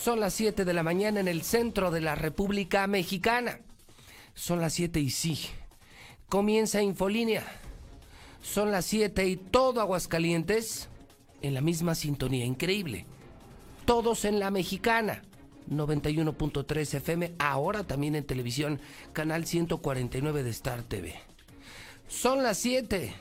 Son 0.00 0.20
las 0.20 0.34
7 0.34 0.64
de 0.64 0.72
la 0.72 0.84
mañana 0.84 1.18
en 1.18 1.26
el 1.26 1.42
centro 1.42 1.90
de 1.90 2.00
la 2.00 2.14
República 2.14 2.86
Mexicana. 2.86 3.58
Son 4.32 4.60
las 4.60 4.74
7 4.74 5.00
y 5.00 5.10
sí. 5.10 5.40
Comienza 6.28 6.80
Infolínea. 6.80 7.44
Son 8.40 8.70
las 8.70 8.84
7 8.86 9.26
y 9.26 9.36
todo 9.36 9.80
Aguascalientes 9.80 10.88
en 11.42 11.52
la 11.52 11.60
misma 11.60 11.96
sintonía. 11.96 12.44
Increíble. 12.44 13.06
Todos 13.86 14.24
en 14.24 14.38
la 14.38 14.52
mexicana. 14.52 15.24
91.3 15.68 16.94
FM, 16.94 17.34
ahora 17.40 17.82
también 17.82 18.14
en 18.14 18.24
televisión, 18.24 18.80
canal 19.12 19.46
149 19.46 20.44
de 20.44 20.50
Star 20.50 20.84
TV. 20.84 21.16
Son 22.06 22.44
las 22.44 22.58
7. 22.58 23.12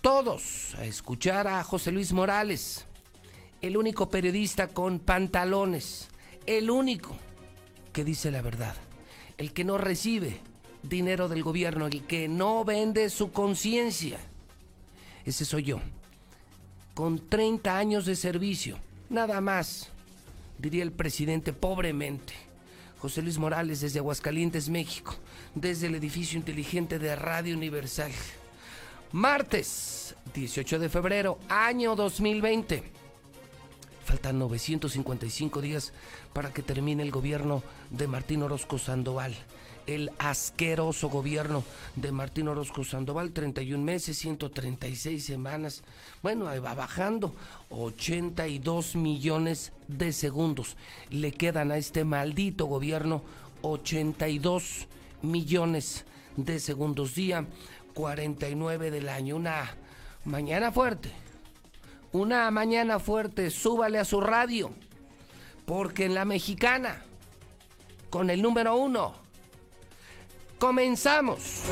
Todos 0.00 0.74
a 0.76 0.86
escuchar 0.86 1.46
a 1.46 1.62
José 1.62 1.92
Luis 1.92 2.12
Morales, 2.12 2.87
el 3.60 3.76
único 3.76 4.08
periodista 4.08 4.68
con 4.68 5.00
pantalones, 5.00 6.08
el 6.46 6.70
único 6.70 7.16
que 7.92 8.04
dice 8.04 8.30
la 8.30 8.42
verdad, 8.42 8.76
el 9.36 9.52
que 9.52 9.64
no 9.64 9.78
recibe 9.78 10.40
dinero 10.82 11.28
del 11.28 11.42
gobierno, 11.42 11.86
el 11.86 12.04
que 12.04 12.28
no 12.28 12.64
vende 12.64 13.10
su 13.10 13.32
conciencia. 13.32 14.18
Ese 15.24 15.44
soy 15.44 15.64
yo, 15.64 15.80
con 16.94 17.28
30 17.28 17.76
años 17.76 18.06
de 18.06 18.16
servicio, 18.16 18.78
nada 19.10 19.40
más 19.40 19.90
diría 20.58 20.82
el 20.82 20.92
presidente 20.92 21.52
pobremente. 21.52 22.34
José 22.98 23.22
Luis 23.22 23.38
Morales 23.38 23.80
desde 23.80 24.00
Aguascalientes, 24.00 24.68
México, 24.68 25.14
desde 25.54 25.86
el 25.86 25.94
edificio 25.94 26.36
inteligente 26.36 26.98
de 26.98 27.14
Radio 27.14 27.56
Universal. 27.56 28.10
Martes 29.12 30.16
18 30.34 30.78
de 30.80 30.88
febrero, 30.88 31.38
año 31.48 31.94
2020. 31.94 32.97
Faltan 34.08 34.38
955 34.38 35.60
días 35.60 35.92
para 36.32 36.50
que 36.50 36.62
termine 36.62 37.02
el 37.02 37.10
gobierno 37.10 37.62
de 37.90 38.06
Martín 38.06 38.42
Orozco 38.42 38.78
Sandoval 38.78 39.34
el 39.86 40.10
asqueroso 40.18 41.10
gobierno 41.10 41.62
de 41.96 42.10
Martín 42.10 42.48
Orozco 42.48 42.84
Sandoval, 42.84 43.32
31 43.32 43.84
meses, 43.84 44.16
136 44.16 45.24
semanas. 45.24 45.82
Bueno, 46.22 46.48
ahí 46.48 46.58
va 46.58 46.74
bajando, 46.74 47.34
82 47.68 48.96
millones 48.96 49.72
de 49.88 50.12
segundos. 50.12 50.76
Le 51.10 51.32
quedan 51.32 51.70
a 51.70 51.76
este 51.76 52.04
maldito 52.04 52.64
gobierno 52.64 53.22
82 53.60 54.86
millones 55.20 56.06
de 56.36 56.60
segundos 56.60 57.14
día, 57.14 57.46
49 57.92 58.90
del 58.90 59.08
año. 59.08 59.36
Una 59.36 59.74
mañana 60.24 60.72
fuerte, 60.72 61.10
una 62.12 62.50
mañana 62.50 62.98
fuerte, 62.98 63.50
súbale 63.50 63.98
a 63.98 64.04
su 64.04 64.20
radio, 64.20 64.70
porque 65.66 66.06
en 66.06 66.14
la 66.14 66.24
mexicana, 66.24 67.02
con 68.10 68.30
el 68.30 68.42
número 68.42 68.76
uno, 68.76 69.28
Comenzamos. 70.58 71.62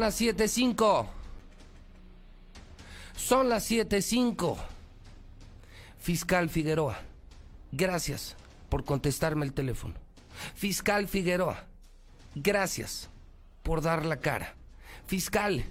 Son 0.00 0.06
las 0.06 0.18
7.05. 0.18 1.06
Son 3.16 3.48
las 3.50 3.70
7.05. 3.70 4.56
Fiscal 5.98 6.48
Figueroa, 6.48 6.98
gracias 7.70 8.34
por 8.70 8.86
contestarme 8.86 9.44
el 9.44 9.52
teléfono. 9.52 9.92
Fiscal 10.54 11.06
Figueroa, 11.06 11.66
gracias 12.34 13.10
por 13.62 13.82
dar 13.82 14.06
la 14.06 14.20
cara. 14.20 14.54
Fiscal, 15.04 15.64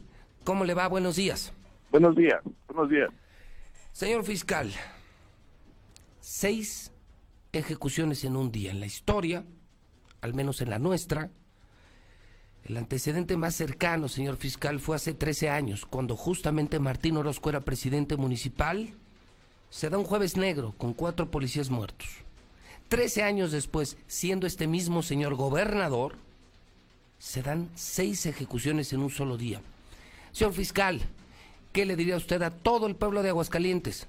¿cómo 0.44 0.64
le 0.64 0.76
va? 0.76 0.88
Buenos 0.88 1.16
días. 1.16 1.52
Buenos 1.90 2.16
días, 2.16 2.40
buenos 2.68 2.88
días. 2.92 3.10
Señor 3.94 4.24
fiscal, 4.26 4.72
seis 6.20 6.92
ejecuciones 7.52 8.24
en 8.24 8.36
un 8.36 8.52
día 8.52 8.70
en 8.70 8.80
la 8.80 8.86
historia, 8.86 9.44
al 10.22 10.36
menos 10.36 10.62
en 10.62 10.70
la 10.70 10.78
nuestra, 10.78 11.32
el 12.70 12.78
antecedente 12.78 13.36
más 13.36 13.56
cercano, 13.56 14.08
señor 14.08 14.38
fiscal, 14.38 14.80
fue 14.80 14.96
hace 14.96 15.16
13 15.16 15.50
años, 15.50 15.88
cuando 15.88 16.16
justamente 16.16 16.78
Martín 16.78 17.18
Orozco 17.18 17.50
era 17.50 17.62
presidente 17.62 18.16
municipal. 18.16 18.94
Se 19.72 19.90
da 19.90 19.98
un 19.98 20.04
jueves 20.04 20.38
negro 20.38 20.76
con 20.78 20.94
cuatro 20.94 21.32
policías 21.32 21.72
muertos. 21.72 22.08
Trece 22.88 23.24
años 23.24 23.52
después, 23.52 23.98
siendo 24.06 24.46
este 24.46 24.68
mismo 24.68 25.02
señor 25.02 25.34
gobernador, 25.34 26.16
se 27.18 27.42
dan 27.42 27.70
seis 27.74 28.28
ejecuciones 28.28 28.94
en 28.94 29.00
un 29.00 29.10
solo 29.10 29.36
día. 29.36 29.62
Señor 30.32 30.54
fiscal, 30.54 31.02
¿qué 31.72 31.88
le 31.88 31.96
diría 31.96 32.18
usted 32.18 32.42
a 32.44 32.52
todo 32.52 32.86
el 32.86 32.96
pueblo 32.96 33.24
de 33.24 33.30
Aguascalientes 33.30 34.06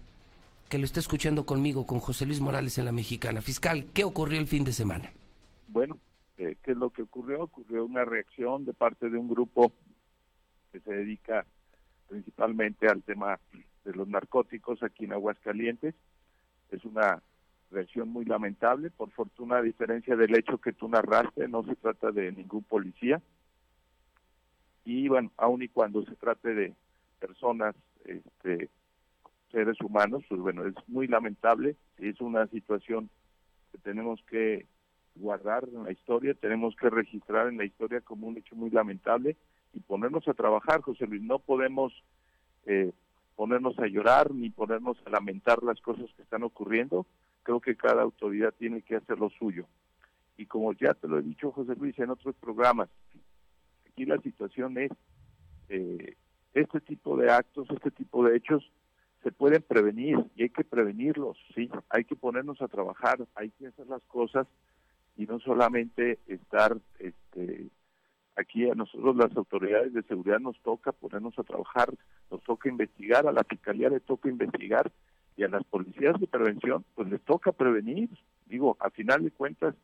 que 0.68 0.76
lo 0.76 0.84
está 0.84 1.00
escuchando 1.00 1.46
conmigo, 1.46 1.86
con 1.86 1.98
José 1.98 2.26
Luis 2.26 2.40
Morales 2.40 2.76
en 2.76 2.84
la 2.84 2.92
Mexicana? 2.92 3.40
Fiscal, 3.40 3.86
¿qué 3.94 4.04
ocurrió 4.04 4.38
el 4.38 4.46
fin 4.46 4.64
de 4.64 4.74
semana? 4.74 5.10
Bueno, 5.66 5.98
qué 6.62 6.72
es 6.72 6.76
lo 6.76 6.90
que 6.90 7.02
ocurrió. 7.02 7.44
Ocurrió 7.44 7.84
una 7.84 8.04
reacción 8.04 8.64
de 8.64 8.72
parte 8.72 9.10
de 9.10 9.18
un 9.18 9.28
grupo 9.28 9.72
que 10.72 10.80
se 10.80 10.92
dedica 10.92 11.44
principalmente 12.08 12.88
al 12.88 13.02
tema 13.02 13.38
de 13.84 13.92
los 13.92 14.08
narcóticos 14.08 14.82
aquí 14.82 15.04
en 15.04 15.12
Aguascalientes. 15.12 15.94
Es 16.70 16.84
una 16.84 17.22
reacción 17.70 18.08
muy 18.08 18.24
lamentable. 18.24 18.90
Por 18.90 19.10
fortuna, 19.10 19.58
a 19.58 19.62
diferencia 19.62 20.16
del 20.16 20.34
hecho 20.34 20.58
que 20.58 20.72
tú 20.72 20.88
narraste, 20.88 21.48
no 21.48 21.64
se 21.64 21.76
trata 21.76 22.10
de 22.10 22.32
ningún 22.32 22.62
policía. 22.64 23.20
Y 24.84 25.08
bueno, 25.08 25.30
aun 25.36 25.62
y 25.62 25.68
cuando 25.68 26.04
se 26.04 26.16
trate 26.16 26.54
de 26.54 26.74
personas, 27.18 27.76
este, 28.04 28.70
seres 29.52 29.80
humanos, 29.80 30.24
pues 30.28 30.40
bueno, 30.40 30.66
es 30.66 30.74
muy 30.88 31.06
lamentable. 31.06 31.76
Es 31.98 32.20
una 32.20 32.46
situación 32.46 33.10
que 33.72 33.78
tenemos 33.78 34.20
que 34.28 34.66
guardar 35.14 35.68
en 35.72 35.84
la 35.84 35.92
historia, 35.92 36.34
tenemos 36.34 36.74
que 36.76 36.90
registrar 36.90 37.48
en 37.48 37.58
la 37.58 37.64
historia 37.64 38.00
como 38.00 38.26
un 38.26 38.38
hecho 38.38 38.56
muy 38.56 38.70
lamentable 38.70 39.36
y 39.72 39.80
ponernos 39.80 40.26
a 40.28 40.34
trabajar, 40.34 40.80
José 40.80 41.06
Luis. 41.06 41.22
No 41.22 41.38
podemos 41.38 41.92
eh, 42.66 42.92
ponernos 43.36 43.78
a 43.78 43.86
llorar 43.86 44.32
ni 44.32 44.50
ponernos 44.50 44.96
a 45.06 45.10
lamentar 45.10 45.62
las 45.62 45.80
cosas 45.80 46.06
que 46.16 46.22
están 46.22 46.42
ocurriendo. 46.42 47.06
Creo 47.42 47.60
que 47.60 47.76
cada 47.76 48.02
autoridad 48.02 48.54
tiene 48.58 48.82
que 48.82 48.96
hacer 48.96 49.18
lo 49.18 49.30
suyo. 49.30 49.66
Y 50.36 50.46
como 50.46 50.72
ya 50.72 50.94
te 50.94 51.08
lo 51.08 51.18
he 51.18 51.22
dicho, 51.22 51.52
José 51.52 51.74
Luis, 51.76 51.98
en 51.98 52.10
otros 52.10 52.34
programas, 52.36 52.88
aquí 53.88 54.04
la 54.04 54.18
situación 54.18 54.78
es, 54.78 54.90
eh, 55.68 56.16
este 56.54 56.80
tipo 56.80 57.16
de 57.16 57.30
actos, 57.30 57.68
este 57.70 57.90
tipo 57.90 58.24
de 58.24 58.36
hechos, 58.36 58.70
se 59.22 59.32
pueden 59.32 59.62
prevenir 59.62 60.18
y 60.34 60.44
hay 60.44 60.48
que 60.48 60.64
prevenirlos, 60.64 61.36
sí, 61.54 61.70
hay 61.90 62.04
que 62.04 62.16
ponernos 62.16 62.60
a 62.62 62.68
trabajar, 62.68 63.18
hay 63.34 63.50
que 63.50 63.66
hacer 63.66 63.86
las 63.86 64.02
cosas 64.04 64.46
y 65.20 65.26
no 65.26 65.38
solamente 65.38 66.18
estar 66.28 66.78
este, 66.98 67.66
aquí 68.36 68.70
a 68.70 68.74
nosotros 68.74 69.14
las 69.16 69.36
autoridades 69.36 69.92
de 69.92 70.02
seguridad 70.04 70.40
nos 70.40 70.58
toca 70.62 70.92
ponernos 70.92 71.38
a 71.38 71.42
trabajar, 71.42 71.92
nos 72.30 72.42
toca 72.42 72.70
investigar, 72.70 73.26
a 73.26 73.32
la 73.32 73.44
fiscalía 73.44 73.90
le 73.90 74.00
toca 74.00 74.30
investigar 74.30 74.90
y 75.36 75.42
a 75.42 75.48
las 75.48 75.62
policías 75.64 76.18
de 76.18 76.26
prevención 76.26 76.86
pues 76.94 77.10
les 77.10 77.20
toca 77.20 77.52
prevenir 77.52 78.08
Digo, 78.46 78.78
a 78.80 78.90
final 78.90 79.22
de 79.22 79.30
cuentas, 79.30 79.76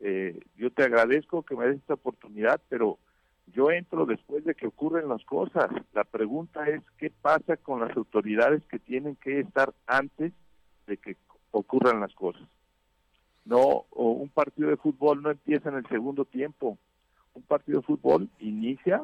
eh, 0.00 0.38
yo 0.56 0.70
te 0.70 0.84
agradezco 0.84 1.42
que 1.42 1.56
me 1.56 1.66
des 1.66 1.78
esta 1.78 1.94
oportunidad, 1.94 2.60
pero 2.68 2.98
yo 3.46 3.70
entro 3.72 4.06
después 4.06 4.44
de 4.44 4.54
que 4.54 4.68
ocurren 4.68 5.08
las 5.08 5.24
cosas. 5.24 5.68
La 5.92 6.04
pregunta 6.04 6.68
es, 6.68 6.82
¿qué 6.98 7.10
pasa 7.10 7.56
con 7.56 7.80
las 7.80 7.96
autoridades 7.96 8.62
que 8.66 8.78
tienen 8.78 9.16
que 9.16 9.40
estar 9.40 9.74
antes 9.88 10.32
de 10.86 10.98
que 10.98 11.16
ocurran 11.50 11.98
las 11.98 12.14
cosas? 12.14 12.46
No, 13.46 13.86
o 13.90 14.10
un 14.10 14.28
partido 14.28 14.68
de 14.68 14.76
fútbol 14.76 15.22
no 15.22 15.30
empieza 15.30 15.68
en 15.68 15.76
el 15.76 15.86
segundo 15.86 16.24
tiempo. 16.24 16.78
Un 17.32 17.42
partido 17.42 17.78
de 17.78 17.86
fútbol 17.86 18.28
inicia, 18.40 19.02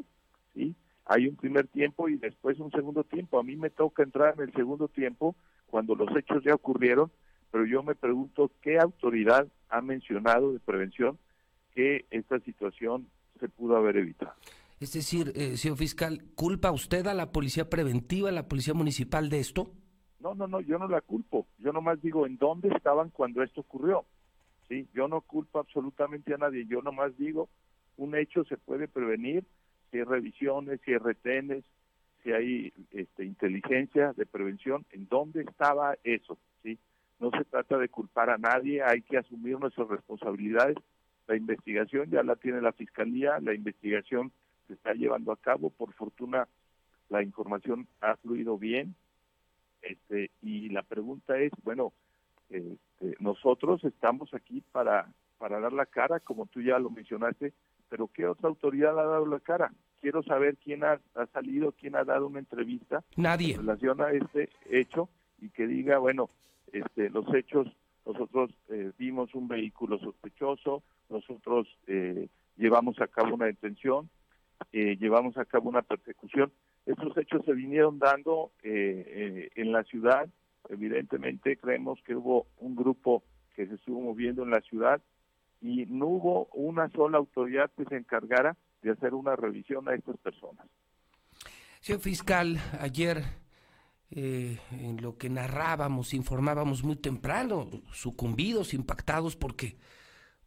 ¿sí? 0.52 0.74
Hay 1.06 1.28
un 1.28 1.36
primer 1.36 1.68
tiempo 1.68 2.08
y 2.08 2.16
después 2.16 2.58
un 2.58 2.72
segundo 2.72 3.04
tiempo. 3.04 3.38
A 3.38 3.44
mí 3.44 3.54
me 3.56 3.70
toca 3.70 4.02
entrar 4.02 4.34
en 4.34 4.48
el 4.48 4.52
segundo 4.52 4.88
tiempo 4.88 5.36
cuando 5.68 5.94
los 5.94 6.08
hechos 6.16 6.42
ya 6.44 6.54
ocurrieron, 6.54 7.10
pero 7.52 7.64
yo 7.66 7.84
me 7.84 7.94
pregunto 7.94 8.50
qué 8.62 8.78
autoridad 8.78 9.46
ha 9.68 9.80
mencionado 9.80 10.52
de 10.52 10.58
prevención 10.58 11.18
que 11.74 12.04
esta 12.10 12.40
situación 12.40 13.06
se 13.38 13.48
pudo 13.48 13.76
haber 13.76 13.96
evitado. 13.96 14.34
Es 14.80 14.92
decir, 14.92 15.32
eh, 15.36 15.56
señor 15.56 15.78
fiscal, 15.78 16.24
¿culpa 16.34 16.72
usted 16.72 17.06
a 17.06 17.14
la 17.14 17.30
policía 17.30 17.70
preventiva, 17.70 18.30
a 18.30 18.32
la 18.32 18.48
policía 18.48 18.74
municipal 18.74 19.28
de 19.30 19.38
esto? 19.38 19.70
No, 20.18 20.34
no, 20.34 20.48
no, 20.48 20.60
yo 20.60 20.78
no 20.78 20.88
la 20.88 21.00
culpo. 21.00 21.46
Yo 21.58 21.72
nomás 21.72 22.02
digo 22.02 22.26
en 22.26 22.36
dónde 22.36 22.68
estaban 22.68 23.10
cuando 23.10 23.42
esto 23.42 23.60
ocurrió. 23.60 24.04
Sí, 24.72 24.88
yo 24.94 25.06
no 25.06 25.20
culpo 25.20 25.58
absolutamente 25.58 26.32
a 26.32 26.38
nadie. 26.38 26.64
Yo 26.64 26.80
nomás 26.80 27.14
digo 27.18 27.50
un 27.98 28.16
hecho 28.16 28.42
se 28.44 28.56
puede 28.56 28.88
prevenir 28.88 29.44
si 29.90 29.98
hay 29.98 30.04
revisiones, 30.04 30.80
si 30.82 30.92
hay 30.92 30.96
retenes, 30.96 31.62
si 32.22 32.32
hay 32.32 32.72
este, 32.90 33.26
inteligencia 33.26 34.14
de 34.14 34.24
prevención. 34.24 34.86
¿En 34.92 35.06
dónde 35.08 35.42
estaba 35.42 35.98
eso? 36.04 36.38
Sí, 36.62 36.78
no 37.20 37.30
se 37.32 37.44
trata 37.44 37.76
de 37.76 37.90
culpar 37.90 38.30
a 38.30 38.38
nadie. 38.38 38.82
Hay 38.82 39.02
que 39.02 39.18
asumir 39.18 39.60
nuestras 39.60 39.88
responsabilidades 39.88 40.78
la 41.26 41.36
investigación 41.36 42.10
ya 42.10 42.22
la 42.22 42.36
tiene 42.36 42.62
la 42.62 42.72
Fiscalía, 42.72 43.40
la 43.40 43.52
investigación 43.52 44.32
se 44.68 44.72
está 44.72 44.94
llevando 44.94 45.32
a 45.32 45.36
cabo, 45.36 45.68
por 45.68 45.92
fortuna 45.92 46.48
la 47.10 47.22
información 47.22 47.86
ha 48.00 48.16
fluido 48.16 48.56
bien, 48.56 48.94
este, 49.82 50.30
y 50.40 50.70
la 50.70 50.82
pregunta 50.82 51.38
es, 51.38 51.52
bueno, 51.62 51.92
este, 52.52 53.16
nosotros 53.20 53.82
estamos 53.84 54.32
aquí 54.34 54.62
para, 54.72 55.12
para 55.38 55.60
dar 55.60 55.72
la 55.72 55.86
cara, 55.86 56.20
como 56.20 56.46
tú 56.46 56.60
ya 56.60 56.78
lo 56.78 56.90
mencionaste, 56.90 57.52
pero 57.88 58.08
¿qué 58.08 58.26
otra 58.26 58.48
autoridad 58.48 58.98
ha 58.98 59.04
dado 59.04 59.26
la 59.26 59.40
cara? 59.40 59.72
Quiero 60.00 60.22
saber 60.22 60.56
quién 60.56 60.84
ha, 60.84 61.00
ha 61.14 61.26
salido, 61.26 61.72
quién 61.72 61.96
ha 61.96 62.04
dado 62.04 62.26
una 62.26 62.40
entrevista 62.40 63.04
Nadie. 63.16 63.54
en 63.54 63.60
relación 63.60 64.00
a 64.00 64.10
este 64.10 64.48
hecho 64.70 65.08
y 65.40 65.50
que 65.50 65.66
diga, 65.66 65.98
bueno, 65.98 66.28
este, 66.72 67.10
los 67.10 67.32
hechos 67.34 67.68
nosotros 68.06 68.50
eh, 68.68 68.90
vimos 68.98 69.34
un 69.34 69.48
vehículo 69.48 69.98
sospechoso, 69.98 70.82
nosotros 71.08 71.68
eh, 71.86 72.28
llevamos 72.56 73.00
a 73.00 73.06
cabo 73.06 73.34
una 73.34 73.46
detención, 73.46 74.10
eh, 74.72 74.96
llevamos 74.98 75.36
a 75.38 75.44
cabo 75.44 75.68
una 75.68 75.82
persecución. 75.82 76.52
Estos 76.84 77.16
hechos 77.16 77.44
se 77.44 77.52
vinieron 77.52 78.00
dando 78.00 78.50
en 78.64 79.70
la 79.70 79.84
ciudad. 79.84 80.28
Evidentemente 80.68 81.56
creemos 81.56 82.00
que 82.04 82.14
hubo 82.14 82.46
un 82.58 82.76
grupo 82.76 83.22
que 83.54 83.66
se 83.66 83.74
estuvo 83.74 84.00
moviendo 84.00 84.42
en 84.42 84.50
la 84.50 84.60
ciudad 84.60 85.00
y 85.60 85.86
no 85.86 86.06
hubo 86.06 86.46
una 86.54 86.88
sola 86.90 87.18
autoridad 87.18 87.70
que 87.76 87.84
se 87.84 87.96
encargara 87.96 88.56
de 88.82 88.90
hacer 88.90 89.14
una 89.14 89.36
revisión 89.36 89.88
a 89.88 89.94
estas 89.94 90.16
personas. 90.18 90.66
Señor 91.80 92.00
fiscal, 92.00 92.58
ayer 92.80 93.22
eh, 94.10 94.58
en 94.72 95.00
lo 95.00 95.16
que 95.16 95.30
narrábamos, 95.30 96.14
informábamos 96.14 96.84
muy 96.84 96.96
temprano, 96.96 97.68
sucumbidos, 97.92 98.74
impactados, 98.74 99.36
porque 99.36 99.76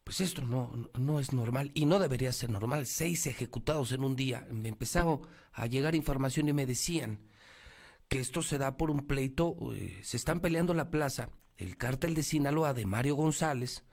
pues 0.03 0.21
esto 0.21 0.43
no, 0.43 0.71
no 0.99 1.19
es 1.19 1.33
normal 1.33 1.71
y 1.73 1.85
no 1.85 1.97
debería 1.97 2.31
ser 2.31 2.51
normal. 2.51 2.85
Seis 2.85 3.25
ejecutados 3.25 3.91
en 3.91 4.03
un 4.03 4.15
día. 4.15 4.47
Me 4.51 4.69
empezaba 4.69 5.19
a 5.51 5.65
llegar 5.65 5.95
información 5.95 6.47
y 6.47 6.53
me 6.53 6.67
decían 6.67 7.19
que 8.07 8.19
esto 8.19 8.41
se 8.41 8.57
da 8.57 8.77
por 8.77 8.91
un 8.91 9.07
pleito, 9.07 9.55
eh, 9.73 9.99
se 10.03 10.17
están 10.17 10.39
peleando 10.39 10.73
la 10.73 10.91
plaza, 10.91 11.29
el 11.57 11.77
cártel 11.77 12.13
de 12.13 12.23
Sinaloa 12.23 12.73
de 12.73 12.85
Mario 12.85 13.15
González 13.15 13.83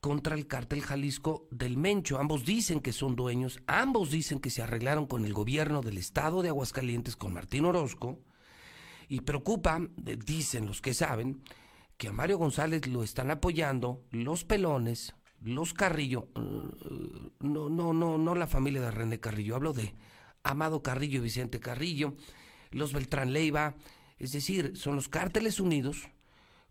contra 0.00 0.34
el 0.34 0.46
cártel 0.46 0.82
Jalisco 0.82 1.46
del 1.50 1.76
Mencho. 1.76 2.18
Ambos 2.18 2.44
dicen 2.44 2.80
que 2.80 2.92
son 2.92 3.14
dueños, 3.14 3.60
ambos 3.66 4.10
dicen 4.10 4.40
que 4.40 4.50
se 4.50 4.62
arreglaron 4.62 5.06
con 5.06 5.24
el 5.24 5.32
gobierno 5.32 5.80
del 5.80 5.98
estado 5.98 6.42
de 6.42 6.48
Aguascalientes, 6.48 7.14
con 7.16 7.32
Martín 7.32 7.64
Orozco, 7.64 8.18
y 9.08 9.20
preocupa, 9.20 9.80
dicen 10.26 10.66
los 10.66 10.80
que 10.80 10.94
saben, 10.94 11.42
que 11.96 12.08
a 12.08 12.12
Mario 12.12 12.38
González 12.38 12.86
lo 12.88 13.04
están 13.04 13.30
apoyando 13.30 14.02
los 14.10 14.44
pelones, 14.44 15.14
los 15.40 15.74
Carrillo, 15.74 16.28
uh, 16.34 17.30
no, 17.40 17.68
no, 17.68 17.92
no, 17.92 18.18
no 18.18 18.34
la 18.34 18.46
familia 18.46 18.80
de 18.80 18.90
René 18.90 19.20
Carrillo, 19.20 19.54
hablo 19.54 19.72
de 19.72 19.94
Amado 20.42 20.82
Carrillo 20.82 21.22
Vicente 21.22 21.60
Carrillo, 21.60 22.14
los 22.72 22.92
Beltrán 22.92 23.32
Leiva, 23.32 23.74
es 24.18 24.32
decir, 24.32 24.76
son 24.76 24.96
los 24.96 25.08
cárteles 25.08 25.60
unidos 25.60 26.08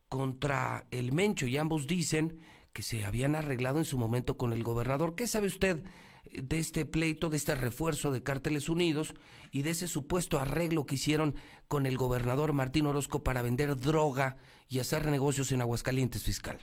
contra 0.09 0.85
el 0.91 1.11
Mencho 1.11 1.47
y 1.47 1.57
ambos 1.57 1.87
dicen 1.87 2.39
que 2.73 2.83
se 2.83 3.05
habían 3.05 3.35
arreglado 3.35 3.77
en 3.79 3.85
su 3.85 3.97
momento 3.97 4.37
con 4.37 4.53
el 4.53 4.63
gobernador. 4.63 5.15
¿Qué 5.15 5.27
sabe 5.27 5.47
usted 5.47 5.83
de 6.31 6.59
este 6.59 6.85
pleito, 6.85 7.29
de 7.29 7.37
este 7.37 7.55
refuerzo 7.55 8.11
de 8.11 8.23
Cárteles 8.23 8.69
Unidos 8.69 9.13
y 9.51 9.63
de 9.63 9.71
ese 9.71 9.87
supuesto 9.87 10.39
arreglo 10.39 10.85
que 10.85 10.95
hicieron 10.95 11.35
con 11.67 11.85
el 11.85 11.97
gobernador 11.97 12.53
Martín 12.53 12.85
Orozco 12.85 13.23
para 13.23 13.41
vender 13.41 13.75
droga 13.75 14.37
y 14.69 14.79
hacer 14.79 15.07
negocios 15.07 15.51
en 15.51 15.61
Aguascalientes, 15.61 16.23
fiscal. 16.23 16.59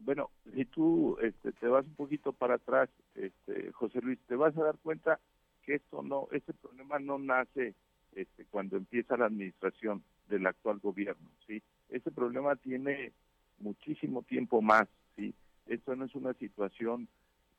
Bueno, 0.00 0.30
si 0.52 0.64
tú 0.64 1.16
este, 1.22 1.52
te 1.52 1.68
vas 1.68 1.84
un 1.84 1.94
poquito 1.94 2.32
para 2.32 2.54
atrás, 2.54 2.88
este, 3.14 3.70
José 3.72 4.00
Luis, 4.00 4.18
te 4.26 4.34
vas 4.34 4.56
a 4.56 4.64
dar 4.64 4.76
cuenta 4.78 5.20
que 5.64 5.76
esto 5.76 6.02
no, 6.02 6.26
este 6.32 6.52
problema 6.54 6.98
no 6.98 7.18
nace 7.18 7.74
este, 8.14 8.44
cuando 8.46 8.76
empieza 8.76 9.16
la 9.16 9.26
administración 9.26 10.02
del 10.28 10.46
actual 10.46 10.78
gobierno, 10.78 11.28
¿sí? 11.46 11.62
Este 11.88 12.10
problema 12.10 12.56
tiene 12.56 13.12
muchísimo 13.58 14.22
tiempo 14.22 14.62
más, 14.62 14.88
¿sí? 15.16 15.34
Esto 15.66 15.94
no 15.96 16.04
es 16.04 16.14
una 16.14 16.34
situación 16.34 17.08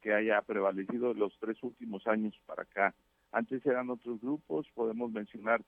que 0.02 0.14
haya 0.14 0.42
prevalecido 0.42 1.14
los 1.14 1.38
tres 1.40 1.62
últimos 1.64 2.06
años 2.08 2.38
para 2.46 2.64
acá. 2.64 2.94
Antes 3.32 3.66
eran 3.66 3.90
otros 3.90 4.20
grupos, 4.22 4.68
podemos 4.74 5.12
mencionar 5.12 5.62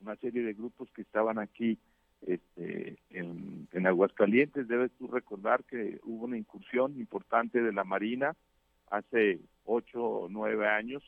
una 0.00 0.16
serie 0.16 0.42
de 0.42 0.54
grupos 0.54 0.88
que 0.92 1.02
estaban 1.02 1.38
aquí 1.38 1.78
este, 2.26 2.98
en, 3.10 3.68
en 3.72 3.86
Aguascalientes. 3.86 4.68
Debes 4.68 4.92
tú 4.92 5.08
recordar 5.08 5.64
que 5.64 6.00
hubo 6.04 6.24
una 6.24 6.38
incursión 6.38 6.98
importante 6.98 7.60
de 7.60 7.72
la 7.72 7.84
Marina 7.84 8.36
hace 8.90 9.40
ocho 9.64 10.02
o 10.02 10.28
nueve 10.28 10.68
años 10.68 11.02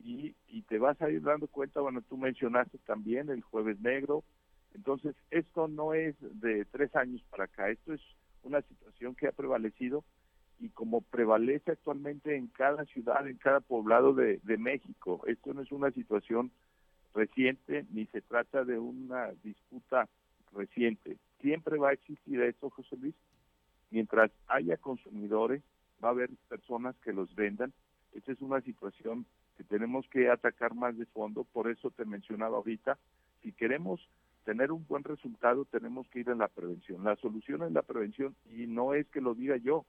y, 0.00 0.34
y 0.48 0.62
te 0.62 0.78
vas 0.78 1.00
a 1.00 1.10
ir 1.10 1.22
dando 1.22 1.46
cuenta, 1.48 1.80
bueno, 1.80 2.02
tú 2.02 2.16
mencionaste 2.16 2.78
también 2.78 3.30
el 3.30 3.42
jueves 3.42 3.80
negro, 3.80 4.24
entonces 4.74 5.14
esto 5.30 5.68
no 5.68 5.94
es 5.94 6.16
de 6.20 6.64
tres 6.66 6.94
años 6.96 7.22
para 7.30 7.44
acá, 7.44 7.70
esto 7.70 7.92
es 7.92 8.00
una 8.42 8.60
situación 8.62 9.14
que 9.14 9.28
ha 9.28 9.32
prevalecido 9.32 10.04
y 10.60 10.68
como 10.70 11.00
prevalece 11.00 11.72
actualmente 11.72 12.36
en 12.36 12.46
cada 12.48 12.84
ciudad, 12.86 13.26
en 13.26 13.36
cada 13.36 13.60
poblado 13.60 14.14
de, 14.14 14.40
México. 14.58 15.22
Esto 15.26 15.52
no 15.52 15.62
es 15.62 15.72
una 15.72 15.90
situación 15.90 16.50
reciente 17.14 17.86
ni 17.90 18.06
se 18.06 18.20
trata 18.20 18.64
de 18.64 18.78
una 18.78 19.30
disputa 19.42 20.08
reciente. 20.52 21.18
Siempre 21.40 21.78
va 21.78 21.90
a 21.90 21.94
existir 21.94 22.40
esto, 22.40 22.70
José 22.70 22.96
Luis. 22.96 23.14
Mientras 23.90 24.30
haya 24.48 24.76
consumidores, 24.76 25.62
va 26.02 26.08
a 26.08 26.12
haber 26.12 26.30
personas 26.48 26.96
que 27.04 27.12
los 27.12 27.34
vendan. 27.34 27.72
Esta 28.12 28.32
es 28.32 28.40
una 28.40 28.60
situación 28.60 29.26
que 29.56 29.64
tenemos 29.64 30.06
que 30.08 30.30
atacar 30.30 30.74
más 30.74 30.96
de 30.96 31.06
fondo. 31.06 31.44
Por 31.44 31.70
eso 31.70 31.90
te 31.90 32.04
mencionaba 32.04 32.56
ahorita, 32.56 32.98
si 33.42 33.52
queremos 33.52 34.00
tener 34.44 34.72
un 34.72 34.86
buen 34.86 35.04
resultado, 35.04 35.64
tenemos 35.64 36.08
que 36.08 36.20
ir 36.20 36.28
en 36.28 36.38
la 36.38 36.48
prevención. 36.48 37.04
La 37.04 37.16
solución 37.16 37.62
es 37.62 37.72
la 37.72 37.82
prevención 37.82 38.34
y 38.50 38.66
no 38.66 38.94
es 38.94 39.06
que 39.08 39.20
lo 39.20 39.34
diga 39.34 39.56
yo, 39.56 39.86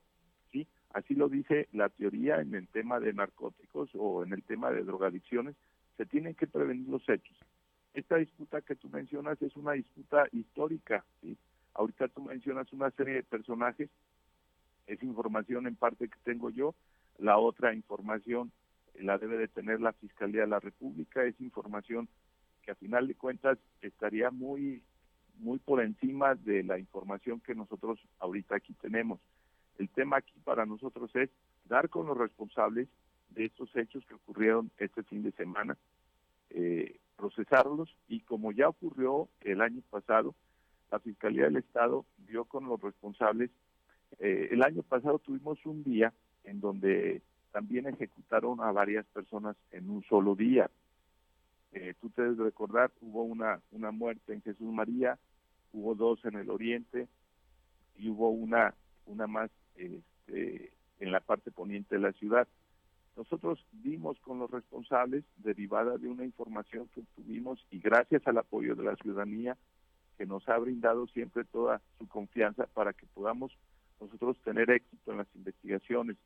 Así 0.96 1.14
lo 1.14 1.28
dice 1.28 1.68
la 1.74 1.90
teoría 1.90 2.40
en 2.40 2.56
el 2.56 2.70
tema 2.70 3.02
de 3.02 3.12
narcóticos 3.12 3.90
o 3.96 4.24
en 4.24 4.32
el 4.32 4.44
tema 4.44 4.72
de 4.72 4.86
drogadicciones, 4.86 5.54
se 5.98 6.06
tienen 6.06 6.36
que 6.36 6.48
prevenir 6.48 6.88
los 6.88 7.08
hechos. 7.10 7.38
Esta 7.94 8.16
disputa 8.16 8.62
que 8.62 8.78
tú 8.78 8.88
mencionas 8.88 9.42
es 9.42 9.58
una 9.58 9.74
disputa 9.74 10.26
histórica, 10.32 11.04
¿sí? 11.20 11.38
Ahorita 11.74 12.08
tú 12.08 12.22
mencionas 12.22 12.72
una 12.72 12.92
serie 12.92 13.16
de 13.16 13.24
personajes, 13.24 13.90
es 14.88 15.04
información 15.04 15.68
en 15.68 15.76
parte 15.76 16.08
que 16.08 16.18
tengo 16.24 16.50
yo, 16.50 16.74
la 17.18 17.40
otra 17.40 17.74
información 17.74 18.54
la 19.00 19.18
debe 19.18 19.38
de 19.38 19.48
tener 19.48 19.82
la 19.82 19.94
Fiscalía 19.94 20.42
de 20.42 20.48
la 20.48 20.60
República, 20.60 21.24
es 21.24 21.40
información 21.42 22.08
que 22.64 22.72
a 22.72 22.76
final 22.76 23.08
de 23.08 23.16
cuentas 23.16 23.58
estaría 23.82 24.32
muy 24.32 24.82
muy 25.38 25.60
por 25.60 25.82
encima 25.82 26.36
de 26.36 26.64
la 26.64 26.80
información 26.80 27.42
que 27.42 27.56
nosotros 27.56 28.00
ahorita 28.20 28.56
aquí 28.56 28.74
tenemos. 28.82 29.20
El 29.78 29.90
tema 29.90 30.18
aquí 30.18 30.34
para 30.46 30.66
nosotros 30.66 31.14
es 31.14 31.30
dar 31.66 31.90
con 31.90 32.08
los 32.08 32.18
responsables 32.18 32.88
de 33.32 33.46
estos 33.46 33.76
hechos 33.76 34.06
que 34.06 34.14
ocurrieron 34.14 34.72
este 34.78 35.04
fin 35.04 35.24
de 35.24 35.34
semana, 35.34 35.78
eh, 36.52 37.00
procesarlos 37.18 37.94
y 38.08 38.22
como 38.22 38.54
ya 38.54 38.70
ocurrió 38.70 39.28
el 39.42 39.60
año 39.62 39.82
pasado, 39.90 40.34
la 40.90 41.00
Fiscalía 41.00 41.46
del 41.46 41.58
Estado 41.58 42.06
dio 42.18 42.46
con 42.46 42.66
los 42.66 42.80
responsables 42.82 43.52
Eh, 44.20 44.50
el 44.52 44.64
año 44.64 44.82
pasado 44.84 45.20
tuvimos 45.20 45.66
un 45.66 45.84
día 45.84 46.14
en 46.44 46.62
donde 46.62 47.22
también 47.56 47.88
ejecutaron 47.88 48.60
a 48.60 48.74
varias 48.74 49.06
personas 49.14 49.56
en 49.72 49.90
un 49.90 50.04
solo 50.04 50.36
día. 50.36 50.70
Eh, 51.72 51.94
tú 52.02 52.10
te 52.10 52.24
debes 52.24 52.38
recordar, 52.38 52.92
hubo 53.00 53.24
una, 53.24 53.62
una 53.72 53.92
muerte 53.92 54.34
en 54.34 54.42
Jesús 54.42 54.74
María, 54.74 55.18
hubo 55.72 55.96
dos 55.96 56.20
en 56.26 56.36
el 56.36 56.50
oriente 56.50 57.08
y 57.98 58.10
hubo 58.10 58.30
una, 58.30 58.74
una 59.06 59.26
más 59.28 59.50
este, 59.78 60.74
en 61.00 61.14
la 61.14 61.22
parte 61.22 61.50
poniente 61.50 61.96
de 61.96 62.02
la 62.02 62.12
ciudad. 62.12 62.46
Nosotros 63.16 63.66
dimos 63.72 64.20
con 64.20 64.38
los 64.38 64.52
responsables 64.52 65.24
derivada 65.38 65.98
de 65.98 66.10
una 66.10 66.26
información 66.26 66.90
que 66.94 67.00
obtuvimos 67.00 67.66
y 67.72 67.80
gracias 67.80 68.28
al 68.28 68.38
apoyo 68.38 68.76
de 68.76 68.84
la 68.84 68.98
ciudadanía 68.98 69.56
que 70.18 70.26
nos 70.26 70.46
ha 70.50 70.58
brindado 70.58 71.08
siempre 71.08 71.46
toda 71.46 71.82
su 72.00 72.08
confianza 72.10 72.68
para 72.74 72.92
que 72.92 73.06
podamos 73.14 73.58
nosotros 74.02 74.38
tener 74.44 74.70
éxito 74.72 75.14
en 75.14 75.20
las 75.20 75.36
investigaciones. 75.36 76.18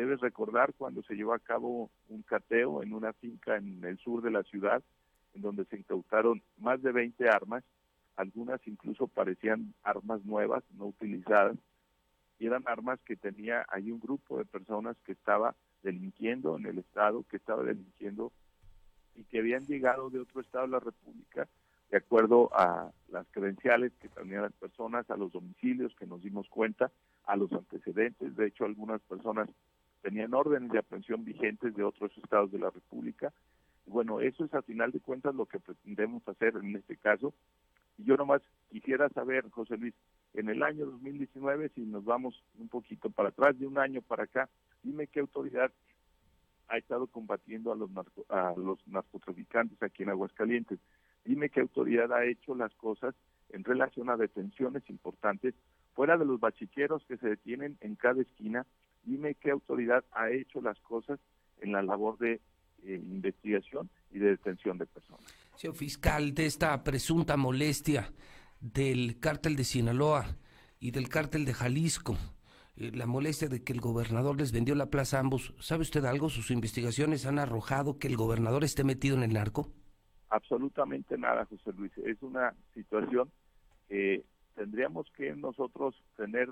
Debes 0.00 0.20
recordar 0.20 0.72
cuando 0.78 1.02
se 1.02 1.14
llevó 1.14 1.34
a 1.34 1.38
cabo 1.38 1.90
un 2.08 2.22
cateo 2.22 2.82
en 2.82 2.94
una 2.94 3.12
finca 3.12 3.58
en 3.58 3.84
el 3.84 3.98
sur 3.98 4.22
de 4.22 4.30
la 4.30 4.42
ciudad, 4.44 4.82
en 5.34 5.42
donde 5.42 5.66
se 5.66 5.76
incautaron 5.76 6.42
más 6.56 6.80
de 6.80 6.90
20 6.90 7.28
armas, 7.28 7.62
algunas 8.16 8.66
incluso 8.66 9.08
parecían 9.08 9.74
armas 9.82 10.24
nuevas, 10.24 10.64
no 10.78 10.86
utilizadas, 10.86 11.58
y 12.38 12.46
eran 12.46 12.62
armas 12.64 12.98
que 13.04 13.14
tenía 13.14 13.66
ahí 13.68 13.90
un 13.90 14.00
grupo 14.00 14.38
de 14.38 14.46
personas 14.46 14.96
que 15.04 15.12
estaba 15.12 15.54
delinquiendo 15.82 16.56
en 16.56 16.64
el 16.64 16.78
estado, 16.78 17.26
que 17.28 17.36
estaba 17.36 17.62
delinquiendo 17.62 18.32
y 19.16 19.24
que 19.24 19.40
habían 19.40 19.66
llegado 19.66 20.08
de 20.08 20.20
otro 20.20 20.40
estado 20.40 20.64
de 20.64 20.72
la 20.72 20.80
República 20.80 21.46
de 21.90 21.98
acuerdo 21.98 22.48
a 22.54 22.90
las 23.08 23.26
credenciales 23.32 23.92
que 24.00 24.08
tenían 24.08 24.44
las 24.44 24.54
personas, 24.54 25.10
a 25.10 25.16
los 25.18 25.30
domicilios 25.30 25.94
que 25.96 26.06
nos 26.06 26.22
dimos 26.22 26.48
cuenta, 26.48 26.90
a 27.26 27.36
los 27.36 27.52
antecedentes. 27.52 28.34
De 28.34 28.46
hecho, 28.46 28.64
algunas 28.64 29.02
personas 29.02 29.50
tenían 30.02 30.34
órdenes 30.34 30.70
de 30.70 30.78
aprehensión 30.78 31.24
vigentes 31.24 31.74
de 31.74 31.84
otros 31.84 32.16
estados 32.18 32.50
de 32.52 32.58
la 32.58 32.70
República. 32.70 33.32
Bueno, 33.86 34.20
eso 34.20 34.44
es 34.44 34.54
a 34.54 34.62
final 34.62 34.92
de 34.92 35.00
cuentas 35.00 35.34
lo 35.34 35.46
que 35.46 35.60
pretendemos 35.60 36.26
hacer 36.28 36.56
en 36.56 36.76
este 36.76 36.96
caso. 36.96 37.34
Y 37.98 38.04
yo 38.04 38.16
nomás 38.16 38.42
quisiera 38.70 39.08
saber, 39.10 39.48
José 39.50 39.76
Luis, 39.76 39.94
en 40.34 40.48
el 40.48 40.62
año 40.62 40.86
2019, 40.86 41.70
si 41.74 41.82
nos 41.82 42.04
vamos 42.04 42.42
un 42.58 42.68
poquito 42.68 43.10
para 43.10 43.30
atrás, 43.30 43.58
de 43.58 43.66
un 43.66 43.78
año 43.78 44.00
para 44.00 44.24
acá, 44.24 44.48
dime 44.82 45.06
qué 45.06 45.20
autoridad 45.20 45.72
ha 46.68 46.78
estado 46.78 47.08
combatiendo 47.08 47.72
a 47.72 47.76
los, 47.76 47.90
a 48.28 48.54
los 48.56 48.86
narcotraficantes 48.86 49.82
aquí 49.82 50.04
en 50.04 50.10
Aguascalientes. 50.10 50.78
Dime 51.24 51.50
qué 51.50 51.60
autoridad 51.60 52.12
ha 52.12 52.24
hecho 52.24 52.54
las 52.54 52.72
cosas 52.76 53.14
en 53.50 53.64
relación 53.64 54.08
a 54.08 54.16
detenciones 54.16 54.88
importantes, 54.88 55.54
fuera 55.94 56.16
de 56.16 56.24
los 56.24 56.38
bachiqueros 56.38 57.04
que 57.06 57.16
se 57.16 57.28
detienen 57.28 57.76
en 57.80 57.96
cada 57.96 58.22
esquina. 58.22 58.66
Dime 59.02 59.34
qué 59.34 59.50
autoridad 59.50 60.04
ha 60.12 60.30
hecho 60.30 60.60
las 60.60 60.78
cosas 60.80 61.18
en 61.60 61.72
la 61.72 61.82
labor 61.82 62.18
de 62.18 62.40
eh, 62.84 62.94
investigación 62.94 63.90
y 64.10 64.18
de 64.18 64.30
detención 64.30 64.78
de 64.78 64.86
personas. 64.86 65.24
Señor 65.56 65.76
fiscal, 65.76 66.34
de 66.34 66.46
esta 66.46 66.82
presunta 66.82 67.36
molestia 67.36 68.12
del 68.60 69.18
cártel 69.20 69.56
de 69.56 69.64
Sinaloa 69.64 70.36
y 70.78 70.90
del 70.90 71.08
cártel 71.08 71.44
de 71.44 71.54
Jalisco, 71.54 72.16
eh, 72.76 72.90
la 72.94 73.06
molestia 73.06 73.48
de 73.48 73.62
que 73.62 73.72
el 73.72 73.80
gobernador 73.80 74.38
les 74.38 74.52
vendió 74.52 74.74
la 74.74 74.90
plaza 74.90 75.18
a 75.18 75.20
ambos. 75.20 75.54
¿Sabe 75.60 75.82
usted 75.82 76.04
algo? 76.04 76.28
¿Sus 76.28 76.50
investigaciones 76.50 77.26
han 77.26 77.38
arrojado 77.38 77.98
que 77.98 78.08
el 78.08 78.16
gobernador 78.16 78.64
esté 78.64 78.84
metido 78.84 79.16
en 79.16 79.22
el 79.22 79.34
narco? 79.34 79.68
Absolutamente 80.30 81.18
nada, 81.18 81.44
José 81.46 81.72
Luis. 81.72 81.92
Es 81.98 82.22
una 82.22 82.54
situación 82.72 83.30
que 83.88 84.24
tendríamos 84.54 85.06
que 85.16 85.34
nosotros 85.34 85.94
tener 86.16 86.48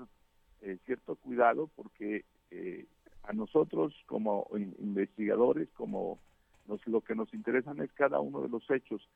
eh, 0.61 0.77
cierto 0.85 1.15
cuidado 1.15 1.69
porque 1.75 2.25
eh, 2.51 2.85
a 3.23 3.33
nosotros 3.33 3.93
como 4.05 4.47
investigadores, 4.53 5.69
como 5.73 6.19
nos, 6.67 6.85
lo 6.87 7.01
que 7.01 7.15
nos 7.15 7.33
interesan 7.33 7.79
es 7.81 7.91
cada 7.93 8.19
uno 8.19 8.41
de 8.41 8.49
los 8.49 8.69
hechos. 8.69 9.07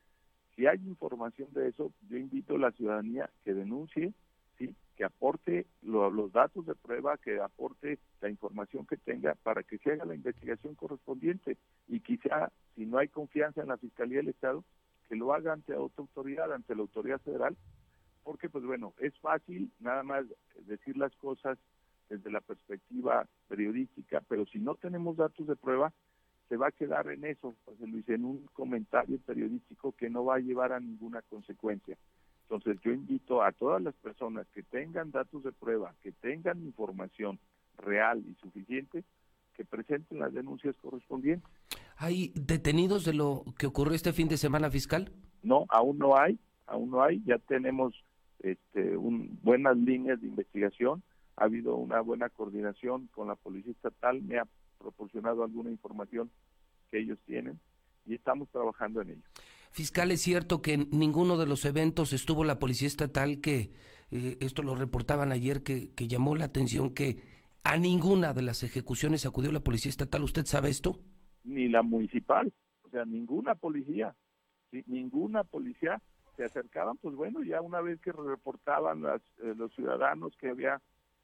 Si 0.54 0.66
hay 0.66 0.78
información 0.86 1.48
de 1.52 1.68
eso, 1.68 1.92
yo 2.08 2.16
invito 2.16 2.54
a 2.54 2.58
la 2.58 2.72
ciudadanía 2.72 3.28
que 3.44 3.54
denuncie, 3.54 4.12
sí, 4.56 4.74
que 4.96 5.04
aporte 5.04 5.66
los 5.82 6.32
datos 6.32 6.64
de 6.66 6.76
prueba, 6.76 7.16
que 7.16 7.40
aporte 7.40 7.98
la 8.20 8.30
información 8.30 8.86
que 8.86 8.96
tenga 8.96 9.34
para 9.42 9.64
que 9.64 9.78
se 9.78 9.92
haga 9.92 10.04
la 10.04 10.14
investigación 10.14 10.76
correspondiente. 10.76 11.56
Y 11.88 12.00
quizá 12.00 12.52
si 12.76 12.86
no 12.86 12.98
hay 12.98 13.08
confianza 13.08 13.62
en 13.62 13.68
la 13.68 13.78
Fiscalía 13.78 14.18
del 14.18 14.28
Estado, 14.28 14.64
que 15.08 15.16
lo 15.16 15.34
haga 15.34 15.52
ante 15.52 15.74
otra 15.74 16.02
autoridad, 16.02 16.52
ante 16.52 16.74
la 16.74 16.82
autoridad 16.82 17.20
federal, 17.20 17.56
porque 18.22 18.48
pues 18.48 18.64
bueno, 18.64 18.94
es 18.98 19.18
fácil 19.18 19.70
nada 19.80 20.02
más 20.02 20.24
decir 20.66 20.96
las 20.96 21.14
cosas 21.16 21.58
desde 22.08 22.30
la 22.30 22.40
perspectiva 22.40 23.26
periodística, 23.48 24.22
pero 24.28 24.46
si 24.46 24.58
no 24.58 24.74
tenemos 24.74 25.16
datos 25.16 25.46
de 25.46 25.56
prueba, 25.56 25.92
se 26.48 26.56
va 26.56 26.68
a 26.68 26.72
quedar 26.72 27.08
en 27.08 27.24
eso, 27.24 27.54
José 27.64 27.86
Luis, 27.86 28.08
en 28.08 28.24
un 28.24 28.46
comentario 28.52 29.18
periodístico 29.20 29.92
que 29.92 30.10
no 30.10 30.24
va 30.24 30.36
a 30.36 30.40
llevar 30.40 30.72
a 30.72 30.80
ninguna 30.80 31.22
consecuencia. 31.22 31.96
Entonces 32.42 32.80
yo 32.82 32.92
invito 32.92 33.42
a 33.42 33.52
todas 33.52 33.82
las 33.82 33.94
personas 33.94 34.46
que 34.54 34.62
tengan 34.62 35.10
datos 35.10 35.42
de 35.42 35.52
prueba, 35.52 35.94
que 36.02 36.12
tengan 36.12 36.62
información 36.62 37.38
real 37.78 38.22
y 38.28 38.34
suficiente, 38.34 39.04
que 39.54 39.64
presenten 39.64 40.18
las 40.18 40.32
denuncias 40.32 40.76
correspondientes. 40.76 41.50
¿Hay 41.96 42.32
detenidos 42.34 43.04
de 43.04 43.14
lo 43.14 43.44
que 43.58 43.66
ocurrió 43.66 43.94
este 43.94 44.12
fin 44.12 44.28
de 44.28 44.36
semana 44.36 44.70
fiscal? 44.70 45.10
No, 45.42 45.64
aún 45.68 45.98
no 45.98 46.18
hay, 46.18 46.38
aún 46.66 46.90
no 46.90 47.02
hay. 47.02 47.22
Ya 47.24 47.38
tenemos 47.38 47.94
este, 48.40 48.96
un, 48.96 49.38
buenas 49.42 49.76
líneas 49.76 50.20
de 50.20 50.26
investigación. 50.26 51.02
Ha 51.36 51.44
habido 51.44 51.76
una 51.76 52.00
buena 52.00 52.28
coordinación 52.28 53.08
con 53.08 53.28
la 53.28 53.34
Policía 53.34 53.72
Estatal. 53.72 54.22
Me 54.22 54.38
ha 54.38 54.46
proporcionado 54.78 55.42
alguna 55.42 55.70
información 55.70 56.30
que 56.90 56.98
ellos 56.98 57.18
tienen 57.26 57.58
y 58.06 58.14
estamos 58.14 58.48
trabajando 58.50 59.00
en 59.02 59.10
ello. 59.10 59.22
Fiscal, 59.70 60.10
es 60.10 60.20
cierto 60.20 60.62
que 60.62 60.74
en 60.74 60.88
ninguno 60.90 61.36
de 61.36 61.46
los 61.46 61.64
eventos 61.64 62.12
estuvo 62.12 62.44
la 62.44 62.58
Policía 62.58 62.86
Estatal 62.86 63.40
que, 63.40 63.72
eh, 64.10 64.36
esto 64.40 64.62
lo 64.62 64.76
reportaban 64.76 65.32
ayer, 65.32 65.62
que, 65.62 65.92
que 65.94 66.06
llamó 66.06 66.36
la 66.36 66.44
atención 66.44 66.94
que 66.94 67.22
a 67.64 67.76
ninguna 67.76 68.34
de 68.34 68.42
las 68.42 68.62
ejecuciones 68.62 69.26
acudió 69.26 69.50
la 69.50 69.60
Policía 69.60 69.90
Estatal. 69.90 70.22
¿Usted 70.22 70.44
sabe 70.44 70.68
esto? 70.68 71.00
Ni 71.42 71.68
la 71.68 71.82
municipal, 71.82 72.52
o 72.82 72.90
sea, 72.90 73.04
ninguna 73.04 73.54
policía, 73.54 74.14
ninguna 74.86 75.44
policía 75.44 76.00
se 76.36 76.44
acercaban, 76.44 76.96
pues 76.98 77.14
bueno, 77.14 77.42
ya 77.42 77.60
una 77.60 77.80
vez 77.80 78.00
que 78.00 78.12
reportaban 78.12 79.02
las, 79.02 79.22
eh, 79.42 79.54
los 79.56 79.72
ciudadanos 79.74 80.36
que 80.36 80.48
había 80.48 80.80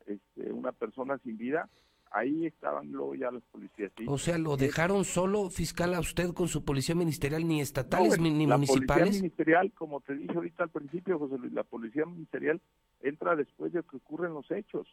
este, 0.06 0.52
una 0.52 0.72
persona 0.72 1.18
sin 1.18 1.36
vida, 1.36 1.68
ahí 2.10 2.46
estaban 2.46 2.90
luego 2.90 3.14
ya 3.14 3.30
los 3.30 3.42
policías. 3.44 3.92
O 4.06 4.18
sea, 4.18 4.38
¿lo 4.38 4.56
dejaron 4.56 5.04
solo, 5.04 5.50
fiscal, 5.50 5.94
a 5.94 6.00
usted 6.00 6.32
con 6.32 6.48
su 6.48 6.64
policía 6.64 6.94
ministerial, 6.94 7.46
ni 7.46 7.60
estatales 7.60 8.18
ni, 8.18 8.46
la 8.46 8.56
municipales? 8.56 8.88
La 8.88 8.94
policía 8.94 9.22
ministerial, 9.22 9.72
como 9.72 10.00
te 10.00 10.14
dije 10.14 10.32
ahorita 10.34 10.64
al 10.64 10.70
principio, 10.70 11.18
José 11.18 11.38
Luis, 11.38 11.52
la 11.52 11.64
policía 11.64 12.04
ministerial 12.06 12.60
entra 13.00 13.36
después 13.36 13.72
de 13.72 13.82
que 13.82 13.96
ocurren 13.96 14.34
los 14.34 14.50
hechos. 14.50 14.88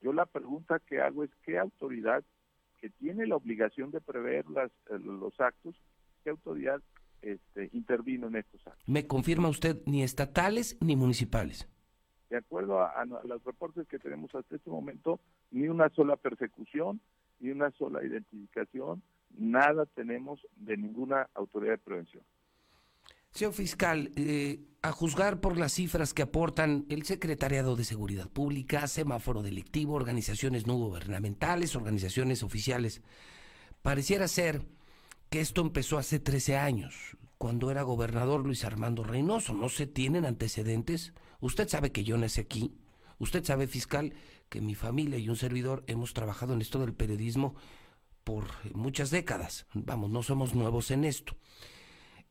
Yo 0.00 0.12
la 0.12 0.26
pregunta 0.26 0.80
que 0.80 1.00
hago 1.00 1.24
es, 1.24 1.30
¿qué 1.44 1.58
autoridad 1.58 2.24
que 2.80 2.90
tiene 2.90 3.26
la 3.26 3.36
obligación 3.36 3.90
de 3.90 4.00
prever 4.00 4.48
las, 4.50 4.70
eh, 4.90 4.98
los 4.98 5.38
actos, 5.40 5.74
qué 6.22 6.30
autoridad 6.30 6.80
este, 7.22 7.70
intervino 7.72 8.26
en 8.28 8.36
estos 8.36 8.66
actos? 8.66 8.82
¿Me 8.86 9.06
confirma 9.06 9.48
usted 9.48 9.80
ni 9.86 10.02
estatales 10.02 10.76
ni 10.80 10.96
municipales? 10.96 11.68
De 12.34 12.38
acuerdo 12.38 12.80
a, 12.80 13.04
los 13.04 13.44
reportes 13.44 13.86
que 13.86 14.00
tenemos 14.00 14.34
hasta 14.34 14.56
este 14.56 14.68
momento, 14.68 15.20
ni 15.52 15.68
una 15.68 15.88
sola 15.90 16.16
persecución, 16.16 17.00
ni 17.38 17.50
una 17.50 17.70
sola 17.70 18.04
identificación, 18.04 19.04
nada 19.38 19.86
tenemos 19.94 20.40
de 20.56 20.76
ninguna 20.76 21.28
autoridad 21.34 21.74
de 21.74 21.78
prevención. 21.78 22.24
Señor 23.30 23.52
fiscal, 23.52 24.10
eh, 24.16 24.58
a 24.82 24.90
juzgar 24.90 25.40
por 25.40 25.56
las 25.56 25.74
cifras 25.74 26.12
que 26.12 26.22
aportan 26.22 26.86
el 26.88 27.04
Secretariado 27.04 27.76
de 27.76 27.84
Seguridad 27.84 28.28
Pública, 28.28 28.88
semáforo 28.88 29.40
delictivo, 29.40 29.94
organizaciones 29.94 30.66
no 30.66 30.74
gubernamentales, 30.74 31.76
organizaciones 31.76 32.42
oficiales, 32.42 33.00
pareciera 33.80 34.26
ser 34.26 34.62
que 35.30 35.38
esto 35.38 35.60
empezó 35.60 35.98
hace 35.98 36.18
13 36.18 36.56
años, 36.56 37.16
cuando 37.38 37.70
era 37.70 37.82
gobernador 37.82 38.40
Luis 38.40 38.64
Armando 38.64 39.04
Reynoso. 39.04 39.54
¿No 39.54 39.68
se 39.68 39.86
tienen 39.86 40.24
antecedentes? 40.24 41.14
Usted 41.40 41.68
sabe 41.68 41.92
que 41.92 42.04
yo 42.04 42.16
nací 42.16 42.40
aquí. 42.40 42.74
Usted 43.18 43.44
sabe, 43.44 43.66
fiscal, 43.66 44.12
que 44.48 44.60
mi 44.60 44.74
familia 44.74 45.18
y 45.18 45.28
un 45.28 45.36
servidor 45.36 45.84
hemos 45.86 46.14
trabajado 46.14 46.54
en 46.54 46.60
esto 46.60 46.78
del 46.80 46.94
periodismo 46.94 47.54
por 48.24 48.46
muchas 48.74 49.10
décadas. 49.10 49.66
Vamos, 49.74 50.10
no 50.10 50.22
somos 50.22 50.54
nuevos 50.54 50.90
en 50.90 51.04
esto. 51.04 51.36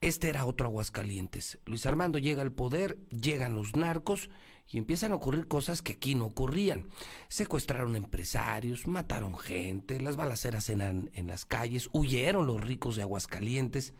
Este 0.01 0.27
era 0.27 0.45
otro 0.45 0.65
Aguascalientes. 0.65 1.59
Luis 1.65 1.85
Armando 1.85 2.19
llega 2.19 2.41
al 2.41 2.51
poder, 2.51 2.97
llegan 3.09 3.55
los 3.55 3.77
narcos 3.77 4.29
y 4.67 4.77
empiezan 4.77 5.13
a 5.13 5.15
ocurrir 5.15 5.47
cosas 5.47 5.81
que 5.81 5.93
aquí 5.93 6.13
no 6.13 6.25
ocurrían. 6.25 6.89
Secuestraron 7.29 7.95
empresarios, 7.95 8.85
mataron 8.85 9.37
gente, 9.37 10.01
las 10.01 10.17
balaceras 10.17 10.69
en, 10.69 11.09
en 11.13 11.27
las 11.27 11.45
calles, 11.45 11.89
huyeron 11.93 12.47
los 12.47 12.59
ricos 12.59 12.97
de 12.97 13.03
Aguascalientes. 13.03 13.93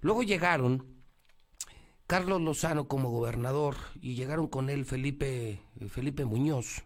Luego 0.00 0.22
llegaron 0.22 0.95
Carlos 2.06 2.40
Lozano 2.40 2.86
como 2.86 3.10
gobernador 3.10 3.76
y 4.00 4.14
llegaron 4.14 4.46
con 4.46 4.70
él 4.70 4.84
Felipe, 4.84 5.60
Felipe 5.88 6.24
Muñoz 6.24 6.84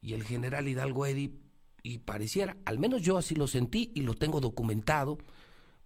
y 0.00 0.12
el 0.12 0.22
general 0.22 0.68
Hidalgo 0.68 1.06
Eddy, 1.06 1.40
y 1.82 1.98
pareciera, 1.98 2.56
al 2.64 2.78
menos 2.78 3.02
yo 3.02 3.18
así 3.18 3.34
lo 3.34 3.48
sentí 3.48 3.90
y 3.94 4.02
lo 4.02 4.14
tengo 4.14 4.40
documentado, 4.40 5.18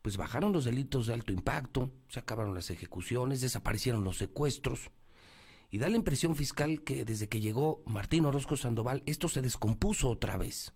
pues 0.02 0.16
bajaron 0.18 0.52
los 0.52 0.66
delitos 0.66 1.06
de 1.06 1.14
alto 1.14 1.32
impacto, 1.32 1.90
se 2.08 2.20
acabaron 2.20 2.54
las 2.54 2.70
ejecuciones, 2.70 3.40
desaparecieron 3.40 4.04
los 4.04 4.18
secuestros. 4.18 4.90
Y 5.70 5.78
da 5.78 5.88
la 5.88 5.96
impresión 5.96 6.37
fiscal 6.37 6.82
que 6.82 7.04
desde 7.04 7.28
que 7.28 7.40
llegó 7.40 7.82
Martín 7.87 8.26
Orozco 8.26 8.56
Sandoval, 8.56 9.02
esto 9.06 9.28
se 9.28 9.42
descompuso 9.42 10.08
otra 10.10 10.37
vez. 10.37 10.72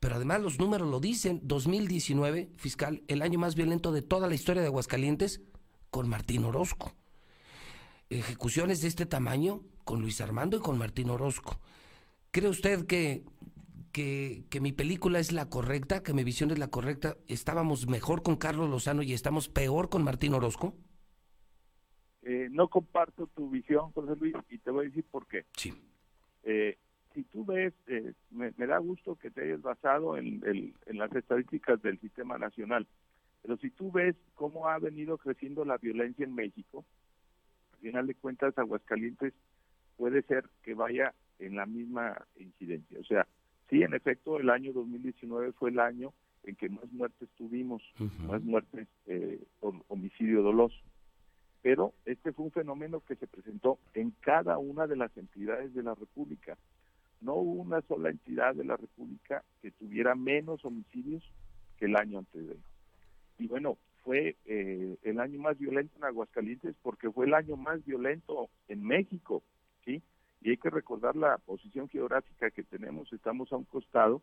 Pero 0.00 0.14
además 0.14 0.40
los 0.40 0.58
números 0.58 0.88
lo 0.88 1.00
dicen, 1.00 1.40
2019, 1.42 2.52
fiscal, 2.56 3.02
el 3.08 3.22
año 3.22 3.38
más 3.38 3.56
violento 3.56 3.92
de 3.92 4.02
toda 4.02 4.28
la 4.28 4.34
historia 4.34 4.62
de 4.62 4.68
Aguascalientes, 4.68 5.42
con 5.90 6.08
Martín 6.08 6.44
Orozco. 6.44 6.94
Ejecuciones 8.08 8.82
de 8.82 8.88
este 8.88 9.06
tamaño 9.06 9.62
con 9.84 10.00
Luis 10.00 10.20
Armando 10.20 10.56
y 10.56 10.60
con 10.60 10.78
Martín 10.78 11.10
Orozco. 11.10 11.60
¿Cree 12.30 12.48
usted 12.48 12.86
que, 12.86 13.24
que, 13.92 14.44
que, 14.50 14.60
mi 14.60 14.72
película 14.72 15.18
es 15.18 15.32
la 15.32 15.48
correcta, 15.48 16.02
que 16.02 16.12
mi 16.12 16.22
visión 16.22 16.50
es 16.50 16.58
la 16.58 16.68
correcta? 16.68 17.16
¿Estábamos 17.28 17.88
mejor 17.88 18.22
con 18.22 18.36
Carlos 18.36 18.70
Lozano 18.70 19.02
y 19.02 19.12
estamos 19.12 19.48
peor 19.48 19.88
con 19.88 20.04
Martín 20.04 20.34
Orozco? 20.34 20.74
Eh, 22.28 22.48
no 22.50 22.66
comparto 22.66 23.28
tu 23.28 23.48
visión, 23.50 23.92
José 23.92 24.16
Luis, 24.16 24.34
y 24.50 24.58
te 24.58 24.72
voy 24.72 24.86
a 24.86 24.88
decir 24.88 25.04
por 25.04 25.28
qué. 25.28 25.44
Sí. 25.56 25.72
Eh, 26.42 26.76
si 27.14 27.22
tú 27.22 27.44
ves, 27.44 27.72
eh, 27.86 28.14
me, 28.30 28.50
da 28.50 28.78
gusto 28.78 29.14
que 29.14 29.30
te 29.30 29.42
hayas 29.42 29.62
basado 29.62 30.16
en, 30.16 30.42
en, 30.44 30.98
las 30.98 31.14
estadísticas 31.14 31.80
del 31.82 32.00
sistema 32.00 32.36
nacional, 32.36 32.88
pero 33.42 33.56
si 33.58 33.70
tú 33.70 33.92
ves 33.92 34.16
cómo 34.34 34.68
ha 34.68 34.78
venido 34.80 35.18
creciendo 35.18 35.64
la 35.64 35.78
violencia 35.78 36.24
en 36.24 36.34
México, 36.34 36.84
al 37.76 37.82
final 37.82 38.06
de 38.06 38.14
cuentas 38.14 38.58
Aguascalientes 38.58 39.32
puede 39.96 40.22
ser 40.22 40.44
que 40.62 40.74
vaya 40.74 41.14
en 41.38 41.56
la 41.56 41.66
misma 41.66 42.26
incidencia. 42.38 42.98
O 43.00 43.04
sea, 43.04 43.26
sí, 43.70 43.82
en 43.82 43.94
efecto, 43.94 44.38
el 44.38 44.50
año 44.50 44.72
2019 44.72 45.52
fue 45.52 45.70
el 45.70 45.80
año 45.80 46.12
en 46.44 46.56
que 46.56 46.68
más 46.68 46.90
muertes 46.92 47.28
tuvimos, 47.36 47.82
más 48.26 48.42
muertes 48.42 48.88
por 49.60 49.74
homicidio 49.88 50.42
doloso 50.42 50.76
pero 51.66 51.94
este 52.04 52.32
fue 52.32 52.44
un 52.44 52.52
fenómeno 52.52 53.00
que 53.00 53.16
se 53.16 53.26
presentó 53.26 53.80
en 53.92 54.12
cada 54.20 54.56
una 54.56 54.86
de 54.86 54.94
las 54.94 55.10
entidades 55.16 55.74
de 55.74 55.82
la 55.82 55.96
República. 55.96 56.56
No 57.20 57.34
hubo 57.34 57.60
una 57.60 57.80
sola 57.82 58.10
entidad 58.10 58.54
de 58.54 58.64
la 58.64 58.76
República 58.76 59.42
que 59.60 59.72
tuviera 59.72 60.14
menos 60.14 60.64
homicidios 60.64 61.24
que 61.76 61.86
el 61.86 61.96
año 61.96 62.20
anterior. 62.20 62.56
Y 63.40 63.48
bueno, 63.48 63.78
fue 64.06 64.36
eh, 64.44 64.96
el 65.02 65.18
año 65.18 65.40
más 65.40 65.58
violento 65.58 65.92
en 65.96 66.04
Aguascalientes 66.04 66.76
porque 66.80 67.10
fue 67.10 67.26
el 67.26 67.34
año 67.34 67.56
más 67.56 67.84
violento 67.84 68.48
en 68.68 68.84
México, 68.84 69.42
¿sí? 69.84 70.00
Y 70.40 70.50
hay 70.50 70.58
que 70.58 70.70
recordar 70.70 71.16
la 71.16 71.38
posición 71.38 71.88
geográfica 71.88 72.52
que 72.52 72.62
tenemos. 72.62 73.12
Estamos 73.12 73.52
a 73.52 73.56
un 73.56 73.64
costado 73.64 74.22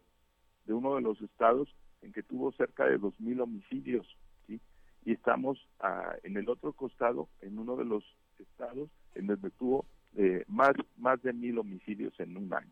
de 0.65 0.73
uno 0.73 0.95
de 0.95 1.01
los 1.01 1.21
estados 1.21 1.67
en 2.01 2.13
que 2.13 2.23
tuvo 2.23 2.53
cerca 2.53 2.85
de 2.85 2.97
2.000 2.97 3.41
homicidios 3.41 4.07
y 4.47 5.11
estamos 5.11 5.59
ah, 5.81 6.15
en 6.23 6.37
el 6.37 6.47
otro 6.47 6.71
costado, 6.71 7.27
en 7.41 7.59
uno 7.59 7.75
de 7.75 7.83
los 7.83 8.05
estados 8.39 8.89
en 9.15 9.27
donde 9.27 9.49
tuvo 9.51 9.85
eh, 10.15 10.45
más, 10.47 10.71
más 10.95 11.21
de 11.23 11.33
mil 11.33 11.57
homicidios 11.57 12.17
en 12.21 12.37
un 12.37 12.53
año. 12.53 12.71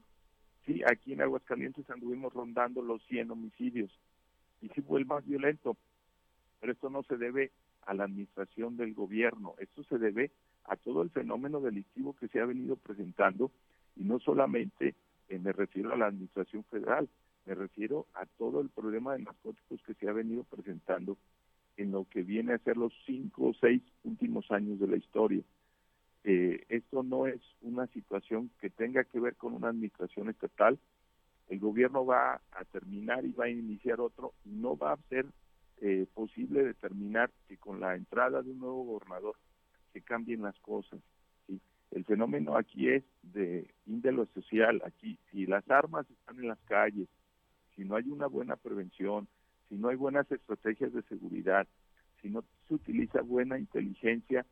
Sí, 0.66 0.82
aquí 0.90 1.12
en 1.12 1.22
Aguascalientes 1.22 1.90
anduvimos 1.90 2.32
rondando 2.32 2.82
los 2.82 3.04
100 3.08 3.32
homicidios 3.32 3.92
y 4.62 4.70
sí 4.70 4.82
fue 4.82 5.02
el 5.02 5.06
más 5.06 5.26
violento, 5.26 5.76
pero 6.62 6.74
esto 6.74 6.90
no 6.90 7.04
se 7.04 7.18
debe 7.18 7.52
a 7.86 7.94
la 7.94 8.06
administración 8.06 8.78
del 8.78 8.94
gobierno, 8.94 9.56
esto 9.58 9.84
se 9.84 9.98
debe 9.98 10.32
a 10.66 10.78
todo 10.78 11.02
el 11.02 11.10
fenómeno 11.10 11.60
delictivo 11.60 12.16
que 12.16 12.28
se 12.28 12.40
ha 12.40 12.46
venido 12.46 12.78
presentando 12.78 13.52
y 13.98 14.04
no 14.04 14.20
solamente 14.20 14.96
eh, 15.28 15.40
me 15.40 15.52
refiero 15.52 15.92
a 15.92 15.98
la 15.98 16.06
administración 16.06 16.64
federal, 16.66 17.10
me 17.46 17.56
refiero 17.56 18.06
a 18.14 18.26
todo 18.38 18.62
el 18.62 18.70
problema 18.70 19.14
de 19.14 19.24
narcóticos 19.24 19.82
que 19.84 19.96
se 19.96 20.08
ha 20.08 20.14
venido 20.14 20.44
presentando 20.44 21.18
en 21.78 21.92
lo 21.92 22.06
que 22.06 22.22
viene 22.22 22.54
a 22.54 22.60
ser 22.60 22.78
los 22.78 22.94
cinco 23.06 23.50
o 23.50 23.54
seis 23.56 23.82
últimos 24.04 24.50
años 24.52 24.80
de 24.80 24.88
la 24.88 24.98
historia. 24.98 25.42
Eh, 26.24 26.64
esto 26.70 27.02
no 27.02 27.26
es 27.26 27.42
una 27.62 27.88
situación 27.88 28.52
que 28.60 28.70
tenga 28.70 29.04
que 29.06 29.20
ver 29.20 29.36
con 29.36 29.54
una 29.54 29.70
administración 29.70 30.30
estatal. 30.30 30.78
El 31.50 31.60
gobierno 31.60 32.06
va 32.06 32.42
a 32.52 32.64
terminar 32.66 33.26
y 33.26 33.32
va 33.32 33.46
a 33.46 33.50
iniciar 33.50 34.00
otro. 34.00 34.34
No 34.46 34.78
va 34.78 34.94
a 34.94 35.00
ser 35.10 35.26
eh, 35.82 36.06
posible 36.14 36.64
determinar 36.64 37.32
que 37.48 37.58
con 37.58 37.80
la 37.80 37.96
entrada 37.96 38.44
de 38.44 38.52
un 38.52 38.60
nuevo 38.60 38.84
gobernador 38.84 39.36
se 39.94 40.02
cambien 40.02 40.44
las 40.44 40.58
cosas. 40.60 41.00
¿sí? 41.48 41.60
El 41.90 42.06
fenómeno 42.06 42.56
aquí 42.56 42.88
es 42.88 43.04
de 43.24 43.68
índole 43.88 44.28
social. 44.34 44.82
Aquí, 44.86 45.18
si 45.32 45.48
las 45.48 45.68
armas 45.70 46.10
están 46.10 46.40
en 46.40 46.50
las 46.50 46.60
calles, 46.66 47.08
si 47.76 47.84
no 47.84 47.96
hay 47.96 48.08
una 48.10 48.28
buena 48.28 48.56
prevención, 48.58 49.28
si 49.70 49.76
no 49.76 49.90
hay 49.90 49.96
buenas 49.96 50.32
estrategias 50.32 50.94
de 50.94 51.02
seguridad, 51.04 51.68
si 52.22 52.30
no 52.30 52.44
se 52.68 52.76
utiliza 52.76 53.22
buena 53.22 53.58
inteligencia 53.58 54.46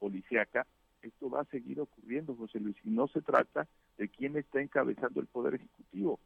policíaca, 0.00 0.66
esto 1.02 1.30
va 1.30 1.42
a 1.42 1.46
seguir 1.46 1.78
ocurriendo, 1.80 2.34
José 2.34 2.58
Luis, 2.58 2.76
y 2.82 2.90
no 2.90 3.06
se 3.08 3.22
trata 3.22 3.68
de 3.96 4.08
quién 4.08 4.36
está 4.36 4.60
encabezando 4.60 5.20
el 5.20 5.26
Poder 5.26 5.54
Ejecutivo, 5.54 6.18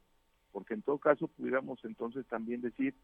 porque 0.52 0.74
en 0.74 0.82
todo 0.82 0.96
caso 0.98 1.28
pudiéramos 1.28 1.84
entonces 1.84 2.26
también 2.26 2.62
decir 2.62 2.94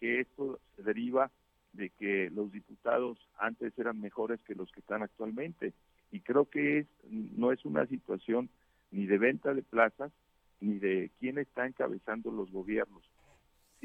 que 0.00 0.20
esto 0.20 0.60
se 0.76 0.82
deriva 0.82 1.30
de 1.72 1.90
que 1.90 2.30
los 2.30 2.52
diputados 2.52 3.18
antes 3.38 3.76
eran 3.78 4.00
mejores 4.00 4.40
que 4.42 4.54
los 4.54 4.70
que 4.70 4.80
están 4.80 5.02
actualmente, 5.02 5.72
y 6.12 6.20
creo 6.20 6.48
que 6.48 6.78
es, 6.78 6.86
no 7.10 7.52
es 7.52 7.64
una 7.64 7.86
situación 7.86 8.48
ni 8.90 9.06
de 9.06 9.18
venta 9.18 9.54
de 9.54 9.62
plazas, 9.62 10.12
ni 10.60 10.78
de 10.78 11.10
quién 11.18 11.38
está 11.38 11.66
encabezando 11.66 12.30
los 12.30 12.50
gobiernos, 12.50 13.02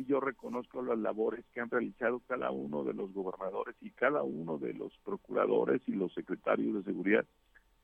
yo 0.05 0.19
reconozco 0.19 0.81
las 0.81 0.97
labores 0.97 1.45
que 1.53 1.61
han 1.61 1.69
realizado 1.69 2.19
cada 2.27 2.51
uno 2.51 2.83
de 2.83 2.93
los 2.93 3.13
gobernadores 3.13 3.75
y 3.81 3.91
cada 3.91 4.23
uno 4.23 4.57
de 4.57 4.73
los 4.73 4.91
procuradores 5.03 5.81
y 5.87 5.91
los 5.93 6.13
secretarios 6.13 6.75
de 6.75 6.83
seguridad, 6.83 7.25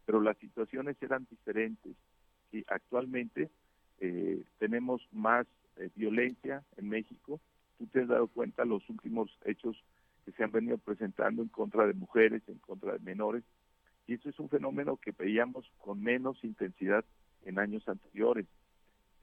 pero 0.05 0.21
las 0.21 0.37
situaciones 0.37 0.97
eran 1.01 1.27
diferentes. 1.29 1.95
Y 2.51 2.63
actualmente 2.67 3.49
eh, 3.99 4.43
tenemos 4.59 5.07
más 5.11 5.45
eh, 5.77 5.89
violencia 5.95 6.63
en 6.77 6.89
México. 6.89 7.39
Tú 7.77 7.87
te 7.87 8.01
has 8.01 8.07
dado 8.07 8.27
cuenta 8.27 8.65
los 8.65 8.87
últimos 8.89 9.37
hechos 9.45 9.83
que 10.23 10.31
se 10.31 10.43
han 10.43 10.51
venido 10.51 10.77
presentando 10.77 11.41
en 11.41 11.49
contra 11.49 11.85
de 11.85 11.93
mujeres, 11.93 12.41
en 12.47 12.59
contra 12.59 12.93
de 12.93 12.99
menores, 12.99 13.43
y 14.07 14.13
eso 14.13 14.29
es 14.29 14.39
un 14.39 14.49
fenómeno 14.49 14.97
que 14.97 15.11
veíamos 15.11 15.69
con 15.77 16.01
menos 16.01 16.43
intensidad 16.43 17.03
en 17.43 17.59
años 17.59 17.87
anteriores 17.87 18.47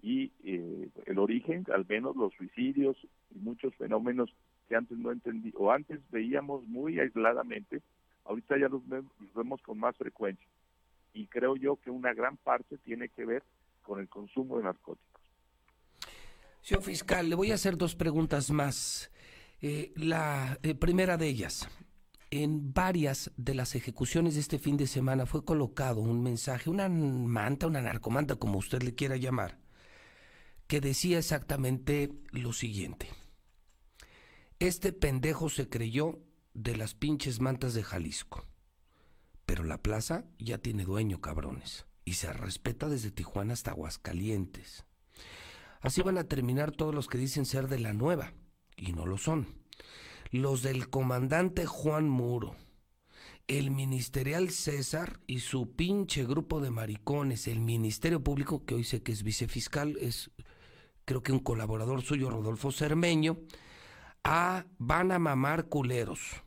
y 0.03 0.33
eh, 0.43 0.91
el 1.07 1.19
origen, 1.19 1.65
al 1.73 1.87
menos 1.89 2.17
los 2.17 2.35
suicidios 2.35 2.97
y 3.31 3.39
muchos 3.39 3.75
fenómenos 3.77 4.35
que 4.69 4.75
antes 4.75 4.99
no 4.99 5.13
entendí 5.13 5.53
o 5.57 5.71
antes 5.71 6.01
veíamos 6.11 6.67
muy 6.67 6.99
aisladamente, 6.99 7.83
ahorita 8.25 8.59
ya 8.59 8.69
los, 8.69 8.83
vemos 9.35 9.63
con 9.63 9.79
más 9.79 9.97
frecuencia. 9.97 10.47
Y 11.15 11.27
creo 11.27 11.57
yo 11.57 11.77
que 11.77 11.91
una 11.91 12.13
gran 12.15 12.37
parte 12.37 12.79
tiene 12.79 13.09
que 13.11 13.25
ver 13.25 13.45
con 13.83 14.01
el 14.01 14.09
consumo 14.09 14.59
de 14.59 14.65
narcóticos. 14.65 15.12
Señor 16.63 16.85
fiscal, 16.85 17.29
le 17.29 17.35
voy 17.35 17.51
a 17.51 17.57
hacer 17.57 17.77
dos 17.77 17.97
preguntas 17.97 18.51
más. 18.51 19.11
Eh, 19.61 19.93
la 19.97 20.61
eh, 20.63 20.77
primera 20.77 21.17
de 21.17 21.27
ellas, 21.27 21.69
en 22.31 22.73
varias 22.73 23.33
de 23.37 23.55
las 23.55 23.75
ejecuciones 23.75 24.35
de 24.35 24.41
este 24.41 24.61
fin 24.61 24.77
de 24.77 24.87
semana 24.87 25.27
fue 25.27 25.45
colocado 25.45 26.01
un 26.01 26.23
mensaje, 26.23 26.71
una 26.71 26.89
manta, 26.89 27.67
una 27.67 27.83
narcomanta, 27.83 28.37
como 28.37 28.59
usted 28.59 28.83
le 28.83 28.95
quiera 28.95 29.17
llamar, 29.17 29.59
que 30.69 30.81
decía 30.81 31.19
exactamente 31.19 32.13
lo 32.31 32.53
siguiente. 32.53 33.09
Este 34.61 34.93
pendejo 34.93 35.51
se 35.51 35.69
creyó 35.69 36.21
de 36.55 36.77
las 36.77 36.95
pinches 36.95 37.41
mantas 37.41 37.75
de 37.75 37.83
Jalisco. 37.83 38.47
Pero 39.47 39.65
la 39.65 39.83
plaza 39.83 40.27
ya 40.39 40.59
tiene 40.59 40.85
dueño, 40.85 41.21
cabrones, 41.21 41.87
y 42.05 42.15
se 42.15 42.33
respeta 42.33 42.89
desde 42.89 43.11
Tijuana 43.11 43.55
hasta 43.55 43.73
Aguascalientes. 43.73 44.85
Así 45.83 46.01
van 46.01 46.17
a 46.17 46.25
terminar 46.25 46.71
todos 46.71 46.95
los 46.95 47.09
que 47.09 47.19
dicen 47.19 47.45
ser 47.45 47.69
de 47.69 47.81
la 47.81 47.93
nueva, 47.93 48.33
y 48.77 48.93
no 48.93 49.05
lo 49.05 49.19
son. 49.19 49.49
Los 50.31 50.63
del 50.63 50.89
comandante 50.89 51.67
Juan 51.67 52.09
Muro, 52.09 52.57
el 53.49 53.71
ministerial 53.71 54.51
César 54.51 55.21
y 55.27 55.41
su 55.41 55.75
pinche 55.75 56.25
grupo 56.25 56.61
de 56.61 56.71
maricones, 56.71 57.49
el 57.49 57.61
Ministerio 57.61 58.23
Público, 58.23 58.65
que 58.65 58.77
hoy 58.77 58.85
sé 58.85 59.03
que 59.03 59.13
es 59.13 59.25
vicefiscal, 59.25 59.99
es 60.01 60.31
creo 61.05 61.23
que 61.23 61.33
un 61.33 61.41
colaborador 61.41 62.03
suyo, 62.03 62.31
Rodolfo 62.31 62.71
Cermeño, 62.71 63.39
a 64.25 64.67
van 64.79 65.11
a 65.11 65.19
mamar 65.19 65.69
culeros. 65.69 66.45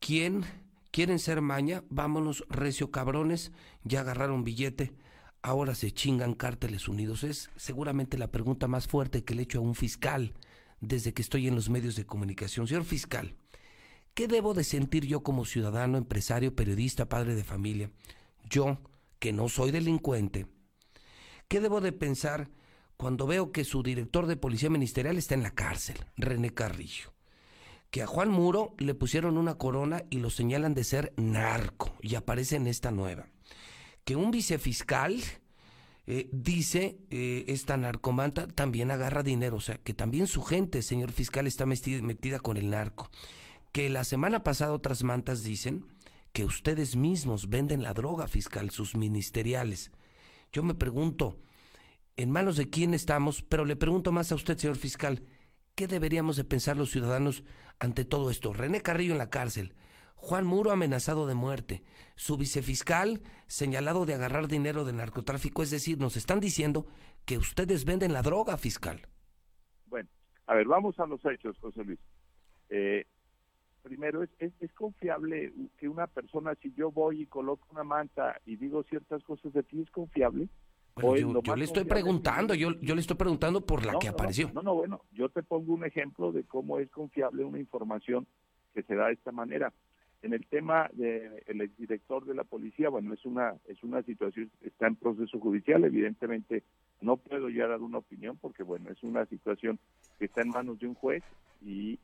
¿Quién 0.00 0.44
quieren 0.90 1.20
ser 1.20 1.40
maña? 1.40 1.84
Vámonos, 1.88 2.44
recio 2.48 2.90
cabrones, 2.90 3.52
ya 3.84 4.00
agarraron 4.00 4.44
billete, 4.44 4.92
ahora 5.42 5.74
se 5.74 5.92
chingan 5.92 6.34
cárteles 6.34 6.88
unidos. 6.88 7.24
Es 7.24 7.50
seguramente 7.56 8.18
la 8.18 8.30
pregunta 8.30 8.68
más 8.68 8.86
fuerte 8.86 9.24
que 9.24 9.34
le 9.34 9.42
he 9.42 9.44
hecho 9.44 9.58
a 9.58 9.62
un 9.62 9.74
fiscal 9.74 10.34
desde 10.80 11.12
que 11.12 11.22
estoy 11.22 11.48
en 11.48 11.54
los 11.54 11.68
medios 11.68 11.96
de 11.96 12.06
comunicación. 12.06 12.66
Señor 12.66 12.84
fiscal, 12.84 13.36
¿qué 14.14 14.28
debo 14.28 14.54
de 14.54 14.64
sentir 14.64 15.06
yo 15.06 15.22
como 15.22 15.44
ciudadano, 15.44 15.98
empresario, 15.98 16.54
periodista, 16.54 17.08
padre 17.08 17.34
de 17.34 17.44
familia? 17.44 17.90
Yo, 18.48 18.78
que 19.18 19.32
no 19.32 19.48
soy 19.48 19.70
delincuente, 19.70 20.46
¿Qué 21.50 21.60
debo 21.60 21.80
de 21.80 21.90
pensar 21.90 22.48
cuando 22.96 23.26
veo 23.26 23.50
que 23.50 23.64
su 23.64 23.82
director 23.82 24.28
de 24.28 24.36
policía 24.36 24.70
ministerial 24.70 25.18
está 25.18 25.34
en 25.34 25.42
la 25.42 25.50
cárcel, 25.50 25.96
René 26.16 26.54
Carrillo? 26.54 27.12
Que 27.90 28.02
a 28.02 28.06
Juan 28.06 28.30
Muro 28.30 28.76
le 28.78 28.94
pusieron 28.94 29.36
una 29.36 29.56
corona 29.56 30.04
y 30.10 30.18
lo 30.18 30.30
señalan 30.30 30.74
de 30.74 30.84
ser 30.84 31.12
narco 31.16 31.96
y 32.02 32.14
aparece 32.14 32.54
en 32.54 32.68
esta 32.68 32.92
nueva. 32.92 33.26
Que 34.04 34.16
un 34.16 34.30
vicefiscal 34.30 35.22
eh, 36.06 36.28
dice 36.32 36.98
eh, 37.10 37.44
esta 37.46 37.76
narcomanta 37.76 38.48
también 38.48 38.90
agarra 38.90 39.22
dinero, 39.22 39.58
o 39.58 39.60
sea, 39.60 39.78
que 39.78 39.94
también 39.94 40.26
su 40.26 40.42
gente, 40.42 40.82
señor 40.82 41.12
fiscal, 41.12 41.46
está 41.46 41.66
metida 41.66 42.40
con 42.40 42.56
el 42.56 42.70
narco. 42.70 43.10
Que 43.72 43.88
la 43.90 44.02
semana 44.02 44.42
pasada 44.42 44.72
otras 44.72 45.04
mantas 45.04 45.44
dicen 45.44 45.86
que 46.32 46.44
ustedes 46.44 46.96
mismos 46.96 47.48
venden 47.48 47.82
la 47.82 47.94
droga 47.94 48.26
fiscal, 48.26 48.70
sus 48.70 48.96
ministeriales. 48.96 49.92
Yo 50.52 50.62
me 50.62 50.74
pregunto, 50.74 51.38
¿en 52.16 52.30
manos 52.30 52.56
de 52.56 52.68
quién 52.68 52.94
estamos? 52.94 53.42
Pero 53.42 53.64
le 53.64 53.76
pregunto 53.76 54.10
más 54.10 54.32
a 54.32 54.34
usted, 54.34 54.58
señor 54.58 54.76
fiscal, 54.76 55.22
¿qué 55.76 55.86
deberíamos 55.86 56.36
de 56.36 56.44
pensar 56.44 56.76
los 56.76 56.90
ciudadanos 56.90 57.44
ante 57.78 58.04
todo 58.04 58.30
esto? 58.30 58.52
René 58.52 58.80
Carrillo 58.80 59.12
en 59.12 59.18
la 59.18 59.30
cárcel, 59.30 59.74
Juan 60.20 60.46
Muro 60.46 60.70
amenazado 60.70 61.26
de 61.26 61.34
muerte, 61.34 61.82
su 62.14 62.36
vicefiscal 62.36 63.22
señalado 63.46 64.04
de 64.04 64.14
agarrar 64.14 64.48
dinero 64.48 64.84
de 64.84 64.92
narcotráfico, 64.92 65.62
es 65.62 65.70
decir, 65.70 65.98
nos 65.98 66.16
están 66.16 66.40
diciendo 66.40 66.86
que 67.24 67.38
ustedes 67.38 67.84
venden 67.86 68.12
la 68.12 68.22
droga 68.22 68.58
fiscal. 68.58 69.00
Bueno, 69.86 70.10
a 70.46 70.54
ver, 70.54 70.66
vamos 70.66 70.98
a 71.00 71.06
los 71.06 71.24
hechos, 71.24 71.58
José 71.58 71.84
Luis. 71.84 71.98
Eh, 72.68 73.06
primero, 73.82 74.22
¿es, 74.22 74.30
es, 74.38 74.72
confiable 74.74 75.52
que 75.78 75.88
una 75.88 76.06
persona, 76.06 76.54
si 76.62 76.72
yo 76.74 76.90
voy 76.90 77.22
y 77.22 77.26
coloco 77.26 77.66
una 77.70 77.82
manta 77.82 78.40
y 78.44 78.56
digo 78.56 78.82
ciertas 78.84 79.24
cosas 79.24 79.54
de 79.54 79.62
ti, 79.62 79.80
es 79.80 79.90
confiable? 79.90 80.48
yo, 81.42 81.56
le 81.56 81.64
estoy 81.64 81.84
preguntando, 81.84 82.54
yo, 82.54 82.72
yo 82.80 82.94
le 82.94 83.00
estoy 83.00 83.16
preguntando 83.16 83.64
por 83.64 83.86
la 83.86 83.98
que 83.98 84.08
apareció. 84.08 84.50
No, 84.52 84.60
no, 84.60 84.74
bueno, 84.74 85.00
yo 85.12 85.30
te 85.30 85.42
pongo 85.42 85.72
un 85.72 85.84
ejemplo 85.84 86.30
de 86.30 86.44
cómo 86.44 86.78
es 86.78 86.90
confiable 86.90 87.42
una 87.42 87.58
información 87.58 88.26
que 88.74 88.82
se 88.82 88.94
da 88.94 89.06
de 89.06 89.14
esta 89.14 89.32
manera. 89.32 89.72
En 90.22 90.34
el 90.34 90.46
tema 90.46 90.90
del 90.92 91.42
el 91.46 91.60
exdirector 91.62 92.26
de 92.26 92.34
la 92.34 92.44
policía, 92.44 92.90
bueno, 92.90 93.14
es 93.14 93.24
una 93.24 93.54
es 93.66 93.82
una 93.82 94.02
situación 94.02 94.50
está 94.60 94.86
en 94.86 94.96
proceso 94.96 95.40
judicial, 95.40 95.84
evidentemente 95.84 96.62
no 97.00 97.16
puedo 97.16 97.48
ya 97.48 97.66
dar 97.66 97.80
una 97.80 97.98
opinión 97.98 98.36
porque, 98.36 98.62
bueno, 98.62 98.90
es 98.90 99.02
una 99.02 99.24
situación 99.26 99.78
que 100.18 100.26
está 100.26 100.42
en 100.42 100.50
manos 100.50 100.78
de 100.78 100.86
un 100.86 100.94
juez 100.94 101.22
y 101.62 101.98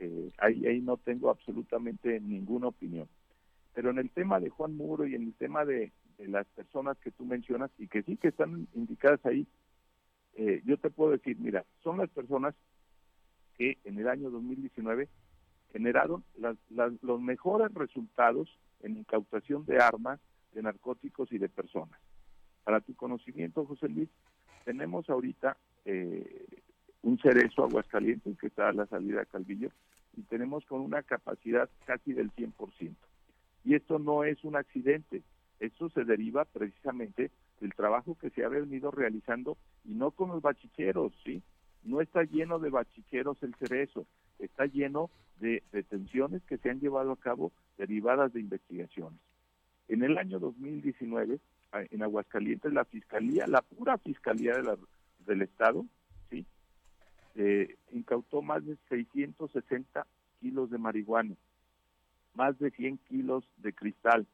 eh, 0.00 0.30
ahí, 0.38 0.66
ahí 0.66 0.80
no 0.80 0.96
tengo 0.98 1.30
absolutamente 1.30 2.20
ninguna 2.20 2.68
opinión. 2.68 3.08
Pero 3.74 3.90
en 3.90 3.98
el 3.98 4.10
tema 4.10 4.40
de 4.40 4.50
Juan 4.50 4.76
Muro 4.76 5.06
y 5.06 5.14
en 5.14 5.22
el 5.22 5.34
tema 5.34 5.64
de, 5.64 5.92
las 6.18 6.46
personas 6.48 6.96
que 6.98 7.10
tú 7.10 7.24
mencionas 7.24 7.70
y 7.78 7.88
que 7.88 8.02
sí 8.02 8.16
que 8.16 8.28
están 8.28 8.68
indicadas 8.74 9.24
ahí, 9.26 9.44
eh, 10.34 10.62
yo 10.64 10.76
te 10.76 10.88
puedo 10.88 11.10
decir, 11.10 11.36
mira, 11.40 11.64
son 11.82 11.98
las 11.98 12.10
personas 12.10 12.54
que 13.56 13.78
en 13.84 13.98
el 13.98 14.06
año 14.06 14.30
2019 14.30 15.08
generaron 15.72 16.24
los 17.00 17.20
mejores 17.20 17.72
resultados 17.74 18.48
en 18.82 18.98
incautación 18.98 19.64
de 19.64 19.78
armas, 19.78 20.20
de 20.52 20.62
narcóticos 20.62 21.32
y 21.32 21.38
de 21.38 21.48
personas. 21.48 21.98
Para 22.64 22.80
tu 22.80 22.94
conocimiento, 22.94 23.64
José 23.64 23.88
Luis, 23.88 24.08
tenemos 24.64 25.08
ahorita 25.08 25.56
eh, 25.84 26.46
un 27.02 27.18
cerezo 27.18 27.64
Aguascalientes 27.64 28.38
que 28.38 28.46
está 28.46 28.68
a 28.68 28.72
la 28.72 28.86
salida 28.86 29.20
de 29.20 29.26
Calvillo 29.26 29.70
y 30.16 30.22
tenemos 30.22 30.64
con 30.66 30.80
una 30.80 31.02
capacidad 31.02 31.68
casi 31.86 32.12
del 32.12 32.30
100%. 32.32 32.94
Y 33.64 33.74
esto 33.74 33.98
no 33.98 34.24
es 34.24 34.42
un 34.44 34.56
accidente, 34.56 35.22
esto 35.60 35.88
se 35.90 36.04
deriva 36.04 36.44
precisamente 36.44 37.30
del 37.60 37.74
trabajo 37.74 38.16
que 38.20 38.30
se 38.30 38.44
ha 38.44 38.48
venido 38.48 38.90
realizando 38.90 39.56
y 39.84 39.94
no 39.94 40.10
con 40.10 40.28
los 40.28 40.42
bachicheros, 40.42 41.12
¿sí? 41.24 41.42
No 41.84 42.00
está 42.00 42.24
lleno 42.24 42.58
de 42.58 42.70
bachicheros 42.70 43.42
el 43.42 43.54
cerezo, 43.54 44.06
está 44.38 44.66
lleno 44.66 45.10
de 45.40 45.62
detenciones 45.72 46.42
que 46.44 46.58
se 46.58 46.70
han 46.70 46.80
llevado 46.80 47.12
a 47.12 47.16
cabo 47.16 47.52
derivadas 47.78 48.32
de 48.32 48.40
investigaciones. 48.40 49.18
En 49.88 50.02
el 50.02 50.18
año 50.18 50.38
2019, 50.38 51.40
en 51.72 52.02
Aguascalientes, 52.02 52.72
la 52.72 52.84
Fiscalía, 52.84 53.46
la 53.46 53.62
pura 53.62 53.98
Fiscalía 53.98 54.54
del 55.26 55.42
Estado, 55.42 55.84
eh, 57.34 57.76
incautó 57.92 58.42
más 58.42 58.64
de 58.66 58.76
660 58.90 60.06
kilos 60.40 60.70
de 60.70 60.76
marihuana, 60.76 61.34
más 62.34 62.58
de 62.58 62.70
100 62.70 62.98
kilos 63.08 63.44
de 63.56 63.72
cristal 63.72 64.26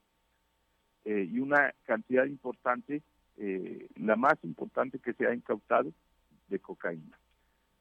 eh, 1.05 1.29
y 1.31 1.39
una 1.39 1.73
cantidad 1.85 2.25
importante, 2.25 3.03
eh, 3.37 3.89
la 3.97 4.17
más 4.17 4.35
importante 4.43 4.99
que 4.99 5.13
se 5.13 5.27
ha 5.27 5.35
incautado, 5.35 5.93
de 6.49 6.59
cocaína. 6.59 7.19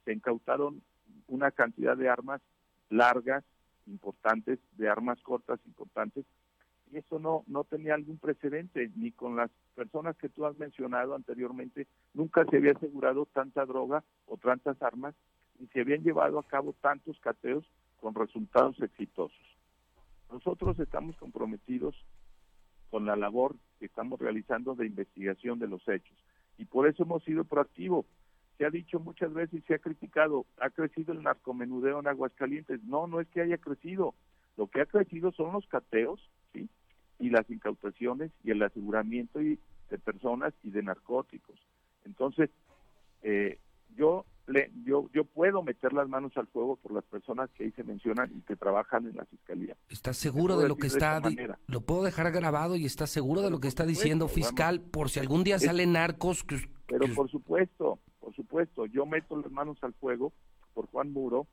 Se 0.06 0.14
incautaron 0.14 0.82
una 1.28 1.52
cantidad 1.52 1.98
de 1.98 2.10
armas 2.10 2.42
largas, 2.90 3.44
importantes, 3.86 4.60
de 4.74 4.90
armas 4.90 5.22
cortas, 5.22 5.60
importantes, 5.66 6.26
y 6.92 6.98
eso 6.98 7.20
no, 7.20 7.44
no 7.48 7.64
tenía 7.64 7.96
algún 7.96 8.18
precedente, 8.18 8.92
ni 8.96 9.12
con 9.12 9.36
las 9.36 9.52
personas 9.76 10.16
que 10.18 10.30
tú 10.30 10.46
has 10.46 10.58
mencionado 10.58 11.16
anteriormente, 11.16 11.88
nunca 12.14 12.46
se 12.46 12.58
había 12.58 12.72
asegurado 12.72 13.26
tanta 13.26 13.66
droga 13.66 14.04
o 14.26 14.38
tantas 14.38 14.82
armas, 14.82 15.16
y 15.60 15.68
se 15.68 15.82
habían 15.82 16.04
llevado 16.04 16.40
a 16.40 16.48
cabo 16.48 16.74
tantos 16.82 17.20
cateos 17.20 17.66
con 18.00 18.14
resultados 18.14 18.80
exitosos. 18.82 19.38
Nosotros 20.32 20.80
estamos 20.80 21.18
comprometidos 21.18 21.96
con 22.90 23.06
la 23.06 23.16
labor 23.16 23.56
que 23.80 23.86
estamos 23.86 24.20
realizando 24.20 24.76
de 24.76 24.86
investigación 24.86 25.60
de 25.60 25.68
los 25.68 25.88
hechos, 25.88 26.18
y 26.58 26.66
por 26.66 26.88
eso 26.88 27.04
hemos 27.04 27.24
sido 27.24 27.44
proactivos. 27.44 28.06
Se 28.58 28.66
ha 28.66 28.70
dicho 28.70 29.00
muchas 29.00 29.34
veces 29.34 29.60
y 29.60 29.68
se 29.68 29.76
ha 29.76 29.80
criticado, 29.80 30.46
ha 30.60 30.70
crecido 30.70 31.14
el 31.14 31.24
narcomenudeo 31.24 32.00
en 32.00 32.08
Aguascalientes. 32.08 32.84
No, 32.84 33.08
no 33.08 33.20
es 33.20 33.28
que 33.28 33.42
haya 33.42 33.58
crecido, 33.58 34.16
lo 34.58 34.68
que 34.68 34.82
ha 34.82 34.86
crecido 34.86 35.32
son 35.32 35.54
los 35.54 35.68
cateos, 35.68 36.20
¿sí? 36.54 36.68
Y 37.20 37.30
las 37.30 37.50
incautaciones 37.50 38.32
y 38.44 38.52
el 38.52 38.62
aseguramiento 38.64 39.40
de 39.40 39.98
personas 40.04 40.54
y 40.64 40.72
de 40.72 40.84
narcóticos. 40.84 41.60
Entonces, 42.06 42.50
eh, 43.22 43.60
yo 43.96 44.26
le, 44.48 44.72
yo 44.86 45.10
yo 45.14 45.26
puedo 45.26 45.62
meter 45.62 45.92
las 45.94 46.08
manos 46.08 46.32
al 46.38 46.48
fuego 46.48 46.78
por 46.78 46.94
las 46.94 47.04
personas 47.04 47.50
que 47.52 47.66
ahí 47.66 47.72
se 47.72 47.84
mencionan 47.84 48.32
y 48.36 48.42
que 48.42 48.56
trabajan 48.56 49.06
en 49.06 49.18
la 49.18 49.26
fiscalía. 49.26 49.76
¿Está 49.90 50.14
seguro 50.14 50.58
de 50.58 50.70
lo 50.70 50.78
que 50.78 50.88
está 50.88 51.22
lo 51.68 51.82
puedo 51.82 52.04
dejar 52.04 52.32
grabado 52.32 52.76
y 52.76 52.86
está 52.86 53.08
seguro 53.08 53.42
de 53.42 53.50
lo 53.50 53.60
que 53.60 53.68
está 53.68 53.86
diciendo 53.86 54.28
fiscal 54.28 54.82
por 54.82 55.10
si 55.10 55.20
algún 55.20 55.44
día 55.44 55.60
salen 55.60 55.94
narcos 55.94 56.46
Pero 56.88 57.14
por 57.14 57.30
supuesto, 57.30 58.00
supuesto, 58.48 58.86
yo 58.86 59.06
meto 59.06 59.36
las 59.36 59.52
manos 59.52 59.78
al 59.82 59.94
fuego 59.94 60.32
por 60.74 60.88
Juan 60.88 61.12
Muro 61.12 61.48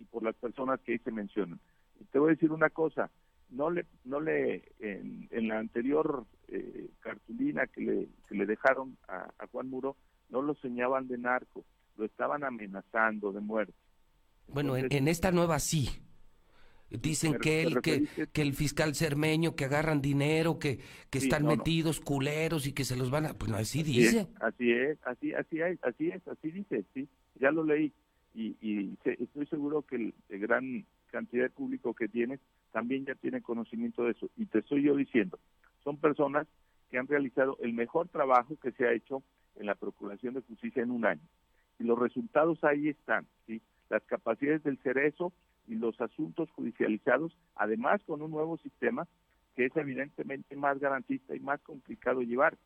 y 0.00 0.04
por 0.04 0.22
las 0.22 0.34
personas 0.34 0.80
que 0.80 0.92
ahí 0.92 0.98
se 0.98 1.12
mencionan. 1.12 1.60
Y 2.00 2.04
te 2.06 2.18
voy 2.18 2.30
a 2.30 2.34
decir 2.34 2.50
una 2.50 2.70
cosa, 2.70 3.10
no 3.50 3.70
le, 3.70 3.86
no 4.04 4.20
le, 4.20 4.72
en, 4.80 5.48
la 5.48 5.58
anterior 5.58 6.26
eh, 6.48 6.90
cartulina 7.00 7.66
que 7.66 7.80
le, 7.80 8.08
que 8.28 8.34
le 8.34 8.46
dejaron 8.46 8.96
a, 9.08 9.28
Juan 9.52 9.70
Muro, 9.70 9.96
no 10.28 10.42
lo 10.42 10.54
señaban 10.56 11.08
de 11.08 11.18
narco, 11.18 11.64
lo 11.96 12.04
estaban 12.04 12.44
amenazando 12.44 13.32
de 13.32 13.40
muerte. 13.40 13.74
Bueno, 14.48 14.76
en, 14.76 15.08
esta 15.08 15.30
nueva 15.30 15.58
sí. 15.58 15.88
Dicen 16.90 17.38
que, 17.38 17.62
el, 17.62 17.82
que, 17.82 18.08
que, 18.32 18.40
el 18.40 18.54
fiscal 18.54 18.94
cermeño, 18.94 19.54
que 19.54 19.66
agarran 19.66 20.00
dinero, 20.00 20.58
que, 20.58 20.78
que 21.10 21.18
están 21.18 21.44
metidos 21.44 22.00
culeros 22.00 22.66
y 22.66 22.72
que 22.72 22.84
se 22.84 22.96
los 22.96 23.10
van 23.10 23.26
a... 23.26 23.34
Pues 23.34 23.50
no, 23.50 23.58
así, 23.58 23.82
dice. 23.82 24.26
así 24.40 24.72
es, 24.72 24.98
así, 25.04 25.34
así 25.34 25.60
es, 25.60 25.78
así 25.84 26.08
es, 26.08 26.26
así 26.26 26.50
dice, 26.50 26.84
sí, 26.94 27.06
ya 27.38 27.50
lo 27.50 27.62
leí. 27.62 27.92
Y, 28.34 28.56
y 28.62 28.96
estoy 29.04 29.46
seguro 29.46 29.82
que 29.82 29.96
el, 29.96 30.14
el 30.30 30.38
gran 30.40 30.86
cantidad 31.10 31.44
de 31.44 31.50
público 31.50 31.94
que 31.94 32.08
tienes 32.08 32.40
también 32.72 33.04
ya 33.04 33.14
tiene 33.14 33.42
conocimiento 33.42 34.04
de 34.04 34.12
eso. 34.12 34.30
Y 34.36 34.46
te 34.46 34.60
estoy 34.60 34.82
yo 34.82 34.96
diciendo, 34.96 35.38
son 35.84 35.98
personas 35.98 36.46
que 36.90 36.98
han 36.98 37.06
realizado 37.06 37.58
el 37.60 37.72
mejor 37.72 38.08
trabajo 38.08 38.56
que 38.62 38.72
se 38.72 38.86
ha 38.86 38.92
hecho 38.92 39.22
en 39.56 39.66
la 39.66 39.74
Procuración 39.74 40.34
de 40.34 40.42
Justicia 40.42 40.82
en 40.82 40.90
un 40.90 41.04
año. 41.04 41.22
Y 41.78 41.84
los 41.84 41.98
resultados 41.98 42.62
ahí 42.64 42.88
están, 42.88 43.26
¿sí? 43.46 43.60
Las 43.90 44.02
capacidades 44.04 44.62
del 44.62 44.78
cerezo 44.78 45.32
y 45.68 45.74
los 45.74 46.00
asuntos 46.00 46.50
judicializados, 46.50 47.36
además 47.54 48.02
con 48.06 48.22
un 48.22 48.30
nuevo 48.30 48.56
sistema 48.58 49.06
que 49.54 49.66
es 49.66 49.76
evidentemente 49.76 50.56
más 50.56 50.78
garantista 50.78 51.36
y 51.36 51.40
más 51.40 51.60
complicado 51.60 52.22
llevar, 52.22 52.56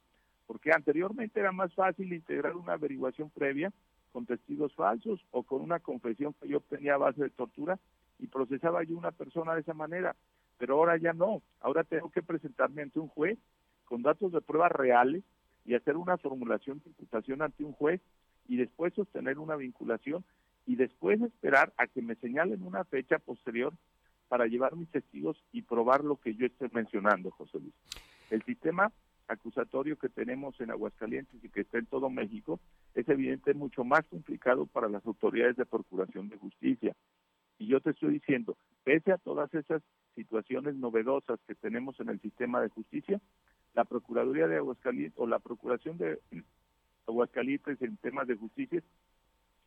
porque 0.46 0.72
anteriormente 0.72 1.40
era 1.40 1.52
más 1.52 1.74
fácil 1.74 2.12
integrar 2.12 2.56
una 2.56 2.74
averiguación 2.74 3.30
previa 3.30 3.72
con 4.12 4.26
testigos 4.26 4.74
falsos 4.74 5.24
o 5.30 5.42
con 5.42 5.62
una 5.62 5.80
confesión 5.80 6.34
que 6.34 6.48
yo 6.48 6.58
obtenía 6.58 6.94
a 6.94 6.98
base 6.98 7.22
de 7.22 7.30
tortura 7.30 7.78
y 8.18 8.26
procesaba 8.26 8.84
yo 8.84 8.96
una 8.96 9.10
persona 9.10 9.54
de 9.54 9.62
esa 9.62 9.74
manera, 9.74 10.14
pero 10.58 10.76
ahora 10.76 10.96
ya 10.96 11.12
no, 11.12 11.42
ahora 11.60 11.82
tengo 11.82 12.10
que 12.10 12.22
presentarme 12.22 12.82
ante 12.82 13.00
un 13.00 13.08
juez 13.08 13.38
con 13.84 14.02
datos 14.02 14.32
de 14.32 14.40
pruebas 14.40 14.72
reales 14.72 15.24
y 15.64 15.74
hacer 15.74 15.96
una 15.96 16.18
formulación 16.18 16.80
de 16.80 16.90
imputación 16.90 17.42
ante 17.42 17.64
un 17.64 17.72
juez 17.72 18.00
y 18.48 18.56
después 18.56 18.92
sostener 18.94 19.38
una 19.38 19.56
vinculación 19.56 20.24
y 20.66 20.76
después 20.76 21.20
esperar 21.20 21.72
a 21.76 21.86
que 21.86 22.02
me 22.02 22.14
señalen 22.16 22.62
una 22.62 22.84
fecha 22.84 23.18
posterior 23.18 23.72
para 24.28 24.46
llevar 24.46 24.76
mis 24.76 24.88
testigos 24.90 25.42
y 25.52 25.62
probar 25.62 26.04
lo 26.04 26.16
que 26.16 26.34
yo 26.34 26.46
estoy 26.46 26.70
mencionando, 26.72 27.30
José 27.30 27.58
Luis. 27.58 27.74
El 28.30 28.42
sistema 28.44 28.92
acusatorio 29.28 29.96
que 29.96 30.08
tenemos 30.08 30.60
en 30.60 30.70
Aguascalientes 30.70 31.42
y 31.42 31.48
que 31.48 31.62
está 31.62 31.78
en 31.78 31.86
todo 31.86 32.10
México 32.10 32.60
es 32.94 33.08
evidente 33.08 33.54
mucho 33.54 33.84
más 33.84 34.04
complicado 34.06 34.66
para 34.66 34.88
las 34.88 35.04
autoridades 35.06 35.56
de 35.56 35.66
procuración 35.66 36.28
de 36.28 36.38
justicia. 36.38 36.94
Y 37.58 37.66
yo 37.66 37.80
te 37.80 37.90
estoy 37.90 38.14
diciendo, 38.14 38.56
pese 38.84 39.12
a 39.12 39.18
todas 39.18 39.52
esas 39.54 39.82
situaciones 40.14 40.74
novedosas 40.76 41.38
que 41.46 41.54
tenemos 41.54 41.98
en 42.00 42.08
el 42.08 42.20
sistema 42.20 42.60
de 42.60 42.68
justicia, 42.68 43.20
la 43.74 43.84
Procuraduría 43.84 44.46
de 44.48 44.56
Aguascalientes 44.56 45.18
o 45.18 45.26
la 45.26 45.38
Procuración 45.38 45.96
de 45.98 46.20
Aguascalientes 47.06 47.80
en 47.80 47.96
temas 47.98 48.26
de 48.26 48.36
justicia 48.36 48.82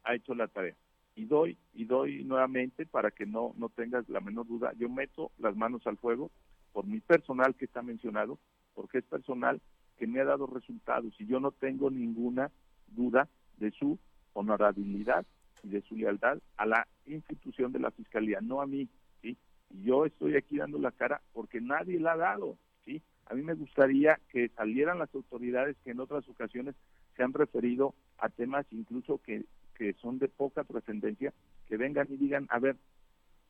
ha 0.05 0.15
hecho 0.15 0.33
la 0.35 0.47
tarea. 0.47 0.75
Y 1.15 1.25
doy, 1.25 1.57
y 1.73 1.85
doy 1.85 2.23
nuevamente 2.23 2.85
para 2.85 3.11
que 3.11 3.25
no, 3.25 3.53
no 3.57 3.69
tengas 3.69 4.07
la 4.09 4.19
menor 4.19 4.47
duda, 4.47 4.73
yo 4.77 4.89
meto 4.89 5.31
las 5.37 5.55
manos 5.55 5.85
al 5.87 5.97
fuego 5.97 6.31
por 6.73 6.85
mi 6.85 6.99
personal 6.99 7.55
que 7.55 7.65
está 7.65 7.81
mencionado, 7.81 8.37
porque 8.73 8.97
es 8.97 9.05
personal 9.05 9.61
que 9.97 10.07
me 10.07 10.19
ha 10.19 10.25
dado 10.25 10.45
resultados 10.47 11.13
y 11.19 11.25
yo 11.25 11.39
no 11.39 11.51
tengo 11.51 11.89
ninguna 11.89 12.51
duda 12.87 13.29
de 13.57 13.71
su 13.71 13.97
honorabilidad 14.33 15.25
y 15.63 15.69
de 15.69 15.81
su 15.83 15.95
lealtad 15.95 16.39
a 16.57 16.65
la 16.65 16.87
institución 17.05 17.71
de 17.71 17.79
la 17.79 17.91
Fiscalía, 17.91 18.41
no 18.41 18.61
a 18.61 18.67
mí, 18.67 18.89
¿sí? 19.21 19.37
Y 19.69 19.83
yo 19.83 20.05
estoy 20.05 20.35
aquí 20.35 20.57
dando 20.57 20.77
la 20.77 20.91
cara 20.91 21.21
porque 21.33 21.61
nadie 21.61 21.99
la 21.99 22.13
ha 22.13 22.17
dado, 22.17 22.57
¿sí? 22.83 23.01
A 23.27 23.33
mí 23.33 23.41
me 23.41 23.53
gustaría 23.53 24.19
que 24.29 24.49
salieran 24.49 24.99
las 24.99 25.13
autoridades 25.15 25.77
que 25.83 25.91
en 25.91 25.99
otras 25.99 26.27
ocasiones 26.27 26.75
se 27.15 27.23
han 27.23 27.33
referido 27.33 27.95
a 28.17 28.29
temas 28.29 28.65
incluso 28.71 29.19
que, 29.19 29.45
que 29.77 29.93
son 29.93 30.19
de 30.19 30.27
poca 30.27 30.63
trascendencia, 30.63 31.33
que 31.67 31.77
vengan 31.77 32.07
y 32.09 32.17
digan, 32.17 32.47
a 32.49 32.59
ver, 32.59 32.77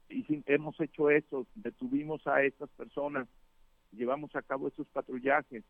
hemos 0.09 0.79
hecho 0.79 1.09
eso, 1.09 1.47
detuvimos 1.55 2.25
a 2.27 2.43
estas 2.43 2.69
personas, 2.71 3.27
llevamos 3.91 4.35
a 4.35 4.41
cabo 4.41 4.67
estos 4.67 4.88
patrullajes, 4.88 5.63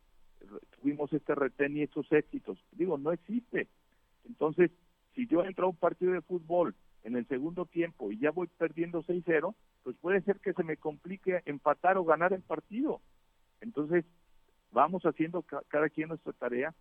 tuvimos 0.80 1.12
este 1.14 1.36
retén 1.36 1.78
y 1.78 1.84
estos 1.84 2.12
éxitos. 2.12 2.58
Digo, 2.72 2.98
no 2.98 3.12
existe. 3.12 3.68
Entonces, 4.26 4.72
si 5.14 5.28
yo 5.28 5.44
entro 5.44 5.66
a 5.66 5.70
un 5.70 5.76
partido 5.76 6.12
de 6.12 6.22
fútbol 6.22 6.76
en 7.04 7.16
el 7.16 7.28
segundo 7.28 7.66
tiempo 7.66 8.12
y 8.12 8.20
ya 8.20 8.32
voy 8.32 8.48
perdiendo 8.48 9.04
6-0, 9.04 9.56
pues 9.84 9.96
puede 9.98 10.22
ser 10.22 10.40
que 10.40 10.54
se 10.54 10.64
me 10.64 10.78
complique 10.78 11.42
empatar 11.46 11.98
o 11.98 12.04
ganar 12.04 12.34
el 12.34 12.42
partido. 12.42 13.02
Entonces, 13.62 14.06
vamos 14.72 15.04
haciendo 15.04 15.44
cada 15.44 15.90
quien 15.90 16.10
nuestra 16.10 16.34
tarea 16.34 16.74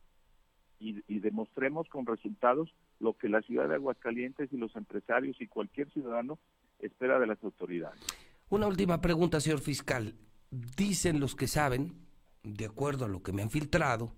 y, 0.85 1.03
y, 1.09 1.20
demostremos 1.20 1.88
con 1.88 2.07
resultados 2.07 2.75
lo 3.01 3.16
que 3.16 3.29
la 3.29 3.40
ciudad 3.42 3.68
de 3.68 3.77
Aguascalientes 3.77 4.53
y 4.53 4.57
los 4.57 4.77
empresarios 4.77 5.40
y 5.40 5.47
cualquier 5.47 5.90
ciudadano 5.90 6.38
espera 6.79 7.18
de 7.18 7.27
las 7.27 7.42
autoridades. 7.42 8.01
Una 8.51 8.66
última 8.66 9.01
pregunta, 9.01 9.40
señor 9.40 9.61
fiscal. 9.61 10.14
Dicen 10.51 11.20
los 11.20 11.35
que 11.35 11.49
saben, 11.49 11.94
de 12.42 12.66
acuerdo 12.66 13.07
a 13.07 13.09
lo 13.09 13.23
que 13.23 13.33
me 13.33 13.42
han 13.42 13.51
filtrado, 13.51 14.12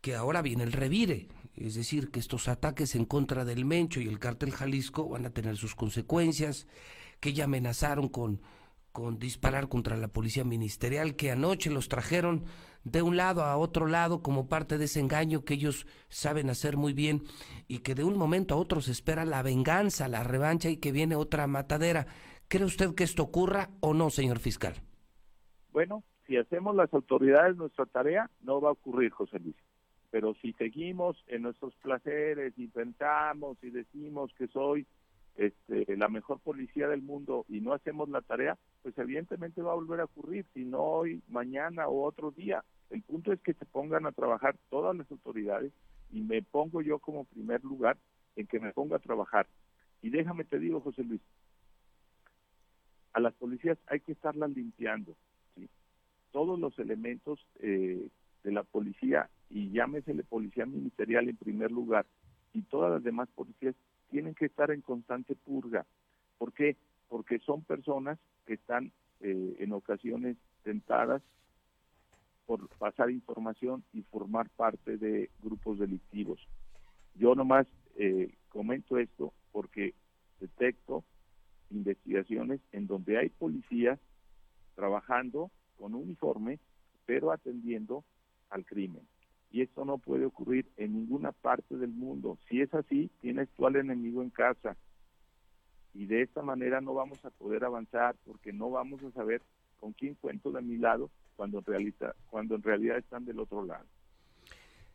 que 0.00 0.14
ahora 0.14 0.42
viene 0.42 0.64
el 0.64 0.72
revire, 0.72 1.28
es 1.56 1.74
decir, 1.74 2.10
que 2.10 2.20
estos 2.20 2.48
ataques 2.48 2.94
en 2.94 3.04
contra 3.04 3.44
del 3.44 3.64
Mencho 3.64 4.00
y 4.00 4.06
el 4.06 4.18
cártel 4.18 4.52
Jalisco 4.52 5.08
van 5.08 5.26
a 5.26 5.30
tener 5.30 5.56
sus 5.56 5.74
consecuencias, 5.74 6.66
que 7.20 7.32
ya 7.32 7.44
amenazaron 7.44 8.08
con, 8.08 8.40
con 8.92 9.18
disparar 9.18 9.68
contra 9.68 9.96
la 9.96 10.08
policía 10.08 10.44
ministerial, 10.44 11.16
que 11.16 11.30
anoche 11.30 11.70
los 11.70 11.88
trajeron 11.88 12.44
de 12.84 13.02
un 13.02 13.16
lado 13.16 13.42
a 13.42 13.56
otro 13.56 13.86
lado 13.86 14.22
como 14.22 14.48
parte 14.48 14.78
de 14.78 14.84
ese 14.84 15.00
engaño 15.00 15.44
que 15.44 15.54
ellos 15.54 15.86
saben 16.08 16.50
hacer 16.50 16.76
muy 16.76 16.92
bien 16.92 17.22
y 17.66 17.78
que 17.78 17.94
de 17.94 18.04
un 18.04 18.16
momento 18.16 18.54
a 18.54 18.58
otro 18.58 18.80
se 18.80 18.92
espera 18.92 19.24
la 19.24 19.42
venganza, 19.42 20.08
la 20.08 20.22
revancha 20.22 20.68
y 20.68 20.76
que 20.76 20.92
viene 20.92 21.16
otra 21.16 21.46
matadera. 21.46 22.06
¿Cree 22.48 22.64
usted 22.64 22.94
que 22.94 23.04
esto 23.04 23.22
ocurra 23.22 23.70
o 23.80 23.94
no, 23.94 24.10
señor 24.10 24.38
fiscal? 24.38 24.74
Bueno, 25.72 26.04
si 26.26 26.36
hacemos 26.36 26.76
las 26.76 26.92
autoridades 26.92 27.56
nuestra 27.56 27.86
tarea, 27.86 28.30
no 28.42 28.60
va 28.60 28.68
a 28.68 28.72
ocurrir, 28.72 29.10
José 29.10 29.38
Luis. 29.38 29.56
Pero 30.10 30.34
si 30.34 30.52
seguimos 30.52 31.16
en 31.26 31.42
nuestros 31.42 31.74
placeres 31.76 32.52
y 32.56 32.68
pensamos 32.68 33.58
y 33.62 33.70
decimos 33.70 34.30
que 34.38 34.46
soy 34.48 34.86
este, 35.36 35.96
la 35.96 36.08
mejor 36.08 36.38
policía 36.38 36.86
del 36.86 37.02
mundo 37.02 37.44
y 37.48 37.60
no 37.60 37.72
hacemos 37.72 38.08
la 38.08 38.22
tarea, 38.22 38.56
pues 38.82 38.96
evidentemente 38.98 39.62
va 39.62 39.72
a 39.72 39.76
volver 39.76 40.00
a 40.00 40.04
ocurrir, 40.04 40.46
si 40.54 40.64
no 40.64 40.80
hoy, 40.80 41.22
mañana 41.28 41.88
o 41.88 42.04
otro 42.04 42.30
día. 42.30 42.62
El 42.90 43.02
punto 43.02 43.32
es 43.32 43.40
que 43.40 43.54
se 43.54 43.64
pongan 43.64 44.06
a 44.06 44.12
trabajar 44.12 44.56
todas 44.70 44.96
las 44.96 45.10
autoridades 45.10 45.72
y 46.12 46.20
me 46.20 46.42
pongo 46.42 46.82
yo 46.82 46.98
como 46.98 47.24
primer 47.24 47.62
lugar 47.64 47.96
en 48.36 48.46
que 48.46 48.60
me 48.60 48.72
ponga 48.72 48.96
a 48.96 49.00
trabajar. 49.00 49.46
Y 50.02 50.10
déjame 50.10 50.44
te 50.44 50.58
digo, 50.58 50.80
José 50.80 51.02
Luis, 51.02 51.20
a 53.12 53.20
las 53.20 53.34
policías 53.34 53.78
hay 53.86 54.00
que 54.00 54.12
estarlas 54.12 54.50
limpiando. 54.50 55.16
¿sí? 55.54 55.68
Todos 56.32 56.58
los 56.58 56.78
elementos 56.78 57.46
eh, 57.60 58.08
de 58.42 58.52
la 58.52 58.62
policía, 58.62 59.30
y 59.50 59.70
llámesele 59.70 60.24
policía 60.24 60.66
ministerial 60.66 61.28
en 61.28 61.36
primer 61.36 61.70
lugar, 61.70 62.06
y 62.52 62.62
todas 62.62 62.92
las 62.92 63.02
demás 63.02 63.28
policías 63.34 63.74
tienen 64.10 64.34
que 64.34 64.46
estar 64.46 64.70
en 64.70 64.82
constante 64.82 65.34
purga. 65.34 65.86
¿Por 66.38 66.52
qué? 66.52 66.76
Porque 67.08 67.38
son 67.40 67.62
personas 67.62 68.18
que 68.46 68.54
están 68.54 68.92
eh, 69.20 69.56
en 69.58 69.72
ocasiones 69.72 70.36
tentadas 70.62 71.22
por 72.46 72.68
pasar 72.78 73.10
información 73.10 73.84
y 73.92 74.02
formar 74.02 74.48
parte 74.50 74.96
de 74.96 75.30
grupos 75.42 75.78
delictivos. 75.78 76.40
Yo 77.14 77.34
nomás 77.34 77.66
eh, 77.96 78.34
comento 78.48 78.98
esto 78.98 79.32
porque 79.52 79.94
detecto 80.40 81.04
investigaciones 81.70 82.60
en 82.72 82.86
donde 82.86 83.18
hay 83.18 83.28
policías 83.30 83.98
trabajando 84.74 85.50
con 85.78 85.94
uniforme, 85.94 86.58
pero 87.06 87.32
atendiendo 87.32 88.04
al 88.50 88.64
crimen 88.64 89.06
y 89.54 89.62
esto 89.62 89.84
no 89.84 89.98
puede 89.98 90.26
ocurrir 90.26 90.66
en 90.76 90.94
ninguna 90.94 91.30
parte 91.30 91.76
del 91.76 91.92
mundo. 91.92 92.38
Si 92.48 92.60
es 92.60 92.74
así, 92.74 93.08
tienes 93.20 93.48
tú 93.50 93.68
al 93.68 93.76
enemigo 93.76 94.20
en 94.20 94.30
casa 94.30 94.76
y 95.94 96.06
de 96.06 96.22
esta 96.22 96.42
manera 96.42 96.80
no 96.80 96.92
vamos 96.92 97.24
a 97.24 97.30
poder 97.30 97.62
avanzar 97.62 98.16
porque 98.26 98.52
no 98.52 98.70
vamos 98.70 99.00
a 99.04 99.12
saber 99.12 99.42
con 99.78 99.92
quién 99.92 100.16
cuento 100.16 100.50
de 100.50 100.60
mi 100.60 100.76
lado 100.76 101.08
cuando 101.36 101.58
en 101.58 101.64
realidad, 101.64 102.14
cuando 102.30 102.54
en 102.54 102.62
realidad 102.62 102.98
están 102.98 103.24
del 103.24 103.38
otro 103.38 103.64
lado. 103.64 103.84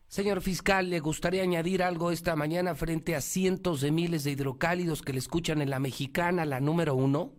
Señor 0.06 0.40
fiscal, 0.40 0.90
¿le 0.90 0.98
gustaría 0.98 1.42
añadir 1.42 1.82
algo 1.82 2.10
esta 2.10 2.34
mañana 2.34 2.74
frente 2.74 3.14
a 3.14 3.20
cientos 3.20 3.80
de 3.80 3.92
miles 3.92 4.24
de 4.24 4.32
hidrocálidos 4.32 5.02
que 5.02 5.12
le 5.12 5.20
escuchan 5.20 5.62
en 5.62 5.70
la 5.70 5.78
mexicana, 5.78 6.44
la 6.44 6.58
número 6.58 6.96
uno? 6.96 7.32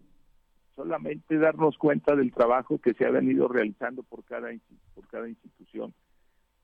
Solamente 0.75 1.37
darnos 1.37 1.77
cuenta 1.77 2.15
del 2.15 2.31
trabajo 2.31 2.77
que 2.77 2.93
se 2.93 3.05
ha 3.05 3.11
venido 3.11 3.49
realizando 3.49 4.03
por 4.03 4.23
cada, 4.23 4.49
por 4.95 5.05
cada 5.07 5.27
institución 5.27 5.93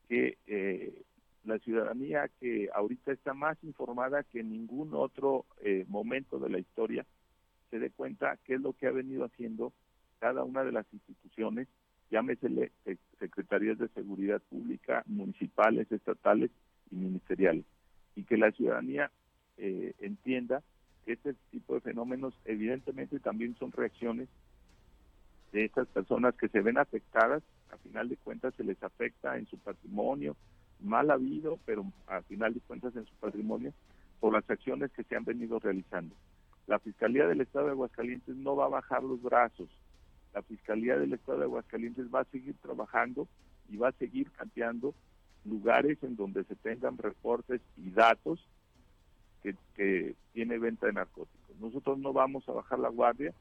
que 0.08 0.38
eh, 0.48 1.04
la 1.44 1.60
ciudadanía 1.60 2.30
que 2.40 2.70
ahorita 2.74 3.12
está 3.12 3.34
más 3.34 3.62
informada 3.64 4.24
que 4.24 4.40
en 4.40 4.52
ningún 4.52 4.94
otro 4.94 5.46
eh, 5.62 5.86
momento 5.90 6.40
de 6.40 6.50
la 6.50 6.60
historia 6.60 7.06
se 7.70 7.80
dé 7.80 7.90
cuenta 7.92 8.38
qué 8.46 8.56
es 8.56 8.62
lo 8.62 8.74
que 8.74 8.88
ha 8.88 8.92
venido 8.92 9.26
haciendo 9.26 9.74
cada 10.20 10.44
una 10.44 10.64
de 10.64 10.72
las 10.72 10.86
instituciones, 10.94 11.68
llámesele 12.10 12.72
secretarías 13.20 13.78
de 13.78 13.88
seguridad 13.90 14.42
pública, 14.50 15.04
municipales, 15.08 15.92
estatales 15.92 16.52
y 16.92 16.96
ministeriales, 16.96 17.66
y 18.16 18.24
que 18.24 18.38
la 18.38 18.52
ciudadanía 18.52 19.12
eh, 19.58 19.94
entienda 20.00 20.64
que 21.06 21.14
este 21.14 21.36
tipo 21.52 21.74
de 21.76 21.82
fenómenos 21.82 22.34
evidentemente 22.46 23.20
también 23.20 23.56
son 23.58 23.72
reacciones 23.72 24.30
de 25.52 25.66
esas 25.66 25.88
personas 25.88 26.36
que 26.36 26.50
se 26.50 26.62
ven 26.62 26.78
afectadas 26.78 27.44
a 27.72 27.78
final 27.78 28.10
de 28.10 28.18
cuentas 28.18 28.54
se 28.56 28.64
les 28.64 28.82
afecta 28.84 29.38
en 29.38 29.48
su 29.48 29.58
patrimonio, 29.58 30.36
mal 30.80 31.12
habido, 31.12 31.60
pero 31.66 31.86
a 32.08 32.22
final 32.24 32.54
de 32.54 32.62
cuentas 32.62 32.96
en 32.96 33.06
su 33.06 33.16
patrimonio, 33.16 33.74
por 34.20 34.34
las 34.34 34.50
acciones 34.50 34.92
que 34.92 35.04
se 35.04 35.16
han 35.16 35.26
venido 35.26 35.60
realizando. 35.60 36.16
La 36.66 36.80
Fiscalía 36.80 37.28
del 37.28 37.42
Estado 37.42 37.66
de 37.66 37.72
Aguascalientes 37.72 38.36
no 38.36 38.56
va 38.56 38.66
a 38.66 38.70
bajar 38.70 39.04
los 39.04 39.22
brazos. 39.22 39.70
La 40.38 40.44
Fiscalía 40.44 41.00
del 41.00 41.14
Estado 41.14 41.40
de 41.40 41.46
Aguascalientes 41.46 42.14
va 42.14 42.20
a 42.20 42.26
seguir 42.26 42.54
trabajando 42.62 43.28
y 43.72 43.78
va 43.78 43.88
a 43.88 43.94
seguir 43.94 44.30
cambiando 44.34 44.94
lugares 45.46 45.98
en 46.04 46.16
donde 46.16 46.44
se 46.44 46.56
tengan 46.56 47.00
reportes 47.00 47.60
y 47.76 47.90
datos 47.90 48.48
que, 49.42 49.56
que 49.76 50.14
tiene 50.34 50.60
venta 50.60 50.86
de 50.86 50.94
narcóticos. 50.94 51.58
Nosotros 51.60 51.98
no 51.98 52.14
vamos 52.14 52.48
a 52.48 52.52
bajar 52.52 52.78
la 52.78 52.90
guardia, 52.90 53.34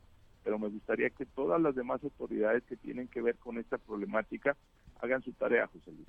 pero 0.43 0.59
me 0.59 0.69
gustaría 0.69 1.11
que 1.11 1.27
todas 1.27 1.61
las 1.61 1.75
demás 1.75 2.03
autoridades 2.03 2.63
que 2.63 2.77
tienen 2.79 3.09
que 3.09 3.21
ver 3.21 3.37
con 3.37 3.59
esta 3.59 3.77
problemática 3.77 4.57
hagan 5.03 5.23
su 5.23 5.33
tarea, 5.33 5.67
José 5.67 5.93
Luis. 5.93 6.09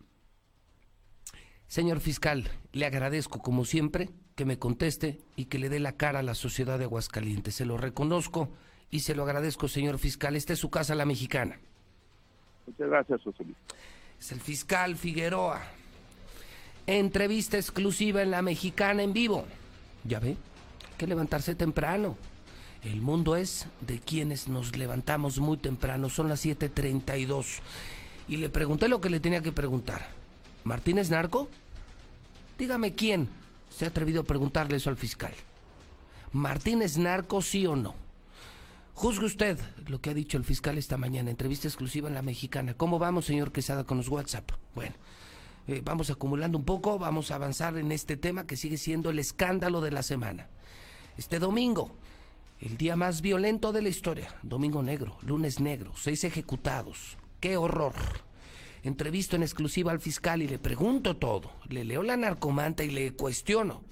Señor 1.67 1.99
fiscal, 1.99 2.49
le 2.71 2.85
agradezco 2.85 3.39
como 3.39 3.65
siempre 3.65 4.07
que 4.37 4.45
me 4.45 4.57
conteste 4.57 5.19
y 5.35 5.47
que 5.47 5.59
le 5.59 5.67
dé 5.67 5.81
la 5.81 5.97
cara 5.97 6.19
a 6.19 6.23
la 6.23 6.33
sociedad 6.33 6.79
de 6.79 6.85
Aguascalientes. 6.85 7.55
Se 7.55 7.65
lo 7.65 7.75
reconozco 7.75 8.53
y 8.89 9.01
se 9.01 9.15
lo 9.15 9.23
agradezco, 9.23 9.67
señor 9.67 9.99
fiscal. 9.99 10.35
Esta 10.35 10.53
es 10.53 10.59
su 10.59 10.69
casa, 10.69 10.95
la 10.95 11.05
mexicana. 11.05 11.59
Muchas 12.65 12.89
gracias, 12.89 13.21
José 13.23 13.43
Luis. 13.43 13.57
Es 14.19 14.31
el 14.31 14.41
fiscal 14.41 14.95
Figueroa. 14.95 15.61
Entrevista 16.85 17.57
exclusiva 17.57 18.21
en 18.21 18.31
la 18.31 18.41
mexicana 18.41 19.03
en 19.03 19.13
vivo. 19.13 19.45
Ya 20.03 20.19
ve, 20.19 20.29
hay 20.29 20.97
que 20.97 21.07
levantarse 21.07 21.55
temprano. 21.55 22.17
El 22.83 23.01
mundo 23.01 23.35
es 23.35 23.67
de 23.81 23.99
quienes 23.99 24.47
nos 24.47 24.77
levantamos 24.77 25.39
muy 25.39 25.57
temprano, 25.57 26.09
son 26.09 26.29
las 26.29 26.45
7.32. 26.45 27.59
y 28.29 28.37
le 28.37 28.49
pregunté 28.49 28.87
lo 28.87 29.01
que 29.01 29.09
le 29.09 29.19
tenía 29.19 29.41
que 29.41 29.51
preguntar. 29.51 30.07
¿Martínez 30.63 31.09
narco? 31.09 31.49
Dígame 32.57 32.93
quién 32.93 33.29
se 33.69 33.85
ha 33.85 33.89
atrevido 33.89 34.21
a 34.21 34.25
preguntarle 34.25 34.77
eso 34.77 34.89
al 34.89 34.97
fiscal. 34.97 35.33
¿Martínez 36.31 36.97
narco 36.97 37.41
sí 37.41 37.65
o 37.67 37.75
no? 37.75 38.06
Juzgue 38.97 39.25
usted 39.25 39.59
lo 39.85 40.01
que 40.01 40.09
ha 40.09 40.13
dicho 40.15 40.39
el 40.39 40.43
fiscal 40.43 40.75
esta 40.79 40.97
mañana, 40.97 41.29
entrevista 41.29 41.67
exclusiva 41.67 42.07
en 42.07 42.15
La 42.15 42.23
Mexicana. 42.23 42.73
¿Cómo 42.73 42.97
vamos, 42.97 43.25
señor 43.25 43.51
Quesada, 43.51 43.83
con 43.83 43.97
los 43.97 44.09
WhatsApp? 44.09 44.49
Bueno, 44.73 44.95
eh, 45.67 45.83
vamos 45.85 46.09
acumulando 46.09 46.57
un 46.57 46.65
poco, 46.65 46.97
vamos 46.97 47.29
a 47.29 47.35
avanzar 47.35 47.77
en 47.77 47.91
este 47.91 48.17
tema 48.17 48.47
que 48.47 48.57
sigue 48.57 48.77
siendo 48.77 49.11
el 49.11 49.19
escándalo 49.19 49.81
de 49.81 49.91
la 49.91 50.01
semana. 50.01 50.49
Este 51.15 51.37
domingo, 51.37 51.95
el 52.59 52.75
día 52.75 52.95
más 52.95 53.21
violento 53.21 53.71
de 53.71 53.83
la 53.83 53.89
historia, 53.89 54.33
domingo 54.41 54.81
negro, 54.81 55.19
lunes 55.21 55.59
negro, 55.59 55.91
seis 55.95 56.23
ejecutados. 56.23 57.19
¡Qué 57.39 57.55
horror! 57.55 57.93
Entrevisto 58.81 59.35
en 59.35 59.43
exclusiva 59.43 59.91
al 59.91 59.99
fiscal 59.99 60.41
y 60.41 60.47
le 60.47 60.57
pregunto 60.57 61.17
todo. 61.17 61.51
Le 61.69 61.85
leo 61.85 62.01
la 62.01 62.17
narcomanta 62.17 62.83
y 62.83 62.89
le 62.89 63.13
cuestiono. 63.13 63.83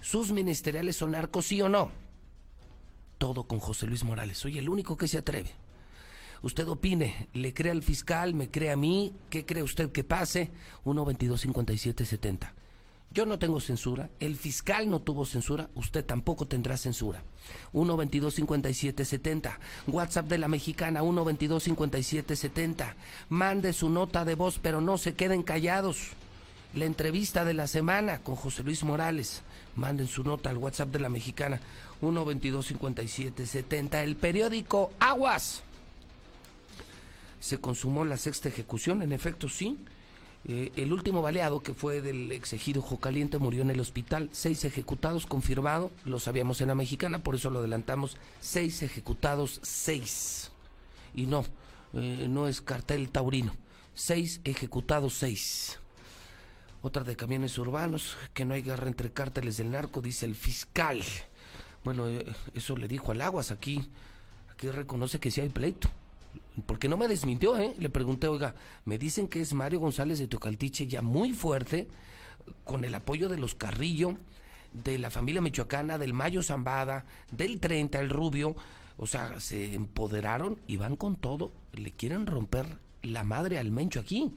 ¿Sus 0.00 0.32
ministeriales 0.32 0.96
son 0.96 1.12
narcos 1.12 1.46
sí 1.46 1.62
o 1.62 1.68
no? 1.68 2.07
Todo 3.18 3.44
con 3.44 3.58
José 3.58 3.86
Luis 3.86 4.04
Morales. 4.04 4.38
Soy 4.38 4.58
el 4.58 4.68
único 4.68 4.96
que 4.96 5.08
se 5.08 5.18
atreve. 5.18 5.50
Usted 6.42 6.68
opine, 6.68 7.28
le 7.34 7.52
cree 7.52 7.72
al 7.72 7.82
fiscal, 7.82 8.32
me 8.32 8.48
cree 8.48 8.70
a 8.70 8.76
mí, 8.76 9.12
¿qué 9.28 9.44
cree 9.44 9.64
usted 9.64 9.90
que 9.90 10.04
pase? 10.04 10.50
1 10.84 11.04
22 11.04 11.40
57 11.40 12.04
70. 12.04 12.54
Yo 13.10 13.24
no 13.24 13.38
tengo 13.38 13.58
censura, 13.58 14.10
el 14.20 14.36
fiscal 14.36 14.88
no 14.88 15.00
tuvo 15.00 15.24
censura, 15.24 15.70
usted 15.74 16.04
tampoco 16.04 16.46
tendrá 16.46 16.76
censura. 16.76 17.22
1 17.72 17.96
22 17.96 18.34
57 18.34 19.04
70. 19.04 19.58
WhatsApp 19.86 20.26
de 20.28 20.38
la 20.38 20.46
mexicana 20.46 21.02
1 21.02 21.24
22 21.24 21.62
57 21.64 22.36
70. 22.36 22.94
Mande 23.30 23.72
su 23.72 23.88
nota 23.88 24.24
de 24.24 24.34
voz, 24.34 24.60
pero 24.62 24.80
no 24.80 24.98
se 24.98 25.14
queden 25.14 25.42
callados. 25.42 26.10
La 26.74 26.84
entrevista 26.84 27.46
de 27.46 27.54
la 27.54 27.66
semana 27.66 28.18
con 28.18 28.36
José 28.36 28.62
Luis 28.62 28.84
Morales. 28.84 29.42
Manden 29.74 30.06
su 30.06 30.22
nota 30.22 30.50
al 30.50 30.58
WhatsApp 30.58 30.90
de 30.90 31.00
la 31.00 31.08
mexicana 31.08 31.60
1 32.00 32.24
22 32.24 32.66
57 32.66 33.46
70. 33.46 34.02
El 34.02 34.16
periódico 34.16 34.92
Aguas. 34.98 35.62
Se 37.40 37.58
consumó 37.58 38.04
la 38.04 38.16
sexta 38.16 38.48
ejecución, 38.48 39.02
en 39.02 39.12
efecto 39.12 39.48
sí 39.48 39.78
eh, 40.44 40.72
el 40.76 40.92
último 40.92 41.20
baleado, 41.20 41.60
que 41.60 41.74
fue 41.74 42.00
del 42.00 42.32
exegido 42.32 42.80
Jocaliente, 42.80 43.38
murió 43.38 43.62
en 43.62 43.70
el 43.70 43.80
hospital. 43.80 44.30
Seis 44.32 44.64
ejecutados, 44.64 45.26
confirmado. 45.26 45.90
Lo 46.04 46.20
sabíamos 46.20 46.60
en 46.60 46.68
la 46.68 46.74
mexicana, 46.74 47.18
por 47.18 47.34
eso 47.34 47.50
lo 47.50 47.58
adelantamos. 47.58 48.16
Seis 48.40 48.82
ejecutados, 48.82 49.60
seis. 49.62 50.50
Y 51.14 51.26
no, 51.26 51.44
eh, 51.92 52.26
no 52.28 52.48
es 52.48 52.60
cartel 52.60 53.10
taurino. 53.10 53.54
Seis 53.94 54.40
ejecutados, 54.44 55.14
seis. 55.14 55.78
Otra 56.80 57.02
de 57.02 57.16
camiones 57.16 57.58
urbanos, 57.58 58.16
que 58.32 58.44
no 58.44 58.54
hay 58.54 58.62
guerra 58.62 58.86
entre 58.86 59.12
cárteles 59.12 59.56
del 59.56 59.72
narco, 59.72 60.00
dice 60.00 60.24
el 60.24 60.36
fiscal. 60.36 61.02
Bueno, 61.84 62.08
eh, 62.08 62.26
eso 62.54 62.76
le 62.76 62.88
dijo 62.88 63.12
al 63.12 63.20
Aguas 63.20 63.50
aquí. 63.50 63.88
Aquí 64.52 64.70
reconoce 64.70 65.20
que 65.20 65.30
sí 65.30 65.40
hay 65.40 65.48
pleito 65.48 65.88
porque 66.66 66.88
no 66.88 66.96
me 66.96 67.08
desmintió, 67.08 67.56
¿eh? 67.56 67.74
Le 67.78 67.88
pregunté, 67.88 68.28
oiga, 68.28 68.54
me 68.84 68.98
dicen 68.98 69.28
que 69.28 69.40
es 69.40 69.52
Mario 69.52 69.80
González 69.80 70.18
de 70.18 70.26
Tocaltiche 70.26 70.86
ya 70.86 71.02
muy 71.02 71.32
fuerte, 71.32 71.88
con 72.64 72.84
el 72.84 72.94
apoyo 72.94 73.28
de 73.28 73.38
los 73.38 73.54
Carrillo, 73.54 74.16
de 74.72 74.98
la 74.98 75.10
familia 75.10 75.40
michoacana, 75.40 75.98
del 75.98 76.12
Mayo 76.12 76.42
Zambada, 76.42 77.04
del 77.30 77.60
30, 77.60 78.00
el 78.00 78.10
Rubio, 78.10 78.56
o 78.96 79.06
sea, 79.06 79.38
se 79.40 79.74
empoderaron 79.74 80.58
y 80.66 80.76
van 80.76 80.96
con 80.96 81.16
todo, 81.16 81.52
le 81.72 81.92
quieren 81.92 82.26
romper 82.26 82.78
la 83.02 83.24
madre 83.24 83.58
al 83.58 83.70
Mencho 83.70 84.00
aquí. 84.00 84.32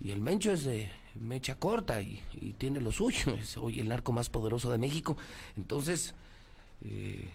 Y 0.00 0.10
el 0.10 0.20
Mencho 0.20 0.52
es 0.52 0.64
de 0.64 0.90
mecha 1.14 1.54
corta 1.54 2.02
y, 2.02 2.22
tiene 2.58 2.80
lo 2.80 2.92
suyo, 2.92 3.34
es 3.40 3.56
hoy 3.56 3.80
el 3.80 3.88
narco 3.88 4.12
más 4.12 4.28
poderoso 4.28 4.70
de 4.70 4.78
México. 4.78 5.16
Entonces, 5.56 6.14
eh, 6.88 7.28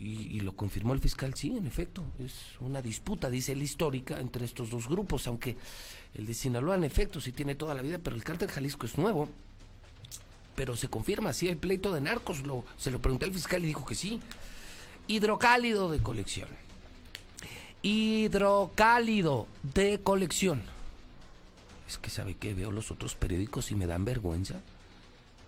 y, 0.00 0.40
lo 0.40 0.52
confirmó 0.54 0.94
el 0.94 1.00
fiscal, 1.00 1.34
sí, 1.34 1.56
en 1.56 1.66
efecto, 1.66 2.04
es 2.24 2.32
una 2.60 2.80
disputa, 2.80 3.28
dice 3.28 3.52
él, 3.52 3.62
histórica 3.62 4.20
entre 4.20 4.44
estos 4.44 4.70
dos 4.70 4.88
grupos, 4.88 5.26
aunque 5.26 5.56
el 6.14 6.24
de 6.24 6.34
Sinaloa 6.34 6.76
en 6.76 6.84
efecto 6.84 7.20
sí 7.20 7.32
tiene 7.32 7.56
toda 7.56 7.74
la 7.74 7.82
vida, 7.82 7.98
pero 7.98 8.14
el 8.14 8.22
cártel 8.22 8.48
Jalisco 8.48 8.86
es 8.86 8.96
nuevo. 8.96 9.28
Pero 10.54 10.76
se 10.76 10.88
confirma, 10.88 11.32
sí, 11.32 11.48
hay 11.48 11.56
pleito 11.56 11.92
de 11.92 12.00
narcos, 12.00 12.44
lo, 12.44 12.64
se 12.76 12.92
lo 12.92 13.00
pregunté 13.00 13.24
al 13.24 13.32
fiscal 13.32 13.64
y 13.64 13.66
dijo 13.66 13.84
que 13.84 13.96
sí. 13.96 14.20
Hidrocálido 15.08 15.90
de 15.90 15.98
colección. 15.98 16.48
Hidrocálido 17.82 19.48
de 19.62 19.98
colección. 20.00 20.62
Es 21.88 21.98
que 21.98 22.10
sabe 22.10 22.34
que 22.34 22.54
veo 22.54 22.70
los 22.70 22.92
otros 22.92 23.16
periódicos 23.16 23.72
y 23.72 23.74
me 23.74 23.86
dan 23.86 24.04
vergüenza 24.04 24.60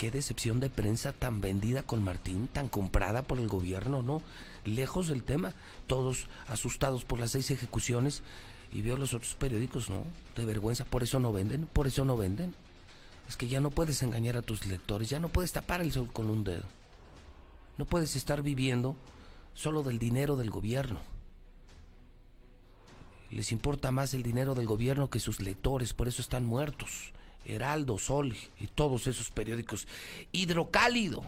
qué 0.00 0.10
decepción 0.10 0.60
de 0.60 0.70
prensa 0.70 1.12
tan 1.12 1.42
vendida 1.42 1.82
con 1.82 2.02
Martín, 2.02 2.48
tan 2.48 2.70
comprada 2.70 3.20
por 3.20 3.38
el 3.38 3.48
gobierno, 3.48 4.02
¿no? 4.02 4.22
Lejos 4.64 5.08
del 5.08 5.22
tema, 5.22 5.52
todos 5.86 6.26
asustados 6.48 7.04
por 7.04 7.20
las 7.20 7.32
seis 7.32 7.50
ejecuciones 7.50 8.22
y 8.72 8.80
veo 8.80 8.96
los 8.96 9.12
otros 9.12 9.34
periódicos, 9.34 9.90
¿no? 9.90 10.04
De 10.36 10.46
vergüenza, 10.46 10.86
por 10.86 11.02
eso 11.02 11.20
no 11.20 11.34
venden, 11.34 11.66
por 11.66 11.86
eso 11.86 12.06
no 12.06 12.16
venden. 12.16 12.54
Es 13.28 13.36
que 13.36 13.48
ya 13.48 13.60
no 13.60 13.68
puedes 13.70 14.02
engañar 14.02 14.38
a 14.38 14.42
tus 14.42 14.64
lectores, 14.64 15.10
ya 15.10 15.20
no 15.20 15.28
puedes 15.28 15.52
tapar 15.52 15.82
el 15.82 15.92
sol 15.92 16.08
con 16.10 16.30
un 16.30 16.44
dedo. 16.44 16.64
No 17.76 17.84
puedes 17.84 18.16
estar 18.16 18.40
viviendo 18.40 18.96
solo 19.52 19.82
del 19.82 19.98
dinero 19.98 20.34
del 20.36 20.48
gobierno. 20.48 21.00
Les 23.30 23.52
importa 23.52 23.90
más 23.90 24.14
el 24.14 24.22
dinero 24.22 24.54
del 24.54 24.64
gobierno 24.64 25.10
que 25.10 25.20
sus 25.20 25.40
lectores, 25.40 25.92
por 25.92 26.08
eso 26.08 26.22
están 26.22 26.46
muertos. 26.46 27.12
Heraldo, 27.44 27.98
Sol 27.98 28.35
y 28.59 28.66
todos 28.66 29.07
esos 29.07 29.31
periódicos. 29.31 29.87
Hidrocálido, 30.33 31.24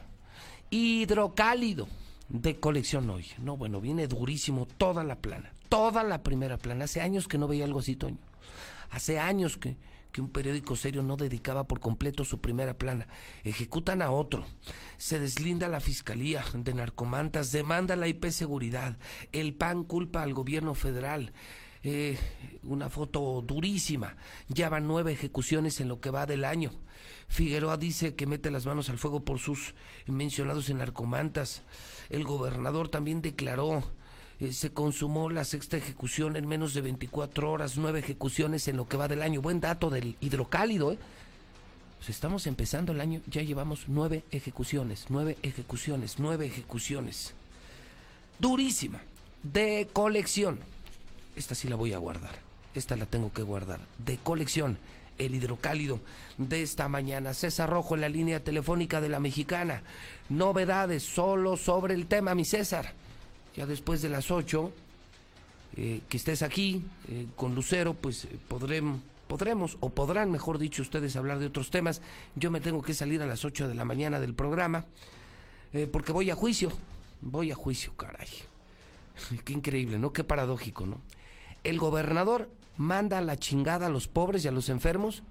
hidrocálido 0.71 1.89
de 2.29 2.59
colección 2.59 3.09
hoy. 3.11 3.27
No, 3.39 3.57
bueno, 3.57 3.81
viene 3.81 4.09
durísimo 4.09 4.67
toda 4.67 5.05
la 5.05 5.17
plana, 5.17 5.53
toda 5.69 6.03
la 6.03 6.23
primera 6.23 6.57
plana. 6.57 6.85
Hace 6.85 7.01
años 7.01 7.29
que 7.29 7.39
no 7.39 7.49
veía 7.49 7.65
algo 7.65 7.81
así, 7.81 7.97
Toño. 7.97 8.19
Hace 8.91 9.19
años 9.19 9.57
que, 9.57 9.77
que 10.13 10.21
un 10.21 10.29
periódico 10.29 10.77
serio 10.77 11.03
no 11.03 11.17
dedicaba 11.17 11.65
por 11.65 11.81
completo 11.81 12.25
su 12.25 12.41
primera 12.41 12.75
plana. 12.75 13.07
Ejecutan 13.43 14.03
a 14.03 14.11
otro. 14.11 14.45
Se 14.99 15.19
deslinda 15.19 15.69
la 15.69 15.81
fiscalía 15.81 16.45
de 16.55 16.75
narcomantas, 16.75 17.53
demanda 17.53 17.97
la 17.97 18.09
IP 18.09 18.27
Seguridad. 18.31 18.99
El 19.33 19.55
PAN 19.55 19.85
culpa 19.85 20.23
al 20.23 20.35
gobierno 20.35 20.75
federal. 20.75 21.33
Eh, 21.85 22.17
una 22.63 22.89
foto 22.89 23.43
durísima. 23.45 24.17
Ya 24.49 24.69
van 24.69 24.87
nueve 24.87 25.13
ejecuciones 25.13 25.81
en 25.81 25.89
lo 25.89 26.01
que 26.01 26.11
va 26.11 26.27
del 26.27 26.45
año. 26.45 26.71
Figueroa 27.29 27.77
dice 27.77 28.15
que 28.15 28.27
mete 28.27 28.51
las 28.51 28.67
manos 28.67 28.89
al 28.89 28.99
fuego 28.99 29.21
por 29.25 29.39
sus 29.39 29.75
mencionados 30.07 30.71
en 30.71 30.79
narcomantas. 30.79 31.63
El 32.09 32.25
gobernador 32.25 32.89
también 32.89 33.23
declaró 33.23 33.83
eh, 34.39 34.53
se 34.53 34.73
consumó 34.73 35.31
la 35.31 35.45
sexta 35.45 35.77
ejecución 35.77 36.37
en 36.37 36.49
menos 36.49 36.75
de 36.75 36.81
24 36.81 37.51
horas, 37.51 37.77
nueve 37.77 38.01
ejecuciones 38.01 38.67
en 38.69 38.77
lo 38.77 38.89
que 38.89 38.97
va 38.97 39.09
del 39.09 39.23
año. 39.23 39.41
Buen 39.41 39.61
dato 39.61 39.89
del 39.89 40.17
hidrocálido, 40.21 40.93
¿eh? 40.93 40.99
Pues 41.99 42.11
estamos 42.11 42.49
empezando 42.49 42.91
el 42.91 43.01
año, 43.01 43.21
ya 43.29 43.43
llevamos 43.43 43.85
nueve 43.87 44.25
ejecuciones, 44.33 45.07
nueve 45.09 45.39
ejecuciones, 45.43 46.17
nueve 46.19 46.47
ejecuciones. 46.47 47.35
Durísima, 48.41 49.01
de 49.45 49.89
colección 49.93 50.59
esta 51.37 51.55
sí 51.55 51.69
la 51.69 51.77
voy 51.77 51.93
a 51.93 51.99
guardar. 51.99 52.39
Esta 52.75 52.97
la 52.97 53.07
tengo 53.07 53.33
que 53.33 53.43
guardar. 53.43 53.81
De 53.99 54.17
colección, 54.19 54.79
el 55.19 55.35
hidrocálido 55.35 56.01
de 56.39 56.63
esta 56.63 56.89
mañana. 56.89 57.35
César 57.35 57.71
Rojo 57.71 57.95
en 57.95 58.01
la 58.01 58.09
línea 58.09 58.43
telefónica 58.43 59.01
de 59.01 59.09
la 59.09 59.21
mexicana. 59.21 59.83
Novedades 60.29 61.03
solo 61.03 61.57
sobre 61.57 61.95
el 61.95 62.07
tema, 62.07 62.35
mi 62.35 62.45
César. 62.45 62.93
Ya 63.55 63.67
después 63.67 64.01
de 64.01 64.09
las 64.09 64.31
8, 64.31 64.73
eh, 65.77 66.01
que 66.09 66.17
estés 66.17 66.43
aquí 66.43 66.83
eh, 67.09 67.27
con 67.37 67.55
Lucero, 67.55 67.95
pues 67.95 68.25
eh, 68.25 68.39
podremos, 68.49 69.01
podremos, 69.29 69.77
o 69.81 69.91
podrán, 69.91 70.31
mejor 70.31 70.59
dicho, 70.59 70.83
ustedes 70.83 71.17
hablar 71.17 71.39
de 71.39 71.47
otros 71.47 71.71
temas. 71.71 72.01
Yo 72.35 72.51
me 72.51 72.61
tengo 72.61 72.83
que 72.83 72.95
salir 72.95 73.21
a 73.23 73.27
las 73.27 73.45
8 73.45 73.69
de 73.69 73.75
la 73.75 73.85
mañana 73.85 74.21
del 74.21 74.35
programa, 74.35 74.85
porque 75.91 76.13
voy 76.13 76.31
a 76.31 76.35
juicio. 76.35 76.71
Voy 77.23 77.51
a 77.51 77.55
juicio, 77.55 77.95
caray. 77.97 78.29
Qué 79.45 79.53
increíble, 79.53 79.99
¿no? 79.99 80.13
Qué 80.13 80.25
paradójico, 80.25 80.85
¿no? 80.87 81.01
El 81.65 81.79
gobernador 81.79 82.51
manda 82.77 83.19
a 83.19 83.23
la 83.23 83.37
chingada 83.37 83.87
a 83.87 83.91
los 83.91 84.09
pobres 84.09 84.45
y 84.45 84.49
a 84.49 84.53
los 84.53 84.69
enfermos 84.69 85.23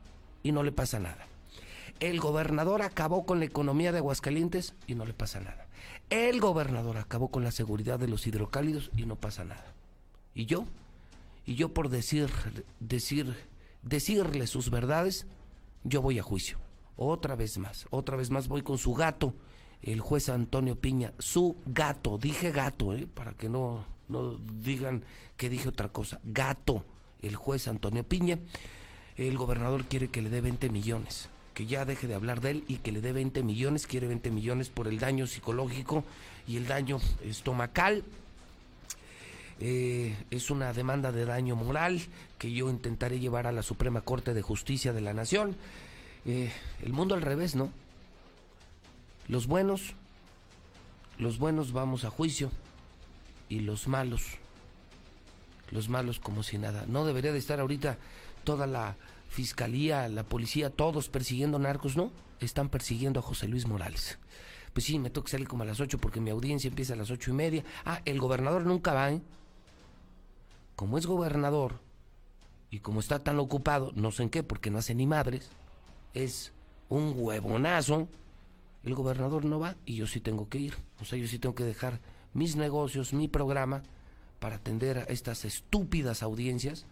y 0.43 0.51
no 0.51 0.63
le 0.63 0.71
pasa 0.71 0.99
nada. 0.99 1.27
El 1.99 2.19
gobernador 2.19 2.82
acabó 2.82 3.25
con 3.25 3.39
la 3.39 3.45
economía 3.45 3.91
de 3.91 3.99
Aguascalientes 3.99 4.73
y 4.88 4.95
no 4.95 5.05
le 5.05 5.13
pasa 5.13 5.39
nada. 5.39 5.67
El 6.09 6.39
gobernador 6.39 6.97
acabó 6.97 7.29
con 7.29 7.43
la 7.43 7.51
seguridad 7.51 7.99
de 7.99 8.07
los 8.07 8.25
hidrocálidos 8.25 8.91
y 8.97 9.05
no 9.05 9.15
pasa 9.15 9.43
nada. 9.43 9.73
¿Y 10.34 10.45
yo? 10.45 10.65
Y 11.45 11.55
yo 11.55 11.73
por 11.73 11.89
decir, 11.89 12.29
decir, 12.79 13.36
decirle 13.82 14.47
sus 14.47 14.69
verdades, 14.69 15.27
yo 15.84 16.01
voy 16.01 16.19
a 16.19 16.23
juicio. 16.23 16.57
Otra 16.95 17.36
vez 17.36 17.57
más, 17.57 17.88
otra 17.89 18.17
vez 18.17 18.29
más 18.29 18.47
voy 18.47 18.61
con 18.61 18.77
su 18.77 18.93
gato, 18.93 19.34
el 19.82 20.01
juez 20.01 20.29
Antonio 20.29 20.75
Piña, 20.75 21.13
su 21.17 21.55
gato, 21.65 22.17
dije 22.17 22.51
gato, 22.51 22.93
¿eh? 22.93 23.07
para 23.11 23.34
que 23.34 23.49
no, 23.49 23.86
no 24.07 24.36
digan 24.36 25.03
que 25.41 25.49
dije 25.49 25.69
otra 25.69 25.89
cosa. 25.89 26.19
Gato, 26.23 26.85
el 27.23 27.35
juez 27.35 27.67
Antonio 27.67 28.03
Piña, 28.03 28.37
el 29.17 29.39
gobernador 29.39 29.85
quiere 29.85 30.09
que 30.09 30.21
le 30.21 30.29
dé 30.29 30.39
20 30.39 30.69
millones, 30.69 31.29
que 31.55 31.65
ya 31.65 31.83
deje 31.83 32.05
de 32.05 32.13
hablar 32.13 32.41
de 32.41 32.51
él 32.51 32.63
y 32.67 32.77
que 32.77 32.91
le 32.91 33.01
dé 33.01 33.11
20 33.11 33.41
millones, 33.41 33.87
quiere 33.87 34.05
20 34.07 34.29
millones 34.29 34.69
por 34.69 34.87
el 34.87 34.99
daño 34.99 35.25
psicológico 35.25 36.03
y 36.47 36.57
el 36.57 36.67
daño 36.67 36.99
estomacal. 37.23 38.03
Eh, 39.59 40.15
es 40.29 40.51
una 40.51 40.73
demanda 40.73 41.11
de 41.11 41.25
daño 41.25 41.55
moral 41.55 41.99
que 42.37 42.53
yo 42.53 42.69
intentaré 42.69 43.19
llevar 43.19 43.47
a 43.47 43.51
la 43.51 43.63
Suprema 43.63 44.01
Corte 44.01 44.35
de 44.35 44.43
Justicia 44.43 44.93
de 44.93 45.01
la 45.01 45.15
Nación. 45.15 45.55
Eh, 46.27 46.51
el 46.83 46.93
mundo 46.93 47.15
al 47.15 47.23
revés, 47.23 47.55
¿no? 47.55 47.71
Los 49.27 49.47
buenos, 49.47 49.95
los 51.17 51.39
buenos 51.39 51.71
vamos 51.71 52.05
a 52.05 52.11
juicio 52.11 52.51
y 53.49 53.61
los 53.61 53.87
malos, 53.87 54.37
los 55.72 55.89
malos 55.89 56.19
como 56.19 56.43
si 56.43 56.57
nada. 56.57 56.86
No 56.88 57.05
debería 57.05 57.32
de 57.32 57.39
estar 57.39 57.59
ahorita 57.59 57.97
toda 58.43 58.67
la 58.67 58.97
fiscalía, 59.30 60.07
la 60.09 60.24
policía, 60.24 60.69
todos 60.69 61.09
persiguiendo 61.09 61.57
narcos, 61.57 61.95
¿no? 61.95 62.11
Están 62.39 62.69
persiguiendo 62.69 63.19
a 63.19 63.24
José 63.24 63.47
Luis 63.47 63.67
Morales. 63.67 64.19
Pues 64.74 64.86
sí, 64.86 64.99
me 64.99 65.09
toca 65.09 65.30
salir 65.30 65.47
como 65.47 65.63
a 65.63 65.65
las 65.65 65.80
ocho 65.80 65.97
porque 65.97 66.22
mi 66.22 66.30
audiencia 66.30 66.67
empieza 66.67 66.93
a 66.93 66.97
las 66.97 67.11
ocho 67.11 67.32
y 67.32 67.34
media. 67.34 67.63
Ah, 67.86 68.01
el 68.05 68.19
gobernador 68.19 68.65
nunca 68.65 68.93
va, 68.93 69.11
¿eh? 69.11 69.22
Como 70.76 70.97
es 70.97 71.05
gobernador 71.05 71.80
y 72.69 72.80
como 72.80 72.99
está 72.99 73.19
tan 73.19 73.39
ocupado, 73.39 73.91
no 73.95 74.11
sé 74.11 74.24
en 74.24 74.30
qué, 74.30 74.43
porque 74.43 74.72
no 74.72 74.78
hace 74.80 74.95
ni 74.95 75.05
madres, 75.05 75.49
es 76.13 76.53
un 76.89 77.13
huevonazo. 77.15 78.07
El 78.84 78.95
gobernador 78.95 79.45
no 79.45 79.59
va 79.59 79.76
y 79.86 79.95
yo 79.95 80.07
sí 80.07 80.22
tengo 80.22 80.49
que 80.49 80.57
ir. 80.57 80.76
O 81.01 81.05
sea, 81.05 81.19
yo 81.19 81.28
sí 81.28 81.38
tengo 81.38 81.53
que 81.53 81.65
dejar 81.65 81.99
mis 82.34 82.55
negocios, 82.55 83.13
mi 83.13 83.28
programa, 83.28 83.84
para 84.41 84.55
atender 84.55 84.97
a 84.97 85.03
estas 85.03 85.45
estúpidas 85.45 86.23
audiencias 86.23 86.87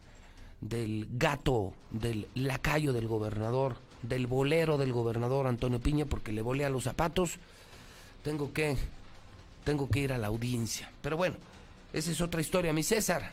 del 0.62 1.08
gato, 1.10 1.74
del 1.90 2.28
lacayo 2.36 2.94
del 2.94 3.08
gobernador, 3.08 3.78
del 4.04 4.28
bolero 4.28 4.78
del 4.78 4.94
gobernador 4.94 5.48
Antonio 5.48 5.80
Piña, 5.80 6.06
porque 6.06 6.32
le 6.32 6.44
volea 6.44 6.70
los 6.70 6.84
zapatos, 6.84 7.40
tengo 8.24 8.54
que, 8.54 8.78
tengo 9.64 9.90
que 9.90 10.00
ir 10.00 10.14
a 10.14 10.20
la 10.20 10.28
audiencia. 10.28 10.92
Pero 11.02 11.18
bueno, 11.18 11.38
esa 11.92 12.12
es 12.12 12.22
otra 12.22 12.40
historia, 12.40 12.72
mi 12.72 12.84
César. 12.84 13.32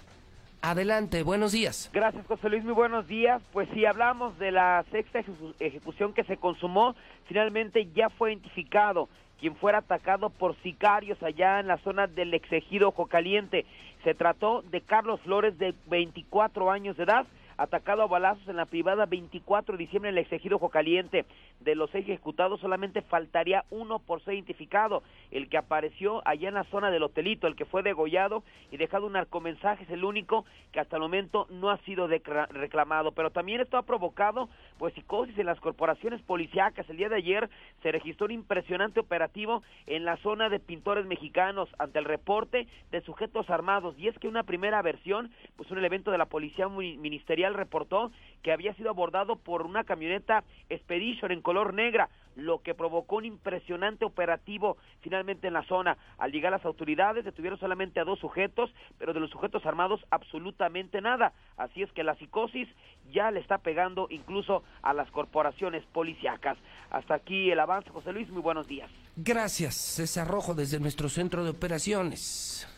Adelante, 0.62 1.22
buenos 1.22 1.52
días. 1.52 1.90
Gracias, 1.92 2.26
José 2.26 2.48
Luis, 2.48 2.64
muy 2.64 2.72
buenos 2.72 3.06
días. 3.06 3.42
Pues 3.52 3.68
si 3.74 3.84
hablamos 3.84 4.38
de 4.38 4.50
la 4.50 4.82
sexta 4.90 5.22
ejecución 5.60 6.14
que 6.14 6.24
se 6.24 6.38
consumó, 6.38 6.96
finalmente 7.26 7.90
ya 7.94 8.08
fue 8.08 8.32
identificado 8.32 9.10
quien 9.40 9.54
fuera 9.56 9.78
atacado 9.78 10.30
por 10.30 10.56
sicarios 10.62 11.22
allá 11.22 11.60
en 11.60 11.66
la 11.66 11.78
zona 11.78 12.06
del 12.06 12.34
exegido 12.34 12.88
Ojo 12.88 13.06
Caliente. 13.06 13.66
Se 14.04 14.14
trató 14.14 14.62
de 14.62 14.80
Carlos 14.80 15.20
Flores, 15.20 15.58
de 15.58 15.74
24 15.86 16.70
años 16.70 16.96
de 16.96 17.04
edad, 17.04 17.26
atacado 17.58 18.02
a 18.02 18.06
balazos 18.06 18.46
en 18.48 18.56
la 18.56 18.66
privada 18.66 19.06
24 19.06 19.76
de 19.76 19.84
diciembre 19.84 20.10
en 20.10 20.16
el 20.16 20.22
exegido 20.22 20.56
Ojo 20.56 20.68
Caliente. 20.68 21.24
De 21.60 21.74
los 21.74 21.90
seis 21.90 22.04
ejecutados 22.04 22.60
solamente 22.60 23.02
faltaría 23.02 23.64
uno 23.70 23.98
por 23.98 24.22
ser 24.22 24.34
identificado, 24.34 25.02
el 25.30 25.48
que 25.48 25.56
apareció 25.56 26.22
allá 26.26 26.48
en 26.48 26.54
la 26.54 26.64
zona 26.64 26.90
del 26.90 27.02
hotelito, 27.02 27.46
el 27.46 27.56
que 27.56 27.64
fue 27.64 27.82
degollado 27.82 28.42
y 28.70 28.76
dejado 28.76 29.06
un 29.06 29.14
narcomensaje, 29.14 29.84
es 29.84 29.90
el 29.90 30.04
único 30.04 30.44
que 30.72 30.80
hasta 30.80 30.96
el 30.96 31.02
momento 31.02 31.46
no 31.50 31.70
ha 31.70 31.78
sido 31.78 32.06
reclamado. 32.06 33.12
Pero 33.12 33.30
también 33.30 33.60
esto 33.60 33.78
ha 33.78 33.82
provocado 33.82 34.48
pues 34.78 34.94
psicosis 34.94 35.38
en 35.38 35.46
las 35.46 35.60
corporaciones 35.60 36.20
policíacas. 36.22 36.88
El 36.90 36.98
día 36.98 37.08
de 37.08 37.16
ayer 37.16 37.48
se 37.82 37.92
registró 37.92 38.26
un 38.26 38.32
impresionante 38.32 39.00
operativo 39.00 39.62
en 39.86 40.04
la 40.04 40.16
zona 40.18 40.48
de 40.48 40.60
pintores 40.60 41.06
mexicanos 41.06 41.68
ante 41.78 41.98
el 41.98 42.04
reporte 42.04 42.66
de 42.90 43.00
sujetos 43.02 43.48
armados. 43.50 43.98
Y 43.98 44.08
es 44.08 44.18
que 44.18 44.28
una 44.28 44.42
primera 44.42 44.82
versión, 44.82 45.30
pues 45.56 45.70
un 45.70 45.82
evento 45.84 46.10
de 46.10 46.18
la 46.18 46.26
policía 46.26 46.68
ministerial 46.68 47.45
reportó 47.54 48.10
que 48.42 48.52
había 48.52 48.74
sido 48.74 48.90
abordado 48.90 49.36
por 49.36 49.62
una 49.62 49.84
camioneta 49.84 50.44
Expedition 50.68 51.32
en 51.32 51.42
color 51.42 51.74
negra, 51.74 52.08
lo 52.36 52.62
que 52.62 52.74
provocó 52.74 53.16
un 53.16 53.24
impresionante 53.24 54.04
operativo 54.04 54.76
finalmente 55.00 55.48
en 55.48 55.54
la 55.54 55.64
zona. 55.64 55.96
Al 56.18 56.30
llegar 56.30 56.52
las 56.52 56.64
autoridades 56.64 57.24
detuvieron 57.24 57.58
solamente 57.58 57.98
a 57.98 58.04
dos 58.04 58.20
sujetos, 58.20 58.70
pero 58.98 59.12
de 59.12 59.20
los 59.20 59.30
sujetos 59.30 59.66
armados 59.66 60.00
absolutamente 60.10 61.00
nada. 61.00 61.32
Así 61.56 61.82
es 61.82 61.90
que 61.92 62.04
la 62.04 62.14
psicosis 62.16 62.68
ya 63.12 63.30
le 63.30 63.40
está 63.40 63.58
pegando 63.58 64.06
incluso 64.10 64.62
a 64.82 64.92
las 64.92 65.10
corporaciones 65.10 65.84
policíacas. 65.86 66.56
Hasta 66.90 67.14
aquí 67.14 67.50
el 67.50 67.58
avance, 67.58 67.90
José 67.90 68.12
Luis, 68.12 68.28
muy 68.30 68.42
buenos 68.42 68.68
días. 68.68 68.90
Gracias, 69.16 69.74
César 69.74 70.28
Rojo 70.28 70.54
desde 70.54 70.78
nuestro 70.78 71.08
centro 71.08 71.42
de 71.42 71.50
operaciones. 71.50 72.68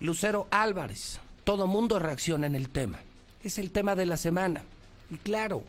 Lucero 0.00 0.48
Álvarez, 0.50 1.20
todo 1.44 1.66
mundo 1.66 1.98
reacciona 1.98 2.46
en 2.46 2.54
el 2.54 2.68
tema 2.68 2.98
es 3.42 3.58
el 3.58 3.70
tema 3.70 3.94
de 3.94 4.06
la 4.06 4.16
semana. 4.16 4.62
Y 5.10 5.16
claro, 5.16 5.62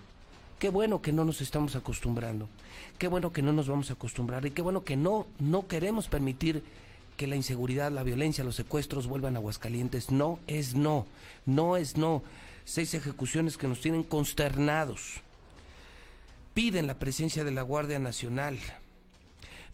qué 0.60 0.70
bueno 0.70 1.02
que 1.02 1.12
no 1.12 1.26
nos 1.26 1.42
estamos 1.42 1.76
acostumbrando, 1.76 2.50
qué 2.98 3.08
bueno 3.08 3.32
que 3.32 3.42
no 3.42 3.54
nos 3.54 3.68
vamos 3.68 3.90
a 3.90 3.94
acostumbrar 3.94 4.46
y 4.46 4.52
qué 4.52 4.62
bueno 4.62 4.84
que 4.84 4.98
no, 4.98 5.28
no 5.40 5.68
queremos 5.68 6.08
permitir 6.08 6.64
que 7.20 7.28
la 7.28 7.36
inseguridad, 7.36 7.92
la 7.92 8.04
violencia, 8.04 8.46
los 8.46 8.56
secuestros 8.56 9.08
vuelvan 9.08 9.36
a 9.36 9.40
Aguascalientes. 9.40 10.10
No 10.10 10.40
es 10.48 10.74
no, 10.74 11.06
no 11.46 11.76
es 11.76 11.98
no. 11.98 12.24
Seis 12.64 12.94
ejecuciones 12.94 13.58
que 13.58 13.68
nos 13.68 13.82
tienen 13.82 14.04
consternados. 14.04 15.22
Piden 16.54 16.88
la 16.88 16.98
presencia 16.98 17.44
de 17.44 17.52
la 17.52 17.62
Guardia 17.62 18.00
Nacional. 18.00 18.58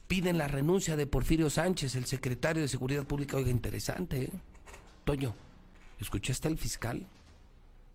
Piden 0.07 0.39
la 0.39 0.47
renuncia 0.47 0.95
de 0.95 1.05
Porfirio 1.05 1.51
Sánchez, 1.51 1.95
el 1.95 2.05
secretario 2.05 2.63
de 2.63 2.67
Seguridad 2.67 3.05
Pública. 3.05 3.37
Oiga, 3.37 3.51
interesante, 3.51 4.23
¿eh? 4.23 4.29
Toño, 5.03 5.35
¿escuchaste 5.99 6.47
al 6.47 6.57
fiscal? 6.57 7.05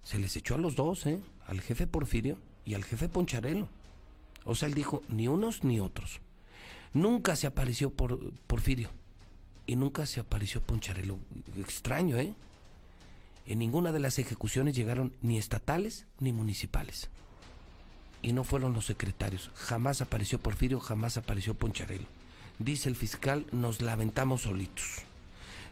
Se 0.03 0.19
les 0.19 0.37
echó 0.37 0.55
a 0.55 0.59
los 0.59 0.77
dos, 0.77 1.07
¿eh? 1.07 1.21
Al 1.47 1.61
jefe 1.61 1.87
Porfirio 1.87 2.39
y 2.65 2.75
al 2.75 2.85
jefe 2.85 3.09
Poncharelo. 3.09 3.69
O 4.45 4.55
sea, 4.55 4.69
él 4.69 4.75
dijo, 4.75 5.03
ni 5.09 5.29
unos 5.29 5.65
ni 5.65 5.81
otros. 5.81 6.21
Nunca 6.93 7.37
se 7.37 7.47
apareció 7.47 7.91
por, 7.91 8.33
Porfirio 8.47 8.91
y 9.67 9.77
nunca 9.77 10.07
se 10.07 10.21
apareció 10.21 10.61
Poncharelo. 10.63 11.19
Extraño, 11.59 12.17
¿eh? 12.19 12.35
En 13.47 13.59
ninguna 13.59 13.93
de 13.93 14.01
las 14.01 14.19
ejecuciones 14.19 14.75
llegaron 14.75 15.15
ni 15.23 15.39
estatales 15.39 16.07
ni 16.19 16.33
municipales. 16.33 17.11
Y 18.23 18.33
no 18.33 18.45
fueron 18.45 18.73
los 18.75 18.87
secretarios. 18.87 19.51
Jamás 19.55 20.01
apareció 20.01 20.39
Porfirio, 20.39 20.81
jamás 20.81 21.17
apareció 21.17 21.55
Poncharelo. 21.55 22.07
Dice 22.59 22.89
el 22.89 22.97
fiscal, 22.97 23.47
nos 23.53 23.81
lamentamos 23.81 24.43
solitos. 24.43 24.85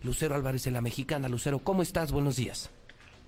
Lucero 0.02 0.34
Álvarez 0.34 0.64
de 0.64 0.70
la 0.70 0.80
Mexicana. 0.80 1.28
Lucero, 1.28 1.58
¿cómo 1.58 1.82
estás? 1.82 2.12
Buenos 2.12 2.36
días. 2.36 2.70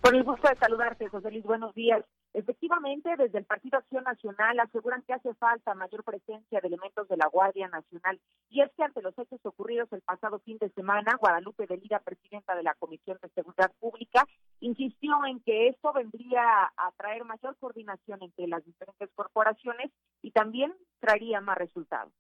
Por 0.01 0.17
el 0.17 0.25
gusto 0.25 0.49
de 0.49 0.57
saludarte, 0.57 1.09
José 1.09 1.31
Luis. 1.31 1.45
Buenos 1.45 1.75
días. 1.75 2.03
Efectivamente, 2.33 3.17
desde 3.19 3.39
el 3.39 3.45
Partido 3.45 3.77
Acción 3.77 4.05
Nacional 4.05 4.59
aseguran 4.59 5.03
que 5.03 5.13
hace 5.13 5.35
falta 5.35 5.75
mayor 5.75 6.05
presencia 6.05 6.59
de 6.61 6.69
elementos 6.69 7.07
de 7.07 7.19
la 7.19 7.27
Guardia 7.27 7.69
Nacional. 7.69 8.19
Y 8.49 8.63
es 8.63 8.71
que 8.77 8.83
ante 8.83 9.03
los 9.03 9.19
hechos 9.19 9.41
ocurridos 9.45 9.93
el 9.93 10.01
pasado 10.01 10.39
fin 10.39 10.57
de 10.59 10.71
semana, 10.71 11.17
Guadalupe 11.21 11.67
de 11.67 11.77
Lira, 11.77 12.01
presidenta 12.01 12.55
de 12.55 12.63
la 12.63 12.75
Comisión 12.75 13.19
de 13.21 13.29
Seguridad 13.29 13.73
Pública, 13.79 14.27
insistió 14.61 15.13
en 15.27 15.41
que 15.41 15.69
esto 15.69 15.93
vendría 15.93 16.73
a 16.77 16.93
traer 16.97 17.25
mayor 17.25 17.57
coordinación 17.59 18.23
entre 18.23 18.47
las 18.47 18.65
diferentes 18.65 19.11
corporaciones 19.15 19.91
y 20.23 20.31
también 20.31 20.73
traería 21.01 21.43
más 21.43 21.59
resultados. 21.59 22.13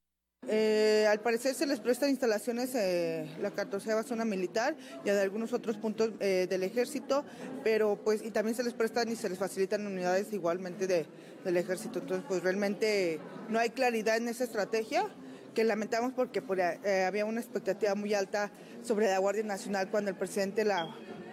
Eh, 0.48 1.06
al 1.08 1.20
parecer 1.20 1.54
se 1.54 1.66
les 1.66 1.78
prestan 1.80 2.10
instalaciones 2.10 2.74
eh, 2.74 3.28
la 3.40 3.50
14 3.50 4.02
zona 4.02 4.24
militar 4.24 4.74
y 5.04 5.10
a 5.10 5.20
algunos 5.20 5.52
otros 5.52 5.76
puntos 5.76 6.10
eh, 6.18 6.46
del 6.50 6.62
ejército, 6.62 7.24
pero 7.62 7.96
pues 8.02 8.20
y 8.22 8.30
también 8.30 8.56
se 8.56 8.64
les 8.64 8.72
prestan 8.72 9.10
y 9.10 9.16
se 9.16 9.28
les 9.28 9.38
facilitan 9.38 9.86
unidades 9.86 10.32
igualmente 10.32 10.86
de, 10.86 11.06
del 11.44 11.56
ejército. 11.56 12.00
Entonces 12.00 12.24
pues 12.26 12.42
realmente 12.42 13.20
no 13.48 13.58
hay 13.58 13.70
claridad 13.70 14.16
en 14.16 14.28
esa 14.28 14.42
estrategia 14.42 15.06
que 15.54 15.62
lamentamos 15.62 16.14
porque 16.14 16.42
eh, 16.84 17.04
había 17.06 17.26
una 17.26 17.40
expectativa 17.40 17.94
muy 17.94 18.14
alta 18.14 18.50
sobre 18.82 19.06
la 19.06 19.18
Guardia 19.18 19.44
Nacional 19.44 19.88
cuando 19.88 20.10
el 20.10 20.16
presidente 20.16 20.64
la, 20.64 20.88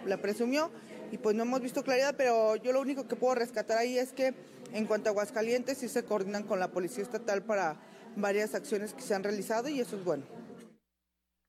la 0.06 0.18
presumió 0.18 0.70
y 1.10 1.18
pues 1.18 1.34
no 1.34 1.42
hemos 1.42 1.60
visto 1.60 1.82
claridad, 1.82 2.14
pero 2.16 2.54
yo 2.56 2.72
lo 2.72 2.80
único 2.80 3.08
que 3.08 3.16
puedo 3.16 3.34
rescatar 3.34 3.78
ahí 3.78 3.98
es 3.98 4.12
que 4.12 4.34
en 4.74 4.84
cuanto 4.84 5.08
a 5.08 5.12
Aguascalientes 5.12 5.78
sí 5.78 5.88
se 5.88 6.04
coordinan 6.04 6.42
con 6.42 6.60
la 6.60 6.68
Policía 6.68 7.02
Estatal 7.02 7.42
para 7.42 7.80
varias 8.16 8.54
acciones 8.54 8.94
que 8.94 9.02
se 9.02 9.14
han 9.14 9.22
realizado 9.22 9.68
y 9.68 9.80
eso 9.80 9.96
es 9.96 10.04
bueno. 10.04 10.24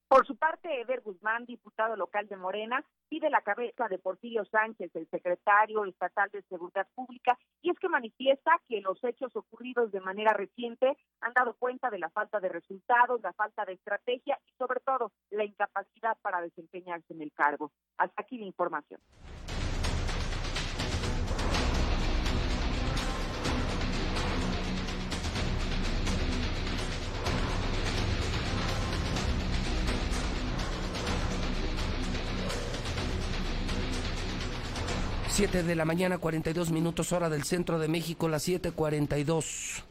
Por 0.10 0.26
su 0.26 0.36
parte, 0.36 0.82
Eder 0.82 1.02
Guzmán, 1.02 1.46
diputado 1.46 1.96
local 1.96 2.28
de 2.28 2.36
Morena, 2.36 2.84
pide 3.10 3.30
la 3.30 3.42
cabeza 3.42 3.88
de 3.88 4.00
Porfirio 4.00 4.44
Sánchez, 4.46 4.90
el 4.96 5.08
secretario 5.08 5.86
estatal 5.86 6.32
de 6.32 6.42
Seguridad 6.50 6.88
Pública, 6.96 7.38
y 7.62 7.70
es 7.70 7.78
que 7.78 7.90
manifiesta 7.90 8.60
que 8.68 8.82
los 8.82 8.98
hechos 9.04 9.36
ocurridos 9.36 9.92
de 9.92 10.02
manera 10.02 10.34
reciente 10.34 10.98
han 11.22 11.34
dado 11.34 11.54
cuenta 11.60 11.92
de 11.92 12.00
la 12.00 12.10
falta 12.10 12.40
de 12.40 12.50
resultados, 12.50 13.22
la 13.22 13.34
falta 13.34 13.66
de 13.66 13.74
estrategia 13.74 14.40
y 14.48 14.52
sobre 14.58 14.80
todo 14.80 15.12
la 15.30 15.46
incapacidad 15.46 16.18
para 16.24 16.42
desempeñarse 16.42 17.14
en 17.14 17.22
el 17.22 17.32
cargo. 17.32 17.72
Hasta 18.00 18.24
aquí 18.24 18.40
la 18.40 18.46
información. 18.46 19.00
7 35.40 35.64
de 35.64 35.76
la 35.78 35.86
mañana, 35.86 36.18
42 36.18 36.70
minutos 36.70 37.14
hora 37.14 37.30
del 37.30 37.46
centro 37.46 37.80
de 37.80 37.88
México, 37.88 38.28
las 38.28 38.46
7:42. 38.46 39.86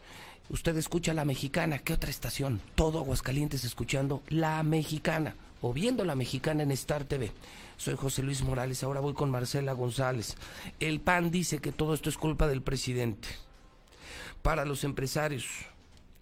Usted 0.50 0.76
escucha 0.76 1.14
La 1.14 1.24
Mexicana, 1.24 1.78
¿qué 1.78 1.94
otra 1.94 2.10
estación? 2.10 2.60
Todo 2.74 2.98
Aguascalientes 2.98 3.64
escuchando 3.64 4.22
La 4.28 4.62
Mexicana 4.62 5.36
o 5.62 5.72
viendo 5.72 6.04
La 6.04 6.16
Mexicana 6.16 6.64
en 6.64 6.70
Star 6.72 7.04
TV. 7.04 7.32
Soy 7.78 7.96
José 7.96 8.22
Luis 8.22 8.42
Morales, 8.42 8.84
ahora 8.84 9.00
voy 9.00 9.14
con 9.14 9.30
Marcela 9.30 9.72
González. 9.72 10.36
El 10.80 11.00
PAN 11.00 11.30
dice 11.30 11.60
que 11.60 11.72
todo 11.72 11.94
esto 11.94 12.10
es 12.10 12.18
culpa 12.18 12.46
del 12.46 12.60
presidente. 12.60 13.28
Para 14.42 14.66
los 14.66 14.84
empresarios, 14.84 15.46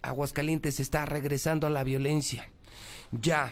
Aguascalientes 0.03 0.79
está 0.79 1.05
regresando 1.05 1.67
a 1.67 1.69
la 1.69 1.83
violencia. 1.83 2.49
Ya, 3.11 3.51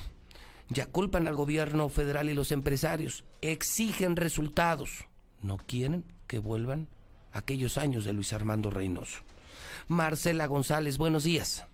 ya 0.69 0.85
culpan 0.85 1.27
al 1.27 1.35
gobierno 1.35 1.89
federal 1.89 2.29
y 2.29 2.33
los 2.33 2.53
empresarios. 2.53 3.25
Exigen 3.41 4.15
resultados 4.15 5.05
no 5.45 5.57
quieren 5.57 6.03
que 6.27 6.39
vuelvan 6.39 6.87
aquellos 7.31 7.77
años 7.77 8.05
de 8.05 8.13
Luis 8.13 8.33
Armando 8.33 8.69
Reynoso. 8.69 9.23
Marcela 9.87 10.47
González, 10.47 10.97
buenos 10.97 11.23
días. 11.23 11.67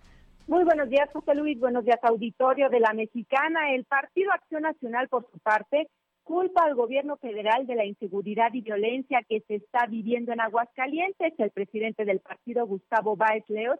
Muy 0.48 0.64
buenos 0.66 0.90
días, 0.90 1.10
José 1.14 1.34
Luis. 1.36 1.60
Buenos 1.60 1.86
días, 1.86 2.00
auditorio 2.04 2.70
de 2.70 2.80
la 2.80 2.94
Mexicana. 2.94 3.74
El 3.74 3.86
Partido 3.86 4.32
Acción 4.34 4.64
Nacional, 4.64 5.08
por 5.08 5.26
su 5.32 5.40
parte, 5.40 5.88
culpa 6.24 6.64
al 6.66 6.76
gobierno 6.76 7.18
federal 7.18 7.66
de 7.68 7.76
la 7.76 7.86
inseguridad 7.86 8.54
y 8.54 8.62
violencia 8.62 9.22
que 9.28 9.42
se 9.48 9.56
está 9.56 9.86
viviendo 9.86 10.34
en 10.34 10.42
Aguascalientes. 10.42 11.34
El 11.38 11.52
presidente 11.52 12.06
del 12.06 12.20
partido, 12.20 12.66
Gustavo 12.66 13.16
Báez 13.16 13.46
Leos, 13.48 13.80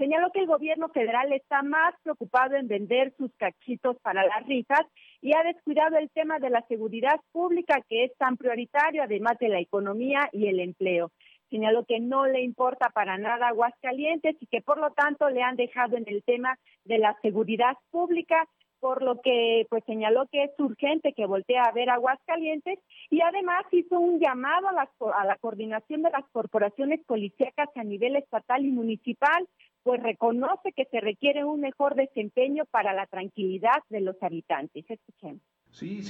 señaló 0.00 0.32
que 0.32 0.40
el 0.40 0.46
gobierno 0.46 0.88
federal 0.88 1.30
está 1.34 1.62
más 1.62 1.94
preocupado 2.02 2.56
en 2.56 2.68
vender 2.68 3.12
sus 3.18 3.30
cachitos 3.36 3.98
para 4.00 4.24
las 4.24 4.46
rifas 4.46 4.86
y 5.20 5.34
ha 5.36 5.42
descuidado 5.42 5.98
el 5.98 6.08
tema 6.10 6.38
de 6.38 6.48
la 6.48 6.62
seguridad 6.68 7.20
pública 7.32 7.82
que 7.86 8.04
es 8.04 8.16
tan 8.16 8.38
prioritario, 8.38 9.02
además 9.02 9.36
de 9.38 9.48
la 9.48 9.60
economía 9.60 10.30
y 10.32 10.46
el 10.46 10.60
empleo. 10.60 11.10
Señaló 11.50 11.84
que 11.84 12.00
no 12.00 12.26
le 12.26 12.40
importa 12.40 12.88
para 12.94 13.18
nada 13.18 13.48
Aguascalientes 13.48 14.36
y 14.40 14.46
que 14.46 14.62
por 14.62 14.78
lo 14.78 14.90
tanto 14.92 15.28
le 15.28 15.42
han 15.42 15.56
dejado 15.56 15.98
en 15.98 16.04
el 16.06 16.22
tema 16.22 16.58
de 16.84 16.96
la 16.96 17.18
seguridad 17.20 17.76
pública 17.90 18.48
por 18.80 19.02
lo 19.02 19.20
que 19.20 19.66
pues 19.68 19.84
señaló 19.84 20.26
que 20.32 20.44
es 20.44 20.50
urgente 20.58 21.12
que 21.12 21.26
voltee 21.26 21.58
a 21.58 21.70
ver 21.72 21.90
Aguascalientes 21.90 22.78
y 23.10 23.20
además 23.20 23.64
hizo 23.70 24.00
un 24.00 24.18
llamado 24.18 24.68
a 24.68 24.72
la, 24.72 24.88
a 25.32 25.36
coordinación 25.36 26.02
de 26.02 26.10
las 26.10 26.24
corporaciones 26.32 27.00
policíacas 27.06 27.68
a 27.76 27.84
nivel 27.84 28.16
estatal 28.16 28.64
y 28.64 28.70
municipal, 28.70 29.46
pues 29.82 30.02
reconoce 30.02 30.72
que 30.72 30.84
se 30.90 31.00
requiere 31.00 31.44
un 31.44 31.60
mejor 31.60 31.94
desempeño 31.94 32.64
para 32.70 32.92
la 32.92 33.06
tranquilidad 33.06 33.82
de 33.88 34.00
los 34.00 34.16
habitantes. 34.22 34.84
Escuchemos. 34.88 35.42
Sí, 35.72 36.00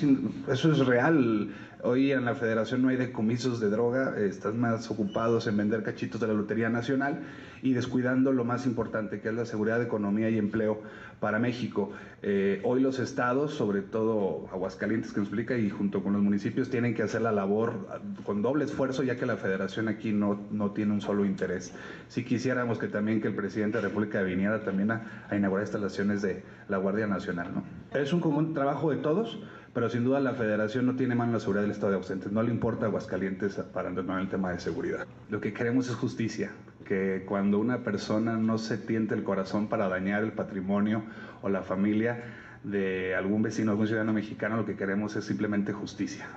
eso 0.50 0.72
es 0.72 0.86
real. 0.86 1.54
Hoy 1.84 2.12
en 2.12 2.24
la 2.24 2.34
federación 2.34 2.82
no 2.82 2.88
hay 2.88 2.96
decomisos 2.96 3.60
de 3.60 3.68
droga, 3.68 4.18
están 4.18 4.58
más 4.58 4.90
ocupados 4.90 5.46
en 5.46 5.56
vender 5.56 5.82
cachitos 5.82 6.20
de 6.20 6.28
la 6.28 6.32
Lotería 6.32 6.70
Nacional 6.70 7.20
y 7.62 7.74
descuidando 7.74 8.32
lo 8.32 8.44
más 8.44 8.64
importante, 8.64 9.20
que 9.20 9.28
es 9.28 9.34
la 9.34 9.44
seguridad, 9.44 9.82
economía 9.82 10.30
y 10.30 10.38
empleo 10.38 10.82
para 11.20 11.38
México. 11.38 11.92
Eh, 12.22 12.60
hoy 12.64 12.80
los 12.80 12.98
estados, 12.98 13.54
sobre 13.54 13.82
todo 13.82 14.48
Aguascalientes 14.52 15.12
que 15.12 15.20
nos 15.20 15.28
explica, 15.28 15.56
y 15.56 15.70
junto 15.70 16.02
con 16.02 16.14
los 16.14 16.22
municipios, 16.22 16.70
tienen 16.70 16.94
que 16.94 17.02
hacer 17.02 17.22
la 17.22 17.32
labor 17.32 18.00
con 18.24 18.42
doble 18.42 18.64
esfuerzo, 18.64 19.02
ya 19.02 19.16
que 19.16 19.26
la 19.26 19.36
federación 19.36 19.88
aquí 19.88 20.12
no, 20.12 20.40
no 20.50 20.72
tiene 20.72 20.92
un 20.92 21.00
solo 21.00 21.24
interés. 21.24 21.74
Si 22.08 22.24
quisiéramos 22.24 22.78
que 22.78 22.88
también 22.88 23.20
que 23.20 23.28
el 23.28 23.34
presidente 23.34 23.78
de 23.78 23.82
la 23.82 23.88
República 23.88 24.22
viniera 24.22 24.64
también 24.64 24.90
a, 24.90 25.26
a 25.28 25.36
inaugurar 25.36 25.64
instalaciones 25.64 26.22
de 26.22 26.42
la 26.68 26.78
Guardia 26.78 27.06
Nacional. 27.06 27.52
¿no? 27.54 27.62
Es 27.98 28.12
un 28.12 28.20
común 28.20 28.54
trabajo 28.54 28.90
de 28.90 28.96
todos 28.96 29.40
pero 29.72 29.88
sin 29.88 30.04
duda 30.04 30.20
la 30.20 30.34
federación 30.34 30.86
no 30.86 30.96
tiene 30.96 31.14
mano 31.14 31.30
en 31.30 31.34
la 31.34 31.40
seguridad 31.40 31.62
del 31.62 31.70
Estado 31.70 31.90
de 31.90 31.96
Aguascalientes. 31.96 32.32
No 32.32 32.42
le 32.42 32.50
importa 32.50 32.86
Aguascalientes 32.86 33.56
para 33.72 33.88
el 33.88 34.28
tema 34.28 34.52
de 34.52 34.58
seguridad. 34.58 35.06
Lo 35.28 35.40
que 35.40 35.52
queremos 35.52 35.88
es 35.88 35.94
justicia, 35.94 36.50
que 36.84 37.24
cuando 37.26 37.58
una 37.58 37.84
persona 37.84 38.36
no 38.36 38.58
se 38.58 38.78
tiente 38.78 39.14
el 39.14 39.22
corazón 39.22 39.68
para 39.68 39.88
dañar 39.88 40.22
el 40.24 40.32
patrimonio 40.32 41.04
o 41.42 41.48
la 41.48 41.62
familia 41.62 42.24
de 42.64 43.14
algún 43.14 43.42
vecino, 43.42 43.70
algún 43.70 43.86
ciudadano 43.86 44.12
mexicano, 44.12 44.56
lo 44.56 44.66
que 44.66 44.76
queremos 44.76 45.14
es 45.16 45.24
simplemente 45.24 45.72
justicia. 45.72 46.28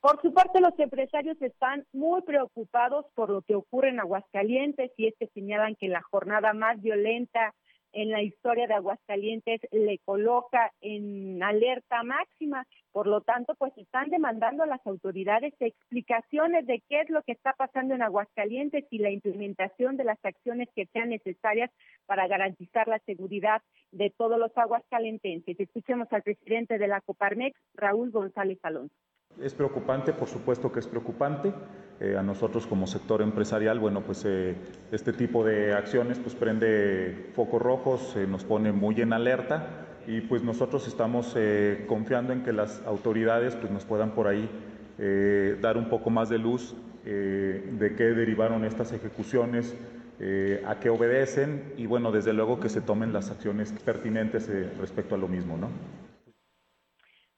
Por 0.00 0.20
su 0.22 0.32
parte, 0.32 0.60
los 0.60 0.78
empresarios 0.78 1.40
están 1.40 1.84
muy 1.92 2.22
preocupados 2.22 3.06
por 3.14 3.30
lo 3.30 3.42
que 3.42 3.56
ocurre 3.56 3.88
en 3.88 3.98
Aguascalientes 3.98 4.92
y 4.96 5.08
es 5.08 5.14
que 5.18 5.26
señalan 5.28 5.74
que 5.74 5.88
la 5.88 6.02
jornada 6.02 6.52
más 6.52 6.80
violenta 6.80 7.54
en 7.96 8.10
la 8.10 8.22
historia 8.22 8.66
de 8.66 8.74
Aguascalientes 8.74 9.62
le 9.72 9.98
coloca 10.04 10.70
en 10.82 11.42
alerta 11.42 12.02
máxima. 12.02 12.66
Por 12.92 13.06
lo 13.06 13.22
tanto, 13.22 13.54
pues 13.54 13.72
están 13.78 14.10
demandando 14.10 14.64
a 14.64 14.66
las 14.66 14.86
autoridades 14.86 15.54
explicaciones 15.60 16.66
de 16.66 16.82
qué 16.90 17.00
es 17.00 17.10
lo 17.10 17.22
que 17.22 17.32
está 17.32 17.54
pasando 17.54 17.94
en 17.94 18.02
Aguascalientes 18.02 18.84
y 18.90 18.98
la 18.98 19.10
implementación 19.10 19.96
de 19.96 20.04
las 20.04 20.22
acciones 20.22 20.68
que 20.76 20.84
sean 20.92 21.08
necesarias 21.08 21.70
para 22.04 22.28
garantizar 22.28 22.86
la 22.86 22.98
seguridad 23.06 23.62
de 23.92 24.10
todos 24.10 24.38
los 24.38 24.56
aguascalentenses. 24.56 25.58
Escuchemos 25.58 26.06
al 26.12 26.22
presidente 26.22 26.76
de 26.76 26.88
la 26.88 27.00
Coparmex, 27.00 27.58
Raúl 27.74 28.10
González 28.10 28.58
Alonso. 28.62 28.94
Es 29.40 29.52
preocupante, 29.52 30.12
por 30.12 30.28
supuesto 30.28 30.72
que 30.72 30.80
es 30.80 30.86
preocupante. 30.86 31.52
Eh, 31.98 32.16
a 32.16 32.22
nosotros 32.22 32.66
como 32.66 32.86
sector 32.86 33.22
empresarial, 33.22 33.78
bueno, 33.78 34.02
pues 34.02 34.22
eh, 34.26 34.54
este 34.92 35.14
tipo 35.14 35.44
de 35.44 35.72
acciones 35.72 36.18
pues 36.18 36.34
prende 36.34 37.30
focos 37.34 37.60
rojos, 37.60 38.16
nos 38.28 38.44
pone 38.44 38.70
muy 38.70 39.00
en 39.00 39.14
alerta 39.14 39.66
y 40.06 40.20
pues 40.20 40.42
nosotros 40.42 40.86
estamos 40.88 41.32
eh, 41.36 41.86
confiando 41.88 42.34
en 42.34 42.42
que 42.42 42.52
las 42.52 42.82
autoridades 42.84 43.56
pues 43.56 43.72
nos 43.72 43.84
puedan 43.84 44.10
por 44.10 44.26
ahí 44.26 44.48
dar 45.60 45.76
un 45.76 45.90
poco 45.90 46.08
más 46.08 46.30
de 46.30 46.38
luz 46.38 46.74
de 47.04 47.94
qué 47.98 48.04
derivaron 48.04 48.64
estas 48.64 48.92
ejecuciones, 48.92 49.76
a 50.66 50.80
qué 50.80 50.88
obedecen 50.88 51.74
y 51.76 51.84
bueno, 51.84 52.12
desde 52.12 52.32
luego 52.32 52.60
que 52.60 52.70
se 52.70 52.80
tomen 52.80 53.12
las 53.12 53.30
acciones 53.30 53.72
pertinentes 53.84 54.50
respecto 54.80 55.14
a 55.14 55.18
lo 55.18 55.28
mismo, 55.28 55.58
¿no? 55.58 55.68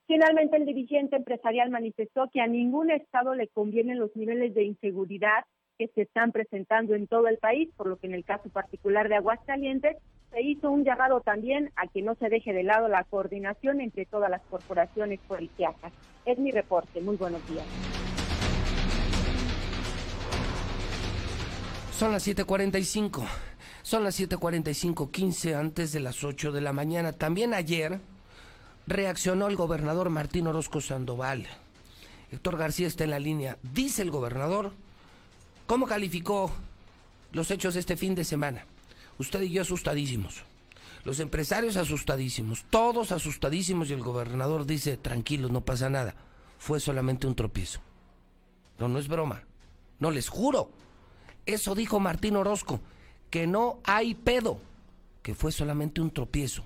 Finalmente, 0.09 0.56
el 0.56 0.64
dirigente 0.64 1.16
empresarial 1.16 1.68
manifestó 1.68 2.30
que 2.32 2.40
a 2.40 2.46
ningún 2.46 2.90
Estado 2.90 3.34
le 3.34 3.46
convienen 3.48 3.98
los 3.98 4.16
niveles 4.16 4.54
de 4.54 4.64
inseguridad 4.64 5.44
que 5.76 5.88
se 5.88 6.00
están 6.00 6.32
presentando 6.32 6.94
en 6.94 7.06
todo 7.06 7.28
el 7.28 7.36
país, 7.36 7.68
por 7.76 7.88
lo 7.88 7.98
que 7.98 8.06
en 8.06 8.14
el 8.14 8.24
caso 8.24 8.48
particular 8.48 9.11
de 9.11 9.16
Aguascalientes 9.16 9.98
se 10.30 10.40
hizo 10.40 10.70
un 10.70 10.82
llamado 10.82 11.20
también 11.20 11.70
a 11.76 11.86
que 11.88 12.00
no 12.00 12.14
se 12.14 12.30
deje 12.30 12.54
de 12.54 12.62
lado 12.62 12.88
la 12.88 13.04
coordinación 13.04 13.82
entre 13.82 14.06
todas 14.06 14.30
las 14.30 14.40
corporaciones 14.46 15.20
policíacas. 15.28 15.92
Es 16.24 16.38
mi 16.38 16.52
reporte. 16.52 17.02
Muy 17.02 17.16
buenos 17.16 17.46
días. 17.46 17.66
Son 21.90 22.12
las 22.12 22.26
7:45. 22.26 23.26
Son 23.82 24.04
las 24.04 24.18
7:45, 24.18 25.11
15 25.11 25.54
antes 25.54 25.92
de 25.92 26.00
las 26.00 26.24
8 26.24 26.50
de 26.50 26.62
la 26.62 26.72
mañana. 26.72 27.12
También 27.12 27.52
ayer 27.52 28.00
reaccionó 28.89 29.49
el 29.49 29.57
gobernador 29.57 30.09
Martín 30.09 30.47
Orozco 30.47 30.80
Sandoval. 30.80 31.47
Héctor 32.32 32.57
García 32.57 32.86
está 32.86 33.05
en 33.05 33.11
la 33.11 33.18
línea. 33.18 33.59
Dice 33.62 34.01
el 34.03 34.11
gobernador, 34.11 34.72
¿cómo 35.66 35.86
calificó 35.86 36.51
los 37.32 37.51
hechos 37.51 37.76
este 37.76 37.97
fin 37.99 38.14
de 38.14 38.24
semana? 38.24 38.64
Usted 39.18 39.43
y 39.43 39.51
yo 39.51 39.62
asustadísimos. 39.62 40.43
Los 41.05 41.20
empresarios 41.20 41.76
asustadísimos, 41.76 42.64
todos 42.70 43.12
asustadísimos 43.12 43.91
y 43.91 43.93
el 43.93 44.03
gobernador 44.03 44.66
dice, 44.66 44.97
tranquilos, 44.97 45.51
no 45.51 45.61
pasa 45.61 45.91
nada. 45.91 46.14
Fue 46.59 46.80
solamente 46.80 47.26
un 47.26 47.34
tropiezo. 47.34 47.80
No, 48.78 48.89
no 48.89 48.99
es 48.99 49.09
broma. 49.09 49.43
No 49.99 50.11
les 50.11 50.28
juro. 50.28 50.70
Eso 51.45 51.74
dijo 51.74 52.01
Martín 52.01 52.36
Orozco, 52.36 52.80
que 53.30 53.47
no 53.47 53.80
hay 53.84 54.14
pedo, 54.14 54.61
que 55.22 55.34
fue 55.34 55.53
solamente 55.53 56.01
un 56.01 56.11
tropiezo. 56.11 56.64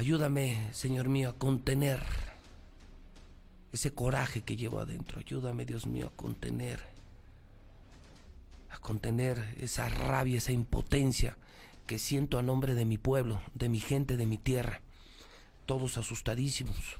Ayúdame, 0.00 0.56
Señor 0.72 1.10
mío, 1.10 1.28
a 1.28 1.32
contener 1.34 2.00
ese 3.70 3.92
coraje 3.92 4.40
que 4.40 4.56
llevo 4.56 4.80
adentro. 4.80 5.20
Ayúdame, 5.20 5.66
Dios 5.66 5.86
mío, 5.86 6.06
a 6.06 6.16
contener, 6.16 6.80
a 8.70 8.78
contener 8.78 9.54
esa 9.60 9.90
rabia, 9.90 10.38
esa 10.38 10.52
impotencia 10.52 11.36
que 11.86 11.98
siento 11.98 12.38
a 12.38 12.42
nombre 12.42 12.72
de 12.72 12.86
mi 12.86 12.96
pueblo, 12.96 13.42
de 13.52 13.68
mi 13.68 13.78
gente, 13.78 14.16
de 14.16 14.24
mi 14.24 14.38
tierra. 14.38 14.80
Todos 15.66 15.98
asustadísimos. 15.98 16.98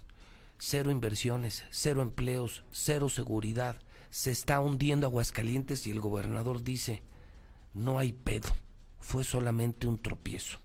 Cero 0.58 0.90
inversiones, 0.90 1.64
cero 1.70 2.02
empleos, 2.02 2.64
cero 2.70 3.08
seguridad. 3.08 3.76
Se 4.10 4.30
está 4.30 4.60
hundiendo 4.60 5.06
Aguascalientes 5.06 5.86
y 5.86 5.90
el 5.90 6.00
gobernador 6.00 6.62
dice, 6.62 7.02
no 7.72 7.98
hay 7.98 8.12
pedo, 8.12 8.50
fue 8.98 9.24
solamente 9.24 9.86
un 9.86 9.96
tropiezo. 9.96 10.58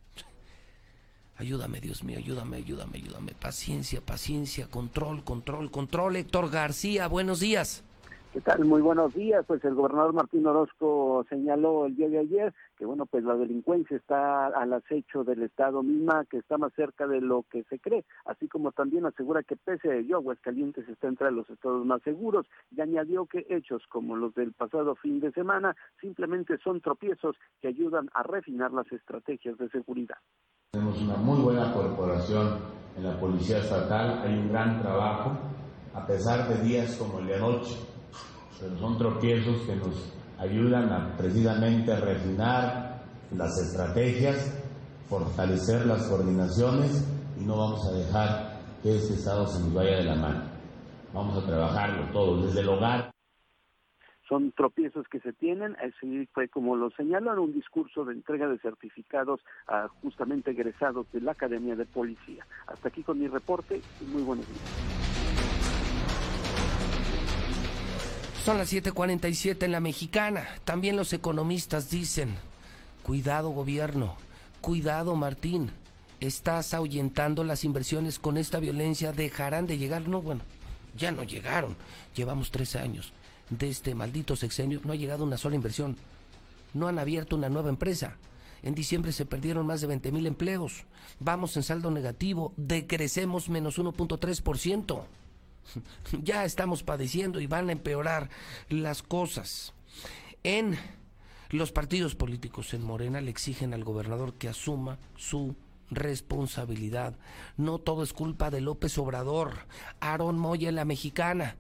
Ayúdame, 1.37 1.81
Dios 1.81 2.03
mío, 2.03 2.17
ayúdame, 2.17 2.57
ayúdame, 2.57 2.97
ayúdame. 2.97 3.33
Paciencia, 3.33 3.99
paciencia, 3.99 4.67
control, 4.67 5.23
control, 5.23 5.69
control. 5.69 6.15
Héctor 6.15 6.49
García, 6.49 7.09
buenos 7.09 7.41
días. 7.41 7.83
¿Qué 8.31 8.39
tal? 8.39 8.63
Muy 8.63 8.81
buenos 8.81 9.13
días. 9.13 9.45
Pues 9.45 9.63
el 9.65 9.75
gobernador 9.75 10.13
Martín 10.13 10.45
Orozco 10.47 11.25
señaló 11.29 11.85
el 11.85 11.95
día 11.95 12.09
de 12.09 12.19
ayer 12.19 12.53
que, 12.77 12.85
bueno, 12.85 13.05
pues 13.05 13.23
la 13.23 13.35
delincuencia 13.35 13.97
está 13.97 14.47
al 14.47 14.73
acecho 14.73 15.25
del 15.25 15.43
Estado 15.43 15.83
misma, 15.83 16.25
que 16.25 16.37
está 16.37 16.57
más 16.57 16.73
cerca 16.73 17.07
de 17.07 17.19
lo 17.19 17.43
que 17.49 17.63
se 17.69 17.79
cree, 17.79 18.03
así 18.25 18.49
como 18.49 18.73
también 18.73 19.05
asegura 19.05 19.43
que 19.43 19.55
pese 19.55 19.89
a 19.89 19.95
ello, 19.95 20.17
Aguascalientes 20.17 20.87
está 20.89 21.07
entre 21.07 21.31
los 21.31 21.49
estados 21.49 21.85
más 21.85 22.01
seguros 22.01 22.45
y 22.75 22.81
añadió 22.81 23.25
que 23.25 23.45
hechos 23.49 23.83
como 23.87 24.17
los 24.17 24.33
del 24.35 24.51
pasado 24.51 24.95
fin 24.95 25.21
de 25.21 25.31
semana 25.31 25.75
simplemente 26.01 26.57
son 26.57 26.81
tropiezos 26.81 27.37
que 27.61 27.69
ayudan 27.69 28.09
a 28.13 28.23
refinar 28.23 28.71
las 28.71 28.89
estrategias 28.91 29.57
de 29.57 29.69
seguridad. 29.69 30.17
Tenemos 30.75 31.01
una 31.01 31.15
muy 31.15 31.39
buena 31.39 31.71
corporación 31.71 32.57
en 32.97 33.05
la 33.05 33.17
Policía 33.17 33.59
Estatal, 33.59 34.23
hay 34.25 34.33
un 34.33 34.49
gran 34.49 34.81
trabajo, 34.81 35.31
a 35.93 36.05
pesar 36.05 36.49
de 36.49 36.61
días 36.65 36.97
como 36.97 37.19
el 37.19 37.27
de 37.27 37.35
anoche 37.35 37.77
pero 38.59 38.77
son 38.77 38.97
tropiezos 38.97 39.61
que 39.61 39.73
nos 39.77 40.11
ayudan 40.37 41.15
precisamente 41.15 41.93
a 41.93 42.01
refinar 42.01 43.03
las 43.31 43.57
estrategias, 43.57 44.53
fortalecer 45.07 45.85
las 45.85 46.07
coordinaciones 46.07 47.07
y 47.39 47.45
no 47.45 47.57
vamos 47.57 47.79
a 47.87 47.93
dejar 47.93 48.59
que 48.83 48.97
este 48.97 49.13
Estado 49.13 49.47
se 49.47 49.61
nos 49.61 49.73
vaya 49.73 49.95
de 49.95 50.03
la 50.03 50.15
mano. 50.15 50.43
Vamos 51.13 51.41
a 51.41 51.47
trabajarlo 51.47 52.11
todo, 52.11 52.45
desde 52.45 52.59
el 52.59 52.67
hogar. 52.67 53.14
Son 54.27 54.51
tropiezos 54.53 55.07
que 55.07 55.19
se 55.19 55.33
tienen, 55.33 55.75
así 55.75 56.27
fue 56.33 56.47
como 56.47 56.75
lo 56.75 56.89
señalaron, 56.91 57.43
un 57.43 57.53
discurso 57.53 58.05
de 58.05 58.13
entrega 58.13 58.47
de 58.47 58.57
certificados 58.57 59.39
a 59.67 59.87
justamente 60.01 60.51
egresados 60.51 61.05
de 61.11 61.21
la 61.21 61.33
Academia 61.33 61.75
de 61.75 61.85
Policía. 61.85 62.45
Hasta 62.65 62.87
aquí 62.87 63.03
con 63.03 63.19
mi 63.19 63.27
reporte 63.27 63.81
y 64.01 64.05
muy 64.05 64.23
buenos 64.23 64.47
días. 64.47 65.05
Son 68.43 68.57
las 68.57 68.71
7:47 68.71 69.65
en 69.65 69.71
la 69.71 69.79
mexicana. 69.79 70.47
También 70.65 70.97
los 70.97 71.13
economistas 71.13 71.91
dicen, 71.91 72.35
cuidado 73.03 73.49
gobierno, 73.49 74.17
cuidado 74.61 75.15
Martín, 75.15 75.71
estás 76.19 76.73
ahuyentando 76.73 77.43
las 77.43 77.63
inversiones 77.63 78.17
con 78.17 78.37
esta 78.37 78.59
violencia, 78.59 79.11
dejarán 79.11 79.67
de 79.67 79.77
llegar. 79.77 80.07
No, 80.07 80.21
bueno, 80.21 80.41
ya 80.95 81.11
no 81.11 81.23
llegaron. 81.23 81.75
Llevamos 82.15 82.49
tres 82.49 82.75
años. 82.75 83.13
De 83.49 83.69
este 83.69 83.93
maldito 83.95 84.35
sexenio 84.35 84.81
no 84.83 84.93
ha 84.93 84.95
llegado 84.95 85.23
una 85.23 85.37
sola 85.37 85.55
inversión. 85.55 85.97
No 86.73 86.87
han 86.87 86.99
abierto 86.99 87.35
una 87.35 87.49
nueva 87.49 87.69
empresa. 87.69 88.17
En 88.63 88.73
diciembre 88.73 89.11
se 89.11 89.25
perdieron 89.25 89.67
más 89.67 89.81
de 89.81 89.87
20 89.87 90.11
mil 90.11 90.25
empleos. 90.25 90.85
Vamos 91.19 91.55
en 91.55 91.63
saldo 91.63 91.91
negativo. 91.91 92.53
Decrecemos 92.57 93.49
menos 93.49 93.77
1.3%. 93.77 95.03
ya 96.23 96.45
estamos 96.45 96.83
padeciendo 96.83 97.39
y 97.39 97.47
van 97.47 97.69
a 97.69 97.73
empeorar 97.73 98.29
las 98.69 99.03
cosas. 99.03 99.73
En 100.43 100.77
los 101.49 101.71
partidos 101.71 102.15
políticos 102.15 102.73
en 102.73 102.83
Morena 102.83 103.21
le 103.21 103.31
exigen 103.31 103.73
al 103.73 103.83
gobernador 103.83 104.33
que 104.33 104.49
asuma 104.49 104.97
su 105.15 105.55
responsabilidad. 105.91 107.17
No 107.57 107.77
todo 107.77 108.03
es 108.03 108.13
culpa 108.13 108.49
de 108.49 108.61
López 108.61 108.97
Obrador, 108.97 109.67
Aarón 109.99 110.37
Moya 110.39 110.71
la 110.71 110.85
mexicana. 110.85 111.57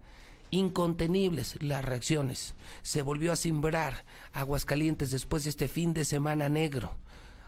Incontenibles 0.55 1.61
las 1.61 1.83
reacciones. 1.83 2.55
Se 2.81 3.01
volvió 3.01 3.33
a 3.33 3.35
simbrar 3.35 4.05
Aguascalientes 4.31 5.11
después 5.11 5.43
de 5.43 5.49
este 5.49 5.67
fin 5.67 5.93
de 5.93 6.05
semana 6.05 6.47
negro. 6.47 6.95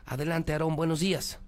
Adelante, 0.05 0.51
Aarón, 0.51 0.75
buenos 0.75 0.99
días. 0.99 1.39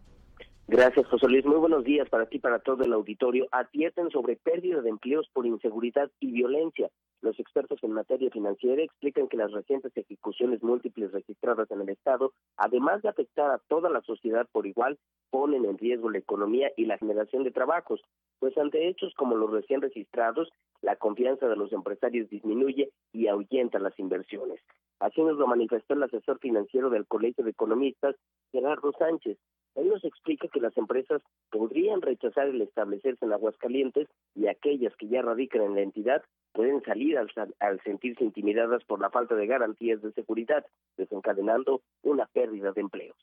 Gracias, 0.72 1.08
José 1.08 1.28
Luis. 1.28 1.44
Muy 1.48 1.58
buenos 1.58 1.84
días 1.84 2.08
para 2.10 2.28
ti, 2.28 2.38
para 2.38 2.60
todo 2.60 2.84
el 2.84 2.94
auditorio. 2.94 3.48
Advierten 3.52 4.12
sobre 4.12 4.36
pérdida 4.36 4.84
de 4.84 4.92
empleos 4.92 5.28
por 5.34 5.48
inseguridad 5.48 6.12
y 6.20 6.32
violencia. 6.32 6.92
Los 7.22 7.40
expertos 7.40 7.80
en 7.82 7.94
materia 7.94 8.30
financiera 8.30 8.84
explican 8.84 9.28
que 9.28 9.38
las 9.38 9.52
recientes 9.52 9.92
ejecuciones 9.98 10.62
múltiples 10.62 11.12
registradas 11.12 11.72
en 11.72 11.82
el 11.82 11.90
Estado, 11.90 12.34
además 12.56 13.02
de 13.02 13.10
afectar 13.10 13.50
a 13.50 13.58
toda 13.68 13.90
la 13.90 14.02
sociedad 14.02 14.48
por 14.52 14.68
igual, 14.68 15.00
ponen 15.32 15.66
en 15.66 15.80
riesgo 15.80 16.12
la 16.12 16.20
economía 16.20 16.72
y 16.78 16.86
la 16.86 17.00
generación 17.00 17.44
de 17.44 17.50
trabajos, 17.50 18.00
pues 18.38 18.56
ante 18.56 18.88
hechos 18.88 19.12
como 19.16 19.36
los 19.36 19.50
recién 19.50 19.82
registrados, 19.82 20.50
la 20.84 20.98
confianza 20.98 21.48
de 21.48 21.56
los 21.56 21.74
empresarios 21.74 22.30
disminuye 22.30 22.92
y 23.12 23.26
ahuyenta 23.26 23.80
las 23.80 23.98
inversiones. 23.98 24.62
Así 25.00 25.24
nos 25.24 25.38
lo 25.38 25.48
manifestó 25.48 25.96
el 25.96 26.04
asesor 26.04 26.38
financiero 26.38 26.92
del 26.92 27.08
Colegio 27.08 27.44
de 27.44 27.52
Economistas, 27.52 28.16
Gerardo 28.52 28.92
Sánchez. 29.00 29.40
Él 29.76 29.90
nos 29.90 30.04
explica 30.04 30.48
que 30.48 30.60
las 30.60 30.76
empresas 30.78 31.22
podrían 31.52 32.02
rechazar 32.02 32.48
el 32.48 32.62
establecerse 32.62 33.26
en 33.26 33.34
Aguascalientes 33.34 34.08
y 34.36 34.48
aquellas 34.48 34.96
que 34.96 35.08
ya 35.08 35.22
radican 35.22 35.62
en 35.62 35.76
la 35.76 35.82
entidad 35.82 36.24
pueden 36.52 36.82
salir 36.84 37.18
al, 37.18 37.32
al, 37.60 37.82
sentirse 37.84 38.24
intimidadas 38.24 38.84
por 38.86 39.00
la 39.00 39.10
falta 39.10 39.36
de 39.36 39.48
garantías 39.48 40.02
de 40.02 40.12
seguridad, 40.14 40.66
desencadenando 40.98 41.82
una 42.02 42.26
pérdida 42.26 42.72
de 42.72 42.82
empleos. 42.82 43.18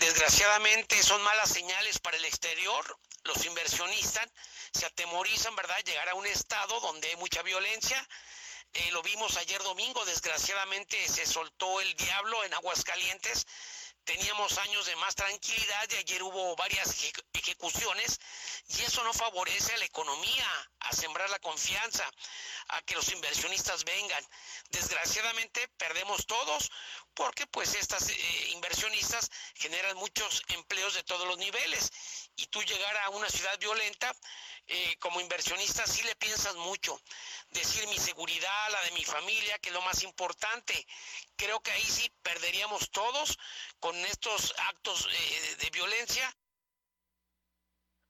Desgraciadamente 0.00 0.96
son 0.96 1.22
malas 1.22 1.50
señales 1.50 1.98
para 1.98 2.16
el 2.16 2.24
exterior. 2.24 2.84
Los 3.24 3.46
inversionistas 3.46 4.32
se 4.72 4.86
atemorizan, 4.86 5.54
¿verdad?, 5.56 5.76
llegar 5.86 6.08
a 6.08 6.14
un 6.14 6.26
estado 6.26 6.80
donde 6.80 7.08
hay 7.08 7.16
mucha 7.16 7.42
violencia. 7.42 7.96
Eh, 8.72 8.90
lo 8.92 9.02
vimos 9.02 9.36
ayer 9.36 9.62
domingo, 9.62 10.04
desgraciadamente 10.04 10.96
se 11.06 11.26
soltó 11.26 11.80
el 11.80 11.94
diablo 11.94 12.42
en 12.44 12.54
Aguascalientes 12.54 13.46
teníamos 14.04 14.58
años 14.58 14.86
de 14.86 14.96
más 14.96 15.14
tranquilidad 15.14 15.88
y 15.90 15.96
ayer 15.96 16.22
hubo 16.22 16.54
varias 16.56 16.94
ejecuciones 17.32 18.20
y 18.68 18.82
eso 18.82 19.02
no 19.04 19.12
favorece 19.12 19.72
a 19.74 19.78
la 19.78 19.84
economía, 19.84 20.46
a 20.80 20.92
sembrar 20.92 21.28
la 21.30 21.38
confianza, 21.38 22.08
a 22.68 22.82
que 22.82 22.94
los 22.94 23.10
inversionistas 23.12 23.84
vengan. 23.84 24.24
Desgraciadamente 24.70 25.68
perdemos 25.76 26.26
todos 26.26 26.70
porque 27.14 27.46
pues 27.46 27.74
estas 27.74 28.08
eh, 28.08 28.48
inversionistas 28.52 29.30
generan 29.54 29.96
muchos 29.96 30.42
empleos 30.48 30.94
de 30.94 31.02
todos 31.04 31.26
los 31.26 31.38
niveles 31.38 31.90
y 32.36 32.46
tú 32.46 32.62
llegar 32.62 32.96
a 32.98 33.10
una 33.10 33.28
ciudad 33.28 33.58
violenta 33.58 34.14
eh, 34.66 34.96
como 34.98 35.20
inversionista 35.20 35.86
sí 35.86 36.02
le 36.02 36.16
piensas 36.16 36.54
mucho. 36.56 37.00
Decir 37.50 37.86
mi 37.88 37.98
seguridad, 37.98 38.70
la 38.70 38.82
de 38.82 38.92
mi 38.92 39.04
familia, 39.04 39.58
que 39.58 39.68
es 39.68 39.74
lo 39.74 39.82
más 39.82 40.02
importante. 40.02 40.86
Creo 41.36 41.60
que 41.60 41.72
ahí 41.72 41.84
sí 41.84 42.10
perderíamos 42.22 42.90
todos 42.90 43.38
con 43.78 43.96
estos 44.06 44.54
actos 44.56 45.08
eh, 45.10 45.56
de 45.60 45.70
violencia 45.70 46.34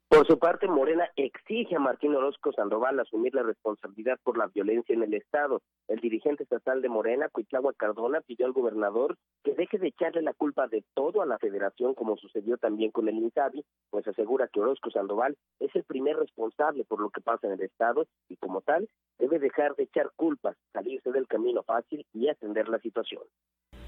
por 0.08 0.26
su 0.26 0.38
parte, 0.38 0.68
Morena 0.68 1.08
exige 1.16 1.76
a 1.76 1.80
Martín 1.80 2.14
Orozco 2.14 2.52
Sandoval 2.52 3.00
asumir 3.00 3.34
la 3.34 3.42
responsabilidad 3.42 4.18
por 4.22 4.38
la 4.38 4.46
violencia 4.46 4.94
en 4.94 5.02
el 5.02 5.14
Estado. 5.14 5.60
El 5.88 5.98
dirigente 5.98 6.44
estatal 6.44 6.82
de 6.82 6.88
Morena, 6.88 7.28
Cuitlagua 7.30 7.72
Cardona, 7.72 8.20
pidió 8.20 8.46
al 8.46 8.52
gobernador 8.52 9.16
que 9.42 9.54
deje 9.54 9.78
de 9.78 9.88
echarle 9.88 10.22
la 10.22 10.32
culpa 10.32 10.68
de 10.68 10.84
todo 10.94 11.22
a 11.22 11.26
la 11.26 11.38
federación, 11.38 11.94
como 11.94 12.16
sucedió 12.16 12.58
también 12.58 12.90
con 12.90 13.08
el 13.08 13.16
INSABI, 13.16 13.64
pues 13.90 14.06
asegura 14.06 14.48
que 14.52 14.60
Orozco 14.60 14.90
Sandoval 14.90 15.36
es 15.58 15.74
el 15.74 15.84
primer 15.84 16.16
responsable 16.16 16.84
por 16.84 17.00
lo 17.00 17.10
que 17.10 17.20
pasa 17.20 17.46
en 17.46 17.54
el 17.54 17.62
Estado 17.62 18.06
y 18.28 18.36
como 18.36 18.60
tal 18.60 18.88
debe 19.18 19.38
dejar 19.38 19.74
de 19.74 19.84
echar 19.84 20.10
culpas, 20.16 20.56
salirse 20.72 21.10
del 21.10 21.26
camino 21.26 21.62
fácil 21.62 22.06
y 22.12 22.28
atender 22.28 22.68
la 22.68 22.78
situación. 22.78 23.22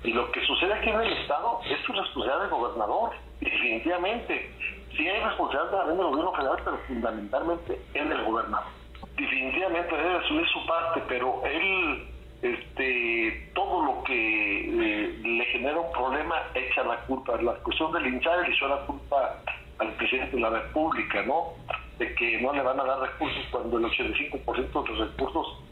Y 0.02 0.12
lo 0.12 0.30
que 0.32 0.44
sucede 0.46 0.72
aquí 0.74 0.88
en 0.90 1.00
el 1.00 1.12
Estado 1.12 1.60
es 1.70 1.78
su 1.84 1.92
responsabilidad 1.92 2.40
del 2.40 2.50
gobernador, 2.50 3.10
definitivamente 3.40 4.50
sí 4.96 5.08
hay 5.08 5.22
responsabilidad 5.22 5.70
también 5.70 5.98
del 5.98 6.06
gobierno 6.06 6.32
federal, 6.32 6.58
pero 6.64 6.78
fundamentalmente 6.86 7.80
es 7.94 8.08
del 8.08 8.24
gobernador. 8.24 8.66
Definitivamente 9.16 9.96
debe 9.96 10.16
asumir 10.16 10.46
su 10.48 10.66
parte, 10.66 11.02
pero 11.08 11.42
él, 11.44 12.08
este, 12.42 13.50
todo 13.54 13.84
lo 13.84 14.04
que 14.04 14.14
eh, 14.14 15.18
le 15.22 15.44
genera 15.46 15.80
un 15.80 15.92
problema, 15.92 16.36
echa 16.54 16.84
la 16.84 16.96
culpa. 17.06 17.40
La 17.40 17.54
cuestión 17.54 17.92
del 17.92 18.06
INSAE 18.06 18.48
le 18.48 18.54
hizo 18.54 18.68
la 18.68 18.78
culpa 18.86 19.42
al 19.78 19.92
presidente 19.94 20.36
de 20.36 20.42
la 20.42 20.50
República, 20.50 21.22
¿no? 21.22 21.54
De 21.98 22.14
que 22.14 22.40
no 22.40 22.52
le 22.52 22.62
van 22.62 22.80
a 22.80 22.84
dar 22.84 23.00
recursos 23.00 23.44
cuando 23.50 23.78
el 23.78 23.84
85% 23.84 24.82
de 24.82 24.88
los 24.90 24.98
recursos, 25.10 25.62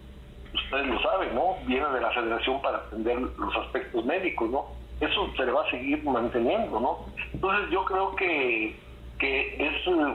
ustedes 0.54 0.86
lo 0.86 1.00
saben, 1.02 1.34
¿no? 1.34 1.56
Viene 1.66 1.88
de 1.88 2.00
la 2.00 2.10
federación 2.10 2.60
para 2.62 2.78
atender 2.78 3.18
los 3.18 3.56
aspectos 3.56 4.04
médicos, 4.04 4.50
¿no? 4.50 4.66
Eso 5.00 5.28
se 5.36 5.44
le 5.44 5.52
va 5.52 5.66
a 5.66 5.70
seguir 5.70 6.02
manteniendo, 6.04 6.80
¿no? 6.80 7.06
Entonces 7.32 7.70
yo 7.70 7.84
creo 7.84 8.14
que 8.16 8.76
que 9.18 9.56
es 9.58 9.86
una, 9.86 10.12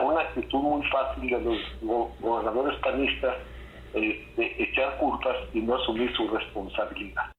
una 0.00 0.20
actitud 0.20 0.58
muy 0.58 0.86
fácil 0.88 1.30
de 1.30 1.40
los 1.40 1.58
gobernadores 2.20 2.78
panistas 2.80 3.36
este, 3.94 4.62
echar 4.62 4.96
culpas 4.98 5.36
y 5.52 5.60
no 5.60 5.76
asumir 5.76 6.14
su 6.16 6.26
responsabilidad. 6.28 7.32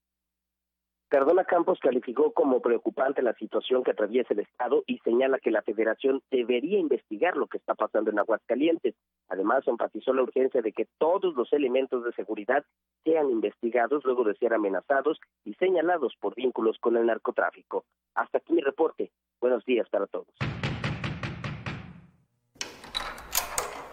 Cardona 1.14 1.44
Campos 1.46 1.78
calificó 1.80 2.32
como 2.32 2.60
preocupante 2.60 3.22
la 3.22 3.34
situación 3.34 3.84
que 3.84 3.92
atraviesa 3.92 4.34
el 4.34 4.40
Estado 4.40 4.84
y 4.88 4.98
señala 5.00 5.38
que 5.38 5.52
la 5.52 5.62
Federación 5.62 6.24
debería 6.32 6.80
investigar 6.80 7.38
lo 7.38 7.46
que 7.46 7.60
está 7.60 7.76
pasando 7.76 8.10
en 8.10 8.18
Aguascalientes. 8.18 8.96
Además, 9.30 9.68
enfatizó 9.68 10.12
la 10.14 10.24
urgencia 10.24 10.64
de 10.64 10.72
que 10.72 10.88
todos 10.98 11.36
los 11.36 11.54
elementos 11.54 12.04
de 12.04 12.14
seguridad 12.14 12.66
sean 13.04 13.30
investigados 13.30 14.04
luego 14.06 14.24
de 14.24 14.34
ser 14.38 14.56
amenazados 14.56 15.20
y 15.46 15.54
señalados 15.54 16.16
por 16.20 16.34
vínculos 16.34 16.80
con 16.80 16.98
el 16.98 17.06
narcotráfico. 17.06 17.86
Hasta 18.16 18.40
aquí 18.40 18.54
mi 18.54 18.62
reporte. 18.62 19.12
Buenos 19.40 19.64
días 19.66 19.88
para 19.90 20.08
todos. 20.08 20.34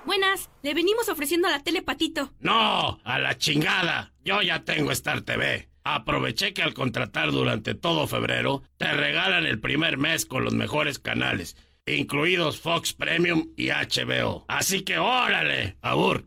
Buenas, 0.04 0.50
le 0.62 0.74
venimos 0.74 1.08
ofreciendo 1.08 1.48
la 1.48 1.62
tele 1.62 1.82
Patito. 1.82 2.32
No, 2.40 2.98
a 3.04 3.18
la 3.18 3.36
chingada. 3.36 4.12
Yo 4.24 4.42
ya 4.42 4.64
tengo 4.64 4.90
Star 4.92 5.22
TV. 5.22 5.68
Aproveché 5.84 6.52
que 6.52 6.62
al 6.62 6.74
contratar 6.74 7.32
durante 7.32 7.74
todo 7.74 8.06
febrero, 8.06 8.62
te 8.76 8.92
regalan 8.92 9.46
el 9.46 9.60
primer 9.60 9.98
mes 9.98 10.26
con 10.26 10.44
los 10.44 10.54
mejores 10.54 10.98
canales, 10.98 11.56
incluidos 11.86 12.60
Fox 12.60 12.92
Premium 12.92 13.52
y 13.56 13.68
HBO. 13.68 14.44
Así 14.48 14.82
que 14.82 14.98
órale, 14.98 15.76
Abur, 15.80 16.26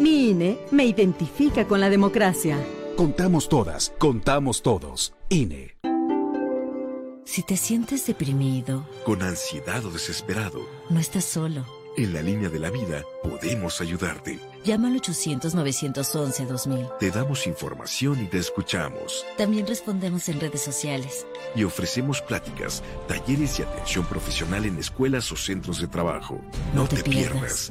Mi 0.00 0.30
INE 0.30 0.58
me 0.70 0.86
identifica 0.86 1.68
con 1.68 1.78
la 1.78 1.90
democracia. 1.90 2.56
Contamos 2.96 3.50
todas, 3.50 3.92
contamos 3.98 4.62
todos. 4.62 5.12
INE. 5.28 5.76
Si 7.26 7.42
te 7.42 7.58
sientes 7.58 8.06
deprimido, 8.06 8.88
con 9.04 9.20
ansiedad 9.20 9.84
o 9.84 9.90
desesperado, 9.90 10.66
no 10.88 10.98
estás 10.98 11.26
solo. 11.26 11.66
En 11.98 12.14
la 12.14 12.22
línea 12.22 12.48
de 12.48 12.58
la 12.58 12.70
vida 12.70 13.02
podemos 13.22 13.82
ayudarte. 13.82 14.38
Llama 14.64 14.88
al 14.88 14.98
800-911-2000. 15.02 16.96
Te 16.98 17.10
damos 17.10 17.46
información 17.46 18.24
y 18.24 18.26
te 18.26 18.38
escuchamos. 18.38 19.26
También 19.36 19.66
respondemos 19.66 20.30
en 20.30 20.40
redes 20.40 20.62
sociales. 20.62 21.26
Y 21.54 21.64
ofrecemos 21.64 22.22
pláticas, 22.22 22.82
talleres 23.06 23.58
y 23.58 23.64
atención 23.64 24.06
profesional 24.06 24.64
en 24.64 24.78
escuelas 24.78 25.30
o 25.30 25.36
centros 25.36 25.78
de 25.78 25.88
trabajo. 25.88 26.40
No, 26.74 26.88
te, 26.88 27.02
pierdas. 27.02 27.70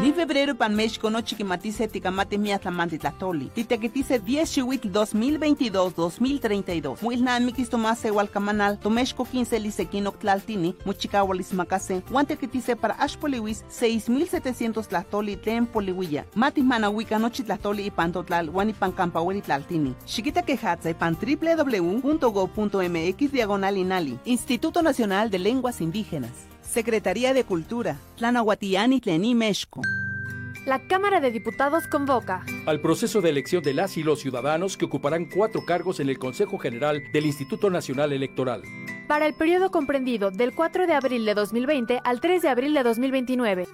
Ni 0.00 0.12
febrero 0.12 0.54
pan 0.54 0.74
México 0.74 1.10
no 1.10 1.20
chiquimatice 1.20 1.86
ticamate 1.86 2.38
miatlamante 2.38 2.98
tlatoli. 2.98 3.50
Titequetice 3.50 4.18
10 4.18 4.50
chihuitl 4.50 4.88
2022-2032. 4.88 7.02
Muilnan 7.02 7.44
mikis 7.44 7.68
tomase 7.68 8.08
hualcamanal, 8.08 8.78
tomexco 8.78 9.26
15 9.26 9.60
lisequino 9.60 10.12
tlaltini, 10.12 10.74
muchicahualis 10.86 11.52
macase, 11.52 12.02
guantequetice 12.10 12.76
para 12.76 12.98
ashpoliwis 12.98 13.62
6700 13.68 14.88
tlatoli 14.88 15.36
tlen 15.36 15.66
poliwilla. 15.66 16.24
Mati 16.34 16.62
manahuica 16.62 17.18
nochi 17.18 17.42
tlatoli 17.42 17.86
y 17.86 17.90
pantotlal, 17.90 18.48
guanipan 18.48 18.92
campahueli 18.92 19.42
tlaltini. 19.42 19.94
Chiquita 20.06 20.42
quejatza 20.42 20.88
y 20.88 20.94
pan 20.94 21.14
www.go.mx 21.20 23.32
diagonal 23.32 23.76
inali. 23.76 24.18
Instituto 24.24 24.82
Nacional 24.82 25.28
de 25.28 25.38
Lenguas 25.38 25.82
Indígenas. 25.82 26.49
Secretaría 26.70 27.34
de 27.34 27.42
Cultura, 27.42 27.96
Tlanahuatiani 28.16 29.00
Tlení 29.00 29.34
Mexco. 29.34 29.82
La 30.66 30.78
Cámara 30.86 31.18
de 31.20 31.32
Diputados 31.32 31.88
convoca 31.88 32.44
al 32.64 32.80
proceso 32.80 33.20
de 33.20 33.30
elección 33.30 33.64
de 33.64 33.74
las 33.74 33.96
y 33.96 34.04
los 34.04 34.20
ciudadanos 34.20 34.76
que 34.76 34.84
ocuparán 34.84 35.24
cuatro 35.24 35.64
cargos 35.66 35.98
en 35.98 36.08
el 36.08 36.18
Consejo 36.18 36.58
General 36.58 37.02
del 37.12 37.26
Instituto 37.26 37.70
Nacional 37.70 38.12
Electoral. 38.12 38.62
Para 39.08 39.26
el 39.26 39.34
periodo 39.34 39.72
comprendido 39.72 40.30
del 40.30 40.54
4 40.54 40.86
de 40.86 40.94
abril 40.94 41.24
de 41.24 41.34
2020 41.34 42.00
al 42.04 42.20
3 42.20 42.42
de 42.42 42.48
abril 42.48 42.74
de 42.74 42.84
2029. 42.84 43.66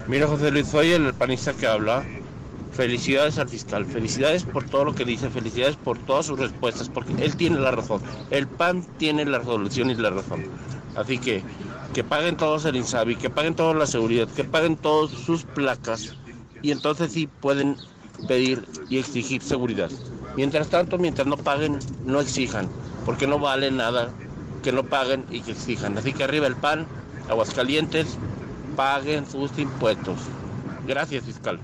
Mira, 0.07 0.25
José 0.27 0.49
Luis, 0.49 0.67
soy 0.67 0.91
el 0.91 1.13
panista 1.13 1.51
que 1.51 1.67
habla. 1.67 2.05
Felicidades 2.71 3.37
al 3.39 3.49
fiscal, 3.49 3.85
felicidades 3.85 4.43
por 4.43 4.63
todo 4.63 4.85
lo 4.85 4.95
que 4.95 5.03
dice, 5.03 5.29
felicidades 5.29 5.75
por 5.75 5.97
todas 5.99 6.27
sus 6.27 6.39
respuestas, 6.39 6.87
porque 6.87 7.13
él 7.21 7.35
tiene 7.35 7.59
la 7.59 7.71
razón. 7.71 8.01
El 8.31 8.47
PAN 8.47 8.85
tiene 8.97 9.25
la 9.25 9.39
resolución 9.39 9.89
y 9.89 9.95
la 9.95 10.11
razón. 10.11 10.45
Así 10.95 11.17
que 11.17 11.43
que 11.93 12.05
paguen 12.05 12.37
todos 12.37 12.63
el 12.63 12.77
INSABI, 12.77 13.17
que 13.17 13.29
paguen 13.29 13.53
toda 13.53 13.73
la 13.73 13.85
seguridad, 13.85 14.29
que 14.29 14.45
paguen 14.45 14.77
todas 14.77 15.11
sus 15.11 15.43
placas 15.43 16.15
y 16.61 16.71
entonces 16.71 17.11
sí 17.11 17.27
pueden 17.27 17.75
pedir 18.29 18.65
y 18.89 18.97
exigir 18.97 19.41
seguridad. 19.41 19.91
Mientras 20.35 20.67
tanto, 20.69 20.97
mientras 20.97 21.27
no 21.27 21.37
paguen, 21.37 21.79
no 22.05 22.19
exijan, 22.19 22.67
porque 23.05 23.27
no 23.27 23.39
vale 23.39 23.69
nada 23.71 24.09
que 24.63 24.71
no 24.71 24.83
paguen 24.83 25.25
y 25.29 25.41
que 25.41 25.51
exijan. 25.51 25.97
Así 25.97 26.13
que 26.13 26.23
arriba 26.23 26.47
el 26.47 26.55
PAN, 26.55 26.87
Aguascalientes, 27.29 28.17
paguen 28.75 29.29
sus 29.29 29.57
impuestos. 29.59 30.17
Gracias, 30.87 31.25
fiscal. 31.25 31.59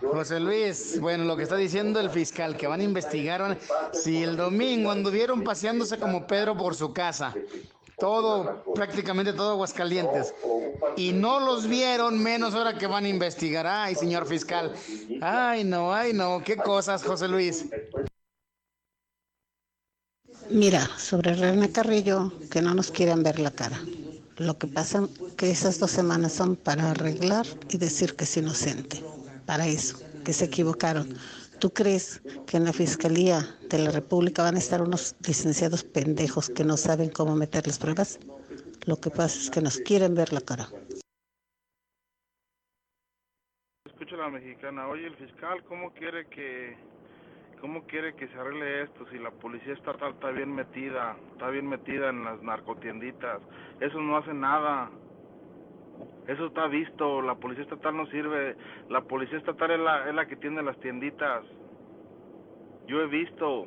José 0.00 0.40
Luis, 0.40 0.98
bueno, 0.98 1.24
lo 1.24 1.36
que 1.36 1.42
está 1.42 1.56
diciendo 1.56 2.00
el 2.00 2.10
fiscal, 2.10 2.56
que 2.56 2.66
van 2.66 2.80
a 2.80 2.84
investigar 2.84 3.58
si 3.92 4.22
el 4.22 4.36
domingo 4.36 4.90
anduvieron 4.90 5.44
paseándose 5.44 5.98
como 5.98 6.26
Pedro 6.26 6.56
por 6.56 6.74
su 6.74 6.92
casa, 6.92 7.34
todo, 8.00 8.64
prácticamente 8.74 9.32
todo 9.32 9.52
Aguascalientes, 9.52 10.34
y 10.96 11.12
no 11.12 11.38
los 11.38 11.68
vieron, 11.68 12.20
menos 12.20 12.54
ahora 12.54 12.76
que 12.76 12.88
van 12.88 13.04
a 13.04 13.08
investigar. 13.08 13.66
Ay, 13.66 13.94
señor 13.94 14.26
fiscal, 14.26 14.72
ay, 15.20 15.62
no, 15.62 15.94
ay, 15.94 16.12
no, 16.12 16.42
qué 16.44 16.56
cosas, 16.56 17.04
José 17.04 17.28
Luis. 17.28 17.66
Mira, 20.50 20.84
sobre 20.98 21.34
René 21.34 21.70
Carrillo, 21.70 22.32
que 22.50 22.60
no 22.60 22.74
nos 22.74 22.90
quieren 22.90 23.22
ver 23.22 23.38
la 23.38 23.52
cara. 23.52 23.80
Lo 24.36 24.58
que 24.58 24.66
pasa 24.66 25.06
que 25.36 25.50
esas 25.50 25.78
dos 25.78 25.92
semanas 25.92 26.32
son 26.32 26.56
para 26.56 26.90
arreglar 26.90 27.46
y 27.68 27.78
decir 27.78 28.16
que 28.16 28.24
es 28.24 28.36
inocente. 28.36 29.00
Para 29.46 29.66
eso, 29.68 29.98
que 30.24 30.32
se 30.32 30.46
equivocaron. 30.46 31.14
¿Tú 31.60 31.74
crees 31.74 32.22
que 32.46 32.56
en 32.56 32.64
la 32.64 32.72
Fiscalía 32.72 33.40
de 33.68 33.78
la 33.78 33.90
República 33.90 34.42
van 34.42 34.54
a 34.54 34.58
estar 34.58 34.80
unos 34.80 35.14
licenciados 35.26 35.84
pendejos 35.84 36.48
que 36.48 36.64
no 36.64 36.78
saben 36.78 37.10
cómo 37.10 37.36
meter 37.36 37.66
las 37.66 37.78
pruebas? 37.78 38.18
Lo 38.86 38.96
que 38.96 39.10
pasa 39.10 39.38
es 39.38 39.50
que 39.50 39.60
nos 39.60 39.76
quieren 39.78 40.14
ver 40.14 40.32
la 40.32 40.40
cara. 40.40 40.68
Escucha 43.84 44.16
la 44.16 44.30
mexicana, 44.30 44.88
oye 44.88 45.06
el 45.06 45.16
fiscal, 45.16 45.62
¿cómo 45.64 45.92
quiere 45.92 46.26
que 46.28 46.78
cómo 47.60 47.82
quiere 47.82 48.14
que 48.14 48.26
se 48.28 48.34
arregle 48.38 48.84
esto 48.84 49.04
si 49.10 49.18
la 49.18 49.30
policía 49.30 49.74
estatal 49.74 50.14
está 50.14 50.30
bien 50.30 50.54
metida, 50.54 51.14
está 51.32 51.50
bien 51.50 51.68
metida 51.68 52.08
en 52.08 52.24
las 52.24 52.42
narcotienditas? 52.42 53.42
Eso 53.80 54.00
no 54.00 54.16
hace 54.16 54.32
nada. 54.32 54.90
Eso 56.26 56.46
está 56.46 56.68
visto, 56.68 57.22
la 57.22 57.34
policía 57.34 57.64
estatal 57.64 57.96
no 57.96 58.06
sirve, 58.06 58.56
la 58.88 59.02
policía 59.02 59.38
estatal 59.38 59.72
es 59.72 60.14
la, 60.14 60.26
que 60.26 60.36
tiene 60.36 60.62
las 60.62 60.78
tienditas. 60.78 61.44
Yo 62.86 63.00
he 63.00 63.06
visto. 63.06 63.66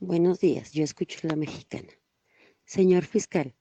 Buenos 0.00 0.40
días, 0.40 0.72
yo 0.72 0.82
escucho 0.82 1.20
la 1.28 1.36
mexicana. 1.36 1.92
Señor 2.64 3.04
fiscal, 3.04 3.54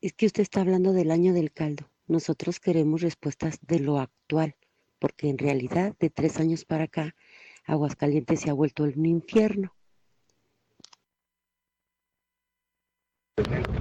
es 0.00 0.12
que 0.12 0.26
usted 0.26 0.42
está 0.42 0.60
hablando 0.60 0.92
del 0.92 1.10
año 1.10 1.32
del 1.32 1.52
caldo. 1.52 1.90
Nosotros 2.06 2.60
queremos 2.60 3.00
respuestas 3.00 3.60
de 3.66 3.80
lo 3.80 3.98
actual, 3.98 4.56
porque 4.98 5.28
en 5.28 5.38
realidad 5.38 5.96
de 5.98 6.10
tres 6.10 6.38
años 6.38 6.64
para 6.64 6.84
acá, 6.84 7.14
Aguascalientes 7.64 8.40
se 8.40 8.50
ha 8.50 8.54
vuelto 8.54 8.82
un 8.84 9.06
infierno. 9.06 9.74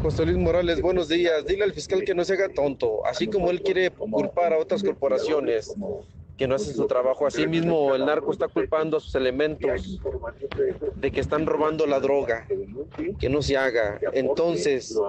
José 0.02 0.26
Luis 0.26 0.38
Morales, 0.38 0.82
buenos 0.82 1.08
días. 1.08 1.46
Dile 1.46 1.64
al 1.64 1.74
fiscal 1.74 2.04
que 2.04 2.16
no 2.16 2.24
se 2.24 2.34
haga 2.34 2.50
tonto, 2.50 3.06
así 3.06 3.28
como 3.28 3.52
él 3.52 3.62
quiere 3.62 3.92
culpar 3.92 4.54
a 4.54 4.58
otras 4.58 4.84
corporaciones 4.84 5.74
que 6.42 6.48
no 6.48 6.56
hacen 6.56 6.76
su 6.76 6.88
trabajo. 6.88 7.28
Asimismo, 7.28 7.94
el 7.94 8.04
narco 8.04 8.32
está 8.32 8.48
culpando 8.48 8.98
a 8.98 9.00
sus 9.00 9.14
elementos 9.14 10.02
de 10.96 11.12
que 11.12 11.20
están 11.20 11.46
robando 11.46 11.86
la 11.86 12.00
droga, 12.00 12.48
que 13.20 13.30
no 13.30 13.44
se 13.44 13.58
haga. 13.58 14.00
Entonces, 14.14 15.00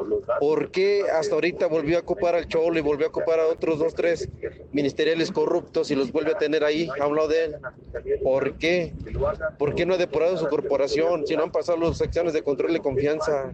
¿por 0.40 0.70
qué 0.70 1.04
hasta 1.10 1.34
ahorita 1.34 1.68
volvió 1.68 1.96
a 1.96 2.00
ocupar 2.02 2.34
al 2.34 2.48
Cholo 2.48 2.78
y 2.78 2.82
volvió 2.82 3.06
a 3.06 3.08
ocupar 3.08 3.40
a 3.40 3.46
otros 3.46 3.78
dos, 3.78 3.94
tres 3.94 4.28
ministeriales 4.72 5.32
corruptos 5.32 5.90
y 5.90 5.94
los 5.94 6.12
vuelve 6.12 6.32
a 6.32 6.38
tener 6.38 6.64
ahí 6.64 6.90
a 7.00 7.06
un 7.06 7.16
lado 7.16 7.28
de 7.28 7.44
él? 7.46 7.56
¿Por 8.22 8.58
qué? 8.58 8.92
¿Por 9.58 9.74
qué 9.74 9.86
no 9.86 9.94
ha 9.94 9.96
depurado 9.96 10.36
su 10.36 10.48
corporación? 10.48 11.26
Si 11.26 11.34
no 11.34 11.44
han 11.44 11.50
pasado 11.50 11.78
las 11.78 11.96
secciones 11.96 12.34
de 12.34 12.42
control 12.42 12.74
de 12.74 12.80
confianza, 12.80 13.50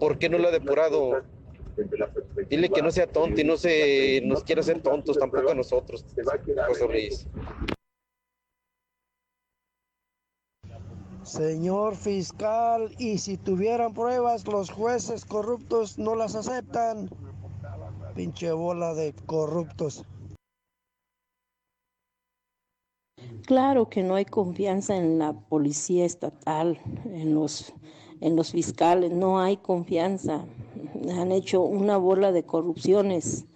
¿por 0.00 0.16
qué 0.18 0.30
no 0.30 0.38
lo 0.38 0.48
ha 0.48 0.52
depurado? 0.52 1.20
Dile 2.48 2.68
que 2.68 2.82
no 2.82 2.90
sea 2.90 3.06
tonto 3.06 3.40
y 3.40 3.44
no 3.44 3.56
se 3.56 4.20
nos 4.24 4.44
quiera 4.44 4.60
hacer 4.60 4.80
tontos 4.82 5.18
tampoco 5.18 5.50
a 5.50 5.54
nosotros, 5.54 6.04
José 6.68 6.88
Luis. 6.88 7.26
Señor 11.24 11.96
fiscal, 11.96 12.94
y 12.98 13.16
si 13.18 13.38
tuvieran 13.38 13.94
pruebas, 13.94 14.46
los 14.46 14.70
jueces 14.70 15.24
corruptos 15.24 15.98
no 15.98 16.14
las 16.14 16.34
aceptan. 16.34 17.08
Pinche 18.14 18.52
bola 18.52 18.92
de 18.94 19.14
corruptos. 19.26 20.04
Claro 23.46 23.88
que 23.88 24.02
no 24.02 24.14
hay 24.14 24.26
confianza 24.26 24.96
en 24.96 25.18
la 25.18 25.32
policía 25.32 26.04
estatal, 26.04 26.80
en 27.06 27.34
los, 27.34 27.74
en 28.20 28.36
los 28.36 28.52
fiscales, 28.52 29.12
no 29.12 29.40
hay 29.40 29.56
confianza 29.56 30.44
han 31.10 31.32
hecho 31.32 31.62
una 31.62 31.96
bola 31.96 32.32
de 32.32 32.44
corrupciones, 32.44 33.46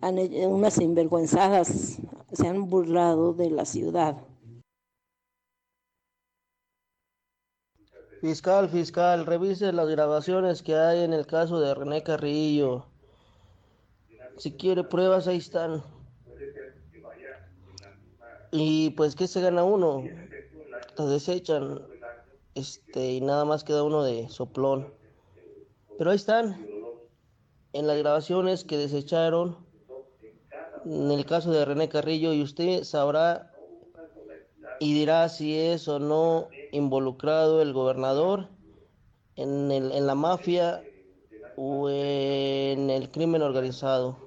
han 0.00 0.18
hecho 0.18 0.48
unas 0.48 0.74
sinvergüenzadas, 0.74 1.98
se 2.32 2.46
han 2.46 2.68
burlado 2.68 3.32
de 3.32 3.50
la 3.50 3.64
ciudad. 3.64 4.16
Fiscal, 8.20 8.68
fiscal, 8.68 9.26
revise 9.26 9.72
las 9.72 9.88
grabaciones 9.88 10.62
que 10.62 10.74
hay 10.74 11.04
en 11.04 11.12
el 11.12 11.26
caso 11.26 11.60
de 11.60 11.72
René 11.72 12.02
Carrillo. 12.02 12.84
Si 14.38 14.52
quiere 14.52 14.82
pruebas, 14.82 15.28
ahí 15.28 15.36
están. 15.38 15.82
Y 18.50 18.90
pues, 18.90 19.14
¿qué 19.14 19.28
se 19.28 19.40
gana 19.40 19.62
uno? 19.62 20.02
Las 20.96 21.10
desechan. 21.10 21.80
Este, 22.58 23.12
y 23.12 23.20
nada 23.20 23.44
más 23.44 23.62
queda 23.62 23.84
uno 23.84 24.02
de 24.02 24.28
soplón. 24.28 24.92
Pero 25.96 26.10
ahí 26.10 26.16
están 26.16 26.66
en 27.72 27.86
las 27.86 27.96
grabaciones 27.98 28.64
que 28.64 28.76
desecharon 28.76 29.56
en 30.84 31.12
el 31.12 31.24
caso 31.24 31.52
de 31.52 31.64
René 31.64 31.88
Carrillo 31.88 32.32
y 32.32 32.42
usted 32.42 32.82
sabrá 32.82 33.52
y 34.80 34.92
dirá 34.92 35.28
si 35.28 35.56
es 35.56 35.86
o 35.86 36.00
no 36.00 36.48
involucrado 36.72 37.62
el 37.62 37.72
gobernador 37.72 38.48
en, 39.36 39.70
el, 39.70 39.92
en 39.92 40.06
la 40.08 40.16
mafia 40.16 40.82
o 41.56 41.88
en 41.90 42.90
el 42.90 43.08
crimen 43.10 43.42
organizado. 43.42 44.18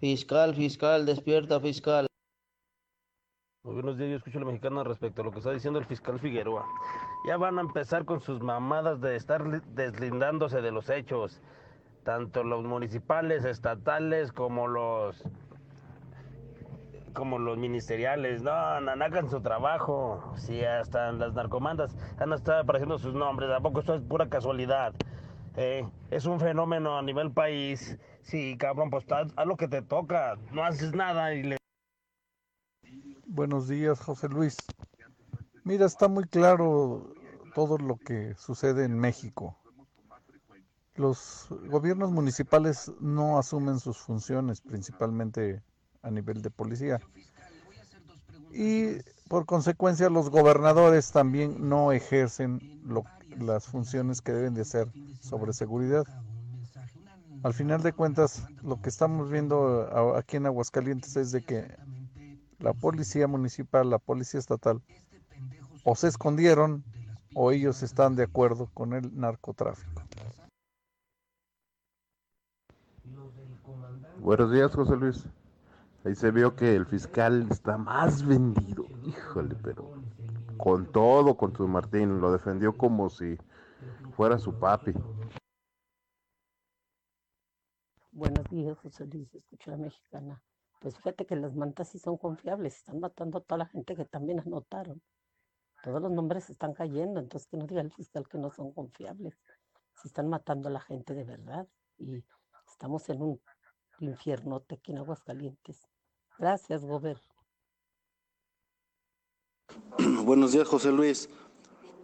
Fiscal, 0.00 0.56
fiscal, 0.56 1.06
despierta, 1.06 1.60
fiscal. 1.60 2.08
Muy 3.64 3.76
buenos 3.76 3.96
días, 3.96 4.10
yo 4.10 4.16
escucho 4.16 4.36
a 4.36 4.40
la 4.42 4.46
mexicana 4.48 4.84
respecto 4.84 5.22
a 5.22 5.24
lo 5.24 5.30
que 5.30 5.38
está 5.38 5.50
diciendo 5.50 5.78
el 5.78 5.86
fiscal 5.86 6.20
Figueroa. 6.20 6.66
Ya 7.26 7.38
van 7.38 7.56
a 7.56 7.62
empezar 7.62 8.04
con 8.04 8.20
sus 8.20 8.42
mamadas 8.42 9.00
de 9.00 9.16
estar 9.16 9.62
deslindándose 9.62 10.60
de 10.60 10.70
los 10.70 10.90
hechos 10.90 11.40
tanto 12.02 12.44
los 12.44 12.62
municipales, 12.62 13.46
estatales, 13.46 14.32
como 14.32 14.68
los 14.68 15.24
como 17.14 17.38
los 17.38 17.56
ministeriales, 17.56 18.42
no, 18.42 18.80
no, 18.82 18.92
hagan 19.02 19.30
su 19.30 19.40
trabajo. 19.40 20.34
Si 20.36 20.62
hasta 20.62 21.12
las 21.12 21.32
narcomandas 21.32 21.96
han 22.18 22.34
estado 22.34 22.60
apareciendo 22.60 22.98
sus 22.98 23.14
nombres, 23.14 23.48
tampoco 23.48 23.80
esto 23.80 23.94
es 23.94 24.02
pura 24.02 24.28
casualidad. 24.28 24.92
Eh, 25.56 25.88
es 26.10 26.26
un 26.26 26.38
fenómeno 26.38 26.98
a 26.98 27.02
nivel 27.02 27.30
país. 27.30 27.98
Sí, 28.20 28.58
cabrón, 28.58 28.90
pues 28.90 29.10
haz, 29.10 29.32
lo 29.46 29.56
que 29.56 29.68
te 29.68 29.80
toca, 29.80 30.36
no 30.52 30.64
haces 30.64 30.94
nada 30.94 31.32
y 31.32 31.44
le... 31.44 31.63
Buenos 33.34 33.68
días, 33.68 34.00
José 34.00 34.28
Luis. 34.28 34.56
Mira, 35.64 35.86
está 35.86 36.08
muy 36.08 36.24
claro 36.24 37.12
todo 37.54 37.78
lo 37.78 37.96
que 37.96 38.34
sucede 38.36 38.84
en 38.84 38.98
México 38.98 39.56
los 40.96 41.48
gobiernos 41.68 42.12
municipales 42.12 42.92
no 43.00 43.38
asumen 43.38 43.80
sus 43.80 43.98
funciones, 43.98 44.60
principalmente 44.60 45.62
a 46.02 46.10
nivel 46.10 46.42
de 46.42 46.50
policía. 46.50 47.00
Y 48.52 48.98
por 49.28 49.46
consecuencia 49.46 50.08
los 50.08 50.30
gobernadores 50.30 51.10
también 51.10 51.68
no 51.68 51.90
ejercen 51.90 52.60
las 53.40 53.66
funciones 53.66 54.20
que 54.20 54.32
deben 54.32 54.54
de 54.54 54.62
hacer 54.62 54.88
sobre 55.20 55.52
seguridad. 55.52 56.04
Al 57.42 57.52
final 57.52 57.82
de 57.82 57.92
cuentas, 57.92 58.44
lo 58.62 58.80
que 58.80 58.88
estamos 58.88 59.30
viendo 59.30 60.16
aquí 60.16 60.36
en 60.36 60.46
Aguascalientes 60.46 61.16
es 61.16 61.32
de 61.32 61.42
que 61.42 61.76
la 62.64 62.72
policía 62.72 63.28
municipal, 63.28 63.90
la 63.90 63.98
policía 63.98 64.40
estatal, 64.40 64.80
o 65.84 65.94
se 65.94 66.08
escondieron 66.08 66.82
o 67.34 67.50
ellos 67.50 67.82
están 67.82 68.16
de 68.16 68.22
acuerdo 68.22 68.70
con 68.72 68.94
el 68.94 69.14
narcotráfico. 69.14 70.02
Buenos 74.18 74.50
días, 74.50 74.74
José 74.74 74.96
Luis. 74.96 75.26
Ahí 76.04 76.14
se 76.14 76.30
vio 76.30 76.56
que 76.56 76.74
el 76.74 76.86
fiscal 76.86 77.46
está 77.50 77.76
más 77.76 78.26
vendido. 78.26 78.86
Híjole, 79.04 79.56
pero 79.62 79.92
con 80.56 80.90
todo, 80.90 81.36
con 81.36 81.54
su 81.54 81.68
Martín. 81.68 82.20
Lo 82.22 82.32
defendió 82.32 82.74
como 82.74 83.10
si 83.10 83.36
fuera 84.16 84.38
su 84.38 84.58
papi. 84.58 84.94
Buenos 88.12 88.48
días, 88.48 88.78
José 88.78 89.06
Luis. 89.06 89.34
Escucho 89.34 89.70
la 89.70 89.76
mexicana. 89.76 90.42
Pues 90.84 90.96
fíjate 90.98 91.24
que 91.24 91.34
las 91.34 91.56
mantas 91.56 91.88
sí 91.88 91.98
son 91.98 92.18
confiables. 92.18 92.76
Están 92.76 93.00
matando 93.00 93.38
a 93.38 93.40
toda 93.40 93.56
la 93.56 93.64
gente 93.64 93.96
que 93.96 94.04
también 94.04 94.40
anotaron. 94.40 95.00
Todos 95.82 96.02
los 96.02 96.12
nombres 96.12 96.50
están 96.50 96.74
cayendo. 96.74 97.20
Entonces, 97.20 97.48
que 97.48 97.56
no 97.56 97.64
diga 97.66 97.80
el 97.80 97.90
fiscal 97.90 98.28
que 98.28 98.36
no 98.36 98.50
son 98.50 98.70
confiables. 98.74 99.34
Si 99.94 100.08
están 100.08 100.28
matando 100.28 100.68
a 100.68 100.72
la 100.72 100.80
gente 100.80 101.14
de 101.14 101.24
verdad. 101.24 101.66
Y 101.96 102.22
estamos 102.68 103.08
en 103.08 103.22
un 103.22 103.40
infierno 103.98 104.62
aquí 104.68 104.92
en 104.92 104.98
Aguascalientes. 104.98 105.88
Gracias, 106.38 106.84
Gober. 106.84 107.18
Buenos 110.26 110.52
días, 110.52 110.68
José 110.68 110.92
Luis. 110.92 111.30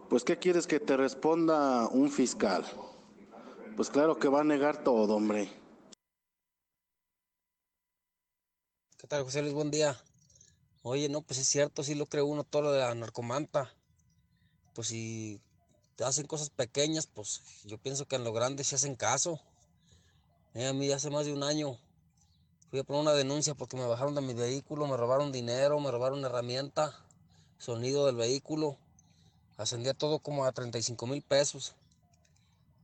Pues, 0.09 0.23
¿qué 0.23 0.37
quieres 0.37 0.65
que 0.65 0.79
te 0.79 0.97
responda 0.97 1.87
un 1.87 2.09
fiscal? 2.09 2.65
Pues 3.75 3.91
claro 3.91 4.17
que 4.17 4.27
va 4.27 4.41
a 4.41 4.43
negar 4.43 4.83
todo, 4.83 5.17
hombre. 5.17 5.60
¿Qué 9.01 9.07
tal, 9.07 9.23
José 9.23 9.41
Luis? 9.41 9.55
Buen 9.55 9.71
día. 9.71 9.99
Oye, 10.83 11.09
no, 11.09 11.23
pues 11.23 11.39
es 11.39 11.47
cierto, 11.47 11.83
sí 11.83 11.95
lo 11.95 12.05
cree 12.05 12.21
uno 12.21 12.43
todo 12.43 12.61
lo 12.61 12.71
de 12.71 12.81
la 12.81 12.93
narcomanta. 12.93 13.73
Pues 14.75 14.89
si 14.89 15.41
te 15.95 16.03
hacen 16.03 16.27
cosas 16.27 16.51
pequeñas, 16.51 17.07
pues 17.07 17.41
yo 17.65 17.79
pienso 17.79 18.05
que 18.05 18.17
en 18.17 18.23
lo 18.23 18.31
grande 18.31 18.63
se 18.63 18.75
hacen 18.75 18.95
caso. 18.95 19.39
Eh, 20.53 20.67
a 20.67 20.73
mí 20.73 20.91
hace 20.91 21.09
más 21.09 21.25
de 21.25 21.33
un 21.33 21.41
año 21.41 21.79
fui 22.69 22.77
a 22.77 22.83
poner 22.83 23.01
una 23.01 23.13
denuncia 23.13 23.55
porque 23.55 23.75
me 23.75 23.87
bajaron 23.87 24.13
de 24.13 24.21
mi 24.21 24.35
vehículo, 24.35 24.85
me 24.85 24.97
robaron 24.97 25.31
dinero, 25.31 25.79
me 25.79 25.89
robaron 25.89 26.23
herramienta, 26.23 26.95
sonido 27.57 28.05
del 28.05 28.17
vehículo. 28.17 28.77
Ascendía 29.57 29.95
todo 29.95 30.19
como 30.19 30.45
a 30.45 30.51
35 30.51 31.07
mil 31.07 31.23
pesos. 31.23 31.73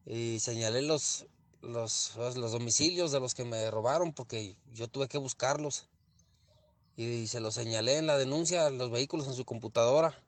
Y 0.07 0.39
señalé 0.39 0.81
los, 0.81 1.27
los, 1.61 2.15
los 2.15 2.51
domicilios 2.51 3.11
de 3.11 3.19
los 3.19 3.35
que 3.35 3.45
me 3.45 3.69
robaron 3.69 4.13
porque 4.13 4.57
yo 4.73 4.87
tuve 4.87 5.07
que 5.07 5.19
buscarlos. 5.19 5.85
Y 6.97 7.27
se 7.27 7.39
los 7.39 7.53
señalé 7.53 7.97
en 7.97 8.07
la 8.07 8.17
denuncia, 8.17 8.69
los 8.69 8.91
vehículos 8.91 9.27
en 9.27 9.33
su 9.35 9.45
computadora. 9.45 10.21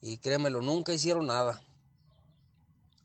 Y 0.00 0.18
créemelo, 0.18 0.60
nunca 0.60 0.92
hicieron 0.92 1.26
nada 1.26 1.60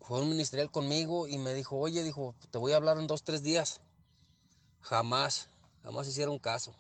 fue 0.08 0.22
un 0.22 0.30
ministerial 0.30 0.72
conmigo 0.72 1.28
y 1.28 1.38
me 1.38 1.54
dijo, 1.54 1.76
oye, 1.78 2.02
dijo, 2.02 2.34
te 2.50 2.58
voy 2.58 2.72
a 2.72 2.78
hablar 2.78 2.98
en 2.98 3.08
dos, 3.08 3.26
tres 3.26 3.44
días. 3.44 3.82
Jamás, 4.80 5.50
jamás 5.84 6.08
hicieron 6.08 6.40
caso. 6.40 6.74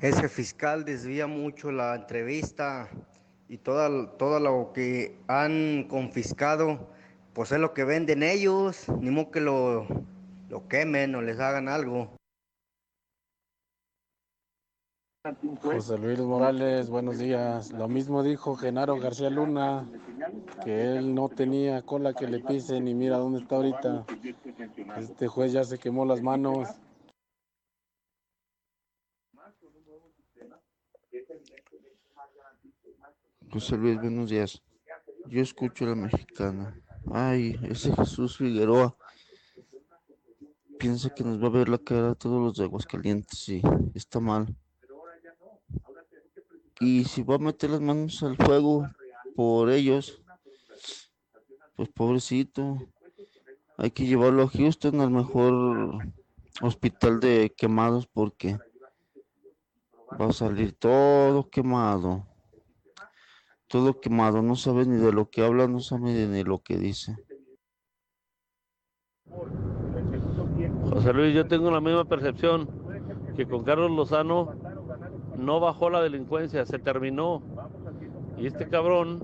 Ese 0.00 0.30
fiscal 0.30 0.86
desvía 0.86 1.26
mucho 1.26 1.70
la 1.70 1.94
entrevista 1.94 2.88
y 3.50 3.58
todo, 3.58 4.08
todo 4.12 4.40
lo 4.40 4.72
que 4.72 5.20
han 5.28 5.88
confiscado, 5.88 6.88
pues 7.34 7.52
es 7.52 7.58
lo 7.58 7.74
que 7.74 7.84
venden 7.84 8.22
ellos, 8.22 8.88
ni 8.98 9.10
modo 9.10 9.30
que 9.30 9.40
lo, 9.40 9.86
lo 10.48 10.68
quemen 10.68 11.14
o 11.14 11.20
les 11.20 11.38
hagan 11.38 11.68
algo. 11.68 12.16
José 15.62 15.98
Luis 15.98 16.18
Morales, 16.18 16.90
buenos 16.90 17.16
días. 17.16 17.70
Lo 17.70 17.86
mismo 17.86 18.24
dijo 18.24 18.56
Genaro 18.56 18.98
García 18.98 19.30
Luna, 19.30 19.88
que 20.64 20.96
él 20.96 21.14
no 21.14 21.28
tenía 21.28 21.80
cola 21.82 22.12
que 22.12 22.26
le 22.26 22.40
pisen 22.40 22.88
y 22.88 22.94
mira 22.94 23.18
dónde 23.18 23.38
está 23.38 23.54
ahorita. 23.54 24.04
Este 24.98 25.28
juez 25.28 25.52
ya 25.52 25.62
se 25.62 25.78
quemó 25.78 26.04
las 26.04 26.20
manos. 26.22 26.68
José 33.52 33.76
Luis, 33.76 34.00
buenos 34.00 34.28
días. 34.28 34.60
Yo 35.28 35.40
escucho 35.40 35.84
a 35.84 35.90
la 35.90 35.94
mexicana. 35.94 36.76
Ay, 37.12 37.60
ese 37.62 37.94
Jesús 37.94 38.38
Figueroa 38.38 38.96
piensa 40.80 41.14
que 41.14 41.22
nos 41.22 41.40
va 41.40 41.46
a 41.46 41.50
ver 41.50 41.68
la 41.68 41.78
cara 41.78 42.10
a 42.10 42.14
todos 42.16 42.42
los 42.42 42.56
de 42.56 42.64
Aguascalientes 42.64 43.48
y 43.48 43.62
está 43.94 44.18
mal. 44.18 44.56
Y 46.82 47.04
si 47.04 47.22
va 47.22 47.36
a 47.36 47.38
meter 47.38 47.70
las 47.70 47.80
manos 47.80 48.20
al 48.24 48.36
fuego 48.36 48.88
por 49.36 49.70
ellos, 49.70 50.20
pues 51.76 51.88
pobrecito, 51.90 52.76
hay 53.76 53.92
que 53.92 54.04
llevarlo 54.04 54.42
a 54.42 54.48
Houston 54.48 55.00
al 55.00 55.12
mejor 55.12 56.02
hospital 56.60 57.20
de 57.20 57.54
quemados 57.56 58.08
porque 58.08 58.58
va 60.20 60.26
a 60.26 60.32
salir 60.32 60.72
todo 60.72 61.48
quemado. 61.48 62.26
Todo 63.68 64.00
quemado, 64.00 64.42
no 64.42 64.56
sabe 64.56 64.84
ni 64.84 64.96
de 64.96 65.12
lo 65.12 65.30
que 65.30 65.44
habla, 65.44 65.68
no 65.68 65.78
sabe 65.78 66.12
ni 66.12 66.26
de 66.26 66.42
lo 66.42 66.64
que 66.64 66.78
dice. 66.78 67.16
José 70.90 71.12
Luis, 71.12 71.32
yo 71.32 71.46
tengo 71.46 71.70
la 71.70 71.80
misma 71.80 72.04
percepción 72.06 72.68
que 73.36 73.46
con 73.46 73.62
Carlos 73.62 73.92
Lozano 73.92 74.61
no 75.36 75.60
bajó 75.60 75.90
la 75.90 76.02
delincuencia, 76.02 76.64
se 76.64 76.78
terminó. 76.78 77.42
Y 78.38 78.46
este 78.46 78.68
cabrón 78.68 79.20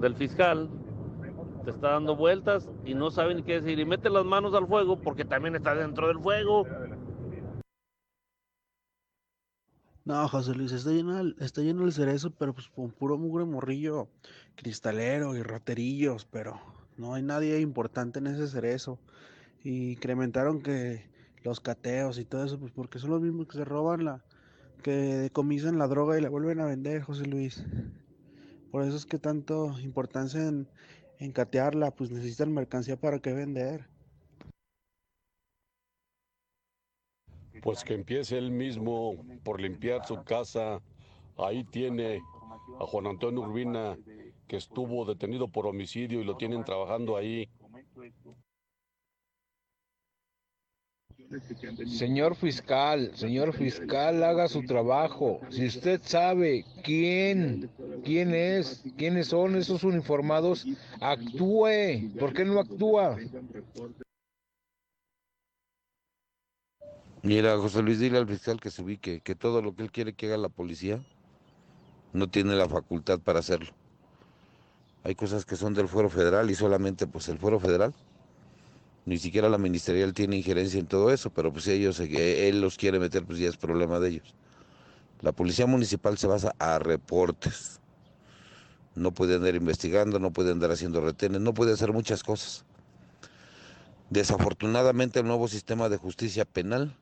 del 0.00 0.14
fiscal 0.16 0.68
te 1.64 1.70
está 1.70 1.92
dando 1.92 2.16
vueltas 2.16 2.68
y 2.84 2.94
no 2.94 3.10
sabe 3.10 3.34
ni 3.34 3.42
qué 3.42 3.60
decir. 3.60 3.78
Y 3.78 3.84
mete 3.84 4.10
las 4.10 4.24
manos 4.24 4.54
al 4.54 4.66
fuego 4.66 5.00
porque 5.00 5.24
también 5.24 5.54
está 5.54 5.74
dentro 5.74 6.08
del 6.08 6.18
fuego. 6.18 6.66
No, 10.04 10.28
José 10.28 10.54
Luis, 10.54 10.72
está 10.72 10.90
lleno, 10.90 11.32
está 11.38 11.60
lleno 11.60 11.84
el 11.84 11.92
cerezo, 11.92 12.32
pero 12.32 12.52
pues 12.52 12.66
con 12.68 12.90
puro 12.90 13.16
mugre 13.16 13.44
morrillo, 13.44 14.08
cristalero 14.56 15.36
y 15.36 15.42
raterillos, 15.42 16.24
pero 16.24 16.60
no 16.96 17.14
hay 17.14 17.22
nadie 17.22 17.60
importante 17.60 18.18
en 18.18 18.26
ese 18.26 18.48
cerezo. 18.48 18.98
Y 19.62 19.92
incrementaron 19.92 20.60
que 20.60 21.08
los 21.44 21.60
cateos 21.60 22.18
y 22.18 22.24
todo 22.24 22.44
eso, 22.44 22.58
pues 22.58 22.72
porque 22.72 22.98
son 22.98 23.10
los 23.10 23.20
mismos 23.20 23.46
que 23.46 23.58
se 23.58 23.64
roban 23.64 24.04
la, 24.04 24.24
que 24.82 24.90
decomisan 24.90 25.78
la 25.78 25.86
droga 25.86 26.18
y 26.18 26.22
la 26.22 26.28
vuelven 26.28 26.60
a 26.60 26.66
vender, 26.66 27.02
José 27.02 27.24
Luis. 27.26 27.64
Por 28.70 28.82
eso 28.82 28.96
es 28.96 29.06
que 29.06 29.18
tanto 29.18 29.78
importancia 29.80 30.46
en, 30.46 30.68
en 31.18 31.32
catearla, 31.32 31.90
pues 31.90 32.10
necesitan 32.10 32.52
mercancía 32.52 32.96
para 32.96 33.20
qué 33.20 33.32
vender. 33.32 33.88
Pues 37.62 37.84
que 37.84 37.94
empiece 37.94 38.36
él 38.36 38.50
mismo 38.50 39.14
por 39.44 39.60
limpiar 39.60 40.04
su 40.06 40.22
casa. 40.24 40.80
Ahí 41.38 41.64
tiene 41.64 42.20
a 42.80 42.86
Juan 42.86 43.06
Antonio 43.06 43.42
Urbina, 43.42 43.96
que 44.48 44.56
estuvo 44.56 45.04
detenido 45.04 45.48
por 45.48 45.66
homicidio 45.66 46.20
y 46.20 46.24
lo 46.24 46.36
tienen 46.36 46.64
trabajando 46.64 47.16
ahí. 47.16 47.48
Señor 51.86 52.34
fiscal, 52.34 53.10
señor 53.14 53.54
fiscal, 53.54 54.22
haga 54.22 54.48
su 54.48 54.62
trabajo. 54.64 55.40
Si 55.50 55.66
usted 55.66 56.00
sabe 56.04 56.64
quién, 56.82 57.70
quién 58.04 58.34
es, 58.34 58.82
quiénes 58.96 59.28
son 59.28 59.56
esos 59.56 59.84
uniformados, 59.84 60.66
actúe. 61.00 62.10
¿Por 62.18 62.32
qué 62.32 62.44
no 62.44 62.60
actúa? 62.60 63.16
Mira, 67.22 67.56
José 67.56 67.82
Luis, 67.82 68.00
dile 68.00 68.18
al 68.18 68.26
fiscal 68.26 68.60
que 68.60 68.70
se 68.70 68.82
ubique, 68.82 69.20
que 69.20 69.34
todo 69.34 69.62
lo 69.62 69.74
que 69.74 69.84
él 69.84 69.92
quiere 69.92 70.12
que 70.12 70.26
haga 70.26 70.36
la 70.36 70.48
policía 70.48 71.02
no 72.12 72.28
tiene 72.28 72.54
la 72.56 72.68
facultad 72.68 73.20
para 73.20 73.38
hacerlo. 73.38 73.70
Hay 75.04 75.14
cosas 75.14 75.44
que 75.44 75.56
son 75.56 75.72
del 75.72 75.88
fuero 75.88 76.10
federal 76.10 76.50
y 76.50 76.54
solamente 76.54 77.06
pues 77.06 77.28
el 77.28 77.38
fuero 77.38 77.58
federal. 77.58 77.94
Ni 79.04 79.18
siquiera 79.18 79.48
la 79.48 79.58
ministerial 79.58 80.12
tiene 80.12 80.36
injerencia 80.36 80.78
en 80.78 80.86
todo 80.86 81.10
eso, 81.10 81.30
pero 81.30 81.52
pues 81.52 81.64
si 81.64 81.72
ellos, 81.72 81.98
eh, 82.00 82.48
él 82.48 82.60
los 82.60 82.76
quiere 82.76 83.00
meter, 83.00 83.24
pues 83.24 83.38
ya 83.38 83.48
es 83.48 83.56
problema 83.56 83.98
de 83.98 84.10
ellos. 84.10 84.34
La 85.20 85.32
policía 85.32 85.66
municipal 85.66 86.18
se 86.18 86.26
basa 86.26 86.54
a 86.58 86.78
reportes. 86.78 87.80
No 88.94 89.12
puede 89.12 89.36
andar 89.36 89.54
investigando, 89.54 90.18
no 90.18 90.32
puede 90.32 90.52
andar 90.52 90.70
haciendo 90.70 91.00
retenes, 91.00 91.40
no 91.40 91.54
puede 91.54 91.72
hacer 91.72 91.92
muchas 91.92 92.22
cosas. 92.22 92.64
Desafortunadamente 94.10 95.20
el 95.20 95.26
nuevo 95.26 95.48
sistema 95.48 95.88
de 95.88 95.96
justicia 95.96 96.44
penal 96.44 96.94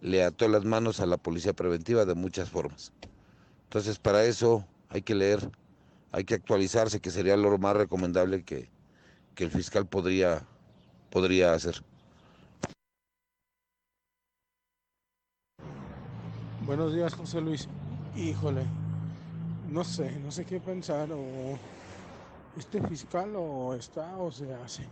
le 0.00 0.22
ató 0.22 0.46
las 0.48 0.64
manos 0.64 1.00
a 1.00 1.06
la 1.06 1.16
policía 1.16 1.54
preventiva 1.54 2.04
de 2.04 2.14
muchas 2.14 2.50
formas. 2.50 2.92
Entonces 3.64 3.98
para 3.98 4.24
eso 4.24 4.66
hay 4.90 5.02
que 5.02 5.14
leer, 5.14 5.50
hay 6.12 6.24
que 6.24 6.34
actualizarse, 6.34 7.00
que 7.00 7.10
sería 7.10 7.36
lo 7.36 7.56
más 7.56 7.76
recomendable 7.76 8.44
que, 8.44 8.68
que 9.34 9.44
el 9.44 9.50
fiscal 9.50 9.86
podría, 9.86 10.46
podría 11.16 11.54
hacer. 11.54 11.82
Buenos 16.66 16.92
días, 16.92 17.14
José 17.14 17.40
Luis. 17.40 17.68
Híjole, 18.14 18.66
no 19.70 19.82
sé, 19.82 20.20
no 20.20 20.30
sé 20.30 20.44
qué 20.44 20.60
pensar. 20.60 21.10
O 21.12 21.58
este 22.58 22.86
fiscal 22.86 23.34
o 23.34 23.72
está 23.72 24.14
o 24.18 24.30
se 24.30 24.52
hace. 24.52 24.86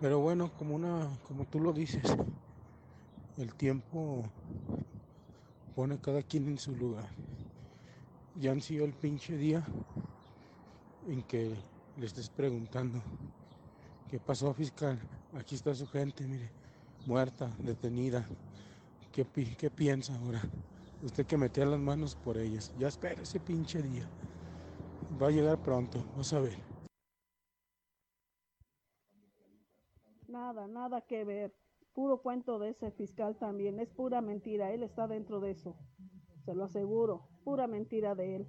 Pero 0.00 0.20
bueno, 0.20 0.52
como 0.56 0.74
una, 0.74 1.06
como 1.28 1.44
tú 1.44 1.60
lo 1.60 1.74
dices, 1.74 2.16
el 3.36 3.52
tiempo 3.52 4.24
pone 5.76 5.98
cada 5.98 6.22
quien 6.22 6.48
en 6.48 6.56
su 6.56 6.74
lugar. 6.74 7.10
Ya 8.36 8.52
han 8.52 8.62
sido 8.62 8.86
el 8.86 8.94
pinche 8.94 9.36
día 9.36 9.62
en 11.06 11.22
que 11.24 11.54
le 11.98 12.06
estés 12.06 12.30
preguntando 12.30 13.02
qué 14.10 14.18
pasó, 14.18 14.52
fiscal. 14.52 14.98
Aquí 15.38 15.54
está 15.54 15.74
su 15.74 15.86
gente, 15.86 16.24
mire, 16.26 16.50
muerta, 17.06 17.48
detenida. 17.58 18.24
¿Qué, 19.12 19.24
pi- 19.24 19.54
qué 19.56 19.70
piensa 19.70 20.14
ahora? 20.16 20.42
Usted 21.02 21.26
que 21.26 21.36
metía 21.36 21.64
las 21.64 21.78
manos 21.80 22.16
por 22.16 22.36
ellas. 22.36 22.72
Ya 22.78 22.88
espera 22.88 23.22
ese 23.22 23.38
pinche 23.40 23.80
día. 23.82 24.06
Va 25.20 25.28
a 25.28 25.30
llegar 25.30 25.58
pronto, 25.58 26.04
vas 26.16 26.32
a 26.32 26.40
ver. 26.40 26.56
Nada, 30.28 30.66
nada 30.66 31.00
que 31.02 31.24
ver. 31.24 31.54
Puro 31.92 32.22
cuento 32.22 32.58
de 32.58 32.70
ese 32.70 32.90
fiscal 32.92 33.36
también. 33.36 33.80
Es 33.80 33.90
pura 33.90 34.20
mentira. 34.20 34.72
Él 34.72 34.82
está 34.82 35.08
dentro 35.08 35.40
de 35.40 35.52
eso. 35.52 35.76
Se 36.44 36.54
lo 36.54 36.64
aseguro. 36.64 37.28
Pura 37.44 37.66
mentira 37.66 38.14
de 38.14 38.36
él. 38.36 38.46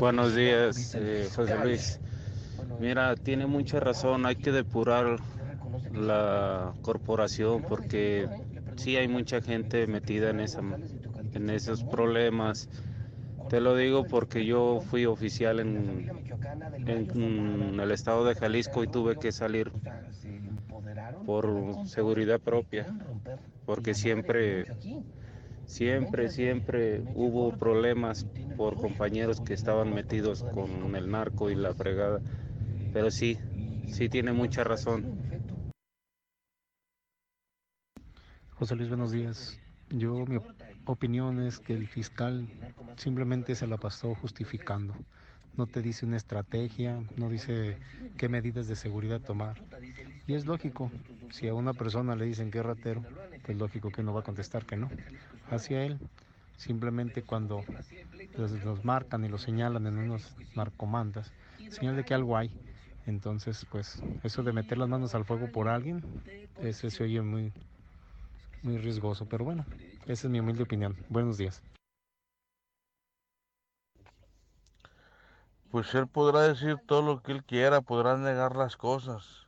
Buenos 0.00 0.34
días, 0.34 0.94
eh, 0.94 1.28
José 1.34 1.58
Luis. 1.58 2.00
Mira, 2.80 3.14
tiene 3.16 3.46
mucha 3.46 3.80
razón, 3.80 4.26
hay 4.26 4.36
que 4.36 4.52
depurar 4.52 5.18
la 5.92 6.74
corporación 6.82 7.62
porque 7.62 8.28
sí 8.76 8.96
hay 8.96 9.08
mucha 9.08 9.40
gente 9.40 9.86
metida 9.86 10.30
en, 10.30 10.40
esa, 10.40 10.60
en 11.32 11.50
esos 11.50 11.84
problemas. 11.84 12.68
Te 13.48 13.60
lo 13.60 13.76
digo 13.76 14.04
porque 14.04 14.44
yo 14.44 14.80
fui 14.80 15.06
oficial 15.06 15.60
en, 15.60 16.10
en 16.86 17.80
el 17.80 17.90
estado 17.90 18.24
de 18.24 18.34
Jalisco 18.34 18.82
y 18.82 18.88
tuve 18.88 19.16
que 19.16 19.32
salir 19.32 19.70
por 21.24 21.86
seguridad 21.86 22.40
propia, 22.40 22.86
porque 23.64 23.94
siempre 23.94 24.66
Siempre, 25.66 26.28
siempre 26.30 27.02
hubo 27.14 27.56
problemas 27.58 28.26
por 28.56 28.76
compañeros 28.76 29.40
que 29.40 29.52
estaban 29.54 29.92
metidos 29.92 30.42
con 30.54 30.94
el 30.96 31.10
narco 31.10 31.50
y 31.50 31.54
la 31.54 31.74
fregada. 31.74 32.20
Pero 32.92 33.10
sí, 33.10 33.38
sí 33.88 34.08
tiene 34.08 34.32
mucha 34.32 34.64
razón. 34.64 35.04
José 38.58 38.74
Luis, 38.74 38.88
buenos 38.88 39.12
días. 39.12 39.58
Yo, 39.90 40.24
mi 40.26 40.36
op- 40.36 40.52
opinión 40.86 41.40
es 41.40 41.58
que 41.60 41.74
el 41.74 41.86
fiscal 41.86 42.48
simplemente 42.96 43.54
se 43.54 43.66
la 43.66 43.76
pasó 43.76 44.14
justificando. 44.14 44.94
No 45.56 45.66
te 45.66 45.80
dice 45.80 46.04
una 46.04 46.16
estrategia, 46.16 47.02
no 47.16 47.30
dice 47.30 47.78
qué 48.18 48.28
medidas 48.28 48.68
de 48.68 48.76
seguridad 48.76 49.20
tomar. 49.20 49.56
Y 50.26 50.34
es 50.34 50.46
lógico, 50.46 50.90
si 51.30 51.48
a 51.48 51.54
una 51.54 51.72
persona 51.72 52.14
le 52.14 52.26
dicen 52.26 52.50
que 52.50 52.58
es 52.58 52.66
ratero, 52.66 53.02
pues 53.42 53.56
lógico 53.56 53.90
que 53.90 54.02
no 54.02 54.12
va 54.12 54.20
a 54.20 54.24
contestar 54.24 54.66
que 54.66 54.76
no. 54.76 54.90
Hacia 55.50 55.84
él, 55.84 55.98
simplemente 56.56 57.22
cuando 57.22 57.64
los, 58.36 58.84
marcan 58.84 59.24
y 59.24 59.28
los 59.28 59.42
señalan 59.42 59.86
en 59.86 59.98
unos 59.98 60.36
narcomantas, 60.54 61.32
señal 61.70 61.96
de 61.96 62.04
que 62.04 62.14
algo 62.14 62.36
hay. 62.36 62.50
Entonces, 63.06 63.64
pues 63.70 64.02
eso 64.24 64.42
de 64.42 64.52
meter 64.52 64.78
las 64.78 64.88
manos 64.88 65.14
al 65.14 65.24
fuego 65.24 65.50
por 65.50 65.68
alguien, 65.68 66.02
ese 66.60 66.90
se 66.90 67.04
oye 67.04 67.22
muy, 67.22 67.52
muy 68.62 68.76
riesgoso. 68.78 69.26
Pero 69.26 69.44
bueno, 69.44 69.64
esa 70.06 70.26
es 70.26 70.30
mi 70.30 70.40
humilde 70.40 70.64
opinión. 70.64 70.96
Buenos 71.08 71.38
días. 71.38 71.62
Pues 75.76 75.94
él 75.94 76.06
podrá 76.08 76.40
decir 76.40 76.78
todo 76.86 77.02
lo 77.02 77.22
que 77.22 77.32
él 77.32 77.44
quiera, 77.44 77.82
podrá 77.82 78.16
negar 78.16 78.56
las 78.56 78.78
cosas. 78.78 79.46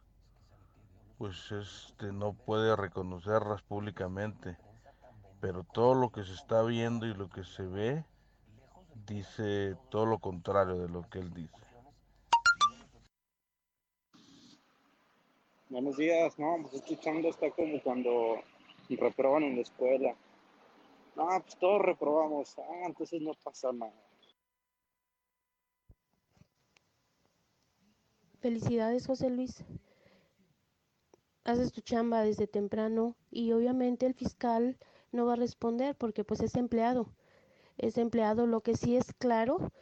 Pues 1.17 1.51
este 1.51 2.13
no 2.13 2.35
puede 2.35 2.77
reconocerlas 2.77 3.63
públicamente. 3.63 4.59
Pero 5.41 5.65
todo 5.65 5.95
lo 5.95 6.13
que 6.13 6.25
se 6.25 6.35
está 6.35 6.63
viendo 6.65 7.07
y 7.07 7.15
lo 7.15 7.31
que 7.31 7.45
se 7.45 7.63
ve 7.63 8.05
dice 9.07 9.75
todo 9.89 10.05
lo 10.05 10.19
contrario 10.19 10.75
de 10.75 10.91
lo 10.91 11.09
que 11.09 11.21
él 11.21 11.33
dice. 11.33 11.67
Buenos 15.71 15.97
días, 15.97 16.39
no, 16.39 16.59
pues 16.61 16.75
escuchando 16.75 17.31
está 17.31 17.51
como 17.53 17.83
cuando 17.83 18.43
reproban 18.91 19.45
en 19.45 19.57
la 19.57 19.63
escuela. 19.63 20.15
No, 21.17 21.27
pues 21.41 21.57
todos 21.57 21.81
reprobamos, 21.81 22.55
ah, 22.59 22.83
entonces 22.85 23.23
no 23.23 23.33
pasa 23.43 23.73
nada. 23.73 24.08
Felicidades, 28.41 29.07
José 29.07 29.31
Luis. 29.31 29.65
Haces 31.43 31.73
tu 31.73 31.81
chamba 31.81 32.23
desde 32.23 32.47
temprano 32.47 33.17
y 33.33 33.51
obviamente 33.51 34.07
el 34.07 34.15
fiscal 34.15 34.79
no 35.11 35.27
va 35.27 35.33
a 35.33 35.37
responder 35.37 35.97
porque 35.97 36.23
pues 36.23 36.41
es 36.41 36.55
empleado. 36.55 37.09
Es 37.79 37.99
empleado, 37.99 38.47
lo 38.47 38.61
que 38.61 38.77
sí 38.77 38.97
es 38.97 39.13
claro, 39.15 39.73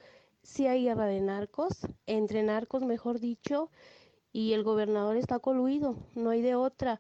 si 0.43 0.67
hay 0.67 0.85
guerra 0.85 1.05
de 1.05 1.21
narcos, 1.21 1.87
entre 2.07 2.43
narcos 2.43 2.83
mejor 2.83 3.21
dicho, 3.21 3.71
y 4.33 4.55
el 4.55 4.63
gobernador 4.63 5.17
está 5.19 5.39
coluido, 5.39 5.97
no 6.15 6.31
hay 6.31 6.41
de 6.41 6.55
otra. 6.55 6.99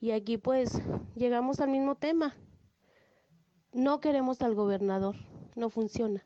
Y 0.00 0.10
aquí 0.10 0.38
pues 0.38 0.80
llegamos 1.14 1.60
al 1.60 1.70
mismo 1.70 1.94
tema. 1.94 2.34
No 3.72 4.00
queremos 4.00 4.42
al 4.42 4.56
gobernador, 4.56 5.14
no 5.54 5.70
funciona. 5.70 6.24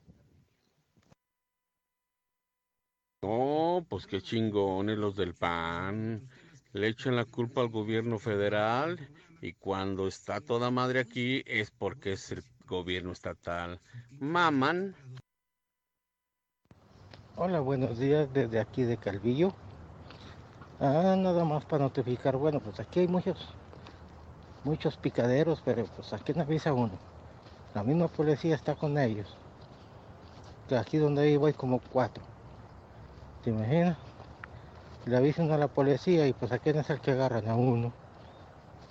No, 3.23 3.85
pues 3.91 4.07
qué 4.07 4.23
chingones 4.23 4.97
los 4.97 5.14
del 5.14 5.35
PAN. 5.35 6.27
Le 6.73 6.89
echan 6.89 7.16
la 7.16 7.27
culpa 7.27 7.61
al 7.61 7.68
gobierno 7.68 8.18
federal 8.18 8.99
y 9.43 9.53
cuando 9.53 10.09
está 10.09 10.41
toda 10.41 10.71
madre 10.71 11.01
aquí 11.01 11.43
es 11.47 11.71
porque 11.71 12.14
es 12.14 12.33
el 12.33 12.43
gobierno 12.66 13.12
estatal. 13.12 13.79
Maman. 14.18 14.95
Hola, 17.37 17.61
buenos 17.61 17.99
días 17.99 18.33
desde 18.33 18.59
aquí 18.59 18.85
de 18.85 18.97
Calvillo. 18.97 19.53
Ah, 20.79 21.14
nada 21.18 21.45
más 21.45 21.66
para 21.66 21.85
notificar, 21.85 22.39
bueno, 22.39 22.61
pues 22.61 22.81
aquí 22.81 23.01
hay 23.01 23.09
muchos, 23.09 23.37
muchos 24.64 24.97
picaderos, 24.97 25.61
pero 25.62 25.85
pues 25.85 26.14
aquí 26.14 26.33
no 26.33 26.41
avisa 26.41 26.73
uno. 26.73 26.99
La 27.75 27.85
misma 27.85 28.09
policía 28.09 28.55
está 28.55 28.77
con 28.77 28.97
ellos. 28.97 29.37
Aquí 30.71 30.97
donde 30.97 31.27
vivo 31.27 31.47
hay 31.47 31.53
como 31.53 31.81
cuatro. 31.81 32.30
¿Te 33.43 33.49
imaginas? 33.49 33.97
Le 35.07 35.16
avisan 35.16 35.51
a 35.51 35.57
la 35.57 35.68
policía 35.68 36.26
y 36.26 36.34
pues 36.34 36.53
a 36.53 36.59
quién 36.59 36.76
es 36.76 36.91
el 36.91 37.01
que 37.01 37.12
agarran 37.12 37.49
a 37.49 37.55
uno. 37.55 37.91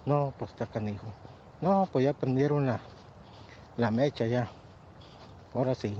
No, 0.07 0.33
pues 0.39 0.49
está 0.49 0.65
canijo. 0.65 1.05
No, 1.61 1.87
pues 1.91 2.05
ya 2.05 2.13
prendieron 2.13 2.65
la, 2.65 2.79
la 3.77 3.91
mecha 3.91 4.25
ya. 4.25 4.49
Ahora 5.53 5.75
sí. 5.75 5.95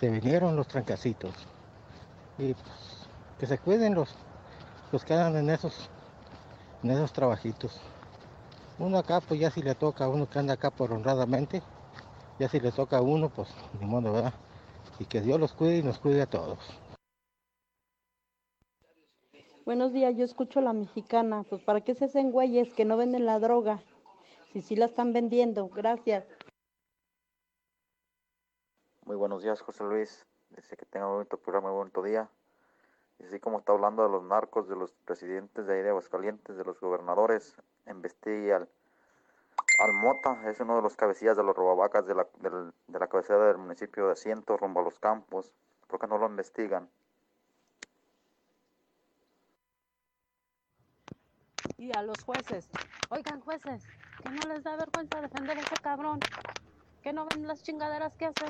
Se 0.00 0.08
vinieron 0.08 0.56
los 0.56 0.66
trancacitos. 0.66 1.34
Y 2.38 2.54
pues 2.54 3.06
que 3.38 3.46
se 3.46 3.58
cuiden 3.58 3.94
los, 3.94 4.14
los 4.90 5.04
que 5.04 5.12
andan 5.12 5.36
en 5.36 5.50
esos, 5.50 5.90
en 6.82 6.92
esos 6.92 7.12
trabajitos. 7.12 7.80
Uno 8.78 8.96
acá, 8.96 9.20
pues 9.20 9.38
ya 9.38 9.50
si 9.50 9.60
le 9.60 9.74
toca 9.74 10.06
a 10.06 10.08
uno 10.08 10.28
que 10.28 10.38
anda 10.38 10.54
acá 10.54 10.70
por 10.70 10.90
honradamente, 10.92 11.62
ya 12.38 12.48
si 12.48 12.60
le 12.60 12.72
toca 12.72 12.96
a 12.96 13.02
uno, 13.02 13.28
pues 13.28 13.48
ni 13.78 13.86
modo, 13.86 14.12
¿verdad? 14.12 14.32
Y 14.98 15.04
que 15.04 15.20
Dios 15.20 15.38
los 15.38 15.52
cuide 15.52 15.78
y 15.78 15.82
nos 15.82 15.98
cuide 15.98 16.22
a 16.22 16.26
todos. 16.26 16.58
Buenos 19.64 19.92
días, 19.92 20.16
yo 20.16 20.24
escucho 20.24 20.60
la 20.60 20.72
mexicana. 20.72 21.44
Pues 21.48 21.62
para 21.62 21.82
qué 21.82 21.94
se 21.94 22.06
hacen 22.06 22.32
güeyes 22.32 22.74
que 22.74 22.84
no 22.84 22.96
venden 22.96 23.26
la 23.26 23.38
droga, 23.38 23.80
si 24.52 24.60
sí 24.60 24.74
la 24.74 24.86
están 24.86 25.12
vendiendo. 25.12 25.68
Gracias. 25.68 26.26
Muy 29.04 29.14
buenos 29.14 29.44
días, 29.44 29.60
José 29.60 29.84
Luis. 29.84 30.26
Dice 30.50 30.76
que 30.76 30.84
tenga 30.84 31.06
un 31.06 31.14
bonito 31.14 31.36
programa, 31.36 31.68
muy 31.68 31.76
bonito 31.76 32.02
día. 32.02 32.28
Y 33.20 33.26
así 33.26 33.38
como 33.38 33.60
está 33.60 33.72
hablando 33.72 34.02
de 34.02 34.08
los 34.08 34.24
narcos, 34.24 34.68
de 34.68 34.74
los 34.74 34.94
presidentes 35.04 35.68
de 35.68 35.74
ahí 35.74 35.82
de 35.82 35.90
Aguascalientes, 35.90 36.56
de 36.56 36.64
los 36.64 36.80
gobernadores, 36.80 37.56
investigue 37.86 38.52
al, 38.52 38.68
al 39.78 39.92
Mota, 39.92 40.50
es 40.50 40.58
uno 40.58 40.74
de 40.74 40.82
los 40.82 40.96
cabecillas 40.96 41.36
de 41.36 41.44
los 41.44 41.54
robavacas 41.54 42.04
de 42.04 42.16
la, 42.16 42.26
de 42.40 42.98
la 42.98 43.06
cabecera 43.06 43.46
del 43.46 43.58
municipio 43.58 44.06
de 44.06 44.12
Asiento, 44.12 44.56
rumbo 44.56 44.80
a 44.80 44.84
los 44.84 44.98
campos. 44.98 45.52
¿Por 45.86 46.00
qué 46.00 46.08
no 46.08 46.18
lo 46.18 46.26
investigan? 46.26 46.90
Y 51.82 51.90
a 51.96 52.02
los 52.02 52.22
jueces, 52.22 52.68
oigan 53.08 53.40
jueces, 53.40 53.82
que 54.22 54.30
no 54.30 54.54
les 54.54 54.62
da 54.62 54.76
vergüenza 54.76 55.20
defender 55.20 55.58
a 55.58 55.60
ese 55.62 55.74
cabrón, 55.82 56.20
que 57.02 57.12
no 57.12 57.26
ven 57.26 57.48
las 57.48 57.60
chingaderas 57.64 58.14
que 58.14 58.26
hace. 58.26 58.44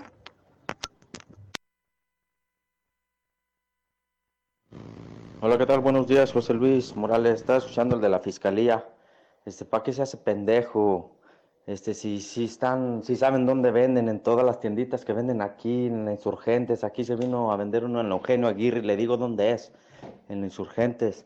Hola, 5.41 5.57
¿qué 5.57 5.65
tal? 5.65 5.81
Buenos 5.81 6.07
días, 6.07 6.31
José 6.31 6.53
Luis 6.53 6.95
Morales. 6.95 7.37
Estaba 7.37 7.61
escuchando 7.61 7.97
el 7.97 8.03
de 8.03 8.11
la 8.11 8.21
fiscalía. 8.21 8.87
Este, 9.47 9.65
¿para 9.65 9.83
qué 9.83 9.95
se 9.95 10.03
hace 10.03 10.19
pendejo? 10.19 11.17
Este, 11.65 11.95
si, 11.95 12.21
si 12.21 12.45
están, 12.45 13.03
si 13.03 13.17
saben 13.17 13.47
dónde 13.47 13.71
venden, 13.71 14.11
en 14.11 14.23
todas 14.23 14.45
las 14.45 14.61
tienditas 14.61 15.07
que 15.07 15.15
venden 15.15 15.41
aquí, 15.41 15.87
en 15.87 16.05
la 16.05 16.13
Insurgentes. 16.13 16.85
Aquí 16.85 17.03
se 17.03 17.17
vino 17.17 17.51
a 17.51 17.57
vender 17.57 17.87
uno 17.87 18.03
en 18.03 18.13
Eugenio 18.13 18.49
Aguirre, 18.49 18.83
le 18.83 18.95
digo 18.95 19.17
dónde 19.17 19.53
es, 19.53 19.73
en 20.29 20.41
la 20.41 20.47
Insurgentes. 20.49 21.25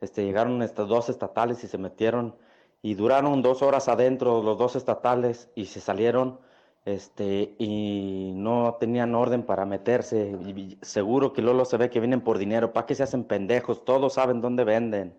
Este, 0.00 0.24
llegaron 0.24 0.62
estas 0.62 0.88
dos 0.88 1.08
estatales 1.08 1.62
y 1.64 1.68
se 1.68 1.78
metieron 1.78 2.36
y 2.82 2.94
duraron 2.94 3.42
dos 3.42 3.62
horas 3.62 3.88
adentro 3.88 4.42
los 4.42 4.56
dos 4.58 4.76
estatales 4.76 5.50
y 5.54 5.66
se 5.66 5.80
salieron 5.80 6.38
este, 6.84 7.54
y 7.58 8.32
no 8.34 8.76
tenían 8.80 9.14
orden 9.14 9.42
para 9.42 9.66
meterse. 9.66 10.36
Seguro 10.80 11.32
que 11.32 11.42
Lolo 11.42 11.64
se 11.64 11.76
ve 11.76 11.90
que 11.90 12.00
vienen 12.00 12.22
por 12.22 12.38
dinero. 12.38 12.72
¿Para 12.72 12.86
qué 12.86 12.94
se 12.94 13.02
hacen 13.02 13.24
pendejos? 13.24 13.84
Todos 13.84 14.14
saben 14.14 14.40
dónde 14.40 14.64
venden. 14.64 15.14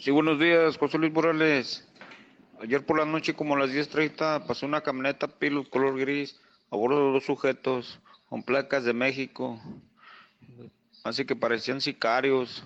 Sí, 0.00 0.10
buenos 0.10 0.38
días, 0.38 0.78
José 0.78 0.98
Luis 0.98 1.12
Morales. 1.12 1.86
Ayer 2.60 2.84
por 2.86 2.98
la 2.98 3.04
noche, 3.04 3.34
como 3.34 3.56
a 3.56 3.58
las 3.58 3.70
10.30, 3.70 4.46
pasó 4.46 4.64
una 4.64 4.80
camioneta 4.80 5.28
Pilot 5.28 5.68
color 5.68 5.98
gris 5.98 6.40
a 6.70 6.76
bordo 6.76 7.06
de 7.06 7.12
dos 7.12 7.24
sujetos 7.24 8.00
con 8.28 8.42
placas 8.42 8.84
de 8.84 8.94
México. 8.94 9.60
Así 11.04 11.26
que 11.26 11.36
parecían 11.36 11.82
sicarios 11.82 12.64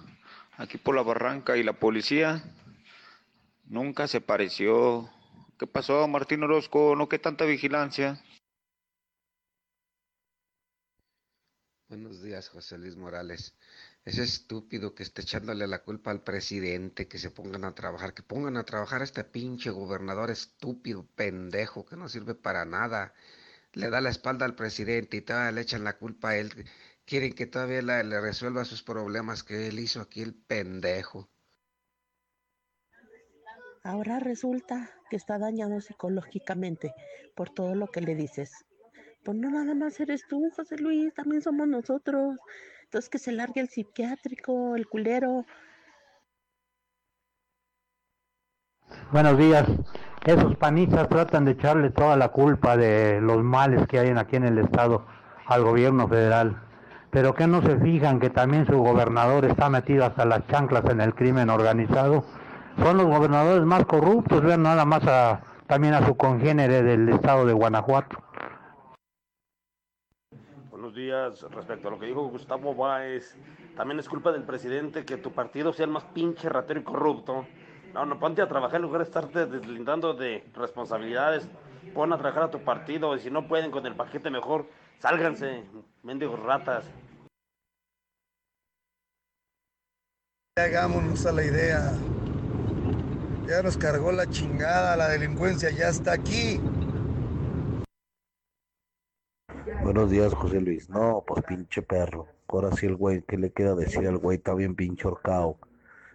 aquí 0.56 0.78
por 0.78 0.94
la 0.94 1.02
barranca 1.02 1.56
y 1.56 1.64
la 1.64 1.72
policía 1.72 2.44
nunca 3.64 4.06
se 4.06 4.20
pareció. 4.20 5.10
¿Qué 5.58 5.66
pasó, 5.66 6.06
Martín 6.06 6.44
Orozco? 6.44 6.94
¿No 6.94 7.08
qué 7.08 7.18
tanta 7.18 7.44
vigilancia? 7.44 8.22
Buenos 11.88 12.22
días, 12.22 12.48
José 12.48 12.78
Luis 12.78 12.94
Morales. 12.94 13.56
Es 14.04 14.18
estúpido 14.18 14.94
que 14.94 15.02
esté 15.02 15.22
echándole 15.22 15.66
la 15.66 15.82
culpa 15.82 16.12
al 16.12 16.22
presidente, 16.22 17.08
que 17.08 17.18
se 17.18 17.32
pongan 17.32 17.64
a 17.64 17.74
trabajar, 17.74 18.14
que 18.14 18.22
pongan 18.22 18.56
a 18.56 18.62
trabajar 18.62 19.00
a 19.00 19.04
este 19.04 19.24
pinche 19.24 19.70
gobernador 19.70 20.30
estúpido, 20.30 21.04
pendejo, 21.16 21.84
que 21.84 21.96
no 21.96 22.08
sirve 22.08 22.36
para 22.36 22.64
nada. 22.64 23.14
Le 23.72 23.90
da 23.90 24.00
la 24.00 24.10
espalda 24.10 24.46
al 24.46 24.54
presidente 24.54 25.16
y 25.16 25.22
todavía 25.22 25.50
le 25.50 25.62
echan 25.62 25.82
la 25.82 25.98
culpa 25.98 26.30
a 26.30 26.36
él. 26.36 26.52
Quieren 27.08 27.32
que 27.32 27.46
todavía 27.46 27.80
la- 27.80 28.02
le 28.02 28.20
resuelva 28.20 28.66
sus 28.66 28.82
problemas 28.82 29.42
que 29.42 29.68
él 29.68 29.78
hizo 29.78 30.02
aquí 30.02 30.20
el 30.20 30.34
pendejo. 30.34 31.30
Ahora 33.82 34.20
resulta 34.20 34.90
que 35.08 35.16
está 35.16 35.38
dañado 35.38 35.80
psicológicamente 35.80 36.92
por 37.34 37.48
todo 37.48 37.74
lo 37.74 37.86
que 37.86 38.02
le 38.02 38.14
dices. 38.14 38.52
Pues 39.24 39.38
no 39.38 39.50
nada 39.50 39.74
más 39.74 39.98
eres 40.00 40.26
tú, 40.28 40.50
José 40.54 40.76
Luis, 40.76 41.14
también 41.14 41.40
somos 41.40 41.66
nosotros. 41.66 42.36
Entonces 42.84 43.08
que 43.08 43.18
se 43.18 43.32
largue 43.32 43.62
el 43.62 43.70
psiquiátrico, 43.70 44.76
el 44.76 44.86
culero. 44.86 45.46
Buenos 49.12 49.38
días. 49.38 49.66
Esos 50.26 50.56
panistas 50.58 51.08
tratan 51.08 51.46
de 51.46 51.52
echarle 51.52 51.88
toda 51.88 52.18
la 52.18 52.28
culpa 52.28 52.76
de 52.76 53.22
los 53.22 53.42
males 53.42 53.86
que 53.88 53.98
hay 53.98 54.10
aquí 54.10 54.36
en 54.36 54.44
el 54.44 54.58
estado 54.58 55.06
al 55.46 55.64
gobierno 55.64 56.06
federal. 56.06 56.67
Pero 57.10 57.34
que 57.34 57.46
no 57.46 57.62
se 57.62 57.78
fijan 57.78 58.20
que 58.20 58.30
también 58.30 58.66
su 58.66 58.78
gobernador 58.78 59.44
está 59.44 59.68
metido 59.70 60.04
hasta 60.04 60.24
las 60.24 60.46
chanclas 60.46 60.84
en 60.86 61.00
el 61.00 61.14
crimen 61.14 61.50
organizado. 61.50 62.24
Son 62.78 62.96
los 62.96 63.06
gobernadores 63.06 63.64
más 63.64 63.84
corruptos, 63.86 64.42
vean 64.42 64.62
nada 64.62 64.84
más 64.84 65.04
a 65.06 65.40
también 65.68 65.94
a 65.94 66.04
su 66.04 66.16
congénere 66.16 66.82
del 66.82 67.08
estado 67.10 67.44
de 67.44 67.52
Guanajuato. 67.52 68.16
Buenos 70.70 70.94
días. 70.94 71.44
Respecto 71.50 71.88
a 71.88 71.90
lo 71.90 71.98
que 71.98 72.06
dijo 72.06 72.22
Gustavo 72.28 72.74
Báez, 72.74 73.36
también 73.76 74.00
es 74.00 74.08
culpa 74.08 74.32
del 74.32 74.44
presidente 74.44 75.04
que 75.04 75.18
tu 75.18 75.32
partido 75.32 75.72
sea 75.72 75.84
el 75.84 75.92
más 75.92 76.04
pinche 76.04 76.48
ratero 76.48 76.80
y 76.80 76.84
corrupto. 76.84 77.46
No, 77.92 78.06
no, 78.06 78.18
ponte 78.18 78.40
a 78.40 78.48
trabajar 78.48 78.76
en 78.76 78.82
lugar 78.82 79.00
de 79.00 79.04
estarte 79.04 79.46
deslindando 79.46 80.14
de 80.14 80.48
responsabilidades. 80.54 81.48
Pon 81.94 82.12
a 82.12 82.18
trabajar 82.18 82.44
a 82.44 82.50
tu 82.50 82.60
partido 82.60 83.14
y 83.14 83.20
si 83.20 83.30
no 83.30 83.46
pueden 83.46 83.70
con 83.70 83.84
el 83.84 83.94
paquete 83.94 84.30
mejor, 84.30 84.66
sálganse, 84.98 85.62
mendigos 86.02 86.40
ratas. 86.40 86.84
Hagámonos 90.56 91.24
a 91.24 91.32
la 91.32 91.44
idea. 91.44 91.92
Ya 93.46 93.62
nos 93.62 93.78
cargó 93.78 94.12
la 94.12 94.28
chingada, 94.28 94.96
la 94.96 95.08
delincuencia 95.08 95.70
ya 95.70 95.88
está 95.88 96.12
aquí. 96.12 96.60
Buenos 99.82 100.10
días, 100.10 100.34
José 100.34 100.60
Luis. 100.60 100.90
No, 100.90 101.24
pues 101.26 101.44
pinche 101.44 101.80
perro. 101.80 102.26
Ahora 102.48 102.72
sí 102.72 102.86
el 102.86 102.96
güey, 102.96 103.22
¿qué 103.22 103.38
le 103.38 103.52
queda 103.52 103.74
decir 103.74 104.06
al 104.06 104.18
güey? 104.18 104.38
Está 104.38 104.54
bien 104.54 104.74
pinche 104.74 105.06
horcado. 105.06 105.58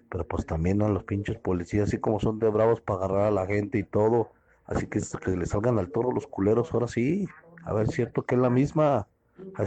Pero 0.09 0.27
pues 0.27 0.45
también 0.45 0.81
a 0.81 0.89
los 0.89 1.05
pinches 1.05 1.37
policías, 1.37 1.87
así 1.87 1.97
como 1.97 2.19
son 2.19 2.37
de 2.37 2.49
bravos 2.49 2.81
para 2.81 3.05
agarrar 3.05 3.27
a 3.27 3.31
la 3.31 3.47
gente 3.47 3.79
y 3.79 3.83
todo. 3.83 4.31
Así 4.65 4.87
que 4.87 4.99
que 5.23 5.31
le 5.31 5.45
salgan 5.45 5.79
al 5.79 5.89
toro 5.89 6.11
los 6.11 6.27
culeros, 6.27 6.71
ahora 6.73 6.87
sí. 6.87 7.27
A 7.65 7.73
ver, 7.73 7.87
cierto 7.87 8.23
que 8.23 8.35
es 8.35 8.41
la 8.41 8.49
misma. 8.49 9.07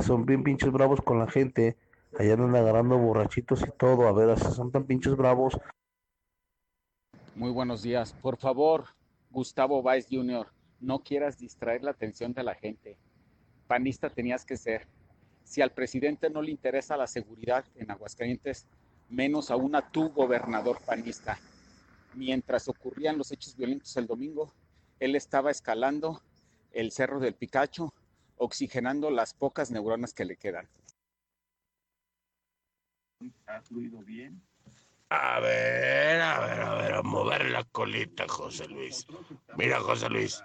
Son 0.04 0.26
bien 0.26 0.42
pinches 0.42 0.70
bravos 0.70 1.00
con 1.00 1.18
la 1.18 1.26
gente. 1.26 1.76
Allá 2.18 2.34
andan 2.34 2.56
agarrando 2.56 2.98
borrachitos 2.98 3.62
y 3.62 3.70
todo. 3.76 4.08
A 4.08 4.12
ver, 4.12 4.38
son 4.38 4.70
tan 4.70 4.84
pinches 4.84 5.16
bravos. 5.16 5.58
Muy 7.34 7.50
buenos 7.50 7.82
días. 7.82 8.12
Por 8.14 8.36
favor, 8.36 8.84
Gustavo 9.30 9.82
Báez 9.82 10.06
Jr., 10.10 10.46
no 10.80 11.00
quieras 11.00 11.38
distraer 11.38 11.82
la 11.82 11.90
atención 11.90 12.32
de 12.32 12.42
la 12.42 12.54
gente. 12.54 12.96
Panista 13.66 14.10
tenías 14.10 14.44
que 14.44 14.56
ser. 14.56 14.86
Si 15.44 15.62
al 15.62 15.72
presidente 15.72 16.28
no 16.28 16.42
le 16.42 16.50
interesa 16.50 16.96
la 16.96 17.06
seguridad 17.06 17.64
en 17.76 17.90
Aguascalientes, 17.90 18.66
menos 19.08 19.50
aún 19.50 19.74
a 19.74 19.90
tu 19.90 20.10
gobernador 20.10 20.78
panista. 20.84 21.38
Mientras 22.14 22.68
ocurrían 22.68 23.18
los 23.18 23.32
hechos 23.32 23.56
violentos 23.56 23.96
el 23.96 24.06
domingo, 24.06 24.52
él 24.98 25.14
estaba 25.14 25.50
escalando 25.50 26.22
el 26.76 26.92
cerro 26.92 27.18
del 27.18 27.34
Picacho, 27.34 27.92
oxigenando 28.36 29.10
las 29.10 29.32
pocas 29.32 29.70
neuronas 29.70 30.12
que 30.12 30.26
le 30.26 30.36
quedan. 30.36 30.68
¿Ha 33.46 33.62
fluido 33.62 34.00
bien? 34.00 34.42
A 35.08 35.40
ver, 35.40 36.20
a 36.20 36.40
ver, 36.40 36.60
a 36.60 36.74
ver, 36.74 36.94
a 36.94 37.02
mover 37.02 37.46
la 37.50 37.64
colita, 37.64 38.26
José 38.28 38.68
Luis. 38.68 39.06
Mira, 39.56 39.80
José 39.80 40.10
Luis, 40.10 40.42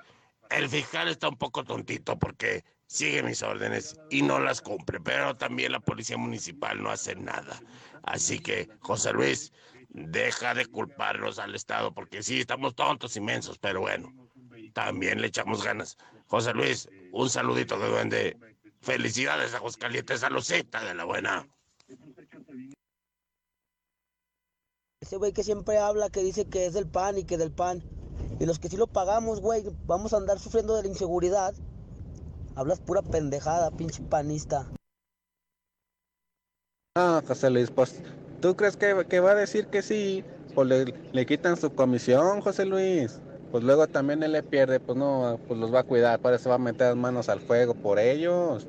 el 0.50 0.70
fiscal 0.70 1.10
está 1.10 1.28
un 1.28 1.38
poco 1.38 1.64
tontito 1.64 2.18
porque 2.18 2.64
sigue 2.86 3.24
mis 3.24 3.42
órdenes 3.42 4.00
y 4.10 4.22
no 4.22 4.40
las 4.40 4.62
cumple, 4.62 5.02
pero 5.02 5.36
también 5.36 5.74
la 5.74 5.80
policía 5.80 6.18
municipal 6.18 6.82
no 6.82 6.92
hace 6.92 7.16
nada. 7.16 7.60
Así 8.04 8.40
que, 8.40 8.70
José 8.80 9.12
Luis, 9.12 9.52
deja 9.90 10.54
de 10.54 10.66
culparnos 10.66 11.40
al 11.40 11.56
Estado, 11.56 11.94
porque 11.94 12.24
sí, 12.24 12.40
estamos 12.40 12.76
tontos 12.76 13.18
inmensos, 13.18 13.58
pero 13.58 13.82
bueno, 13.82 14.14
también 14.74 15.22
le 15.22 15.28
echamos 15.28 15.64
ganas. 15.64 15.98
José 16.28 16.54
Luis, 16.54 16.90
un 17.12 17.30
saludito 17.30 17.78
de 17.78 17.90
duende. 17.90 18.38
Felicidades 18.82 19.54
a 19.54 19.58
Aguascalientes, 19.58 20.24
a 20.24 20.30
Lucita 20.30 20.84
de 20.84 20.96
la 20.96 21.04
buena. 21.04 21.48
Ese 25.02 25.18
güey 25.18 25.34
que 25.34 25.44
siempre 25.44 25.78
habla, 25.78 26.10
que 26.10 26.24
dice 26.24 26.46
que 26.46 26.66
es 26.66 26.74
del 26.74 26.88
PAN 26.88 27.18
y 27.18 27.24
que 27.26 27.38
del 27.38 27.52
PAN. 27.52 27.84
Y 28.40 28.46
los 28.46 28.60
que 28.60 28.70
sí 28.70 28.78
lo 28.78 28.88
pagamos, 28.88 29.42
güey, 29.42 29.64
vamos 29.86 30.14
a 30.14 30.18
andar 30.18 30.40
sufriendo 30.40 30.76
de 30.76 30.84
la 30.84 30.88
inseguridad. 30.88 31.54
Hablas 32.56 32.80
pura 32.80 33.02
pendejada, 33.02 33.72
pinche 33.72 34.02
panista. 34.04 34.68
Ah, 36.96 37.22
José 37.28 37.50
Luis, 37.50 37.72
pues, 37.72 38.02
¿tú 38.42 38.56
crees 38.56 38.76
que, 38.76 39.06
que 39.08 39.20
va 39.20 39.32
a 39.32 39.36
decir 39.36 39.68
que 39.68 39.82
sí? 39.82 40.24
Pues 40.54 40.68
le, 40.68 40.86
le, 41.14 41.26
quitan 41.26 41.56
su 41.56 41.74
comisión, 41.74 42.42
José 42.42 42.66
Luis. 42.66 43.20
Pues 43.52 43.66
luego 43.66 43.86
también 43.88 44.24
él 44.24 44.32
le 44.32 44.44
pierde, 44.44 44.80
pues 44.80 44.98
no, 44.98 45.38
pues 45.48 45.60
los 45.60 45.74
va 45.74 45.82
a 45.82 45.84
cuidar, 45.84 46.20
para 46.20 46.38
eso 46.38 46.50
va 46.50 46.56
a 46.56 46.60
meter 46.60 46.88
las 46.88 46.96
manos 46.96 47.28
al 47.28 47.42
fuego 47.42 47.74
por 47.74 48.00
ellos. 48.00 48.66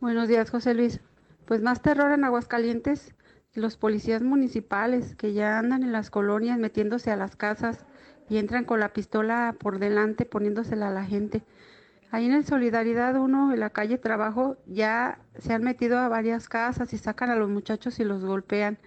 Buenos 0.00 0.28
días, 0.28 0.50
José 0.50 0.74
Luis. 0.74 1.00
Pues 1.46 1.62
más 1.62 1.80
terror 1.80 2.12
en 2.12 2.24
Aguascalientes 2.24 3.14
los 3.54 3.76
policías 3.76 4.22
municipales 4.22 5.16
que 5.16 5.32
ya 5.32 5.58
andan 5.58 5.82
en 5.82 5.92
las 5.92 6.10
colonias 6.10 6.58
metiéndose 6.58 7.10
a 7.10 7.16
las 7.16 7.34
casas 7.34 7.84
y 8.28 8.38
entran 8.38 8.64
con 8.64 8.78
la 8.78 8.92
pistola 8.92 9.56
por 9.58 9.78
delante 9.78 10.24
poniéndosela 10.24 10.88
a 10.88 10.92
la 10.92 11.04
gente. 11.04 11.42
Ahí 12.12 12.26
en 12.26 12.32
el 12.32 12.44
Solidaridad 12.44 13.16
1, 13.16 13.54
en 13.54 13.60
la 13.60 13.70
calle 13.70 13.98
Trabajo, 13.98 14.56
ya 14.66 15.18
se 15.38 15.52
han 15.52 15.62
metido 15.62 15.98
a 15.98 16.08
varias 16.08 16.48
casas 16.48 16.92
y 16.92 16.98
sacan 16.98 17.30
a 17.30 17.36
los 17.36 17.48
muchachos 17.48 17.98
y 18.00 18.04
los 18.04 18.24
golpean. 18.24 18.78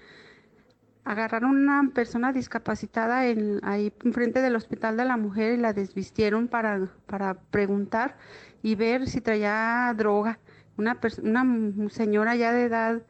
Agarraron 1.05 1.51
una 1.51 1.91
persona 1.93 2.31
discapacitada 2.31 3.27
en, 3.27 3.59
ahí 3.63 3.93
enfrente 4.03 4.41
del 4.41 4.55
Hospital 4.55 4.95
de 4.95 5.05
la 5.05 5.17
Mujer 5.17 5.53
y 5.53 5.57
la 5.57 5.73
desvistieron 5.73 6.47
para, 6.47 6.87
para 7.05 7.33
preguntar 7.33 8.17
y 8.61 8.75
ver 8.75 9.07
si 9.07 9.19
traía 9.19 9.93
droga. 9.97 10.39
Una, 10.77 10.99
una 11.21 11.89
señora 11.89 12.35
ya 12.35 12.51
de 12.53 12.63
edad 12.63 13.01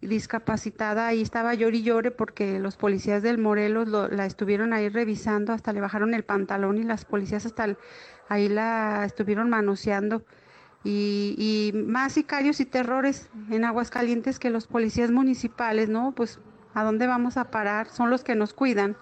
discapacitada, 0.00 1.08
ahí 1.08 1.22
estaba 1.22 1.54
llori 1.54 1.78
y 1.78 1.82
llore 1.82 2.10
porque 2.10 2.58
los 2.58 2.76
policías 2.76 3.22
del 3.22 3.38
Morelos 3.38 3.88
la 3.88 4.26
estuvieron 4.26 4.72
ahí 4.72 4.88
revisando, 4.88 5.52
hasta 5.52 5.72
le 5.72 5.80
bajaron 5.80 6.14
el 6.14 6.24
pantalón 6.24 6.78
y 6.78 6.84
las 6.84 7.04
policías 7.04 7.46
hasta 7.46 7.76
ahí 8.28 8.48
la 8.48 9.04
estuvieron 9.04 9.50
manoseando. 9.50 10.24
Y, 10.84 11.34
y, 11.36 11.76
más 11.76 12.12
sicarios 12.12 12.60
y 12.60 12.64
terrores 12.64 13.28
en 13.50 13.64
Aguascalientes 13.64 14.38
que 14.38 14.50
los 14.50 14.68
policías 14.68 15.10
municipales, 15.10 15.88
¿no? 15.88 16.12
Pues 16.12 16.38
¿a 16.76 16.84
dónde 16.84 17.06
vamos 17.06 17.38
a 17.38 17.50
parar? 17.50 17.88
Son 17.88 18.10
los 18.10 18.22
que 18.22 18.34
nos 18.34 18.52
cuidan. 18.52 18.96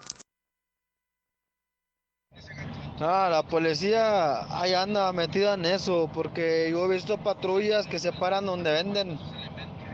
Ah, 3.01 3.29
la 3.29 3.43
policía 3.43 4.47
ahí 4.57 4.73
anda 4.73 5.13
metida 5.13 5.55
en 5.55 5.65
eso, 5.65 6.09
porque 6.15 6.69
yo 6.71 6.85
he 6.85 6.95
visto 6.95 7.19
patrullas 7.19 7.89
que 7.89 7.99
se 7.99 8.13
paran 8.13 8.47
donde 8.47 8.71
venden 8.71 9.19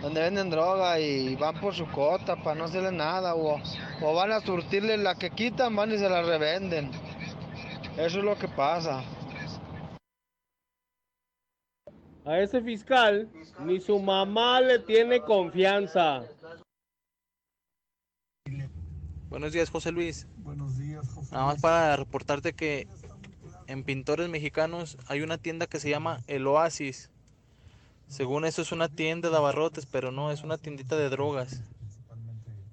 donde 0.02 0.20
venden 0.20 0.50
droga 0.50 0.98
y 0.98 1.36
van 1.36 1.58
por 1.60 1.74
su 1.74 1.86
cota 1.90 2.36
para 2.36 2.56
no 2.56 2.64
hacerle 2.64 2.92
nada 2.92 3.34
o, 3.34 3.60
o 4.02 4.14
van 4.14 4.32
a 4.32 4.40
surtirle 4.40 4.96
la 4.96 5.14
que 5.14 5.30
quitan, 5.30 5.76
van 5.76 5.92
y 5.92 5.98
se 5.98 6.08
la 6.08 6.22
revenden. 6.22 6.90
Eso 7.96 8.18
es 8.18 8.24
lo 8.24 8.36
que 8.36 8.48
pasa. 8.48 9.02
A 12.24 12.38
ese 12.38 12.60
fiscal 12.60 13.28
ni 13.60 13.80
su 13.80 13.98
mamá 13.98 14.60
le 14.60 14.78
tiene 14.78 15.20
confianza. 15.20 16.22
Buenos 19.30 19.52
días, 19.52 19.70
José 19.70 19.92
Luis. 19.92 20.26
Buenos 20.38 20.76
días, 20.76 21.08
José. 21.14 21.32
Nada 21.32 21.46
más 21.46 21.60
para 21.60 21.94
reportarte 21.94 22.52
que 22.52 22.88
en 23.68 23.84
Pintores 23.84 24.28
Mexicanos 24.28 24.98
hay 25.06 25.22
una 25.22 25.38
tienda 25.38 25.68
que 25.68 25.78
se 25.78 25.88
llama 25.88 26.20
El 26.26 26.48
Oasis. 26.48 27.10
Según 28.08 28.44
eso 28.44 28.60
es 28.60 28.72
una 28.72 28.88
tienda 28.88 29.30
de 29.30 29.36
abarrotes, 29.36 29.86
pero 29.86 30.10
no, 30.10 30.32
es 30.32 30.42
una 30.42 30.58
tiendita 30.58 30.96
de 30.96 31.08
drogas. 31.10 31.62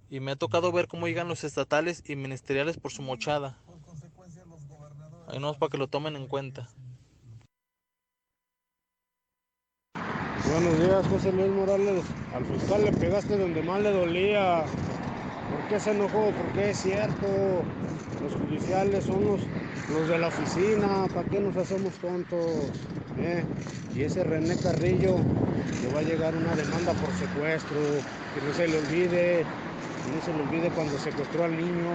Y 0.10 0.20
me 0.20 0.32
ha 0.32 0.36
tocado 0.36 0.72
ver 0.72 0.88
cómo 0.88 1.08
llegan 1.08 1.28
los 1.28 1.44
estatales 1.44 2.02
y 2.10 2.16
ministeriales 2.16 2.78
por 2.78 2.92
su 2.92 3.04
mochada. 3.04 3.60
Ahí 5.28 5.38
no 5.38 5.52
es 5.52 5.58
para 5.58 5.70
que 5.70 5.78
lo 5.78 5.88
tomen 5.88 6.16
en 6.16 6.26
cuenta. 6.26 6.70
Buenos 9.94 10.80
días, 10.80 11.06
José 11.06 11.32
Luis 11.34 11.52
Morales. 11.52 12.04
Al 12.34 12.46
fiscal 12.46 12.84
le 12.84 12.94
pegaste 12.94 13.38
donde 13.38 13.62
más 13.62 13.80
le 13.82 13.92
dolía. 13.92 14.66
¿Por 15.68 15.76
qué 15.76 15.84
se 15.84 15.92
enojó? 15.92 16.32
Porque 16.32 16.70
es 16.70 16.78
cierto. 16.78 17.28
Los 18.24 18.34
judiciales 18.36 19.04
son 19.04 19.26
los, 19.26 19.42
los 19.90 20.08
de 20.08 20.18
la 20.18 20.30
oficina. 20.30 21.08
¿Para 21.14 21.28
qué 21.28 21.42
nos 21.42 21.58
hacemos 21.58 21.92
tontos? 21.96 22.72
¿Eh? 23.18 23.44
Y 23.94 24.04
ese 24.04 24.24
René 24.24 24.56
Carrillo 24.56 25.18
le 25.82 25.94
va 25.94 26.00
a 26.00 26.04
llegar 26.04 26.38
una 26.38 26.56
demanda 26.56 26.94
por 26.94 27.12
secuestro. 27.16 27.76
Que 28.34 28.48
no 28.48 28.54
se 28.54 28.68
le 28.70 28.78
olvide. 28.78 29.44
Que 30.06 30.16
no 30.16 30.22
se 30.24 30.34
le 30.34 30.44
olvide 30.44 30.70
cuando 30.70 30.98
secuestró 31.00 31.44
al 31.44 31.58
niño. 31.58 31.92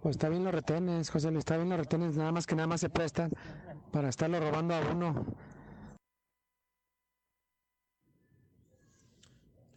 Pues 0.00 0.14
está 0.14 0.28
bien 0.28 0.44
los 0.44 0.54
retenes, 0.54 1.10
José 1.10 1.32
Luis, 1.32 1.40
está 1.40 1.56
bien 1.56 1.68
los 1.68 1.78
retenes, 1.80 2.16
nada 2.16 2.30
más 2.30 2.46
que 2.46 2.54
nada 2.54 2.68
más 2.68 2.80
se 2.80 2.88
prestan 2.88 3.32
para 3.90 4.10
estarlo 4.10 4.38
robando 4.38 4.76
a 4.76 4.80
uno. 4.92 5.26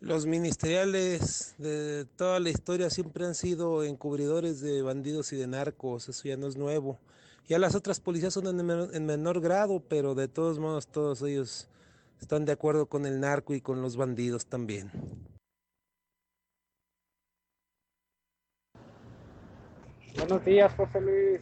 Los 0.02 0.26
ministeriales 0.26 1.54
de 1.60 2.06
toda 2.16 2.40
la 2.40 2.50
historia 2.50 2.90
siempre 2.90 3.24
han 3.24 3.36
sido 3.36 3.84
encubridores 3.84 4.60
de 4.60 4.82
bandidos 4.82 5.32
y 5.32 5.36
de 5.38 5.46
narcos, 5.46 6.10
eso 6.10 6.24
ya 6.28 6.38
no 6.38 6.48
es 6.48 6.58
nuevo. 6.58 6.98
Ya 7.48 7.60
las 7.60 7.76
otras 7.76 8.00
policías 8.00 8.34
son 8.34 8.48
en 8.48 8.66
menor, 8.66 8.96
en 8.96 9.06
menor 9.06 9.42
grado, 9.42 9.80
pero 9.88 10.16
de 10.16 10.28
todos 10.28 10.58
modos 10.58 10.88
todos 10.88 11.22
ellos 11.22 11.70
están 12.20 12.46
de 12.46 12.52
acuerdo 12.52 12.88
con 12.88 13.06
el 13.06 13.20
narco 13.20 13.54
y 13.54 13.62
con 13.62 13.84
los 13.84 13.96
bandidos 13.96 14.48
también. 14.48 14.90
Buenos 20.18 20.44
días, 20.44 20.74
José 20.74 21.00
Luis. 21.00 21.42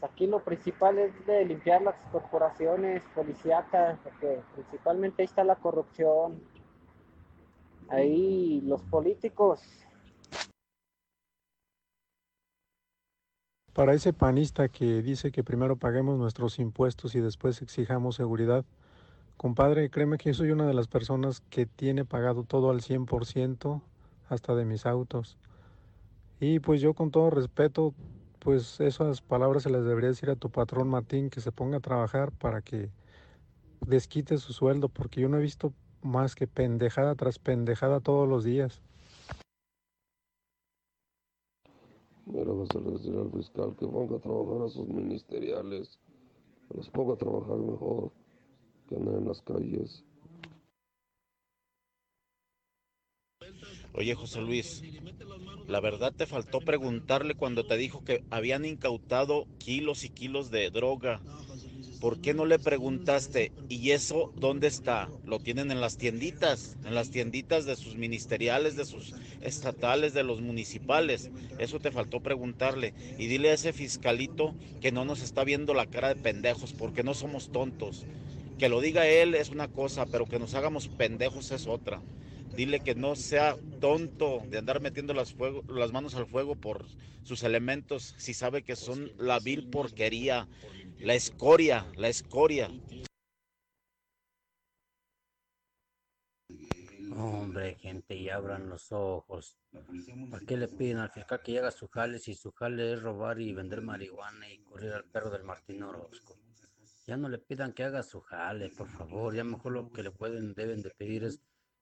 Aquí 0.00 0.26
lo 0.26 0.42
principal 0.42 0.96
es 0.96 1.26
de 1.26 1.44
limpiar 1.44 1.82
las 1.82 1.96
corporaciones 2.10 3.02
policíacas, 3.14 3.98
porque 4.02 4.40
principalmente 4.54 5.20
ahí 5.20 5.26
está 5.26 5.44
la 5.44 5.56
corrupción. 5.56 6.40
Ahí 7.90 8.60
los 8.62 8.80
políticos 8.82 9.60
Para 13.72 13.94
ese 13.94 14.12
panista 14.12 14.68
que 14.68 15.00
dice 15.00 15.30
que 15.30 15.44
primero 15.44 15.76
paguemos 15.76 16.18
nuestros 16.18 16.58
impuestos 16.58 17.14
y 17.14 17.20
después 17.20 17.62
exijamos 17.62 18.16
seguridad, 18.16 18.64
compadre, 19.36 19.88
créeme 19.90 20.18
que 20.18 20.30
yo 20.30 20.34
soy 20.34 20.50
una 20.50 20.66
de 20.66 20.74
las 20.74 20.88
personas 20.88 21.40
que 21.50 21.66
tiene 21.66 22.04
pagado 22.04 22.42
todo 22.42 22.70
al 22.70 22.80
100%, 22.80 23.80
hasta 24.28 24.54
de 24.54 24.64
mis 24.64 24.86
autos. 24.86 25.38
Y 26.40 26.58
pues 26.58 26.80
yo 26.80 26.94
con 26.94 27.10
todo 27.10 27.30
respeto, 27.30 27.94
pues 28.40 28.80
esas 28.80 29.20
palabras 29.20 29.62
se 29.62 29.70
las 29.70 29.84
debería 29.84 30.10
decir 30.10 30.30
a 30.30 30.36
tu 30.36 30.50
patrón 30.50 30.88
Martín, 30.88 31.30
que 31.30 31.40
se 31.40 31.52
ponga 31.52 31.78
a 31.78 31.80
trabajar 31.80 32.32
para 32.32 32.62
que 32.62 32.90
desquite 33.86 34.36
su 34.38 34.52
sueldo, 34.52 34.88
porque 34.88 35.20
yo 35.20 35.28
no 35.28 35.38
he 35.38 35.42
visto 35.42 35.72
más 36.02 36.34
que 36.34 36.46
pendejada 36.46 37.14
tras 37.14 37.38
pendejada 37.38 38.00
todos 38.00 38.28
los 38.28 38.44
días. 38.44 38.80
Mira, 42.26 42.52
vas 42.52 42.68
a 42.76 42.80
decir 42.80 43.14
al 43.16 43.30
fiscal 43.32 43.74
que 43.78 43.86
ponga 43.86 44.16
a 44.16 44.20
trabajar 44.20 44.66
a 44.66 44.68
sus 44.68 44.86
ministeriales, 44.86 45.98
que 46.68 46.76
los 46.76 46.88
ponga 46.90 47.14
a 47.14 47.16
trabajar 47.16 47.56
mejor, 47.56 48.12
que 48.88 48.96
anden 48.96 49.16
en 49.16 49.28
las 49.28 49.42
calles. 49.42 50.04
Oye, 53.94 54.14
José 54.14 54.40
Luis, 54.40 54.82
la 55.66 55.80
verdad 55.80 56.12
te 56.16 56.26
faltó 56.26 56.60
preguntarle 56.60 57.34
cuando 57.34 57.64
te 57.64 57.76
dijo 57.76 58.04
que 58.04 58.22
habían 58.30 58.64
incautado 58.64 59.46
kilos 59.58 60.04
y 60.04 60.10
kilos 60.10 60.50
de 60.50 60.70
droga. 60.70 61.20
¿Por 62.00 62.22
qué 62.22 62.32
no 62.32 62.46
le 62.46 62.58
preguntaste? 62.58 63.52
¿Y 63.68 63.90
eso 63.90 64.32
dónde 64.34 64.68
está? 64.68 65.10
Lo 65.26 65.38
tienen 65.38 65.70
en 65.70 65.82
las 65.82 65.98
tienditas, 65.98 66.78
en 66.86 66.94
las 66.94 67.10
tienditas 67.10 67.66
de 67.66 67.76
sus 67.76 67.94
ministeriales, 67.96 68.74
de 68.74 68.86
sus 68.86 69.14
estatales, 69.42 70.14
de 70.14 70.22
los 70.22 70.40
municipales. 70.40 71.30
Eso 71.58 71.78
te 71.78 71.90
faltó 71.90 72.20
preguntarle. 72.20 72.94
Y 73.18 73.26
dile 73.26 73.50
a 73.50 73.54
ese 73.54 73.74
fiscalito 73.74 74.54
que 74.80 74.92
no 74.92 75.04
nos 75.04 75.20
está 75.20 75.44
viendo 75.44 75.74
la 75.74 75.84
cara 75.84 76.08
de 76.08 76.16
pendejos, 76.16 76.72
porque 76.72 77.02
no 77.02 77.12
somos 77.12 77.52
tontos. 77.52 78.06
Que 78.58 78.70
lo 78.70 78.80
diga 78.80 79.06
él 79.06 79.34
es 79.34 79.50
una 79.50 79.68
cosa, 79.68 80.06
pero 80.06 80.26
que 80.26 80.38
nos 80.38 80.54
hagamos 80.54 80.88
pendejos 80.88 81.50
es 81.50 81.66
otra. 81.66 82.00
Dile 82.56 82.80
que 82.80 82.94
no 82.94 83.14
sea 83.16 83.56
tonto 83.80 84.42
de 84.48 84.58
andar 84.58 84.80
metiendo 84.80 85.14
las, 85.14 85.32
fuego, 85.32 85.62
las 85.72 85.92
manos 85.92 86.14
al 86.14 86.26
fuego 86.26 86.56
por 86.56 86.86
sus 87.22 87.42
elementos 87.42 88.14
si 88.18 88.34
sabe 88.34 88.62
que 88.62 88.76
son 88.76 89.12
la 89.18 89.38
vil 89.38 89.68
porquería, 89.70 90.48
la 90.98 91.14
escoria, 91.14 91.86
la 91.96 92.08
escoria. 92.08 92.70
Hombre, 97.12 97.74
gente, 97.74 98.14
y 98.14 98.28
abran 98.28 98.68
los 98.68 98.92
ojos. 98.92 99.56
¿Por 100.30 100.46
qué 100.46 100.56
le 100.56 100.68
piden 100.68 100.98
al 100.98 101.10
fiscal 101.10 101.40
que 101.42 101.58
haga 101.58 101.70
su 101.70 101.88
jale 101.88 102.18
si 102.18 102.34
su 102.34 102.52
jale 102.52 102.94
es 102.94 103.02
robar 103.02 103.40
y 103.40 103.52
vender 103.52 103.82
marihuana 103.82 104.48
y 104.48 104.58
correr 104.58 104.92
al 104.94 105.04
perro 105.04 105.30
del 105.30 105.44
Martín 105.44 105.82
Orozco? 105.82 106.36
Ya 107.06 107.16
no 107.16 107.28
le 107.28 107.38
pidan 107.38 107.72
que 107.72 107.82
haga 107.84 108.02
su 108.02 108.20
jale, 108.20 108.70
por 108.70 108.88
favor. 108.88 109.34
Ya 109.34 109.42
mejor 109.42 109.72
lo 109.72 109.90
que 109.90 110.02
le 110.02 110.12
pueden, 110.12 110.54
deben 110.54 110.82
de 110.82 110.90
pedir 110.90 111.24
es 111.24 111.40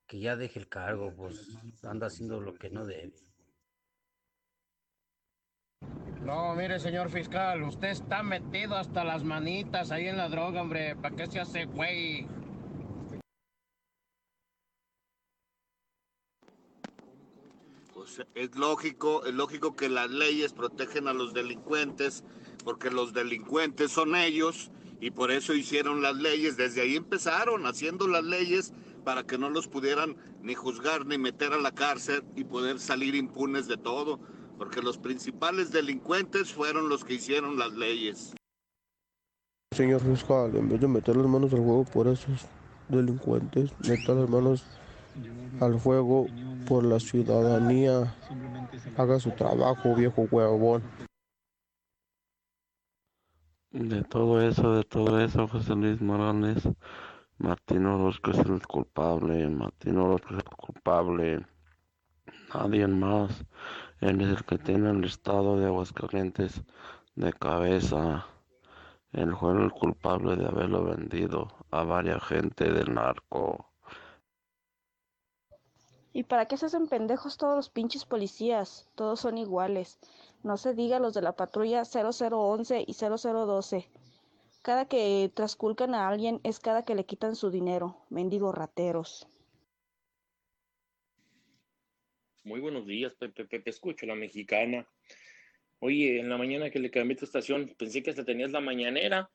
que 0.09 0.19
ya 0.19 0.37
deje 0.37 0.59
el 0.59 0.69
cargo, 0.69 1.13
pues 1.15 1.59
anda 1.85 2.07
haciendo 2.07 2.41
lo 2.41 2.55
que 2.55 2.71
no 2.71 2.87
debe. 2.87 3.13
No, 6.23 6.55
mire, 6.55 6.81
señor 6.81 7.11
fiscal, 7.11 7.63
usted 7.63 7.89
está 7.89 8.23
metido 8.23 8.75
hasta 8.75 9.05
las 9.05 9.23
manitas 9.23 9.91
ahí 9.91 10.09
en 10.09 10.17
la 10.17 10.29
droga, 10.29 10.63
hombre. 10.63 10.97
¿Para 10.97 11.15
qué 11.15 11.27
se 11.27 11.41
hace 11.41 11.67
güey? 11.67 12.27
Pues 17.93 18.23
es 18.35 18.57
lógico, 18.57 19.27
es 19.27 19.35
lógico 19.35 19.77
que 19.77 19.91
las 19.91 20.11
leyes 20.11 20.55
protegen 20.55 21.07
a 21.09 21.13
los 21.13 21.35
delincuentes, 21.35 22.25
porque 22.65 22.91
los 22.91 23.13
delincuentes 23.13 23.93
son 23.93 24.17
ellos 24.17 24.71
y 25.01 25.11
por 25.11 25.31
eso 25.31 25.53
hicieron 25.55 26.01
las 26.01 26.17
leyes. 26.17 26.57
Desde 26.57 26.81
ahí 26.81 26.97
empezaron 26.97 27.67
haciendo 27.67 28.09
las 28.09 28.25
leyes 28.25 28.73
para 29.09 29.23
que 29.23 29.39
no 29.39 29.49
los 29.49 29.69
pudieran 29.69 30.19
ni 30.43 30.53
juzgar 30.53 31.07
ni 31.07 31.17
meter 31.17 31.55
a 31.55 31.57
la 31.57 31.73
cárcel 31.73 32.23
y 32.37 32.45
poder 32.45 32.79
salir 32.79 33.15
impunes 33.15 33.67
de 33.67 33.79
todo, 33.79 34.21
porque 34.59 34.83
los 34.83 34.99
principales 34.99 35.73
delincuentes 35.73 36.53
fueron 36.53 36.91
los 36.91 37.07
que 37.07 37.15
hicieron 37.15 37.59
las 37.59 37.73
leyes. 37.73 38.35
Señor 39.75 40.03
fiscal, 40.03 40.55
en 40.55 40.69
vez 40.69 40.83
de 40.83 40.89
meter 40.89 41.17
las 41.17 41.27
manos 41.27 41.55
al 41.55 41.61
fuego 41.61 41.85
por 41.85 42.09
esos 42.09 42.49
delincuentes, 42.91 43.71
meta 43.89 44.13
las 44.13 44.29
manos 44.29 44.67
al 45.59 45.81
fuego 45.81 46.27
por 46.67 46.85
la 46.85 47.01
ciudadanía. 47.01 48.15
Haga 48.99 49.19
su 49.21 49.31
trabajo, 49.31 49.95
viejo 49.95 50.29
huevón. 50.31 50.83
De 53.71 54.03
todo 54.03 54.43
eso, 54.43 54.75
de 54.75 54.85
todo 54.85 55.19
eso, 55.19 55.49
José 55.49 55.75
Luis 55.77 55.99
Morales, 56.03 56.69
Martín 57.41 57.87
Orozco 57.87 58.33
es 58.33 58.39
el 58.39 58.67
culpable, 58.67 59.49
Martín 59.49 59.97
Orozco 59.99 60.35
es 60.35 60.45
el 60.45 60.57
culpable, 60.57 61.47
nadie 62.53 62.89
más. 62.89 63.45
Él 64.01 64.21
es 64.21 64.29
el 64.29 64.45
que 64.45 64.59
tiene 64.59 64.91
el 64.91 65.05
estado 65.05 65.57
de 65.57 65.67
Aguascalientes 65.67 66.65
de 67.15 67.33
cabeza. 67.33 68.27
Él 69.13 69.37
fue 69.37 69.53
el 69.53 69.71
culpable 69.71 70.35
de 70.35 70.47
haberlo 70.47 70.85
vendido 70.85 71.47
a 71.71 71.85
varias 71.85 72.25
gente 72.25 72.73
del 72.73 72.93
narco. 72.93 73.71
¿Y 76.13 76.25
para 76.25 76.47
qué 76.47 76.57
se 76.57 76.67
hacen 76.67 76.89
pendejos 76.89 77.37
todos 77.37 77.55
los 77.55 77.71
pinches 77.71 78.05
policías? 78.05 78.89
Todos 78.97 79.21
son 79.21 79.39
iguales. 79.39 80.01
No 80.43 80.57
se 80.57 80.75
diga 80.75 80.99
los 80.99 81.15
de 81.15 81.23
la 81.23 81.37
patrulla 81.37 81.85
0011 81.85 82.85
y 82.85 82.95
0012. 82.95 83.89
Cada 84.63 84.89
que 84.89 85.31
trasculcan 85.35 85.95
a 85.95 86.09
alguien 86.09 86.41
es 86.45 86.59
cada 86.59 86.85
que 86.85 86.95
le 86.95 87.07
quitan 87.07 87.37
su 87.37 87.51
dinero. 87.51 88.05
Mendigos 88.11 88.55
rateros. 88.55 89.27
Muy 92.45 92.61
buenos 92.61 92.87
días, 92.87 93.15
Pepe, 93.15 93.45
Pepe, 93.45 93.71
escucho 93.71 94.07
la 94.07 94.15
mexicana. 94.15 94.89
Oye, 95.81 96.19
en 96.19 96.29
la 96.29 96.39
mañana 96.39 96.71
que 96.71 96.79
le 96.79 96.91
cambié 96.91 97.17
tu 97.17 97.25
estación, 97.25 97.75
pensé 97.79 98.03
que 98.03 98.11
hasta 98.11 98.25
tenías 98.25 98.51
la 98.51 98.61
mañanera. 98.61 99.31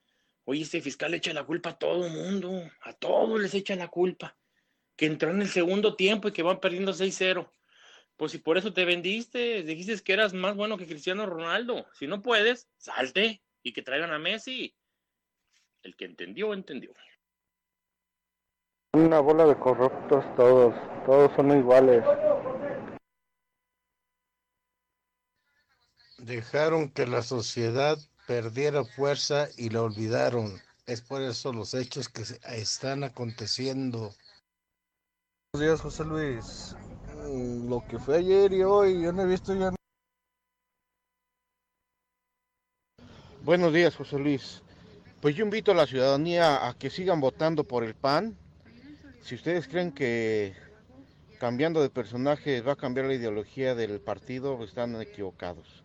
Oye, 0.46 0.64
este 0.64 0.82
fiscal 0.82 1.12
le 1.12 1.18
echa 1.18 1.34
la 1.34 1.46
culpa 1.46 1.70
a 1.70 1.78
todo 1.78 2.10
mundo, 2.10 2.70
a 2.82 2.94
todos 2.94 3.40
les 3.40 3.54
echa 3.54 3.76
la 3.76 3.88
culpa. 3.88 4.38
Que 4.96 5.06
entró 5.06 5.30
en 5.30 5.42
el 5.42 5.48
segundo 5.48 5.96
tiempo 5.96 6.28
y 6.28 6.34
que 6.34 6.44
van 6.44 6.60
perdiendo 6.60 6.92
6-0. 6.92 7.50
Pues 8.18 8.32
si 8.32 8.40
por 8.40 8.58
eso 8.58 8.74
te 8.74 8.84
vendiste, 8.84 9.64
dijiste 9.64 10.04
que 10.04 10.14
eras 10.14 10.34
más 10.34 10.56
bueno 10.56 10.78
que 10.78 10.86
Cristiano 10.86 11.26
Ronaldo. 11.26 11.86
Si 11.94 12.08
no 12.08 12.22
puedes, 12.22 12.70
salte 12.78 13.42
y 13.64 13.74
que 13.74 13.82
traigan 13.82 14.12
a 14.12 14.20
Messi. 14.20 14.76
El 15.84 15.96
que 15.98 16.06
entendió, 16.06 16.54
entendió. 16.54 16.92
Una 18.94 19.20
bola 19.20 19.46
de 19.46 19.58
corruptos 19.60 20.24
todos, 20.36 20.74
todos 21.06 21.32
son 21.36 21.58
iguales. 21.58 22.04
Dejaron 26.20 26.90
que 26.90 27.06
la 27.06 27.22
sociedad 27.22 27.98
perdiera 28.28 28.86
fuerza 28.86 29.48
y 29.58 29.70
la 29.70 29.82
olvidaron. 29.82 30.62
Es 30.86 31.02
por 31.02 31.22
eso 31.22 31.52
los 31.52 31.74
hechos 31.74 32.08
que 32.08 32.24
se- 32.24 32.40
están 32.56 33.04
aconteciendo. 33.04 34.14
Buenos 35.54 35.68
días, 35.68 35.82
José 35.82 36.06
Luis. 36.06 36.76
Mm, 37.28 37.70
Lo 37.70 37.84
que 37.90 38.00
fue 38.00 38.18
ayer 38.18 38.54
y 38.54 38.64
hoy, 38.64 39.02
yo 39.02 39.12
no 39.12 39.24
he 39.24 39.26
visto 39.26 39.54
ya. 39.54 39.74
Buenos 43.44 43.74
días, 43.74 43.96
José 43.96 44.18
Luis. 44.18 44.62
Pues 45.24 45.38
yo 45.38 45.46
invito 45.46 45.72
a 45.72 45.76
la 45.76 45.88
ciudadanía 45.88 46.68
a 46.68 46.74
que 46.74 46.90
sigan 46.90 47.22
votando 47.22 47.64
por 47.64 47.86
el 47.86 47.94
PAN. 47.94 48.36
Si 49.22 49.36
ustedes 49.36 49.70
creen 49.70 49.94
que 49.94 50.54
cambiando 51.40 51.82
de 51.82 51.90
personaje 51.90 52.60
va 52.60 52.74
a 52.74 52.76
cambiar 52.76 53.06
la 53.06 53.14
ideología 53.14 53.74
del 53.74 54.02
partido, 54.02 54.62
están 54.66 55.02
equivocados. 55.02 55.82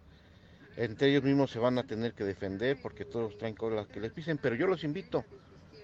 Entre 0.77 1.11
ellos 1.11 1.23
mismos 1.23 1.53
se 1.53 1.61
van 1.61 1.79
a 1.79 1.85
tener 1.85 2.15
que 2.15 2.25
defender 2.25 2.79
porque 2.83 3.05
todos 3.05 3.39
traen 3.39 3.55
colas 3.55 3.87
que 3.87 4.01
les 4.01 4.11
pisen, 4.11 4.39
pero 4.39 4.57
yo 4.57 4.67
los 4.67 4.83
invito, 4.83 5.25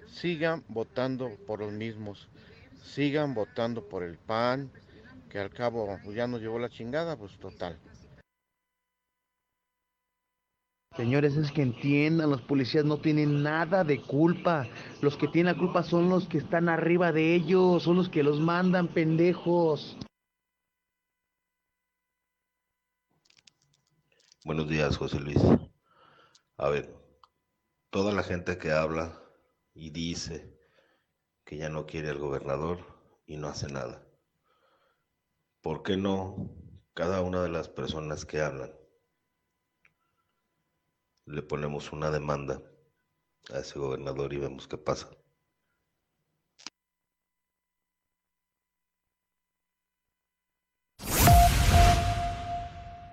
sigan 0.09 0.65
votando 0.67 1.31
por 1.47 1.61
los 1.61 1.73
mismos, 1.73 2.27
sigan 2.83 3.35
votando 3.35 3.85
por 3.85 4.03
el 4.03 4.17
PAN, 4.17 4.69
que 5.31 5.39
al 5.39 5.51
cabo 5.51 5.97
ya 6.13 6.27
nos 6.27 6.41
llevó 6.41 6.59
la 6.59 6.71
chingada, 6.71 7.15
pues 7.15 7.39
total. 7.39 7.79
Señores, 10.97 11.37
es 11.37 11.51
que 11.51 11.63
entiendan, 11.63 12.31
los 12.31 12.41
policías 12.43 12.85
no 12.85 12.99
tienen 12.99 13.43
nada 13.43 13.83
de 13.83 14.01
culpa. 14.01 14.69
Los 15.03 15.17
que 15.17 15.27
tienen 15.27 15.53
la 15.53 15.59
culpa 15.59 15.83
son 15.83 16.09
los 16.09 16.29
que 16.29 16.39
están 16.39 16.69
arriba 16.69 17.11
de 17.11 17.35
ellos, 17.35 17.83
son 17.83 17.97
los 17.97 18.09
que 18.09 18.23
los 18.23 18.39
mandan, 18.39 18.87
pendejos. 18.87 19.99
Buenos 24.45 24.69
días, 24.69 24.97
José 24.97 25.19
Luis. 25.19 25.41
A 26.59 26.69
ver, 26.69 26.95
toda 27.91 28.13
la 28.13 28.23
gente 28.23 28.57
que 28.57 28.71
habla 28.71 29.21
y 29.75 29.91
dice 29.91 30.57
que 31.45 31.57
ya 31.57 31.69
no 31.69 31.87
quiere 31.87 32.11
al 32.11 32.19
gobernador 32.19 32.79
y 33.27 33.37
no 33.37 33.49
hace 33.49 33.67
nada. 33.67 34.07
¿Por 35.61 35.83
qué 35.83 35.97
no 35.97 36.55
cada 36.93 37.21
una 37.21 37.43
de 37.43 37.49
las 37.49 37.69
personas 37.69 38.25
que 38.25 38.41
hablan 38.41 38.84
le 41.27 41.43
ponemos 41.43 41.93
una 41.93 42.11
demanda 42.11 42.63
a 43.53 43.59
ese 43.59 43.79
gobernador 43.79 44.33
y 44.33 44.39
vemos 44.39 44.69
qué 44.69 44.79
pasa? 44.79 45.11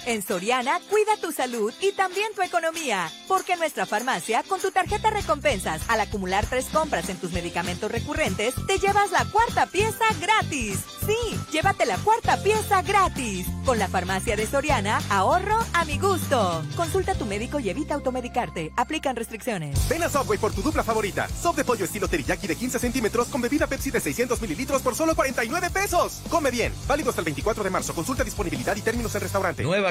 En 0.05 0.23
Soriana, 0.23 0.79
cuida 0.89 1.15
tu 1.21 1.31
salud 1.31 1.71
y 1.79 1.91
también 1.91 2.33
tu 2.33 2.41
economía. 2.41 3.11
Porque 3.27 3.53
en 3.53 3.59
nuestra 3.59 3.85
farmacia, 3.85 4.41
con 4.43 4.59
tu 4.59 4.71
tarjeta 4.71 5.11
recompensas, 5.11 5.83
al 5.87 5.99
acumular 5.99 6.45
tres 6.47 6.65
compras 6.65 7.09
en 7.09 7.17
tus 7.17 7.31
medicamentos 7.31 7.91
recurrentes, 7.91 8.55
te 8.65 8.79
llevas 8.79 9.11
la 9.11 9.25
cuarta 9.25 9.67
pieza 9.67 10.05
gratis. 10.19 10.79
Sí, 11.05 11.39
llévate 11.51 11.85
la 11.85 11.97
cuarta 11.97 12.41
pieza 12.41 12.81
gratis. 12.81 13.45
Con 13.63 13.77
la 13.77 13.87
farmacia 13.87 14.35
de 14.35 14.47
Soriana, 14.47 14.99
ahorro 15.09 15.59
a 15.73 15.85
mi 15.85 15.99
gusto. 15.99 16.63
Consulta 16.75 17.11
a 17.11 17.15
tu 17.15 17.25
médico 17.25 17.59
y 17.59 17.69
evita 17.69 17.93
automedicarte. 17.93 18.71
Aplican 18.77 19.15
restricciones. 19.15 19.77
Ven 19.87 20.01
a 20.01 20.09
Subway 20.09 20.39
por 20.39 20.51
tu 20.51 20.63
dupla 20.63 20.83
favorita. 20.83 21.27
Sop 21.29 21.55
de 21.55 21.63
pollo 21.63 21.85
estilo 21.85 22.07
teriyaki 22.07 22.47
de 22.47 22.55
15 22.55 22.79
centímetros 22.79 23.27
con 23.27 23.41
bebida 23.41 23.67
Pepsi 23.67 23.91
de 23.91 23.99
600 23.99 24.41
mililitros 24.41 24.81
por 24.81 24.95
solo 24.95 25.15
49 25.15 25.69
pesos. 25.69 26.21
Come 26.29 26.49
bien. 26.49 26.73
Válido 26.87 27.09
hasta 27.09 27.21
el 27.21 27.25
24 27.25 27.63
de 27.63 27.69
marzo. 27.69 27.93
Consulta 27.93 28.23
disponibilidad 28.23 28.75
y 28.75 28.81
términos 28.81 29.13
en 29.13 29.21
restaurante. 29.21 29.61
Nueva 29.63 29.90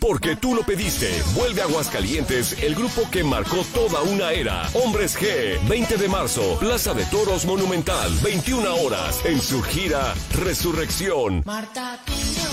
Porque 0.00 0.34
tú 0.34 0.54
lo 0.54 0.62
pediste. 0.62 1.08
Vuelve 1.34 1.60
a 1.60 1.64
Aguascalientes 1.64 2.60
el 2.62 2.74
grupo 2.74 3.08
que 3.10 3.22
marcó 3.22 3.64
toda 3.72 4.02
una 4.02 4.32
era. 4.32 4.68
Hombres 4.74 5.16
G, 5.16 5.58
20 5.68 5.96
de 5.96 6.08
marzo, 6.08 6.58
Plaza 6.58 6.92
de 6.92 7.04
Toros 7.04 7.44
Monumental, 7.44 8.10
21 8.24 8.74
horas, 8.74 9.24
en 9.24 9.40
su 9.40 9.62
gira 9.62 10.12
Resurrección. 10.32 11.44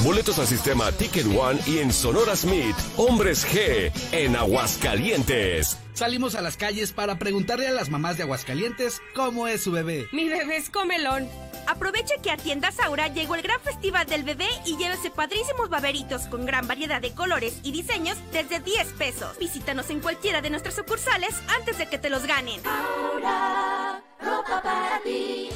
Boletos 0.04 0.38
al 0.38 0.46
sistema 0.48 0.92
Ticket 0.92 1.26
One 1.26 1.60
y 1.66 1.80
en 1.80 1.92
Sonora 1.92 2.36
Smith, 2.36 2.76
Hombres 2.98 3.48
G, 3.48 3.92
en 4.12 4.36
Aguascalientes. 4.36 5.78
Salimos 5.94 6.36
a 6.36 6.42
las 6.42 6.56
calles 6.56 6.92
para 6.92 7.18
preguntarle 7.18 7.68
a 7.68 7.72
las 7.72 7.90
mamás 7.90 8.18
de 8.18 8.24
Aguascalientes 8.24 9.02
cómo 9.16 9.48
es 9.48 9.64
su 9.64 9.72
bebé. 9.72 10.08
Mi 10.12 10.30
bebé 10.30 10.58
es 10.58 10.70
comelón. 10.70 11.28
Aproveche 11.70 12.16
que 12.24 12.32
a 12.32 12.38
Tiendas 12.38 12.80
Aura 12.80 13.10
llegó 13.10 13.36
el 13.36 13.44
gran 13.44 13.60
festival 13.62 14.08
del 14.08 14.24
bebé 14.24 14.48
y 14.66 14.76
llévese 14.76 15.12
padrísimos 15.12 15.70
baberitos 15.70 16.24
con 16.24 16.44
gran 16.44 16.68
variedad 16.68 17.00
de 17.00 17.14
colores 17.14 17.60
y 17.62 17.72
diseños 17.72 18.18
desde 18.32 18.60
10 18.60 18.94
pesos. 18.94 19.38
Visítanos 19.38 19.92
en 19.92 20.00
cualquiera 20.00 20.42
de 20.42 20.50
nuestras 20.50 20.74
sucursales 20.74 21.36
antes 21.60 21.78
de 21.78 21.86
que 21.86 22.00
te 22.00 22.10
los 22.10 22.26
ganen. 22.26 22.60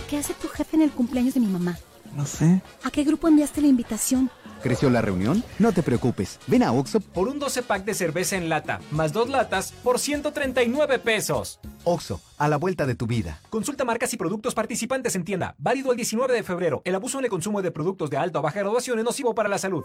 ¿Qué 0.08 0.18
hace 0.18 0.36
tu 0.36 0.50
jefe 0.50 0.76
en 0.76 0.84
el 0.84 0.92
cumpleaños 0.92 1.34
de 1.34 1.40
mi 1.40 1.48
mamá? 1.48 1.80
No 2.16 2.28
sé. 2.28 2.62
¿A 2.84 2.92
qué 2.92 3.04
grupo 3.04 3.28
enviaste 3.28 3.62
la 3.62 3.68
invitación? 3.68 4.30
¿Creció 4.64 4.90
la 4.90 5.02
reunión? 5.02 5.44
No 5.60 5.74
te 5.74 5.84
preocupes. 5.84 6.40
Ven 6.48 6.64
a 6.64 6.72
Oxo 6.72 7.02
por 7.02 7.28
un 7.28 7.38
12 7.38 7.64
pack 7.64 7.84
de 7.84 7.94
cerveza 7.94 8.38
en 8.38 8.48
lata, 8.48 8.80
más 8.92 9.12
dos 9.12 9.30
latas 9.30 9.74
por 9.84 10.00
139 10.00 11.00
pesos. 11.00 11.60
Oxo, 11.84 12.22
a 12.38 12.48
la 12.48 12.56
vuelta 12.56 12.86
de 12.86 12.96
tu 12.96 13.06
vida. 13.06 13.42
Consulta 13.50 13.84
marcas 13.84 14.14
y 14.14 14.18
productos 14.18 14.56
participantes 14.56 15.18
en 15.18 15.26
tienda. 15.26 15.54
Válido 15.58 15.92
el 15.92 15.98
19 15.98 16.34
de 16.34 16.44
febrero. 16.44 16.82
El 16.86 16.96
abuso 16.96 17.20
en 17.20 17.26
el 17.26 17.30
consumo 17.30 17.62
de 17.62 17.72
productos 17.72 18.10
de 18.10 18.16
alta 18.16 18.40
o 18.40 18.42
baja 18.42 18.60
graduación 18.60 19.00
es 19.00 19.04
nocivo 19.06 19.36
para 19.36 19.50
la 19.50 19.58
salud. 19.58 19.84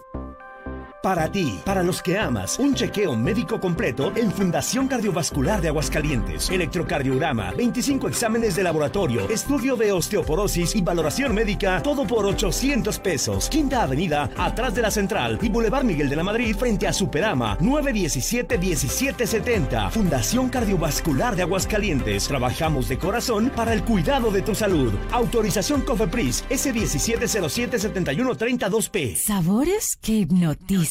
Para 1.03 1.31
ti, 1.31 1.61
para 1.65 1.83
los 1.85 2.03
que 2.03 2.19
amas, 2.19 2.59
un 2.59 2.75
chequeo 2.75 3.15
médico 3.15 3.61
completo 3.61 4.13
en 4.17 4.33
Fundación 4.33 4.89
Cardiovascular 4.89 5.61
de 5.61 5.69
Aguascalientes. 5.69 6.51
Electrocardiograma, 6.51 7.53
25 7.53 8.09
exámenes 8.09 8.57
de 8.57 8.65
laboratorio, 8.65 9.31
estudio 9.31 9.77
de 9.77 9.93
osteoporosis 9.93 10.75
y 10.75 10.83
valoración 10.83 11.33
médica, 11.33 11.81
todo 11.85 12.05
por 12.05 12.27
800 12.27 12.99
pesos. 12.99 13.49
Quinta 13.49 13.85
Avenida, 13.85 14.29
atrás 14.37 14.75
de 14.75 14.83
la 14.83 14.91
Central 14.91 15.39
y 15.41 15.49
Boulevard 15.49 15.85
Miguel 15.85 16.09
de 16.09 16.17
la 16.17 16.25
Madrid, 16.25 16.57
frente 16.57 16.89
a 16.89 16.93
Superama, 16.93 17.57
917-1770. 17.59 19.93
Fundación 19.93 20.49
Cardiovascular 20.49 21.37
de 21.37 21.43
Aguascalientes. 21.43 22.27
Trabajamos 22.27 22.89
de 22.89 22.99
corazón 22.99 23.53
para 23.55 23.73
el 23.73 23.85
cuidado 23.85 24.33
de 24.33 24.43
tu 24.43 24.57
salud. 24.57 24.93
Autorización 25.13 25.83
COFEPRIS, 25.83 26.45
S1707-7132P. 26.51 29.15
Sabores 29.15 29.97
que 30.03 30.13
hipnotizan. 30.13 30.88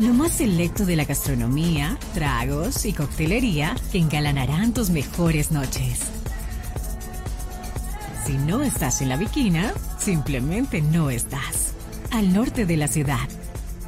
Lo 0.00 0.12
más 0.12 0.32
selecto 0.32 0.84
de 0.84 0.96
la 0.96 1.04
gastronomía, 1.04 1.96
tragos 2.12 2.84
y 2.86 2.92
coctelería 2.92 3.76
que 3.92 3.98
engalanarán 3.98 4.74
tus 4.74 4.90
mejores 4.90 5.52
noches. 5.52 6.00
Si 8.26 8.32
no 8.32 8.62
estás 8.62 9.00
en 9.00 9.10
la 9.10 9.16
Viquina, 9.16 9.72
simplemente 9.98 10.82
no 10.82 11.10
estás. 11.10 11.74
Al 12.10 12.32
norte 12.32 12.66
de 12.66 12.76
la 12.76 12.88
ciudad. 12.88 13.28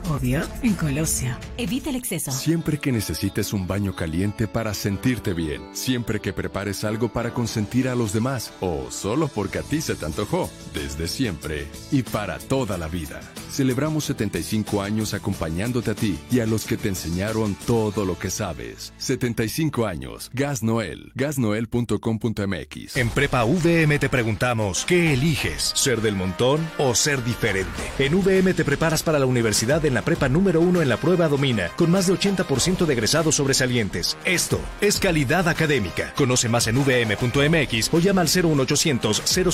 Obvio, 0.09 0.43
en 0.63 0.75
Colosio. 0.75 1.37
Evita 1.57 1.91
el 1.91 1.97
exceso. 1.97 2.31
Siempre 2.31 2.79
que 2.79 2.93
necesites 2.93 3.53
un 3.53 3.67
baño 3.67 3.97
caliente 3.97 4.47
para 4.47 4.73
sentirte 4.73 5.35
bien. 5.35 5.75
Siempre 5.75 6.21
que 6.21 6.33
prepares 6.33 6.85
algo 6.85 7.09
para 7.09 7.35
consentir 7.35 7.89
a 7.89 7.97
los 7.97 8.13
demás. 8.13 8.53
O 8.61 8.91
solo 8.91 9.27
porque 9.27 9.59
a 9.59 9.63
ti 9.63 9.81
se 9.81 9.97
te 9.97 10.07
antojó. 10.07 10.49
Desde 10.73 11.09
siempre 11.09 11.67
y 11.91 12.05
para 12.05 12.39
toda 12.39 12.79
la 12.79 12.87
vida. 12.87 13.21
Celebramos 13.51 14.05
75 14.05 14.83
años 14.83 15.15
acompañándote 15.15 15.91
a 15.91 15.95
ti 15.95 16.19
y 16.31 16.41
a 16.41 16.47
los 16.47 16.65
que 16.65 16.77
te 16.77 16.89
enseñaron 16.89 17.57
todo 17.67 18.05
lo 18.05 18.19
que 18.19 18.31
sabes. 18.31 18.93
75 18.99 19.87
años. 19.87 20.31
Gas 20.33 20.63
Noel. 20.63 21.13
Gasnoel.com.mx. 21.15 22.97
En 22.97 23.11
Prepa 23.11 23.45
VM 23.45 23.99
te 23.99 24.09
preguntamos, 24.09 24.85
¿qué 24.87 25.15
eliges? 25.15 25.73
¿Ser 25.75 26.01
del 26.01 26.17
montón 26.17 26.61
o 26.79 26.95
ser 26.95 27.25
diferente? 27.25 27.71
En 27.99 28.15
VM 28.15 28.55
te 28.55 28.65
preparas 28.65 29.03
para 29.03 29.19
la 29.19 29.27
universidad 29.27 29.85
en 29.85 29.95
la 29.95 30.03
prepa 30.03 30.29
número 30.29 30.61
uno 30.61 30.83
en 30.83 30.89
la 30.89 30.97
prueba 30.97 31.29
Domina, 31.29 31.69
con 31.77 31.91
más 31.91 32.07
de 32.07 32.15
80% 32.15 32.87
de 32.87 32.93
egresados 32.93 33.37
sobresalientes. 33.37 34.17
Esto 34.25 34.61
es 34.81 34.99
calidad 34.99 35.49
académica. 35.49 36.13
Conoce 36.17 36.49
más 36.49 36.67
en 36.67 36.77
vm.mx 36.77 37.93
o 37.93 37.99
llama 37.99 38.21
al 38.21 38.29
01800 38.29 39.23
000 39.25 39.47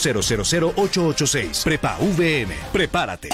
886. 0.77 1.63
Prepa 1.65 1.99
VM. 1.99 2.55
Prepárate. 2.73 3.31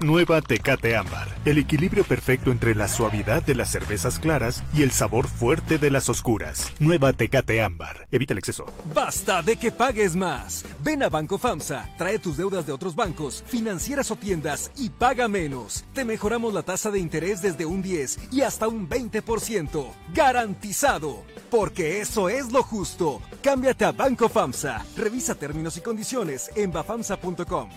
Nueva 0.00 0.42
Tecate 0.42 0.96
Ámbar. 0.96 1.28
El 1.44 1.58
equilibrio 1.58 2.04
perfecto 2.04 2.50
entre 2.50 2.74
la 2.74 2.88
suavidad 2.88 3.42
de 3.42 3.54
las 3.54 3.70
cervezas 3.70 4.18
claras 4.18 4.62
y 4.74 4.82
el 4.82 4.90
sabor 4.90 5.28
fuerte 5.28 5.78
de 5.78 5.90
las 5.90 6.08
oscuras. 6.08 6.72
Nueva 6.80 7.12
Tecate 7.12 7.62
Ámbar. 7.62 8.08
Evita 8.10 8.34
el 8.34 8.38
exceso. 8.38 8.66
Basta 8.92 9.40
de 9.42 9.56
que 9.56 9.70
pagues 9.70 10.16
más. 10.16 10.64
Ven 10.82 11.02
a 11.02 11.08
Banco 11.08 11.38
FAMSA, 11.38 11.88
trae 11.96 12.18
tus 12.18 12.36
deudas 12.36 12.66
de 12.66 12.72
otros 12.72 12.94
bancos, 12.94 13.44
financieras 13.46 14.10
o 14.10 14.16
tiendas 14.16 14.72
y 14.76 14.90
paga 14.90 15.28
menos. 15.28 15.84
Te 15.94 16.04
mejoramos 16.04 16.52
la 16.52 16.62
tasa 16.62 16.90
de 16.90 16.98
interés 16.98 17.40
desde 17.40 17.64
un 17.64 17.80
10 17.80 18.32
y 18.32 18.40
hasta 18.42 18.68
un 18.68 18.88
20%. 18.88 19.86
Garantizado. 20.12 21.22
Porque 21.50 22.00
eso 22.00 22.28
es 22.28 22.50
lo 22.50 22.62
justo. 22.62 23.22
Cámbiate 23.42 23.84
a 23.84 23.92
Banco 23.92 24.28
FAMSA. 24.28 24.84
Revisa 24.96 25.34
términos 25.36 25.76
y 25.76 25.80
condiciones 25.80 26.50
en 26.56 26.72
bafamsa.com. 26.72 27.70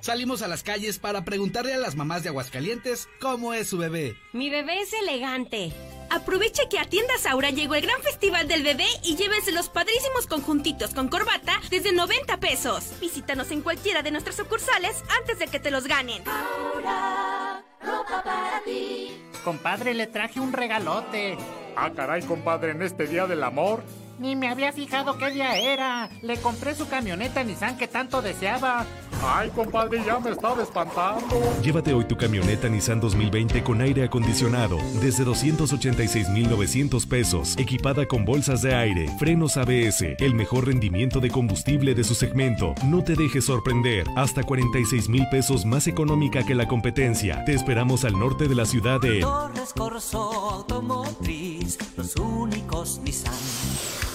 Salimos 0.00 0.42
a 0.42 0.48
las 0.48 0.62
calles 0.62 0.98
para 0.98 1.24
preguntarle 1.24 1.74
a 1.74 1.78
las 1.78 1.96
mamás 1.96 2.22
de 2.22 2.28
Aguascalientes 2.28 3.08
cómo 3.20 3.52
es 3.52 3.68
su 3.68 3.78
bebé. 3.78 4.16
Mi 4.32 4.48
bebé 4.48 4.80
es 4.80 4.92
elegante. 4.92 5.72
Aproveche 6.10 6.68
que 6.70 6.78
a 6.78 6.84
Tiendas 6.84 7.26
Aura 7.26 7.50
llegó 7.50 7.74
el 7.74 7.82
gran 7.82 8.00
festival 8.02 8.48
del 8.48 8.62
bebé 8.62 8.86
y 9.04 9.16
llévense 9.16 9.52
los 9.52 9.68
padrísimos 9.68 10.26
conjuntitos 10.26 10.94
con 10.94 11.08
corbata 11.08 11.60
desde 11.70 11.92
90 11.92 12.38
pesos. 12.40 12.92
Visítanos 13.00 13.50
en 13.50 13.60
cualquiera 13.60 14.02
de 14.02 14.10
nuestras 14.10 14.36
sucursales 14.36 15.02
antes 15.18 15.38
de 15.38 15.48
que 15.48 15.60
te 15.60 15.70
los 15.70 15.86
ganen. 15.86 16.22
Aura, 16.26 17.62
ropa 17.82 18.22
para 18.22 18.62
ti. 18.64 19.12
Compadre, 19.44 19.94
le 19.94 20.06
traje 20.06 20.40
un 20.40 20.52
regalote. 20.52 21.36
Ah, 21.76 21.92
caray, 21.94 22.22
compadre, 22.22 22.70
en 22.70 22.82
este 22.82 23.06
día 23.06 23.26
del 23.26 23.42
amor. 23.42 23.82
Ni 24.18 24.34
me 24.34 24.48
había 24.48 24.72
fijado 24.72 25.16
qué 25.16 25.30
día 25.30 25.56
era. 25.56 26.10
Le 26.22 26.38
compré 26.38 26.74
su 26.74 26.88
camioneta 26.88 27.44
Nissan 27.44 27.78
que 27.78 27.86
tanto 27.86 28.20
deseaba. 28.20 28.84
Ay, 29.22 29.50
compadre, 29.50 30.02
ya 30.04 30.18
me 30.18 30.30
estaba 30.30 30.62
espantando. 30.62 31.40
Llévate 31.62 31.92
hoy 31.92 32.04
tu 32.04 32.16
camioneta 32.16 32.68
Nissan 32.68 33.00
2020 33.00 33.62
con 33.62 33.80
aire 33.80 34.04
acondicionado 34.04 34.78
desde 35.00 35.24
286,900 35.24 37.06
pesos, 37.06 37.56
equipada 37.58 38.06
con 38.06 38.24
bolsas 38.24 38.62
de 38.62 38.74
aire, 38.74 39.08
frenos 39.18 39.56
ABS, 39.56 40.02
el 40.18 40.34
mejor 40.34 40.66
rendimiento 40.66 41.20
de 41.20 41.30
combustible 41.30 41.94
de 41.94 42.04
su 42.04 42.14
segmento. 42.14 42.74
No 42.84 43.02
te 43.02 43.14
dejes 43.14 43.44
sorprender, 43.44 44.06
hasta 44.16 44.42
46 44.42 45.08
mil 45.08 45.28
pesos 45.30 45.64
más 45.64 45.86
económica 45.86 46.44
que 46.44 46.54
la 46.54 46.66
competencia. 46.66 47.44
Te 47.44 47.54
esperamos 47.54 48.04
al 48.04 48.18
norte 48.18 48.48
de 48.48 48.54
la 48.54 48.66
ciudad 48.66 49.00
de 49.00 49.20
Torres 49.20 49.72
Corso 49.72 50.50
Automotriz, 50.50 51.78
los 51.96 52.14
únicos 52.16 53.00
Nissan. 53.04 54.07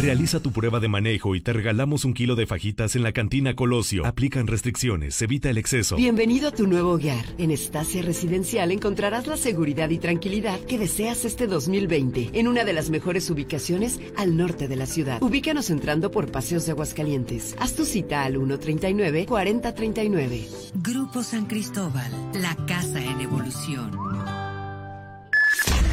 Realiza 0.00 0.40
tu 0.40 0.52
prueba 0.52 0.80
de 0.80 0.88
manejo 0.88 1.34
y 1.34 1.40
te 1.40 1.52
regalamos 1.52 2.04
un 2.04 2.14
kilo 2.14 2.36
de 2.36 2.46
fajitas 2.46 2.96
en 2.96 3.02
la 3.02 3.12
cantina 3.12 3.54
Colosio. 3.54 4.06
Aplican 4.06 4.46
restricciones, 4.46 5.20
evita 5.22 5.50
el 5.50 5.58
exceso. 5.58 5.96
Bienvenido 5.96 6.48
a 6.48 6.52
tu 6.52 6.66
nuevo 6.66 6.92
hogar. 6.92 7.24
En 7.38 7.50
Estacia 7.50 8.02
Residencial 8.02 8.70
encontrarás 8.70 9.26
la 9.26 9.36
seguridad 9.36 9.90
y 9.90 9.98
tranquilidad 9.98 10.60
que 10.60 10.78
deseas 10.78 11.24
este 11.24 11.46
2020 11.46 12.30
en 12.32 12.48
una 12.48 12.64
de 12.64 12.72
las 12.72 12.90
mejores 12.90 13.30
ubicaciones 13.30 14.00
al 14.16 14.36
norte 14.36 14.68
de 14.68 14.76
la 14.76 14.86
ciudad. 14.86 15.22
Ubícanos 15.22 15.70
entrando 15.70 16.10
por 16.10 16.30
Paseos 16.30 16.66
de 16.66 16.72
Aguascalientes. 16.72 17.56
Haz 17.58 17.74
tu 17.74 17.84
cita 17.84 18.24
al 18.24 18.36
139-4039. 18.36 20.46
Grupo 20.74 21.22
San 21.22 21.46
Cristóbal, 21.46 22.10
la 22.34 22.54
casa 22.66 23.02
en 23.02 23.20
evolución. 23.20 23.90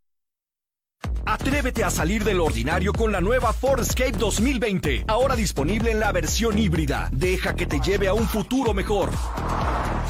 Atrévete 1.31 1.83
a 1.85 1.89
salir 1.89 2.25
del 2.25 2.41
ordinario 2.41 2.91
con 2.91 3.11
la 3.11 3.21
nueva 3.21 3.53
Ford 3.53 3.79
Escape 3.79 4.11
2020, 4.11 5.05
ahora 5.07 5.35
disponible 5.35 5.91
en 5.91 5.99
la 6.01 6.11
versión 6.11 6.59
híbrida. 6.59 7.07
Deja 7.13 7.55
que 7.55 7.65
te 7.65 7.79
lleve 7.79 8.09
a 8.09 8.13
un 8.13 8.27
futuro 8.27 8.73
mejor. 8.73 9.09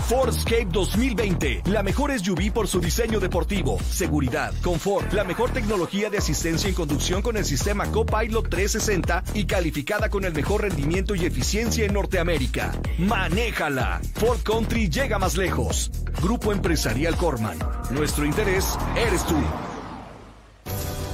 Ford 0.07 0.29
Escape 0.29 0.67
2020, 0.71 1.61
la 1.65 1.83
mejor 1.83 2.17
SUV 2.17 2.51
por 2.51 2.67
su 2.67 2.79
diseño 2.79 3.19
deportivo, 3.19 3.79
seguridad, 3.87 4.51
confort, 4.63 5.13
la 5.13 5.23
mejor 5.23 5.51
tecnología 5.51 6.09
de 6.09 6.17
asistencia 6.17 6.67
en 6.67 6.75
conducción 6.75 7.21
con 7.21 7.37
el 7.37 7.45
sistema 7.45 7.85
Copilot 7.91 8.49
360 8.49 9.23
y 9.35 9.45
calificada 9.45 10.09
con 10.09 10.25
el 10.25 10.33
mejor 10.33 10.63
rendimiento 10.63 11.13
y 11.13 11.25
eficiencia 11.25 11.85
en 11.85 11.93
Norteamérica. 11.93 12.71
Manéjala. 12.97 14.01
Ford 14.15 14.39
Country 14.43 14.89
llega 14.89 15.19
más 15.19 15.37
lejos. 15.37 15.91
Grupo 16.21 16.51
Empresarial 16.51 17.15
Corman. 17.15 17.59
Nuestro 17.91 18.25
interés 18.25 18.77
eres 18.95 19.23
tú. 19.25 19.37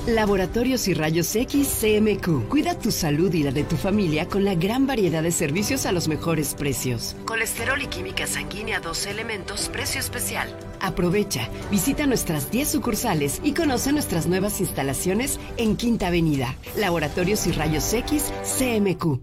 Laboratorios 0.08 0.88
y 0.88 0.94
Rayos 0.94 1.36
X 1.36 1.80
CMQ. 1.82 2.48
Cuida 2.48 2.80
tu 2.80 2.92
salud 2.92 3.34
y 3.34 3.44
la 3.44 3.52
de 3.52 3.66
tu 3.66 3.76
familia 3.76 4.26
con 4.26 4.46
la 4.46 4.56
gran 4.56 4.88
variedad 4.88 5.22
de 5.22 5.34
servicios 5.34 5.86
a 5.86 5.92
los 5.92 6.08
mejores 6.08 6.54
precios. 6.54 7.18
Colesterol 7.26 7.82
y 7.82 7.88
química 7.88 8.26
sanguínea 8.26 8.80
12 8.80 9.12
elementos, 9.12 9.68
precio 9.68 10.00
especial. 10.00 10.48
Aprovecha, 10.80 11.50
visita 11.70 12.06
nuestras 12.06 12.50
10 12.50 12.70
sucursales 12.70 13.42
y 13.44 13.54
conoce 13.54 13.92
nuestras 13.92 14.28
nuevas 14.28 14.62
instalaciones 14.62 15.42
en 15.58 15.76
Quinta 15.76 16.08
Avenida. 16.08 16.56
Laboratorios 16.78 17.46
y 17.46 17.52
Rayos 17.52 17.92
X 17.92 18.32
CMQ. 18.58 19.20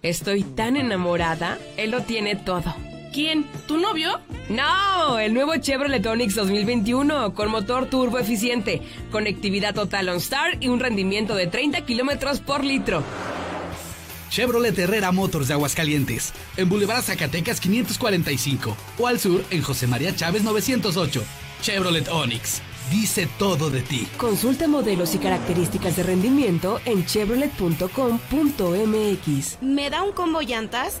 Estoy 0.00 0.42
tan 0.42 0.78
enamorada, 0.78 1.58
él 1.76 1.90
lo 1.90 2.00
tiene 2.00 2.34
todo. 2.34 2.74
¿Quién? 3.14 3.46
¿Tu 3.68 3.78
novio? 3.78 4.20
No, 4.48 5.20
el 5.20 5.34
nuevo 5.34 5.54
Chevrolet 5.56 6.04
Onix 6.04 6.34
2021 6.34 7.32
con 7.32 7.48
motor 7.48 7.86
turbo 7.86 8.18
eficiente, 8.18 8.82
conectividad 9.12 9.72
total 9.72 10.08
OnStar 10.08 10.56
y 10.58 10.66
un 10.66 10.80
rendimiento 10.80 11.36
de 11.36 11.46
30 11.46 11.82
kilómetros 11.82 12.40
por 12.40 12.64
litro. 12.64 13.04
Chevrolet 14.30 14.76
Herrera 14.76 15.12
Motors 15.12 15.46
de 15.46 15.54
Aguascalientes, 15.54 16.32
en 16.56 16.68
Boulevard 16.68 17.04
Zacatecas 17.04 17.60
545 17.60 18.76
o 18.98 19.06
al 19.06 19.20
sur 19.20 19.44
en 19.50 19.62
José 19.62 19.86
María 19.86 20.12
Chávez 20.16 20.42
908. 20.42 21.22
Chevrolet 21.62 22.08
Onix, 22.08 22.62
dice 22.90 23.28
todo 23.38 23.70
de 23.70 23.82
ti. 23.82 24.08
Consulta 24.16 24.66
modelos 24.66 25.14
y 25.14 25.18
características 25.18 25.94
de 25.94 26.02
rendimiento 26.02 26.80
en 26.84 27.06
chevrolet.com.mx. 27.06 29.62
¿Me 29.62 29.88
da 29.88 30.02
un 30.02 30.10
combo 30.10 30.40
llantas? 30.40 31.00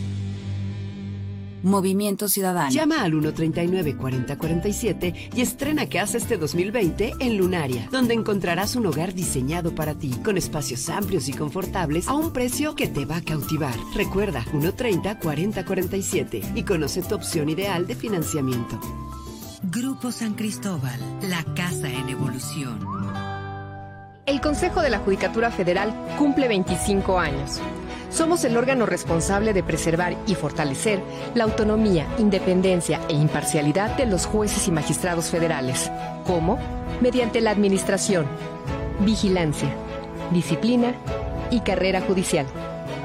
Movimiento 1.63 2.27
Ciudadano. 2.27 2.71
Llama 2.71 3.03
al 3.03 3.13
139-4047 3.13 5.31
y 5.35 5.41
estrena 5.41 5.87
casa 5.87 6.17
este 6.17 6.37
2020 6.37 7.13
en 7.19 7.37
Lunaria, 7.37 7.87
donde 7.91 8.13
encontrarás 8.13 8.75
un 8.75 8.85
hogar 8.85 9.13
diseñado 9.13 9.73
para 9.75 9.95
ti, 9.95 10.11
con 10.23 10.37
espacios 10.37 10.89
amplios 10.89 11.27
y 11.29 11.33
confortables 11.33 12.07
a 12.07 12.13
un 12.13 12.33
precio 12.33 12.75
que 12.75 12.87
te 12.87 13.05
va 13.05 13.17
a 13.17 13.21
cautivar. 13.21 13.75
Recuerda, 13.95 14.43
130-4047 14.45 16.55
y 16.55 16.63
conoce 16.63 17.01
tu 17.01 17.15
opción 17.15 17.49
ideal 17.49 17.87
de 17.87 17.95
financiamiento. 17.95 18.79
Grupo 19.63 20.11
San 20.11 20.33
Cristóbal, 20.33 20.99
la 21.29 21.43
casa 21.53 21.89
en 21.89 22.09
evolución. 22.09 23.40
El 24.27 24.39
Consejo 24.39 24.81
de 24.81 24.91
la 24.91 24.99
Judicatura 24.99 25.49
Federal 25.49 25.93
cumple 26.17 26.47
25 26.47 27.19
años. 27.19 27.59
Somos 28.11 28.43
el 28.43 28.55
órgano 28.55 28.85
responsable 28.85 29.51
de 29.51 29.63
preservar 29.63 30.15
y 30.27 30.35
fortalecer 30.35 31.01
la 31.33 31.45
autonomía, 31.45 32.05
independencia 32.19 32.99
e 33.09 33.13
imparcialidad 33.13 33.97
de 33.97 34.05
los 34.05 34.27
jueces 34.27 34.67
y 34.67 34.71
magistrados 34.71 35.31
federales. 35.31 35.91
¿Cómo? 36.27 36.59
Mediante 37.01 37.41
la 37.41 37.49
administración, 37.49 38.27
vigilancia, 38.99 39.69
disciplina 40.31 40.93
y 41.49 41.61
carrera 41.61 42.01
judicial, 42.01 42.45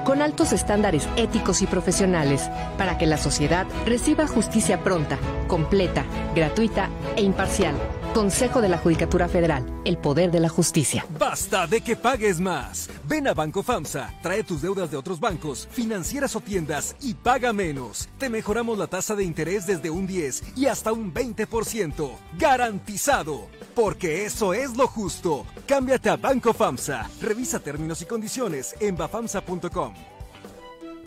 con 0.04 0.20
altos 0.20 0.52
estándares 0.52 1.08
éticos 1.16 1.62
y 1.62 1.66
profesionales 1.66 2.50
para 2.76 2.98
que 2.98 3.06
la 3.06 3.16
sociedad 3.16 3.66
reciba 3.86 4.26
justicia 4.26 4.82
pronta, 4.84 5.16
completa, 5.48 6.04
gratuita 6.34 6.90
e 7.16 7.22
imparcial. 7.22 7.74
Consejo 8.16 8.62
de 8.62 8.70
la 8.70 8.78
Judicatura 8.78 9.28
Federal, 9.28 9.66
el 9.84 9.98
poder 9.98 10.30
de 10.30 10.40
la 10.40 10.48
justicia. 10.48 11.04
Basta 11.18 11.66
de 11.66 11.82
que 11.82 11.96
pagues 11.96 12.40
más. 12.40 12.88
Ven 13.06 13.28
a 13.28 13.34
Banco 13.34 13.62
FAMSA, 13.62 14.10
trae 14.22 14.42
tus 14.42 14.62
deudas 14.62 14.90
de 14.90 14.96
otros 14.96 15.20
bancos, 15.20 15.68
financieras 15.70 16.34
o 16.34 16.40
tiendas 16.40 16.96
y 17.02 17.12
paga 17.12 17.52
menos. 17.52 18.08
Te 18.16 18.30
mejoramos 18.30 18.78
la 18.78 18.86
tasa 18.86 19.14
de 19.14 19.22
interés 19.22 19.66
desde 19.66 19.90
un 19.90 20.06
10 20.06 20.56
y 20.56 20.64
hasta 20.64 20.94
un 20.94 21.12
20%. 21.12 22.10
Garantizado. 22.38 23.48
Porque 23.74 24.24
eso 24.24 24.54
es 24.54 24.74
lo 24.78 24.86
justo. 24.86 25.44
Cámbiate 25.66 26.08
a 26.08 26.16
Banco 26.16 26.54
FAMSA. 26.54 27.10
Revisa 27.20 27.58
términos 27.58 28.00
y 28.00 28.06
condiciones 28.06 28.74
en 28.80 28.96
bafamsa.com. 28.96 29.92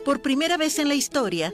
Por 0.05 0.21
primera 0.21 0.57
vez 0.57 0.79
en 0.79 0.87
la 0.87 0.95
historia, 0.95 1.53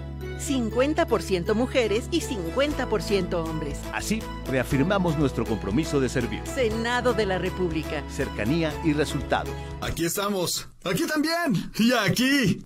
50% 0.41 1.53
mujeres 1.53 2.07
y 2.11 2.21
50% 2.21 3.33
hombres. 3.33 3.79
Así, 3.93 4.21
reafirmamos 4.47 5.17
nuestro 5.17 5.45
compromiso 5.45 5.99
de 5.99 6.09
servir. 6.09 6.41
Senado 6.45 7.13
de 7.13 7.25
la 7.25 7.37
República. 7.37 8.03
Cercanía 8.09 8.73
y 8.83 8.93
resultados. 8.93 9.53
Aquí 9.81 10.05
estamos. 10.05 10.67
Aquí 10.83 11.05
también. 11.07 11.71
Y 11.77 11.93
aquí. 11.93 12.65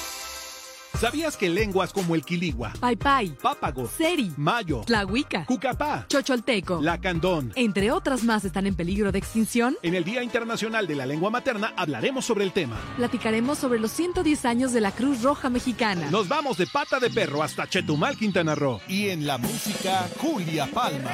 ¿Sabías 1.01 1.35
que 1.35 1.49
lenguas 1.49 1.91
como 1.91 2.13
el 2.13 2.23
quiligua, 2.23 2.73
Paipai, 2.79 3.29
pápago, 3.29 3.87
Seri, 3.87 4.31
mayo, 4.37 4.81
Tlahuica, 4.85 5.47
cucapá, 5.47 6.05
Chocholteco, 6.07 6.79
lacandón, 6.79 7.51
entre 7.55 7.91
otras 7.91 8.23
más 8.23 8.45
están 8.45 8.67
en 8.67 8.75
peligro 8.75 9.11
de 9.11 9.17
extinción? 9.17 9.75
En 9.81 9.95
el 9.95 10.03
Día 10.03 10.21
Internacional 10.21 10.85
de 10.85 10.93
la 10.93 11.07
Lengua 11.07 11.31
Materna 11.31 11.73
hablaremos 11.75 12.23
sobre 12.23 12.43
el 12.43 12.51
tema. 12.51 12.79
Platicaremos 12.97 13.57
sobre 13.57 13.79
los 13.79 13.89
110 13.89 14.45
años 14.45 14.73
de 14.73 14.81
la 14.81 14.91
Cruz 14.91 15.23
Roja 15.23 15.49
Mexicana. 15.49 16.07
Nos 16.11 16.27
vamos 16.27 16.57
de 16.57 16.67
pata 16.67 16.99
de 16.99 17.09
perro 17.09 17.41
hasta 17.41 17.67
Chetumal, 17.67 18.15
Quintana 18.15 18.53
Roo. 18.53 18.79
Y 18.87 19.09
en 19.09 19.25
la 19.25 19.39
música, 19.39 20.07
Julia 20.19 20.67
Palma. 20.67 21.13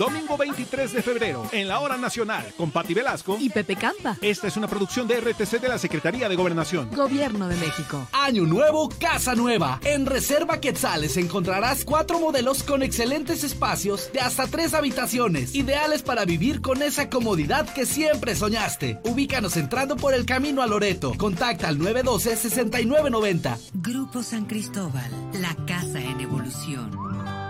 Domingo 0.00 0.38
23 0.38 0.94
de 0.94 1.02
febrero, 1.02 1.46
en 1.52 1.68
la 1.68 1.78
Hora 1.78 1.98
Nacional, 1.98 2.54
con 2.56 2.70
Patti 2.70 2.94
Velasco 2.94 3.36
y 3.38 3.50
Pepe 3.50 3.76
Campa. 3.76 4.16
Esta 4.22 4.46
es 4.46 4.56
una 4.56 4.66
producción 4.66 5.06
de 5.06 5.20
RTC 5.20 5.60
de 5.60 5.68
la 5.68 5.76
Secretaría 5.76 6.26
de 6.26 6.36
Gobernación. 6.36 6.88
Gobierno 6.96 7.48
de 7.48 7.56
México. 7.56 8.08
Año 8.12 8.44
nuevo, 8.46 8.88
casa 8.98 9.34
nueva. 9.34 9.78
En 9.84 10.06
Reserva 10.06 10.58
Quetzales 10.58 11.18
encontrarás 11.18 11.84
cuatro 11.84 12.18
modelos 12.18 12.62
con 12.62 12.82
excelentes 12.82 13.44
espacios 13.44 14.10
de 14.14 14.20
hasta 14.20 14.46
tres 14.46 14.72
habitaciones, 14.72 15.54
ideales 15.54 16.00
para 16.00 16.24
vivir 16.24 16.62
con 16.62 16.80
esa 16.80 17.10
comodidad 17.10 17.68
que 17.68 17.84
siempre 17.84 18.34
soñaste. 18.34 19.00
Ubícanos 19.04 19.58
entrando 19.58 19.96
por 19.96 20.14
el 20.14 20.24
camino 20.24 20.62
a 20.62 20.66
Loreto. 20.66 21.12
Contacta 21.18 21.68
al 21.68 21.78
912-6990. 21.78 23.58
Grupo 23.74 24.22
San 24.22 24.46
Cristóbal, 24.46 25.10
la 25.34 25.54
casa 25.66 26.00
en 26.00 26.20
evolución. 26.20 27.49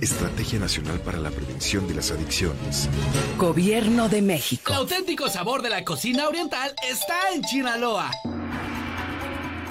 Estrategia 0.00 0.60
Nacional 0.60 1.00
para 1.00 1.18
la 1.18 1.30
Prevención 1.30 1.88
de 1.88 1.94
las 1.94 2.12
Adicciones. 2.12 2.88
Gobierno 3.36 4.08
de 4.08 4.22
México. 4.22 4.72
El 4.72 4.78
auténtico 4.78 5.28
sabor 5.28 5.60
de 5.60 5.70
la 5.70 5.84
cocina 5.84 6.28
oriental 6.28 6.72
está 6.88 7.30
en 7.34 7.42
Chinaloa. 7.42 8.10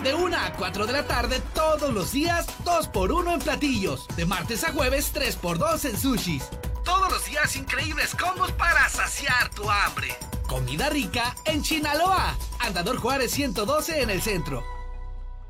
De 0.04 0.14
1 0.14 0.38
a 0.38 0.54
4 0.54 0.86
de 0.86 0.94
la 0.94 1.08
tarde 1.08 1.42
todos 1.54 1.94
los 1.94 2.12
días, 2.12 2.46
2 2.66 2.88
por 2.90 3.12
1 3.12 3.36
en 3.36 3.40
platillos. 3.40 4.06
De 4.18 4.26
martes 4.26 4.64
a 4.66 4.74
jueves, 4.74 5.12
3 5.14 5.36
por 5.38 5.58
2 5.58 5.86
en 5.86 5.98
sushis. 5.98 6.44
Todos 6.84 7.10
los 7.10 7.26
días 7.26 7.56
increíbles 7.56 8.14
combos 8.14 8.52
para 8.52 8.90
saciar 8.90 9.50
tu 9.52 9.70
hambre. 9.70 10.10
Comida 10.46 10.90
rica 10.90 11.36
en 11.46 11.64
Chinaloa. 11.64 12.38
Andador 12.60 12.98
Juárez 12.98 13.32
112 13.32 14.02
en 14.02 14.10
el 14.10 14.22
centro. 14.22 14.77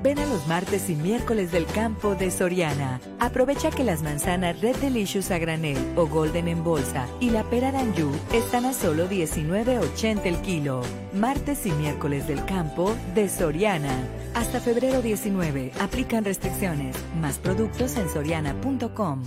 Ven 0.00 0.18
a 0.20 0.26
los 0.26 0.46
martes 0.46 0.88
y 0.90 0.94
miércoles 0.94 1.50
del 1.50 1.66
campo 1.66 2.14
de 2.14 2.30
Soriana. 2.30 3.00
Aprovecha 3.18 3.70
que 3.70 3.82
las 3.82 4.02
manzanas 4.02 4.60
Red 4.60 4.76
Delicious 4.76 5.32
a 5.32 5.38
granel 5.38 5.78
o 5.96 6.06
Golden 6.06 6.46
en 6.46 6.62
bolsa 6.62 7.08
y 7.18 7.30
la 7.30 7.42
pera 7.42 7.72
Danju 7.72 8.12
están 8.32 8.64
a 8.64 8.72
solo 8.72 9.08
19.80 9.08 10.20
el 10.24 10.40
kilo. 10.40 10.82
Martes 11.12 11.66
y 11.66 11.72
miércoles 11.72 12.28
del 12.28 12.44
campo 12.44 12.94
de 13.14 13.28
Soriana. 13.28 14.06
Hasta 14.34 14.60
febrero 14.60 15.02
19. 15.02 15.72
Aplican 15.80 16.24
restricciones. 16.24 16.96
Más 17.20 17.38
productos 17.38 17.96
en 17.96 18.08
soriana.com. 18.08 19.24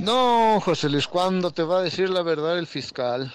No, 0.00 0.60
José 0.60 0.88
Luis, 0.88 1.06
¿cuándo 1.06 1.52
te 1.52 1.62
va 1.62 1.78
a 1.78 1.82
decir 1.82 2.10
la 2.10 2.22
verdad 2.22 2.58
el 2.58 2.66
fiscal? 2.66 3.32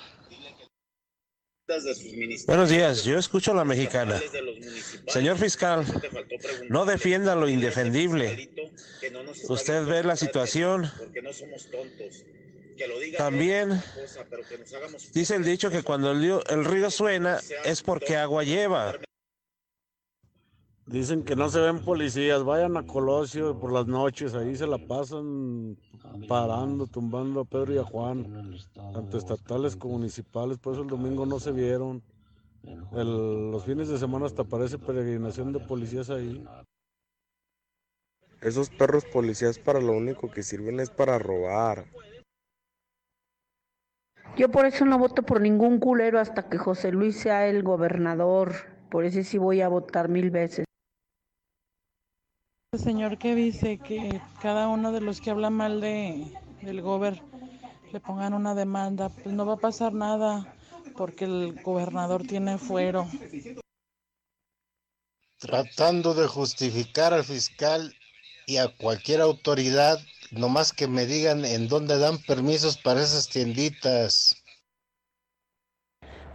Buenos 2.47 2.69
días, 2.69 3.03
yo 3.03 3.19
escucho 3.19 3.51
a 3.51 3.55
la 3.55 3.63
mexicana. 3.63 4.19
Señor 5.07 5.37
fiscal, 5.37 5.85
no 6.67 6.85
defienda 6.85 7.35
lo 7.35 7.47
indefendible. 7.47 8.49
Usted 9.47 9.85
ve 9.85 10.03
la 10.03 10.15
situación. 10.15 10.91
También 13.17 13.83
dice 15.13 15.35
el 15.35 15.43
dicho 15.43 15.69
que 15.69 15.83
cuando 15.83 16.11
el 16.11 16.21
río, 16.21 16.43
el 16.47 16.65
río 16.65 16.89
suena 16.89 17.39
es 17.65 17.83
porque 17.83 18.15
agua 18.15 18.43
lleva. 18.43 18.95
Dicen 20.87 21.23
que 21.23 21.35
no 21.35 21.49
se 21.49 21.59
ven 21.59 21.83
policías, 21.83 22.43
vayan 22.43 22.77
a 22.77 22.87
Colosio 22.87 23.59
por 23.59 23.71
las 23.71 23.85
noches, 23.85 24.33
ahí 24.33 24.55
se 24.55 24.65
la 24.65 24.79
pasan 24.79 25.77
parando, 26.27 26.87
tumbando 26.87 27.41
a 27.41 27.45
Pedro 27.45 27.73
y 27.73 27.77
a 27.77 27.83
Juan, 27.83 28.27
tanto 28.93 29.17
estatales 29.17 29.75
como 29.75 29.97
municipales, 29.97 30.57
por 30.57 30.73
eso 30.73 30.83
el 30.83 30.89
domingo 30.89 31.25
no 31.25 31.39
se 31.39 31.51
vieron. 31.51 32.01
El- 32.93 33.51
los 33.51 33.63
fines 33.65 33.87
de 33.87 33.97
semana 33.97 34.25
hasta 34.25 34.43
parece 34.43 34.77
peregrinación 34.77 35.53
de 35.53 35.59
policías 35.59 36.09
ahí. 36.09 36.45
Esos 38.41 38.69
perros 38.69 39.05
policías 39.05 39.59
para 39.59 39.81
lo 39.81 39.91
único 39.93 40.31
que 40.31 40.43
sirven 40.43 40.79
es 40.79 40.89
para 40.89 41.19
robar. 41.19 41.85
Yo 44.37 44.49
por 44.49 44.65
eso 44.65 44.85
no 44.85 44.97
voto 44.97 45.23
por 45.23 45.41
ningún 45.41 45.79
culero 45.79 46.19
hasta 46.19 46.49
que 46.49 46.57
José 46.57 46.91
Luis 46.91 47.19
sea 47.19 47.47
el 47.47 47.63
gobernador. 47.63 48.53
Por 48.89 49.03
eso 49.03 49.21
sí 49.23 49.37
voy 49.37 49.61
a 49.61 49.67
votar 49.67 50.07
mil 50.07 50.31
veces. 50.31 50.65
El 52.71 52.79
señor 52.79 53.17
que 53.17 53.33
dice 53.33 53.79
que 53.79 54.21
cada 54.41 54.67
uno 54.67 54.91
de 54.91 55.01
los 55.01 55.21
que 55.21 55.31
habla 55.31 55.49
mal 55.49 55.81
de 55.81 56.31
del 56.61 56.81
gober 56.81 57.19
le 57.91 57.99
pongan 57.99 58.35
una 58.35 58.53
demanda, 58.53 59.09
pues 59.09 59.33
no 59.33 59.45
va 59.45 59.53
a 59.53 59.57
pasar 59.57 59.93
nada 59.93 60.53
porque 60.95 61.25
el 61.25 61.59
gobernador 61.63 62.21
tiene 62.27 62.59
fuero. 62.59 63.07
tratando 65.39 66.13
de 66.13 66.27
justificar 66.27 67.13
al 67.13 67.23
fiscal 67.23 67.95
y 68.45 68.57
a 68.57 68.67
cualquier 68.67 69.21
autoridad, 69.21 69.97
nomás 70.31 70.73
que 70.73 70.87
me 70.87 71.05
digan 71.05 71.45
en 71.45 71.69
dónde 71.69 71.97
dan 71.97 72.17
permisos 72.19 72.77
para 72.77 73.01
esas 73.01 73.29
tienditas. 73.29 74.35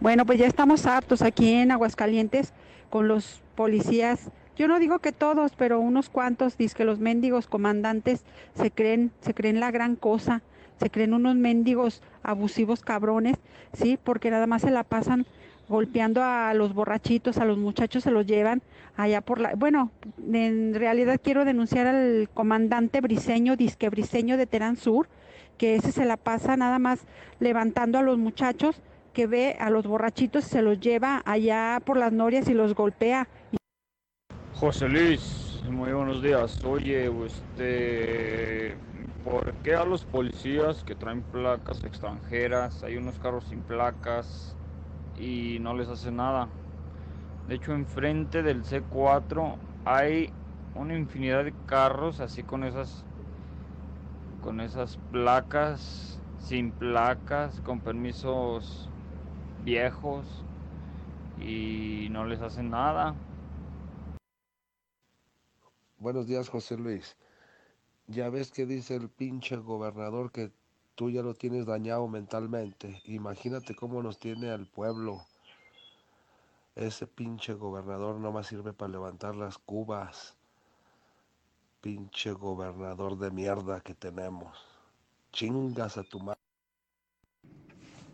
Bueno, 0.01 0.25
pues 0.25 0.39
ya 0.39 0.47
estamos 0.47 0.85
hartos 0.85 1.21
aquí 1.21 1.53
en 1.53 1.71
Aguascalientes 1.71 2.51
con 2.89 3.07
los 3.07 3.41
policías. 3.55 4.31
Yo 4.57 4.67
no 4.67 4.79
digo 4.79 4.99
que 4.99 5.11
todos, 5.11 5.51
pero 5.57 5.79
unos 5.79 6.09
cuantos, 6.09 6.55
que 6.55 6.85
los 6.85 6.99
mendigos 6.99 7.47
comandantes 7.47 8.23
se 8.53 8.71
creen, 8.71 9.11
se 9.19 9.33
creen 9.33 9.59
la 9.59 9.71
gran 9.71 9.95
cosa, 9.95 10.41
se 10.79 10.89
creen 10.89 11.13
unos 11.13 11.35
mendigos 11.35 12.01
abusivos 12.23 12.81
cabrones, 12.81 13.37
sí, 13.73 13.99
porque 14.01 14.31
nada 14.31 14.47
más 14.47 14.61
se 14.61 14.71
la 14.71 14.83
pasan 14.83 15.25
golpeando 15.67 16.23
a 16.23 16.53
los 16.53 16.73
borrachitos, 16.73 17.37
a 17.37 17.45
los 17.45 17.57
muchachos 17.57 18.03
se 18.03 18.11
los 18.11 18.25
llevan 18.25 18.61
allá 18.95 19.21
por 19.21 19.39
la, 19.39 19.55
bueno, 19.55 19.91
en 20.31 20.73
realidad 20.73 21.19
quiero 21.21 21.43
denunciar 21.43 21.87
al 21.87 22.29
comandante 22.33 23.01
briseño, 23.01 23.55
disque 23.55 23.89
briseño 23.89 24.37
de 24.37 24.45
Terán 24.45 24.77
Sur, 24.77 25.09
que 25.57 25.75
ese 25.75 25.91
se 25.91 26.05
la 26.05 26.17
pasa 26.17 26.55
nada 26.55 26.79
más 26.79 26.99
levantando 27.39 27.97
a 27.97 28.03
los 28.03 28.17
muchachos 28.17 28.81
que 29.13 29.27
ve 29.27 29.55
a 29.59 29.69
los 29.69 29.87
borrachitos 29.87 30.43
se 30.43 30.61
los 30.61 30.79
lleva 30.79 31.23
allá 31.25 31.81
por 31.83 31.97
las 31.97 32.11
norias 32.11 32.49
y 32.49 32.53
los 32.53 32.75
golpea. 32.75 33.27
José 34.59 34.87
Luis, 34.87 35.61
muy 35.69 35.91
buenos 35.91 36.23
días. 36.23 36.63
Oye, 36.63 37.11
este, 37.25 38.73
¿por 39.25 39.53
qué 39.55 39.75
a 39.75 39.83
los 39.83 40.05
policías 40.05 40.81
que 40.85 40.95
traen 40.95 41.23
placas 41.23 41.83
extranjeras, 41.83 42.81
hay 42.81 42.95
unos 42.95 43.19
carros 43.19 43.43
sin 43.49 43.59
placas 43.59 44.55
y 45.19 45.57
no 45.59 45.75
les 45.75 45.89
hace 45.89 46.09
nada? 46.09 46.47
De 47.49 47.55
hecho, 47.55 47.73
enfrente 47.73 48.43
del 48.43 48.63
C4 48.63 49.57
hay 49.83 50.29
una 50.73 50.95
infinidad 50.95 51.43
de 51.43 51.53
carros 51.65 52.21
así 52.21 52.41
con 52.41 52.63
esas 52.63 53.03
con 54.41 54.61
esas 54.61 54.97
placas, 55.11 56.17
sin 56.39 56.71
placas, 56.71 57.59
con 57.59 57.81
permisos 57.81 58.87
viejos 59.65 60.25
y 61.45 62.07
no 62.11 62.25
les 62.25 62.39
hacen 62.39 62.69
nada. 62.69 63.15
Buenos 66.05 66.27
días, 66.27 66.49
José 66.49 66.77
Luis. 66.77 67.17
Ya 68.05 68.29
ves 68.29 68.51
que 68.51 68.67
dice 68.67 68.93
el 68.93 69.09
pinche 69.09 69.55
gobernador 69.55 70.31
que 70.31 70.51
tú 70.93 71.09
ya 71.09 71.23
lo 71.23 71.33
tienes 71.33 71.65
dañado 71.65 72.07
mentalmente. 72.07 73.01
Imagínate 73.05 73.75
cómo 73.75 74.03
nos 74.03 74.19
tiene 74.19 74.51
al 74.51 74.67
pueblo. 74.67 75.25
Ese 76.75 77.07
pinche 77.07 77.53
gobernador 77.53 78.17
no 78.17 78.31
más 78.31 78.45
sirve 78.45 78.71
para 78.71 78.91
levantar 78.91 79.35
las 79.35 79.57
cubas. 79.57 80.35
Pinche 81.81 82.33
gobernador 82.33 83.17
de 83.17 83.31
mierda 83.31 83.81
que 83.81 83.95
tenemos. 83.95 84.55
Chingas 85.31 85.97
a 85.97 86.03
tu 86.03 86.19
madre. 86.19 86.39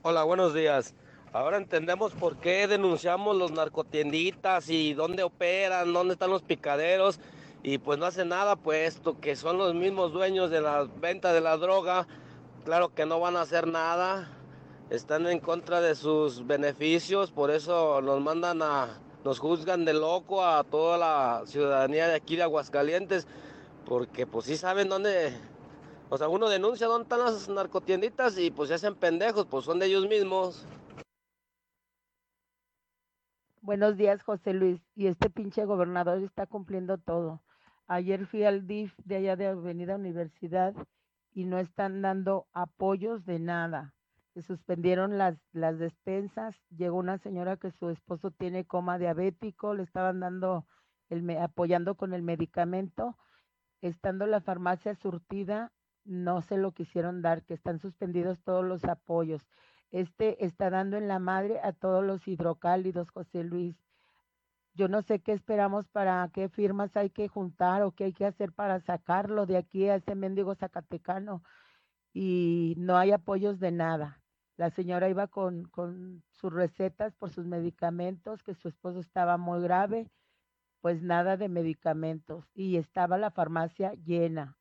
Hola, 0.04 0.24
buenos 0.24 0.54
días. 0.54 0.94
Ahora 1.34 1.58
entendemos 1.58 2.14
por 2.14 2.38
qué 2.38 2.68
denunciamos 2.68 3.36
los 3.36 3.52
narcotienditas 3.52 4.70
y 4.70 4.94
dónde 4.94 5.24
operan, 5.24 5.92
dónde 5.92 6.14
están 6.14 6.30
los 6.30 6.42
picaderos 6.42 7.20
y 7.64 7.78
pues 7.78 8.00
no 8.00 8.06
hacen 8.06 8.30
nada 8.30 8.56
puesto 8.56 9.20
que 9.20 9.36
son 9.36 9.58
los 9.58 9.74
mismos 9.74 10.14
dueños 10.14 10.50
de 10.50 10.62
la 10.62 10.88
venta 11.00 11.34
de 11.34 11.42
la 11.42 11.58
droga. 11.58 12.08
Claro 12.66 12.94
que 12.94 13.06
no 13.06 13.20
van 13.20 13.36
a 13.36 13.42
hacer 13.42 13.68
nada. 13.68 14.30
Están 14.90 15.28
en 15.28 15.40
contra 15.40 15.82
de 15.82 15.96
sus 15.96 16.46
beneficios, 16.46 17.32
por 17.32 17.52
eso 17.52 18.02
nos 18.02 18.20
mandan 18.22 18.62
a 18.62 19.00
nos 19.24 19.40
juzgan 19.40 19.86
de 19.86 19.94
loco 19.94 20.44
a 20.44 20.64
toda 20.64 20.98
la 20.98 21.44
ciudadanía 21.46 22.08
de 22.08 22.16
aquí 22.16 22.36
de 22.36 22.44
Aguascalientes 22.44 23.28
porque 23.86 24.26
pues 24.26 24.46
sí 24.46 24.58
saben 24.58 24.90
dónde 24.90 25.32
o 26.10 26.18
sea, 26.18 26.28
uno 26.28 26.50
denuncia 26.50 26.88
dónde 26.88 27.04
están 27.04 27.20
las 27.20 27.48
narcotienditas 27.48 28.38
y 28.38 28.52
pues 28.52 28.68
se 28.68 28.76
hacen 28.76 28.96
pendejos, 28.96 29.46
pues 29.46 29.64
son 29.64 29.80
de 29.80 29.86
ellos 29.86 30.10
mismos. 30.10 30.68
Buenos 33.62 33.96
días, 33.96 34.22
José 34.22 34.52
Luis. 34.52 34.82
Y 34.94 35.08
este 35.08 35.30
pinche 35.30 35.64
gobernador 35.64 36.22
está 36.22 36.48
cumpliendo 36.48 36.98
todo. 36.98 37.40
Ayer 37.94 38.26
fui 38.26 38.46
al 38.46 38.68
DIF 38.68 38.94
de 39.04 39.18
allá 39.18 39.36
de 39.36 39.48
Avenida 39.48 39.96
Universidad 39.96 40.74
y 41.34 41.44
no 41.44 41.58
están 41.58 42.02
dando 42.02 42.48
apoyos 42.54 43.26
de 43.26 43.38
nada. 43.38 43.94
Se 44.34 44.42
suspendieron 44.42 45.18
las, 45.18 45.38
las 45.52 45.78
despensas. 45.78 46.56
Llegó 46.70 47.00
una 47.00 47.18
señora 47.18 47.58
que 47.58 47.70
su 47.70 47.90
esposo 47.90 48.32
tiene 48.32 48.64
coma 48.64 48.98
diabético, 48.98 49.74
le 49.74 49.84
estaban 49.84 50.22
dando, 50.22 50.66
apoyando 51.42 51.96
con 51.96 52.14
el 52.14 52.22
medicamento. 52.22 53.18
Estando 53.82 54.26
la 54.26 54.40
farmacia 54.40 54.96
surtida, 54.96 55.74
no 56.06 56.42
se 56.42 56.56
lo 56.56 56.72
quisieron 56.72 57.22
dar, 57.22 57.44
que 57.44 57.56
están 57.56 57.80
suspendidos 57.80 58.40
todos 58.40 58.64
los 58.64 58.86
apoyos. 58.86 59.46
Este 59.90 60.46
está 60.46 60.70
dando 60.70 60.96
en 60.96 61.10
la 61.10 61.20
madre 61.20 61.60
a 61.62 61.74
todos 61.74 62.06
los 62.06 62.26
hidrocálidos, 62.26 63.12
José 63.12 63.44
Luis. 63.44 63.76
Yo 64.74 64.88
no 64.88 65.02
sé 65.02 65.20
qué 65.20 65.34
esperamos 65.34 65.88
para 65.90 66.30
qué 66.34 66.48
firmas 66.48 66.96
hay 66.96 67.10
que 67.10 67.28
juntar 67.28 67.82
o 67.84 67.92
qué 67.92 68.06
hay 68.06 68.14
que 68.14 68.26
hacer 68.26 68.54
para 68.54 68.80
sacarlo 68.80 69.46
de 69.46 69.58
aquí 69.58 69.88
a 69.88 69.96
ese 69.96 70.16
mendigo 70.16 70.56
zacatecano. 70.56 71.44
Y 72.14 72.76
no 72.78 72.98
hay 72.98 73.12
apoyos 73.12 73.60
de 73.60 73.72
nada. 73.72 74.22
La 74.58 74.70
señora 74.70 75.10
iba 75.10 75.28
con, 75.28 75.66
con 75.66 76.24
sus 76.30 76.54
recetas 76.54 77.14
por 77.16 77.32
sus 77.32 77.46
medicamentos, 77.46 78.44
que 78.44 78.54
su 78.54 78.68
esposo 78.68 79.00
estaba 79.00 79.38
muy 79.38 79.62
grave, 79.62 80.10
pues 80.82 81.02
nada 81.02 81.36
de 81.36 81.50
medicamentos. 81.50 82.46
Y 82.54 82.78
estaba 82.78 83.18
la 83.18 83.32
farmacia 83.32 83.94
llena. 84.06 84.58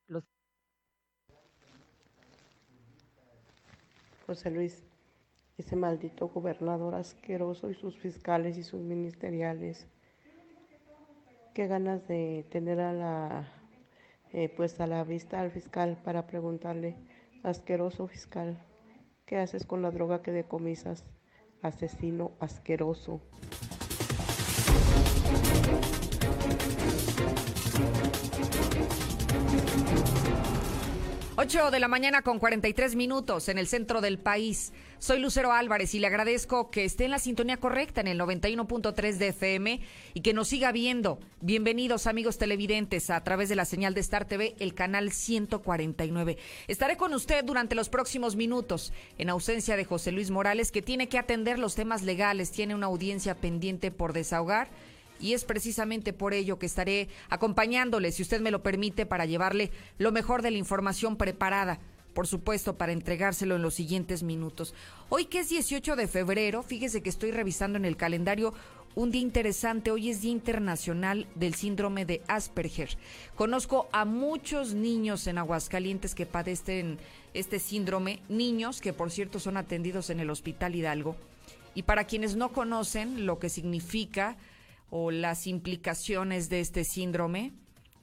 José 4.27 4.51
Luis, 4.51 4.85
ese 5.59 5.77
maldito 5.77 6.29
gobernador 6.29 6.95
asqueroso 6.95 7.69
y 7.69 7.75
sus 7.75 7.97
fiscales 7.99 8.57
y 8.57 8.63
sus 8.63 8.81
ministeriales. 8.81 9.89
Qué 11.55 11.67
ganas 11.67 12.07
de 12.07 12.47
tener 12.49 12.79
a 12.79 12.93
la, 12.93 13.49
eh, 14.33 14.49
pues 14.57 14.79
a 14.81 14.87
la 14.87 15.03
vista 15.03 15.41
al 15.41 15.51
fiscal 15.51 15.99
para 16.05 16.29
preguntarle, 16.29 16.97
asqueroso 17.43 18.07
fiscal, 18.07 18.63
¿qué 19.27 19.37
haces 19.37 19.67
con 19.67 19.83
la 19.83 19.91
droga 19.91 20.23
que 20.23 20.31
decomisas? 20.31 21.05
Asesino 21.61 22.33
asqueroso. 22.39 23.21
8 31.43 31.71
de 31.71 31.81
la 31.81 31.89
mañana 31.89 32.21
con 32.21 32.39
43 32.39 32.97
minutos 32.97 33.49
en 33.49 33.57
el 33.57 33.67
centro 33.67 34.03
del 34.03 34.19
país. 34.19 34.75
Soy 34.99 35.21
Lucero 35.21 35.55
Álvarez 35.55 35.95
y 35.95 35.99
le 35.99 36.07
agradezco 36.07 36.71
que 36.71 36.85
esté 36.85 37.07
en 37.07 37.13
la 37.13 37.19
sintonía 37.19 37.57
correcta 37.57 38.03
en 38.03 38.09
el 38.09 38.21
91.3 38.21 39.17
de 39.17 39.29
FM 39.29 39.81
y 40.13 40.21
que 40.21 40.35
nos 40.35 40.49
siga 40.49 40.71
viendo. 40.71 41.19
Bienvenidos 41.41 42.07
amigos 42.07 42.37
televidentes 42.37 43.09
a 43.09 43.25
través 43.25 43.49
de 43.49 43.57
la 43.57 43.65
señal 43.65 43.95
de 43.95 44.03
Star 44.03 44.27
TV, 44.27 44.55
el 44.59 44.75
canal 44.75 45.13
149. 45.13 46.37
Estaré 46.69 46.99
con 46.99 47.15
usted 47.15 47.43
durante 47.43 47.75
los 47.75 47.89
próximos 47.89 48.37
minutos 48.37 48.93
en 49.17 49.31
ausencia 49.31 49.79
de 49.79 49.87
José 49.87 50.13
Luis 50.13 50.31
Morales 50.31 50.71
que 50.71 50.83
tiene 50.83 51.09
que 51.09 51.17
atender 51.17 51.59
los 51.59 51.75
temas 51.75 52.03
legales, 52.03 52.51
tiene 52.51 52.75
una 52.75 52.89
audiencia 52.89 53.35
pendiente 53.35 53.91
por 53.91 54.13
desahogar 54.13 54.69
y 55.21 55.35
es 55.35 55.45
precisamente 55.45 56.13
por 56.13 56.35
ello 56.35 56.59
que 56.59 56.67
estaré 56.67 57.09
acompañándole, 57.29 58.13
si 58.13 58.23
usted 58.23 58.41
me 58.41 58.51
lo 58.51 58.63
permite, 58.63 59.07
para 59.07 59.27
llevarle 59.27 59.71
lo 59.99 60.13
mejor 60.13 60.43
de 60.43 60.51
la 60.51 60.59
información 60.59 61.17
preparada. 61.17 61.79
Por 62.15 62.27
supuesto, 62.27 62.77
para 62.77 62.93
entregárselo 62.93 63.55
en 63.55 63.63
los 63.63 63.75
siguientes 63.75 64.25
minutos. 64.25 64.75
Hoy 65.11 65.27
que 65.27 65.41
es 65.41 65.49
18 65.49 65.95
de 65.95 66.09
febrero, 66.09 66.63
fíjese 66.63 67.03
que 67.03 67.11
estoy 67.11 67.31
revisando 67.31 67.79
en 67.79 67.85
el 67.85 67.97
calendario 67.97 68.53
un 68.97 69.11
día 69.11 69.23
interesante. 69.23 69.91
Hoy 69.91 70.11
es 70.11 70.21
Día 70.21 70.33
Internacional 70.33 71.29
del 71.37 71.55
Síndrome 71.55 72.05
de 72.05 72.23
Asperger. 72.27 72.97
Conozco 73.37 73.89
a 73.93 74.05
muchos 74.05 74.75
niños 74.75 75.27
en 75.27 75.39
Aguascalientes 75.39 76.15
que 76.15 76.27
padecen 76.27 76.99
este 77.33 77.61
síndrome, 77.61 78.21
niños 78.29 78.81
que 78.81 78.93
por 78.93 79.11
cierto 79.11 79.39
son 79.39 79.57
atendidos 79.57 80.11
en 80.11 80.19
el 80.19 80.31
Hospital 80.31 80.75
Hidalgo. 80.75 81.17
Y 81.75 81.85
para 81.85 82.05
quienes 82.05 82.35
no 82.35 82.53
conocen 82.53 83.27
lo 83.27 83.39
que 83.39 83.49
significa 83.49 84.37
o 84.91 85.11
las 85.11 85.47
implicaciones 85.47 86.49
de 86.49 86.61
este 86.61 86.85
síndrome, 86.85 87.53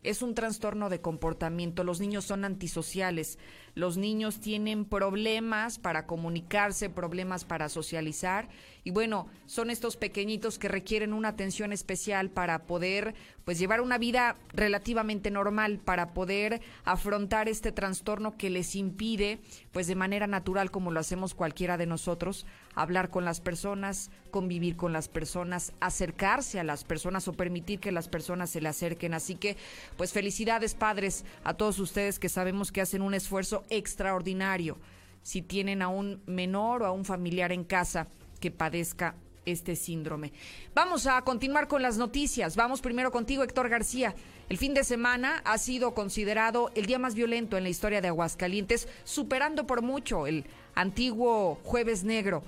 es 0.03 0.21
un 0.21 0.33
trastorno 0.33 0.89
de 0.89 1.01
comportamiento. 1.01 1.83
Los 1.83 1.99
niños 1.99 2.25
son 2.25 2.45
antisociales. 2.45 3.37
Los 3.77 3.95
niños 3.95 4.39
tienen 4.39 4.85
problemas 4.85 5.77
para 5.77 6.07
comunicarse, 6.07 6.89
problemas 6.89 7.45
para 7.45 7.69
socializar. 7.69 8.49
Y 8.83 8.89
bueno, 8.89 9.27
son 9.45 9.69
estos 9.69 9.97
pequeñitos 9.97 10.57
que 10.57 10.67
requieren 10.67 11.13
una 11.13 11.27
atención 11.27 11.71
especial 11.71 12.31
para 12.31 12.63
poder 12.63 13.13
pues 13.45 13.59
llevar 13.59 13.81
una 13.81 13.97
vida 13.97 14.35
relativamente 14.51 15.29
normal, 15.29 15.79
para 15.79 16.13
poder 16.13 16.59
afrontar 16.85 17.47
este 17.47 17.71
trastorno 17.71 18.35
que 18.35 18.49
les 18.49 18.75
impide, 18.75 19.39
pues 19.71 19.87
de 19.87 19.95
manera 19.95 20.25
natural, 20.25 20.71
como 20.71 20.91
lo 20.91 20.99
hacemos 20.99 21.35
cualquiera 21.35 21.77
de 21.77 21.85
nosotros, 21.85 22.45
hablar 22.75 23.09
con 23.09 23.25
las 23.25 23.41
personas, 23.41 24.09
convivir 24.31 24.75
con 24.75 24.91
las 24.91 25.07
personas, 25.07 25.71
acercarse 25.79 26.59
a 26.59 26.63
las 26.63 26.83
personas 26.83 27.27
o 27.27 27.33
permitir 27.33 27.79
que 27.79 27.91
las 27.91 28.09
personas 28.09 28.49
se 28.49 28.59
le 28.59 28.69
acerquen. 28.69 29.13
Así 29.13 29.35
que, 29.35 29.55
pues 29.97 30.13
felicidades 30.13 30.75
padres 30.75 31.23
a 31.43 31.53
todos 31.53 31.79
ustedes 31.79 32.19
que 32.19 32.29
sabemos 32.29 32.71
que 32.71 32.81
hacen 32.81 33.01
un 33.01 33.13
esfuerzo 33.13 33.63
extraordinario 33.69 34.77
si 35.21 35.41
tienen 35.41 35.81
a 35.81 35.89
un 35.89 36.21
menor 36.25 36.83
o 36.83 36.85
a 36.85 36.91
un 36.91 37.05
familiar 37.05 37.51
en 37.51 37.63
casa 37.63 38.07
que 38.39 38.51
padezca 38.51 39.15
este 39.45 39.75
síndrome. 39.75 40.31
Vamos 40.75 41.07
a 41.07 41.21
continuar 41.21 41.67
con 41.67 41.81
las 41.81 41.97
noticias. 41.97 42.55
Vamos 42.55 42.81
primero 42.81 43.11
contigo, 43.11 43.43
Héctor 43.43 43.69
García. 43.69 44.13
El 44.49 44.57
fin 44.57 44.73
de 44.73 44.83
semana 44.83 45.41
ha 45.45 45.57
sido 45.57 45.93
considerado 45.93 46.71
el 46.75 46.85
día 46.85 46.99
más 46.99 47.15
violento 47.15 47.57
en 47.57 47.63
la 47.63 47.69
historia 47.69 48.01
de 48.01 48.09
Aguascalientes, 48.09 48.87
superando 49.03 49.65
por 49.65 49.81
mucho 49.81 50.27
el 50.27 50.45
antiguo 50.75 51.59
Jueves 51.63 52.03
Negro. 52.03 52.43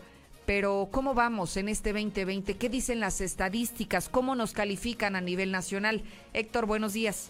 Pero 0.46 0.90
¿cómo 0.92 1.14
vamos 1.14 1.58
en 1.58 1.70
este 1.70 1.94
2020? 1.94 2.58
¿Qué 2.58 2.70
dicen 2.70 3.00
las 3.00 3.22
estadísticas? 3.22 4.10
¿Cómo 4.10 4.36
nos 4.36 4.54
califican 4.54 5.16
a 5.16 5.22
nivel 5.22 5.52
nacional? 5.52 6.04
Héctor, 6.34 6.66
buenos 6.66 6.94
días. 6.94 7.30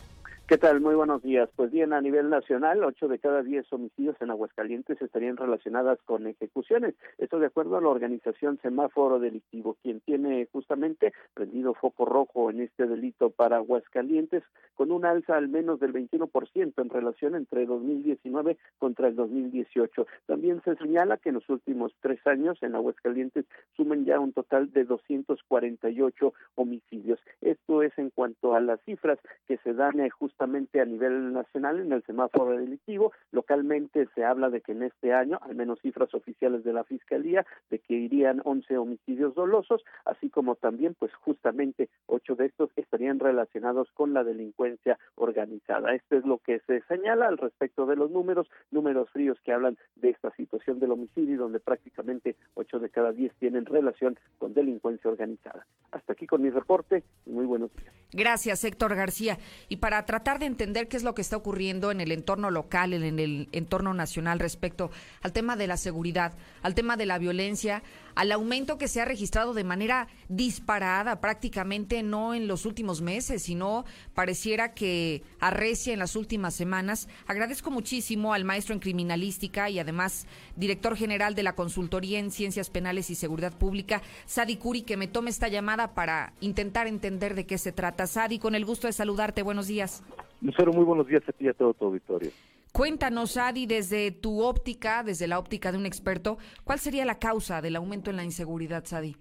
¿Qué 0.49 0.57
tal? 0.57 0.81
Muy 0.81 0.95
buenos 0.95 1.21
días. 1.21 1.47
Pues 1.55 1.69
bien, 1.69 1.93
a 1.93 2.01
nivel 2.01 2.27
nacional, 2.27 2.83
ocho 2.83 3.07
de 3.07 3.19
cada 3.19 3.43
diez 3.43 3.71
homicidios 3.71 4.15
en 4.19 4.31
Aguascalientes 4.31 4.99
estarían 4.99 5.37
relacionadas 5.37 5.99
con 6.05 6.25
ejecuciones. 6.25 6.95
Esto 7.19 7.37
de 7.37 7.45
acuerdo 7.45 7.77
a 7.77 7.81
la 7.81 7.89
organización 7.89 8.57
Semáforo 8.63 9.19
Delictivo, 9.19 9.77
quien 9.83 9.99
tiene 9.99 10.47
justamente 10.51 11.13
prendido 11.35 11.75
foco 11.75 12.05
rojo 12.05 12.49
en 12.49 12.61
este 12.61 12.87
delito 12.87 13.29
para 13.29 13.57
Aguascalientes, 13.57 14.41
con 14.73 14.91
un 14.91 15.05
alza 15.05 15.37
al 15.37 15.49
menos 15.49 15.79
del 15.79 15.93
21% 15.93 16.73
en 16.81 16.89
relación 16.89 17.35
entre 17.35 17.67
2019 17.67 18.57
contra 18.79 19.07
el 19.09 19.15
2018. 19.15 20.07
También 20.25 20.63
se 20.63 20.75
señala 20.77 21.17
que 21.17 21.29
en 21.29 21.35
los 21.35 21.47
últimos 21.49 21.93
tres 22.01 22.25
años 22.25 22.57
en 22.63 22.73
Aguascalientes 22.73 23.45
sumen 23.77 24.03
ya 24.03 24.19
un 24.19 24.33
total 24.33 24.71
de 24.73 24.85
248 24.85 26.33
homicidios. 26.55 27.19
Esto 27.41 27.83
es 27.83 27.95
en 27.99 28.09
cuanto 28.09 28.55
a 28.55 28.61
las 28.61 28.81
cifras 28.81 29.19
que 29.47 29.57
se 29.57 29.73
dan 29.75 29.99
eh, 29.99 30.09
justamente 30.39 30.79
a 30.79 30.85
nivel 30.85 31.33
nacional 31.33 31.81
en 31.81 31.91
el 31.91 32.01
semáforo 32.03 32.57
delictivo. 32.57 33.11
Localmente 33.31 34.07
se 34.15 34.23
habla 34.23 34.49
de 34.49 34.61
que 34.61 34.71
en 34.71 34.83
este 34.83 35.13
año, 35.13 35.37
al 35.41 35.53
menos 35.53 35.79
cifras 35.81 36.13
oficiales 36.13 36.63
de 36.63 36.71
la 36.71 36.85
Fiscalía, 36.85 37.45
de 37.69 37.79
que 37.79 37.95
irían 37.95 38.41
11 38.45 38.77
homicidios 38.77 39.35
dolosos, 39.35 39.83
así 40.05 40.29
como 40.29 40.55
también, 40.55 40.95
pues 40.97 41.13
justamente, 41.15 41.89
ocho 42.05 42.35
de 42.35 42.45
estos 42.45 42.69
estarían 42.77 43.19
relacionados 43.19 43.89
con 43.93 44.13
la 44.13 44.23
delincuencia 44.23 44.97
organizada. 45.15 45.93
Esto 45.93 46.15
es 46.15 46.23
lo 46.23 46.37
que 46.37 46.61
se 46.67 46.83
señala 46.83 47.27
al 47.27 47.37
respecto 47.37 47.85
de 47.85 47.97
los 47.97 48.09
números, 48.09 48.49
números 48.71 49.09
fríos 49.09 49.37
que 49.43 49.51
hablan 49.51 49.77
de 49.95 50.11
esta 50.11 50.31
situación 50.35 50.79
del 50.79 50.91
homicidio, 50.91 51.37
donde 51.37 51.59
prácticamente 51.59 52.37
ocho 52.53 52.79
de 52.79 52.89
cada 52.89 53.11
diez 53.11 53.33
tienen 53.39 53.65
relación 53.65 54.17
con 54.37 54.53
delincuencia 54.53 55.11
organizada. 55.11 55.67
Hasta 55.91 56.13
aquí 56.13 56.25
con 56.25 56.41
mi 56.41 56.49
reporte 56.49 57.03
muy 57.25 57.45
buenos 57.45 57.75
días. 57.75 57.93
Gracias, 58.11 58.63
Héctor 58.63 58.95
García. 58.95 59.37
Y 59.67 59.77
para 59.77 60.03
tratar 60.05 60.28
de 60.37 60.45
entender 60.45 60.87
qué 60.87 60.97
es 60.97 61.03
lo 61.03 61.15
que 61.15 61.23
está 61.23 61.37
ocurriendo 61.37 61.89
en 61.89 62.01
el 62.01 62.11
entorno 62.11 62.51
local, 62.51 62.93
en 62.93 63.19
el 63.19 63.49
entorno 63.51 63.95
nacional 63.95 64.37
respecto 64.39 64.91
al 65.21 65.33
tema 65.33 65.55
de 65.55 65.65
la 65.65 65.77
seguridad, 65.77 66.33
al 66.61 66.75
tema 66.75 66.97
de 66.97 67.07
la 67.07 67.17
violencia, 67.17 67.81
al 68.19 68.33
aumento 68.33 68.77
que 68.77 68.89
se 68.89 68.99
ha 68.99 69.05
registrado 69.05 69.53
de 69.53 69.63
manera 69.63 70.09
disparada, 70.27 71.21
prácticamente 71.21 72.03
no 72.03 72.33
en 72.33 72.49
los 72.49 72.65
últimos 72.65 73.01
meses, 73.01 73.43
sino 73.43 73.85
pareciera 74.13 74.73
que 74.73 75.23
arrecia 75.39 75.93
en 75.93 75.99
las 75.99 76.17
últimas 76.17 76.53
semanas. 76.53 77.07
Agradezco 77.27 77.71
muchísimo 77.71 78.33
al 78.33 78.43
maestro 78.43 78.73
en 78.73 78.81
criminalística 78.81 79.69
y 79.69 79.79
además 79.79 80.27
director 80.57 80.97
general 80.97 81.33
de 81.33 81.43
la 81.43 81.55
Consultoría 81.55 82.19
en 82.19 82.29
Ciencias 82.29 82.69
Penales 82.69 83.09
y 83.09 83.15
Seguridad 83.15 83.57
Pública, 83.57 84.01
Sadi 84.25 84.57
Curi, 84.57 84.81
que 84.81 84.97
me 84.97 85.07
tome 85.07 85.29
esta 85.29 85.47
llamada 85.47 85.93
para 85.93 86.33
intentar 86.41 86.87
entender 86.87 87.35
de 87.35 87.45
qué 87.45 87.57
se 87.57 87.71
trata. 87.71 88.05
Sadi, 88.05 88.37
con 88.37 88.53
el 88.53 88.65
gusto 88.65 88.87
de 88.87 88.91
saludarte, 88.91 89.43
buenos 89.43 89.67
días. 89.67 90.03
Lucero, 90.41 90.73
muy 90.73 90.83
buenos 90.83 91.07
días 91.07 91.23
a 91.25 91.31
ti 91.31 91.45
y 91.45 91.47
a 91.47 91.53
todo 91.53 91.73
tu 91.73 91.85
auditorio. 91.85 92.31
Cuéntanos, 92.71 93.37
Adi, 93.37 93.65
desde 93.65 94.11
tu 94.11 94.41
óptica, 94.41 95.03
desde 95.03 95.27
la 95.27 95.39
óptica 95.39 95.71
de 95.71 95.77
un 95.77 95.85
experto, 95.85 96.37
¿cuál 96.63 96.79
sería 96.79 97.05
la 97.05 97.19
causa 97.19 97.61
del 97.61 97.75
aumento 97.75 98.09
en 98.09 98.17
la 98.17 98.23
inseguridad, 98.23 98.85
Sadi? 98.85 99.15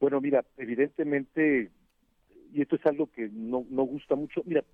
Bueno, 0.00 0.20
mira, 0.20 0.44
evidentemente, 0.56 1.70
y 2.52 2.62
esto 2.62 2.76
es 2.76 2.86
algo 2.86 3.06
que 3.08 3.28
no, 3.32 3.66
no 3.68 3.82
gusta 3.82 4.14
mucho, 4.14 4.42
mira, 4.46 4.64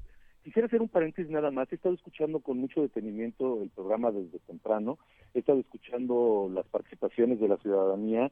quisiera 0.45 0.67
hacer 0.67 0.81
un 0.81 0.89
paréntesis 0.89 1.31
nada 1.31 1.51
más, 1.51 1.73
he 1.73 1.75
estado 1.75 1.95
escuchando 1.95 2.39
con 2.41 2.59
mucho 2.59 2.83
detenimiento 2.83 3.63
el 3.63 3.71
programa 3.71 4.13
desde 4.13 4.39
temprano, 4.41 4.99
he 5.35 5.41
estado 5.41 5.59
escuchando 5.59 6.49
las 6.55 6.67
participaciones 6.67 7.41
de 7.41 7.49
la 7.49 7.57
ciudadanía 7.57 8.31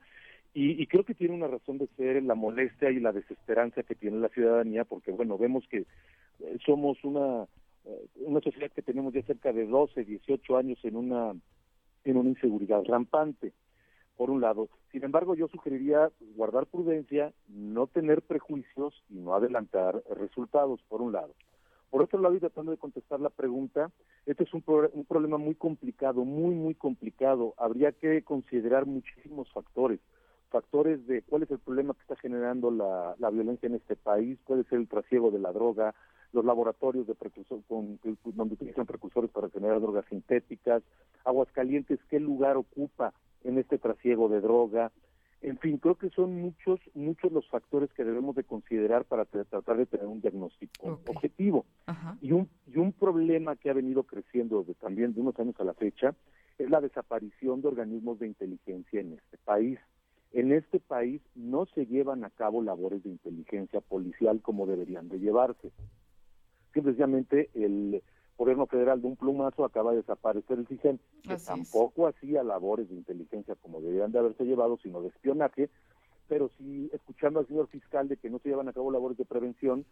y, 0.57 0.86
creo 0.86 1.03
que 1.03 1.15
tiene 1.15 1.35
una 1.35 1.49
razón 1.49 1.78
de 1.78 1.89
ser 1.97 2.23
la 2.23 2.36
molestia 2.36 2.89
y 2.93 3.01
la 3.01 3.11
desesperanza 3.11 3.82
que 3.82 3.97
tiene 3.97 4.19
la 4.19 4.28
ciudadanía, 4.28 4.85
porque 4.85 5.11
bueno, 5.11 5.36
vemos 5.36 5.65
que 5.69 5.78
eh, 5.78 6.59
somos 6.65 7.03
una, 7.03 7.47
una 8.16 8.40
sociedad 8.40 8.70
que 8.73 8.82
tenemos 8.82 9.12
ya 9.12 9.23
cerca 9.23 9.52
de 9.52 9.66
12, 9.66 10.05
18 10.05 10.56
años 10.56 10.78
en 10.85 10.97
una, 10.97 11.35
en 12.05 12.16
una 12.16 12.31
inseguridad 12.31 12.82
rampante 12.85 13.52
por 14.16 14.31
un 14.31 14.40
lado. 14.40 14.69
Sin 14.93 15.05
embargo, 15.05 15.35
yo 15.35 15.48
sugeriría 15.48 16.11
guardar 16.36 16.66
prudencia, 16.66 17.32
no 17.48 17.86
tener 17.86 18.23
prejuicios 18.23 19.02
y 19.11 19.15
no 19.15 19.35
adelantar 19.35 20.02
resultados, 20.16 20.81
por 20.89 21.02
un 21.02 21.12
lado. 21.12 21.35
Por 21.90 22.02
otro 22.02 22.20
lado, 22.20 22.35
y 22.35 22.40
tratando 22.40 22.73
de 22.73 22.78
contestar 22.78 23.20
la 23.20 23.31
pregunta, 23.31 23.90
este 24.27 24.44
es 24.44 24.55
un, 24.55 24.65
un 24.93 25.05
problema 25.05 25.39
muy 25.39 25.55
complicado, 25.55 26.24
muy, 26.24 26.55
muy 26.55 26.74
complicado. 26.74 27.55
Habría 27.56 27.93
que 27.93 28.23
considerar 28.23 28.86
muchísimos 28.86 29.51
factores. 29.52 30.01
Factores 30.51 31.06
de 31.06 31.23
cuál 31.23 31.43
es 31.43 31.51
el 31.51 31.59
problema 31.59 31.94
que 31.94 32.01
está 32.02 32.16
generando 32.16 32.70
la, 32.70 33.15
la 33.19 33.31
violencia 33.31 33.66
en 33.66 33.74
este 33.74 33.97
país, 33.97 34.39
puede 34.47 34.65
ser 34.65 34.78
el 34.78 34.89
trasiego 34.89 35.31
de 35.31 35.40
la 35.40 35.52
droga, 35.52 35.94
los 36.35 36.44
laboratorios 36.44 37.06
de 37.06 37.15
precursor, 37.15 37.61
con, 37.69 37.98
donde 38.24 38.55
utilizan 38.55 38.86
precursores 38.86 39.31
para 39.31 39.48
generar 39.48 39.81
drogas 39.81 40.05
sintéticas, 40.11 40.82
Aguascalientes, 41.24 42.01
qué 42.11 42.20
lugar 42.20 42.56
ocupa 42.56 43.15
en 43.44 43.59
este 43.59 43.78
trasiego 43.78 44.28
de 44.28 44.40
droga. 44.40 44.90
En 45.40 45.59
fin, 45.59 45.78
creo 45.78 45.94
que 45.94 46.11
son 46.11 46.40
muchos, 46.40 46.81
muchos 46.94 47.31
los 47.31 47.48
factores 47.48 47.93
que 47.93 48.05
debemos 48.05 48.35
de 48.35 48.44
considerar 48.44 49.05
para 49.05 49.24
tratar 49.27 49.77
de 49.77 49.86
tener 49.86 50.06
un 50.06 50.20
diagnóstico 50.20 51.01
objetivo. 51.06 51.66
Y 52.20 52.32
un, 52.32 52.48
y 52.66 52.78
un 52.78 52.93
problema 52.93 53.55
que 53.56 53.70
ha 53.70 53.74
venido 53.74 54.02
creciendo 54.05 54.65
de, 54.65 54.74
también 54.74 55.15
de 55.15 55.20
unos 55.20 55.39
años 55.39 55.55
a 55.61 55.65
la 55.65 55.74
fecha 55.74 56.15
es 56.59 56.70
la 56.70 56.81
desaparición 56.81 57.62
de 57.62 57.69
organismos 57.69 58.19
de 58.19 58.27
inteligencia 58.27 59.01
en 59.01 59.12
este 59.12 59.39
país. 59.44 59.78
En 60.32 60.52
este 60.52 60.81
país 60.81 61.20
no 61.35 61.66
se 61.66 61.86
llevan 61.86 62.24
a 62.24 62.31
cabo 62.31 62.62
labores 62.62 63.05
de 63.05 63.11
inteligencia 63.11 63.81
policial 63.81 64.40
como 64.40 64.66
deberían 64.66 65.09
de 65.09 65.20
llevarse. 65.20 65.70
Simplemente 66.74 67.48
el 67.55 68.02
gobierno 68.36 68.66
federal 68.66 69.01
de 69.01 69.06
un 69.06 69.16
plumazo 69.16 69.64
acaba 69.64 69.92
de 69.92 69.98
desaparecer 69.98 70.59
el 70.59 70.66
CIGEN, 70.66 71.01
que 71.22 71.36
tampoco 71.36 72.09
hacía 72.09 72.42
labores 72.42 72.88
de 72.88 72.96
inteligencia 72.96 73.55
como 73.55 73.80
deberían 73.80 74.12
de 74.12 74.18
haberse 74.18 74.44
llevado, 74.44 74.76
sino 74.82 75.01
de 75.01 75.09
espionaje, 75.09 75.70
pero 76.28 76.51
sí, 76.59 76.90
escuchando 76.92 77.40
al 77.40 77.46
señor 77.46 77.68
fiscal 77.68 78.09
de 78.09 78.16
que 78.16 78.30
no 78.30 78.38
se 78.40 78.48
llevan 78.48 78.68
a 78.68 78.72
cabo 78.72 78.90
labores 78.90 79.16
de 79.16 79.24
prevención, 79.24 79.84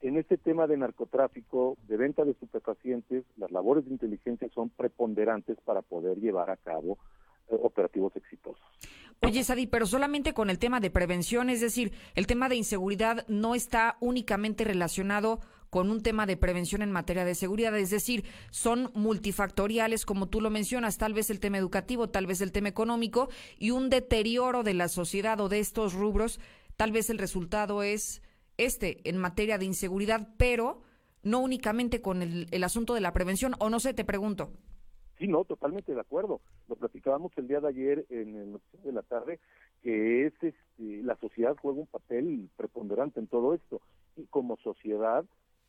en 0.00 0.18
este 0.18 0.36
tema 0.36 0.66
de 0.66 0.76
narcotráfico, 0.76 1.78
de 1.86 1.96
venta 1.96 2.24
de 2.24 2.32
estupefacientes, 2.32 3.24
las 3.36 3.50
labores 3.50 3.86
de 3.86 3.92
inteligencia 3.92 4.48
son 4.54 4.68
preponderantes 4.70 5.56
para 5.64 5.82
poder 5.82 6.18
llevar 6.18 6.50
a 6.50 6.56
cabo 6.56 6.98
eh, 7.48 7.56
operativos 7.62 8.14
exitosos. 8.16 8.62
Oye, 9.22 9.42
Sadi, 9.44 9.66
pero 9.66 9.86
solamente 9.86 10.34
con 10.34 10.50
el 10.50 10.58
tema 10.58 10.80
de 10.80 10.90
prevención, 10.90 11.48
es 11.48 11.60
decir, 11.60 11.92
el 12.14 12.26
tema 12.26 12.50
de 12.50 12.56
inseguridad 12.56 13.26
no 13.28 13.54
está 13.54 13.96
únicamente 14.00 14.64
relacionado 14.64 15.40
con 15.74 15.90
un 15.90 16.04
tema 16.04 16.24
de 16.24 16.36
prevención 16.36 16.82
en 16.82 16.92
materia 16.92 17.24
de 17.24 17.34
seguridad, 17.34 17.76
es 17.76 17.90
decir, 17.90 18.22
son 18.52 18.92
multifactoriales, 18.94 20.06
como 20.06 20.28
tú 20.28 20.40
lo 20.40 20.48
mencionas, 20.48 20.98
tal 20.98 21.14
vez 21.14 21.30
el 21.30 21.40
tema 21.40 21.58
educativo, 21.58 22.10
tal 22.10 22.28
vez 22.28 22.40
el 22.42 22.52
tema 22.52 22.68
económico 22.68 23.28
y 23.58 23.72
un 23.72 23.90
deterioro 23.90 24.62
de 24.62 24.72
la 24.72 24.86
sociedad 24.86 25.40
o 25.40 25.48
de 25.48 25.58
estos 25.58 25.92
rubros, 25.92 26.38
tal 26.76 26.92
vez 26.92 27.10
el 27.10 27.18
resultado 27.18 27.82
es 27.82 28.22
este 28.56 29.00
en 29.08 29.18
materia 29.18 29.58
de 29.58 29.64
inseguridad, 29.64 30.28
pero 30.36 30.82
no 31.24 31.40
únicamente 31.40 32.00
con 32.00 32.22
el, 32.22 32.62
asunto 32.62 32.94
de 32.94 33.00
la 33.00 33.12
prevención, 33.12 33.54
o 33.58 33.68
no 33.68 33.80
sé, 33.80 33.94
te 33.94 34.04
pregunto. 34.04 34.52
Sí, 35.18 35.26
no, 35.26 35.44
totalmente 35.44 35.92
de 35.92 36.00
acuerdo. 36.00 36.40
Lo 36.68 36.76
platicábamos 36.76 37.32
el 37.36 37.48
día 37.48 37.58
de 37.58 37.68
ayer 37.68 38.06
en 38.10 38.36
el 38.36 38.60
de 38.84 38.92
la 38.92 39.02
tarde, 39.02 39.40
que 39.82 40.26
es 40.26 40.34
este, 40.40 41.02
la 41.02 41.16
sociedad 41.16 41.56
juega 41.60 41.80
un 41.80 41.88
papel 41.88 42.48
preponderante 42.56 43.18
en 43.18 43.26
todo 43.26 43.54
esto. 43.54 43.80
Y 44.16 44.26
como 44.26 44.56
sociedad 44.58 45.24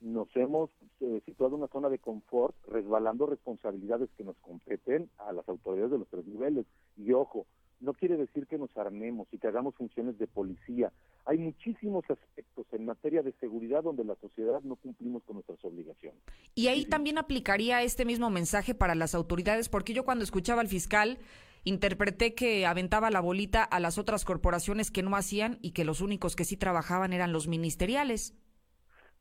nos 0.06 0.28
hemos 0.36 0.70
eh, 1.02 1.20
situado 1.26 1.56
en 1.56 1.64
una 1.64 1.72
zona 1.72 1.90
de 1.90 1.98
confort, 1.98 2.56
resbalando 2.68 3.26
responsabilidades 3.26 4.10
que 4.16 4.24
nos 4.24 4.38
competen 4.38 5.10
a 5.18 5.34
las 5.34 5.50
autoridades 5.50 5.92
de 5.92 5.98
los 5.98 6.08
tres 6.08 6.26
niveles. 6.28 6.68
Y 6.96 7.12
ojo, 7.12 7.48
no 7.80 7.94
quiere 7.94 8.16
decir 8.16 8.46
que 8.46 8.60
nos 8.60 8.70
armemos 8.78 9.28
y 9.32 9.40
que 9.40 9.48
hagamos 9.48 9.74
funciones 9.76 10.18
de 10.20 10.28
policía. 10.28 10.92
Hay 11.26 11.40
muchísimos 11.40 12.06
aspectos 12.08 12.68
en 12.72 12.86
materia 12.86 13.24
de 13.24 13.34
seguridad 13.40 13.82
donde 13.82 14.04
la 14.04 14.16
sociedad 14.18 14.62
no 14.62 14.76
cumplimos 14.76 15.24
con 15.24 15.38
nuestras 15.38 15.58
obligaciones. 15.66 16.22
Y 16.54 16.68
ahí 16.68 16.86
también 16.86 17.18
aplicaría 17.18 17.82
este 17.82 18.06
mismo 18.06 18.30
mensaje 18.30 18.76
para 18.76 18.94
las 18.94 19.16
autoridades, 19.16 19.70
porque 19.70 19.94
yo 19.94 20.06
cuando 20.06 20.24
escuchaba 20.24 20.62
al 20.62 20.68
fiscal 20.68 21.18
interpreté 21.64 22.36
que 22.36 22.68
aventaba 22.68 23.10
la 23.10 23.22
bolita 23.22 23.64
a 23.64 23.80
las 23.80 23.98
otras 23.98 24.24
corporaciones 24.24 24.92
que 24.92 25.02
no 25.02 25.16
hacían 25.16 25.58
y 25.64 25.72
que 25.72 25.84
los 25.84 26.00
únicos 26.00 26.36
que 26.36 26.46
sí 26.46 26.58
trabajaban 26.58 27.12
eran 27.12 27.34
los 27.34 27.48
ministeriales. 27.48 28.36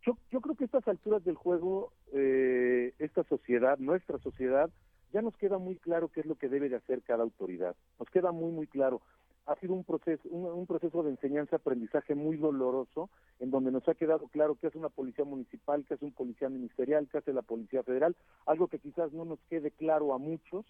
Yo, 0.05 0.19
yo 0.31 0.41
creo 0.41 0.55
que 0.55 0.65
a 0.65 0.67
estas 0.67 0.87
alturas 0.87 1.25
del 1.25 1.35
juego, 1.35 1.93
eh, 2.13 2.93
esta 2.99 3.25
sociedad, 3.25 3.79
nuestra 3.79 4.19
sociedad, 4.19 4.71
ya 5.13 5.23
nos 5.23 5.37
queda 5.37 5.57
muy 5.57 5.77
claro 5.77 6.09
qué 6.09 6.21
es 6.21 6.27
lo 6.27 6.35
que 6.35 6.49
debe 6.49 6.69
de 6.69 6.77
hacer 6.77 7.03
cada 7.03 7.23
autoridad. 7.23 7.75
Nos 7.99 8.11
queda 8.11 8.31
muy, 8.31 8.53
muy 8.53 8.67
claro. 8.67 9.01
Ha 9.47 9.57
sido 9.57 9.73
un 9.73 9.85
proceso, 9.85 10.29
un, 10.29 10.67
proceso 10.67 11.03
de 11.03 11.11
enseñanza-aprendizaje 11.11 12.15
muy 12.15 12.37
doloroso, 12.37 13.09
en 13.39 13.51
donde 13.51 13.71
nos 13.71 13.89
ha 13.89 13.95
quedado 13.95 14.27
claro 14.29 14.57
qué 14.57 14.67
hace 14.67 14.79
una 14.79 14.89
policía 14.89 15.25
municipal, 15.25 15.85
qué 15.87 15.95
hace 15.95 16.05
un 16.05 16.13
policía 16.13 16.49
ministerial, 16.49 17.09
qué 17.11 17.19
hace 17.19 17.33
la 17.33 17.43
policía 17.43 17.83
federal. 17.83 18.17
Algo 18.47 18.69
que 18.69 18.79
quizás 18.81 19.13
no 19.13 19.25
nos 19.25 19.39
quede 19.49 19.71
claro 19.71 20.13
a 20.13 20.19
muchos 20.19 20.67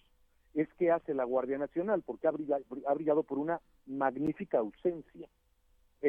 es 0.53 0.69
qué 0.77 0.91
hace 0.91 1.13
la 1.13 1.25
Guardia 1.25 1.57
Nacional, 1.57 2.03
porque 2.05 2.27
ha 2.27 2.31
ha 2.31 2.93
brillado 2.93 3.23
por 3.23 3.37
una 3.37 3.59
magnífica 3.85 4.59
ausencia 4.59 5.27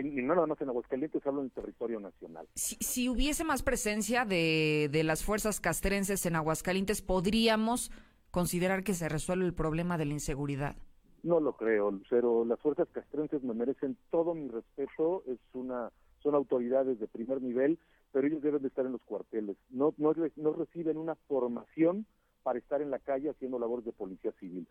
y 0.00 0.22
no 0.22 0.34
nada 0.34 0.46
más 0.46 0.60
en 0.60 0.68
Aguascalientes, 0.68 1.26
hablo 1.26 1.40
en 1.40 1.46
el 1.46 1.52
territorio 1.52 2.00
nacional. 2.00 2.46
Si, 2.54 3.08
hubiese 3.08 3.44
más 3.44 3.62
presencia 3.62 4.24
de, 4.24 4.88
de 4.90 5.04
las 5.04 5.24
fuerzas 5.24 5.60
castrenses 5.60 6.26
en 6.26 6.36
Aguascalientes, 6.36 7.02
¿podríamos 7.02 7.90
considerar 8.30 8.84
que 8.84 8.94
se 8.94 9.08
resuelve 9.08 9.46
el 9.46 9.54
problema 9.54 9.96
de 9.96 10.04
la 10.04 10.12
inseguridad? 10.12 10.76
No 11.22 11.40
lo 11.40 11.56
creo, 11.56 11.90
Lucero. 11.90 12.44
Las 12.44 12.60
fuerzas 12.60 12.88
castrenses 12.92 13.42
me 13.42 13.54
merecen 13.54 13.96
todo 14.10 14.34
mi 14.34 14.48
respeto. 14.48 15.24
Es 15.26 15.38
una, 15.54 15.90
son 16.22 16.34
autoridades 16.34 17.00
de 17.00 17.08
primer 17.08 17.42
nivel, 17.42 17.78
pero 18.12 18.26
ellos 18.26 18.42
deben 18.42 18.62
de 18.62 18.68
estar 18.68 18.86
en 18.86 18.92
los 18.92 19.02
cuarteles. 19.02 19.56
No, 19.70 19.94
no, 19.96 20.12
no 20.36 20.52
reciben 20.52 20.98
una 20.98 21.14
formación 21.26 22.06
para 22.42 22.58
estar 22.58 22.80
en 22.80 22.90
la 22.90 23.00
calle 23.00 23.30
haciendo 23.30 23.58
labores 23.58 23.84
de 23.84 23.92
policía 23.92 24.32
civil. 24.38 24.68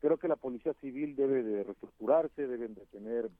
Creo 0.00 0.18
que 0.18 0.28
la 0.28 0.36
policía 0.36 0.74
civil 0.74 1.16
debe 1.16 1.42
de 1.42 1.64
reestructurarse, 1.64 2.46
deben 2.46 2.74
de 2.74 2.86
tener 2.86 3.30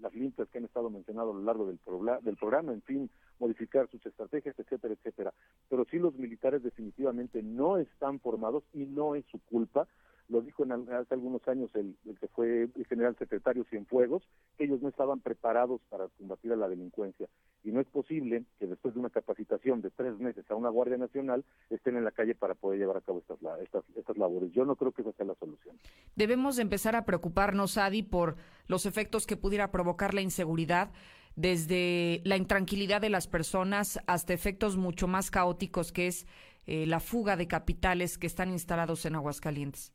las 0.00 0.14
limpias 0.14 0.48
que 0.48 0.58
han 0.58 0.64
estado 0.64 0.90
mencionando 0.90 1.32
a 1.32 1.34
lo 1.34 1.42
largo 1.42 1.66
del, 1.66 1.78
del 2.22 2.36
programa, 2.36 2.72
en 2.72 2.82
fin, 2.82 3.10
modificar 3.38 3.88
sus 3.88 4.04
estrategias, 4.04 4.58
etcétera, 4.58 4.94
etcétera. 4.94 5.32
Pero 5.68 5.84
sí 5.90 5.98
los 5.98 6.14
militares 6.14 6.62
definitivamente 6.62 7.42
no 7.42 7.78
están 7.78 8.20
formados 8.20 8.64
y 8.72 8.86
no 8.86 9.14
es 9.14 9.24
su 9.26 9.38
culpa 9.40 9.86
lo 10.30 10.40
dijo 10.40 10.64
en, 10.64 10.72
hace 10.72 11.14
algunos 11.14 11.46
años 11.48 11.70
el, 11.74 11.96
que 12.18 12.28
fue 12.28 12.68
el 12.74 12.86
general 12.86 13.16
secretario 13.18 13.64
Cienfuegos, 13.64 14.22
que 14.56 14.64
ellos 14.64 14.80
no 14.80 14.88
estaban 14.88 15.20
preparados 15.20 15.80
para 15.88 16.06
combatir 16.18 16.52
a 16.52 16.56
la 16.56 16.68
delincuencia. 16.68 17.28
Y 17.64 17.72
no 17.72 17.80
es 17.80 17.88
posible 17.88 18.44
que 18.58 18.66
después 18.66 18.94
de 18.94 19.00
una 19.00 19.10
capacitación 19.10 19.82
de 19.82 19.90
tres 19.90 20.18
meses 20.18 20.48
a 20.50 20.54
una 20.54 20.70
Guardia 20.70 20.96
Nacional 20.96 21.44
estén 21.68 21.96
en 21.96 22.04
la 22.04 22.12
calle 22.12 22.34
para 22.34 22.54
poder 22.54 22.78
llevar 22.78 22.98
a 22.98 23.00
cabo 23.00 23.18
estas, 23.18 23.38
estas, 23.60 23.84
estas 23.96 24.16
labores. 24.16 24.52
Yo 24.52 24.64
no 24.64 24.76
creo 24.76 24.92
que 24.92 25.02
esa 25.02 25.12
sea 25.12 25.26
la 25.26 25.34
solución. 25.34 25.76
Debemos 26.14 26.58
empezar 26.58 26.96
a 26.96 27.04
preocuparnos, 27.04 27.76
Adi, 27.76 28.02
por 28.02 28.36
los 28.68 28.86
efectos 28.86 29.26
que 29.26 29.36
pudiera 29.36 29.70
provocar 29.70 30.14
la 30.14 30.20
inseguridad 30.20 30.90
desde 31.36 32.20
la 32.24 32.36
intranquilidad 32.36 33.00
de 33.00 33.10
las 33.10 33.26
personas 33.26 34.00
hasta 34.06 34.32
efectos 34.32 34.76
mucho 34.76 35.08
más 35.08 35.30
caóticos 35.30 35.92
que 35.92 36.06
es 36.06 36.26
eh, 36.66 36.86
la 36.86 37.00
fuga 37.00 37.36
de 37.36 37.48
capitales 37.48 38.18
que 38.18 38.26
están 38.26 38.50
instalados 38.50 39.06
en 39.06 39.14
Aguascalientes. 39.14 39.92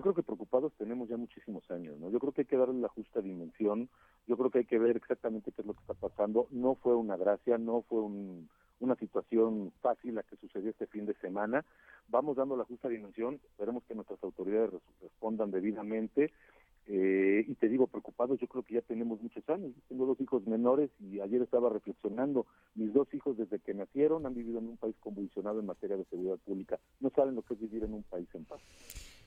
Yo 0.00 0.02
creo 0.04 0.14
que 0.14 0.22
preocupados 0.22 0.72
tenemos 0.78 1.10
ya 1.10 1.18
muchísimos 1.18 1.70
años, 1.70 1.98
¿no? 1.98 2.08
Yo 2.08 2.18
creo 2.20 2.32
que 2.32 2.40
hay 2.40 2.46
que 2.46 2.56
darle 2.56 2.80
la 2.80 2.88
justa 2.88 3.20
dimensión, 3.20 3.90
yo 4.26 4.38
creo 4.38 4.50
que 4.50 4.60
hay 4.60 4.64
que 4.64 4.78
ver 4.78 4.96
exactamente 4.96 5.52
qué 5.52 5.60
es 5.60 5.66
lo 5.66 5.74
que 5.74 5.82
está 5.82 5.92
pasando. 5.92 6.46
No 6.50 6.74
fue 6.76 6.96
una 6.96 7.18
gracia, 7.18 7.58
no 7.58 7.82
fue 7.82 8.00
una 8.80 8.96
situación 8.96 9.74
fácil 9.82 10.14
la 10.14 10.22
que 10.22 10.36
sucedió 10.36 10.70
este 10.70 10.86
fin 10.86 11.04
de 11.04 11.12
semana. 11.16 11.66
Vamos 12.08 12.38
dando 12.38 12.56
la 12.56 12.64
justa 12.64 12.88
dimensión, 12.88 13.40
esperemos 13.44 13.84
que 13.84 13.94
nuestras 13.94 14.24
autoridades 14.24 14.70
respondan 15.02 15.50
debidamente. 15.50 16.32
Eh, 16.86 17.44
y 17.46 17.54
te 17.56 17.68
digo, 17.68 17.86
preocupados, 17.86 18.40
yo 18.40 18.46
creo 18.46 18.62
que 18.62 18.76
ya 18.76 18.80
tenemos 18.80 19.20
muchos 19.20 19.46
años. 19.50 19.72
tengo 19.86 20.06
dos 20.06 20.18
hijos 20.22 20.46
menores 20.46 20.88
y 20.98 21.20
ayer 21.20 21.42
estaba 21.42 21.68
reflexionando. 21.68 22.46
Mis 22.74 22.94
dos 22.94 23.12
hijos, 23.12 23.36
desde 23.36 23.58
que 23.58 23.74
nacieron, 23.74 24.24
han 24.24 24.34
vivido 24.34 24.60
en 24.60 24.68
un 24.68 24.76
país 24.78 24.96
convulsionado 24.98 25.60
en 25.60 25.66
materia 25.66 25.98
de 25.98 26.06
seguridad 26.06 26.38
pública. 26.38 26.78
No 27.00 27.10
saben 27.10 27.34
lo 27.34 27.42
que 27.42 27.52
es 27.52 27.60
vivir 27.60 27.84
en 27.84 27.92
un 27.92 28.02
país 28.04 28.28
en 28.32 28.46
paz. 28.46 28.62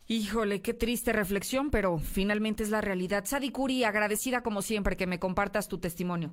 Híjole, 0.07 0.61
qué 0.61 0.73
triste 0.73 1.13
reflexión, 1.13 1.71
pero 1.71 1.97
finalmente 1.97 2.63
es 2.63 2.69
la 2.69 2.81
realidad. 2.81 3.23
Sadi 3.25 3.51
Curi, 3.51 3.85
agradecida 3.85 4.43
como 4.43 4.61
siempre 4.61 4.97
que 4.97 5.07
me 5.07 5.17
compartas 5.19 5.69
tu 5.69 5.77
testimonio. 5.77 6.31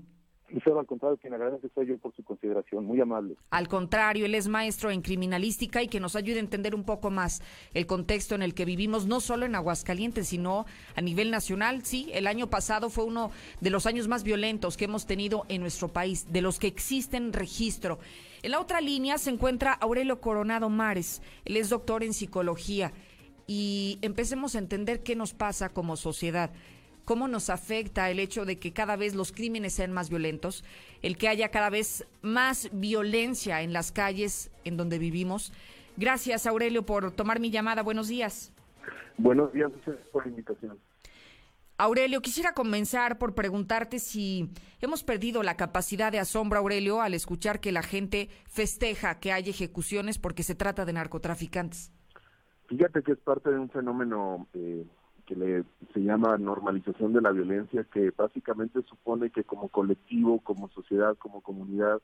Lucero, 0.49 0.81
al 0.81 0.87
contrario, 0.87 1.17
quien 1.19 1.33
agradece 1.33 1.69
soy 1.73 1.87
yo 1.87 1.99
por 1.99 2.13
su 2.17 2.25
consideración, 2.25 2.85
muy 2.85 3.01
amable. 3.01 3.37
Al 3.51 3.69
contrario, 3.69 4.27
él 4.27 4.35
es 4.35 4.49
maestro 4.49 4.91
en 4.91 5.01
criminalística 5.01 5.81
y 5.81 5.87
que 5.87 6.01
nos 6.01 6.17
ayude 6.17 6.39
a 6.39 6.41
entender 6.41 6.75
un 6.75 6.83
poco 6.83 7.11
más 7.11 7.41
el 7.73 7.87
contexto 7.87 8.35
en 8.35 8.43
el 8.43 8.55
que 8.55 8.65
vivimos, 8.65 9.07
no 9.07 9.21
solo 9.21 9.47
en 9.47 9.55
Aguascalientes, 9.55 10.27
sino 10.27 10.67
a 10.97 11.01
nivel 11.01 11.31
nacional. 11.31 11.85
Sí, 11.85 12.11
el 12.13 12.27
año 12.27 12.51
pasado 12.51 12.91
fue 12.91 13.05
uno 13.05 13.31
de 13.61 13.71
los 13.71 13.87
años 13.87 14.09
más 14.09 14.25
violentos 14.25 14.77
que 14.77 14.87
hemos 14.87 15.07
tenido 15.07 15.47
en 15.49 15.61
nuestro 15.61 15.87
país, 15.87 16.33
de 16.33 16.43
los 16.43 16.59
que 16.59 16.67
existen 16.67 17.33
registro. 17.33 18.01
En 18.43 18.51
la 18.51 18.61
otra 18.61 18.81
línea 18.81 19.19
se 19.19 19.31
encuentra 19.31 19.75
Aurelio 19.75 20.21
Coronado 20.21 20.69
Mares, 20.69 21.23
él 21.45 21.57
es 21.59 21.69
doctor 21.69 22.03
en 22.03 22.13
psicología 22.13 22.93
y 23.53 23.99
empecemos 24.01 24.55
a 24.55 24.61
entender 24.61 25.03
qué 25.03 25.17
nos 25.17 25.35
pasa 25.35 25.71
como 25.71 25.97
sociedad 25.97 26.53
cómo 27.05 27.27
nos 27.27 27.51
afecta 27.51 28.09
el 28.09 28.21
hecho 28.21 28.45
de 28.45 28.61
que 28.61 28.73
cada 28.73 28.95
vez 28.95 29.17
los 29.17 29.33
crímenes 29.33 29.73
sean 29.73 29.91
más 29.91 30.11
violentos, 30.11 30.63
el 31.03 31.19
que 31.19 31.27
haya 31.27 31.51
cada 31.51 31.69
vez 31.69 32.07
más 32.23 32.69
violencia 32.73 33.63
en 33.63 33.73
las 33.73 33.91
calles 33.91 34.53
en 34.63 34.77
donde 34.77 35.01
vivimos. 35.01 35.53
Gracias, 35.97 36.47
Aurelio, 36.47 36.87
por 36.87 37.11
tomar 37.11 37.41
mi 37.41 37.51
llamada. 37.51 37.83
Buenos 37.83 38.07
días. 38.07 38.53
Buenos 39.19 39.53
días, 39.53 39.69
muchas 39.73 39.87
gracias 39.87 40.09
por 40.13 40.25
la 40.25 40.31
invitación. 40.31 40.79
Aurelio, 41.79 42.23
quisiera 42.23 42.53
comenzar 42.53 43.19
por 43.19 43.35
preguntarte 43.35 43.99
si 43.99 44.49
hemos 44.81 45.03
perdido 45.03 45.43
la 45.43 45.57
capacidad 45.57 46.13
de 46.13 46.21
asombro, 46.21 46.61
Aurelio, 46.61 47.01
al 47.01 47.15
escuchar 47.15 47.59
que 47.59 47.73
la 47.73 47.83
gente 47.83 48.29
festeja 48.49 49.19
que 49.19 49.33
hay 49.33 49.51
ejecuciones 49.51 50.19
porque 50.19 50.45
se 50.45 50.55
trata 50.55 50.85
de 50.85 50.93
narcotraficantes. 50.93 51.91
Fíjate 52.71 53.03
que 53.03 53.13
es 53.13 53.19
parte 53.19 53.51
de 53.51 53.59
un 53.59 53.69
fenómeno 53.69 54.47
eh, 54.55 54.87
que 55.27 55.35
le, 55.35 55.65
se 55.93 56.01
llama 56.05 56.39
normalización 56.39 57.13
de 57.13 57.21
la 57.21 57.33
violencia, 57.33 57.83
que 57.93 58.13
básicamente 58.17 58.81
supone 58.83 59.31
que 59.31 59.43
como 59.43 59.69
colectivo, 59.69 60.39
como 60.39 60.69
sociedad, 60.69 61.17
como 61.19 61.41
comunidad, 61.41 62.01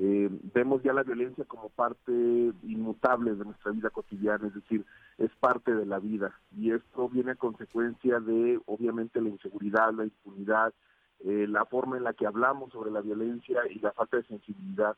eh, 0.00 0.28
vemos 0.54 0.82
ya 0.82 0.92
la 0.92 1.04
violencia 1.04 1.44
como 1.44 1.68
parte 1.68 2.10
inmutable 2.10 3.36
de 3.36 3.44
nuestra 3.44 3.70
vida 3.70 3.90
cotidiana, 3.90 4.48
es 4.48 4.54
decir, 4.54 4.84
es 5.18 5.30
parte 5.38 5.72
de 5.72 5.86
la 5.86 6.00
vida. 6.00 6.36
Y 6.50 6.72
esto 6.72 7.08
viene 7.08 7.32
a 7.32 7.36
consecuencia 7.36 8.18
de, 8.18 8.60
obviamente, 8.66 9.20
la 9.20 9.28
inseguridad, 9.28 9.92
la 9.92 10.02
impunidad, 10.02 10.74
eh, 11.20 11.46
la 11.48 11.64
forma 11.66 11.96
en 11.96 12.02
la 12.02 12.12
que 12.12 12.26
hablamos 12.26 12.72
sobre 12.72 12.90
la 12.90 13.02
violencia 13.02 13.60
y 13.70 13.78
la 13.78 13.92
falta 13.92 14.16
de 14.16 14.24
sensibilidad. 14.24 14.96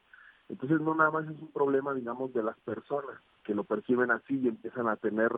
Entonces 0.49 0.81
no 0.81 0.95
nada 0.95 1.11
más 1.11 1.25
es 1.25 1.41
un 1.41 1.51
problema, 1.53 1.95
digamos, 1.95 2.33
de 2.35 2.43
las 2.43 2.59
personas 2.61 3.17
que 3.45 3.55
lo 3.55 3.65
perciben 3.65 4.11
así 4.11 4.39
y 4.39 4.49
empiezan 4.49 4.89
a 4.89 4.97
tener 4.97 5.33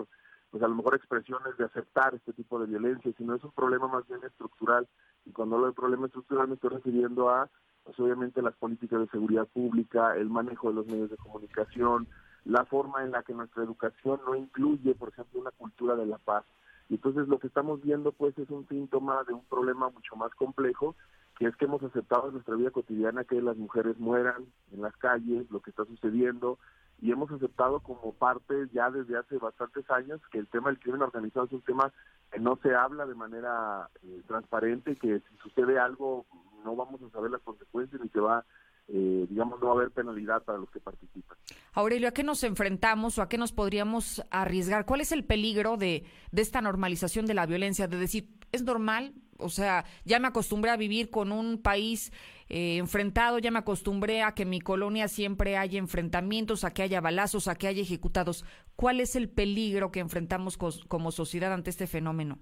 pues 0.50 0.62
a 0.62 0.68
lo 0.68 0.76
mejor 0.76 0.94
expresiones 0.94 1.56
de 1.58 1.64
aceptar 1.64 2.14
este 2.14 2.32
tipo 2.32 2.58
de 2.58 2.66
violencia, 2.66 3.12
sino 3.18 3.34
es 3.34 3.44
un 3.44 3.50
problema 3.52 3.88
más 3.88 4.06
bien 4.08 4.20
estructural. 4.24 4.86
Y 5.24 5.32
cuando 5.32 5.56
hablo 5.56 5.68
de 5.68 5.72
problema 5.72 6.06
estructural 6.06 6.48
me 6.48 6.54
estoy 6.54 6.70
refiriendo 6.70 7.30
a, 7.30 7.48
pues 7.84 7.98
obviamente 7.98 8.42
las 8.42 8.54
políticas 8.56 9.00
de 9.00 9.08
seguridad 9.08 9.46
pública, 9.48 10.16
el 10.16 10.30
manejo 10.30 10.68
de 10.68 10.74
los 10.74 10.86
medios 10.86 11.10
de 11.10 11.16
comunicación, 11.16 12.06
la 12.44 12.64
forma 12.64 13.02
en 13.02 13.10
la 13.10 13.22
que 13.22 13.34
nuestra 13.34 13.64
educación 13.64 14.20
no 14.24 14.36
incluye, 14.36 14.94
por 14.94 15.08
ejemplo, 15.08 15.40
una 15.40 15.50
cultura 15.50 15.96
de 15.96 16.06
la 16.06 16.18
paz. 16.18 16.44
Y 16.88 16.94
entonces 16.94 17.26
lo 17.26 17.38
que 17.38 17.48
estamos 17.48 17.82
viendo 17.82 18.12
pues 18.12 18.38
es 18.38 18.48
un 18.50 18.66
síntoma 18.68 19.24
de 19.24 19.34
un 19.34 19.44
problema 19.44 19.90
mucho 19.90 20.14
más 20.14 20.32
complejo, 20.36 20.94
que 21.38 21.46
es 21.46 21.56
que 21.56 21.66
hemos 21.66 21.82
aceptado 21.82 22.28
en 22.28 22.34
nuestra 22.34 22.56
vida 22.56 22.70
cotidiana 22.70 23.24
que 23.24 23.40
las 23.42 23.56
mujeres 23.56 23.98
mueran 23.98 24.46
en 24.72 24.82
las 24.82 24.96
calles, 24.96 25.50
lo 25.50 25.60
que 25.60 25.70
está 25.70 25.84
sucediendo, 25.84 26.58
y 27.00 27.12
hemos 27.12 27.30
aceptado 27.30 27.80
como 27.80 28.12
parte 28.14 28.68
ya 28.72 28.90
desde 28.90 29.18
hace 29.18 29.36
bastantes 29.36 29.88
años 29.90 30.20
que 30.30 30.38
el 30.38 30.48
tema 30.48 30.70
del 30.70 30.78
crimen 30.78 31.02
organizado 31.02 31.46
es 31.46 31.52
un 31.52 31.60
tema 31.62 31.92
que 32.32 32.40
no 32.40 32.58
se 32.62 32.74
habla 32.74 33.04
de 33.04 33.14
manera 33.14 33.90
eh, 34.02 34.22
transparente, 34.26 34.96
que 34.96 35.20
si 35.20 35.36
sucede 35.42 35.78
algo 35.78 36.24
no 36.64 36.74
vamos 36.74 37.00
a 37.02 37.10
saber 37.10 37.30
las 37.30 37.42
consecuencias 37.42 38.00
ni 38.00 38.08
se 38.08 38.20
va 38.20 38.44
eh, 38.88 39.26
digamos, 39.28 39.58
no 39.60 39.66
va 39.66 39.72
a 39.72 39.76
haber 39.76 39.90
penalidad 39.90 40.44
para 40.44 40.58
los 40.58 40.70
que 40.70 40.78
participan. 40.78 41.36
Aurelio, 41.72 42.08
¿a 42.08 42.12
qué 42.12 42.22
nos 42.22 42.44
enfrentamos 42.44 43.18
o 43.18 43.22
a 43.22 43.28
qué 43.28 43.36
nos 43.36 43.50
podríamos 43.50 44.22
arriesgar? 44.30 44.86
¿Cuál 44.86 45.00
es 45.00 45.10
el 45.10 45.24
peligro 45.24 45.76
de, 45.76 46.04
de 46.30 46.42
esta 46.42 46.60
normalización 46.60 47.26
de 47.26 47.34
la 47.34 47.46
violencia? 47.46 47.88
De 47.88 47.96
decir, 47.96 48.28
es 48.52 48.62
normal, 48.62 49.12
o 49.38 49.48
sea, 49.48 49.84
ya 50.04 50.18
me 50.18 50.28
acostumbré 50.28 50.70
a 50.70 50.76
vivir 50.76 51.10
con 51.10 51.32
un 51.32 51.60
país 51.60 52.12
eh, 52.48 52.76
enfrentado, 52.76 53.38
ya 53.38 53.50
me 53.50 53.58
acostumbré 53.58 54.22
a 54.22 54.32
que 54.32 54.44
en 54.44 54.50
mi 54.50 54.60
colonia 54.60 55.08
siempre 55.08 55.56
haya 55.56 55.78
enfrentamientos, 55.78 56.64
a 56.64 56.72
que 56.72 56.82
haya 56.82 57.00
balazos, 57.00 57.48
a 57.48 57.56
que 57.56 57.66
haya 57.66 57.82
ejecutados. 57.82 58.44
¿Cuál 58.76 59.00
es 59.00 59.16
el 59.16 59.28
peligro 59.28 59.90
que 59.90 60.00
enfrentamos 60.00 60.56
como 60.56 61.10
sociedad 61.10 61.52
ante 61.52 61.70
este 61.70 61.86
fenómeno? 61.86 62.38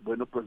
Bueno, 0.00 0.26
pues 0.26 0.46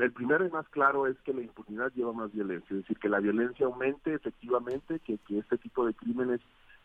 el 0.00 0.12
primero 0.12 0.46
y 0.46 0.50
más 0.50 0.68
claro 0.68 1.06
es 1.06 1.16
que 1.20 1.32
la 1.32 1.42
impunidad 1.42 1.92
lleva 1.94 2.12
más 2.12 2.32
violencia, 2.32 2.68
es 2.70 2.82
decir, 2.82 2.98
que 2.98 3.08
la 3.08 3.20
violencia 3.20 3.66
aumente 3.66 4.14
efectivamente, 4.14 5.00
que, 5.00 5.18
que 5.18 5.38
este 5.38 5.56
tipo 5.58 5.86
de 5.86 5.94
crímenes 5.94 6.40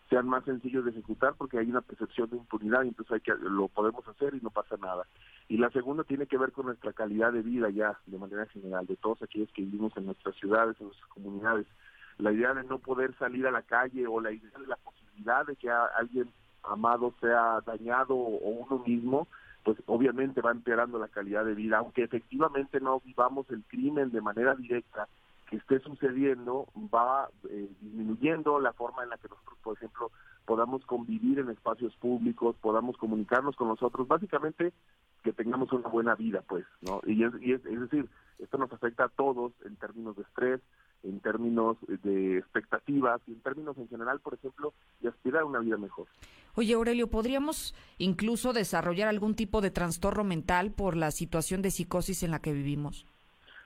sean 0.10 0.28
más 0.28 0.44
sencillos 0.44 0.84
de 0.84 0.92
ejecutar 0.92 1.36
porque 1.38 1.60
hay 1.60 1.70
una 1.70 1.82
percepción 1.82 2.30
de 2.30 2.38
impunidad 2.38 2.84
y 2.84 2.90
entonces 2.90 3.14
hay 3.14 3.22
que 3.22 3.34
lo 3.36 3.68
podemos 3.68 4.08
hacer 4.08 4.34
y 4.34 4.42
no 4.42 4.50
pasa 4.50 4.76
nada. 4.78 5.06
Y 5.48 5.58
la 5.58 5.70
segunda 5.70 6.04
tiene 6.04 6.26
que 6.26 6.38
ver 6.38 6.52
con 6.52 6.66
nuestra 6.66 6.94
calidad 6.94 7.32
de 7.32 7.44
vida 7.44 7.70
ya 7.70 7.98
de 8.08 8.18
manera 8.18 8.46
general 8.48 8.88
de 8.88 8.96
todos 8.96 9.22
aquellos 9.22 9.52
que 9.52 9.62
vivimos 9.62 9.96
en 9.98 10.08
nuestras 10.08 10.36
ciudades, 10.36 10.76
en 10.80 10.88
nuestras 10.88 11.10
comunidades. 11.10 11.68
La 12.18 12.32
idea 12.32 12.54
de 12.54 12.64
no 12.64 12.80
poder 12.80 13.16
salir 13.18 13.46
a 13.48 13.52
la 13.52 13.62
calle 13.62 14.08
o 14.08 14.20
la 14.20 14.32
idea 14.32 14.58
de 14.60 14.68
la 14.68 14.78
posibilidad 14.78 15.46
de 15.46 15.56
que 15.56 15.70
alguien 15.70 16.32
amado 16.64 17.14
sea 17.22 17.62
dañado 17.66 18.16
o 18.16 18.50
uno 18.50 18.84
mismo, 18.86 19.28
pues 19.64 19.78
obviamente 19.86 20.42
va 20.42 20.52
empeorando 20.52 21.00
la 21.00 21.08
calidad 21.08 21.46
de 21.46 21.54
vida, 21.54 21.78
aunque 21.78 22.04
efectivamente 22.04 22.80
no 22.80 23.00
vivamos 23.02 23.50
el 23.52 23.64
crimen 23.64 24.12
de 24.12 24.22
manera 24.22 24.56
directa, 24.56 25.08
que 25.50 25.58
esté 25.58 25.80
sucediendo 25.80 26.68
va 26.94 27.30
eh, 27.50 27.70
disminuyendo 27.82 28.60
la 28.60 28.72
forma 28.74 29.04
en 29.04 29.10
la 29.10 29.18
que 29.18 29.28
nosotros, 29.28 29.58
por 29.64 29.78
ejemplo, 29.78 30.12
podamos 30.46 30.86
convivir 30.86 31.40
en 31.40 31.50
espacios 31.50 31.96
públicos, 31.96 32.56
podamos 32.62 32.98
comunicarnos 32.98 33.56
con 33.56 33.68
nosotros, 33.68 34.08
básicamente 34.08 34.74
que 35.24 35.34
tengamos 35.34 35.72
una 35.74 35.90
buena 35.90 36.16
vida, 36.16 36.44
pues, 36.48 36.66
¿no? 36.82 37.02
Y 37.06 37.24
es, 37.24 37.34
y 37.42 37.54
es, 37.54 37.66
es 37.66 37.80
decir, 37.80 38.08
esto 38.38 38.58
nos 38.58 38.72
afecta 38.72 39.06
a 39.06 39.10
todos 39.10 39.52
en 39.66 39.76
términos 39.76 40.16
de 40.16 40.22
estrés, 40.22 40.62
en 41.04 41.20
términos 41.20 41.78
de 41.88 42.38
expectativas 42.38 43.22
y 43.28 43.32
en 43.32 43.42
términos 43.42 43.78
en 43.78 43.88
general, 43.90 44.20
por 44.20 44.36
ejemplo, 44.36 44.74
de 45.00 45.10
aspirar 45.10 45.42
a 45.42 45.46
una 45.46 45.60
vida 45.60 45.78
mejor. 45.78 46.08
Oye, 46.56 46.74
Aurelio, 46.74 47.08
¿podríamos 47.08 47.74
incluso 47.98 48.54
desarrollar 48.54 49.08
algún 49.08 49.36
tipo 49.36 49.62
de 49.62 49.72
trastorno 49.72 50.24
mental 50.24 50.72
por 50.72 50.96
la 50.96 51.12
situación 51.12 51.62
de 51.62 51.72
psicosis 51.72 52.24
en 52.24 52.32
la 52.32 52.40
que 52.40 52.54
vivimos? 52.54 53.06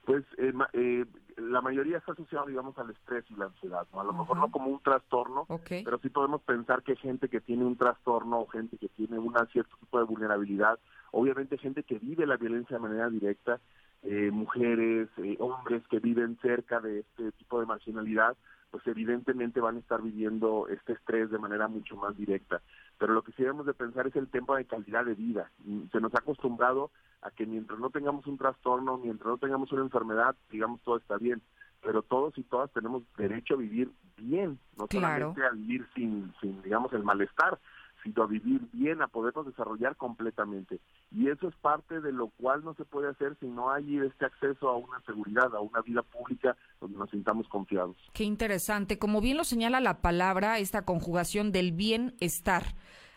Pues 0.05 0.23
eh, 0.37 0.53
eh, 0.73 1.05
la 1.37 1.61
mayoría 1.61 1.97
está 1.97 2.13
asociado, 2.13 2.45
digamos, 2.45 2.77
al 2.77 2.89
estrés 2.89 3.25
y 3.29 3.35
la 3.35 3.45
ansiedad, 3.45 3.87
¿no? 3.93 4.01
A 4.01 4.03
lo 4.03 4.13
mejor 4.13 4.37
no 4.37 4.51
como 4.51 4.67
un 4.67 4.79
trastorno, 4.79 5.45
pero 5.67 5.97
sí 5.99 6.09
podemos 6.09 6.41
pensar 6.41 6.83
que 6.83 6.95
gente 6.95 7.29
que 7.29 7.41
tiene 7.41 7.65
un 7.65 7.77
trastorno 7.77 8.39
o 8.41 8.47
gente 8.47 8.77
que 8.77 8.89
tiene 8.89 9.19
un 9.19 9.33
cierto 9.51 9.75
tipo 9.79 9.97
de 9.97 10.05
vulnerabilidad, 10.05 10.79
obviamente 11.11 11.57
gente 11.57 11.83
que 11.83 11.99
vive 11.99 12.25
la 12.25 12.37
violencia 12.37 12.77
de 12.77 12.83
manera 12.83 13.09
directa, 13.09 13.59
eh, 14.03 14.31
mujeres, 14.31 15.09
eh, 15.17 15.37
hombres 15.39 15.81
que 15.89 15.99
viven 15.99 16.37
cerca 16.41 16.79
de 16.79 16.99
este 16.99 17.31
tipo 17.33 17.59
de 17.59 17.65
marginalidad, 17.65 18.35
pues 18.73 18.87
evidentemente 18.87 19.61
van 19.61 19.75
a 19.75 19.79
estar 19.81 20.01
viviendo 20.01 20.67
este 20.67 20.93
estrés 20.93 21.29
de 21.29 21.37
manera 21.37 21.67
mucho 21.67 21.95
más 21.95 22.17
directa. 22.17 22.59
Pero 22.97 23.13
lo 23.13 23.21
que 23.21 23.31
sí 23.33 23.43
debemos 23.43 23.67
de 23.67 23.75
pensar 23.75 24.07
es 24.07 24.15
el 24.15 24.27
tiempo 24.29 24.55
de 24.55 24.65
calidad 24.65 25.05
de 25.05 25.13
vida. 25.13 25.51
Se 25.91 26.01
nos 26.01 26.11
ha 26.15 26.21
acostumbrado 26.21 26.89
a 27.21 27.29
que 27.29 27.45
mientras 27.45 27.77
no 27.77 27.91
tengamos 27.91 28.25
un 28.25 28.39
trastorno, 28.39 28.97
mientras 28.97 29.27
no 29.27 29.37
tengamos 29.37 29.71
una 29.71 29.83
enfermedad, 29.83 30.35
digamos 30.49 30.81
todo 30.81 30.97
está 30.97 31.17
bien. 31.17 31.39
Pero 31.83 32.01
todos 32.01 32.35
y 32.35 32.41
todas 32.41 32.71
tenemos 32.71 33.03
derecho 33.15 33.53
a 33.53 33.57
vivir 33.57 33.91
bien, 34.17 34.57
no 34.75 34.87
solamente 34.89 35.45
a 35.45 35.51
vivir 35.51 35.87
sin, 35.93 36.33
sin, 36.41 36.59
digamos, 36.63 36.91
el 36.93 37.03
malestar, 37.03 37.59
sino 38.03 38.23
a 38.23 38.27
vivir 38.27 38.61
bien, 38.71 39.01
a 39.01 39.07
podernos 39.07 39.45
desarrollar 39.45 39.95
completamente. 39.95 40.79
Y 41.11 41.29
eso 41.29 41.47
es 41.47 41.55
parte 41.55 42.01
de 42.01 42.11
lo 42.11 42.27
cual 42.29 42.63
no 42.63 42.73
se 42.75 42.85
puede 42.85 43.09
hacer 43.09 43.37
si 43.39 43.47
no 43.47 43.71
hay 43.71 43.97
este 43.99 44.25
acceso 44.25 44.69
a 44.69 44.77
una 44.77 45.01
seguridad, 45.01 45.55
a 45.55 45.61
una 45.61 45.81
vida 45.81 46.01
pública 46.03 46.55
donde 46.81 46.97
nos 46.97 47.09
sintamos 47.09 47.47
confiados. 47.47 47.95
Qué 48.13 48.23
interesante. 48.23 48.99
Como 48.99 49.21
bien 49.21 49.37
lo 49.37 49.43
señala 49.43 49.79
la 49.79 50.01
palabra, 50.01 50.59
esta 50.59 50.83
conjugación 50.83 51.51
del 51.51 51.71
bienestar. 51.71 52.75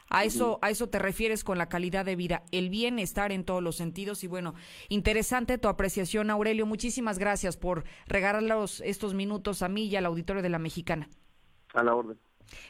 A 0.08 0.22
eso, 0.22 0.60
a 0.62 0.70
eso 0.70 0.88
te 0.88 1.00
refieres 1.00 1.42
con 1.42 1.58
la 1.58 1.68
calidad 1.68 2.04
de 2.04 2.14
vida, 2.14 2.44
el 2.52 2.70
bienestar 2.70 3.32
en 3.32 3.44
todos 3.44 3.60
los 3.60 3.74
sentidos. 3.74 4.22
Y 4.22 4.28
bueno, 4.28 4.54
interesante 4.88 5.58
tu 5.58 5.66
apreciación, 5.66 6.30
Aurelio. 6.30 6.64
Muchísimas 6.64 7.18
gracias 7.18 7.56
por 7.56 7.82
regalarlos 8.06 8.80
estos 8.82 9.14
minutos 9.14 9.62
a 9.62 9.68
mí 9.68 9.86
y 9.86 9.96
al 9.96 10.06
auditorio 10.06 10.42
de 10.42 10.48
la 10.48 10.60
Mexicana. 10.60 11.08
A 11.74 11.82
la 11.82 11.94
orden. 11.96 12.16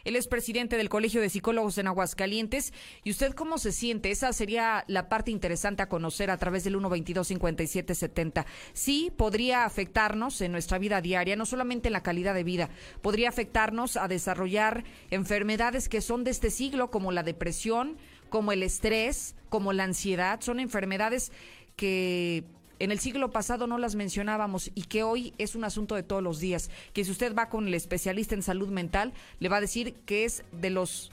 Él 0.05 0.17
es 0.17 0.29
presidente 0.29 0.77
del 0.77 0.89
Colegio 0.89 1.21
de 1.21 1.31
Psicólogos 1.31 1.79
en 1.79 1.87
Aguascalientes. 1.87 2.73
¿Y 3.05 3.11
usted 3.11 3.33
cómo 3.35 3.59
se 3.59 3.73
siente? 3.73 4.11
Esa 4.11 4.33
sería 4.33 4.85
la 4.89 5.09
parte 5.09 5.31
interesante 5.31 5.83
a 5.83 5.89
conocer 5.89 6.31
a 6.31 6.37
través 6.37 6.65
del 6.65 6.77
122-5770. 6.77 8.45
Sí, 8.73 9.13
podría 9.17 9.65
afectarnos 9.65 10.41
en 10.41 10.53
nuestra 10.53 10.79
vida 10.79 11.01
diaria, 11.01 11.37
no 11.37 11.47
solamente 11.47 11.89
en 11.89 11.93
la 11.93 12.03
calidad 12.03 12.35
de 12.35 12.45
vida, 12.45 12.71
podría 13.03 13.29
afectarnos 13.29 13.97
a 13.97 14.09
desarrollar 14.09 14.85
enfermedades 15.11 15.89
que 15.89 16.01
son 16.01 16.25
de 16.25 16.31
este 16.31 16.51
siglo, 16.51 16.91
como 16.91 17.13
la 17.13 17.23
depresión, 17.23 17.97
como 18.29 18.53
el 18.53 18.63
estrés, 18.63 19.35
como 19.49 19.73
la 19.73 19.85
ansiedad, 19.85 20.41
son 20.41 20.61
enfermedades 20.61 21.33
que 21.77 22.45
en 22.79 22.91
el 22.91 22.99
siglo 22.99 23.31
pasado 23.31 23.67
no 23.67 23.79
las 23.79 23.95
mencionábamos 23.95 24.71
y 24.75 24.83
que 24.83 25.03
hoy 25.03 25.33
es 25.39 25.55
un 25.55 25.65
asunto 25.65 25.95
de 25.95 26.03
todos 26.03 26.23
los 26.23 26.41
días, 26.41 26.71
que 26.93 27.05
si 27.05 27.11
usted 27.11 27.35
va 27.35 27.49
con 27.49 27.67
el 27.67 27.75
especialista 27.75 28.35
en 28.35 28.43
salud 28.43 28.69
mental, 28.69 29.13
le 29.41 29.49
va 29.49 29.57
a 29.57 29.63
decir 29.63 29.95
que 30.05 30.25
es 30.25 30.45
de 30.53 30.71
los 30.71 31.11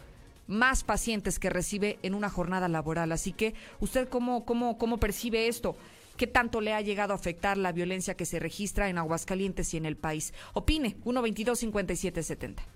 más 0.47 0.83
pacientes 0.83 1.39
que 1.39 1.49
recibe 1.49 1.99
en 2.03 2.13
una 2.13 2.29
jornada 2.29 2.67
laboral. 2.67 3.11
Así 3.11 3.31
que, 3.31 3.53
¿usted 3.79 4.09
cómo, 4.09 4.45
cómo, 4.45 4.77
cómo 4.77 4.97
percibe 4.97 5.47
esto? 5.47 5.75
¿Qué 6.17 6.27
tanto 6.27 6.61
le 6.61 6.73
ha 6.73 6.81
llegado 6.81 7.13
a 7.13 7.15
afectar 7.15 7.57
la 7.57 7.71
violencia 7.71 8.15
que 8.15 8.25
se 8.25 8.39
registra 8.39 8.89
en 8.89 8.97
Aguascalientes 8.97 9.73
y 9.73 9.77
en 9.77 9.85
el 9.85 9.97
país? 9.97 10.33
Opine, 10.53 10.95
122-5770. 11.03 12.72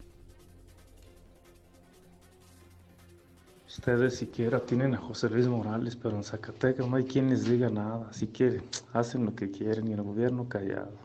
Ustedes 3.77 4.15
siquiera 4.15 4.59
tienen 4.59 4.95
a 4.95 4.97
José 4.97 5.29
Luis 5.29 5.47
Morales, 5.47 5.95
pero 5.95 6.17
en 6.17 6.23
Zacatecas 6.23 6.87
no 6.87 6.95
hay 6.95 7.05
quien 7.05 7.29
les 7.29 7.45
diga 7.45 7.69
nada. 7.69 8.11
Si 8.11 8.25
quieren, 8.25 8.63
hacen 8.91 9.23
lo 9.23 9.35
que 9.35 9.51
quieren 9.51 9.87
y 9.87 9.93
el 9.93 10.01
gobierno 10.01 10.49
callado. 10.49 10.97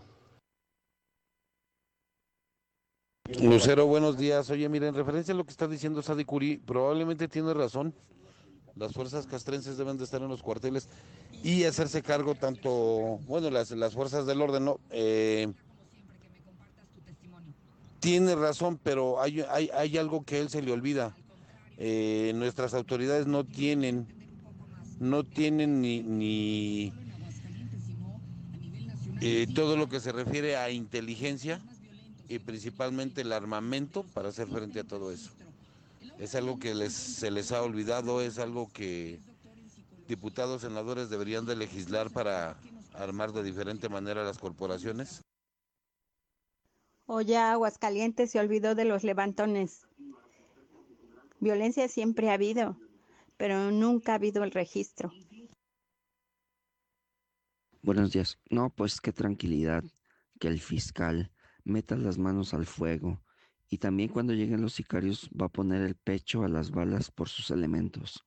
Lucero, 3.43 3.87
buenos 3.87 4.17
días. 4.17 4.49
Oye, 4.49 4.71
mira, 4.71 4.89
en 4.89 4.95
referencia 4.95 5.35
a 5.35 5.37
lo 5.37 5.45
que 5.45 5.51
está 5.51 5.69
diciendo 5.69 6.01
Sadi 6.01 6.25
probablemente 6.65 7.29
tiene 7.29 7.53
razón. 7.53 7.95
Las 8.75 8.95
fuerzas 8.95 9.27
castrenses 9.27 9.77
deben 9.77 9.99
de 9.99 10.05
estar 10.05 10.23
en 10.23 10.29
los 10.29 10.43
cuarteles 10.43 10.89
y 11.43 11.65
hacerse 11.65 12.03
cargo 12.03 12.35
tanto, 12.35 13.19
bueno, 13.27 13.51
las, 13.51 13.71
las 13.73 13.93
fuerzas 13.93 14.25
del 14.25 14.41
orden, 14.41 14.65
¿no? 14.65 14.81
Eh, 14.89 15.53
tiene 18.01 18.35
razón, 18.35 18.81
pero 18.83 19.21
hay, 19.21 19.43
hay, 19.43 19.69
hay 19.75 19.99
algo 19.99 20.25
que 20.25 20.41
él 20.41 20.49
se 20.49 20.63
le 20.63 20.73
olvida. 20.73 21.15
Eh, 21.79 22.33
nuestras 22.35 22.75
autoridades 22.75 23.27
no 23.27 23.45
tienen, 23.45 24.07
no 25.01 25.25
tienen 25.25 25.81
ni, 25.81 26.03
ni 26.03 26.93
eh, 29.21 29.47
todo 29.55 29.77
lo 29.77 29.89
que 29.89 30.01
se 30.01 30.13
refiere 30.13 30.57
a 30.57 30.71
inteligencia 30.71 31.61
y 32.29 32.39
principalmente 32.39 33.21
el 33.21 33.33
armamento 33.33 34.05
para 34.15 34.31
hacer 34.31 34.49
frente 34.49 34.81
a 34.81 34.85
todo 34.85 35.13
eso. 35.13 35.31
Es 36.19 36.35
algo 36.35 36.59
que 36.59 36.75
les, 36.75 36.93
se 36.93 37.31
les 37.31 37.53
ha 37.53 37.63
olvidado, 37.63 38.21
es 38.21 38.39
algo 38.39 38.71
que 38.73 39.21
diputados, 40.09 40.63
senadores 40.63 41.09
deberían 41.09 41.47
de 41.47 41.57
legislar 41.57 42.11
para 42.11 42.57
armar 42.95 43.33
de 43.33 43.43
diferente 43.43 43.89
manera 43.89 44.25
las 44.25 44.39
corporaciones. 44.39 45.23
O 47.07 47.21
ya 47.21 47.53
Aguascalientes 47.53 48.31
se 48.31 48.41
olvidó 48.41 48.75
de 48.75 48.85
los 48.85 49.05
levantones. 49.05 49.87
Violencia 51.43 51.89
siempre 51.89 52.31
ha 52.31 52.35
habido, 52.35 52.77
pero 53.37 53.73
nunca 53.73 54.13
ha 54.13 54.15
habido 54.15 54.45
el 54.45 54.53
registro. 54.53 55.13
Buenos 57.83 58.13
días. 58.13 58.39
No, 58.49 58.71
pues 58.71 59.01
qué 59.01 59.13
tranquilidad 59.13 59.83
que 60.39 60.47
el 60.47 60.61
fiscal 60.61 61.33
meta 61.65 61.97
las 61.97 62.17
manos 62.17 62.55
al 62.55 62.65
fuego 62.65 63.21
y 63.69 63.79
también 63.79 64.09
cuando 64.09 64.35
lleguen 64.35 64.63
los 64.63 64.75
sicarios 64.75 65.29
va 65.31 65.47
a 65.47 65.53
poner 65.53 65.83
el 65.83 65.97
pecho 65.97 66.45
a 66.45 66.49
las 66.49 66.71
balas 66.71 67.11
por 67.11 67.29
sus 67.29 67.51
elementos. 67.51 68.25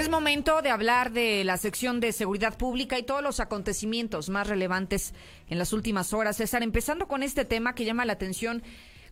Es 0.00 0.08
momento 0.08 0.62
de 0.62 0.70
hablar 0.70 1.12
de 1.12 1.44
la 1.44 1.58
sección 1.58 2.00
de 2.00 2.12
seguridad 2.12 2.56
pública 2.56 2.98
y 2.98 3.02
todos 3.02 3.22
los 3.22 3.38
acontecimientos 3.38 4.30
más 4.30 4.46
relevantes 4.46 5.12
en 5.46 5.58
las 5.58 5.74
últimas 5.74 6.14
horas. 6.14 6.38
César, 6.38 6.62
empezando 6.62 7.06
con 7.06 7.22
este 7.22 7.44
tema 7.44 7.74
que 7.74 7.84
llama 7.84 8.06
la 8.06 8.14
atención, 8.14 8.62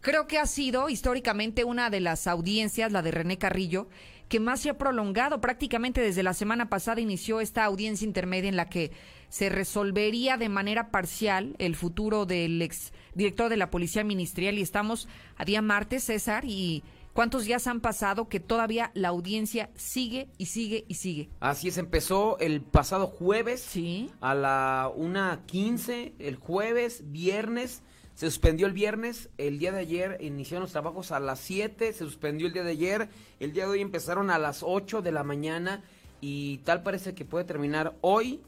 creo 0.01 0.27
que 0.27 0.39
ha 0.39 0.47
sido 0.47 0.89
históricamente 0.89 1.65
una 1.65 1.90
de 1.90 2.01
las 2.01 2.27
audiencias, 2.27 2.90
la 2.90 3.02
de 3.02 3.10
René 3.10 3.36
Carrillo, 3.36 3.90
que 4.31 4.40
más 4.40 4.60
se 4.60 4.70
ha 4.70 4.78
prolongado. 4.78 5.43
Prácticamente 5.43 6.01
desde 6.01 6.23
la 6.23 6.32
semana 6.32 6.70
pasada 6.70 7.02
inició 7.02 7.43
esta 7.43 7.66
audiencia 7.66 8.06
intermedia 8.06 8.48
en 8.48 8.56
la 8.56 8.70
que 8.70 8.90
se 9.28 9.51
resolvería 9.51 10.39
de 10.39 10.48
manera 10.48 10.90
parcial 10.90 11.55
el 11.59 11.77
futuro 11.77 12.24
del 12.24 12.62
ex 12.62 12.94
director 13.15 13.51
de 13.51 13.59
la 13.59 13.70
Policía 13.70 14.05
Ministerial 14.05 14.56
y 14.56 14.62
estamos 14.62 15.06
a 15.36 15.44
día 15.44 15.60
martes, 15.60 16.05
César, 16.05 16.47
y 16.47 16.82
¿Cuántos 17.18 17.46
días 17.46 17.66
han 17.66 17.80
pasado 17.80 18.28
que 18.28 18.38
todavía 18.38 18.92
la 18.94 19.08
audiencia 19.08 19.70
sigue 19.74 20.28
y 20.38 20.46
sigue 20.46 20.84
y 20.86 20.94
sigue? 20.94 21.28
Así 21.40 21.66
es, 21.66 21.76
empezó 21.76 22.38
el 22.38 22.60
pasado 22.60 23.08
jueves 23.08 23.60
¿Sí? 23.60 24.08
a 24.20 24.36
la 24.36 24.92
1.15, 24.96 26.12
el 26.20 26.36
jueves, 26.36 27.10
viernes, 27.10 27.82
se 28.14 28.26
suspendió 28.26 28.68
el 28.68 28.72
viernes, 28.72 29.30
el 29.36 29.58
día 29.58 29.72
de 29.72 29.80
ayer 29.80 30.18
iniciaron 30.20 30.62
los 30.62 30.70
trabajos 30.70 31.10
a 31.10 31.18
las 31.18 31.40
7, 31.40 31.92
se 31.92 31.98
suspendió 31.98 32.46
el 32.46 32.52
día 32.52 32.62
de 32.62 32.70
ayer, 32.70 33.08
el 33.40 33.52
día 33.52 33.64
de 33.64 33.70
hoy 33.70 33.80
empezaron 33.80 34.30
a 34.30 34.38
las 34.38 34.62
8 34.62 35.02
de 35.02 35.10
la 35.10 35.24
mañana 35.24 35.82
y 36.20 36.58
tal 36.58 36.84
parece 36.84 37.16
que 37.16 37.24
puede 37.24 37.44
terminar 37.44 37.96
hoy 38.00 38.42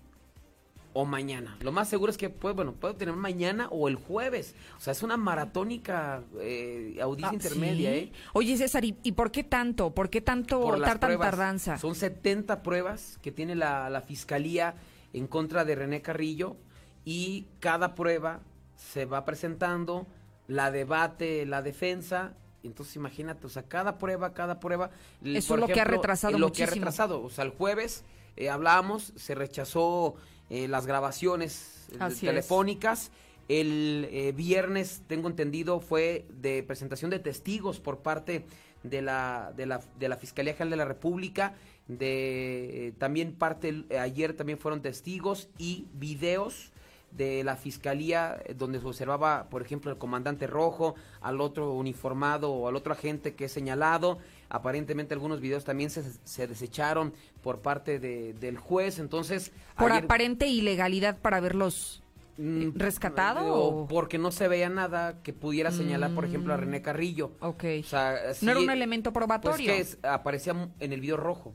o 0.92 1.04
mañana. 1.04 1.56
Lo 1.60 1.70
más 1.72 1.88
seguro 1.88 2.10
es 2.10 2.18
que 2.18 2.30
puede, 2.30 2.54
bueno, 2.54 2.72
puede 2.72 2.94
tener 2.94 3.14
mañana 3.14 3.68
o 3.70 3.86
el 3.88 3.94
jueves. 3.96 4.54
O 4.76 4.80
sea, 4.80 4.92
es 4.92 5.02
una 5.02 5.16
maratónica 5.16 6.22
eh, 6.40 6.98
audiencia 7.00 7.30
Ah, 7.30 7.34
intermedia, 7.54 7.90
¿sí? 7.90 7.96
¿eh? 7.96 8.12
Oye, 8.32 8.56
César, 8.56 8.84
¿y, 8.84 8.96
y 9.02 9.12
por 9.12 9.30
qué 9.30 9.44
tanto? 9.44 9.94
¿Por 9.94 10.10
qué 10.10 10.20
tanto 10.20 10.60
Por 10.60 10.80
tar- 10.80 10.98
pruebas. 10.98 11.30
tardanza? 11.30 11.78
Son 11.78 11.94
70 11.94 12.62
pruebas 12.62 13.18
que 13.22 13.30
tiene 13.32 13.54
la, 13.54 13.88
la 13.90 14.00
fiscalía 14.00 14.74
en 15.12 15.26
contra 15.26 15.64
de 15.64 15.74
René 15.76 16.02
Carrillo 16.02 16.56
y 17.04 17.46
cada 17.60 17.94
prueba 17.94 18.40
se 18.76 19.04
va 19.04 19.24
presentando, 19.24 20.06
la 20.48 20.70
debate, 20.70 21.46
la 21.46 21.62
defensa. 21.62 22.32
Entonces 22.62 22.96
imagínate, 22.96 23.46
o 23.46 23.50
sea, 23.50 23.62
cada 23.62 23.96
prueba, 23.96 24.34
cada 24.34 24.60
prueba. 24.60 24.90
Eso 25.24 25.54
es 25.54 25.60
lo 25.60 25.66
que 25.66 25.72
ha 25.74 25.76
ejemplo, 25.76 25.96
retrasado 25.98 26.38
lo 26.38 26.52
que 26.52 26.62
ha 26.62 26.66
muchísimo. 26.66 26.84
retrasado. 26.84 27.22
O 27.22 27.30
sea, 27.30 27.44
el 27.44 27.50
jueves 27.50 28.04
eh, 28.36 28.50
hablábamos, 28.50 29.12
se 29.16 29.34
rechazó 29.34 30.14
eh, 30.50 30.68
las 30.68 30.86
grabaciones 30.86 31.88
eh, 31.92 31.98
es. 32.08 32.20
telefónicas. 32.20 33.10
El 33.48 34.08
eh, 34.12 34.32
viernes, 34.32 35.02
tengo 35.08 35.28
entendido, 35.28 35.80
fue 35.80 36.26
de 36.30 36.62
presentación 36.62 37.10
de 37.10 37.18
testigos 37.18 37.80
por 37.80 37.98
parte 37.98 38.44
de 38.84 39.02
la, 39.02 39.52
de 39.56 39.66
la, 39.66 39.80
de 39.98 40.08
la 40.08 40.16
Fiscalía 40.16 40.52
General 40.52 40.70
de 40.70 40.76
la 40.76 40.84
República. 40.84 41.54
De, 41.88 42.88
eh, 42.88 42.92
también 42.98 43.32
parte, 43.32 43.84
ayer 43.98 44.34
también 44.34 44.58
fueron 44.58 44.82
testigos 44.82 45.48
y 45.58 45.86
videos 45.94 46.72
de 47.10 47.42
la 47.42 47.56
fiscalía 47.56 48.40
donde 48.54 48.78
se 48.78 48.86
observaba, 48.86 49.48
por 49.50 49.62
ejemplo, 49.62 49.90
el 49.90 49.98
comandante 49.98 50.46
rojo, 50.46 50.94
al 51.20 51.40
otro 51.40 51.72
uniformado 51.72 52.52
o 52.52 52.68
al 52.68 52.76
otro 52.76 52.92
agente 52.92 53.34
que 53.34 53.46
es 53.46 53.52
señalado. 53.52 54.18
Aparentemente 54.50 55.14
algunos 55.14 55.40
videos 55.40 55.64
también 55.64 55.90
se, 55.90 56.02
se 56.24 56.46
desecharon 56.46 57.14
por 57.42 57.60
parte 57.60 57.98
de- 58.00 58.34
del 58.34 58.58
juez. 58.58 58.98
Entonces, 58.98 59.52
¿Por 59.78 59.92
ayer- 59.92 60.04
aparente 60.04 60.46
ilegalidad 60.48 61.18
para 61.18 61.36
haberlos 61.38 62.02
Mm, 62.36 62.70
rescatado? 62.74 63.54
o 63.54 63.86
porque 63.86 64.18
no 64.18 64.32
se 64.32 64.48
veía 64.48 64.68
nada 64.68 65.22
que 65.22 65.32
pudiera 65.32 65.70
señalar, 65.70 66.10
por 66.14 66.24
ejemplo, 66.24 66.52
a 66.52 66.56
Mm, 66.56 66.60
René 66.60 66.82
Carrillo. 66.82 67.30
Ok. 67.40 67.64
O 67.80 67.84
sea, 67.84 68.34
sí, 68.34 68.44
No 68.44 68.50
era 68.52 68.60
un 68.60 68.70
elemento 68.70 69.12
probatorio. 69.12 69.56
Pues 69.72 69.76
que 69.76 69.80
es- 69.80 69.98
aparecía 70.04 70.54
en 70.80 70.92
el 70.92 71.00
video 71.00 71.16
rojo, 71.16 71.54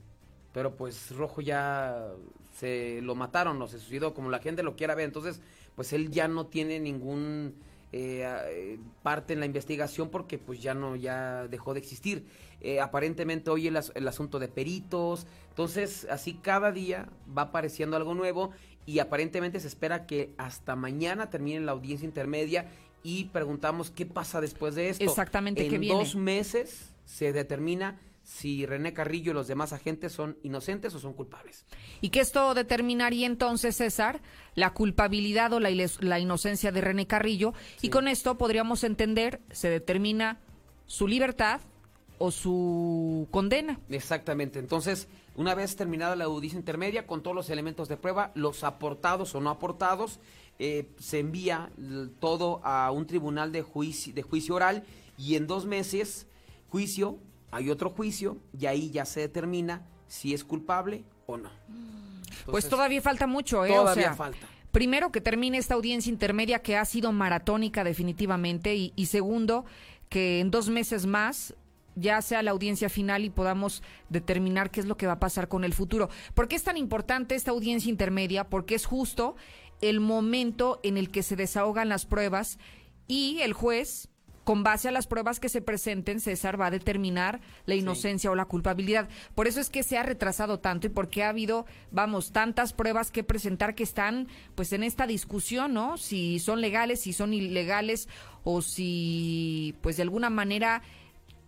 pero 0.54 0.76
pues 0.78 1.12
rojo 1.16 1.42
ya 1.42 2.08
se 2.54 3.02
lo 3.02 3.14
mataron 3.16 3.62
o 3.62 3.68
se 3.68 3.78
suicidó, 3.80 4.14
como 4.14 4.30
la 4.30 4.40
gente 4.40 4.64
lo 4.64 4.78
quiera 4.78 4.96
ver. 4.96 5.04
Entonces, 5.06 5.42
pues 5.76 5.92
él 5.92 6.12
ya 6.12 6.30
no 6.30 6.46
tiene 6.46 6.80
ningún 6.80 7.56
eh, 7.98 8.28
eh, 8.50 8.80
parte 9.04 9.32
en 9.32 9.40
la 9.40 9.46
investigación 9.46 10.10
porque 10.10 10.38
pues 10.38 10.62
ya 10.62 10.74
no, 10.74 10.98
ya 10.98 11.48
dejó 11.48 11.74
de 11.74 11.80
existir. 11.80 12.26
Eh, 12.60 12.82
aparentemente 12.82 13.50
hoy 13.50 13.68
el, 13.68 13.78
as- 13.78 13.94
el 13.96 14.06
asunto 14.08 14.38
de 14.38 14.50
peritos, 14.50 15.28
entonces 15.50 16.06
así 16.10 16.34
cada 16.34 16.74
día 16.74 17.08
va 17.38 17.44
apareciendo 17.44 17.96
algo 17.96 18.14
nuevo 18.14 18.52
y 18.86 19.00
aparentemente 19.00 19.62
se 19.62 19.68
espera 19.68 20.06
que 20.08 20.34
hasta 20.38 20.76
mañana 20.76 21.30
termine 21.30 21.62
la 21.62 21.72
audiencia 21.72 22.06
intermedia 22.06 22.70
y 23.02 23.26
preguntamos 23.26 23.92
qué 23.92 24.06
pasa 24.06 24.42
después 24.42 24.76
de 24.76 24.90
esto. 24.90 25.06
Exactamente, 25.06 25.64
en 25.64 25.70
¿qué 25.72 25.78
viene? 25.78 25.98
dos 25.98 26.16
meses 26.18 26.92
se 27.06 27.32
determina 27.32 27.98
si 28.26 28.66
René 28.66 28.92
Carrillo 28.92 29.32
y 29.32 29.36
los 29.36 29.48
demás 29.48 29.72
agentes 29.72 30.12
son 30.12 30.38
inocentes 30.42 30.94
o 30.96 31.00
son 31.00 31.14
culpables. 31.14 31.66
Y 32.02 32.10
que 32.10 32.20
esto 32.20 32.54
determinaría 32.56 33.28
entonces, 33.28 33.78
César, 33.78 34.22
la 34.56 34.74
culpabilidad 34.74 35.54
o 35.54 35.60
la, 35.60 35.70
la 36.00 36.20
inocencia 36.20 36.72
de 36.72 36.82
René 36.82 37.06
Carrillo. 37.06 37.54
Y 37.82 37.90
con 37.90 38.08
esto 38.08 38.38
podríamos 38.38 38.84
entender, 38.84 39.42
se 39.52 39.70
determina 39.70 40.40
su 40.88 41.08
libertad 41.08 41.62
o 42.18 42.32
su 42.32 43.28
condena. 43.30 43.80
Exactamente. 43.90 44.58
Entonces, 44.58 45.08
una 45.36 45.54
vez 45.54 45.76
terminada 45.76 46.16
la 46.16 46.26
audiencia 46.26 46.60
intermedia, 46.60 47.06
con 47.06 47.22
todos 47.22 47.36
los 47.36 47.50
elementos 47.52 47.88
de 47.90 47.98
prueba, 47.98 48.32
los 48.34 48.64
aportados 48.64 49.36
o 49.36 49.42
no 49.42 49.52
aportados, 49.52 50.20
eh, 50.58 50.90
se 50.98 51.20
envía 51.20 51.70
todo 52.20 52.62
a 52.64 52.90
un 52.90 53.06
tribunal 53.06 53.52
de 53.52 53.62
juicio, 53.62 54.14
de 54.14 54.24
juicio 54.24 54.56
oral 54.56 54.84
y 55.18 55.36
en 55.36 55.46
dos 55.46 55.66
meses, 55.66 56.28
juicio 56.70 57.20
hay 57.56 57.70
otro 57.70 57.90
juicio 57.90 58.38
y 58.60 58.66
ahí 58.66 58.92
ya 58.92 59.06
se 59.06 59.22
determina 59.22 59.88
si 60.08 60.34
es 60.34 60.44
culpable 60.44 61.06
o 61.26 61.38
no. 61.38 61.50
pues 62.46 62.68
todavía 62.68 63.02
falta 63.02 63.28
mucho, 63.28 63.64
¿eh? 63.64 63.70
Todavía 63.70 63.92
o 63.92 63.96
sea, 64.08 64.14
falta. 64.14 64.46
Primero, 64.74 65.10
que 65.10 65.22
termine 65.22 65.58
esta 65.58 65.76
audiencia 65.76 66.12
intermedia 66.12 66.60
que 66.60 66.76
ha 66.76 66.84
sido 66.84 67.14
maratónica 67.14 67.86
definitivamente 67.86 68.76
y, 68.76 68.92
y 68.98 69.06
segundo, 69.06 69.64
que 70.10 70.42
en 70.42 70.52
dos 70.52 70.68
meses 70.68 71.06
más 71.06 71.56
ya 71.96 72.22
sea 72.22 72.44
la 72.44 72.52
audiencia 72.52 72.90
final 72.90 73.24
y 73.24 73.30
podamos 73.30 73.82
determinar 74.10 74.70
qué 74.70 74.82
es 74.82 74.86
lo 74.86 74.98
que 74.98 75.08
va 75.08 75.14
a 75.14 75.20
pasar 75.22 75.48
con 75.48 75.64
el 75.64 75.74
futuro. 75.74 76.10
¿Por 76.34 76.50
qué 76.50 76.58
es 76.58 76.64
tan 76.64 76.76
importante 76.76 77.36
esta 77.36 77.52
audiencia 77.52 77.90
intermedia? 77.90 78.50
Porque 78.50 78.76
es 78.76 78.86
justo 78.86 79.38
el 79.80 80.02
momento 80.02 80.82
en 80.84 80.98
el 80.98 81.10
que 81.10 81.24
se 81.24 81.38
desahogan 81.38 81.88
las 81.88 82.06
pruebas 82.06 82.60
y 83.08 83.40
el 83.44 83.54
juez 83.54 84.10
con 84.46 84.64
base 84.64 84.88
a 84.88 84.92
las 84.92 85.08
pruebas 85.08 85.42
que 85.42 85.50
se 85.50 85.62
presenten, 85.62 86.22
César 86.22 86.62
va 86.62 86.68
a 86.68 86.72
determinar 86.72 87.42
la 87.66 87.76
inocencia 87.76 88.32
o 88.32 88.36
la 88.36 88.46
culpabilidad. 88.46 89.10
Por 89.34 89.48
eso 89.48 89.60
es 89.60 89.70
que 89.70 89.84
se 89.84 89.98
ha 89.98 90.04
retrasado 90.04 90.60
tanto 90.60 90.88
y 90.88 90.92
porque 90.92 91.24
ha 91.24 91.30
habido, 91.30 91.66
vamos, 91.92 92.32
tantas 92.32 92.72
pruebas 92.72 93.12
que 93.12 93.24
presentar 93.24 93.76
que 93.76 93.84
están 93.84 94.28
pues 94.54 94.72
en 94.72 94.84
esta 94.84 95.08
discusión, 95.08 95.74
¿no? 95.74 95.98
Si 95.98 96.40
son 96.40 96.62
legales, 96.62 97.02
si 97.02 97.12
son 97.12 97.34
ilegales 97.34 98.08
o 98.44 98.62
si 98.62 99.76
pues 99.82 99.98
de 99.98 100.04
alguna 100.04 100.30
manera 100.30 100.84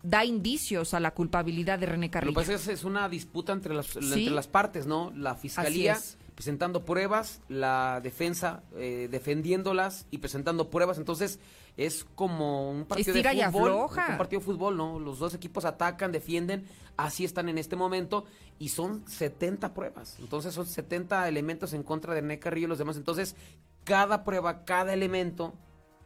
da 0.02 0.26
indicios 0.26 0.95
a 0.95 0.99
la 0.99 1.11
culpabilidad 1.11 1.78
de 1.78 1.86
René 1.86 2.10
Carrillo. 2.10 2.32
Lo 2.32 2.41
que 2.41 2.48
pasa 2.48 2.56
es, 2.56 2.68
es 2.80 2.84
una 2.84 3.07
disputa 3.10 3.53
entre 3.53 3.76
las, 3.76 3.95
entre 3.95 4.32
las 4.32 4.48
partes, 4.48 4.88
¿no? 4.88 5.11
La 5.15 5.36
fiscalía 5.36 5.98
presentando 6.38 6.86
pruebas, 6.86 7.41
la 7.49 7.99
defensa 8.02 8.61
eh, 8.76 9.07
defendiéndolas 9.10 10.06
y 10.11 10.19
presentando 10.19 10.69
pruebas. 10.69 10.99
Entonces 10.99 11.40
es 11.78 12.04
como 12.16 12.72
un 12.72 12.86
partido 12.86 13.14
de 13.14 13.52
fútbol. 13.52 13.72
Un 14.10 14.18
partido 14.18 14.40
de 14.40 14.45
fútbol, 14.45 14.76
¿no? 14.76 14.99
Los 14.99 15.20
dos 15.20 15.36
equipos 15.36 15.64
atacan, 15.64 16.12
defienden, 16.12 16.66
así 16.98 17.24
están 17.24 17.49
en 17.49 17.60
este 17.60 17.76
momento 17.76 18.26
y 18.58 18.70
son 18.70 19.08
70 19.08 19.74
pruebas. 19.76 20.18
Entonces 20.20 20.56
son 20.56 20.66
70 20.66 21.28
elementos 21.28 21.74
en 21.74 21.84
contra 21.84 22.16
de 22.16 22.22
René 22.22 22.40
Carrillo 22.40 22.66
y 22.66 22.70
los 22.70 22.80
demás. 22.80 22.98
Entonces 22.98 23.36
cada 23.84 24.24
prueba, 24.24 24.66
cada 24.66 24.91
elemento 24.94 25.54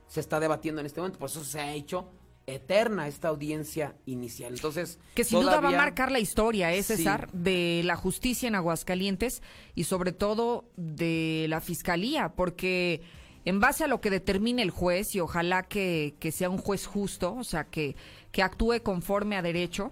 se 0.07 0.19
está 0.19 0.41
debatiendo 0.41 0.81
en 0.81 0.88
este 0.88 0.99
momento. 0.99 1.18
Por 1.18 1.30
eso 1.30 1.43
se 1.45 1.61
ha 1.61 1.73
hecho 1.73 2.10
eterna 2.48 3.07
esta 3.07 3.30
audiencia 3.30 3.95
inicial. 4.06 4.53
Entonces, 4.53 4.99
que 5.15 5.23
sin 5.23 5.39
duda 5.39 5.61
va 5.61 5.69
a 5.69 5.72
marcar 5.72 6.11
la 6.11 6.19
historia, 6.19 6.73
¿eh, 6.73 6.84
César? 6.84 7.31
De 7.31 7.81
la 7.85 7.95
justicia 7.95 8.48
en 8.48 8.56
Aguascalientes 8.56 9.41
y 9.73 9.85
sobre 9.85 10.11
todo 10.11 10.65
de 10.76 11.45
la 11.49 11.61
fiscalía, 11.61 12.34
porque 12.35 13.02
en 13.45 13.59
base 13.59 13.84
a 13.84 13.88
lo 13.88 14.01
que 14.01 14.09
determine 14.09 14.61
el 14.61 14.72
juez, 14.72 15.15
y 15.15 15.19
ojalá 15.19 15.63
que, 15.63 16.15
que 16.19 16.31
sea 16.31 16.49
un 16.49 16.57
juez 16.57 16.85
justo, 16.85 17.34
o 17.35 17.43
sea, 17.43 17.65
que, 17.65 17.95
que 18.31 18.43
actúe 18.43 18.81
conforme 18.84 19.38
a 19.38 19.41
derecho, 19.41 19.91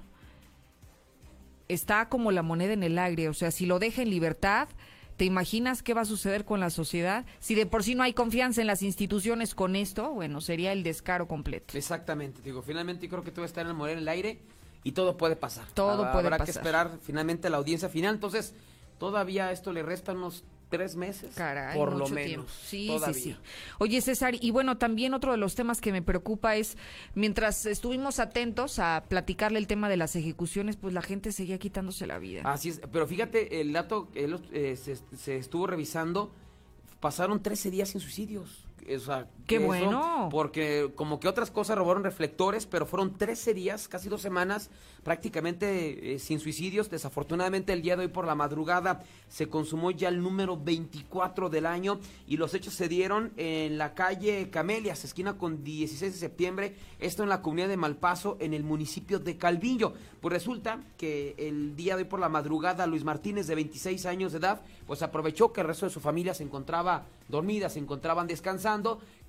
está 1.67 2.09
como 2.09 2.31
la 2.31 2.41
moneda 2.41 2.73
en 2.73 2.83
el 2.83 2.97
aire, 2.97 3.29
o 3.29 3.33
sea, 3.33 3.51
si 3.51 3.65
lo 3.65 3.79
deja 3.79 4.01
en 4.01 4.09
libertad, 4.09 4.69
¿Te 5.19 5.25
imaginas 5.25 5.83
qué 5.83 5.93
va 5.93 5.99
a 5.99 6.05
suceder 6.05 6.45
con 6.45 6.61
la 6.61 6.69
sociedad? 6.69 7.25
Si 7.39 7.53
de 7.53 7.65
por 7.65 7.83
sí 7.83 7.93
no 7.93 8.03
hay 8.03 8.13
confianza 8.13 8.61
en 8.61 8.67
las 8.67 8.81
instituciones 8.81 9.53
con 9.53 9.75
esto, 9.75 10.13
bueno, 10.13 10.39
sería 10.39 10.71
el 10.71 10.81
descaro 10.81 11.27
completo. 11.27 11.77
Exactamente, 11.77 12.41
digo, 12.41 12.61
finalmente 12.61 13.09
creo 13.09 13.21
que 13.21 13.31
todo 13.31 13.43
está 13.43 13.59
en 13.59 13.67
el 13.67 13.73
morir 13.73 13.97
en 13.97 14.03
el 14.03 14.07
aire 14.07 14.39
y 14.81 14.93
todo 14.93 15.17
puede 15.17 15.35
pasar. 15.35 15.65
Todo 15.73 16.09
puede 16.13 16.13
pasar. 16.13 16.25
Habrá 16.25 16.45
que 16.45 16.51
esperar 16.51 16.99
finalmente 17.01 17.49
la 17.49 17.57
audiencia 17.57 17.89
final, 17.89 18.15
entonces 18.15 18.53
todavía 18.97 19.51
esto 19.51 19.73
le 19.73 19.83
resta 19.83 20.13
unos 20.13 20.45
tres 20.69 20.95
meses, 20.95 21.33
Caray, 21.35 21.75
por 21.75 21.93
lo 21.93 22.07
menos. 22.07 22.25
tiempo. 22.25 22.47
Sí, 22.63 22.91
sí, 23.05 23.13
sí. 23.13 23.37
Oye, 23.79 24.01
César, 24.01 24.35
y 24.39 24.51
bueno, 24.51 24.77
también 24.77 25.13
otro 25.13 25.31
de 25.31 25.37
los 25.37 25.55
temas 25.55 25.81
que 25.81 25.91
me 25.91 26.01
preocupa 26.01 26.55
es, 26.55 26.77
mientras 27.15 27.65
estuvimos 27.65 28.19
atentos 28.19 28.79
a 28.79 29.03
platicarle 29.07 29.59
el 29.59 29.67
tema 29.67 29.89
de 29.89 29.97
las 29.97 30.15
ejecuciones, 30.15 30.77
pues 30.77 30.93
la 30.93 31.01
gente 31.01 31.31
seguía 31.31 31.57
quitándose 31.57 32.07
la 32.07 32.19
vida. 32.19 32.43
Así 32.45 32.69
es, 32.69 32.81
pero 32.91 33.07
fíjate, 33.07 33.61
el 33.61 33.73
dato 33.73 34.09
eh, 34.15 34.37
eh, 34.53 34.75
se, 34.75 34.97
se 35.17 35.37
estuvo 35.37 35.67
revisando, 35.67 36.31
pasaron 36.99 37.41
13 37.41 37.71
días 37.71 37.89
sin 37.89 38.01
suicidios. 38.01 38.68
O 38.95 38.99
sea, 38.99 39.27
¡Qué 39.45 39.55
eso, 39.55 39.65
bueno! 39.65 40.29
Porque 40.31 40.91
como 40.95 41.19
que 41.19 41.27
otras 41.27 41.51
cosas 41.51 41.77
robaron 41.77 42.03
reflectores, 42.03 42.65
pero 42.65 42.85
fueron 42.85 43.17
13 43.17 43.53
días, 43.53 43.87
casi 43.87 44.09
dos 44.09 44.21
semanas, 44.21 44.69
prácticamente 45.03 46.13
eh, 46.13 46.19
sin 46.19 46.39
suicidios. 46.39 46.89
Desafortunadamente 46.89 47.73
el 47.73 47.81
día 47.81 47.95
de 47.95 48.03
hoy 48.03 48.07
por 48.09 48.25
la 48.25 48.35
madrugada 48.35 49.03
se 49.27 49.47
consumó 49.47 49.91
ya 49.91 50.09
el 50.09 50.21
número 50.21 50.57
24 50.57 51.49
del 51.49 51.65
año 51.65 51.99
y 52.27 52.37
los 52.37 52.53
hechos 52.53 52.73
se 52.73 52.87
dieron 52.87 53.31
en 53.37 53.77
la 53.77 53.93
calle 53.93 54.49
Camelias, 54.49 55.03
esquina 55.03 55.37
con 55.37 55.63
16 55.63 56.13
de 56.13 56.19
septiembre, 56.19 56.75
esto 56.99 57.23
en 57.23 57.29
la 57.29 57.41
comunidad 57.41 57.69
de 57.69 57.77
Malpaso, 57.77 58.37
en 58.39 58.53
el 58.53 58.63
municipio 58.63 59.19
de 59.19 59.37
Calvillo. 59.37 59.93
Pues 60.21 60.33
resulta 60.33 60.79
que 60.97 61.35
el 61.37 61.75
día 61.75 61.95
de 61.95 62.03
hoy 62.03 62.09
por 62.09 62.19
la 62.19 62.29
madrugada 62.29 62.85
Luis 62.87 63.03
Martínez, 63.03 63.47
de 63.47 63.55
26 63.55 64.05
años 64.05 64.31
de 64.31 64.39
edad, 64.39 64.61
pues 64.85 65.01
aprovechó 65.01 65.53
que 65.53 65.61
el 65.61 65.67
resto 65.67 65.85
de 65.85 65.91
su 65.91 65.99
familia 65.99 66.33
se 66.33 66.43
encontraba 66.43 67.05
dormida, 67.29 67.69
se 67.69 67.79
encontraban 67.79 68.27
descansando, 68.27 68.78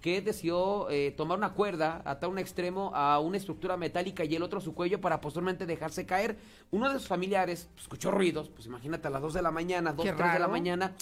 que 0.01 0.22
decidió 0.22 0.89
eh, 0.90 1.12
tomar 1.16 1.39
una 1.39 1.52
cuerda, 1.52 2.02
atar 2.05 2.31
un 2.31 2.39
extremo 2.39 2.90
a 2.94 3.18
una 3.18 3.36
estructura 3.36 3.77
metálica 3.77 4.24
y 4.24 4.35
el 4.35 4.43
otro 4.43 4.59
a 4.59 4.62
su 4.62 4.74
cuello 4.74 5.01
para 5.01 5.20
posteriormente 5.20 5.66
dejarse 5.66 6.06
caer. 6.06 6.39
Uno 6.70 6.90
de 6.90 6.98
sus 6.98 7.09
familiares 7.09 7.68
pues, 7.72 7.82
escuchó 7.82 8.10
ruidos, 8.10 8.48
pues 8.48 8.66
imagínate 8.66 9.09
a 9.09 9.10
las 9.10 9.22
2 9.22 9.35
de 9.35 9.43
la 9.43 9.51
mañana, 9.51 9.93
2, 9.93 10.06
Qué 10.06 10.12
3 10.12 10.32
de 10.32 10.39
la 10.39 10.48
mañana, 10.48 10.94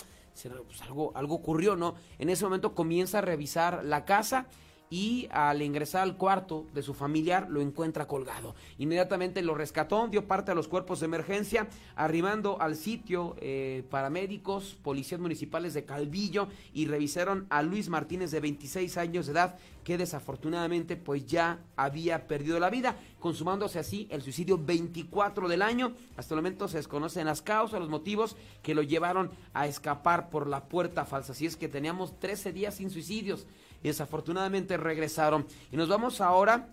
pues, 0.67 0.83
algo, 0.83 1.13
algo 1.15 1.37
ocurrió, 1.37 1.77
¿no? 1.77 1.95
En 2.19 2.29
ese 2.29 2.45
momento 2.45 2.75
comienza 2.75 3.19
a 3.19 3.21
revisar 3.21 3.85
la 3.85 4.05
casa 4.05 4.47
y 4.91 5.29
al 5.31 5.63
ingresar 5.63 6.03
al 6.03 6.17
cuarto 6.17 6.67
de 6.75 6.83
su 6.83 6.95
familiar 6.95 7.49
lo 7.51 7.61
encuentra 7.61 8.07
colgado. 8.07 8.55
Inmediatamente 8.79 9.43
lo 9.43 9.55
rescató, 9.55 10.09
dio 10.09 10.27
parte 10.27 10.51
a 10.51 10.55
los 10.55 10.69
cuerpos 10.69 11.01
de 11.01 11.07
emergencia, 11.07 11.69
arribando 11.97 12.61
al 12.61 12.77
sitio 12.77 13.37
eh, 13.41 13.85
paramédicos, 13.91 14.77
policías 14.83 15.21
municipales 15.21 15.75
de 15.75 15.85
Calvillo 15.85 16.49
y 16.73 16.87
revisaron 16.87 17.47
a 17.51 17.63
Luis 17.63 17.89
Martínez 17.89 18.31
de 18.31 18.41
26 18.41 18.97
años 18.97 19.27
de 19.27 19.33
edad 19.33 19.59
que 19.89 19.97
desafortunadamente 19.97 20.97
pues 20.97 21.25
ya 21.25 21.61
había 21.75 22.27
perdido 22.27 22.61
la 22.61 22.69
vida, 22.69 22.97
consumándose 23.21 23.79
así 23.79 24.07
el 24.11 24.21
suicidio 24.21 24.59
24 24.59 25.49
del 25.49 25.63
año. 25.63 25.95
Hasta 26.19 26.35
el 26.35 26.43
momento 26.43 26.69
se 26.69 26.77
desconocen 26.77 27.25
las 27.25 27.41
causas, 27.41 27.81
los 27.81 27.89
motivos 27.89 28.37
que 28.63 28.75
lo 28.75 28.83
llevaron 28.83 29.31
a 29.55 29.67
escapar 29.67 30.29
por 30.29 30.47
la 30.47 30.69
puerta 30.69 31.07
falsa. 31.07 31.33
Así 31.33 31.47
es 31.47 31.57
que 31.57 31.69
teníamos 31.69 32.21
13 32.21 32.53
días 32.53 32.75
sin 32.75 32.91
suicidios 32.91 33.47
y 33.83 33.89
desafortunadamente 33.89 34.77
regresaron. 34.77 35.47
Y 35.73 35.77
nos 35.77 35.89
vamos 35.89 36.21
ahora 36.21 36.69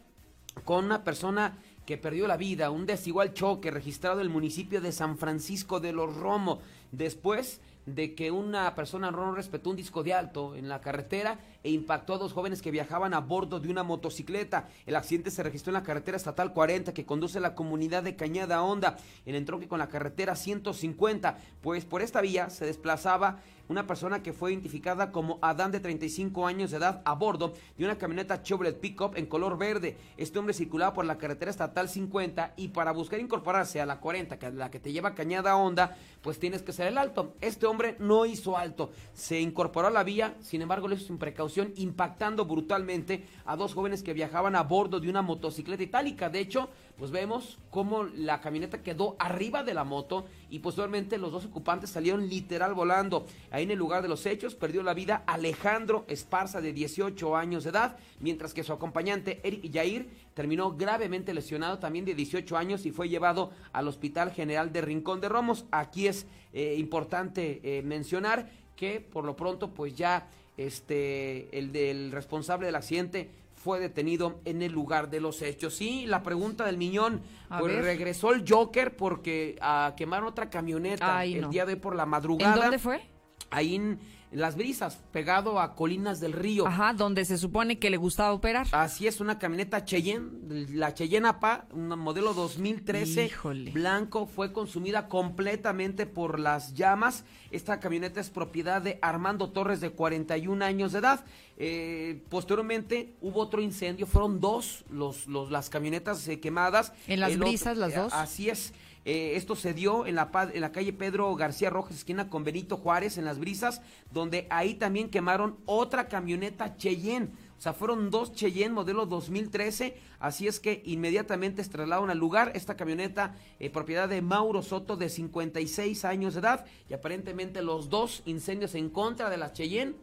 con 0.64 0.86
una 0.86 1.04
persona 1.04 1.58
que 1.86 1.98
perdió 1.98 2.28
la 2.28 2.38
vida, 2.38 2.72
un 2.72 2.86
desigual 2.86 3.34
choque 3.34 3.72
registrado 3.72 4.20
en 4.20 4.28
el 4.28 4.34
municipio 4.34 4.82
de 4.82 4.92
San 4.92 5.18
Francisco 5.18 5.80
de 5.80 5.94
los 5.94 6.16
Romo, 6.16 6.60
después 6.92 7.62
de 7.86 8.16
que 8.16 8.32
una 8.32 8.74
persona 8.74 9.12
no 9.12 9.36
respetó 9.36 9.70
un 9.70 9.76
disco 9.76 10.04
de 10.04 10.14
alto 10.14 10.56
en 10.56 10.68
la 10.68 10.82
carretera 10.82 11.40
e 11.66 11.72
impactó 11.72 12.14
a 12.14 12.20
dos 12.20 12.32
jóvenes 12.32 12.62
que 12.62 12.70
viajaban 12.70 13.16
a 13.16 13.22
bordo 13.22 13.60
de 13.60 13.70
una 13.70 13.82
motocicleta. 13.82 14.70
El 14.86 14.96
accidente 14.96 15.32
se 15.32 15.42
registró 15.42 15.72
en 15.72 15.74
la 15.74 15.84
carretera 15.84 16.16
estatal 16.16 16.54
40 16.54 16.94
que 16.94 17.08
conduce 17.08 17.40
a 17.40 17.42
la 17.42 17.56
comunidad 17.56 18.04
de 18.04 18.16
Cañada 18.16 18.62
Honda, 18.62 18.98
en 19.26 19.34
entronque 19.34 19.68
con 19.68 19.80
la 19.80 19.90
carretera 19.90 20.36
150, 20.36 21.40
pues 21.64 21.84
por 21.84 22.04
esta 22.04 22.22
vía 22.22 22.52
se 22.52 22.68
desplazaba 22.68 23.40
una 23.68 23.88
persona 23.88 24.22
que 24.22 24.34
fue 24.34 24.52
identificada 24.52 25.12
como 25.12 25.40
Adán 25.42 25.72
de 25.72 25.80
35 25.80 26.46
años 26.46 26.72
de 26.72 26.78
edad 26.78 27.02
a 27.06 27.14
bordo 27.14 27.54
de 27.78 27.86
una 27.86 27.98
camioneta 27.98 28.44
Chevrolet 28.44 28.80
Pickup 28.80 29.18
en 29.18 29.26
color 29.26 29.58
verde. 29.58 29.98
Este 30.18 30.38
hombre 30.40 30.54
circulaba 30.54 30.94
por 30.94 31.06
la 31.06 31.18
carretera 31.18 31.52
estatal 31.52 31.90
50 31.90 32.54
y 32.58 32.70
para 32.70 32.92
buscar 32.92 33.20
incorporarse 33.20 33.82
a 33.82 33.86
la 33.86 34.00
40, 34.00 34.38
que 34.38 34.48
es 34.48 34.54
la 34.54 34.70
que 34.70 34.80
te 34.80 34.92
lleva 34.92 35.16
Cañada 35.16 35.56
Honda, 35.56 35.98
pues 36.22 36.40
tienes 36.40 36.62
que 36.62 36.72
hacer 36.72 36.88
el 36.88 36.98
alto. 36.98 37.34
Este 37.42 37.66
hombre 37.66 37.96
no 38.00 38.26
hizo 38.26 38.58
alto, 38.58 38.92
se 39.14 39.40
incorporó 39.40 39.88
a 39.88 39.92
la 39.92 40.04
vía, 40.04 40.36
sin 40.42 40.62
embargo 40.62 40.88
lo 40.88 40.96
hizo 40.96 41.08
sin 41.08 41.18
precaución, 41.18 41.55
impactando 41.76 42.46
brutalmente 42.46 43.26
a 43.46 43.56
dos 43.56 43.74
jóvenes 43.74 44.04
que 44.04 44.14
viajaban 44.14 44.56
a 44.56 44.64
bordo 44.64 45.00
de 45.00 45.10
una 45.10 45.22
motocicleta 45.22 45.84
itálica. 45.84 46.30
De 46.30 46.40
hecho, 46.40 46.70
pues 46.98 47.12
vemos 47.12 47.58
cómo 47.70 48.04
la 48.04 48.40
camioneta 48.42 48.82
quedó 48.82 49.16
arriba 49.20 49.64
de 49.64 49.74
la 49.74 49.84
moto 49.84 50.26
y 50.50 50.60
posteriormente 50.60 51.18
los 51.18 51.32
dos 51.32 51.46
ocupantes 51.46 51.90
salieron 51.90 52.30
literal 52.30 52.74
volando. 52.74 53.26
Ahí 53.52 53.64
en 53.64 53.72
el 53.72 53.80
lugar 53.80 54.02
de 54.02 54.08
los 54.08 54.26
hechos 54.26 54.56
perdió 54.56 54.84
la 54.84 54.94
vida 54.94 55.24
Alejandro 55.28 56.06
Esparza 56.08 56.62
de 56.62 56.74
18 56.74 57.36
años 57.36 57.64
de 57.64 57.72
edad, 57.72 57.98
mientras 58.20 58.54
que 58.54 58.64
su 58.64 58.74
acompañante 58.74 59.42
Eric 59.44 59.70
Yair 59.70 60.10
terminó 60.34 60.72
gravemente 60.76 61.34
lesionado 61.34 61.80
también 61.80 62.06
de 62.06 62.16
18 62.16 62.58
años 62.58 62.86
y 62.86 62.92
fue 62.92 63.10
llevado 63.10 63.52
al 63.74 63.88
Hospital 63.88 64.32
General 64.32 64.72
de 64.72 64.82
Rincón 64.82 65.22
de 65.22 65.30
Romos. 65.30 65.66
Aquí 65.72 66.08
es 66.08 66.28
eh, 66.54 66.76
importante 66.78 67.60
eh, 67.64 67.82
mencionar 67.82 68.50
que 68.76 69.00
por 69.00 69.26
lo 69.26 69.36
pronto 69.36 69.74
pues 69.74 69.96
ya 69.96 70.28
este 70.58 71.58
el 71.58 71.72
del 71.72 72.12
responsable 72.12 72.66
del 72.66 72.76
accidente 72.76 73.30
fue 73.56 73.80
detenido 73.80 74.40
en 74.46 74.62
el 74.62 74.72
lugar 74.72 75.10
de 75.10 75.20
los 75.20 75.42
hechos. 75.42 75.74
Sí, 75.74 76.06
la 76.06 76.22
pregunta 76.22 76.66
del 76.66 76.78
Miñón, 76.78 77.22
A 77.50 77.60
pues 77.60 77.74
ver. 77.74 77.84
regresó 77.84 78.32
el 78.32 78.46
Joker 78.48 78.96
porque 78.96 79.58
ah, 79.60 79.96
quemaron 79.98 80.28
otra 80.28 80.52
camioneta 80.52 81.18
Ay, 81.18 81.34
el 81.36 81.42
no. 81.42 81.50
día 81.50 81.66
de 81.66 81.74
hoy 81.74 81.80
por 81.80 81.96
la 81.96 82.06
madrugada. 82.06 82.54
¿En 82.54 82.62
dónde 82.62 82.78
fue? 82.80 83.02
Ahí 83.50 83.76
en, 83.76 84.00
Las 84.36 84.56
Brisas, 84.58 85.02
pegado 85.12 85.60
a 85.60 85.76
Colinas 85.76 86.20
del 86.20 86.34
Río. 86.34 86.68
Ajá, 86.68 86.94
donde 86.94 87.24
se 87.26 87.38
supone 87.38 87.80
que 87.80 87.90
le 87.90 87.98
gustaba 87.98 88.34
operar. 88.34 88.68
Así 88.74 89.08
es, 89.08 89.22
una 89.22 89.40
camioneta 89.40 89.86
Cheyenne, 89.86 90.68
la 90.74 90.94
Cheyenne 90.94 91.28
APA, 91.30 91.68
un 91.72 91.88
modelo 91.88 92.34
2013, 92.34 93.26
Híjole. 93.26 93.72
blanco, 93.72 94.26
fue 94.28 94.52
consumida 94.52 95.08
completamente 95.08 96.06
por 96.06 96.40
las 96.40 96.74
llamas. 96.74 97.24
Esta 97.52 97.80
camioneta 97.80 98.20
es 98.20 98.30
propiedad 98.30 98.82
de 98.82 99.00
Armando 99.02 99.52
Torres, 99.52 99.80
de 99.80 99.92
41 99.92 100.64
años 100.66 100.92
de 100.92 101.00
edad. 101.00 101.24
Eh, 101.58 102.22
posteriormente 102.30 103.16
hubo 103.22 103.40
otro 103.40 103.62
incendio, 103.62 104.06
fueron 104.06 104.42
dos 104.42 104.84
los, 104.90 105.28
los, 105.28 105.50
las 105.52 105.70
camionetas 105.70 106.28
eh, 106.28 106.42
quemadas. 106.42 106.92
¿En 107.08 107.22
las 107.22 107.32
El 107.32 107.38
otro- 107.38 107.48
brisas 107.48 107.78
las 107.78 107.94
eh, 107.94 107.98
dos? 108.00 108.14
Así 108.14 108.50
es. 108.50 108.74
Eh, 109.06 109.34
esto 109.36 109.56
se 109.56 109.74
dio 109.76 110.06
en 110.08 110.16
la, 110.16 110.32
pa- 110.32 110.50
en 110.52 110.62
la 110.62 110.72
calle 110.72 110.92
Pedro 110.92 111.34
García 111.36 111.70
Rojas, 111.70 111.96
esquina 111.96 112.28
con 112.30 112.44
Benito 112.44 112.76
Juárez, 112.78 113.18
en 113.20 113.26
Las 113.26 113.38
Brisas, 113.40 113.82
donde 114.12 114.48
ahí 114.50 114.74
también 114.74 115.10
quemaron 115.12 115.58
otra 115.66 116.08
camioneta 116.08 116.76
Cheyenne. 116.76 117.30
O 117.58 117.62
sea, 117.62 117.74
fueron 117.74 118.10
dos 118.10 118.34
Cheyenne 118.34 118.74
modelo 118.74 119.06
2013, 119.06 119.96
así 120.20 120.48
es 120.48 120.60
que 120.60 120.82
inmediatamente 120.86 121.64
se 121.64 121.70
trasladaron 121.70 122.10
al 122.10 122.18
lugar. 122.18 122.52
Esta 122.56 122.76
camioneta, 122.76 123.36
eh, 123.60 123.70
propiedad 123.70 124.10
de 124.10 124.22
Mauro 124.24 124.62
Soto, 124.64 124.98
de 124.98 125.10
56 125.10 126.04
años 126.04 126.34
de 126.34 126.40
edad, 126.42 126.66
y 126.90 126.94
aparentemente 126.96 127.62
los 127.62 127.90
dos 127.90 128.24
incendios 128.26 128.74
en 128.76 128.90
contra 128.90 129.30
de 129.30 129.38
la 129.38 129.54
Cheyenne 129.54 129.94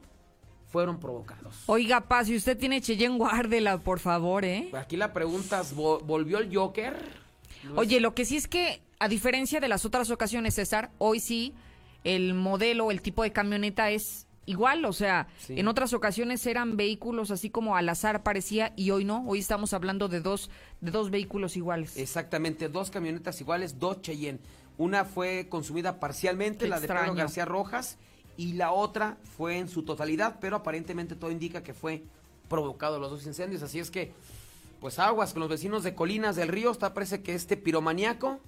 fueron 0.69 0.99
provocados. 1.01 1.65
Oiga, 1.66 2.01
Paz, 2.03 2.29
si 2.29 2.37
usted 2.37 2.57
tiene 2.57 2.81
Cheyenne, 2.81 3.19
guárdela, 3.19 3.79
por 3.79 3.99
favor, 3.99 4.45
¿eh? 4.45 4.70
Aquí 4.74 4.97
la 4.97 5.12
pregunta 5.12 5.61
es, 5.61 5.77
¿vo- 5.77 6.01
¿volvió 6.03 6.39
el 6.39 6.55
Joker? 6.57 6.95
Oye, 7.77 8.01
lo 8.01 8.15
que 8.15 8.24
sí 8.24 8.37
es 8.39 8.49
que, 8.49 8.81
a 9.03 9.09
diferencia 9.09 9.59
de 9.59 9.69
las 9.69 9.85
otras 9.85 10.11
ocasiones, 10.11 10.55
César, 10.55 10.91
hoy 10.99 11.19
sí 11.19 11.55
el 12.05 12.35
modelo, 12.35 12.91
el 12.91 13.03
tipo 13.03 13.23
de 13.24 13.33
camioneta 13.33 13.91
es 13.91 14.27
igual, 14.47 14.85
o 14.85 14.93
sea, 14.93 15.27
Sí. 15.39 15.55
en 15.59 15.66
otras 15.69 15.93
ocasiones 15.93 16.47
eran 16.47 16.77
vehículos 16.77 17.31
así 17.31 17.51
como 17.51 17.77
al 17.77 17.89
azar 17.89 18.23
parecía 18.23 18.73
y 18.77 18.91
hoy 18.91 19.05
no, 19.05 19.24
hoy 19.27 19.41
estamos 19.41 19.73
hablando 19.73 20.09
de 20.09 20.20
dos 20.20 20.51
de 20.81 20.91
dos 20.93 21.11
vehículos 21.11 21.57
iguales. 21.57 21.97
Exactamente, 21.97 22.69
dos 22.69 22.91
camionetas 22.91 23.41
iguales, 23.41 23.79
dos 23.81 24.01
Cheyenne. 24.03 24.39
Una 24.79 25.05
fue 25.05 25.47
consumida 25.49 25.99
parcialmente, 26.01 26.65
Qué 26.65 26.69
la 26.69 26.79
de 26.81 26.87
Pedro. 26.89 27.15
García 27.15 27.45
Rojas, 27.45 27.99
y 28.37 28.53
la 28.55 28.73
otra 28.73 29.16
fue 29.37 29.59
en 29.59 29.69
su 29.69 29.83
totalidad, 29.85 30.39
pero 30.41 30.57
aparentemente 30.57 31.15
todo 31.16 31.31
indica 31.31 31.62
que 31.62 31.74
fue 31.74 32.05
provocado 32.49 32.99
los 33.01 33.11
dos 33.11 33.27
incendios. 33.27 33.62
Así 33.62 33.79
es 33.79 33.91
que, 33.91 34.12
pues 34.81 34.99
aguas 34.99 35.33
con 35.33 35.41
los 35.41 35.49
vecinos 35.49 35.83
de 35.83 35.95
Colinas 35.95 36.35
del 36.37 36.49
Río. 36.49 36.70
Está 36.70 36.95
parece 36.95 37.23
que 37.23 37.35
este 37.35 37.57
piromaniaco 37.57 38.41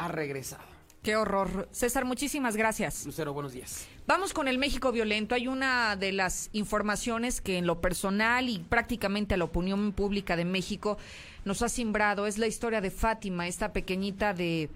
ha 0.00 0.08
regresado. 0.08 0.64
Qué 1.02 1.16
horror. 1.16 1.68
César, 1.72 2.04
muchísimas 2.04 2.56
gracias. 2.56 3.06
Lucero, 3.06 3.32
buenos 3.32 3.52
días. 3.52 3.86
Vamos 4.06 4.34
con 4.34 4.48
el 4.48 4.58
México 4.58 4.92
violento. 4.92 5.34
Hay 5.34 5.48
una 5.48 5.96
de 5.96 6.12
las 6.12 6.50
informaciones 6.52 7.40
que 7.40 7.56
en 7.56 7.66
lo 7.66 7.80
personal 7.80 8.48
y 8.48 8.58
prácticamente 8.58 9.34
a 9.34 9.36
la 9.38 9.44
opinión 9.44 9.92
pública 9.92 10.36
de 10.36 10.44
México 10.44 10.98
nos 11.46 11.62
ha 11.62 11.70
simbrado. 11.70 12.26
Es 12.26 12.36
la 12.36 12.46
historia 12.46 12.82
de 12.82 12.90
Fátima, 12.90 13.46
esta 13.46 13.72
pequeñita 13.72 14.34
de 14.34 14.68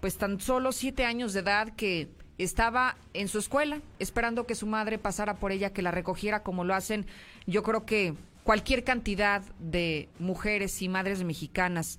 pues 0.00 0.16
tan 0.16 0.40
solo 0.40 0.72
siete 0.72 1.04
años 1.04 1.32
de 1.32 1.40
edad 1.40 1.72
que 1.76 2.08
estaba 2.38 2.96
en 3.14 3.28
su 3.28 3.38
escuela 3.38 3.80
esperando 3.98 4.46
que 4.46 4.54
su 4.54 4.66
madre 4.66 4.98
pasara 4.98 5.34
por 5.36 5.50
ella, 5.50 5.72
que 5.72 5.82
la 5.82 5.90
recogiera 5.90 6.44
como 6.44 6.62
lo 6.62 6.74
hacen 6.74 7.06
yo 7.46 7.64
creo 7.64 7.84
que 7.84 8.14
cualquier 8.44 8.84
cantidad 8.84 9.42
de 9.58 10.08
mujeres 10.18 10.80
y 10.82 10.88
madres 10.88 11.22
mexicanas. 11.22 11.98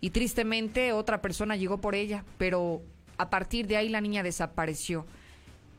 Y 0.00 0.10
tristemente 0.10 0.92
otra 0.92 1.20
persona 1.20 1.56
llegó 1.56 1.80
por 1.80 1.94
ella, 1.94 2.24
pero 2.38 2.82
a 3.18 3.28
partir 3.28 3.66
de 3.66 3.76
ahí 3.76 3.88
la 3.88 4.00
niña 4.00 4.22
desapareció. 4.22 5.06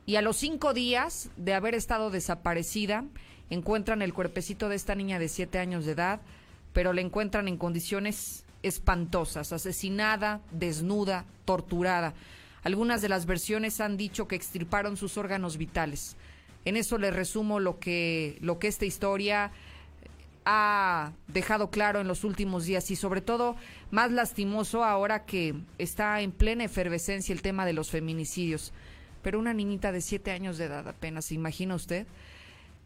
Y 0.05 0.15
a 0.15 0.21
los 0.21 0.37
cinco 0.37 0.73
días 0.73 1.29
de 1.37 1.53
haber 1.53 1.75
estado 1.75 2.09
desaparecida, 2.09 3.05
encuentran 3.49 4.01
el 4.01 4.13
cuerpecito 4.13 4.69
de 4.69 4.75
esta 4.75 4.95
niña 4.95 5.19
de 5.19 5.27
siete 5.27 5.59
años 5.59 5.85
de 5.85 5.93
edad, 5.93 6.21
pero 6.73 6.93
la 6.93 7.01
encuentran 7.01 7.47
en 7.47 7.57
condiciones 7.57 8.45
espantosas, 8.63 9.51
asesinada, 9.53 10.41
desnuda, 10.51 11.25
torturada. 11.45 12.13
Algunas 12.63 13.01
de 13.01 13.09
las 13.09 13.25
versiones 13.25 13.81
han 13.81 13.97
dicho 13.97 14.27
que 14.27 14.35
extirparon 14.35 14.97
sus 14.97 15.17
órganos 15.17 15.57
vitales. 15.57 16.15
En 16.63 16.77
eso 16.77 16.97
les 16.97 17.15
resumo 17.15 17.59
lo 17.59 17.79
que, 17.79 18.37
lo 18.41 18.59
que 18.59 18.67
esta 18.67 18.85
historia 18.85 19.51
ha 20.45 21.11
dejado 21.27 21.69
claro 21.69 21.99
en 21.99 22.07
los 22.07 22.23
últimos 22.23 22.65
días 22.65 22.89
y 22.91 22.95
sobre 22.95 23.21
todo 23.21 23.55
más 23.91 24.11
lastimoso 24.11 24.83
ahora 24.83 25.25
que 25.25 25.55
está 25.77 26.21
en 26.21 26.31
plena 26.31 26.63
efervescencia 26.63 27.33
el 27.33 27.41
tema 27.41 27.65
de 27.65 27.73
los 27.73 27.91
feminicidios. 27.91 28.73
Pero 29.21 29.39
una 29.39 29.53
niñita 29.53 29.91
de 29.91 30.01
siete 30.01 30.31
años 30.31 30.57
de 30.57 30.65
edad 30.65 30.87
apenas, 30.87 31.25
¿se 31.25 31.35
imagina 31.35 31.75
usted? 31.75 32.07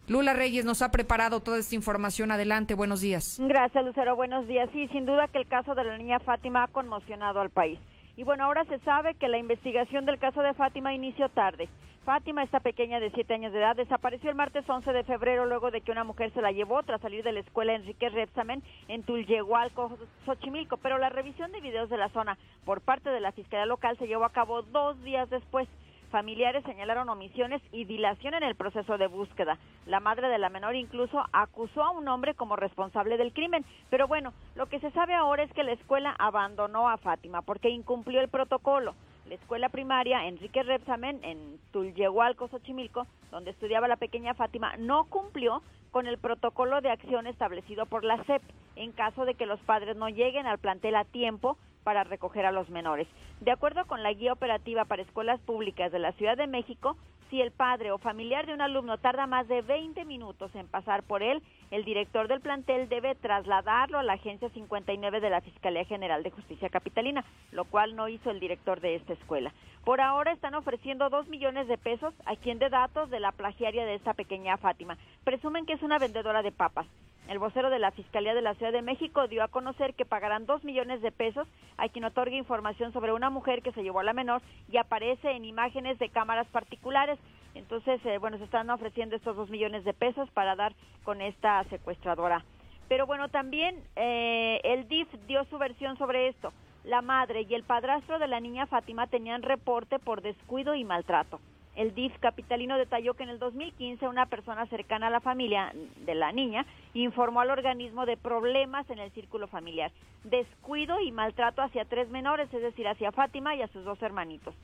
Lula 0.08 0.34
Reyes 0.34 0.66
nos 0.66 0.84
ha 0.84 0.92
preparado 0.92 1.40
toda 1.40 1.58
esta 1.58 1.74
información. 1.74 2.30
Adelante, 2.30 2.76
buenos 2.76 3.02
días. 3.02 3.38
Gracias, 3.40 3.84
Lucero. 3.84 4.16
Buenos 4.16 4.48
días. 4.48 4.70
Sí, 4.72 4.88
sin 4.90 5.06
duda 5.06 5.28
que 5.28 5.40
el 5.40 5.48
caso 5.48 5.74
de 5.74 5.84
la 5.84 5.98
niña 5.98 6.20
Fátima 6.20 6.64
ha 6.64 6.68
conmocionado 6.68 7.40
al 7.40 7.50
país. 7.50 7.80
Y 8.18 8.24
bueno, 8.24 8.46
ahora 8.46 8.64
se 8.66 8.80
sabe 8.80 9.16
que 9.16 9.28
la 9.28 9.38
investigación 9.38 10.06
del 10.06 10.20
caso 10.20 10.42
de 10.42 10.54
Fátima 10.54 10.94
inició 10.94 11.30
tarde. 11.30 11.68
Fátima, 12.06 12.44
esta 12.44 12.60
pequeña 12.60 13.00
de 13.00 13.10
siete 13.12 13.34
años 13.34 13.52
de 13.52 13.58
edad, 13.58 13.76
desapareció 13.76 14.30
el 14.30 14.36
martes 14.36 14.64
11 14.70 14.94
de 14.94 15.04
febrero 15.04 15.48
luego 15.48 15.72
de 15.72 15.82
que 15.82 15.92
una 15.92 16.04
mujer 16.04 16.32
se 16.34 16.42
la 16.42 16.52
llevó 16.52 16.84
tras 16.84 17.02
salir 17.02 17.24
de 17.24 17.32
la 17.32 17.40
escuela 17.40 17.74
Enrique 17.74 18.10
Repsamen 18.10 18.62
en 18.88 19.02
Tulyehualco, 19.04 19.98
Xochimilco. 20.26 20.78
Pero 20.78 21.00
la 21.00 21.10
revisión 21.10 21.52
de 21.52 21.62
videos 21.62 21.90
de 21.90 21.98
la 21.98 22.10
zona 22.10 22.38
por 22.64 22.82
parte 22.82 23.10
de 23.10 23.20
la 23.20 23.32
Fiscalía 23.32 23.66
Local 23.66 23.98
se 23.98 24.08
llevó 24.08 24.26
a 24.26 24.32
cabo 24.32 24.62
dos 24.62 25.02
días 25.04 25.30
después. 25.32 25.68
Familiares 26.16 26.64
señalaron 26.64 27.10
omisiones 27.10 27.62
y 27.74 27.84
dilación 27.84 28.36
en 28.36 28.44
el 28.44 28.56
proceso 28.56 28.98
de 28.98 29.08
búsqueda. 29.08 29.58
La 29.86 30.00
madre 30.00 30.30
de 30.30 30.38
la 30.38 30.48
menor 30.48 30.74
incluso 30.74 31.22
acusó 31.34 31.84
a 31.84 31.92
un 31.92 32.08
hombre 32.08 32.36
como 32.36 32.56
responsable 32.56 33.18
del 33.18 33.34
crimen. 33.34 33.66
Pero 33.90 34.08
bueno, 34.08 34.32
lo 34.56 34.68
que 34.68 34.80
se 34.80 34.92
sabe 34.92 35.14
ahora 35.14 35.44
es 35.44 35.52
que 35.52 35.66
la 35.66 35.74
escuela 35.74 36.16
abandonó 36.18 36.88
a 36.88 36.96
Fátima 36.96 37.42
porque 37.42 37.70
incumplió 37.70 38.22
el 38.22 38.30
protocolo. 38.30 38.96
La 39.28 39.36
escuela 39.36 39.68
primaria 39.68 40.26
Enrique 40.26 40.64
Repsamen 40.64 41.20
en 41.22 41.60
Tulyehualco, 41.74 42.48
Xochimilco, 42.48 43.06
donde 43.30 43.52
estudiaba 43.52 43.90
la 43.90 43.98
pequeña 43.98 44.36
Fátima, 44.36 44.78
no 44.78 45.04
cumplió 45.10 45.64
con 45.92 46.08
el 46.08 46.18
protocolo 46.18 46.80
de 46.80 46.92
acción 46.92 47.28
establecido 47.28 47.88
por 47.88 48.06
la 48.06 48.24
SEP 48.24 48.42
en 48.78 48.94
caso 48.94 49.26
de 49.26 49.34
que 49.34 49.46
los 49.46 49.60
padres 49.60 49.98
no 49.98 50.08
lleguen 50.08 50.48
al 50.48 50.60
plantel 50.60 50.96
a 50.96 51.04
tiempo 51.04 51.58
para 51.86 52.04
recoger 52.04 52.46
a 52.48 52.52
los 52.52 52.68
menores. 52.70 53.08
De 53.40 53.52
acuerdo 53.52 53.86
con 53.86 54.02
la 54.04 54.12
guía 54.12 54.34
operativa 54.34 54.86
para 54.86 55.04
escuelas 55.04 55.40
públicas 55.42 55.92
de 55.92 56.00
la 56.00 56.12
Ciudad 56.14 56.36
de 56.36 56.48
México, 56.48 56.98
si 57.30 57.42
el 57.42 57.52
padre 57.52 57.92
o 57.92 58.00
familiar 58.00 58.46
de 58.48 58.54
un 58.54 58.62
alumno 58.62 58.98
tarda 58.98 59.28
más 59.28 59.48
de 59.48 59.62
20 59.62 60.04
minutos 60.06 60.54
en 60.56 60.68
pasar 60.68 61.04
por 61.04 61.22
él, 61.22 61.44
el 61.70 61.86
director 61.86 62.28
del 62.28 62.42
plantel 62.42 62.90
debe 62.90 63.14
trasladarlo 63.16 64.00
a 64.00 64.04
la 64.04 64.14
Agencia 64.14 64.50
59 64.50 65.20
de 65.20 65.30
la 65.30 65.42
Fiscalía 65.42 65.86
General 65.86 66.24
de 66.24 66.32
Justicia 66.32 66.70
Capitalina, 66.70 67.24
lo 67.52 67.66
cual 67.66 67.96
no 67.96 68.10
hizo 68.10 68.32
el 68.32 68.40
director 68.40 68.80
de 68.82 68.96
esta 68.96 69.14
escuela. 69.14 69.54
Por 69.84 70.02
ahora 70.02 70.32
están 70.32 70.56
ofreciendo 70.56 71.10
dos 71.10 71.28
millones 71.28 71.68
de 71.68 71.78
pesos 71.78 72.14
a 72.26 72.36
quien 72.36 72.58
dé 72.58 72.70
datos 72.70 73.10
de 73.12 73.20
la 73.20 73.32
plagiaria 73.32 73.86
de 73.86 73.96
esta 73.96 74.14
pequeña 74.14 74.58
Fátima. 74.58 74.98
Presumen 75.24 75.66
que 75.66 75.74
es 75.74 75.84
una 75.84 76.00
vendedora 76.00 76.42
de 76.42 76.52
papas. 76.52 76.88
El 77.28 77.40
vocero 77.40 77.72
de 77.72 77.80
la 77.80 77.90
Fiscalía 77.90 78.36
de 78.36 78.44
la 78.44 78.54
Ciudad 78.54 78.72
de 78.72 78.84
México 78.84 79.28
dio 79.28 79.44
a 79.44 79.48
conocer 79.48 79.96
que 79.96 80.06
pagarán 80.06 80.46
dos 80.46 80.64
millones 80.64 81.02
de 81.02 81.12
pesos 81.12 81.48
a 81.78 81.90
quien 81.90 82.06
otorgue 82.06 82.38
información 82.38 82.94
sobre 82.94 83.14
una 83.14 83.30
mujer 83.30 83.62
que 83.62 83.72
se 83.72 83.84
llevó 83.84 84.00
a 84.00 84.04
la 84.04 84.14
menor 84.14 84.42
y 84.72 84.78
aparece 84.78 85.32
en 85.32 85.46
imágenes 85.46 86.00
de 86.00 86.10
cámaras 86.10 86.48
particulares. 86.48 87.20
Entonces, 87.54 88.00
eh, 88.06 88.18
bueno, 88.18 88.38
se 88.38 88.44
están 88.44 88.70
ofreciendo 88.70 89.16
estos 89.16 89.36
dos 89.36 89.50
millones 89.50 89.84
de 89.84 89.94
pesos 89.94 90.30
para 90.32 90.56
dar 90.56 90.74
con 91.04 91.22
esta 91.22 91.64
secuestradora. 91.66 92.44
Pero 92.88 93.08
bueno, 93.08 93.30
también 93.30 93.82
eh, 93.96 94.62
el 94.64 94.88
DIF 94.88 95.08
dio 95.28 95.44
su 95.46 95.58
versión 95.58 95.98
sobre 95.98 96.28
esto. 96.28 96.54
La 96.84 97.02
madre 97.02 97.46
y 97.50 97.54
el 97.56 97.64
padrastro 97.64 98.20
de 98.20 98.28
la 98.28 98.40
niña 98.40 98.68
Fátima 98.68 99.08
tenían 99.08 99.42
reporte 99.42 99.98
por 99.98 100.22
descuido 100.22 100.76
y 100.76 100.84
maltrato. 100.84 101.40
El 101.76 101.94
DIF 101.94 102.18
capitalino 102.20 102.78
detalló 102.78 103.16
que 103.16 103.24
en 103.24 103.30
el 103.30 103.40
2015 103.40 104.08
una 104.08 104.28
persona 104.28 104.66
cercana 104.68 105.08
a 105.08 105.10
la 105.10 105.20
familia 105.20 105.74
de 106.06 106.16
la 106.16 106.32
niña 106.32 106.66
informó 106.94 107.42
al 107.42 107.52
organismo 107.52 108.06
de 108.06 108.16
problemas 108.16 108.90
en 108.90 109.00
el 109.00 109.12
círculo 109.12 109.48
familiar, 109.48 109.92
descuido 110.24 111.02
y 111.02 111.12
maltrato 111.12 111.62
hacia 111.62 111.84
tres 111.84 112.10
menores, 112.10 112.54
es 112.54 112.62
decir, 112.62 112.88
hacia 112.88 113.12
Fátima 113.12 113.56
y 113.56 113.62
a 113.62 113.68
sus 113.68 113.84
dos 113.84 114.02
hermanitos. 114.02 114.56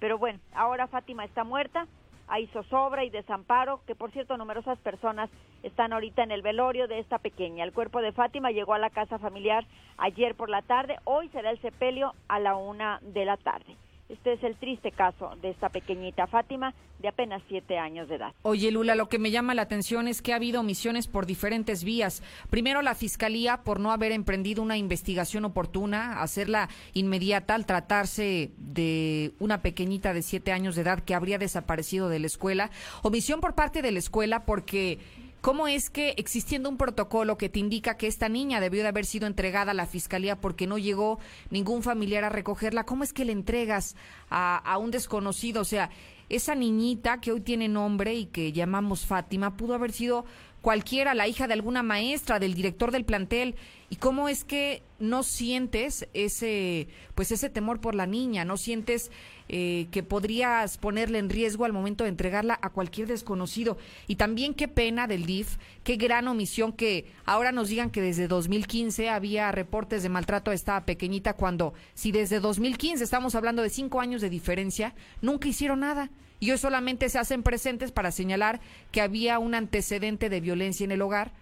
Pero 0.00 0.18
bueno, 0.18 0.40
ahora 0.54 0.88
Fátima 0.88 1.24
está 1.24 1.44
muerta, 1.44 1.86
hay 2.26 2.48
zozobra 2.48 3.04
y 3.04 3.10
desamparo, 3.10 3.80
que 3.86 3.94
por 3.94 4.10
cierto 4.10 4.36
numerosas 4.36 4.78
personas 4.80 5.30
están 5.62 5.92
ahorita 5.92 6.24
en 6.24 6.32
el 6.32 6.42
velorio 6.42 6.88
de 6.88 6.98
esta 6.98 7.18
pequeña. 7.18 7.62
El 7.62 7.72
cuerpo 7.72 8.00
de 8.00 8.10
Fátima 8.10 8.50
llegó 8.50 8.74
a 8.74 8.78
la 8.78 8.90
casa 8.90 9.20
familiar 9.20 9.64
ayer 9.98 10.34
por 10.34 10.50
la 10.50 10.62
tarde, 10.62 10.96
hoy 11.04 11.28
será 11.28 11.50
el 11.50 11.60
sepelio 11.60 12.12
a 12.26 12.40
la 12.40 12.56
una 12.56 12.98
de 13.02 13.24
la 13.24 13.36
tarde. 13.36 13.76
Este 14.08 14.34
es 14.34 14.42
el 14.44 14.56
triste 14.56 14.92
caso 14.92 15.32
de 15.42 15.50
esta 15.50 15.68
pequeñita 15.68 16.26
Fátima 16.28 16.74
de 17.00 17.08
apenas 17.08 17.42
siete 17.48 17.76
años 17.76 18.08
de 18.08 18.16
edad. 18.16 18.32
Oye, 18.42 18.70
Lula, 18.70 18.94
lo 18.94 19.08
que 19.08 19.18
me 19.18 19.30
llama 19.30 19.54
la 19.54 19.62
atención 19.62 20.06
es 20.06 20.22
que 20.22 20.32
ha 20.32 20.36
habido 20.36 20.60
omisiones 20.60 21.08
por 21.08 21.26
diferentes 21.26 21.82
vías. 21.82 22.22
Primero, 22.48 22.82
la 22.82 22.94
Fiscalía 22.94 23.58
por 23.64 23.80
no 23.80 23.90
haber 23.90 24.12
emprendido 24.12 24.62
una 24.62 24.76
investigación 24.76 25.44
oportuna, 25.44 26.22
hacerla 26.22 26.68
inmediata 26.94 27.54
al 27.54 27.66
tratarse 27.66 28.52
de 28.58 29.32
una 29.40 29.60
pequeñita 29.60 30.14
de 30.14 30.22
siete 30.22 30.52
años 30.52 30.76
de 30.76 30.82
edad 30.82 31.00
que 31.00 31.14
habría 31.14 31.38
desaparecido 31.38 32.08
de 32.08 32.20
la 32.20 32.26
escuela. 32.26 32.70
Omisión 33.02 33.40
por 33.40 33.54
parte 33.54 33.82
de 33.82 33.90
la 33.90 33.98
escuela 33.98 34.44
porque 34.44 35.00
¿Cómo 35.40 35.68
es 35.68 35.90
que 35.90 36.14
existiendo 36.16 36.68
un 36.68 36.76
protocolo 36.76 37.38
que 37.38 37.48
te 37.48 37.60
indica 37.60 37.96
que 37.96 38.08
esta 38.08 38.28
niña 38.28 38.60
debió 38.60 38.82
de 38.82 38.88
haber 38.88 39.06
sido 39.06 39.26
entregada 39.26 39.70
a 39.70 39.74
la 39.74 39.86
fiscalía 39.86 40.40
porque 40.40 40.66
no 40.66 40.76
llegó 40.76 41.20
ningún 41.50 41.82
familiar 41.82 42.24
a 42.24 42.28
recogerla, 42.28 42.84
cómo 42.84 43.04
es 43.04 43.12
que 43.12 43.24
le 43.24 43.32
entregas 43.32 43.94
a, 44.28 44.56
a 44.56 44.78
un 44.78 44.90
desconocido? 44.90 45.62
O 45.62 45.64
sea, 45.64 45.90
esa 46.28 46.56
niñita 46.56 47.20
que 47.20 47.30
hoy 47.30 47.40
tiene 47.40 47.68
nombre 47.68 48.14
y 48.14 48.26
que 48.26 48.52
llamamos 48.52 49.06
Fátima 49.06 49.56
pudo 49.56 49.74
haber 49.74 49.92
sido 49.92 50.24
cualquiera, 50.66 51.14
la 51.14 51.28
hija 51.28 51.46
de 51.46 51.52
alguna 51.52 51.84
maestra, 51.84 52.40
del 52.40 52.54
director 52.54 52.90
del 52.90 53.04
plantel. 53.04 53.54
¿Y 53.88 53.94
cómo 53.94 54.28
es 54.28 54.42
que 54.42 54.82
no 54.98 55.22
sientes 55.22 56.08
ese, 56.12 56.88
pues 57.14 57.30
ese 57.30 57.48
temor 57.48 57.80
por 57.80 57.94
la 57.94 58.04
niña? 58.04 58.44
¿No 58.44 58.56
sientes 58.56 59.12
eh, 59.48 59.86
que 59.92 60.02
podrías 60.02 60.76
ponerle 60.76 61.20
en 61.20 61.30
riesgo 61.30 61.66
al 61.66 61.72
momento 61.72 62.02
de 62.02 62.10
entregarla 62.10 62.58
a 62.60 62.70
cualquier 62.70 63.06
desconocido? 63.06 63.78
Y 64.08 64.16
también 64.16 64.54
qué 64.54 64.66
pena 64.66 65.06
del 65.06 65.24
DIF, 65.24 65.56
qué 65.84 65.94
gran 65.94 66.26
omisión 66.26 66.72
que 66.72 67.06
ahora 67.26 67.52
nos 67.52 67.68
digan 67.68 67.90
que 67.90 68.02
desde 68.02 68.26
2015 68.26 69.08
había 69.08 69.52
reportes 69.52 70.02
de 70.02 70.08
maltrato 70.08 70.50
a 70.50 70.54
esta 70.54 70.84
pequeñita 70.84 71.34
cuando, 71.34 71.74
si 71.94 72.10
desde 72.10 72.40
2015 72.40 73.04
estamos 73.04 73.36
hablando 73.36 73.62
de 73.62 73.70
cinco 73.70 74.00
años 74.00 74.20
de 74.20 74.30
diferencia, 74.30 74.96
nunca 75.22 75.46
hicieron 75.46 75.78
nada 75.78 76.10
y 76.40 76.50
hoy 76.50 76.58
solamente 76.58 77.08
se 77.08 77.18
hacen 77.18 77.42
presentes 77.42 77.92
para 77.92 78.12
señalar 78.12 78.60
que 78.92 79.00
había 79.00 79.38
un 79.38 79.54
antecedente 79.54 80.28
de 80.28 80.40
violencia 80.40 80.84
en 80.84 80.92
el 80.92 81.02
hogar, 81.02 81.32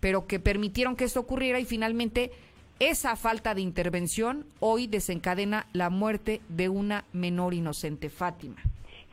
pero 0.00 0.26
que 0.26 0.40
permitieron 0.40 0.96
que 0.96 1.04
esto 1.04 1.20
ocurriera 1.20 1.58
y 1.60 1.64
finalmente 1.64 2.32
esa 2.80 3.16
falta 3.16 3.54
de 3.54 3.60
intervención 3.60 4.46
hoy 4.60 4.86
desencadena 4.86 5.66
la 5.72 5.90
muerte 5.90 6.40
de 6.48 6.68
una 6.68 7.04
menor 7.12 7.54
inocente, 7.54 8.10
Fátima. 8.10 8.56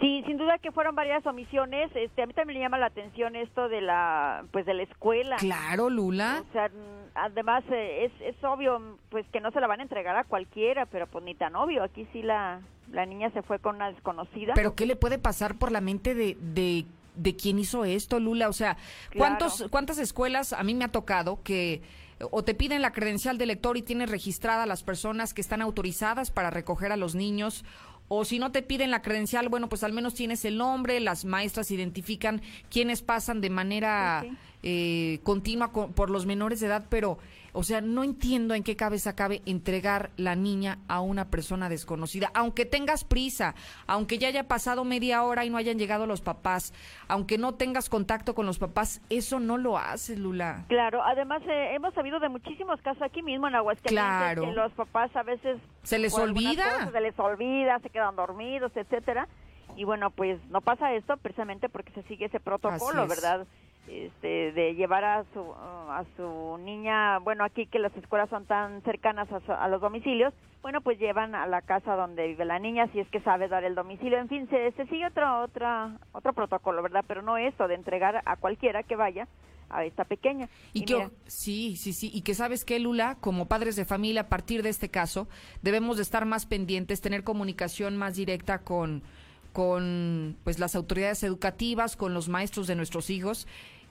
Sí, 0.02 0.24
sin 0.26 0.38
duda 0.38 0.58
que 0.58 0.72
fueron 0.72 0.96
varias 0.96 1.26
omisiones. 1.28 1.92
Este, 1.96 2.24
a 2.24 2.26
mí 2.26 2.34
también 2.34 2.58
me 2.60 2.66
llama 2.66 2.80
la 2.80 2.88
atención 2.88 3.36
esto 3.36 3.70
de 3.70 3.82
la, 3.82 4.44
pues, 4.52 4.66
de 4.66 4.74
la 4.74 4.84
escuela. 4.84 5.36
Claro, 5.38 5.90
Lula. 5.92 6.44
O 6.50 6.52
sea, 6.52 6.70
mm, 6.70 7.12
además 7.14 7.64
eh, 7.72 8.06
es, 8.06 8.36
es 8.36 8.44
obvio, 8.44 8.98
pues, 9.10 9.26
que 9.32 9.40
no 9.40 9.52
se 9.52 9.62
la 9.62 9.68
van 9.68 9.80
a 9.80 9.84
entregar 9.84 10.16
a 10.16 10.24
cualquiera, 10.24 10.88
pero 10.88 11.06
pues 11.08 11.24
ni 11.24 11.36
tan 11.36 11.56
obvio. 11.56 11.84
Aquí 11.84 12.08
sí 12.12 12.24
la, 12.24 12.62
la 12.92 13.06
niña 13.06 13.30
se 13.30 13.44
fue 13.44 13.60
con 13.60 13.76
una 13.76 13.92
desconocida. 13.92 14.54
Pero 14.56 14.74
¿qué 14.76 14.88
le 14.88 14.96
puede 14.96 15.20
pasar 15.20 15.56
por 15.60 15.72
la 15.72 15.82
mente 15.82 16.16
de, 16.16 16.36
de, 16.40 16.86
de 17.16 17.36
quién 17.36 17.60
hizo 17.60 17.86
esto, 17.86 18.20
Lula? 18.20 18.50
O 18.50 18.54
sea, 18.54 18.78
¿cuántos, 19.16 19.58
Claro. 19.58 19.70
¿cuántas 19.72 20.00
escuelas 20.00 20.52
a 20.52 20.64
mí 20.64 20.74
me 20.74 20.84
ha 20.86 20.92
tocado 20.92 21.44
que 21.44 21.84
o 22.30 22.44
te 22.44 22.54
piden 22.54 22.82
la 22.84 22.92
credencial 22.92 23.38
de 23.40 23.48
lector 23.48 23.78
y 23.78 23.82
tienes 23.82 24.10
registrada 24.10 24.66
las 24.68 24.84
personas 24.84 25.34
que 25.34 25.42
están 25.42 25.62
autorizadas 25.62 26.32
para 26.32 26.50
recoger 26.50 26.92
a 26.92 26.98
los 26.98 27.16
niños? 27.16 27.66
O 28.14 28.26
si 28.26 28.40
no 28.40 28.52
te 28.52 28.62
piden 28.62 28.92
la 28.92 29.02
credencial, 29.02 29.48
bueno, 29.48 29.70
pues 29.70 29.86
al 29.86 29.94
menos 29.94 30.14
tienes 30.16 30.44
el 30.44 30.58
nombre, 30.58 31.00
las 31.00 31.24
maestras 31.24 31.72
identifican 31.72 32.42
quiénes 32.70 33.02
pasan 33.02 33.40
de 33.40 33.50
manera 33.50 34.26
eh, 34.64 35.20
continua 35.24 35.72
con- 35.72 35.94
por 35.94 36.10
los 36.10 36.26
menores 36.26 36.60
de 36.60 36.68
edad, 36.68 36.86
pero, 36.90 37.20
o 37.54 37.64
sea, 37.64 37.82
no 37.82 38.04
entiendo 38.04 38.54
en 38.54 38.64
qué 38.64 38.76
cabeza 38.76 39.16
cabe 39.16 39.42
entregar 39.46 40.12
la 40.18 40.36
niña 40.36 40.80
a 40.88 41.02
una 41.02 41.26
persona 41.30 41.70
desconocida, 41.70 42.32
aunque 42.34 42.66
tengas 42.66 43.04
prisa, 43.04 43.56
aunque 43.88 44.18
ya 44.18 44.28
haya 44.30 44.48
pasado 44.48 44.84
media 44.84 45.24
hora 45.24 45.46
y 45.46 45.50
no 45.50 45.58
hayan 45.58 45.78
llegado 45.78 46.06
los 46.06 46.22
papás, 46.22 46.74
aunque 47.08 47.38
no 47.38 47.56
tengas 47.56 47.90
contacto 47.90 48.34
con 48.36 48.46
los 48.46 48.60
papás, 48.60 49.02
eso 49.10 49.40
no 49.40 49.58
lo 49.58 49.78
haces, 49.78 50.18
Lula. 50.20 50.66
Claro, 50.68 51.04
además 51.04 51.42
eh, 51.48 51.76
hemos 51.76 51.94
sabido 51.94 52.20
de 52.20 52.30
muchísimos 52.30 52.82
casos 52.82 53.02
aquí 53.04 53.22
mismo 53.22 53.48
en 53.48 53.56
Aguascalientes 53.56 53.92
Claro. 53.92 54.42
que 54.44 54.52
los 54.52 54.72
papás 54.74 55.16
a 55.16 55.24
veces 55.24 55.60
Se 55.84 56.00
les 56.00 56.14
olvida. 56.14 56.90
se 56.92 57.02
les 57.02 57.18
olvida, 57.20 57.80
se 57.80 57.90
quedan 57.90 58.16
dormidos, 58.16 58.72
etcétera. 58.76 59.28
Y 59.78 59.86
bueno, 59.86 60.12
pues 60.12 60.40
no 60.50 60.60
pasa 60.62 60.94
esto 60.94 61.16
precisamente 61.18 61.70
porque 61.70 61.92
se 61.94 62.04
sigue 62.04 62.26
ese 62.26 62.40
protocolo. 62.40 63.08
¿verdad? 63.08 63.48
Este, 63.88 64.52
de 64.54 64.76
llevar 64.76 65.04
a 65.04 65.24
su 65.34 65.42
a 65.54 66.06
su 66.16 66.58
niña, 66.64 67.18
bueno, 67.20 67.44
aquí 67.44 67.66
que 67.66 67.80
las 67.80 67.94
escuelas 67.98 68.30
son 68.30 68.46
tan 68.46 68.82
cercanas 68.84 69.30
a, 69.32 69.40
su- 69.42 69.52
a 69.52 69.68
los 69.68 69.82
domicilios, 69.82 70.34
bueno, 70.62 70.80
pues 70.82 70.98
llevan 71.00 71.36
a 71.36 71.46
la 71.48 71.62
casa 71.62 71.96
donde 71.96 72.28
vive 72.28 72.46
la 72.46 72.60
niña 72.60 72.88
si 72.94 73.00
es 73.00 73.08
que 73.10 73.20
sabe 73.22 73.48
dar 73.50 73.64
el 73.66 73.76
domicilio. 73.76 74.18
En 74.20 74.30
fin, 74.30 74.48
se, 74.50 74.72
se 74.74 74.86
sigue 74.86 75.06
otro 75.08 75.42
otra 75.42 75.98
otro 76.14 76.32
protocolo, 76.34 76.82
¿verdad? 76.84 77.04
Pero 77.08 77.22
no 77.24 77.38
esto 77.38 77.68
de 77.68 77.76
entregar 77.76 78.22
a 78.24 78.36
cualquiera 78.38 78.84
que 78.84 78.96
vaya 78.96 79.28
a 79.70 79.84
esta 79.84 80.06
pequeña. 80.06 80.48
Y, 80.74 80.84
Y 80.84 80.86
que, 80.86 80.96
mira, 80.96 81.10
sí, 81.26 81.76
sí, 81.76 81.92
sí, 81.92 82.12
y 82.14 82.22
que 82.22 82.34
sabes 82.36 82.64
que 82.64 82.80
Lula, 82.80 83.18
como 83.20 83.48
padres 83.48 83.76
de 83.76 83.84
familia, 83.86 84.22
a 84.22 84.30
partir 84.30 84.64
de 84.64 84.70
este 84.70 84.90
caso, 84.90 85.28
debemos 85.64 85.98
de 85.98 86.04
estar 86.04 86.26
más 86.26 86.46
pendientes, 86.46 87.02
tener 87.02 87.24
comunicación 87.24 87.98
más 87.98 88.16
directa 88.16 88.60
con, 88.60 89.02
con 89.54 90.38
pues 90.44 90.60
las 90.60 90.76
autoridades 90.76 91.24
educativas, 91.24 91.96
con 91.96 92.14
los 92.14 92.30
maestros 92.30 92.68
de 92.68 92.76
nuestros 92.76 93.10
hijos, 93.10 93.48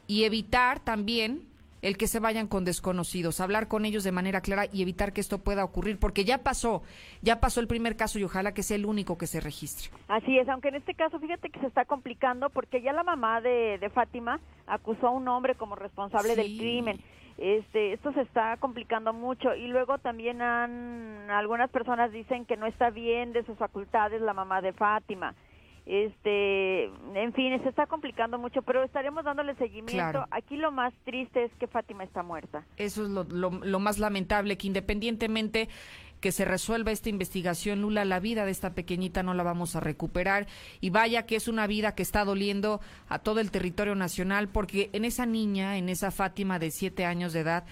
y 0.06 0.24
evitar 0.24 0.80
también 0.80 1.42
el 1.82 1.96
que 1.96 2.06
se 2.06 2.20
vayan 2.20 2.46
con 2.46 2.64
desconocidos, 2.64 3.40
hablar 3.40 3.68
con 3.68 3.84
ellos 3.84 4.04
de 4.04 4.12
manera 4.12 4.40
clara 4.40 4.66
y 4.70 4.82
evitar 4.82 5.12
que 5.12 5.20
esto 5.20 5.38
pueda 5.38 5.64
ocurrir, 5.64 5.98
porque 5.98 6.24
ya 6.24 6.38
pasó, 6.38 6.82
ya 7.22 7.40
pasó 7.40 7.60
el 7.60 7.68
primer 7.68 7.96
caso 7.96 8.18
y 8.18 8.24
ojalá 8.24 8.52
que 8.52 8.62
sea 8.62 8.76
el 8.76 8.86
único 8.86 9.16
que 9.16 9.26
se 9.26 9.40
registre. 9.40 9.90
Así 10.08 10.38
es, 10.38 10.48
aunque 10.48 10.68
en 10.68 10.76
este 10.76 10.94
caso 10.94 11.18
fíjate 11.18 11.50
que 11.50 11.60
se 11.60 11.66
está 11.66 11.84
complicando 11.84 12.50
porque 12.50 12.82
ya 12.82 12.92
la 12.92 13.02
mamá 13.02 13.40
de, 13.40 13.78
de 13.78 13.90
Fátima 13.90 14.40
acusó 14.66 15.08
a 15.08 15.10
un 15.10 15.26
hombre 15.28 15.54
como 15.54 15.74
responsable 15.74 16.36
del 16.36 16.58
crimen. 16.58 17.00
Este, 17.38 17.94
esto 17.94 18.12
se 18.12 18.20
está 18.20 18.58
complicando 18.58 19.14
mucho 19.14 19.54
y 19.54 19.66
luego 19.68 19.96
también 19.96 20.42
han 20.42 21.30
algunas 21.30 21.70
personas 21.70 22.12
dicen 22.12 22.44
que 22.44 22.58
no 22.58 22.66
está 22.66 22.90
bien 22.90 23.32
de 23.32 23.44
sus 23.44 23.56
facultades 23.56 24.20
la 24.20 24.34
mamá 24.34 24.60
de 24.60 24.74
Fátima. 24.74 25.34
Este, 25.86 26.85
en 26.85 27.32
fin, 27.35 27.61
se 27.62 27.69
está 27.69 27.86
complicando 27.86 28.39
mucho, 28.39 28.62
pero 28.62 28.82
estaremos 28.85 29.24
dándole 29.24 29.55
seguimiento. 29.57 29.93
Claro. 29.93 30.27
Aquí 30.31 30.57
lo 30.57 30.70
más 30.70 30.93
triste 31.05 31.44
es 31.44 31.52
que 31.59 31.66
Fátima 31.66 32.05
está 32.05 32.23
muerta. 32.23 32.65
Eso 32.77 33.05
es 33.05 33.11
lo, 33.11 33.24
lo- 33.24 33.51
lo 33.65 33.81
más 33.81 33.98
lamentable, 33.98 34.57
que 34.57 34.66
independientemente 34.66 35.69
que 36.20 36.32
se 36.32 36.44
resuelva 36.44 36.90
esta 36.90 37.09
investigación, 37.09 37.81
Lula, 37.81 38.05
la 38.05 38.20
vida 38.20 38.44
de 38.44 38.51
esta 38.51 38.74
pequeñita 38.74 39.23
no 39.23 39.32
la 39.32 39.43
vamos 39.43 39.74
a 39.74 39.81
recuperar. 39.81 40.47
Y 40.82 40.90
vaya 40.90 41.24
que 41.24 41.35
es 41.36 41.48
una 41.48 41.66
vida 41.66 41.94
que 41.94 42.02
está 42.02 42.24
doliendo 42.27 42.81
a 43.09 43.19
todo 43.20 43.40
el 43.40 43.51
territorio 43.51 43.94
nacional, 43.94 44.48
porque 44.48 44.90
en 44.93 45.07
esa 45.07 45.24
niña, 45.24 45.78
en 45.78 45.89
esa 45.89 46.11
Fátima 46.11 46.59
de 46.59 46.70
siete 46.70 47.07
años 47.07 47.32
de 47.32 47.40
edad, 47.40 47.65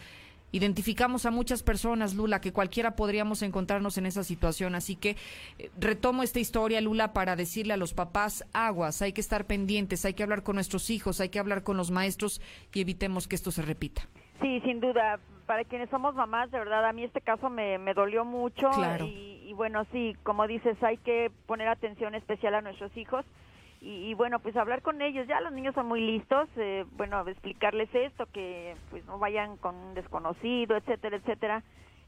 identificamos 0.53 1.27
a 1.27 1.31
muchas 1.31 1.63
personas, 1.63 2.15
Lula, 2.15 2.41
que 2.41 2.53
cualquiera 2.53 2.97
podríamos 2.97 3.43
encontrarnos 3.43 3.99
en 3.99 4.07
esa 4.07 4.25
situación. 4.25 4.75
Así 4.75 4.97
que 4.97 5.17
eh, 5.59 5.71
retomo 5.79 6.23
esta 6.23 6.41
historia, 6.41 6.81
Lula, 6.81 7.13
para 7.13 7.37
decirle 7.37 7.75
a 7.75 7.77
los 7.77 7.95
papás, 7.95 8.45
aguas, 8.53 9.03
hay 9.03 9.13
que 9.13 9.21
estar 9.21 9.47
pendientes, 9.47 10.05
hay 10.05 10.15
que 10.15 10.23
hablar 10.23 10.43
con 10.43 10.55
nuestros 10.57 10.91
hijos, 10.91 11.21
hay 11.21 11.29
que 11.29 11.39
hablar 11.39 11.63
con 11.63 11.77
los 11.77 11.91
maestros 11.91 12.41
y 12.73 12.81
evitemos 12.81 13.29
que 13.29 13.37
esto 13.37 13.51
se 13.51 13.63
repita. 13.63 14.03
Sí, 14.41 14.61
sin 14.61 14.81
duda. 14.81 15.19
Para 15.47 15.65
quienes 15.65 15.89
somos 15.89 16.15
mamás, 16.15 16.51
de 16.51 16.59
verdad, 16.59 16.85
a 16.87 16.93
mí 16.93 17.05
este 17.05 17.23
caso 17.23 17.49
me, 17.49 17.79
me 17.79 17.95
dolió 17.95 18.25
mucho. 18.25 18.69
Claro. 18.71 19.07
Y, 19.07 19.45
y 19.47 19.53
bueno, 19.55 19.87
sí, 19.93 20.15
como 20.23 20.47
dices, 20.47 20.77
hay 20.83 20.99
que 20.99 21.31
poner 21.47 21.69
atención 21.69 22.15
especial 22.15 22.55
a 22.55 22.61
nuestros 22.61 22.95
hijos. 22.97 23.25
Y, 23.81 24.11
y 24.11 24.15
bueno, 24.15 24.41
pues 24.41 24.57
hablar 24.57 24.83
con 24.83 25.01
ellos. 25.03 25.27
Ya 25.29 25.41
los 25.41 25.53
niños 25.53 25.75
son 25.75 25.87
muy 25.87 26.01
listos. 26.01 26.49
eh, 26.57 26.85
bueno, 26.97 27.27
explicarles 27.29 27.89
esto, 27.95 28.27
que 28.33 28.75
pues 28.91 29.05
no 29.07 29.19
vayan 29.19 29.57
con 29.57 29.75
un 29.75 29.95
desconocido, 29.95 30.77
etcétera, 30.77 31.17
etcétera. 31.17 31.63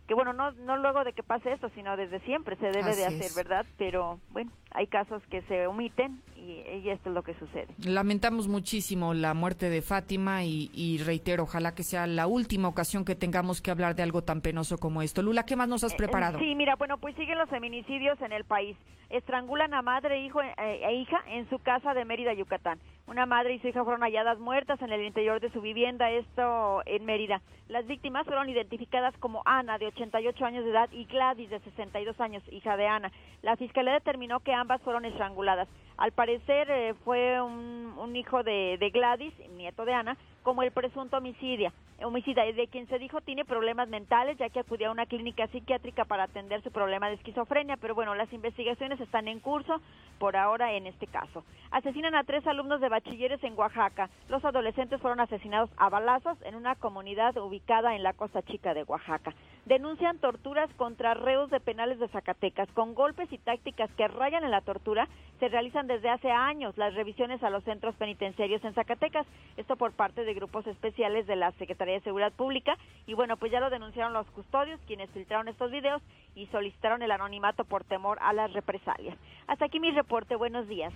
Que 0.08 0.14
bueno, 0.14 0.32
no, 0.32 0.50
no 0.50 0.76
luego 0.76 1.04
de 1.04 1.12
que 1.12 1.22
pase 1.22 1.52
esto, 1.52 1.68
sino 1.76 1.96
desde 1.96 2.18
siempre 2.20 2.56
se 2.56 2.66
debe 2.66 2.96
de 2.96 3.06
hacer, 3.06 3.26
es. 3.26 3.36
¿verdad? 3.36 3.64
Pero 3.78 4.18
bueno, 4.32 4.50
hay 4.72 4.88
casos 4.88 5.22
que 5.30 5.40
se 5.42 5.68
omiten 5.68 6.20
y, 6.34 6.62
y 6.82 6.90
esto 6.90 7.10
es 7.10 7.14
lo 7.14 7.22
que 7.22 7.34
sucede. 7.34 7.68
Lamentamos 7.86 8.48
muchísimo 8.48 9.14
la 9.14 9.34
muerte 9.34 9.70
de 9.70 9.82
Fátima 9.82 10.42
y, 10.42 10.68
y 10.74 10.98
reitero, 10.98 11.44
ojalá 11.44 11.76
que 11.76 11.84
sea 11.84 12.08
la 12.08 12.26
última 12.26 12.66
ocasión 12.66 13.04
que 13.04 13.14
tengamos 13.14 13.62
que 13.62 13.70
hablar 13.70 13.94
de 13.94 14.02
algo 14.02 14.22
tan 14.24 14.40
penoso 14.40 14.78
como 14.78 15.00
esto. 15.00 15.22
Lula, 15.22 15.44
¿qué 15.44 15.54
más 15.54 15.68
nos 15.68 15.84
has 15.84 15.94
preparado? 15.94 16.40
Sí, 16.40 16.56
mira, 16.56 16.74
bueno, 16.74 16.98
pues 16.98 17.14
siguen 17.14 17.38
los 17.38 17.48
feminicidios 17.48 18.20
en 18.20 18.32
el 18.32 18.42
país. 18.42 18.76
Estrangulan 19.10 19.74
a 19.74 19.82
madre 19.82 20.20
hijo, 20.20 20.40
eh, 20.40 20.54
e 20.56 20.94
hija 20.94 21.22
en 21.26 21.48
su 21.50 21.58
casa 21.58 21.94
de 21.94 22.04
Mérida, 22.04 22.32
Yucatán. 22.32 22.78
Una 23.06 23.26
madre 23.26 23.54
y 23.54 23.58
su 23.58 23.68
hija 23.68 23.84
fueron 23.84 24.02
halladas 24.02 24.38
muertas 24.38 24.80
en 24.82 24.92
el 24.92 25.02
interior 25.02 25.40
de 25.40 25.50
su 25.50 25.60
vivienda, 25.60 26.10
esto 26.10 26.82
en 26.86 27.04
Mérida. 27.04 27.42
Las 27.68 27.86
víctimas 27.86 28.24
fueron 28.24 28.48
identificadas 28.48 29.16
como 29.18 29.42
Ana, 29.44 29.78
de 29.78 29.88
88 29.88 30.44
años 30.44 30.64
de 30.64 30.70
edad, 30.70 30.88
y 30.92 31.04
Gladys, 31.04 31.50
de 31.50 31.60
62 31.60 32.20
años, 32.20 32.42
hija 32.50 32.76
de 32.76 32.86
Ana. 32.86 33.12
La 33.42 33.56
fiscalía 33.56 33.94
determinó 33.94 34.40
que 34.40 34.52
ambas 34.52 34.80
fueron 34.82 35.04
estranguladas. 35.04 35.68
Al 35.96 36.12
parecer, 36.12 36.30
parecer 36.30 36.70
eh, 36.70 36.94
fue 37.04 37.40
un, 37.40 37.94
un 37.98 38.14
hijo 38.14 38.44
de, 38.44 38.76
de 38.78 38.90
Gladys, 38.90 39.34
nieto 39.56 39.84
de 39.84 39.92
Ana, 39.94 40.16
como 40.42 40.62
el 40.62 40.72
presunto 40.72 41.16
homicidio 41.16 41.72
homicida, 42.04 42.44
de 42.44 42.68
quien 42.68 42.88
se 42.88 42.98
dijo 42.98 43.20
tiene 43.20 43.44
problemas 43.44 43.88
mentales, 43.88 44.38
ya 44.38 44.48
que 44.48 44.60
acudió 44.60 44.88
a 44.88 44.92
una 44.92 45.06
clínica 45.06 45.46
psiquiátrica 45.48 46.04
para 46.04 46.24
atender 46.24 46.62
su 46.62 46.70
problema 46.70 47.08
de 47.08 47.14
esquizofrenia, 47.14 47.76
pero 47.76 47.94
bueno, 47.94 48.14
las 48.14 48.32
investigaciones 48.32 49.00
están 49.00 49.28
en 49.28 49.40
curso 49.40 49.80
por 50.18 50.36
ahora 50.36 50.72
en 50.72 50.86
este 50.86 51.06
caso. 51.06 51.44
Asesinan 51.70 52.14
a 52.14 52.24
tres 52.24 52.46
alumnos 52.46 52.80
de 52.80 52.88
bachilleres 52.88 53.42
en 53.44 53.58
Oaxaca. 53.58 54.10
Los 54.28 54.44
adolescentes 54.44 55.00
fueron 55.00 55.20
asesinados 55.20 55.70
a 55.76 55.88
balazos 55.88 56.40
en 56.42 56.54
una 56.54 56.74
comunidad 56.74 57.36
ubicada 57.36 57.94
en 57.94 58.02
la 58.02 58.12
costa 58.12 58.42
chica 58.42 58.74
de 58.74 58.82
Oaxaca. 58.84 59.34
Denuncian 59.66 60.18
torturas 60.18 60.70
contra 60.76 61.14
reos 61.14 61.50
de 61.50 61.60
penales 61.60 61.98
de 61.98 62.08
Zacatecas. 62.08 62.68
Con 62.72 62.94
golpes 62.94 63.32
y 63.32 63.38
tácticas 63.38 63.90
que 63.92 64.08
rayan 64.08 64.44
en 64.44 64.50
la 64.50 64.62
tortura, 64.62 65.08
se 65.38 65.48
realizan 65.48 65.86
desde 65.86 66.10
hace 66.10 66.30
años 66.30 66.76
las 66.76 66.94
revisiones 66.94 67.42
a 67.42 67.50
los 67.50 67.64
centros 67.64 67.94
penitenciarios 67.96 68.64
en 68.64 68.74
Zacatecas. 68.74 69.26
Esto 69.56 69.76
por 69.76 69.92
parte 69.92 70.24
de 70.24 70.29
grupos 70.34 70.66
especiales 70.66 71.26
de 71.26 71.36
la 71.36 71.52
Secretaría 71.52 71.94
de 71.94 72.00
Seguridad 72.00 72.32
Pública 72.32 72.76
y 73.06 73.14
bueno, 73.14 73.36
pues 73.36 73.52
ya 73.52 73.60
lo 73.60 73.70
denunciaron 73.70 74.12
los 74.12 74.26
custodios 74.28 74.80
quienes 74.86 75.10
filtraron 75.10 75.48
estos 75.48 75.70
videos 75.70 76.02
y 76.34 76.46
solicitaron 76.46 77.02
el 77.02 77.10
anonimato 77.10 77.64
por 77.64 77.84
temor 77.84 78.18
a 78.20 78.32
las 78.32 78.52
represalias. 78.52 79.16
Hasta 79.46 79.66
aquí 79.66 79.80
mi 79.80 79.90
reporte, 79.90 80.36
buenos 80.36 80.68
días. 80.68 80.92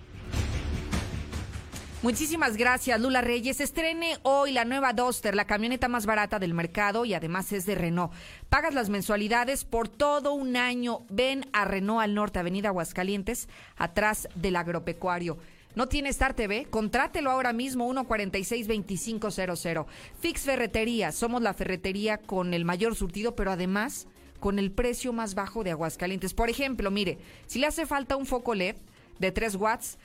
Muchísimas 2.05 2.55
gracias, 2.55 3.01
Lula 3.01 3.21
Reyes. 3.21 3.59
Estrene 3.59 4.17
hoy 4.21 4.51
la 4.51 4.63
nueva 4.63 4.93
Duster, 4.93 5.33
la 5.33 5.45
camioneta 5.47 5.87
más 5.87 6.05
barata 6.05 6.37
del 6.37 6.53
mercado 6.53 7.03
y 7.03 7.15
además 7.15 7.51
es 7.51 7.65
de 7.65 7.73
Renault. 7.73 8.13
Pagas 8.47 8.75
las 8.75 8.89
mensualidades 8.89 9.65
por 9.65 9.87
todo 9.87 10.33
un 10.33 10.55
año. 10.55 10.99
Ven 11.09 11.45
a 11.51 11.65
Renault 11.65 12.03
al 12.03 12.13
norte, 12.13 12.37
Avenida 12.37 12.69
Aguascalientes, 12.69 13.49
atrás 13.75 14.29
del 14.35 14.55
agropecuario. 14.55 15.37
¿No 15.75 15.87
tiene 15.87 16.09
Star 16.09 16.33
TV? 16.33 16.67
Contrátelo 16.69 17.31
ahora 17.31 17.51
mismo, 17.53 17.91
146-2500. 17.93 19.85
Fix 20.19 20.41
Ferretería, 20.41 21.11
somos 21.11 21.41
la 21.41 21.53
ferretería 21.53 22.17
con 22.17 22.53
el 22.53 22.63
mayor 22.63 22.95
surtido, 22.95 23.35
pero 23.35 23.51
además 23.51 24.07
con 24.39 24.57
el 24.59 24.71
precio 24.71 25.11
más 25.11 25.35
bajo 25.35 25.63
de 25.63 25.71
Aguascalientes. 25.71 26.33
Por 26.33 26.49
ejemplo, 26.49 26.91
mire, 26.91 27.17
si 27.45 27.59
le 27.59 27.67
hace 27.67 27.85
falta 27.85 28.15
un 28.15 28.25
foco 28.25 28.55
LED 28.55 28.75
de 29.19 29.31
3 29.31 29.55
watts, 29.55 29.97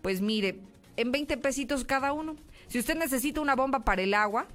pues 0.00 0.20
mire, 0.20 0.60
en 0.96 1.12
20 1.12 1.36
pesitos 1.36 1.84
cada 1.84 2.12
uno. 2.12 2.36
Si 2.68 2.78
usted 2.78 2.96
necesita 2.96 3.40
una 3.40 3.54
bomba 3.54 3.80
para 3.80 4.02
el 4.02 4.14
agua, 4.14 4.46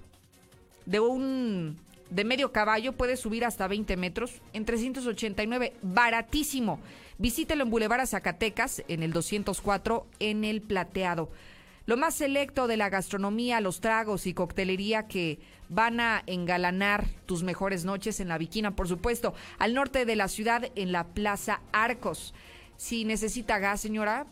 de 0.86 1.00
un 1.00 1.78
de 2.10 2.24
medio 2.24 2.52
caballo 2.52 2.94
puede 2.94 3.18
subir 3.18 3.46
hasta 3.46 3.68
20 3.68 3.98
metros 3.98 4.42
en 4.54 4.66
389, 4.66 5.74
baratísimo. 5.82 6.80
Visítelo 7.18 7.64
en 7.64 7.70
Boulevard 7.70 8.06
Zacatecas, 8.08 8.84
en 8.88 9.04
el 9.04 9.12
204, 9.12 10.06
en 10.20 10.44
el 10.44 10.62
Plateado. 10.62 11.30
Lo 11.86 11.98
más 11.98 12.16
selecto 12.16 12.68
de 12.68 12.78
la 12.78 12.90
gastronomía, 12.90 13.62
los 13.62 13.80
tragos 13.80 14.28
y 14.28 14.34
coctelería 14.34 15.08
que 15.08 15.40
van 15.70 16.00
a 16.00 16.22
engalanar 16.28 17.06
tus 17.26 17.44
mejores 17.44 17.86
noches 17.86 18.20
en 18.20 18.28
la 18.28 18.38
Viquina, 18.38 18.76
por 18.76 18.88
supuesto, 18.88 19.34
al 19.58 19.74
norte 19.74 20.06
de 20.06 20.16
la 20.16 20.28
ciudad, 20.28 20.70
en 20.76 20.92
la 20.92 21.06
Plaza 21.06 21.62
Arcos. 21.72 22.34
Si 22.76 23.06
necesita 23.06 23.58
gas, 23.60 23.82
señora, 23.82 24.28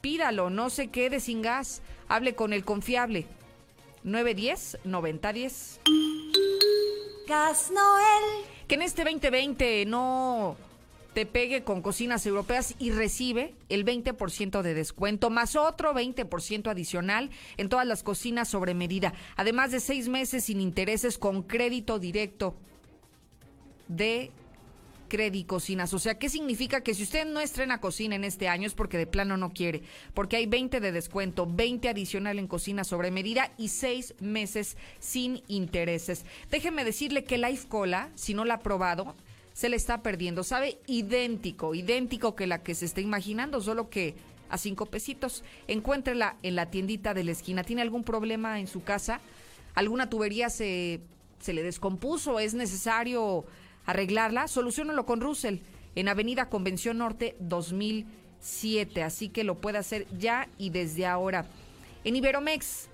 pídalo, 0.00 0.50
no 0.50 0.68
se 0.68 0.88
quede 0.88 1.20
sin 1.20 1.42
gas. 1.42 1.80
Hable 2.08 2.34
con 2.34 2.52
el 2.52 2.64
confiable. 2.64 3.26
910-9010. 4.04 5.80
Gas 7.26 7.70
Noel. 7.72 8.44
Que 8.68 8.76
en 8.76 8.82
este 8.82 9.02
2020 9.02 9.84
no 9.86 10.56
te 11.12 11.26
pegue 11.26 11.64
con 11.64 11.82
cocinas 11.82 12.26
europeas 12.26 12.74
y 12.78 12.90
recibe 12.90 13.54
el 13.68 13.84
20% 13.84 14.62
de 14.62 14.74
descuento, 14.74 15.30
más 15.30 15.56
otro 15.56 15.94
20% 15.94 16.70
adicional 16.70 17.30
en 17.56 17.68
todas 17.68 17.86
las 17.86 18.02
cocinas 18.02 18.48
sobre 18.48 18.74
medida, 18.74 19.14
además 19.36 19.70
de 19.70 19.80
seis 19.80 20.08
meses 20.08 20.44
sin 20.44 20.60
intereses 20.60 21.16
con 21.16 21.42
crédito 21.42 21.98
directo 21.98 22.54
de 23.88 24.30
Cocinas. 25.46 25.94
O 25.94 25.98
sea, 25.98 26.18
¿qué 26.18 26.28
significa? 26.28 26.80
Que 26.80 26.94
si 26.94 27.02
usted 27.02 27.26
no 27.26 27.40
estrena 27.40 27.80
cocina 27.80 28.14
en 28.14 28.24
este 28.24 28.48
año 28.48 28.66
es 28.66 28.74
porque 28.74 28.98
de 28.98 29.06
plano 29.06 29.36
no 29.36 29.52
quiere, 29.52 29.82
porque 30.14 30.36
hay 30.36 30.46
20 30.46 30.80
de 30.80 30.92
descuento, 30.92 31.46
20 31.46 31.88
adicional 31.88 32.38
en 32.38 32.46
cocina 32.46 32.84
sobre 32.84 33.10
medida 33.10 33.52
y 33.56 33.68
seis 33.68 34.14
meses 34.20 34.76
sin 34.98 35.42
intereses. 35.48 36.24
Déjeme 36.50 36.84
decirle 36.84 37.24
que 37.24 37.38
Life 37.38 37.68
Cola, 37.68 38.10
si 38.14 38.34
no 38.34 38.44
la 38.44 38.54
ha 38.54 38.60
probado, 38.60 39.14
se 39.52 39.68
le 39.68 39.76
está 39.76 40.02
perdiendo. 40.02 40.44
Sabe 40.44 40.78
idéntico, 40.86 41.74
idéntico 41.74 42.34
que 42.34 42.46
la 42.46 42.62
que 42.62 42.74
se 42.74 42.84
está 42.84 43.00
imaginando, 43.00 43.60
solo 43.60 43.88
que 43.88 44.14
a 44.48 44.58
cinco 44.58 44.86
pesitos. 44.86 45.42
Encuéntrela 45.68 46.36
en 46.42 46.56
la 46.56 46.66
tiendita 46.66 47.14
de 47.14 47.24
la 47.24 47.32
esquina. 47.32 47.64
¿Tiene 47.64 47.82
algún 47.82 48.04
problema 48.04 48.60
en 48.60 48.66
su 48.66 48.82
casa? 48.82 49.20
¿Alguna 49.74 50.08
tubería 50.08 50.50
se, 50.50 51.00
se 51.40 51.52
le 51.52 51.62
descompuso? 51.62 52.38
¿Es 52.38 52.54
necesario 52.54 53.44
arreglarla? 53.86 54.48
Solucionalo 54.48 55.06
con 55.06 55.20
Russell 55.20 55.58
en 55.94 56.08
Avenida 56.08 56.48
Convención 56.48 56.98
Norte 56.98 57.36
2007. 57.40 59.02
Así 59.02 59.28
que 59.30 59.44
lo 59.44 59.56
puede 59.56 59.78
hacer 59.78 60.06
ya 60.18 60.48
y 60.58 60.70
desde 60.70 61.06
ahora. 61.06 61.46
En 62.04 62.16
Iberomex 62.16 62.88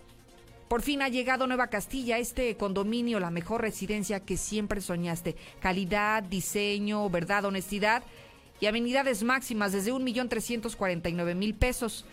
por 0.69 0.81
fin 0.81 1.03
ha 1.03 1.11
llegado 1.11 1.47
Nueva 1.47 1.67
Castilla, 1.67 2.17
este 2.17 2.57
condominio, 2.57 3.21
la 3.21 3.31
mejor 3.31 3.61
residencia 3.61 4.21
que 4.21 4.39
siempre 4.39 4.81
soñaste. 4.81 5.37
Calidad, 5.61 6.23
diseño, 6.23 7.11
verdad, 7.11 7.45
honestidad 7.45 8.03
y 8.59 8.65
amenidades 8.65 9.23
máximas 9.23 9.73
desde 9.73 9.93
un 9.93 10.03
millón 10.03 10.31
trescientos 10.31 10.75
cuarenta 10.75 11.11
y 11.11 11.13
nueve 11.13 11.35
mil 11.35 11.55
pesos. 11.55 12.07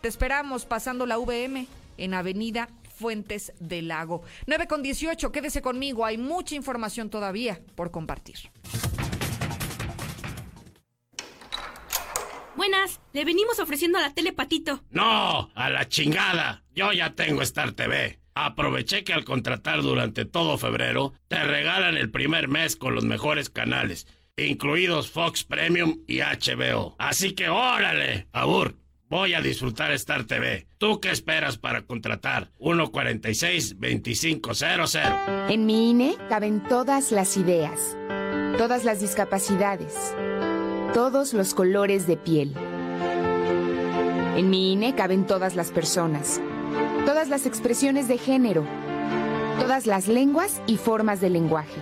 Te 0.00 0.08
esperamos 0.08 0.64
pasando 0.64 1.04
la 1.04 1.18
VM 1.18 1.66
en 1.98 2.14
Avenida 2.14 2.70
Fuentes 2.98 3.52
del 3.60 3.88
Lago. 3.88 4.22
9 4.46 4.66
con 4.66 4.82
18, 4.82 5.30
quédese 5.30 5.62
conmigo, 5.62 6.04
hay 6.04 6.18
mucha 6.18 6.56
información 6.56 7.10
todavía 7.10 7.60
por 7.76 7.90
compartir. 7.90 8.36
Buenas, 12.56 13.00
le 13.12 13.24
venimos 13.24 13.60
ofreciendo 13.60 13.98
a 13.98 14.00
la 14.00 14.14
tele 14.14 14.32
Patito. 14.32 14.82
No, 14.90 15.48
a 15.54 15.70
la 15.70 15.88
chingada. 15.88 16.64
Yo 16.74 16.92
ya 16.92 17.14
tengo 17.14 17.42
Star 17.42 17.70
TV. 17.72 18.18
Aproveché 18.34 19.04
que 19.04 19.12
al 19.12 19.24
contratar 19.24 19.80
durante 19.82 20.24
todo 20.24 20.58
febrero, 20.58 21.12
te 21.28 21.42
regalan 21.44 21.96
el 21.96 22.10
primer 22.10 22.48
mes 22.48 22.74
con 22.74 22.96
los 22.96 23.04
mejores 23.04 23.48
canales, 23.48 24.08
incluidos 24.36 25.08
Fox 25.08 25.44
Premium 25.44 26.00
y 26.08 26.18
HBO. 26.18 26.96
Así 26.98 27.32
que 27.32 27.48
órale, 27.48 28.26
Abur. 28.32 28.76
Voy 29.08 29.34
a 29.34 29.40
disfrutar 29.40 29.92
Star 29.92 30.24
TV. 30.24 30.66
¿Tú 30.78 30.98
qué 31.00 31.10
esperas 31.10 31.58
para 31.58 31.82
contratar? 31.82 32.50
146-2500. 32.58 35.50
En 35.50 35.66
mi 35.66 35.90
INE 35.90 36.16
caben 36.28 36.62
todas 36.62 37.12
las 37.12 37.36
ideas, 37.36 37.96
todas 38.58 38.84
las 38.84 39.00
discapacidades 39.00 40.14
todos 40.92 41.34
los 41.34 41.54
colores 41.54 42.06
de 42.06 42.16
piel. 42.16 42.54
En 44.36 44.50
mi 44.50 44.72
INE 44.72 44.94
caben 44.94 45.26
todas 45.26 45.54
las 45.54 45.70
personas, 45.70 46.40
todas 47.04 47.28
las 47.28 47.46
expresiones 47.46 48.08
de 48.08 48.18
género, 48.18 48.64
todas 49.60 49.86
las 49.86 50.08
lenguas 50.08 50.62
y 50.66 50.76
formas 50.76 51.20
de 51.20 51.30
lenguaje. 51.30 51.80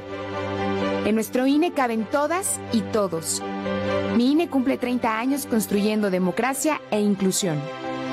En 1.06 1.14
nuestro 1.14 1.46
INE 1.46 1.70
caben 1.70 2.04
todas 2.04 2.60
y 2.72 2.80
todos. 2.80 3.40
Mi 4.16 4.32
INE 4.32 4.48
cumple 4.48 4.76
30 4.76 5.20
años 5.20 5.46
construyendo 5.46 6.10
democracia 6.10 6.80
e 6.90 7.00
inclusión. 7.00 7.60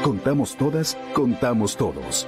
Contamos 0.03 0.55
todas, 0.55 0.95
contamos 1.15 1.75
todos. 1.75 2.27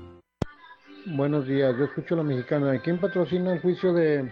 Buenos 1.07 1.47
días, 1.47 1.75
yo 1.79 1.85
escucho 1.85 2.13
a 2.13 2.17
la 2.17 2.23
mexicana. 2.23 2.79
¿Quién 2.79 2.99
patrocina 2.99 3.53
el 3.53 3.59
juicio 3.59 3.91
de 3.91 4.31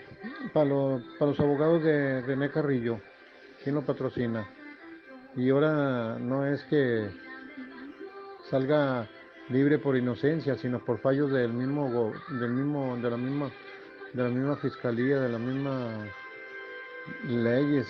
para, 0.54 0.70
los 0.70 1.40
abogados 1.40 1.84
de 1.84 2.22
René 2.22 2.52
Carrillo? 2.52 3.02
¿Quién 3.64 3.74
lo 3.74 3.82
patrocina? 3.82 4.48
Y 5.36 5.50
ahora 5.50 6.20
no 6.20 6.46
es 6.46 6.62
que 6.66 7.10
salga 8.52 9.10
libre 9.50 9.80
por 9.80 9.98
inocencia, 9.98 10.58
sino 10.58 10.86
por 10.86 11.00
fallos 11.00 11.32
del 11.32 11.52
mismo 11.54 12.14
del 12.40 12.52
mismo 12.52 12.98
de 12.98 13.10
la 13.10 13.18
misma 13.18 13.50
de 14.14 14.24
la 14.24 14.30
misma 14.30 14.56
fiscalía, 14.58 15.20
de 15.22 15.30
las 15.30 15.42
mismas 15.42 16.08
leyes. 17.28 17.88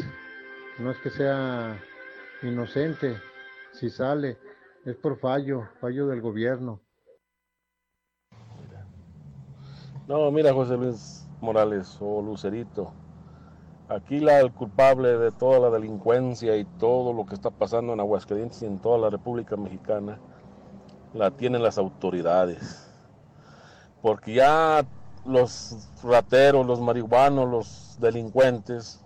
No 0.78 0.92
es 0.92 0.98
que 1.00 1.10
sea 1.10 1.78
inocente, 2.44 3.18
si 3.74 3.90
sale, 3.90 4.38
es 4.86 4.96
por 4.96 5.20
fallo, 5.20 5.68
fallo 5.82 6.08
del 6.08 6.22
gobierno. 6.22 6.80
No, 10.10 10.32
mira 10.32 10.52
José 10.52 10.76
Luis 10.76 11.28
Morales 11.40 11.96
o 12.02 12.20
Lucerito. 12.24 12.92
Aquí 13.90 14.18
el 14.18 14.52
culpable 14.52 15.20
de 15.20 15.30
toda 15.30 15.60
la 15.60 15.70
delincuencia 15.70 16.58
y 16.58 16.66
todo 16.66 17.14
lo 17.14 17.28
que 17.28 17.36
está 17.36 17.52
pasando 17.52 17.94
en 17.94 18.00
Aguascalientes 18.00 18.64
y 18.64 18.66
en 18.66 18.80
toda 18.80 18.98
la 18.98 19.12
República 19.12 19.56
Mexicana 19.56 20.18
la 21.14 21.30
tienen 21.30 21.62
las 21.62 21.78
autoridades. 21.78 22.92
Porque 24.02 24.34
ya 24.34 24.84
los 25.28 25.88
rateros, 26.04 26.66
los 26.66 26.82
marihuanos, 26.82 27.48
los 27.48 27.98
delincuentes 28.02 29.06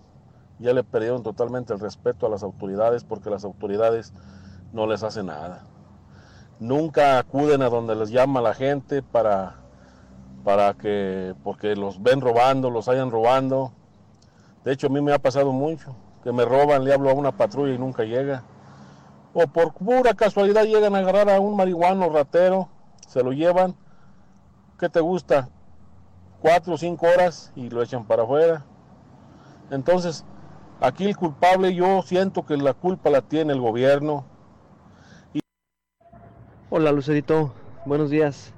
ya 0.59 0.71
le 0.71 0.85
perdieron 0.85 1.21
totalmente 1.21 1.73
el 1.73 1.81
respeto 1.81 2.27
a 2.27 2.29
las 2.29 2.43
autoridades 2.43 3.03
porque 3.03 3.29
las 3.29 3.43
autoridades 3.43 4.13
no 4.71 4.87
les 4.87 5.03
hacen 5.03 5.25
nada. 5.25 5.67
Nunca 6.61 7.19
acuden 7.19 7.61
a 7.61 7.67
donde 7.67 7.93
les 7.93 8.09
llama 8.09 8.39
la 8.39 8.53
gente 8.53 9.03
para 9.03 9.62
para 10.43 10.73
que, 10.73 11.33
porque 11.43 11.75
los 11.75 12.01
ven 12.01 12.21
robando, 12.21 12.69
los 12.69 12.87
hayan 12.87 13.11
robando. 13.11 13.71
De 14.63 14.73
hecho, 14.73 14.87
a 14.87 14.89
mí 14.89 15.01
me 15.01 15.13
ha 15.13 15.19
pasado 15.19 15.51
mucho, 15.51 15.95
que 16.23 16.31
me 16.31 16.45
roban, 16.45 16.83
le 16.83 16.93
hablo 16.93 17.09
a 17.09 17.13
una 17.13 17.31
patrulla 17.31 17.73
y 17.73 17.77
nunca 17.77 18.03
llega. 18.03 18.43
O 19.33 19.47
por 19.47 19.73
pura 19.73 20.13
casualidad 20.13 20.63
llegan 20.63 20.95
a 20.95 20.99
agarrar 20.99 21.29
a 21.29 21.39
un 21.39 21.55
marihuano 21.55 22.09
ratero, 22.09 22.69
se 23.07 23.23
lo 23.23 23.31
llevan. 23.31 23.75
¿Qué 24.79 24.89
te 24.89 24.99
gusta? 24.99 25.49
Cuatro 26.41 26.73
o 26.73 26.77
cinco 26.77 27.07
horas 27.07 27.51
y 27.55 27.69
lo 27.69 27.81
echan 27.81 28.05
para 28.05 28.23
afuera. 28.23 28.65
Entonces, 29.71 30.25
aquí 30.81 31.05
el 31.05 31.15
culpable, 31.15 31.73
yo 31.73 32.01
siento 32.01 32.45
que 32.45 32.57
la 32.57 32.73
culpa 32.73 33.09
la 33.09 33.21
tiene 33.21 33.53
el 33.53 33.61
gobierno. 33.61 34.25
Hola 36.69 36.91
Lucerito, 36.91 37.53
buenos 37.85 38.09
días. 38.09 38.53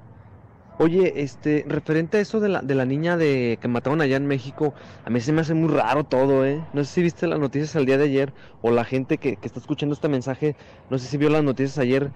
Oye, 0.78 1.22
este, 1.22 1.64
referente 1.66 2.18
a 2.18 2.20
eso 2.20 2.38
de 2.38 2.50
la, 2.50 2.60
de 2.60 2.74
la 2.74 2.84
niña 2.84 3.16
de 3.16 3.58
que 3.62 3.66
mataron 3.68 4.02
allá 4.02 4.16
en 4.16 4.26
México, 4.26 4.74
a 5.04 5.10
mí 5.10 5.20
se 5.22 5.32
me 5.32 5.40
hace 5.40 5.54
muy 5.54 5.70
raro 5.72 6.04
todo, 6.04 6.44
¿eh? 6.44 6.68
No 6.74 6.84
sé 6.84 6.92
si 6.92 7.02
viste 7.02 7.26
las 7.26 7.38
noticias 7.38 7.74
el 7.76 7.86
día 7.86 7.96
de 7.96 8.04
ayer 8.04 8.34
o 8.60 8.70
la 8.70 8.84
gente 8.84 9.16
que, 9.16 9.36
que 9.38 9.46
está 9.46 9.58
escuchando 9.58 9.94
este 9.94 10.08
mensaje, 10.08 10.54
no 10.90 10.98
sé 10.98 11.06
si 11.06 11.16
vio 11.16 11.30
las 11.30 11.42
noticias 11.42 11.78
ayer. 11.78 12.12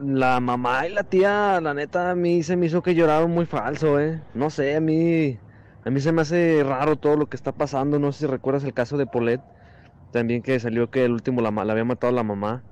La 0.00 0.40
mamá 0.40 0.86
y 0.88 0.92
la 0.92 1.04
tía, 1.04 1.60
la 1.60 1.74
neta, 1.74 2.10
a 2.10 2.14
mí 2.16 2.42
se 2.42 2.56
me 2.56 2.66
hizo 2.66 2.82
que 2.82 2.94
lloraron 2.94 3.30
muy 3.30 3.46
falso, 3.46 4.00
¿eh? 4.00 4.20
No 4.34 4.50
sé, 4.50 4.74
a 4.74 4.80
mí, 4.80 5.38
a 5.84 5.90
mí 5.90 6.00
se 6.00 6.10
me 6.12 6.22
hace 6.22 6.62
raro 6.64 6.96
todo 6.96 7.16
lo 7.16 7.28
que 7.28 7.36
está 7.36 7.52
pasando. 7.52 7.98
No 7.98 8.10
sé 8.12 8.20
si 8.20 8.26
recuerdas 8.26 8.64
el 8.64 8.74
caso 8.74 8.96
de 8.96 9.06
Polet, 9.06 9.40
también 10.12 10.42
que 10.42 10.58
salió 10.60 10.90
que 10.90 11.04
el 11.04 11.12
último 11.12 11.42
la, 11.42 11.50
la 11.50 11.72
había 11.72 11.84
matado 11.84 12.12
la 12.12 12.22
mamá. 12.24 12.62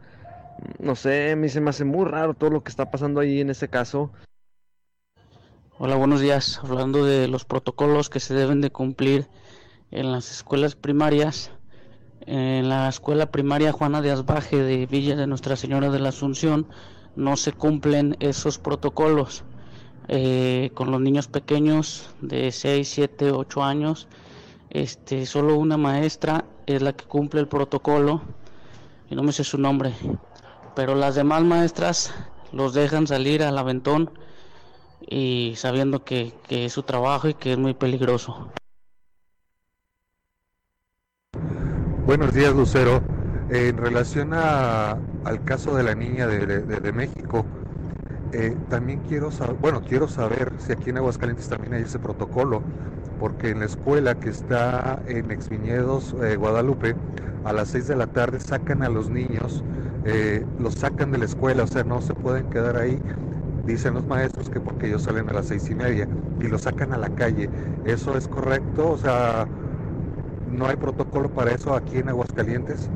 No 0.78 0.94
sé, 0.96 1.32
a 1.32 1.36
mí 1.36 1.48
se 1.48 1.60
me 1.60 1.70
hace 1.70 1.84
muy 1.84 2.04
raro 2.06 2.34
todo 2.34 2.50
lo 2.50 2.62
que 2.64 2.70
está 2.70 2.90
pasando 2.90 3.20
ahí 3.20 3.40
en 3.40 3.50
ese 3.50 3.68
caso. 3.68 4.10
Hola, 5.80 5.94
buenos 5.94 6.20
días. 6.20 6.58
Hablando 6.60 7.04
de 7.04 7.28
los 7.28 7.44
protocolos 7.44 8.10
que 8.10 8.18
se 8.18 8.34
deben 8.34 8.60
de 8.60 8.72
cumplir 8.72 9.28
en 9.92 10.10
las 10.10 10.28
escuelas 10.32 10.74
primarias, 10.74 11.52
en 12.22 12.68
la 12.68 12.88
escuela 12.88 13.30
primaria 13.30 13.70
Juana 13.70 14.00
de 14.00 14.10
Asbaje 14.10 14.56
de 14.56 14.86
Villa 14.86 15.14
de 15.14 15.28
Nuestra 15.28 15.54
Señora 15.54 15.88
de 15.90 16.00
la 16.00 16.08
Asunción 16.08 16.66
no 17.14 17.36
se 17.36 17.52
cumplen 17.52 18.16
esos 18.18 18.58
protocolos. 18.58 19.44
Eh, 20.08 20.72
con 20.74 20.90
los 20.90 21.00
niños 21.00 21.28
pequeños 21.28 22.10
de 22.22 22.50
6, 22.50 22.88
7, 22.88 23.30
8 23.30 23.62
años, 23.62 24.08
este, 24.70 25.26
solo 25.26 25.56
una 25.56 25.76
maestra 25.76 26.44
es 26.66 26.82
la 26.82 26.92
que 26.92 27.04
cumple 27.04 27.38
el 27.38 27.46
protocolo 27.46 28.22
y 29.08 29.14
no 29.14 29.22
me 29.22 29.30
sé 29.30 29.44
su 29.44 29.58
nombre, 29.58 29.94
pero 30.74 30.96
las 30.96 31.14
demás 31.14 31.44
maestras 31.44 32.12
los 32.50 32.74
dejan 32.74 33.06
salir 33.06 33.44
al 33.44 33.56
aventón 33.56 34.10
y 35.00 35.54
sabiendo 35.56 36.04
que, 36.04 36.34
es 36.48 36.72
su 36.72 36.82
trabajo 36.82 37.28
y 37.28 37.34
que 37.34 37.52
es 37.52 37.58
muy 37.58 37.74
peligroso. 37.74 38.50
Buenos 42.06 42.32
días, 42.32 42.54
Lucero. 42.54 43.02
En 43.50 43.76
relación 43.76 44.34
al 44.34 45.44
caso 45.44 45.74
de 45.74 45.82
la 45.82 45.94
niña 45.94 46.26
de, 46.26 46.92
México, 46.92 47.46
eh, 48.32 48.56
también 48.68 49.00
quiero 49.08 49.30
saber, 49.30 49.56
bueno, 49.56 49.82
quiero 49.82 50.06
saber 50.06 50.52
si 50.58 50.72
aquí 50.72 50.90
en 50.90 50.98
Aguascalientes 50.98 51.48
también 51.48 51.72
hay 51.74 51.82
ese 51.82 51.98
protocolo, 51.98 52.62
porque 53.18 53.50
en 53.50 53.60
la 53.60 53.64
escuela 53.64 54.14
que 54.16 54.28
está 54.28 55.02
en 55.06 55.30
Exviñedos, 55.30 56.14
eh, 56.22 56.36
Guadalupe, 56.36 56.94
a 57.44 57.52
las 57.54 57.68
6 57.68 57.88
de 57.88 57.96
la 57.96 58.06
tarde 58.08 58.40
sacan 58.40 58.82
a 58.82 58.90
los 58.90 59.08
niños, 59.08 59.64
eh, 60.04 60.44
los 60.58 60.74
sacan 60.74 61.10
de 61.10 61.18
la 61.18 61.24
escuela, 61.24 61.64
o 61.64 61.66
sea, 61.66 61.84
no 61.84 62.02
se 62.02 62.14
pueden 62.14 62.50
quedar 62.50 62.76
ahí 62.76 63.00
dicen 63.68 63.94
los 63.94 64.06
maestros 64.06 64.48
que 64.48 64.60
porque 64.60 64.86
ellos 64.86 65.02
salen 65.02 65.28
a 65.28 65.34
las 65.34 65.46
seis 65.46 65.68
y 65.70 65.74
media 65.74 66.08
y 66.40 66.44
lo 66.48 66.58
sacan 66.58 66.92
a 66.92 66.98
la 66.98 67.14
calle. 67.14 67.50
¿Eso 67.84 68.16
es 68.16 68.26
correcto? 68.26 68.92
O 68.92 68.98
sea, 68.98 69.46
¿no 70.50 70.66
hay 70.66 70.76
protocolo 70.76 71.32
para 71.32 71.52
eso 71.52 71.74
aquí 71.74 71.98
en 71.98 72.08
Aguascalientes? 72.08 72.88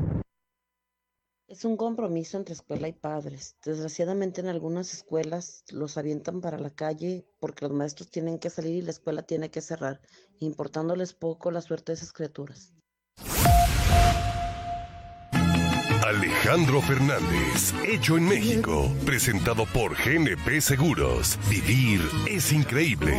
Es 1.47 1.65
un 1.65 1.77
compromiso 1.77 2.37
entre 2.37 2.55
escuela 2.55 2.87
y 2.87 2.93
padres. 2.93 3.55
Desgraciadamente 3.63 4.41
en 4.41 4.47
algunas 4.47 4.91
escuelas 4.91 5.63
los 5.69 5.99
avientan 5.99 6.41
para 6.41 6.57
la 6.57 6.71
calle 6.71 7.27
porque 7.39 7.65
los 7.65 7.73
maestros 7.75 8.09
tienen 8.09 8.39
que 8.39 8.49
salir 8.49 8.73
y 8.73 8.81
la 8.81 8.89
escuela 8.89 9.21
tiene 9.21 9.51
que 9.51 9.61
cerrar, 9.61 10.01
importándoles 10.39 11.13
poco 11.13 11.51
la 11.51 11.61
suerte 11.61 11.91
de 11.91 11.97
esas 11.97 12.11
criaturas. 12.11 12.73
Alejandro 16.03 16.81
Fernández, 16.81 17.73
hecho 17.85 18.17
en 18.17 18.27
México, 18.27 18.91
presentado 19.05 19.65
por 19.65 19.95
GNP 19.95 20.59
Seguros. 20.59 21.39
Vivir 21.49 22.01
es 22.27 22.51
increíble. 22.51 23.15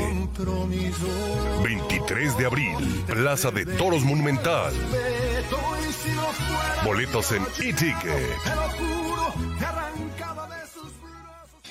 23 1.63 2.37
de 2.37 2.45
abril, 2.45 3.05
Plaza 3.07 3.51
de 3.51 3.65
Toros 3.65 4.05
Monumental. 4.05 4.75
Boletos 6.85 7.33
en 7.33 7.43
e-ticket. 7.63 8.39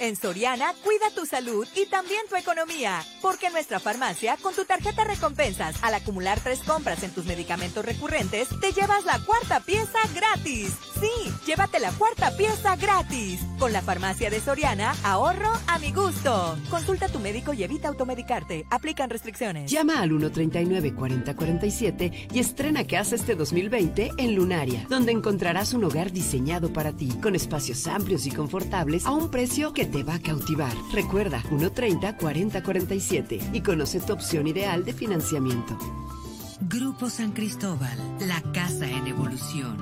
En 0.03 0.15
Soriana, 0.17 0.73
cuida 0.83 1.06
tu 1.15 1.25
salud 1.25 1.65
y 1.77 1.85
también 1.85 2.19
tu 2.27 2.35
economía. 2.35 3.01
Porque 3.22 3.45
en 3.45 3.53
nuestra 3.53 3.80
farmacia, 3.80 4.35
con 4.35 4.53
tu 4.53 4.65
tarjeta 4.65 5.06
recompensas, 5.06 5.82
al 5.82 5.93
acumular 5.93 6.41
tres 6.41 6.59
compras 6.59 7.03
en 7.03 7.11
tus 7.11 7.23
medicamentos 7.23 7.85
recurrentes, 7.85 8.49
te 8.59 8.73
llevas 8.73 9.06
la 9.06 9.19
cuarta 9.19 9.61
pieza 9.61 9.99
gratis. 10.14 10.73
Sí, 10.99 11.07
llévate 11.45 11.80
la 11.80 11.93
cuarta 11.93 12.35
pieza 12.35 12.75
gratis. 12.75 13.40
Con 13.57 13.72
la 13.72 13.82
farmacia 13.82 14.30
de 14.30 14.41
Soriana, 14.41 14.93
ahorro 15.06 15.53
a 15.67 15.80
mi 15.80 15.93
gusto. 15.93 16.57
Consulta 16.69 17.06
a 17.06 17.09
tu 17.09 17.22
médico 17.22 17.53
y 17.53 17.64
evita 17.64 17.88
automedicarte. 17.88 18.65
Aplican 18.72 19.09
restricciones. 19.09 19.72
Llama 19.72 20.01
al 20.01 20.11
139-4047 20.11 22.27
y 22.33 22.40
estrena 22.40 22.85
casa 22.85 23.15
este 23.15 23.35
2020 23.35 24.11
en 24.17 24.35
Lunaria, 24.35 24.85
donde 24.90 25.14
encontrarás 25.14 25.73
un 25.73 25.85
hogar 25.85 26.11
diseñado 26.11 26.73
para 26.73 26.91
ti, 26.91 27.07
con 27.22 27.35
espacios 27.35 27.88
amplios 27.88 28.25
y 28.25 28.32
confortables 28.32 29.06
a 29.06 29.11
un 29.11 29.32
precio 29.32 29.72
que 29.72 29.92
te 29.93 30.03
va 30.03 30.15
a 30.15 30.19
cautivar. 30.19 30.73
Recuerda 30.91 31.41
130-4047 31.43 33.51
y 33.53 33.61
conoce 33.61 33.99
tu 33.99 34.11
opción 34.11 34.47
ideal 34.47 34.83
de 34.83 34.93
financiamiento. 34.93 35.77
Grupo 36.61 37.09
San 37.09 37.31
Cristóbal, 37.31 37.97
la 38.19 38.41
casa 38.53 38.89
en 38.89 39.07
evolución. 39.07 39.77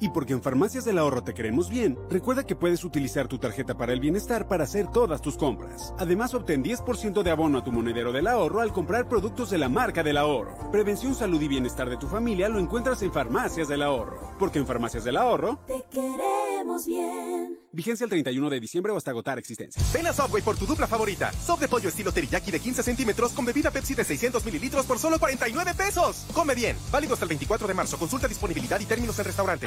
Y 0.00 0.10
porque 0.10 0.32
en 0.32 0.42
Farmacias 0.42 0.84
del 0.84 0.98
Ahorro 0.98 1.22
te 1.22 1.34
queremos 1.34 1.70
bien, 1.70 1.98
recuerda 2.10 2.44
que 2.44 2.56
puedes 2.56 2.84
utilizar 2.84 3.28
tu 3.28 3.38
tarjeta 3.38 3.76
para 3.76 3.92
el 3.92 4.00
bienestar 4.00 4.48
para 4.48 4.64
hacer 4.64 4.88
todas 4.88 5.20
tus 5.20 5.36
compras. 5.36 5.94
Además, 5.98 6.34
obtén 6.34 6.62
10% 6.62 7.22
de 7.22 7.30
abono 7.30 7.58
a 7.58 7.64
tu 7.64 7.72
monedero 7.72 8.12
del 8.12 8.26
ahorro 8.26 8.60
al 8.60 8.72
comprar 8.72 9.08
productos 9.08 9.50
de 9.50 9.58
la 9.58 9.68
marca 9.68 10.02
del 10.02 10.16
ahorro. 10.16 10.70
Prevención, 10.70 11.14
salud 11.14 11.40
y 11.40 11.48
bienestar 11.48 11.88
de 11.88 11.96
tu 11.96 12.06
familia 12.06 12.48
lo 12.48 12.58
encuentras 12.58 13.02
en 13.02 13.12
Farmacias 13.12 13.68
del 13.68 13.82
Ahorro. 13.82 14.34
Porque 14.38 14.58
en 14.58 14.66
Farmacias 14.66 15.04
del 15.04 15.16
Ahorro 15.16 15.60
te 15.66 15.84
queremos 15.90 16.86
bien. 16.86 17.58
Vigencia 17.72 18.04
el 18.04 18.10
31 18.10 18.50
de 18.50 18.60
diciembre 18.60 18.92
o 18.92 18.96
hasta 18.96 19.10
agotar 19.10 19.38
existencia. 19.38 19.82
Ven 19.92 20.06
a 20.06 20.12
Subway 20.12 20.42
por 20.42 20.56
tu 20.56 20.64
dupla 20.64 20.86
favorita. 20.86 21.32
Sop 21.32 21.58
de 21.58 21.68
pollo 21.68 21.88
estilo 21.88 22.12
teriyaki 22.12 22.50
de 22.50 22.60
15 22.60 22.82
centímetros 22.82 23.32
con 23.32 23.44
bebida 23.44 23.70
Pepsi 23.70 23.94
de 23.94 24.04
600 24.04 24.44
mililitros 24.44 24.86
por 24.86 24.98
solo 24.98 25.18
49 25.18 25.74
pesos. 25.74 26.26
Come 26.32 26.54
bien. 26.54 26.76
Válido 26.92 27.14
hasta 27.14 27.24
el 27.24 27.30
24 27.30 27.66
de 27.66 27.74
marzo. 27.74 27.98
Consulta 27.98 28.28
disponibilidad 28.28 28.78
y 28.78 28.86
términos 28.86 29.18
en 29.18 29.24
restaurante. 29.24 29.66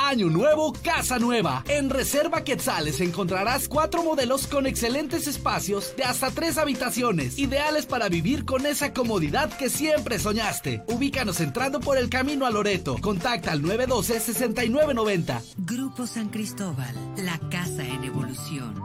Año 0.00 0.28
nuevo, 0.28 0.72
casa 0.72 1.18
nueva. 1.18 1.64
En 1.68 1.90
Reserva 1.90 2.44
Quetzales 2.44 3.00
encontrarás 3.00 3.68
cuatro 3.68 4.04
modelos 4.04 4.46
con 4.46 4.66
excelentes 4.66 5.26
espacios 5.26 5.92
de 5.96 6.04
hasta 6.04 6.30
tres 6.30 6.56
habitaciones, 6.56 7.36
ideales 7.36 7.84
para 7.84 8.08
vivir 8.08 8.44
con 8.44 8.64
esa 8.64 8.92
comodidad 8.92 9.52
que 9.58 9.68
siempre 9.68 10.20
soñaste. 10.20 10.84
Ubícanos 10.86 11.40
entrando 11.40 11.80
por 11.80 11.98
el 11.98 12.08
camino 12.08 12.46
a 12.46 12.50
Loreto. 12.50 12.96
Contacta 13.00 13.50
al 13.50 13.60
912-6990. 13.62 15.42
Grupo 15.58 16.06
San 16.06 16.28
Cristóbal, 16.28 16.94
la 17.16 17.36
casa 17.50 17.84
en 17.84 18.04
evolución. 18.04 18.80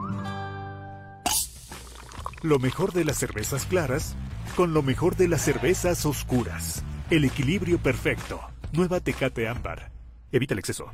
Lo 2.42 2.58
mejor 2.58 2.92
de 2.92 3.06
las 3.06 3.18
cervezas 3.18 3.68
claras 3.68 4.16
con 4.56 4.74
lo 4.74 4.82
mejor 4.82 5.16
de 5.16 5.28
las 5.28 5.42
cervezas 5.42 6.08
oscuras. 6.08 6.84
El 7.12 7.24
equilibrio 7.24 7.78
perfecto. 7.78 8.42
Nueva 8.72 9.00
Tecate 9.00 9.48
Ámbar. 9.48 9.93
Evita 10.34 10.54
el 10.54 10.60
exceso. 10.60 10.92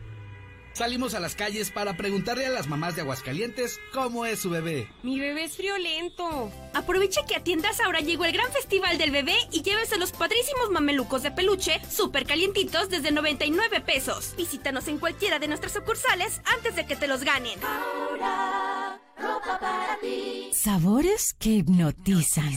Salimos 0.74 1.14
a 1.14 1.20
las 1.20 1.36
calles 1.36 1.72
para 1.72 1.98
preguntarle 1.98 2.46
a 2.46 2.52
las 2.52 2.68
mamás 2.68 2.96
de 2.96 3.02
Aguascalientes 3.02 3.80
cómo 3.92 4.26
es 4.26 4.40
su 4.40 4.50
bebé. 4.50 4.88
Mi 5.04 5.20
bebé 5.20 5.46
es 5.46 5.58
friolento. 5.58 6.52
Aproveche 6.74 7.22
que 7.28 7.36
a 7.36 7.44
tiendas 7.44 7.80
ahora 7.82 8.00
llegó 8.00 8.26
el 8.26 8.32
gran 8.32 8.52
festival 8.52 8.98
del 8.98 9.12
bebé 9.12 9.36
y 9.52 9.62
llévese 9.62 9.98
los 9.98 10.12
padrísimos 10.12 10.70
mamelucos 10.70 11.24
de 11.24 11.32
peluche 11.32 11.82
súper 11.90 12.26
calientitos 12.26 12.90
desde 12.90 13.12
99 13.12 13.82
pesos. 13.82 14.36
Visítanos 14.38 14.88
en 14.88 15.00
cualquiera 15.00 15.40
de 15.40 15.48
nuestras 15.48 15.74
sucursales 15.74 16.42
antes 16.46 16.76
de 16.76 16.86
que 16.86 16.96
te 16.96 17.08
los 17.08 17.24
ganen. 17.24 17.60
Ahora, 17.64 19.02
ropa 19.18 19.60
para 19.60 20.00
ti. 20.00 20.50
Sabores 20.54 21.34
que 21.34 21.50
hipnotizan. 21.50 22.54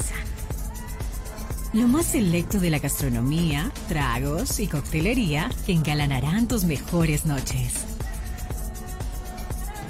Lo 1.72 1.88
más 1.88 2.04
selecto 2.04 2.60
de 2.60 2.68
la 2.68 2.78
gastronomía, 2.78 3.72
tragos 3.88 4.60
y 4.60 4.66
coctelería 4.66 5.48
que 5.64 5.72
engalanarán 5.72 6.46
tus 6.46 6.64
mejores 6.64 7.24
noches. 7.24 7.86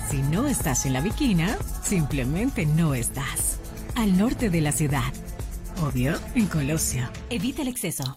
Si 0.08 0.18
no 0.18 0.46
estás 0.46 0.86
en 0.86 0.92
la 0.92 1.00
Viquina, 1.00 1.58
simplemente 1.82 2.66
no 2.66 2.94
estás. 2.94 3.58
Al 3.96 4.16
norte 4.16 4.48
de 4.48 4.60
la 4.60 4.70
ciudad. 4.70 5.12
Obvio, 5.82 6.14
en 6.36 6.46
Colosio. 6.46 7.10
Evita 7.30 7.62
el 7.62 7.68
exceso. 7.68 8.16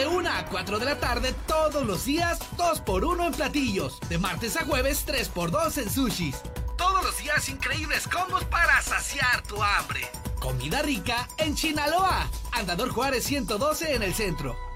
De 0.00 0.06
1 0.06 0.30
a 0.30 0.46
4 0.46 0.78
de 0.78 0.86
la 0.86 0.98
tarde 0.98 1.34
todos 1.46 1.84
los 1.84 2.06
días, 2.06 2.38
2 2.56 2.80
por 2.80 3.04
1 3.04 3.22
en 3.22 3.32
platillos. 3.34 4.00
De 4.08 4.16
martes 4.16 4.56
a 4.56 4.64
jueves, 4.64 5.02
3 5.04 5.28
por 5.28 5.50
2 5.50 5.76
en 5.76 5.90
sushis. 5.90 6.40
Todos 6.78 7.04
los 7.04 7.18
días 7.18 7.46
increíbles 7.50 8.08
combos 8.08 8.42
para 8.44 8.80
saciar 8.80 9.42
tu 9.42 9.62
hambre. 9.62 10.08
Comida 10.40 10.80
rica 10.80 11.28
en 11.36 11.54
Chinaloa. 11.54 12.30
Andador 12.52 12.88
Juárez 12.88 13.24
112 13.24 13.94
en 13.94 14.02
el 14.02 14.14
centro. 14.14 14.69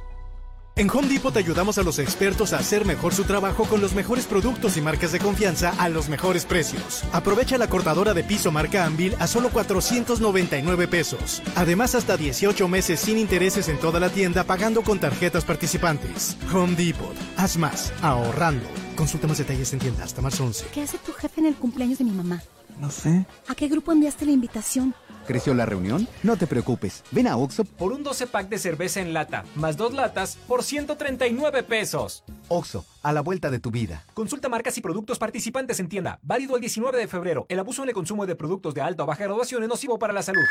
En 0.76 0.90
Home 0.90 1.06
Depot 1.06 1.32
te 1.32 1.38
ayudamos 1.38 1.78
a 1.78 1.84
los 1.84 2.00
expertos 2.00 2.52
a 2.52 2.58
hacer 2.58 2.84
mejor 2.84 3.14
su 3.14 3.22
trabajo 3.22 3.64
con 3.64 3.80
los 3.80 3.94
mejores 3.94 4.26
productos 4.26 4.76
y 4.76 4.80
marcas 4.80 5.12
de 5.12 5.20
confianza 5.20 5.72
a 5.78 5.88
los 5.88 6.08
mejores 6.08 6.46
precios. 6.46 7.04
Aprovecha 7.12 7.58
la 7.58 7.68
cortadora 7.68 8.12
de 8.12 8.24
piso 8.24 8.50
marca 8.50 8.84
Anvil 8.84 9.14
a 9.20 9.28
solo 9.28 9.50
499 9.50 10.88
pesos. 10.88 11.44
Además, 11.54 11.94
hasta 11.94 12.16
18 12.16 12.66
meses 12.66 12.98
sin 12.98 13.18
intereses 13.18 13.68
en 13.68 13.78
toda 13.78 14.00
la 14.00 14.10
tienda 14.10 14.42
pagando 14.42 14.82
con 14.82 14.98
tarjetas 14.98 15.44
participantes. 15.44 16.36
Home 16.52 16.74
Depot. 16.74 17.14
Haz 17.36 17.56
más, 17.56 17.92
ahorrando. 18.02 18.66
Consulta 18.96 19.28
más 19.28 19.38
detalles 19.38 19.72
en 19.74 19.78
tienda 19.78 20.02
hasta 20.02 20.22
marzo 20.22 20.44
11. 20.44 20.66
¿Qué 20.74 20.82
hace 20.82 20.98
tu 20.98 21.12
jefe 21.12 21.40
en 21.40 21.46
el 21.46 21.54
cumpleaños 21.54 21.98
de 21.98 22.04
mi 22.04 22.10
mamá? 22.10 22.42
No 22.80 22.90
sé. 22.90 23.24
¿A 23.46 23.54
qué 23.54 23.68
grupo 23.68 23.92
enviaste 23.92 24.26
la 24.26 24.32
invitación? 24.32 24.92
¿Creció 25.26 25.54
la 25.54 25.66
reunión? 25.66 26.06
No 26.22 26.36
te 26.36 26.46
preocupes. 26.46 27.02
Ven 27.10 27.26
a 27.28 27.36
Oxo 27.36 27.64
por 27.64 27.92
un 27.92 28.02
12 28.02 28.26
pack 28.26 28.48
de 28.48 28.58
cerveza 28.58 29.00
en 29.00 29.12
lata, 29.14 29.44
más 29.54 29.76
dos 29.76 29.94
latas, 29.94 30.36
por 30.46 30.62
139 30.62 31.62
pesos. 31.62 32.24
Oxo, 32.48 32.84
a 33.04 33.12
la 33.12 33.20
vuelta 33.20 33.50
de 33.50 33.60
tu 33.60 33.70
vida. 33.70 34.02
Consulta 34.14 34.48
marcas 34.48 34.76
y 34.78 34.80
productos 34.80 35.18
participantes 35.18 35.78
en 35.78 35.88
tienda. 35.88 36.18
Válido 36.22 36.56
el 36.56 36.60
19 36.60 36.98
de 36.98 37.06
febrero. 37.06 37.46
El 37.48 37.60
abuso 37.60 37.82
en 37.82 37.90
el 37.90 37.94
consumo 37.94 38.26
de 38.26 38.34
productos 38.34 38.74
de 38.74 38.80
alta 38.80 39.04
o 39.04 39.06
baja 39.06 39.24
graduación 39.24 39.62
es 39.62 39.68
nocivo 39.68 39.98
para 39.98 40.12
la 40.12 40.22
salud. 40.22 40.42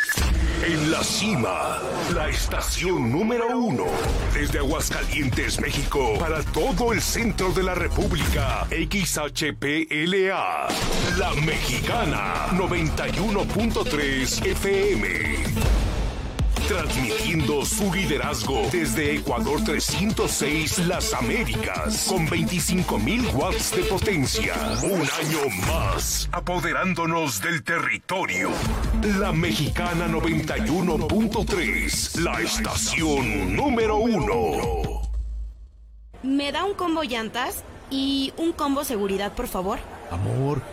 En 0.65 0.91
la 0.91 1.03
cima, 1.03 1.80
la 2.14 2.30
estación 2.30 3.11
número 3.11 3.57
uno. 3.57 3.85
Desde 4.33 4.59
Aguascalientes, 4.59 5.59
México, 5.59 6.14
para 6.19 6.41
todo 6.43 6.93
el 6.93 7.01
centro 7.01 7.51
de 7.51 7.64
la 7.64 7.75
República. 7.75 8.65
XHPLA. 8.69 10.67
La 11.17 11.33
Mexicana. 11.43 12.48
91.3 12.51 14.45
FM. 14.45 15.92
Transmitiendo 16.73 17.63
su 17.63 17.93
liderazgo 17.93 18.67
desde 18.71 19.17
Ecuador 19.17 19.63
306 19.63 20.87
Las 20.87 21.13
Américas 21.13 22.07
con 22.09 22.27
25.000 22.27 23.31
watts 23.35 23.75
de 23.75 23.83
potencia. 23.83 24.55
Un 24.81 25.01
año 25.01 25.49
más, 25.67 26.27
apoderándonos 26.31 27.43
del 27.43 27.63
territorio. 27.63 28.49
La 29.19 29.31
Mexicana 29.31 30.07
91.3, 30.07 32.19
la 32.21 32.41
estación 32.41 33.55
número 33.55 33.97
uno. 33.97 35.03
¿Me 36.23 36.51
da 36.51 36.65
un 36.65 36.73
combo 36.73 37.03
llantas 37.03 37.63
y 37.91 38.33
un 38.35 38.51
combo 38.51 38.83
seguridad, 38.83 39.33
por 39.33 39.47
favor? 39.47 39.77
Amor. 40.09 40.72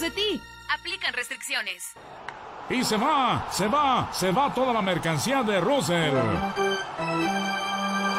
De 0.00 0.10
ti. 0.10 0.40
Aplican 0.68 1.12
restricciones. 1.12 1.92
Y 2.70 2.84
se 2.84 2.96
va, 2.96 3.46
se 3.50 3.68
va, 3.68 4.08
se 4.12 4.30
va 4.30 4.52
toda 4.54 4.72
la 4.72 4.82
mercancía 4.82 5.42
de 5.42 5.60
Russell. 5.60 6.14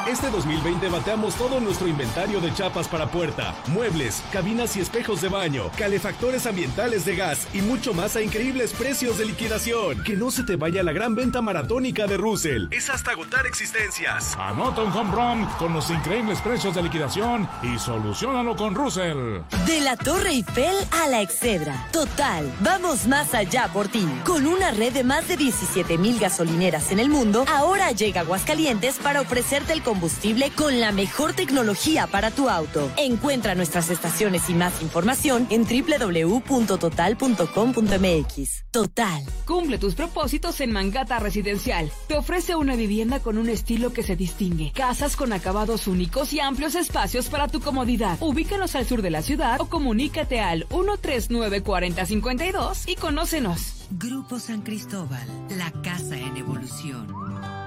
Este 0.09 0.30
2020 0.30 0.90
bateamos 0.90 1.33
todo 1.35 1.61
nuestro 1.61 1.88
inventario 1.88 2.41
de 2.41 2.53
chapas 2.53 2.90
para 2.90 3.07
puerta, 3.07 3.56
muebles, 3.67 4.22
cabinas 4.33 4.75
y 4.75 4.82
espejos 4.82 5.22
de 5.22 5.30
baño, 5.30 5.72
calefactores 5.77 6.45
ambientales 6.45 7.06
de 7.06 7.15
gas 7.15 7.48
y 7.53 7.61
mucho 7.61 7.93
más 7.93 8.17
a 8.17 8.22
increíbles 8.22 8.73
precios 8.73 9.17
de 9.17 9.25
liquidación. 9.25 10.03
Que 10.03 10.17
no 10.17 10.30
se 10.30 10.43
te 10.43 10.57
vaya 10.57 10.83
la 10.83 10.91
gran 10.91 11.15
venta 11.15 11.41
maratónica 11.41 12.06
de 12.06 12.17
Russell. 12.17 12.67
Es 12.72 12.90
hasta 12.90 13.11
agotar 13.11 13.48
existencias. 13.48 14.35
Anota 14.38 14.82
un 14.82 14.91
home 14.91 15.11
run 15.11 15.45
con 15.57 15.73
los 15.73 15.90
increíbles 15.90 16.41
precios 16.41 16.75
de 16.75 16.83
liquidación 16.83 17.48
y 17.61 17.80
solucionalo 17.80 18.57
con 18.57 18.75
Russell. 18.75 19.41
De 19.65 19.80
la 19.80 19.95
Torre 19.95 20.32
Eiffel 20.32 20.75
a 20.91 21.07
la 21.07 21.22
Excedra. 21.22 21.88
Total, 21.93 22.51
vamos 22.59 23.07
más 23.07 23.33
allá 23.33 23.69
por 23.72 23.88
ti. 23.88 24.06
Con 24.25 24.48
una 24.48 24.72
red 24.72 24.91
de 24.91 25.06
más 25.06 25.30
de 25.30 25.38
17 25.38 25.98
mil 25.98 26.19
gasolineras 26.19 26.91
en 26.91 26.99
el 26.99 27.09
mundo, 27.09 27.45
ahora 27.48 27.91
llega 27.91 28.22
Aguascalientes 28.22 28.98
para 28.98 29.22
ofrecerte 29.22 29.72
el 29.72 29.82
combustible 29.93 30.49
con 30.49 30.80
la 30.80 30.91
mejor 30.91 31.33
tecnología 31.33 32.07
para 32.07 32.31
tu 32.31 32.49
auto. 32.49 32.91
Encuentra 32.97 33.53
nuestras 33.53 33.91
estaciones 33.91 34.49
y 34.49 34.55
más 34.55 34.81
información 34.81 35.45
en 35.51 35.65
www.total.com.mx. 35.65 38.65
Total. 38.72 39.23
Cumple 39.45 39.77
tus 39.77 39.93
propósitos 39.93 40.61
en 40.61 40.72
Mangata 40.72 41.19
Residencial. 41.19 41.91
Te 42.07 42.17
ofrece 42.17 42.55
una 42.55 42.75
vivienda 42.75 43.19
con 43.19 43.38
un 43.38 43.49
estilo 43.49 43.93
que 43.93 44.01
se 44.01 44.15
distingue. 44.15 44.72
Casas 44.73 45.15
con 45.15 45.31
acabados 45.31 45.85
únicos 45.85 46.33
y 46.33 46.39
amplios 46.39 46.73
espacios 46.73 47.30
para 47.30 47.47
tu 47.47 47.61
comodidad. 47.61 48.17
Ubícanos 48.19 48.75
al 48.75 48.88
sur 48.88 49.03
de 49.03 49.11
la 49.11 49.22
ciudad 49.22 49.61
o 49.61 49.67
comunícate 49.67 50.39
al 50.39 50.65
139 50.69 51.61
4052 51.61 52.88
y 52.88 52.95
conócenos. 52.95 53.85
Grupo 53.91 54.39
San 54.39 54.63
Cristóbal, 54.63 55.27
la 55.55 55.72
casa 55.83 56.17
en 56.17 56.35
evolución. 56.38 57.62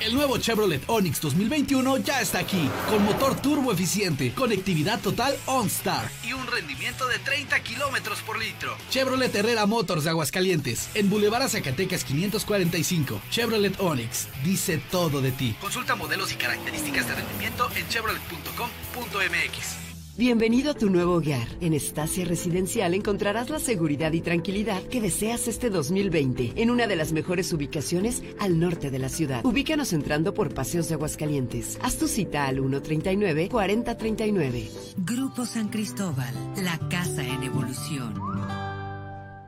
El 0.00 0.14
nuevo 0.14 0.38
Chevrolet 0.38 0.82
Onix 0.86 1.20
2021 1.20 1.98
ya 1.98 2.22
está 2.22 2.38
aquí, 2.38 2.70
con 2.88 3.04
motor 3.04 3.38
turbo 3.38 3.70
eficiente, 3.70 4.32
conectividad 4.32 4.98
total 4.98 5.36
OnStar 5.44 6.10
y 6.24 6.32
un 6.32 6.46
rendimiento 6.46 7.06
de 7.06 7.18
30 7.18 7.62
kilómetros 7.62 8.22
por 8.22 8.38
litro. 8.38 8.74
Chevrolet 8.88 9.34
Herrera 9.34 9.66
Motors 9.66 10.04
de 10.04 10.10
Aguascalientes, 10.10 10.88
en 10.94 11.10
Boulevard 11.10 11.50
Zacatecas 11.50 12.04
545. 12.04 13.20
Chevrolet 13.30 13.78
Onix, 13.78 14.28
dice 14.42 14.78
todo 14.90 15.20
de 15.20 15.32
ti. 15.32 15.54
Consulta 15.60 15.96
modelos 15.96 16.32
y 16.32 16.36
características 16.36 17.06
de 17.06 17.16
rendimiento 17.16 17.68
en 17.76 17.86
chevrolet.com.mx. 17.88 19.89
Bienvenido 20.20 20.70
a 20.72 20.74
tu 20.74 20.90
nuevo 20.90 21.14
hogar. 21.14 21.48
En 21.62 21.72
Estacia 21.72 22.26
Residencial 22.26 22.92
encontrarás 22.92 23.48
la 23.48 23.58
seguridad 23.58 24.12
y 24.12 24.20
tranquilidad 24.20 24.82
que 24.82 25.00
deseas 25.00 25.48
este 25.48 25.70
2020 25.70 26.52
en 26.56 26.70
una 26.70 26.86
de 26.86 26.94
las 26.94 27.12
mejores 27.12 27.50
ubicaciones 27.54 28.22
al 28.38 28.60
norte 28.60 28.90
de 28.90 28.98
la 28.98 29.08
ciudad. 29.08 29.42
Ubícanos 29.46 29.94
entrando 29.94 30.34
por 30.34 30.52
Paseos 30.52 30.88
de 30.88 30.94
Aguascalientes. 30.96 31.78
Haz 31.80 31.96
tu 31.96 32.06
cita 32.06 32.48
al 32.48 32.58
139-4039. 32.58 34.68
Grupo 34.98 35.46
San 35.46 35.70
Cristóbal, 35.70 36.34
la 36.56 36.78
casa 36.90 37.24
en 37.24 37.42
evolución. 37.42 38.12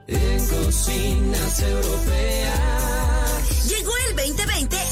En 0.07 0.39
cocinas 0.39 1.61
europeas. 1.61 2.83
Llegó 3.69 3.93
el 4.09 4.17
2020 4.17 4.77
a 4.77 4.92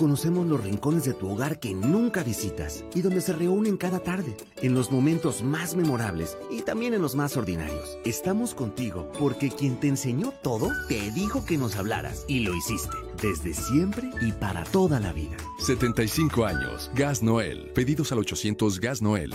Conocemos 0.00 0.46
los 0.46 0.64
rincones 0.64 1.04
de 1.04 1.12
tu 1.12 1.30
hogar 1.30 1.60
que 1.60 1.74
nunca 1.74 2.22
visitas 2.22 2.86
y 2.94 3.02
donde 3.02 3.20
se 3.20 3.34
reúnen 3.34 3.76
cada 3.76 3.98
tarde, 3.98 4.34
en 4.62 4.72
los 4.72 4.90
momentos 4.90 5.42
más 5.42 5.76
memorables 5.76 6.38
y 6.50 6.62
también 6.62 6.94
en 6.94 7.02
los 7.02 7.16
más 7.16 7.36
ordinarios. 7.36 7.98
Estamos 8.06 8.54
contigo 8.54 9.12
porque 9.18 9.50
quien 9.50 9.78
te 9.78 9.88
enseñó 9.88 10.32
todo 10.42 10.70
te 10.88 11.10
dijo 11.10 11.44
que 11.44 11.58
nos 11.58 11.76
hablaras 11.76 12.24
y 12.28 12.40
lo 12.40 12.56
hiciste. 12.56 12.96
Desde 13.20 13.54
siempre 13.54 14.10
y 14.20 14.32
para 14.32 14.64
toda 14.64 15.00
la 15.00 15.12
vida. 15.12 15.36
75 15.58 16.44
años. 16.44 16.90
Gas 16.94 17.22
Noel. 17.22 17.70
Pedidos 17.74 18.12
al 18.12 18.18
800 18.18 18.80
Gas 18.80 19.02
Noel. 19.02 19.32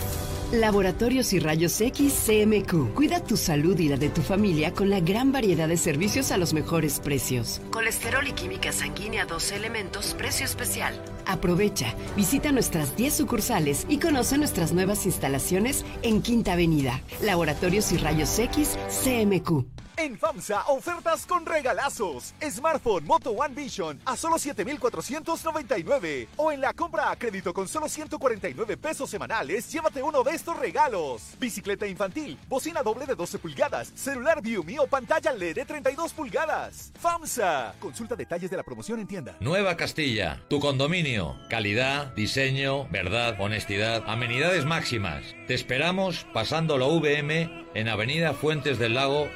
Laboratorios 0.52 1.32
y 1.32 1.38
Rayos 1.38 1.80
X 1.80 2.26
CMQ. 2.26 2.94
Cuida 2.94 3.22
tu 3.22 3.36
salud 3.36 3.78
y 3.78 3.88
la 3.88 3.96
de 3.96 4.08
tu 4.08 4.22
familia 4.22 4.72
con 4.72 4.90
la 4.90 5.00
gran 5.00 5.32
variedad 5.32 5.68
de 5.68 5.76
servicios 5.76 6.30
a 6.30 6.36
los 6.36 6.54
mejores 6.54 7.00
precios. 7.00 7.60
Colesterol 7.70 8.26
y 8.26 8.32
química 8.32 8.72
sanguínea 8.72 9.26
12 9.26 9.56
elementos, 9.56 10.14
precio 10.14 10.46
especial. 10.46 10.94
Aprovecha, 11.26 11.94
visita 12.16 12.52
nuestras 12.52 12.96
10 12.96 13.14
sucursales 13.14 13.86
y 13.88 13.98
conoce 13.98 14.38
nuestras 14.38 14.72
nuevas 14.72 15.06
instalaciones 15.06 15.84
en 16.02 16.22
Quinta 16.22 16.52
Avenida. 16.52 17.00
Laboratorios 17.22 17.90
y 17.92 17.96
Rayos 17.96 18.38
X 18.38 18.78
CMQ. 19.04 19.85
En 19.98 20.18
FAMSA, 20.18 20.64
ofertas 20.66 21.24
con 21.24 21.46
regalazos. 21.46 22.34
Smartphone 22.42 23.06
Moto 23.06 23.30
One 23.30 23.54
Vision 23.54 23.98
a 24.04 24.14
solo 24.14 24.38
7,499. 24.38 26.28
O 26.36 26.52
en 26.52 26.60
la 26.60 26.74
compra 26.74 27.10
a 27.10 27.16
crédito 27.16 27.54
con 27.54 27.66
solo 27.66 27.88
149 27.88 28.76
pesos 28.76 29.08
semanales, 29.08 29.72
llévate 29.72 30.02
uno 30.02 30.22
de 30.22 30.32
estos 30.32 30.58
regalos. 30.58 31.22
Bicicleta 31.40 31.86
infantil, 31.86 32.38
bocina 32.46 32.82
doble 32.82 33.06
de 33.06 33.14
12 33.14 33.38
pulgadas, 33.38 33.90
celular 33.94 34.42
Viumi 34.42 34.78
o 34.78 34.86
pantalla 34.86 35.32
LED 35.32 35.54
de 35.54 35.64
32 35.64 36.12
pulgadas. 36.12 36.92
FAMSA. 37.00 37.76
Consulta 37.80 38.14
detalles 38.14 38.50
de 38.50 38.58
la 38.58 38.64
promoción 38.64 39.00
en 39.00 39.06
tienda. 39.06 39.36
Nueva 39.40 39.78
Castilla, 39.78 40.42
tu 40.50 40.60
condominio. 40.60 41.36
Calidad, 41.48 42.14
diseño, 42.14 42.86
verdad, 42.90 43.40
honestidad, 43.40 44.04
amenidades 44.06 44.66
máximas. 44.66 45.24
Te 45.46 45.54
esperamos 45.54 46.26
pasando 46.34 46.76
la 46.76 46.86
VM 46.86 47.66
en 47.76 47.88
Avenida 47.88 48.32
Fuentes 48.32 48.78
del 48.78 48.94
Lago 48.94 49.28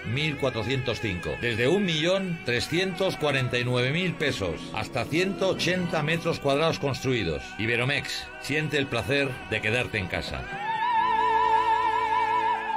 1405. 0.51 1.37
Desde 1.41 1.69
1.349.000 1.69 4.15
pesos 4.15 4.61
hasta 4.75 5.05
180 5.05 6.03
metros 6.03 6.41
cuadrados 6.41 6.79
construidos. 6.79 7.43
Iberomex, 7.59 8.27
siente 8.41 8.79
el 8.79 8.87
placer 8.87 9.29
de 9.51 9.61
quedarte 9.61 9.99
en 9.99 10.07
casa. 10.07 10.43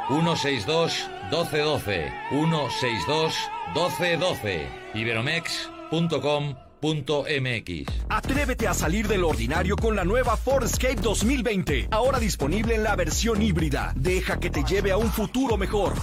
162 0.08 1.10
1212 1.32 2.12
162 2.30 3.36
1212 3.74 4.68
iberomex.com 4.94 6.56
MX. 6.84 7.86
Atrévete 8.10 8.68
a 8.68 8.74
salir 8.74 9.08
del 9.08 9.24
ordinario 9.24 9.78
con 9.78 9.96
la 9.96 10.04
nueva 10.04 10.38
Escape 10.64 10.96
2020, 11.02 11.88
ahora 11.92 12.20
disponible 12.20 12.76
en 12.76 12.84
la 12.84 12.96
versión 12.98 13.42
híbrida. 13.42 13.94
Deja 13.96 14.38
que 14.40 14.50
te 14.50 14.64
lleve 14.64 14.92
a 14.92 14.98
un 14.98 15.10
futuro 15.10 15.56
mejor. 15.56 15.94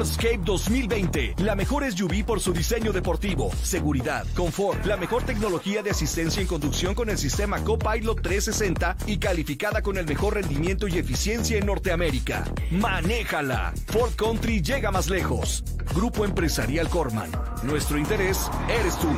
Escape 0.00 0.40
2020, 0.44 1.34
la 1.38 1.54
mejor 1.54 1.90
SUV 1.90 2.24
por 2.24 2.40
su 2.40 2.52
diseño 2.52 2.92
deportivo, 2.92 3.50
seguridad, 3.62 4.24
confort, 4.34 4.84
la 4.84 4.96
mejor 4.96 5.24
tecnología 5.24 5.82
de 5.82 5.90
asistencia 5.90 6.40
en 6.40 6.48
conducción 6.48 6.94
con 6.94 7.10
el 7.10 7.18
sistema 7.18 7.62
Copilot 7.62 8.20
360 8.20 8.96
y 9.06 9.18
calificada 9.18 9.82
con 9.82 9.96
el 9.96 10.06
mejor 10.06 10.34
rendimiento 10.34 10.88
y 10.88 10.98
eficiencia 10.98 11.58
en 11.58 11.66
Norteamérica. 11.66 12.44
Manéjala. 12.70 13.72
Ford 13.86 14.12
Country 14.16 14.62
llega 14.62 14.90
más 14.90 15.08
lejos. 15.08 15.64
Grupo 15.94 16.24
Empresarial 16.24 16.88
Corman. 16.88 17.30
Nuestro 17.64 17.98
interés 17.98 18.50
eres 18.68 18.96
tú. 18.98 19.08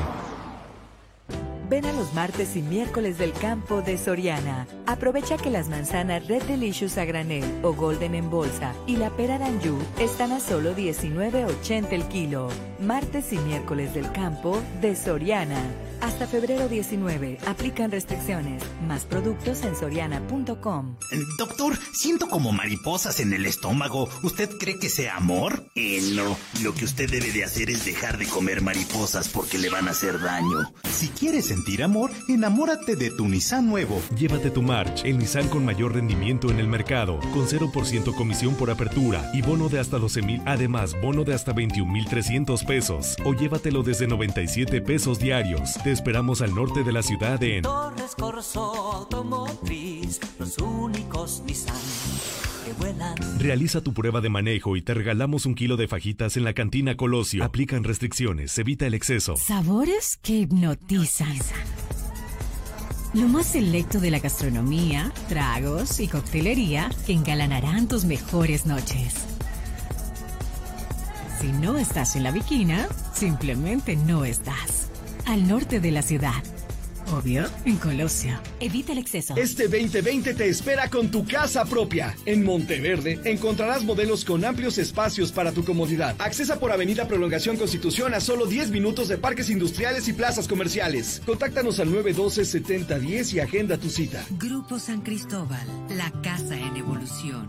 Ven 1.68 1.86
a 1.86 1.92
los 1.92 2.12
martes 2.12 2.56
y 2.56 2.62
miércoles 2.62 3.16
del 3.16 3.32
campo 3.32 3.80
de 3.80 3.96
Soriana. 3.96 4.66
Aprovecha 4.86 5.38
que 5.38 5.50
las 5.50 5.68
manzanas 5.68 6.26
Red 6.28 6.42
Delicious 6.42 6.98
a 6.98 7.06
granel 7.06 7.44
o 7.62 7.72
Golden 7.72 8.14
en 8.14 8.28
bolsa 8.28 8.74
y 8.86 8.96
la 8.96 9.10
pera 9.10 9.38
Danju 9.38 9.78
están 9.98 10.32
a 10.32 10.40
solo 10.40 10.76
19.80 10.76 11.92
el 11.92 12.04
kilo. 12.08 12.48
Martes 12.80 13.32
y 13.32 13.38
miércoles 13.38 13.94
del 13.94 14.12
campo 14.12 14.60
de 14.82 14.94
Soriana. 14.94 15.62
Hasta 16.02 16.26
febrero 16.26 16.68
19. 16.68 17.38
Aplican 17.46 17.90
restricciones. 17.90 18.62
Más 18.86 19.06
productos 19.06 19.62
en 19.62 19.74
soriana.com. 19.74 20.96
Doctor, 21.38 21.78
siento 21.94 22.28
como 22.28 22.52
mariposas 22.52 23.20
en 23.20 23.32
el 23.32 23.46
estómago. 23.46 24.10
¿Usted 24.22 24.50
cree 24.58 24.78
que 24.78 24.90
sea 24.90 25.16
amor? 25.16 25.64
Eh, 25.74 26.02
no. 26.14 26.36
Lo 26.62 26.74
que 26.74 26.84
usted 26.84 27.10
debe 27.10 27.32
de 27.32 27.44
hacer 27.44 27.70
es 27.70 27.86
dejar 27.86 28.18
de 28.18 28.26
comer 28.26 28.60
mariposas 28.60 29.28
porque 29.28 29.56
le 29.56 29.70
van 29.70 29.88
a 29.88 29.92
hacer 29.92 30.20
daño. 30.20 30.70
Si 30.92 31.08
quieres 31.08 31.50
sentir 31.54 31.84
amor, 31.84 32.10
enamórate 32.26 32.96
de 32.96 33.10
tu 33.10 33.28
Nissan 33.28 33.68
nuevo. 33.68 34.02
Llévate 34.18 34.50
tu 34.50 34.60
March, 34.60 35.02
el 35.04 35.18
Nissan 35.18 35.48
con 35.48 35.64
mayor 35.64 35.94
rendimiento 35.94 36.50
en 36.50 36.58
el 36.58 36.66
mercado, 36.66 37.20
con 37.32 37.46
0% 37.46 38.12
comisión 38.16 38.56
por 38.56 38.70
apertura 38.70 39.30
y 39.32 39.40
bono 39.40 39.68
de 39.68 39.78
hasta 39.78 39.98
12 39.98 40.22
mil, 40.22 40.42
además 40.46 41.00
bono 41.00 41.22
de 41.22 41.32
hasta 41.32 41.52
21,300 41.52 42.64
pesos. 42.64 43.16
O 43.24 43.34
llévatelo 43.34 43.84
desde 43.84 44.08
97 44.08 44.80
pesos 44.80 45.20
diarios 45.20 45.76
esperamos 45.84 46.42
al 46.42 46.52
norte 46.52 46.82
de 46.82 46.92
la 46.92 47.02
ciudad 47.02 47.40
en 47.42 47.62
Torres 47.62 48.16
Corso 48.18 48.92
Automotriz, 48.92 50.20
los 50.40 50.58
únicos 50.58 51.40
Nissan 51.46 52.43
que 52.64 52.72
vuelan. 52.72 53.14
Realiza 53.38 53.80
tu 53.80 53.92
prueba 53.92 54.20
de 54.20 54.28
manejo 54.28 54.76
y 54.76 54.82
te 54.82 54.94
regalamos 54.94 55.46
un 55.46 55.54
kilo 55.54 55.76
de 55.76 55.88
fajitas 55.88 56.36
en 56.36 56.44
la 56.44 56.54
cantina 56.54 56.96
Colosio. 56.96 57.44
Aplican 57.44 57.84
restricciones, 57.84 58.58
evita 58.58 58.86
el 58.86 58.94
exceso. 58.94 59.36
Sabores 59.36 60.18
que 60.22 60.40
hipnotizan. 60.40 61.36
Lo 63.14 63.28
más 63.28 63.46
selecto 63.46 64.00
de 64.00 64.10
la 64.10 64.18
gastronomía, 64.18 65.12
tragos 65.28 66.00
y 66.00 66.08
coctelería 66.08 66.90
que 67.06 67.12
engalanarán 67.12 67.86
tus 67.86 68.04
mejores 68.04 68.66
noches. 68.66 69.14
Si 71.40 71.52
no 71.52 71.76
estás 71.76 72.16
en 72.16 72.24
la 72.24 72.32
viquina, 72.32 72.88
simplemente 73.12 73.96
no 73.96 74.24
estás 74.24 74.88
al 75.26 75.46
norte 75.46 75.80
de 75.80 75.90
la 75.90 76.02
ciudad. 76.02 76.42
Obvio, 77.12 77.44
en 77.64 77.76
Colosio. 77.76 78.38
Evita 78.60 78.92
el 78.92 78.98
exceso. 78.98 79.34
Este 79.36 79.64
2020 79.64 80.34
te 80.34 80.48
espera 80.48 80.88
con 80.88 81.10
tu 81.10 81.26
casa 81.26 81.64
propia. 81.64 82.16
En 82.26 82.44
Monteverde 82.44 83.20
encontrarás 83.24 83.84
modelos 83.84 84.24
con 84.24 84.44
amplios 84.44 84.78
espacios 84.78 85.32
para 85.32 85.52
tu 85.52 85.64
comodidad. 85.64 86.16
Accesa 86.18 86.58
por 86.58 86.72
Avenida 86.72 87.06
Prolongación 87.06 87.56
Constitución 87.56 88.14
a 88.14 88.20
solo 88.20 88.46
10 88.46 88.70
minutos 88.70 89.08
de 89.08 89.18
parques 89.18 89.50
industriales 89.50 90.08
y 90.08 90.12
plazas 90.12 90.48
comerciales. 90.48 91.22
Contáctanos 91.26 91.80
al 91.80 91.90
912-7010 91.90 93.34
y 93.34 93.40
agenda 93.40 93.78
tu 93.78 93.90
cita. 93.90 94.24
Grupo 94.38 94.78
San 94.78 95.02
Cristóbal, 95.02 95.66
la 95.90 96.10
casa 96.22 96.56
en 96.56 96.76
evolución. 96.76 97.46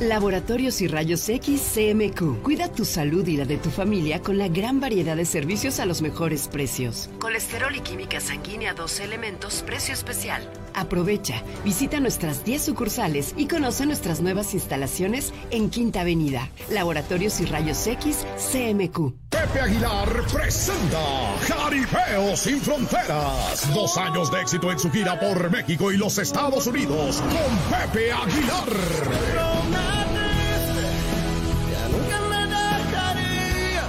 Laboratorios 0.00 0.80
y 0.80 0.88
Rayos 0.88 1.28
X 1.28 1.72
CMQ. 1.74 2.42
Cuida 2.42 2.70
tu 2.70 2.84
salud 2.84 3.26
y 3.28 3.36
la 3.36 3.44
de 3.44 3.58
tu 3.58 3.70
familia 3.70 4.20
con 4.20 4.38
la 4.38 4.48
gran 4.48 4.80
variedad 4.80 5.16
de 5.16 5.24
servicios 5.24 5.78
a 5.78 5.86
los 5.86 6.02
mejores 6.02 6.48
precios. 6.48 7.08
Colesterol 7.20 7.74
y 7.76 7.80
química 7.80 8.18
sanguínea 8.18 8.53
12 8.54 9.04
elementos, 9.04 9.64
precio 9.66 9.92
especial. 9.92 10.48
Aprovecha, 10.74 11.42
visita 11.64 11.98
nuestras 11.98 12.44
10 12.44 12.64
sucursales 12.64 13.34
y 13.36 13.48
conoce 13.48 13.84
nuestras 13.84 14.20
nuevas 14.20 14.54
instalaciones 14.54 15.32
en 15.50 15.70
Quinta 15.70 16.02
Avenida. 16.02 16.48
Laboratorios 16.70 17.40
y 17.40 17.46
Rayos 17.46 17.84
X 17.86 18.24
CMQ. 18.52 19.12
Pepe 19.28 19.60
Aguilar 19.60 20.08
presenta 20.32 21.34
Jaripeo 21.48 22.36
sin 22.36 22.60
Fronteras. 22.60 23.74
Dos 23.74 23.98
años 23.98 24.30
de 24.30 24.40
éxito 24.40 24.70
en 24.70 24.78
su 24.78 24.90
gira 24.90 25.18
por 25.18 25.50
México 25.50 25.90
y 25.90 25.96
los 25.96 26.16
Estados 26.18 26.66
Unidos 26.68 27.22
con 27.22 27.78
Pepe 27.78 28.12
Aguilar. 28.12 28.68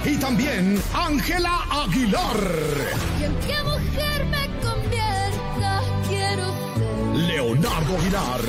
Y 0.04 0.16
también 0.18 0.82
Ángela 0.92 1.60
Aguilar. 1.70 3.75
Leonardo 7.36 7.94
Aguilar. 7.98 8.40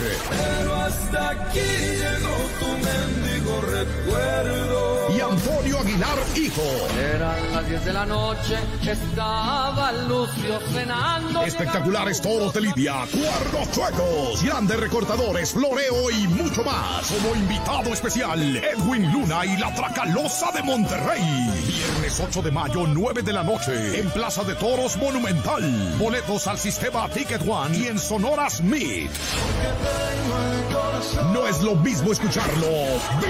Recuerdo. 3.61 4.87
Y 5.09 5.21
Antonio 5.21 5.79
Aguilar, 5.79 6.17
hijo. 6.35 6.61
Eran 6.99 7.53
las 7.53 7.69
10 7.69 7.85
de 7.85 7.93
la 7.93 8.05
noche, 8.05 8.57
estaba 8.81 9.91
Lucio 9.93 10.59
cenando. 10.73 11.43
Espectaculares 11.43 12.21
toros 12.21 12.53
de 12.53 12.61
Lidia, 12.61 13.05
cuernos 13.11 13.71
chuecos, 13.71 14.43
grandes 14.43 14.79
recortadores, 14.79 15.53
floreo 15.53 16.11
y 16.11 16.27
mucho 16.27 16.63
más. 16.63 17.07
Como 17.07 17.35
invitado 17.35 17.93
especial, 17.93 18.57
Edwin 18.57 19.11
Luna 19.11 19.45
y 19.45 19.57
la 19.57 19.73
Tracalosa 19.73 20.51
de 20.51 20.63
Monterrey. 20.63 21.21
Viernes 21.67 22.19
8 22.19 22.41
de 22.41 22.51
mayo, 22.51 22.85
9 22.85 23.21
de 23.21 23.33
la 23.33 23.43
noche, 23.43 23.99
en 23.99 24.09
Plaza 24.11 24.43
de 24.43 24.55
Toros 24.55 24.97
Monumental. 24.97 25.95
Boletos 25.97 26.47
al 26.47 26.59
sistema 26.59 27.07
Ticket 27.09 27.47
One 27.47 27.77
y 27.77 27.87
en 27.87 27.97
Sonora 27.97 28.49
Smith. 28.49 29.09
No 31.33 31.47
es 31.47 31.61
lo 31.61 31.75
mismo 31.75 32.11
escucharlo, 32.11 32.67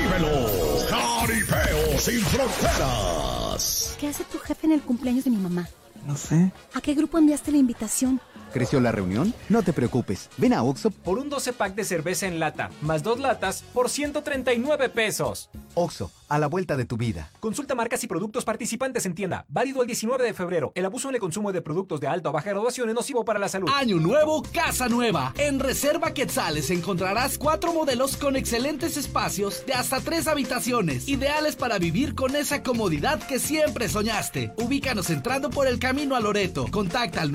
vívelo. 0.07 0.47
Jaripeo 0.89 1.99
sin 1.99 2.21
fronteras. 2.21 3.95
¿Qué 3.99 4.07
hace 4.07 4.23
tu 4.25 4.39
jefe 4.39 4.67
en 4.67 4.73
el 4.73 4.81
cumpleaños 4.81 5.25
de 5.25 5.31
mi 5.31 5.37
mamá? 5.37 5.67
No 6.05 6.15
sé. 6.15 6.51
¿A 6.73 6.81
qué 6.81 6.93
grupo 6.93 7.17
enviaste 7.17 7.51
la 7.51 7.57
invitación? 7.57 8.21
¿Creció 8.57 8.79
la 8.79 8.91
reunión? 8.91 9.35
No 9.49 9.61
te 9.61 9.71
preocupes. 9.71 10.31
Ven 10.37 10.51
a 10.51 10.63
Oxo 10.63 10.89
por 10.89 11.19
un 11.19 11.29
12 11.29 11.53
pack 11.53 11.75
de 11.75 11.83
cerveza 11.83 12.25
en 12.25 12.39
lata, 12.39 12.71
más 12.81 13.03
dos 13.03 13.19
latas 13.19 13.63
por 13.71 13.87
139 13.87 14.89
pesos. 14.89 15.51
Oxo 15.75 16.09
a 16.29 16.39
la 16.39 16.47
vuelta 16.47 16.75
de 16.75 16.85
tu 16.85 16.97
vida. 16.97 17.31
Consulta 17.39 17.75
marcas 17.75 18.03
y 18.03 18.07
productos 18.07 18.43
participantes 18.43 19.05
en 19.05 19.15
tienda. 19.15 19.45
Válido 19.47 19.81
el 19.81 19.87
19 19.87 20.23
de 20.23 20.33
febrero. 20.33 20.71
El 20.75 20.85
abuso 20.85 21.09
en 21.09 21.15
el 21.15 21.21
consumo 21.21 21.51
de 21.51 21.61
productos 21.61 21.99
de 21.99 22.07
alta 22.07 22.29
o 22.29 22.31
baja 22.31 22.49
graduación 22.49 22.89
es 22.89 22.95
nocivo 22.95 23.23
para 23.23 23.39
la 23.39 23.47
salud. 23.47 23.69
Año 23.73 23.97
nuevo, 23.97 24.43
casa 24.53 24.89
nueva. 24.89 25.33
En 25.37 25.59
Reserva 25.59 26.13
Quetzales 26.13 26.69
encontrarás 26.69 27.37
cuatro 27.37 27.73
modelos 27.73 28.17
con 28.17 28.35
excelentes 28.35 28.97
espacios 28.97 29.65
de 29.65 29.73
hasta 29.73 30.01
tres 30.01 30.27
habitaciones, 30.27 31.07
ideales 31.07 31.55
para 31.55 31.79
vivir 31.79 32.15
con 32.15 32.35
esa 32.35 32.63
comodidad 32.63 33.25
que 33.25 33.39
siempre 33.39 33.87
soñaste. 33.87 34.53
Ubícanos 34.57 35.09
entrando 35.09 35.49
por 35.49 35.67
el 35.67 35.79
camino 35.79 36.15
a 36.15 36.19
Loreto. 36.19 36.67
Contacta 36.69 37.21
al 37.21 37.31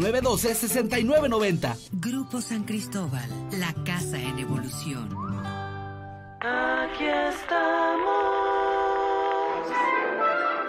912-6990. 1.12 1.76
Grupo 1.92 2.40
San 2.40 2.64
Cristóbal, 2.64 3.28
la 3.52 3.72
casa 3.84 4.18
en 4.18 4.38
evolución. 4.38 5.08
Aquí 6.40 7.04
estamos. 7.04 8.12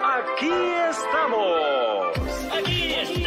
Aquí 0.02 0.50
estamos. 0.90 2.12
Aquí 2.52 2.92
estamos. 2.92 3.23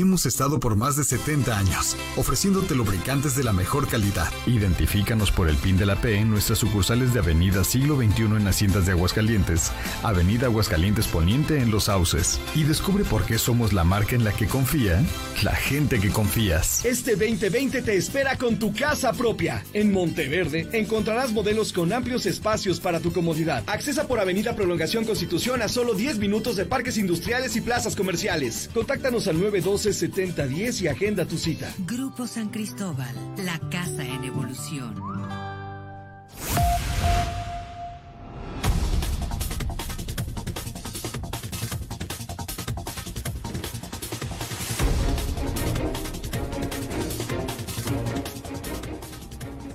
Hemos 0.00 0.24
estado 0.24 0.58
por 0.60 0.76
más 0.76 0.96
de 0.96 1.04
70 1.04 1.58
años, 1.58 1.94
ofreciéndote 2.16 2.74
lubricantes 2.74 3.36
de 3.36 3.44
la 3.44 3.52
mejor 3.52 3.86
calidad. 3.86 4.32
Identifícanos 4.46 5.30
por 5.30 5.46
el 5.46 5.56
PIN 5.58 5.76
de 5.76 5.84
la 5.84 5.96
P 5.96 6.14
en 6.14 6.30
nuestras 6.30 6.58
sucursales 6.58 7.12
de 7.12 7.18
Avenida 7.18 7.64
Siglo 7.64 7.96
XXI 7.96 8.22
en 8.22 8.48
Haciendas 8.48 8.86
de 8.86 8.92
Aguascalientes, 8.92 9.70
Avenida 10.02 10.46
Aguascalientes 10.46 11.06
Poniente 11.06 11.58
en 11.58 11.70
Los 11.70 11.84
Sauces. 11.84 12.40
Y 12.54 12.62
descubre 12.62 13.04
por 13.04 13.26
qué 13.26 13.36
somos 13.36 13.74
la 13.74 13.84
marca 13.84 14.16
en 14.16 14.24
la 14.24 14.32
que 14.32 14.46
confía 14.46 15.04
la 15.42 15.54
gente 15.54 16.00
que 16.00 16.08
confías. 16.08 16.82
Este 16.86 17.12
2020 17.12 17.82
te 17.82 17.94
espera 17.94 18.38
con 18.38 18.58
tu 18.58 18.72
casa 18.72 19.12
propia. 19.12 19.62
En 19.74 19.92
Monteverde 19.92 20.66
encontrarás 20.72 21.30
modelos 21.30 21.74
con 21.74 21.92
amplios 21.92 22.24
espacios 22.24 22.80
para 22.80 23.00
tu 23.00 23.12
comodidad. 23.12 23.64
Accesa 23.66 24.06
por 24.06 24.18
Avenida 24.18 24.56
Prolongación 24.56 25.04
Constitución 25.04 25.60
a 25.60 25.68
solo 25.68 25.92
10 25.92 26.16
minutos 26.18 26.56
de 26.56 26.64
parques 26.64 26.96
industriales 26.96 27.54
y 27.56 27.60
plazas 27.60 27.96
comerciales. 27.96 28.70
Contáctanos 28.72 29.28
al 29.28 29.38
912 29.38 29.89
7010 29.92 30.82
y 30.82 30.88
agenda 30.88 31.24
tu 31.24 31.38
cita. 31.38 31.72
Grupo 31.78 32.26
San 32.26 32.48
Cristóbal, 32.48 33.14
la 33.44 33.58
casa 33.70 34.04
en 34.04 34.24
evolución. 34.24 34.94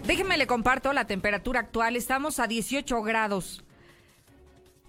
Déjenme 0.06 0.38
le 0.38 0.48
comparto 0.48 0.94
la 0.94 1.08
temperatura 1.08 1.60
actual. 1.60 1.96
Estamos 1.96 2.40
a 2.40 2.48
18 2.48 3.02
grados. 3.02 3.64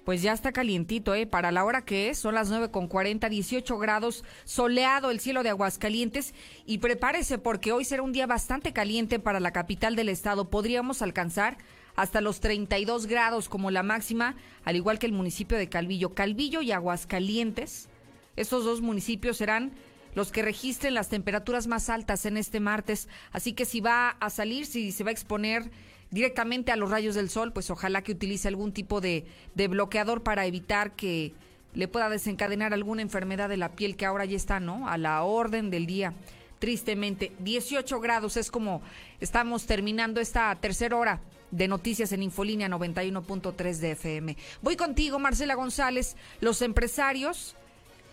Pues 0.06 0.22
ya 0.22 0.32
está 0.32 0.52
calientito, 0.52 1.16
¿eh? 1.16 1.26
Para 1.26 1.50
la 1.50 1.64
hora 1.64 1.84
que 1.84 2.10
es, 2.10 2.18
son 2.20 2.36
las 2.36 2.48
9 2.48 2.70
con 2.70 2.86
40, 2.86 3.28
18 3.28 3.76
grados, 3.76 4.22
soleado 4.44 5.10
el 5.10 5.18
cielo 5.18 5.42
de 5.42 5.48
Aguascalientes. 5.48 6.32
Y 6.64 6.78
prepárese 6.78 7.38
porque 7.38 7.72
hoy 7.72 7.84
será 7.84 8.02
un 8.02 8.12
día 8.12 8.28
bastante 8.28 8.72
caliente 8.72 9.18
para 9.18 9.40
la 9.40 9.50
capital 9.50 9.96
del 9.96 10.08
estado. 10.08 10.48
Podríamos 10.48 11.02
alcanzar 11.02 11.58
hasta 11.96 12.20
los 12.20 12.38
32 12.38 13.06
grados 13.06 13.48
como 13.48 13.72
la 13.72 13.82
máxima, 13.82 14.36
al 14.62 14.76
igual 14.76 15.00
que 15.00 15.06
el 15.06 15.12
municipio 15.12 15.58
de 15.58 15.68
Calvillo. 15.68 16.14
Calvillo 16.14 16.62
y 16.62 16.70
Aguascalientes, 16.70 17.88
estos 18.36 18.64
dos 18.64 18.82
municipios 18.82 19.38
serán 19.38 19.72
los 20.14 20.30
que 20.30 20.42
registren 20.42 20.94
las 20.94 21.08
temperaturas 21.08 21.66
más 21.66 21.90
altas 21.90 22.26
en 22.26 22.36
este 22.36 22.60
martes. 22.60 23.08
Así 23.32 23.54
que 23.54 23.64
si 23.64 23.80
va 23.80 24.10
a 24.10 24.30
salir, 24.30 24.66
si 24.66 24.92
se 24.92 25.02
va 25.02 25.10
a 25.10 25.14
exponer 25.14 25.68
directamente 26.10 26.72
a 26.72 26.76
los 26.76 26.90
rayos 26.90 27.14
del 27.14 27.30
sol, 27.30 27.52
pues 27.52 27.70
ojalá 27.70 28.02
que 28.02 28.12
utilice 28.12 28.48
algún 28.48 28.72
tipo 28.72 29.00
de, 29.00 29.26
de, 29.54 29.68
bloqueador 29.68 30.22
para 30.22 30.46
evitar 30.46 30.92
que 30.92 31.34
le 31.74 31.88
pueda 31.88 32.08
desencadenar 32.08 32.72
alguna 32.72 33.02
enfermedad 33.02 33.48
de 33.48 33.56
la 33.56 33.72
piel 33.72 33.96
que 33.96 34.06
ahora 34.06 34.24
ya 34.24 34.36
está, 34.36 34.60
¿no? 34.60 34.88
A 34.88 34.96
la 34.98 35.22
orden 35.22 35.70
del 35.70 35.86
día. 35.86 36.14
Tristemente, 36.58 37.32
18 37.40 38.00
grados 38.00 38.36
es 38.36 38.50
como 38.50 38.80
estamos 39.20 39.66
terminando 39.66 40.20
esta 40.20 40.54
tercera 40.56 40.96
hora 40.96 41.20
de 41.50 41.68
noticias 41.68 42.12
en 42.12 42.22
Infolínea 42.22 42.68
91.3 42.68 43.76
de 43.76 43.90
FM. 43.92 44.36
Voy 44.62 44.76
contigo, 44.76 45.18
Marcela 45.18 45.54
González. 45.54 46.16
Los 46.40 46.62
empresarios 46.62 47.54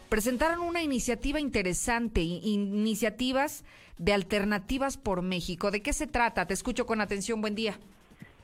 presentaron 0.09 0.59
una 0.59 0.83
iniciativa 0.83 1.39
interesante, 1.39 2.21
iniciativas 2.21 3.63
de 3.97 4.13
alternativas 4.13 4.97
por 4.97 5.21
México. 5.21 5.71
¿De 5.71 5.81
qué 5.81 5.93
se 5.93 6.07
trata? 6.07 6.45
Te 6.45 6.53
escucho 6.53 6.85
con 6.85 7.01
atención. 7.01 7.41
Buen 7.41 7.55
día. 7.55 7.77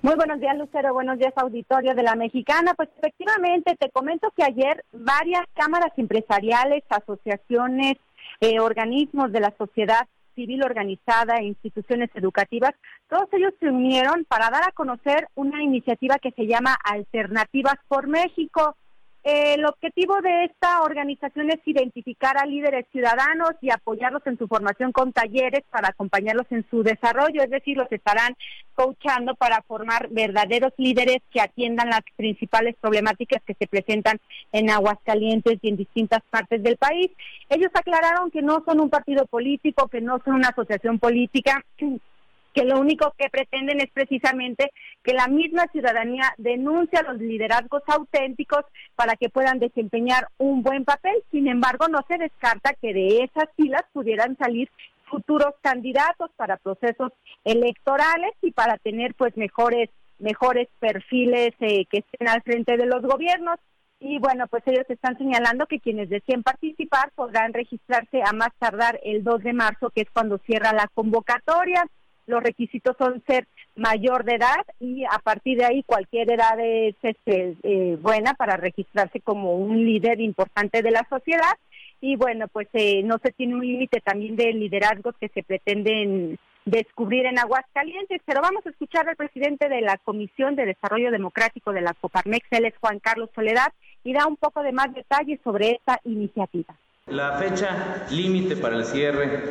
Muy 0.02 0.16
buenos 0.16 0.40
días, 0.40 0.58
Lucero. 0.58 0.94
Buenos 0.94 1.20
días, 1.20 1.34
auditorio 1.36 1.94
de 1.94 2.04
la 2.04 2.16
Mexicana. 2.16 2.74
Pues 2.74 2.90
efectivamente, 2.98 3.76
te 3.78 3.90
comento 3.90 4.32
que 4.36 4.44
ayer 4.44 4.86
varias 4.94 5.44
cámaras 5.54 5.92
empresariales, 5.98 6.84
asociaciones, 6.90 7.98
eh, 8.40 8.60
organismos 8.62 9.32
de 9.34 9.42
la 9.42 9.54
sociedad 9.58 10.08
civil 10.36 10.64
organizada 10.64 11.36
e 11.38 11.48
instituciones 11.48 12.10
educativas, 12.16 12.72
todos 13.10 13.28
ellos 13.34 13.54
se 13.60 13.70
unieron 13.70 14.24
para 14.26 14.50
dar 14.50 14.64
a 14.64 14.72
conocer 14.72 15.28
una 15.36 15.62
iniciativa 15.62 16.18
que 16.18 16.32
se 16.32 16.48
llama 16.48 16.78
Alternativas 16.86 17.76
por 17.90 18.08
México. 18.08 18.78
El 19.24 19.66
objetivo 19.66 20.22
de 20.22 20.46
esta 20.46 20.82
organización 20.82 21.50
es 21.52 21.60
identificar 21.66 22.38
a 22.38 22.46
líderes 22.46 22.86
ciudadanos 22.92 23.52
y 23.62 23.70
apoyarlos 23.70 24.26
en 24.26 24.38
su 24.38 24.48
formación 24.48 24.94
con 24.94 25.12
talleres 25.12 25.64
para 25.70 25.90
acompañarlos 25.90 26.46
en 26.52 26.66
su 26.70 26.84
desarrollo, 26.84 27.44
es 27.44 27.50
decir, 27.50 27.76
los 27.76 27.92
estarán 27.92 28.36
coachando 28.76 29.36
para 29.36 29.62
formar 29.64 30.08
verdaderos 30.10 30.72
líderes 30.78 31.18
que 31.32 31.42
atiendan 31.42 31.90
las 31.90 32.02
principales 32.16 32.76
problemáticas 32.80 33.44
que 33.46 33.56
se 33.56 33.68
presentan 33.68 34.20
en 34.54 34.70
Aguascalientes 34.70 35.60
y 35.62 35.68
en 35.70 35.76
distintas 35.76 36.22
partes 36.30 36.64
del 36.64 36.78
país. 36.78 37.12
Ellos 37.50 37.72
aclararon 37.74 38.32
que 38.32 38.42
no 38.42 38.64
son 38.66 38.80
un 38.80 38.90
partido 38.90 39.26
político, 39.26 39.90
que 39.90 40.00
no 40.00 40.22
son 40.24 40.36
una 40.36 40.50
asociación 40.50 40.98
política, 40.98 41.62
que 42.54 42.64
lo 42.64 42.80
único 42.80 43.14
que 43.18 43.30
pretenden 43.30 43.80
es 43.80 43.90
precisamente 43.92 44.72
que 45.04 45.14
la 45.14 45.28
misma 45.28 45.68
ciudadanía 45.72 46.34
denuncie 46.38 47.00
a 47.00 47.04
los 47.04 47.20
liderazgos 47.20 47.84
auténticos 47.88 48.66
para 48.96 49.16
que 49.16 49.30
puedan 49.30 49.60
desempeñar 49.60 50.28
un 50.38 50.64
buen 50.64 50.86
papel. 50.86 51.24
Sin 51.32 51.48
embargo, 51.48 51.88
no 51.88 52.00
se 52.08 52.18
descarta 52.18 52.74
que 52.82 52.94
de 52.94 53.24
esas 53.24 53.50
filas 53.56 53.84
pudieran 53.94 54.38
salir 54.38 54.70
futuros 55.10 55.54
candidatos 55.62 56.30
para 56.36 56.58
procesos 56.58 57.12
electorales 57.44 58.32
y 58.42 58.52
para 58.52 58.78
tener 58.78 59.16
pues 59.16 59.36
mejores 59.38 59.90
mejores 60.20 60.68
perfiles 60.80 61.54
eh, 61.62 61.86
que 61.86 62.00
estén 62.00 62.28
al 62.28 62.42
frente 62.44 62.78
de 62.78 62.86
los 62.86 63.02
gobiernos. 63.02 63.58
Y 64.02 64.20
bueno, 64.20 64.48
pues 64.48 64.64
ellos 64.66 64.86
están 64.90 65.18
señalando 65.18 65.66
que 65.66 65.80
quienes 65.80 66.10
deseen 66.10 66.44
participar 66.44 67.12
podrán 67.16 67.54
registrarse 67.54 68.22
a 68.24 68.32
más 68.34 68.50
tardar 68.60 69.00
el 69.04 69.24
2 69.24 69.44
de 69.44 69.54
marzo, 69.54 69.90
que 69.90 70.02
es 70.02 70.10
cuando 70.12 70.38
cierra 70.40 70.72
la 70.74 70.88
convocatoria 70.94 71.86
los 72.30 72.44
requisitos 72.44 72.96
son 72.98 73.22
ser 73.28 73.48
mayor 73.76 74.24
de 74.24 74.36
edad 74.36 74.66
y 74.80 75.04
a 75.06 75.20
partir 75.20 75.58
de 75.58 75.66
ahí 75.66 75.84
cualquier 75.84 76.32
edad 76.32 76.60
es 76.60 76.96
este, 77.02 77.56
eh, 77.64 77.98
buena 78.02 78.34
para 78.34 78.58
registrarse 78.58 79.20
como 79.20 79.56
un 79.56 79.84
líder 79.86 80.22
importante 80.22 80.82
de 80.82 80.92
la 80.92 81.06
sociedad 81.10 81.54
y 82.02 82.16
bueno 82.16 82.48
pues 82.48 82.68
eh, 82.74 83.02
no 83.04 83.18
se 83.24 83.32
tiene 83.32 83.56
un 83.56 83.66
límite 83.66 84.00
también 84.02 84.36
de 84.36 84.54
liderazgos 84.54 85.16
que 85.20 85.30
se 85.30 85.44
pretenden 85.44 86.38
descubrir 86.66 87.26
en 87.26 87.40
Aguascalientes, 87.40 88.22
pero 88.26 88.42
vamos 88.42 88.66
a 88.66 88.70
escuchar 88.70 89.08
al 89.10 89.16
presidente 89.16 89.70
de 89.70 89.82
la 89.82 89.98
Comisión 89.98 90.56
de 90.56 90.66
Desarrollo 90.66 91.10
Democrático 91.10 91.72
de 91.72 91.82
la 91.82 91.94
Coparmex, 91.94 92.46
él 92.52 92.66
es 92.66 92.78
Juan 92.80 93.00
Carlos 93.00 93.30
Soledad, 93.34 93.74
y 94.04 94.14
da 94.14 94.28
un 94.28 94.38
poco 94.38 94.62
de 94.62 94.72
más 94.72 94.94
detalles 94.94 95.40
sobre 95.44 95.72
esta 95.72 96.00
iniciativa. 96.04 96.76
La 97.12 97.34
fecha 97.40 98.06
límite 98.12 98.56
para 98.56 98.76
el 98.76 98.86
cierre 98.86 99.42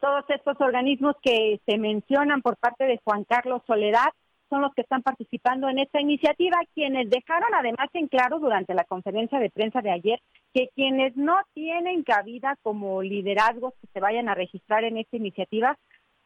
Todos 0.00 0.24
estos 0.28 0.60
organismos 0.60 1.16
que 1.22 1.60
se 1.66 1.78
mencionan 1.78 2.42
por 2.42 2.56
parte 2.56 2.84
de 2.84 3.00
Juan 3.04 3.24
Carlos 3.24 3.62
Soledad 3.66 4.08
son 4.50 4.62
los 4.62 4.74
que 4.74 4.82
están 4.82 5.02
participando 5.02 5.68
en 5.68 5.78
esta 5.78 6.00
iniciativa, 6.00 6.58
quienes 6.74 7.10
dejaron 7.10 7.52
además 7.54 7.88
en 7.92 8.08
claro 8.08 8.38
durante 8.38 8.74
la 8.74 8.84
conferencia 8.84 9.38
de 9.38 9.50
prensa 9.50 9.80
de 9.80 9.90
ayer 9.90 10.20
que 10.52 10.68
quienes 10.74 11.16
no 11.16 11.36
tienen 11.54 12.04
cabida 12.04 12.56
como 12.62 13.02
liderazgos 13.02 13.74
que 13.80 13.88
se 13.92 14.00
vayan 14.00 14.28
a 14.28 14.34
registrar 14.34 14.84
en 14.84 14.98
esta 14.98 15.16
iniciativa 15.16 15.76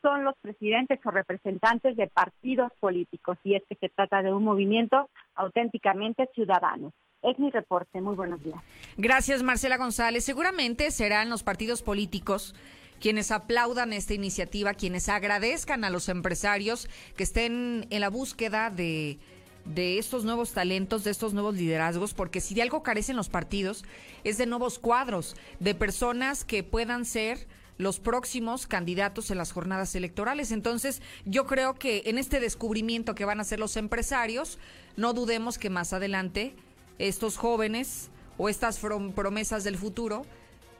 son 0.02 0.24
los 0.24 0.34
presidentes 0.40 0.98
o 1.04 1.10
representantes 1.10 1.96
de 1.96 2.06
partidos 2.06 2.72
políticos 2.80 3.38
y 3.44 3.54
es 3.54 3.62
que 3.68 3.76
se 3.76 3.88
trata 3.88 4.22
de 4.22 4.32
un 4.32 4.44
movimiento 4.44 5.08
auténticamente 5.34 6.28
ciudadano. 6.34 6.92
Es 7.22 7.38
mi 7.38 7.50
reporte. 7.50 8.00
Muy 8.00 8.14
buenos 8.14 8.42
días. 8.42 8.58
Gracias, 8.96 9.42
Marcela 9.42 9.76
González. 9.76 10.24
Seguramente 10.24 10.90
serán 10.90 11.30
los 11.30 11.42
partidos 11.42 11.82
políticos 11.82 12.54
quienes 13.00 13.30
aplaudan 13.30 13.92
esta 13.92 14.14
iniciativa, 14.14 14.74
quienes 14.74 15.08
agradezcan 15.08 15.84
a 15.84 15.90
los 15.90 16.08
empresarios 16.08 16.88
que 17.16 17.22
estén 17.22 17.86
en 17.90 18.00
la 18.00 18.10
búsqueda 18.10 18.70
de, 18.70 19.18
de 19.64 19.98
estos 19.98 20.24
nuevos 20.24 20.52
talentos, 20.52 21.04
de 21.04 21.10
estos 21.10 21.32
nuevos 21.34 21.54
liderazgos, 21.54 22.14
porque 22.14 22.40
si 22.40 22.54
de 22.54 22.62
algo 22.62 22.82
carecen 22.82 23.16
los 23.16 23.28
partidos 23.28 23.84
es 24.24 24.38
de 24.38 24.46
nuevos 24.46 24.78
cuadros, 24.78 25.36
de 25.60 25.74
personas 25.74 26.44
que 26.44 26.62
puedan 26.62 27.04
ser 27.04 27.46
los 27.78 28.00
próximos 28.00 28.66
candidatos 28.66 29.30
en 29.30 29.38
las 29.38 29.52
jornadas 29.52 29.94
electorales. 29.94 30.50
Entonces, 30.52 31.00
yo 31.24 31.46
creo 31.46 31.74
que 31.74 32.02
en 32.06 32.18
este 32.18 32.40
descubrimiento 32.40 33.14
que 33.14 33.24
van 33.24 33.38
a 33.38 33.42
hacer 33.42 33.58
los 33.60 33.76
empresarios, 33.76 34.58
no 34.96 35.14
dudemos 35.14 35.58
que 35.58 35.70
más 35.70 35.92
adelante 35.92 36.54
estos 36.98 37.36
jóvenes 37.36 38.10
o 38.36 38.48
estas 38.48 38.78
promesas 38.78 39.64
del 39.64 39.76
futuro 39.76 40.26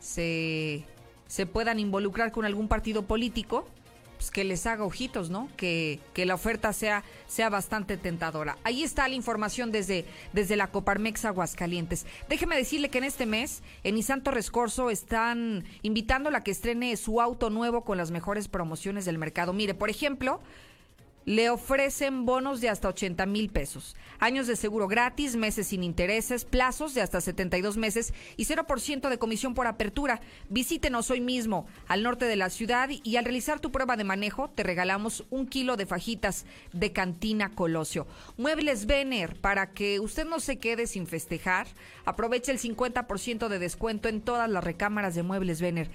se, 0.01 0.85
se 1.29 1.47
puedan 1.47 1.79
involucrar 1.79 2.33
con 2.33 2.45
algún 2.45 2.69
partido 2.69 3.07
político 3.07 3.69
pues 4.19 4.31
que 4.33 4.43
les 4.43 4.67
haga 4.67 4.85
ojitos, 4.85 5.31
¿no? 5.31 5.49
Que, 5.57 6.01
que, 6.13 6.27
la 6.27 6.35
oferta 6.35 6.73
sea, 6.73 7.05
sea 7.29 7.49
bastante 7.49 7.97
tentadora. 7.97 8.59
Ahí 8.65 8.83
está 8.83 9.07
la 9.07 9.15
información 9.15 9.71
desde, 9.71 10.05
desde 10.33 10.57
la 10.57 10.73
Coparmex 10.73 11.25
Aguascalientes. 11.25 12.05
Déjeme 12.29 12.57
decirle 12.57 12.91
que 12.91 12.99
en 12.99 13.05
este 13.05 13.27
mes, 13.27 13.63
en 13.85 13.97
Isanto 13.97 14.33
Rescorso, 14.33 14.91
están 14.91 15.65
invitándola 15.83 16.39
a 16.39 16.45
que 16.45 16.51
estrene 16.51 16.97
su 16.97 17.21
auto 17.21 17.49
nuevo 17.49 17.85
con 17.85 17.97
las 17.97 18.11
mejores 18.11 18.49
promociones 18.49 19.05
del 19.05 19.19
mercado. 19.19 19.53
Mire, 19.53 19.75
por 19.75 19.89
ejemplo, 19.89 20.41
le 21.29 21.51
ofrecen 21.51 22.25
bonos 22.25 22.63
de 22.63 22.71
hasta 22.71 22.89
80 22.89 23.27
mil 23.27 23.51
pesos, 23.51 23.97
años 24.19 24.47
de 24.47 24.57
seguro 24.57 24.89
gratis, 24.89 25.37
meses 25.37 25.67
sin 25.67 25.85
intereses, 25.85 26.47
plazos 26.47 26.95
de 26.95 27.03
hasta 27.03 27.21
72 27.21 27.77
meses 27.77 28.15
y 28.39 28.47
0% 28.47 29.11
de 29.11 29.19
comisión 29.19 29.53
por 29.53 29.67
apertura. 29.67 30.23
Visítenos 30.49 31.11
hoy 31.11 31.21
mismo 31.21 31.67
al 31.87 32.03
norte 32.03 32.25
de 32.25 32.37
la 32.37 32.49
ciudad 32.49 32.89
y 32.89 33.17
al 33.17 33.25
realizar 33.27 33.61
tu 33.61 33.71
prueba 33.71 33.99
de 33.99 34.05
manejo 34.05 34.49
te 34.49 34.63
regalamos 34.63 35.27
un 35.29 35.47
kilo 35.47 35.77
de 35.77 35.85
fajitas 35.85 36.47
de 36.73 36.95
cantina 36.95 37.51
Colosio. 37.55 38.07
Muebles 38.39 38.87
Vener, 38.87 39.39
para 39.39 39.75
que 39.75 40.01
usted 40.01 40.27
no 40.27 40.41
se 40.41 40.59
quede 40.59 40.87
sin 40.87 41.07
festejar, 41.07 41.67
aproveche 42.07 42.53
el 42.53 42.59
50% 42.59 43.49
de 43.49 43.59
descuento 43.59 44.09
en 44.09 44.23
todas 44.23 44.49
las 44.49 44.65
recámaras 44.65 45.15
de 45.15 45.25
Muebles 45.25 45.61
Vener. 45.61 45.91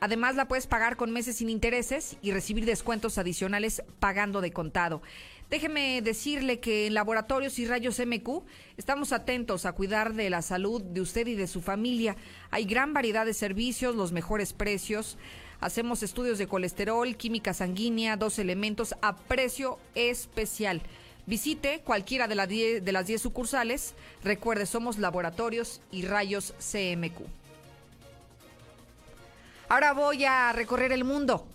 Además, 0.00 0.36
la 0.36 0.48
puedes 0.48 0.66
pagar 0.66 0.96
con 0.96 1.10
meses 1.10 1.36
sin 1.36 1.50
intereses 1.50 2.16
y 2.22 2.32
recibir 2.32 2.64
descuentos 2.64 3.18
adicionales 3.18 3.82
pagando 4.00 4.40
de 4.40 4.52
contado. 4.52 5.02
Déjeme 5.50 6.02
decirle 6.02 6.60
que 6.60 6.86
en 6.86 6.94
Laboratorios 6.94 7.58
y 7.58 7.66
Rayos 7.66 7.98
MQ 7.98 8.42
estamos 8.76 9.12
atentos 9.12 9.64
a 9.64 9.72
cuidar 9.72 10.12
de 10.12 10.28
la 10.28 10.42
salud 10.42 10.82
de 10.82 11.00
usted 11.00 11.26
y 11.26 11.36
de 11.36 11.46
su 11.46 11.62
familia. 11.62 12.16
Hay 12.50 12.64
gran 12.64 12.92
variedad 12.92 13.24
de 13.24 13.32
servicios, 13.32 13.96
los 13.96 14.12
mejores 14.12 14.52
precios. 14.52 15.16
Hacemos 15.60 16.02
estudios 16.02 16.36
de 16.36 16.46
colesterol, 16.46 17.16
química 17.16 17.54
sanguínea, 17.54 18.16
dos 18.16 18.38
elementos 18.38 18.94
a 19.00 19.16
precio 19.16 19.78
especial. 19.94 20.82
Visite 21.26 21.80
cualquiera 21.80 22.28
de, 22.28 22.34
las 22.34 23.06
10 23.06 23.20
sucursales. 23.20 23.94
Recuerde, 24.22 24.66
somos 24.66 24.98
Laboratorios 24.98 25.80
y 25.90 26.02
Rayos 26.02 26.54
CMQ. 26.58 27.37
Ahora 29.70 29.92
voy 29.92 30.24
a 30.24 30.50
recorrer 30.54 30.92
el 30.92 31.04
mundo, 31.04 31.46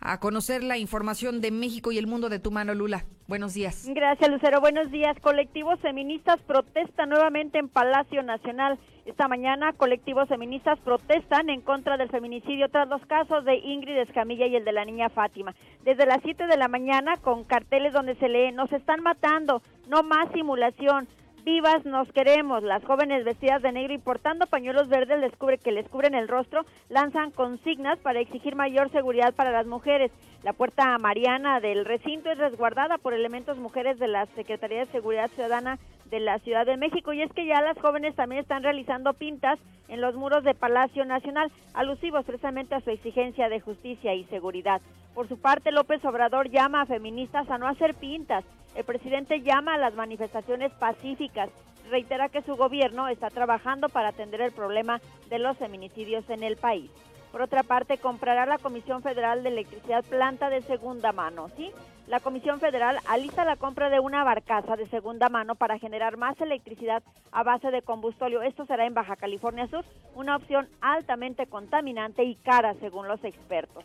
a 0.00 0.18
conocer 0.18 0.64
la 0.64 0.78
información 0.78 1.40
de 1.40 1.52
México 1.52 1.92
y 1.92 1.98
el 1.98 2.08
mundo 2.08 2.28
de 2.28 2.40
tu 2.40 2.50
mano, 2.50 2.74
Lula. 2.74 3.04
Buenos 3.28 3.54
días. 3.54 3.86
Gracias, 3.88 4.28
Lucero. 4.28 4.60
Buenos 4.60 4.90
días. 4.90 5.16
Colectivos 5.20 5.78
feministas 5.78 6.40
protestan 6.44 7.10
nuevamente 7.10 7.60
en 7.60 7.68
Palacio 7.68 8.24
Nacional. 8.24 8.80
Esta 9.06 9.28
mañana, 9.28 9.72
colectivos 9.74 10.28
feministas 10.28 10.76
protestan 10.80 11.50
en 11.50 11.60
contra 11.60 11.96
del 11.96 12.10
feminicidio 12.10 12.68
tras 12.68 12.88
los 12.88 13.04
casos 13.06 13.44
de 13.44 13.56
Ingrid 13.58 13.96
Escamilla 13.98 14.46
y 14.46 14.56
el 14.56 14.64
de 14.64 14.72
la 14.72 14.84
niña 14.84 15.08
Fátima. 15.08 15.54
Desde 15.84 16.04
las 16.04 16.18
7 16.22 16.48
de 16.48 16.56
la 16.56 16.66
mañana, 16.66 17.16
con 17.18 17.44
carteles 17.44 17.92
donde 17.92 18.16
se 18.16 18.28
lee, 18.28 18.50
nos 18.50 18.72
están 18.72 19.02
matando, 19.02 19.62
no 19.88 20.02
más 20.02 20.26
simulación. 20.32 21.06
Vivas 21.44 21.84
nos 21.84 22.10
queremos. 22.12 22.62
Las 22.62 22.84
jóvenes 22.84 23.24
vestidas 23.24 23.62
de 23.62 23.72
negro 23.72 23.92
y 23.92 23.98
portando 23.98 24.46
pañuelos 24.46 24.88
verdes 24.88 25.32
que 25.60 25.72
les 25.72 25.88
cubren 25.88 26.14
el 26.14 26.28
rostro, 26.28 26.64
lanzan 26.88 27.32
consignas 27.32 27.98
para 27.98 28.20
exigir 28.20 28.54
mayor 28.54 28.92
seguridad 28.92 29.34
para 29.34 29.50
las 29.50 29.66
mujeres. 29.66 30.12
La 30.44 30.52
puerta 30.52 30.96
mariana 30.98 31.58
del 31.58 31.84
recinto 31.84 32.30
es 32.30 32.38
resguardada 32.38 32.96
por 32.96 33.12
elementos 33.12 33.58
mujeres 33.58 33.98
de 33.98 34.06
la 34.06 34.26
Secretaría 34.36 34.86
de 34.86 34.92
Seguridad 34.92 35.30
Ciudadana 35.30 35.78
de 36.12 36.20
la 36.20 36.38
Ciudad 36.40 36.66
de 36.66 36.76
México. 36.76 37.12
Y 37.12 37.22
es 37.22 37.32
que 37.32 37.46
ya 37.46 37.60
las 37.62 37.78
jóvenes 37.80 38.14
también 38.14 38.42
están 38.42 38.62
realizando 38.62 39.14
pintas 39.14 39.58
en 39.88 40.00
los 40.00 40.14
muros 40.14 40.44
de 40.44 40.54
Palacio 40.54 41.04
Nacional, 41.04 41.50
alusivos 41.74 42.24
precisamente 42.24 42.74
a 42.74 42.80
su 42.80 42.90
exigencia 42.90 43.48
de 43.48 43.60
justicia 43.60 44.14
y 44.14 44.24
seguridad. 44.24 44.80
Por 45.14 45.26
su 45.26 45.40
parte, 45.40 45.72
López 45.72 46.04
Obrador 46.04 46.50
llama 46.50 46.82
a 46.82 46.86
feministas 46.86 47.50
a 47.50 47.58
no 47.58 47.66
hacer 47.66 47.94
pintas. 47.94 48.44
El 48.76 48.84
presidente 48.84 49.40
llama 49.40 49.74
a 49.74 49.78
las 49.78 49.94
manifestaciones 49.94 50.70
pacíficas. 50.72 51.48
Reitera 51.90 52.28
que 52.28 52.42
su 52.42 52.56
gobierno 52.56 53.08
está 53.08 53.28
trabajando 53.28 53.88
para 53.88 54.08
atender 54.08 54.42
el 54.42 54.52
problema 54.52 55.00
de 55.30 55.38
los 55.38 55.56
feminicidios 55.56 56.28
en 56.28 56.42
el 56.42 56.56
país. 56.56 56.90
Por 57.32 57.40
otra 57.40 57.62
parte, 57.62 57.96
comprará 57.96 58.44
la 58.44 58.58
Comisión 58.58 59.02
Federal 59.02 59.42
de 59.42 59.48
Electricidad 59.48 60.04
planta 60.04 60.50
de 60.50 60.60
segunda 60.62 61.12
mano, 61.12 61.48
¿sí? 61.56 61.72
La 62.06 62.20
Comisión 62.20 62.60
Federal 62.60 62.98
alista 63.08 63.46
la 63.46 63.56
compra 63.56 63.88
de 63.88 64.00
una 64.00 64.22
barcaza 64.22 64.76
de 64.76 64.86
segunda 64.88 65.30
mano 65.30 65.54
para 65.54 65.78
generar 65.78 66.18
más 66.18 66.38
electricidad 66.42 67.02
a 67.30 67.42
base 67.42 67.70
de 67.70 67.80
combustorio. 67.80 68.42
Esto 68.42 68.66
será 68.66 68.84
en 68.84 68.92
Baja 68.92 69.16
California 69.16 69.66
Sur, 69.68 69.84
una 70.14 70.36
opción 70.36 70.68
altamente 70.82 71.46
contaminante 71.46 72.22
y 72.22 72.34
cara 72.36 72.74
según 72.80 73.08
los 73.08 73.24
expertos. 73.24 73.84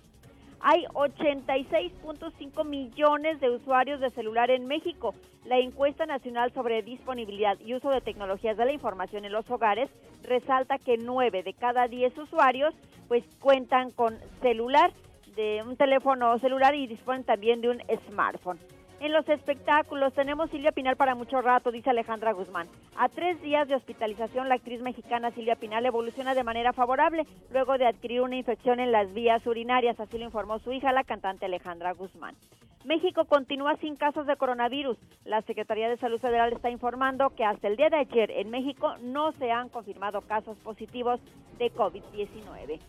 Hay 0.60 0.86
86.5 0.94 2.66
millones 2.66 3.40
de 3.40 3.50
usuarios 3.50 4.00
de 4.00 4.10
celular 4.11 4.50
en 4.50 4.66
México. 4.66 5.14
La 5.45 5.60
encuesta 5.60 6.06
nacional 6.06 6.52
sobre 6.53 6.82
disponibilidad 6.82 7.60
y 7.60 7.76
uso 7.76 7.90
de 7.90 8.02
tecnologías 8.02 8.58
de 8.58 8.66
la 8.66 8.72
información 8.72 9.24
en 9.26 9.32
los 9.32 9.50
hogares 9.50 9.90
resalta 10.24 10.77
que 10.77 10.98
9 10.98 11.44
de 11.44 11.53
cada 11.53 11.88
10 11.88 12.18
usuarios 12.18 12.74
pues 13.08 13.24
cuentan 13.40 13.92
con 13.92 14.18
celular, 14.42 14.92
de 15.36 15.61
un 15.64 15.77
teléfono 15.77 16.38
celular 16.40 16.74
y 16.74 16.88
disponen 16.88 17.24
también 17.24 17.61
de 17.61 17.69
un 17.69 17.82
smartphone. 18.08 18.58
En 19.00 19.14
los 19.14 19.30
espectáculos 19.30 20.11
tenemos 20.14 20.50
Silvia 20.50 20.72
Pinal 20.72 20.95
para 20.95 21.14
mucho 21.14 21.40
rato, 21.40 21.72
dice 21.72 21.92
Alejandra 21.92 22.32
Guzmán. 22.32 22.67
A 22.98 23.09
tres 23.09 23.40
días 23.43 23.67
de 23.67 23.76
hospitalización, 23.76 24.50
la 24.50 24.56
actriz 24.56 24.82
mexicana 24.82 25.30
Silvia 25.32 25.56
Pinal 25.56 25.85
evoluciona 25.85 26.34
de 26.34 26.43
manera 26.43 26.74
favorable 26.74 27.27
luego 27.51 27.77
de 27.77 27.85
adquirir 27.85 28.22
una 28.22 28.38
infección 28.38 28.80
en 28.80 28.92
las 28.92 29.14
vías 29.14 29.45
urinarias, 29.45 30.00
así 30.00 30.17
lo 30.17 30.26
informó 30.26 30.58
su 30.59 30.72
hija, 30.72 30.92
la 30.93 31.03
cantante 31.03 31.45
Alejandra 31.45 31.93
Guzmán. 31.93 32.35
México 32.85 33.26
continúa 33.26 33.76
sin 33.77 33.98
casos 33.98 34.26
de 34.26 34.35
coronavirus. 34.35 34.98
La 35.26 35.43
Secretaría 35.43 35.90
de 35.90 35.98
Salud 35.98 36.19
Federal 36.19 36.51
está 36.53 36.72
informando 36.72 37.30
que 37.35 37.45
hasta 37.45 37.67
el 37.67 37.76
día 37.76 37.90
de 37.90 37.98
ayer 37.98 38.32
en 38.32 38.50
México 38.50 38.95
no 39.01 39.32
se 39.34 39.51
han 39.51 39.69
confirmado 39.69 40.22
casos 40.22 40.58
positivos 40.59 41.19
de 41.59 41.72
COVID-19. 41.72 42.80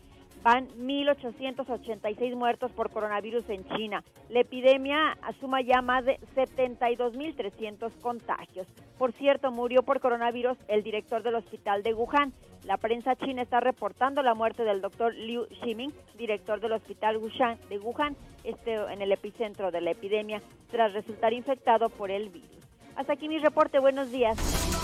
Van 0.41 0.69
1.886 0.69 2.35
muertos 2.35 2.71
por 2.71 2.91
coronavirus 2.91 3.49
en 3.49 3.67
China. 3.75 4.03
La 4.29 4.39
epidemia 4.39 5.17
suma 5.39 5.61
ya 5.61 5.81
más 5.81 6.05
de 6.05 6.17
72.300 6.35 7.91
contagios. 8.01 8.67
Por 8.97 9.11
cierto, 9.13 9.51
murió 9.51 9.83
por 9.83 9.99
coronavirus 9.99 10.57
el 10.67 10.83
director 10.83 11.23
del 11.23 11.35
hospital 11.35 11.83
de 11.83 11.93
Wuhan. 11.93 12.33
La 12.65 12.77
prensa 12.77 13.15
china 13.15 13.41
está 13.41 13.59
reportando 13.59 14.21
la 14.21 14.33
muerte 14.33 14.63
del 14.63 14.81
doctor 14.81 15.13
Liu 15.13 15.45
Ximing, 15.61 15.93
director 16.17 16.59
del 16.59 16.73
hospital 16.73 17.17
Wuhan 17.17 17.57
de 17.69 17.79
Wuhan, 17.79 18.15
este 18.43 18.75
en 18.75 19.01
el 19.01 19.11
epicentro 19.11 19.71
de 19.71 19.81
la 19.81 19.91
epidemia, 19.91 20.41
tras 20.71 20.93
resultar 20.93 21.33
infectado 21.33 21.89
por 21.89 22.11
el 22.11 22.29
virus. 22.29 22.49
Hasta 22.95 23.13
aquí 23.13 23.27
mi 23.27 23.39
reporte. 23.39 23.79
Buenos 23.79 24.11
días. 24.11 24.78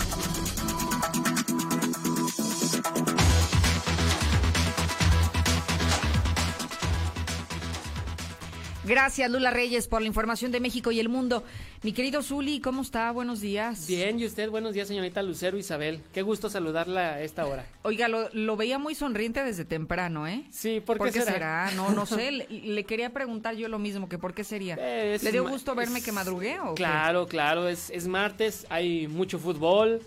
Gracias, 8.86 9.28
Lula 9.30 9.50
Reyes, 9.50 9.88
por 9.88 10.00
la 10.00 10.06
información 10.06 10.52
de 10.52 10.60
México 10.60 10.92
y 10.92 11.00
el 11.00 11.08
mundo. 11.08 11.42
Mi 11.82 11.92
querido 11.92 12.22
Zuli, 12.22 12.60
¿cómo 12.60 12.82
está? 12.82 13.10
Buenos 13.10 13.40
días. 13.40 13.86
Bien, 13.88 14.18
y 14.20 14.24
usted, 14.26 14.48
buenos 14.48 14.74
días, 14.74 14.86
señorita 14.86 15.22
Lucero 15.22 15.58
Isabel. 15.58 16.00
Qué 16.12 16.22
gusto 16.22 16.48
saludarla 16.48 17.14
a 17.14 17.22
esta 17.22 17.46
hora. 17.46 17.66
Oiga, 17.82 18.06
lo, 18.06 18.28
lo 18.32 18.56
veía 18.56 18.78
muy 18.78 18.94
sonriente 18.94 19.42
desde 19.42 19.64
temprano, 19.64 20.28
¿eh? 20.28 20.44
Sí, 20.50 20.80
¿por 20.80 20.98
qué, 21.10 21.20
será? 21.20 21.72
No, 21.74 21.90
no 21.90 22.06
sé. 22.06 22.30
le, 22.30 22.46
le 22.48 22.84
quería 22.84 23.10
preguntar 23.12 23.56
yo 23.56 23.68
lo 23.68 23.78
mismo, 23.80 24.08
que 24.08 24.18
por 24.18 24.34
qué 24.34 24.44
sería. 24.44 24.74
Es 24.76 25.22
¿Le 25.24 25.32
dio 25.32 25.48
gusto 25.48 25.74
verme 25.74 25.98
es- 25.98 26.04
que 26.04 26.12
madrugué 26.12 26.60
o 26.60 26.74
qué? 26.74 26.82
Claro, 26.84 27.26
claro, 27.26 27.68
es, 27.68 27.90
es 27.90 28.06
martes, 28.06 28.66
hay 28.70 29.08
mucho 29.08 29.38
fútbol 29.40 30.00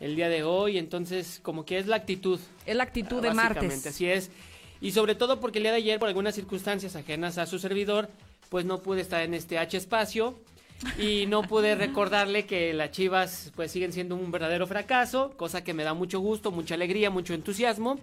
el 0.00 0.16
día 0.16 0.28
de 0.28 0.42
hoy, 0.42 0.78
entonces 0.78 1.38
como 1.42 1.64
que 1.64 1.78
es 1.78 1.86
la 1.86 1.96
actitud. 1.96 2.38
Es 2.66 2.74
la 2.76 2.82
actitud 2.82 3.22
de 3.22 3.28
básicamente, 3.28 3.66
martes. 3.76 3.86
Así 3.86 4.06
es. 4.08 4.30
Y 4.80 4.92
sobre 4.92 5.14
todo 5.14 5.40
porque 5.40 5.58
el 5.58 5.64
día 5.64 5.72
de 5.72 5.78
ayer, 5.78 5.98
por 5.98 6.08
algunas 6.08 6.34
circunstancias 6.34 6.96
ajenas 6.96 7.38
a 7.38 7.46
su 7.46 7.58
servidor, 7.58 8.08
pues 8.48 8.64
no 8.64 8.82
pude 8.82 9.00
estar 9.00 9.22
en 9.22 9.34
este 9.34 9.58
H 9.58 9.76
espacio 9.76 10.38
y 10.98 11.26
no 11.26 11.42
pude 11.42 11.74
recordarle 11.76 12.46
que 12.46 12.74
las 12.74 12.90
Chivas 12.90 13.52
pues 13.56 13.72
siguen 13.72 13.92
siendo 13.92 14.16
un 14.16 14.30
verdadero 14.30 14.66
fracaso, 14.66 15.32
cosa 15.36 15.64
que 15.64 15.74
me 15.74 15.84
da 15.84 15.94
mucho 15.94 16.20
gusto, 16.20 16.50
mucha 16.50 16.74
alegría, 16.74 17.10
mucho 17.10 17.34
entusiasmo 17.34 17.98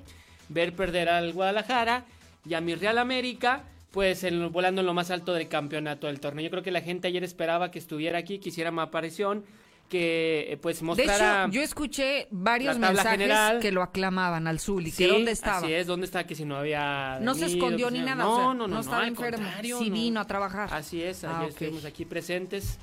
ver 0.50 0.74
perder 0.74 1.10
al 1.10 1.34
Guadalajara 1.34 2.06
y 2.46 2.54
a 2.54 2.62
mi 2.62 2.76
Real 2.76 2.98
América 2.98 3.64
pues 3.92 4.24
en, 4.24 4.52
volando 4.52 4.82
en 4.82 4.88
lo 4.88 4.94
más 4.96 5.12
alto 5.12 5.34
del 5.34 5.48
campeonato 5.48 6.08
del 6.08 6.20
torneo. 6.20 6.44
Yo 6.44 6.50
creo 6.50 6.64
que 6.64 6.72
la 6.72 6.82
gente 6.82 7.08
ayer 7.08 7.24
esperaba 7.24 7.70
que 7.70 7.78
estuviera 7.78 8.18
aquí, 8.18 8.40
que 8.40 8.50
hiciera 8.50 8.72
más 8.72 8.88
aparición, 8.88 9.46
que 9.90 10.48
eh, 10.54 10.58
pues 10.58 10.80
De 10.80 10.86
mostrara 10.86 11.44
hecho, 11.44 11.52
yo 11.54 11.62
escuché 11.62 12.28
varios 12.32 12.80
mensajes 12.80 13.12
general. 13.12 13.60
que 13.60 13.72
lo 13.72 13.84
aclamaban 13.84 14.48
al 14.48 14.60
Zuli, 14.60 14.90
Sí, 14.92 15.04
que 15.06 15.08
dónde 15.12 15.32
estaba. 15.32 15.58
Así 15.60 15.74
es, 15.74 15.86
¿dónde 15.88 16.06
está? 16.06 16.26
Que 16.26 16.34
si 16.36 16.46
no 16.46 16.56
había. 16.58 17.20
No 17.22 17.36
se 17.36 17.42
venido, 17.42 17.58
escondió 17.66 17.92
ni 17.92 18.00
nada, 18.00 18.24
No, 18.24 18.32
o 18.32 18.36
sea, 18.36 18.44
no, 18.46 18.54
no, 18.54 18.68
no 18.68 18.76
no, 18.76 18.80
estaba 18.82 19.08
enfermo, 19.08 19.48
sí 19.62 19.90
no. 19.90 19.96
vino 19.96 20.20
a 20.20 20.26
trabajar. 20.26 20.70
Así 20.74 21.02
es, 21.04 21.24
Ah, 21.24 21.38
ayer 21.38 21.44
ok. 21.46 21.50
estuvimos 21.52 21.86
aquí 21.86 22.06
presentes. 22.06 22.80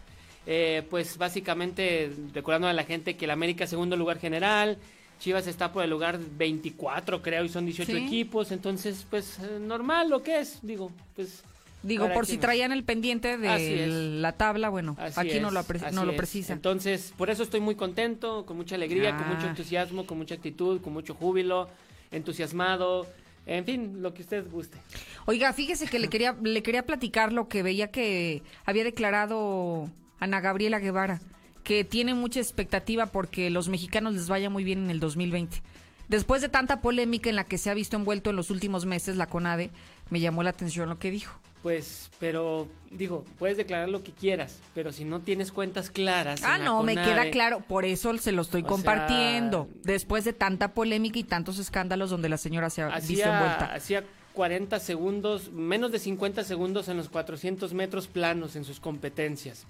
Eh, 0.47 0.87
pues 0.89 1.19
básicamente 1.19 2.11
recordando 2.33 2.67
a 2.69 2.73
la 2.73 2.85
gente 2.85 3.17
que 3.17 3.27
el 3.27 3.31
América 3.31 3.65
es 3.65 3.71
segundo 3.71 3.97
lugar 3.97 4.19
general, 4.19 4.79
Chivas 5.19 5.47
está 5.47 5.71
por 5.71 5.85
el 5.85 5.91
lugar 5.91 6.19
24 6.19 7.21
creo 7.21 7.45
y 7.45 7.49
son 7.51 7.67
18 7.67 7.93
Sí. 7.93 7.99
equipos, 7.99 8.51
entonces 8.51 9.07
pues 9.11 9.39
eh, 9.39 9.59
normal 9.61 10.09
lo 10.09 10.23
que 10.23 10.39
es, 10.41 10.59
digo, 10.63 10.91
pues... 11.15 11.43
Digo, 11.83 12.13
por 12.13 12.27
si 12.27 12.37
traían 12.37 12.73
el 12.73 12.85
pendiente 12.85 13.39
de 13.39 13.87
la 14.21 14.33
tabla, 14.33 14.69
bueno, 14.69 14.97
Así 14.99 15.19
aquí 15.19 15.41
no 15.41 15.51
lo, 15.51 15.63
no 15.93 16.05
lo 16.05 16.11
es. 16.13 16.17
precisa. 16.17 16.53
Entonces, 16.53 17.15
por 17.17 17.31
eso 17.31 17.43
estoy 17.43 17.61
muy 17.61 17.75
contento, 17.75 18.45
con 18.45 18.57
mucha 18.59 18.75
alegría, 18.75 19.17
con 19.17 19.29
mucho 19.29 19.47
Ah. 19.47 19.51
entusiasmo, 19.51 20.05
con 20.07 20.19
mucha 20.19 20.35
actitud, 20.35 20.81
con 20.83 20.93
mucho 20.93 21.15
júbilo, 21.15 21.69
entusiasmado, 22.11 23.07
en 23.47 23.65
fin, 23.65 24.03
lo 24.03 24.13
que 24.13 24.23
usted 24.23 24.45
guste. 24.51 24.79
Oiga, 25.27 25.53
fíjese 25.53 25.87
que 25.87 25.99
le 25.99 26.09
quería, 26.09 26.37
le 26.43 26.63
quería 26.63 26.85
platicar 26.85 27.33
lo 27.33 27.49
que 27.49 27.63
veía 27.63 27.91
que 27.91 28.43
había 28.67 28.85
declarado 28.85 29.89
Ana 30.19 30.41
Gabriela 30.41 30.79
Guevara, 30.81 31.21
que 31.65 31.85
tiene 31.85 32.15
mucha 32.15 32.41
expectativa 32.41 33.07
porque 33.07 33.49
los 33.51 33.69
mexicanos 33.69 34.15
les 34.15 34.29
vaya 34.29 34.51
muy 34.51 34.65
bien 34.65 34.85
en 34.85 34.91
el 34.91 35.01
2020. 35.01 35.63
Después 36.09 36.43
de 36.43 36.49
tanta 36.49 36.81
polémica 36.81 37.31
en 37.31 37.37
la 37.37 37.45
que 37.45 37.57
se 37.57 37.71
ha 37.71 37.75
visto 37.75 37.97
envuelto 37.97 38.31
en 38.31 38.37
los 38.37 38.51
últimos 38.51 38.85
meses 38.85 39.17
la 39.17 39.27
CONADE, 39.27 39.71
me 40.11 40.21
llamó 40.21 40.43
la 40.43 40.51
atención 40.51 40.89
lo 40.89 40.99
que 40.99 41.11
dijo. 41.11 41.41
Pues, 41.63 42.11
pero, 42.19 42.69
digo, 42.91 43.25
puedes 43.39 43.59
declarar 43.59 43.91
lo 43.91 44.03
que 44.03 44.13
quieras, 44.13 44.59
pero 44.75 44.93
si 44.93 45.05
no 45.05 45.21
tienes 45.21 45.53
cuentas 45.53 45.91
claras... 45.91 46.43
Ah, 46.43 46.57
no, 46.57 46.83
me 46.83 46.95
queda 46.95 47.31
claro, 47.31 47.61
por 47.61 47.85
eso 47.85 48.17
se 48.17 48.33
lo 48.33 48.43
estoy 48.43 48.63
compartiendo. 48.63 49.69
Después 49.83 50.25
de 50.25 50.33
tanta 50.33 50.73
polémica 50.73 51.19
y 51.19 51.25
tantos 51.25 51.59
escándalos 51.59 52.09
donde 52.09 52.31
la 52.31 52.39
señora 52.39 52.71
se 52.71 52.83
ha 52.83 52.99
visto 52.99 53.29
envuelta. 53.29 53.75
hacía 53.75 54.05
40 54.33 54.81
segundos, 54.81 55.53
menos 55.53 55.93
de 55.93 55.99
50 55.99 56.45
segundos 56.45 56.89
en 56.89 56.97
los 56.97 57.11
400 57.11 57.75
metros 57.75 58.07
planos 58.07 58.57
en 58.57 58.65
sus 58.65 58.81
competencias. 58.81 59.67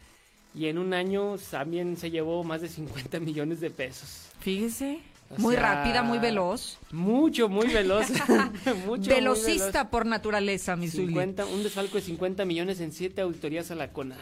Y 0.55 0.67
en 0.67 0.79
un 0.79 0.95
año 0.95 1.37
también 1.51 1.97
se 1.97 2.11
llevó 2.11 2.45
más 2.45 2.61
de 2.61 2.69
50 2.69 3.19
millones 3.21 3.61
de 3.61 3.71
pesos. 3.71 4.29
Fíjese, 4.41 5.01
muy 5.39 5.55
sea, 5.55 5.63
rápida, 5.75 6.03
muy 6.03 6.19
veloz. 6.19 6.79
Mucho, 6.93 7.49
muy 7.49 7.67
veloz. 7.69 8.09
Mucho, 8.65 8.75
muy 8.87 8.99
Velocista 9.09 9.79
veloz. 9.85 9.91
por 9.91 10.07
naturaleza, 10.07 10.77
mi 10.77 10.89
Zuli. 10.89 11.07
50, 11.09 11.47
un 11.47 11.63
desfalco 11.63 11.97
de 11.97 12.03
50 12.03 12.45
millones 12.45 12.81
en 12.81 12.93
siete 12.93 13.21
auditorías 13.23 13.71
a 13.71 13.75
la 13.75 13.93
CONADE. 13.93 14.21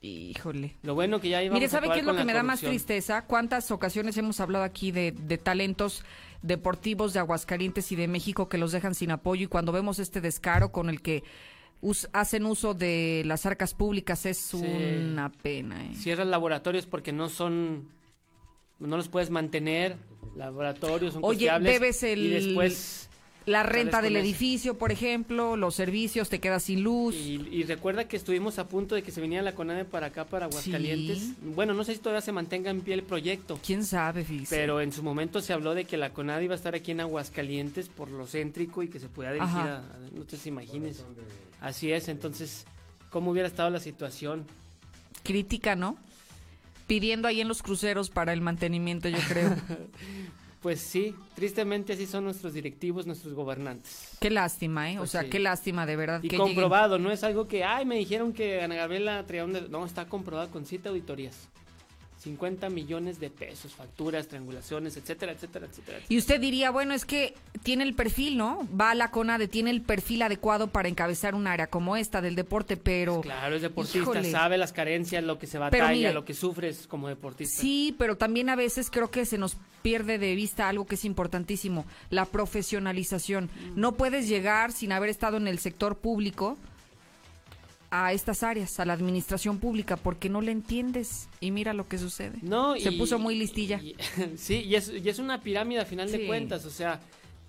Híjole. 0.00 0.76
Lo 0.82 0.94
bueno 0.94 1.18
que 1.20 1.30
ya 1.30 1.42
íbamos 1.42 1.54
Mire, 1.56 1.66
a 1.66 1.70
¿sabe 1.70 1.88
qué 1.90 2.00
es 2.00 2.04
lo 2.04 2.14
que 2.14 2.24
me 2.24 2.34
da 2.34 2.42
más 2.42 2.60
tristeza? 2.60 3.22
¿Cuántas 3.22 3.70
ocasiones 3.70 4.16
hemos 4.18 4.38
hablado 4.38 4.64
aquí 4.64 4.92
de, 4.92 5.12
de 5.12 5.38
talentos 5.38 6.04
deportivos 6.42 7.14
de 7.14 7.20
Aguascalientes 7.20 7.90
y 7.90 7.96
de 7.96 8.06
México 8.06 8.48
que 8.50 8.58
los 8.58 8.70
dejan 8.72 8.94
sin 8.94 9.10
apoyo? 9.12 9.44
Y 9.44 9.46
cuando 9.48 9.72
vemos 9.72 9.98
este 9.98 10.20
descaro 10.20 10.72
con 10.72 10.90
el 10.90 11.00
que 11.00 11.24
us- 11.80 12.08
hacen 12.12 12.44
uso 12.44 12.74
de 12.74 13.22
las 13.24 13.46
arcas 13.46 13.72
públicas 13.72 14.26
es 14.26 14.52
una 14.52 15.32
pena. 15.32 15.82
¿eh? 15.86 15.94
Cierran 15.94 16.30
laboratorios 16.30 16.84
porque 16.84 17.12
no 17.12 17.30
son, 17.30 17.88
no 18.78 18.98
los 18.98 19.08
puedes 19.08 19.30
mantener. 19.30 19.96
Laboratorios 20.36 21.14
son 21.14 21.24
Oye, 21.24 21.50
debes 21.60 22.02
el, 22.02 22.20
y 22.20 22.30
después 22.30 23.08
la 23.46 23.62
renta 23.62 24.00
del 24.00 24.16
edificio, 24.16 24.78
por 24.78 24.90
ejemplo, 24.90 25.56
los 25.56 25.74
servicios, 25.74 26.30
te 26.30 26.40
quedas 26.40 26.62
sin 26.62 26.82
luz. 26.82 27.14
Y, 27.14 27.46
y 27.50 27.62
recuerda 27.64 28.08
que 28.08 28.16
estuvimos 28.16 28.58
a 28.58 28.68
punto 28.68 28.94
de 28.94 29.02
que 29.02 29.10
se 29.10 29.20
viniera 29.20 29.42
la 29.42 29.54
CONADE 29.54 29.84
para 29.84 30.06
acá, 30.06 30.24
para 30.24 30.46
Aguascalientes. 30.46 31.18
Sí. 31.18 31.36
Bueno, 31.42 31.74
no 31.74 31.84
sé 31.84 31.92
si 31.92 31.98
todavía 31.98 32.22
se 32.22 32.32
mantenga 32.32 32.70
en 32.70 32.80
pie 32.80 32.94
el 32.94 33.02
proyecto. 33.02 33.58
¿Quién 33.64 33.84
sabe, 33.84 34.24
fíjese? 34.24 34.56
Pero 34.56 34.80
en 34.80 34.92
su 34.92 35.02
momento 35.02 35.42
se 35.42 35.52
habló 35.52 35.74
de 35.74 35.84
que 35.84 35.98
la 35.98 36.10
CONADE 36.14 36.44
iba 36.44 36.54
a 36.54 36.56
estar 36.56 36.74
aquí 36.74 36.92
en 36.92 37.00
Aguascalientes 37.00 37.90
por 37.90 38.10
lo 38.10 38.26
céntrico 38.26 38.82
y 38.82 38.88
que 38.88 38.98
se 38.98 39.08
pudiera 39.08 39.34
dirigir 39.34 39.58
Ajá. 39.58 39.76
a... 39.78 40.16
No 40.16 40.24
te 40.24 40.38
imagines. 40.46 41.04
Así 41.60 41.92
es, 41.92 42.08
entonces, 42.08 42.64
¿cómo 43.10 43.30
hubiera 43.30 43.48
estado 43.48 43.68
la 43.68 43.80
situación? 43.80 44.46
Crítica, 45.22 45.76
¿no? 45.76 45.98
Pidiendo 46.86 47.28
ahí 47.28 47.40
en 47.40 47.48
los 47.48 47.62
cruceros 47.62 48.10
para 48.10 48.32
el 48.32 48.40
mantenimiento, 48.40 49.08
yo 49.08 49.18
creo. 49.28 49.54
Pues 50.64 50.80
sí, 50.80 51.14
tristemente 51.34 51.92
así 51.92 52.06
son 52.06 52.24
nuestros 52.24 52.54
directivos, 52.54 53.06
nuestros 53.06 53.34
gobernantes. 53.34 54.16
Qué 54.18 54.30
lástima, 54.30 54.90
¿eh? 54.90 54.98
O 54.98 55.06
sea, 55.06 55.20
sí. 55.20 55.28
qué 55.28 55.38
lástima, 55.38 55.84
de 55.84 55.94
verdad. 55.94 56.22
Y 56.22 56.28
que 56.28 56.38
comprobado, 56.38 56.98
no 56.98 57.10
es 57.10 57.22
algo 57.22 57.46
que, 57.46 57.64
ay, 57.64 57.84
me 57.84 57.96
dijeron 57.96 58.32
que 58.32 58.62
Ana 58.62 58.74
Gabriela 58.74 59.22
traía 59.26 59.44
un... 59.44 59.52
de-". 59.52 59.68
No, 59.68 59.84
está 59.84 60.06
comprobado 60.06 60.50
con 60.50 60.64
siete 60.64 60.88
auditorías. 60.88 61.50
50 62.24 62.70
millones 62.70 63.20
de 63.20 63.28
pesos, 63.28 63.74
facturas, 63.74 64.28
triangulaciones, 64.28 64.96
etcétera, 64.96 65.32
etcétera, 65.32 65.66
etcétera. 65.66 65.98
Y 66.08 66.16
usted 66.16 66.40
diría, 66.40 66.70
bueno, 66.70 66.94
es 66.94 67.04
que 67.04 67.34
tiene 67.62 67.84
el 67.84 67.94
perfil, 67.94 68.38
¿no? 68.38 68.66
Va 68.80 68.92
a 68.92 68.94
la 68.94 69.10
CONADE, 69.10 69.46
tiene 69.46 69.70
el 69.70 69.82
perfil 69.82 70.22
adecuado 70.22 70.68
para 70.68 70.88
encabezar 70.88 71.34
un 71.34 71.46
área 71.46 71.66
como 71.66 71.96
esta 71.96 72.22
del 72.22 72.34
deporte, 72.34 72.78
pero... 72.78 73.20
Claro, 73.20 73.56
es 73.56 73.62
deportista, 73.62 73.98
Híjole. 73.98 74.30
sabe 74.30 74.56
las 74.56 74.72
carencias, 74.72 75.22
lo 75.22 75.38
que 75.38 75.46
se 75.46 75.58
batalla, 75.58 75.92
mire, 75.92 76.14
lo 76.14 76.24
que 76.24 76.32
sufres 76.32 76.86
como 76.86 77.08
deportista. 77.08 77.60
Sí, 77.60 77.94
pero 77.98 78.16
también 78.16 78.48
a 78.48 78.56
veces 78.56 78.90
creo 78.90 79.10
que 79.10 79.26
se 79.26 79.36
nos 79.36 79.58
pierde 79.82 80.18
de 80.18 80.34
vista 80.34 80.70
algo 80.70 80.86
que 80.86 80.94
es 80.94 81.04
importantísimo, 81.04 81.84
la 82.08 82.24
profesionalización. 82.24 83.44
Mm. 83.44 83.80
No 83.80 83.92
puedes 83.92 84.28
llegar 84.28 84.72
sin 84.72 84.92
haber 84.92 85.10
estado 85.10 85.36
en 85.36 85.46
el 85.46 85.58
sector 85.58 85.98
público 85.98 86.56
a 87.96 88.12
estas 88.12 88.42
áreas, 88.42 88.80
a 88.80 88.84
la 88.84 88.92
administración 88.92 89.58
pública, 89.58 89.96
porque 89.96 90.28
no 90.28 90.40
le 90.40 90.50
entiendes. 90.50 91.28
Y 91.38 91.52
mira 91.52 91.72
lo 91.72 91.86
que 91.86 91.96
sucede. 91.96 92.38
No, 92.42 92.74
Se 92.76 92.90
y- 92.90 92.98
puso 92.98 93.20
muy 93.20 93.36
listilla. 93.36 93.80
y- 93.80 93.94
sí, 94.36 94.62
y 94.64 94.74
es, 94.74 94.88
y 94.90 95.08
es 95.08 95.20
una 95.20 95.40
pirámide 95.42 95.80
a 95.80 95.84
final 95.84 96.08
Sí. 96.08 96.18
de 96.18 96.26
cuentas, 96.26 96.64
o 96.66 96.70
sea, 96.70 97.00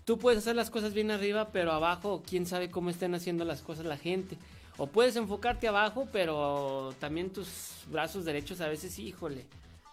tú 0.05 0.19
puedes 0.19 0.37
hacer 0.39 0.55
las 0.55 0.69
cosas 0.69 0.93
bien 0.93 1.09
arriba, 1.09 1.49
pero 1.51 1.71
abajo, 1.71 2.21
quién 2.27 2.45
sabe 2.45 2.69
cómo 2.69 2.91
estén 2.91 3.15
haciendo 3.15 3.43
las 3.43 3.61
cosas 3.63 3.85
la 3.87 3.97
gente. 3.97 4.37
O 4.77 4.85
puedes 4.87 5.15
enfocarte 5.15 5.67
abajo, 5.67 6.07
pero 6.11 6.93
también 6.99 7.31
tus 7.31 7.47
brazos 7.91 8.23
derechos 8.23 8.61
a 8.61 8.67
veces, 8.67 8.99
híjole, 8.99 9.45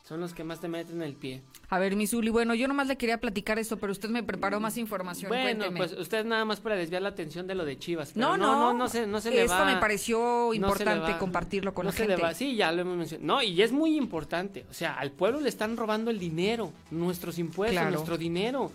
son 0.02 0.20
los 0.20 0.34
que 0.34 0.42
más 0.44 0.60
te 0.60 0.68
meten 0.68 1.00
el 1.02 1.14
pie. 1.14 1.42
A 1.68 1.78
ver, 1.78 1.94
mi 1.96 2.06
Zuli, 2.06 2.28
bueno, 2.30 2.54
yo 2.54 2.66
nomás 2.68 2.88
le 2.88 2.96
quería 2.96 3.18
platicar 3.20 3.58
esto, 3.58 3.78
pero 3.78 3.92
usted 3.92 4.08
me 4.08 4.22
preparó 4.22 4.58
más 4.60 4.76
información. 4.76 5.28
Bueno, 5.28 5.64
Cuénteme. 5.64 5.76
pues 5.76 5.92
usted 5.92 6.24
nada 6.24 6.44
más 6.44 6.60
para 6.60 6.74
desviar 6.74 7.02
la 7.02 7.10
atención 7.10 7.46
de 7.46 7.54
lo 7.54 7.64
de 7.64 7.78
Chivas. 7.78 8.12
pero 8.14 8.26
No, 8.26 8.36
no, 8.36 8.46
no, 8.52 8.72
no, 8.72 8.78
no 8.78 8.88
se, 8.88 9.06
no 9.06 9.20
se 9.20 9.30
le 9.30 9.42
esto 9.42 9.54
va. 9.56 9.64
me 9.64 9.76
pareció 9.76 10.18
no 10.18 10.54
importante 10.54 11.12
va- 11.12 11.18
compartirlo 11.18 11.72
con 11.72 11.86
no 11.86 11.92
la 11.92 11.96
se 11.96 12.02
le 12.02 12.08
gente. 12.14 12.22
va, 12.22 12.34
sí, 12.34 12.56
ya 12.56 12.72
lo 12.72 12.82
hemos 12.82 12.96
mencionado. 12.96 13.26
No, 13.26 13.42
y 13.42 13.62
es 13.62 13.70
muy 13.72 13.96
importante. 13.96 14.66
O 14.70 14.74
sea, 14.74 14.94
al 14.94 15.12
pueblo 15.12 15.40
le 15.40 15.48
están 15.48 15.76
robando 15.76 16.10
el 16.10 16.18
dinero, 16.18 16.72
nuestros 16.90 17.38
impuestos, 17.38 17.74
Claro. 17.80 17.90
nuestro 17.92 18.18
dinero. 18.18 18.70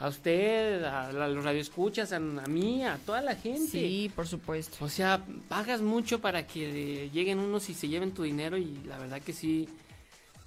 A 0.00 0.06
usted, 0.06 0.84
a, 0.84 1.10
los 1.12 1.42
radioescuchas, 1.44 2.12
a, 2.12 2.16
a 2.18 2.20
mí, 2.20 2.84
a 2.84 2.98
toda 3.04 3.20
la 3.20 3.34
gente. 3.34 3.66
Sí, 3.72 4.12
por 4.14 4.28
supuesto. 4.28 4.76
O 4.84 4.88
sea, 4.88 5.24
pagas 5.48 5.82
mucho 5.82 6.20
para 6.20 6.46
que 6.46 7.10
lleguen 7.12 7.40
unos 7.40 7.68
y 7.68 7.74
se 7.74 7.88
lleven 7.88 8.12
tu 8.12 8.22
dinero 8.22 8.56
y 8.56 8.78
la 8.86 8.96
verdad 8.96 9.20
que 9.20 9.32
sí. 9.32 9.68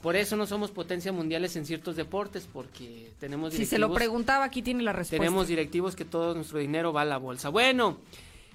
Por 0.02 0.16
eso 0.16 0.36
no 0.36 0.48
somos 0.48 0.72
potencia 0.72 1.12
mundiales 1.12 1.56
en 1.56 1.66
ciertos 1.66 1.96
deportes, 1.96 2.48
porque 2.52 3.12
tenemos 3.20 3.54
Si 3.54 3.66
se 3.66 3.78
lo 3.78 3.88
directivos- 3.88 3.96
preguntaba, 3.98 4.46
aquí 4.46 4.62
tiene 4.62 4.82
la 4.84 4.94
respuesta. 4.94 5.24
tenemos 5.24 5.48
directivos 5.48 5.96
que 5.96 6.06
todo 6.06 6.34
nuestro 6.34 6.58
dinero 6.60 6.92
va 6.92 7.02
a 7.02 7.06
la 7.06 7.18
bolsa. 7.18 7.50
Bueno, 7.50 7.98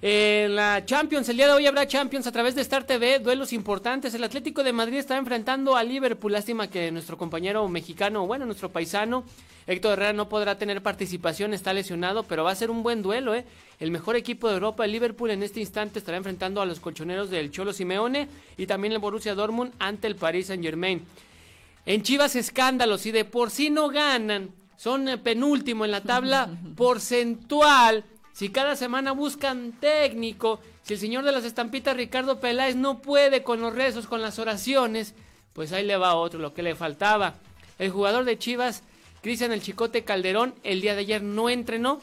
En 0.02 0.54
la 0.54 0.84
Champions, 0.84 1.26
el 1.30 1.38
día 1.38 1.46
de 1.46 1.54
hoy 1.54 1.66
habrá 1.66 1.86
Champions 1.86 2.26
a 2.26 2.30
través 2.32 2.54
de 2.54 2.60
Star 2.60 2.84
TV, 2.84 3.18
duelos 3.18 3.54
importantes. 3.54 4.12
El 4.12 4.24
Atlético 4.24 4.62
de 4.62 4.74
Madrid 4.74 4.98
está 4.98 5.16
enfrentando 5.16 5.74
a 5.74 5.82
Liverpool. 5.82 6.32
Lástima 6.32 6.68
que 6.68 6.92
nuestro 6.92 7.16
compañero 7.16 7.66
mexicano, 7.66 8.26
bueno, 8.26 8.44
nuestro 8.44 8.70
paisano, 8.70 9.24
Héctor 9.66 9.94
Herrera, 9.94 10.12
no 10.12 10.28
podrá 10.28 10.58
tener 10.58 10.82
participación, 10.82 11.54
está 11.54 11.72
lesionado, 11.72 12.24
pero 12.24 12.44
va 12.44 12.50
a 12.50 12.54
ser 12.54 12.70
un 12.70 12.82
buen 12.82 13.00
duelo, 13.00 13.34
¿eh? 13.34 13.46
El 13.80 13.90
mejor 13.90 14.16
equipo 14.16 14.48
de 14.48 14.54
Europa, 14.54 14.84
el 14.84 14.92
Liverpool, 14.92 15.30
en 15.30 15.42
este 15.42 15.60
instante 15.60 15.98
estará 15.98 16.18
enfrentando 16.18 16.60
a 16.60 16.66
los 16.66 16.78
colchoneros 16.78 17.30
del 17.30 17.50
Cholo 17.50 17.72
Simeone 17.72 18.28
y 18.58 18.66
también 18.66 18.92
el 18.92 18.98
Borussia 18.98 19.34
Dortmund 19.34 19.72
ante 19.78 20.08
el 20.08 20.16
Paris 20.16 20.48
Saint 20.48 20.62
Germain. 20.62 21.06
En 21.86 22.02
Chivas 22.02 22.34
escándalos 22.34 23.06
y 23.06 23.12
de 23.12 23.24
por 23.24 23.50
sí 23.50 23.70
no 23.70 23.88
ganan, 23.88 24.50
son 24.76 25.08
eh, 25.08 25.18
penúltimo 25.18 25.84
en 25.84 25.92
la 25.92 26.02
tabla 26.02 26.50
porcentual. 26.76 28.04
Si 28.32 28.50
cada 28.50 28.74
semana 28.74 29.12
buscan 29.12 29.72
técnico, 29.80 30.60
si 30.82 30.94
el 30.94 31.00
señor 31.00 31.24
de 31.24 31.32
las 31.32 31.44
estampitas 31.44 31.96
Ricardo 31.96 32.40
Peláez 32.40 32.74
no 32.74 33.00
puede 33.00 33.42
con 33.44 33.60
los 33.60 33.74
rezos, 33.74 34.06
con 34.06 34.20
las 34.20 34.38
oraciones, 34.40 35.14
pues 35.52 35.72
ahí 35.72 35.86
le 35.86 35.96
va 35.96 36.16
otro, 36.16 36.40
lo 36.40 36.52
que 36.52 36.62
le 36.62 36.74
faltaba. 36.74 37.36
El 37.78 37.90
jugador 37.90 38.24
de 38.24 38.36
Chivas, 38.36 38.82
Cristian 39.22 39.52
El 39.52 39.62
Chicote 39.62 40.04
Calderón, 40.04 40.54
el 40.64 40.80
día 40.80 40.94
de 40.94 41.00
ayer 41.00 41.22
no 41.22 41.48
entrenó 41.48 42.02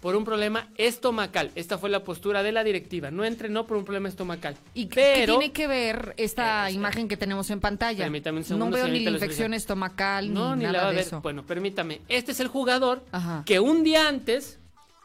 por 0.00 0.16
un 0.16 0.24
problema 0.24 0.68
estomacal. 0.78 1.50
Esta 1.54 1.76
fue 1.78 1.90
la 1.90 2.02
postura 2.02 2.42
de 2.42 2.52
la 2.52 2.64
directiva. 2.64 3.10
No 3.10 3.24
entrenó 3.24 3.66
por 3.66 3.76
un 3.76 3.84
problema 3.84 4.08
estomacal. 4.08 4.56
¿Y 4.74 4.86
qué- 4.86 5.12
qué 5.16 5.26
tiene 5.26 5.52
que 5.52 5.66
ver 5.66 6.14
esta 6.16 6.70
imagen 6.70 7.06
que 7.06 7.16
tenemos 7.18 7.50
en 7.50 7.60
pantalla? 7.60 8.04
Permítame 8.04 8.38
un 8.38 8.44
segundo, 8.44 8.66
no 8.66 8.72
veo 8.72 8.88
ni 8.88 9.00
la 9.00 9.10
infección 9.10 9.52
estomacal 9.54 10.32
No, 10.32 10.56
ni, 10.56 10.64
ni 10.64 10.72
la 10.72 10.72
va 10.72 10.76
nada 10.78 10.86
a 10.86 10.90
de 10.90 10.96
ver. 10.96 11.06
eso. 11.06 11.20
Bueno, 11.20 11.44
permítame. 11.44 12.00
Este 12.08 12.32
es 12.32 12.40
el 12.40 12.48
jugador 12.48 13.04
que 13.44 13.60
un 13.60 13.84
día 13.84 14.08
antes 14.08 14.58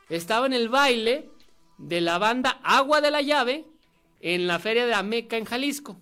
estaba 0.09 0.45
en 0.45 0.53
el 0.53 0.69
baile 0.69 1.29
de 1.77 1.99
la 1.99 2.17
banda 2.17 2.59
Agua 2.63 3.01
de 3.01 3.11
la 3.11 3.21
Llave 3.21 3.65
en 4.21 4.47
la 4.47 4.59
feria 4.59 4.85
de 4.85 4.93
Ameca 4.93 5.35
en 5.37 5.43
Jalisco. 5.45 5.97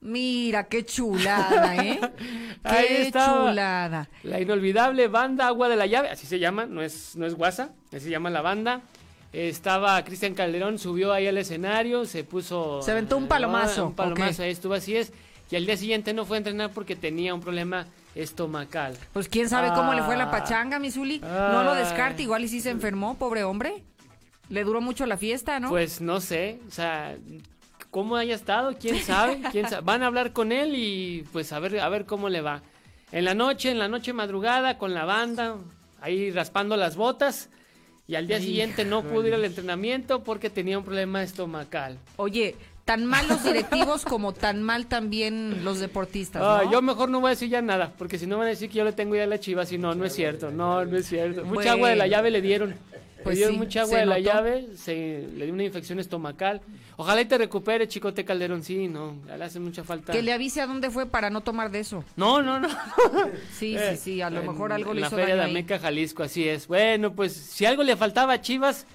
Mira, 0.00 0.64
qué 0.64 0.84
chulada, 0.84 1.74
¿eh? 1.76 1.98
Ahí 2.64 2.86
qué 2.86 3.02
estaba. 3.08 3.48
chulada. 3.50 4.08
La 4.22 4.40
inolvidable 4.40 5.08
banda 5.08 5.46
Agua 5.48 5.68
de 5.68 5.76
la 5.76 5.86
Llave, 5.86 6.10
así 6.10 6.26
se 6.26 6.38
llama, 6.38 6.66
no 6.66 6.82
es, 6.82 7.16
no 7.16 7.26
es 7.26 7.34
guasa, 7.34 7.70
así 7.88 8.00
se 8.00 8.10
llama 8.10 8.30
la 8.30 8.42
banda. 8.42 8.82
Estaba 9.32 10.02
Cristian 10.04 10.34
Calderón, 10.34 10.78
subió 10.78 11.12
ahí 11.12 11.26
al 11.26 11.36
escenario, 11.38 12.04
se 12.06 12.24
puso... 12.24 12.80
Se 12.82 12.92
aventó 12.92 13.16
un 13.16 13.26
palomazo, 13.28 13.86
Un 13.88 13.94
palomazo, 13.94 14.42
ahí 14.42 14.50
estuvo, 14.50 14.74
así 14.74 14.96
es. 14.96 15.12
Y 15.50 15.56
al 15.56 15.66
día 15.66 15.76
siguiente 15.76 16.12
no 16.14 16.24
fue 16.24 16.36
a 16.36 16.38
entrenar 16.38 16.70
porque 16.72 16.96
tenía 16.96 17.34
un 17.34 17.40
problema 17.40 17.86
estomacal. 18.14 18.96
Pues 19.12 19.28
quién 19.28 19.48
sabe 19.48 19.68
cómo 19.74 19.92
le 19.94 20.02
fue 20.02 20.16
la 20.16 20.24
Ah. 20.24 20.30
pachanga, 20.30 20.78
mi 20.78 20.90
Zuli. 20.90 21.18
No 21.20 21.62
lo 21.64 21.74
descarte, 21.74 22.22
igual 22.22 22.44
y 22.44 22.48
sí 22.48 22.60
se 22.60 22.70
enfermó, 22.70 23.16
pobre 23.18 23.44
hombre. 23.44 23.82
Le 24.48 24.64
duró 24.64 24.80
mucho 24.80 25.04
la 25.06 25.16
fiesta, 25.16 25.60
¿no? 25.60 25.68
Pues 25.68 26.00
no 26.00 26.20
sé, 26.20 26.60
o 26.68 26.70
sea, 26.70 27.16
cómo 27.96 28.16
haya 28.16 28.34
estado, 28.34 28.76
quién 28.78 29.02
sabe, 29.02 29.40
quién 29.52 29.70
sabe. 29.70 29.80
Van 29.82 30.02
a 30.02 30.08
hablar 30.08 30.34
con 30.34 30.52
él 30.52 30.74
y 30.76 31.24
pues 31.32 31.50
a 31.54 31.58
ver, 31.60 31.80
a 31.80 31.88
ver 31.88 32.04
cómo 32.04 32.28
le 32.28 32.42
va. 32.42 32.60
En 33.10 33.24
la 33.24 33.32
noche, 33.32 33.70
en 33.70 33.78
la 33.78 33.88
noche 33.88 34.12
madrugada, 34.12 34.76
con 34.76 34.92
la 34.92 35.06
banda, 35.06 35.56
ahí 36.02 36.30
raspando 36.30 36.76
las 36.76 36.94
botas. 36.94 37.48
Y 38.06 38.14
al 38.16 38.26
día 38.26 38.38
siguiente 38.38 38.84
no 38.84 39.02
pudo 39.02 39.26
ir 39.28 39.32
al 39.32 39.46
entrenamiento 39.46 40.22
porque 40.22 40.50
tenía 40.50 40.76
un 40.76 40.84
problema 40.84 41.22
estomacal. 41.22 41.96
Oye, 42.16 42.54
tan 42.84 43.06
mal 43.06 43.26
los 43.28 43.42
directivos 43.50 44.04
como 44.04 44.34
tan 44.34 44.62
mal 44.62 44.88
también 44.88 45.64
los 45.64 45.80
deportistas, 45.80 46.42
Ah, 46.44 46.60
¿no? 46.64 46.70
yo 46.72 46.82
mejor 46.82 47.08
no 47.08 47.20
voy 47.20 47.28
a 47.28 47.30
decir 47.30 47.48
ya 47.48 47.62
nada, 47.62 47.94
porque 47.96 48.18
si 48.18 48.26
no 48.26 48.36
van 48.36 48.48
a 48.48 48.50
decir 48.50 48.68
que 48.68 48.76
yo 48.76 48.84
le 48.84 48.92
tengo 48.92 49.16
ya 49.16 49.22
a 49.24 49.26
la 49.26 49.40
chivas 49.40 49.72
y 49.72 49.78
no, 49.78 49.94
no 49.94 50.04
es 50.04 50.12
cierto, 50.14 50.50
no, 50.50 50.84
no 50.84 50.98
es 50.98 51.06
cierto. 51.06 51.44
Mucha 51.46 51.54
Bueno. 51.54 51.70
agua 51.72 51.88
de 51.88 51.96
la 51.96 52.06
llave 52.08 52.30
le 52.30 52.42
dieron. 52.42 52.74
Pues 53.22 53.38
sí, 53.38 53.52
mucha 53.52 53.82
agua 53.82 53.98
de 53.98 54.06
la 54.06 54.18
notó. 54.18 54.26
llave, 54.26 54.68
se, 54.76 55.26
le 55.34 55.44
dio 55.46 55.54
una 55.54 55.64
infección 55.64 55.98
estomacal. 55.98 56.60
Ojalá 56.96 57.20
y 57.20 57.24
te 57.24 57.36
recupere, 57.38 57.88
chicote 57.88 58.24
Calderón, 58.24 58.62
sí, 58.62 58.88
no, 58.88 59.16
le 59.26 59.44
hace 59.44 59.58
mucha 59.58 59.84
falta. 59.84 60.12
Que 60.12 60.22
le 60.22 60.32
avise 60.32 60.60
a 60.60 60.66
dónde 60.66 60.90
fue 60.90 61.06
para 61.06 61.28
no 61.28 61.40
tomar 61.40 61.70
de 61.70 61.80
eso. 61.80 62.04
No, 62.16 62.42
no, 62.42 62.60
no. 62.60 62.68
Sí, 63.52 63.76
sí, 63.78 63.96
sí, 63.96 64.22
a 64.22 64.30
lo 64.30 64.42
mejor 64.42 64.72
algo 64.72 64.90
en 64.90 64.96
le 64.96 65.00
la 65.02 65.06
hizo 65.08 65.16
feria 65.16 65.36
daño 65.36 65.52
de. 65.52 65.58
Ameca, 65.58 65.78
Jalisco, 65.78 66.22
así 66.22 66.48
es. 66.48 66.66
Bueno, 66.66 67.14
pues 67.14 67.32
si 67.32 67.66
algo 67.66 67.82
le 67.82 67.96
faltaba 67.96 68.34
a 68.34 68.40
Chivas, 68.40 68.86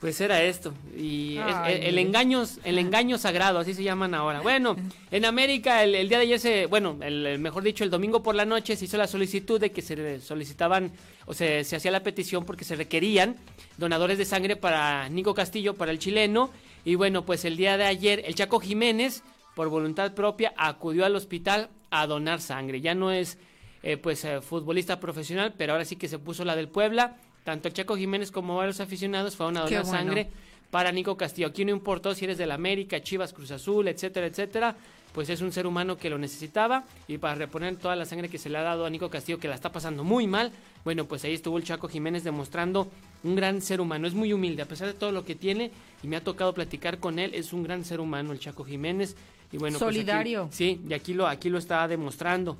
pues 0.00 0.20
era 0.20 0.42
esto. 0.42 0.72
Y 0.96 1.38
Ay, 1.38 1.74
el, 1.74 1.82
el 1.84 1.98
engaño, 1.98 2.44
el 2.64 2.78
engaño 2.78 3.18
sagrado, 3.18 3.58
así 3.58 3.74
se 3.74 3.82
llaman 3.82 4.14
ahora. 4.14 4.40
Bueno, 4.40 4.76
en 5.10 5.24
América 5.24 5.82
el, 5.82 5.94
el 5.94 6.08
día 6.08 6.18
de 6.18 6.24
ayer 6.24 6.40
se, 6.40 6.66
bueno, 6.66 6.96
el, 7.02 7.26
el 7.26 7.38
mejor 7.38 7.62
dicho, 7.62 7.84
el 7.84 7.90
domingo 7.90 8.22
por 8.22 8.34
la 8.34 8.44
noche 8.44 8.76
se 8.76 8.84
hizo 8.84 8.96
la 8.96 9.06
solicitud 9.06 9.60
de 9.60 9.72
que 9.72 9.82
se 9.82 10.20
solicitaban, 10.20 10.92
o 11.26 11.34
se, 11.34 11.64
se 11.64 11.76
hacía 11.76 11.90
la 11.90 12.02
petición 12.02 12.44
porque 12.44 12.64
se 12.64 12.76
requerían 12.76 13.36
donadores 13.76 14.18
de 14.18 14.24
sangre 14.24 14.56
para 14.56 15.08
Nico 15.08 15.34
Castillo, 15.34 15.74
para 15.74 15.90
el 15.90 15.98
chileno. 15.98 16.50
Y 16.84 16.94
bueno, 16.94 17.24
pues 17.24 17.44
el 17.44 17.56
día 17.56 17.76
de 17.76 17.84
ayer 17.84 18.22
el 18.24 18.34
Chaco 18.34 18.60
Jiménez, 18.60 19.22
por 19.54 19.68
voluntad 19.68 20.14
propia, 20.14 20.54
acudió 20.56 21.04
al 21.04 21.16
hospital 21.16 21.70
a 21.90 22.06
donar 22.06 22.40
sangre. 22.40 22.80
Ya 22.80 22.94
no 22.94 23.10
es 23.10 23.38
eh, 23.82 23.96
pues 23.96 24.24
eh, 24.24 24.40
futbolista 24.40 25.00
profesional, 25.00 25.54
pero 25.56 25.72
ahora 25.72 25.84
sí 25.84 25.96
que 25.96 26.08
se 26.08 26.18
puso 26.18 26.44
la 26.44 26.56
del 26.56 26.68
Puebla. 26.68 27.16
Tanto 27.48 27.66
el 27.68 27.72
Chaco 27.72 27.96
Jiménez 27.96 28.30
como 28.30 28.56
varios 28.56 28.78
aficionados 28.78 29.34
fueron 29.34 29.56
a 29.56 29.60
donar 29.62 29.82
bueno. 29.84 29.98
sangre 29.98 30.28
para 30.70 30.92
Nico 30.92 31.16
Castillo. 31.16 31.48
Aquí 31.48 31.64
no 31.64 31.70
importó 31.70 32.14
si 32.14 32.26
eres 32.26 32.36
del 32.36 32.50
América, 32.50 33.00
Chivas, 33.00 33.32
Cruz 33.32 33.50
Azul, 33.52 33.88
etcétera, 33.88 34.26
etcétera. 34.26 34.76
Pues 35.14 35.30
es 35.30 35.40
un 35.40 35.50
ser 35.50 35.66
humano 35.66 35.96
que 35.96 36.10
lo 36.10 36.18
necesitaba 36.18 36.84
y 37.08 37.16
para 37.16 37.36
reponer 37.36 37.76
toda 37.76 37.96
la 37.96 38.04
sangre 38.04 38.28
que 38.28 38.36
se 38.36 38.50
le 38.50 38.58
ha 38.58 38.62
dado 38.62 38.84
a 38.84 38.90
Nico 38.90 39.08
Castillo, 39.08 39.38
que 39.38 39.48
la 39.48 39.54
está 39.54 39.72
pasando 39.72 40.04
muy 40.04 40.26
mal, 40.26 40.52
bueno, 40.84 41.06
pues 41.06 41.24
ahí 41.24 41.32
estuvo 41.32 41.56
el 41.56 41.64
Chaco 41.64 41.88
Jiménez 41.88 42.22
demostrando 42.22 42.88
un 43.24 43.34
gran 43.34 43.62
ser 43.62 43.80
humano. 43.80 44.06
Es 44.06 44.12
muy 44.12 44.34
humilde, 44.34 44.60
a 44.60 44.66
pesar 44.66 44.86
de 44.86 44.92
todo 44.92 45.10
lo 45.10 45.24
que 45.24 45.34
tiene, 45.34 45.70
y 46.02 46.06
me 46.06 46.16
ha 46.16 46.20
tocado 46.22 46.52
platicar 46.52 46.98
con 46.98 47.18
él, 47.18 47.30
es 47.32 47.54
un 47.54 47.62
gran 47.62 47.82
ser 47.86 47.98
humano 47.98 48.32
el 48.32 48.40
Chaco 48.40 48.62
Jiménez. 48.62 49.16
Y 49.52 49.56
bueno, 49.56 49.78
pues 49.78 49.88
aquí- 49.88 49.96
Solidario. 50.00 50.48
sí, 50.52 50.82
y 50.86 50.92
aquí 50.92 51.14
lo, 51.14 51.26
aquí 51.26 51.48
lo 51.48 51.56
está 51.56 51.88
demostrando. 51.88 52.58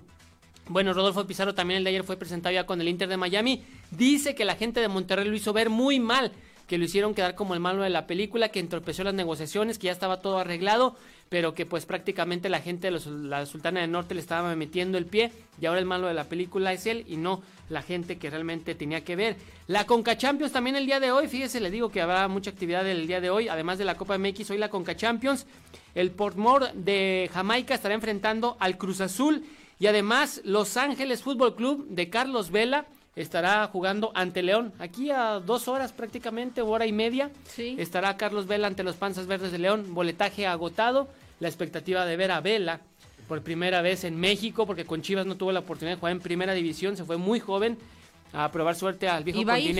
Bueno, 0.70 0.92
Rodolfo 0.92 1.26
Pizarro 1.26 1.54
también 1.54 1.78
el 1.78 1.84
de 1.84 1.90
ayer 1.90 2.04
fue 2.04 2.16
presentado 2.16 2.54
ya 2.54 2.64
con 2.66 2.80
el 2.80 2.88
Inter 2.88 3.08
de 3.08 3.16
Miami. 3.16 3.62
Dice 3.90 4.34
que 4.34 4.44
la 4.44 4.56
gente 4.56 4.80
de 4.80 4.88
Monterrey 4.88 5.28
lo 5.28 5.34
hizo 5.36 5.52
ver 5.52 5.70
muy 5.70 5.98
mal, 6.00 6.32
que 6.66 6.76
lo 6.76 6.84
hicieron 6.84 7.14
quedar 7.14 7.34
como 7.34 7.54
el 7.54 7.60
malo 7.60 7.82
de 7.82 7.88
la 7.90 8.06
película, 8.06 8.50
que 8.50 8.60
entorpeció 8.60 9.02
las 9.02 9.14
negociaciones, 9.14 9.78
que 9.78 9.86
ya 9.86 9.92
estaba 9.92 10.20
todo 10.20 10.38
arreglado, 10.38 10.96
pero 11.30 11.54
que 11.54 11.64
pues 11.64 11.86
prácticamente 11.86 12.50
la 12.50 12.60
gente 12.60 12.88
de 12.88 12.90
los- 12.90 13.06
la 13.06 13.46
Sultana 13.46 13.80
del 13.80 13.90
Norte 13.90 14.14
le 14.14 14.20
estaba 14.20 14.54
metiendo 14.54 14.98
el 14.98 15.06
pie 15.06 15.32
y 15.60 15.66
ahora 15.66 15.80
el 15.80 15.86
malo 15.86 16.06
de 16.06 16.14
la 16.14 16.24
película 16.24 16.72
es 16.72 16.84
él 16.86 17.04
y 17.08 17.16
no 17.16 17.42
la 17.70 17.80
gente 17.82 18.18
que 18.18 18.28
realmente 18.30 18.74
tenía 18.74 19.02
que 19.02 19.16
ver. 19.16 19.36
La 19.66 19.84
Conca 19.86 20.16
Champions 20.18 20.52
también 20.52 20.76
el 20.76 20.84
día 20.86 21.00
de 21.00 21.10
hoy, 21.12 21.28
fíjese, 21.28 21.60
le 21.60 21.70
digo 21.70 21.90
que 21.90 22.02
habrá 22.02 22.28
mucha 22.28 22.50
actividad 22.50 22.86
el 22.86 23.06
día 23.06 23.20
de 23.22 23.30
hoy, 23.30 23.48
además 23.48 23.78
de 23.78 23.84
la 23.86 23.96
Copa 23.96 24.18
MX, 24.18 24.50
hoy 24.50 24.58
la 24.58 24.68
Conca 24.70 24.94
Champions. 24.96 25.46
El 25.94 26.10
Portmore 26.10 26.72
de 26.74 27.30
Jamaica 27.32 27.74
estará 27.74 27.94
enfrentando 27.94 28.56
al 28.60 28.76
Cruz 28.76 29.00
Azul 29.00 29.44
y 29.80 29.86
además 29.86 30.42
Los 30.44 30.76
Ángeles 30.76 31.22
Fútbol 31.22 31.56
Club 31.56 31.86
de 31.88 32.10
Carlos 32.10 32.50
Vela 32.50 32.86
estará 33.22 33.66
jugando 33.66 34.12
ante 34.14 34.42
León. 34.42 34.72
Aquí 34.78 35.10
a 35.10 35.40
dos 35.40 35.68
horas 35.68 35.92
prácticamente, 35.92 36.62
hora 36.62 36.86
y 36.86 36.92
media, 36.92 37.30
estará 37.56 38.16
Carlos 38.16 38.46
Vela 38.46 38.68
ante 38.68 38.84
los 38.84 38.96
Panzas 38.96 39.26
Verdes 39.26 39.52
de 39.52 39.58
León. 39.58 39.94
Boletaje 39.94 40.46
agotado, 40.46 41.08
la 41.40 41.48
expectativa 41.48 42.06
de 42.06 42.16
ver 42.16 42.30
a 42.30 42.40
Vela 42.40 42.80
por 43.26 43.42
primera 43.42 43.82
vez 43.82 44.04
en 44.04 44.18
México, 44.18 44.66
porque 44.66 44.84
con 44.84 45.02
Chivas 45.02 45.26
no 45.26 45.36
tuvo 45.36 45.52
la 45.52 45.60
oportunidad 45.60 45.96
de 45.96 46.00
jugar 46.00 46.12
en 46.12 46.20
primera 46.20 46.54
división, 46.54 46.96
se 46.96 47.04
fue 47.04 47.16
muy 47.16 47.40
joven 47.40 47.76
a 48.32 48.50
probar 48.50 48.76
suerte 48.76 49.08
al 49.08 49.24
viejo 49.24 49.40
¿Y 49.40 49.44
va 49.44 49.54
a 49.54 49.60
ir? 49.60 49.76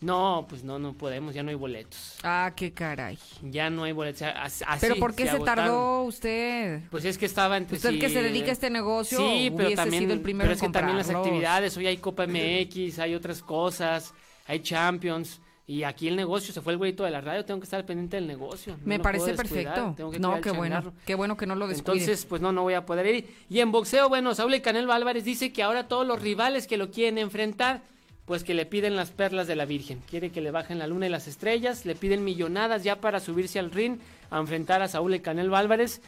No, 0.00 0.46
pues 0.48 0.62
no, 0.62 0.78
no 0.78 0.92
podemos, 0.92 1.34
ya 1.34 1.42
no 1.42 1.48
hay 1.48 1.54
boletos. 1.54 2.18
Ah, 2.22 2.52
qué 2.54 2.72
caray. 2.72 3.18
Ya 3.42 3.70
no 3.70 3.84
hay 3.84 3.92
boletos. 3.92 4.22
así 4.22 4.64
Pero 4.80 4.96
¿por 4.96 5.14
qué 5.14 5.26
se, 5.26 5.38
tardó 5.40 6.02
usted? 6.02 6.82
Pues 6.90 7.04
es 7.04 7.16
que 7.16 7.24
estaba 7.24 7.56
entre 7.56 7.76
Usted 7.76 7.90
sí, 7.90 7.98
que 7.98 8.10
se 8.10 8.22
dedica 8.22 8.50
a 8.50 8.52
este 8.52 8.68
negocio, 8.68 9.18
Sí, 9.18 9.50
pero 9.56 9.70
también, 9.74 10.02
sido 10.02 10.12
el 10.12 10.20
primero 10.20 10.44
pero 10.44 10.54
es 10.54 10.60
que 10.60 10.68
también 10.68 10.98
las 10.98 11.08
actividades, 11.08 11.76
hoy 11.76 11.86
hay 11.86 11.96
Copa 11.96 12.26
MX, 12.26 12.98
hay 12.98 13.14
otras 13.14 13.42
cosas, 13.42 14.12
hay 14.46 14.60
Champions, 14.60 15.40
y 15.68 15.82
aquí 15.82 16.06
el 16.06 16.14
negocio, 16.14 16.54
se 16.54 16.60
fue 16.60 16.74
el 16.74 16.78
güeyito 16.78 17.02
de 17.02 17.10
la 17.10 17.20
radio, 17.20 17.44
tengo 17.44 17.58
que 17.58 17.64
estar 17.64 17.84
pendiente 17.84 18.18
del 18.18 18.28
negocio. 18.28 18.76
Me 18.84 19.00
parece 19.00 19.34
perfecto. 19.34 19.96
No, 20.20 20.40
qué 20.40 20.52
bueno. 20.52 20.92
Qué 21.04 21.16
bueno 21.16 21.36
que 21.36 21.46
no 21.46 21.56
lo 21.56 21.66
descuide. 21.66 21.98
Entonces, 21.98 22.24
pues 22.24 22.40
no, 22.40 22.52
no 22.52 22.62
voy 22.62 22.74
a 22.74 22.86
poder 22.86 23.06
ir. 23.06 23.34
Y 23.48 23.58
en 23.58 23.72
boxeo, 23.72 24.08
bueno, 24.08 24.32
Saúl 24.34 24.54
El 24.54 24.62
Canelo 24.62 24.92
Álvarez 24.92 25.24
dice 25.24 25.52
que 25.52 25.64
ahora 25.64 25.88
todos 25.88 26.06
los 26.06 26.22
rivales 26.22 26.68
que 26.68 26.76
lo 26.76 26.92
quieren 26.92 27.18
enfrentar, 27.18 27.82
pues 28.26 28.42
que 28.44 28.54
le 28.54 28.66
piden 28.66 28.96
las 28.96 29.10
perlas 29.10 29.46
de 29.46 29.56
la 29.56 29.64
Virgen. 29.64 30.02
Quiere 30.10 30.30
que 30.30 30.40
le 30.40 30.50
bajen 30.50 30.78
la 30.78 30.86
luna 30.86 31.06
y 31.06 31.10
las 31.10 31.28
estrellas, 31.28 31.86
le 31.86 31.94
piden 31.94 32.24
millonadas 32.24 32.82
ya 32.82 33.00
para 33.00 33.20
subirse 33.20 33.58
al 33.58 33.70
ring 33.70 33.98
a 34.30 34.38
enfrentar 34.38 34.82
a 34.82 34.88
Saúl 34.88 35.14
El 35.14 35.22
Canelo 35.22 35.56
Álvarez. 35.56 36.02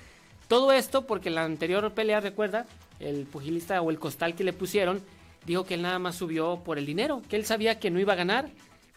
Todo 0.49 0.73
esto 0.73 1.07
porque 1.07 1.31
la 1.31 1.45
anterior 1.45 1.93
pelea, 1.93 2.21
recuerda, 2.21 2.67
el 2.99 3.27
pugilista 3.27 3.81
o 3.81 3.91
el 3.91 3.99
costal 3.99 4.35
que 4.35 4.45
le 4.45 4.53
pusieron, 4.53 5.01
dijo 5.47 5.65
que 5.65 5.75
él 5.75 5.83
nada 5.83 5.99
más 6.01 6.17
subió 6.17 6.63
por 6.65 6.79
el 6.79 6.87
dinero, 6.87 7.23
que 7.29 7.37
él 7.37 7.45
sabía 7.45 7.79
que 7.79 7.91
no 7.91 8.01
iba 8.01 8.15
a 8.15 8.17
ganar, 8.17 8.51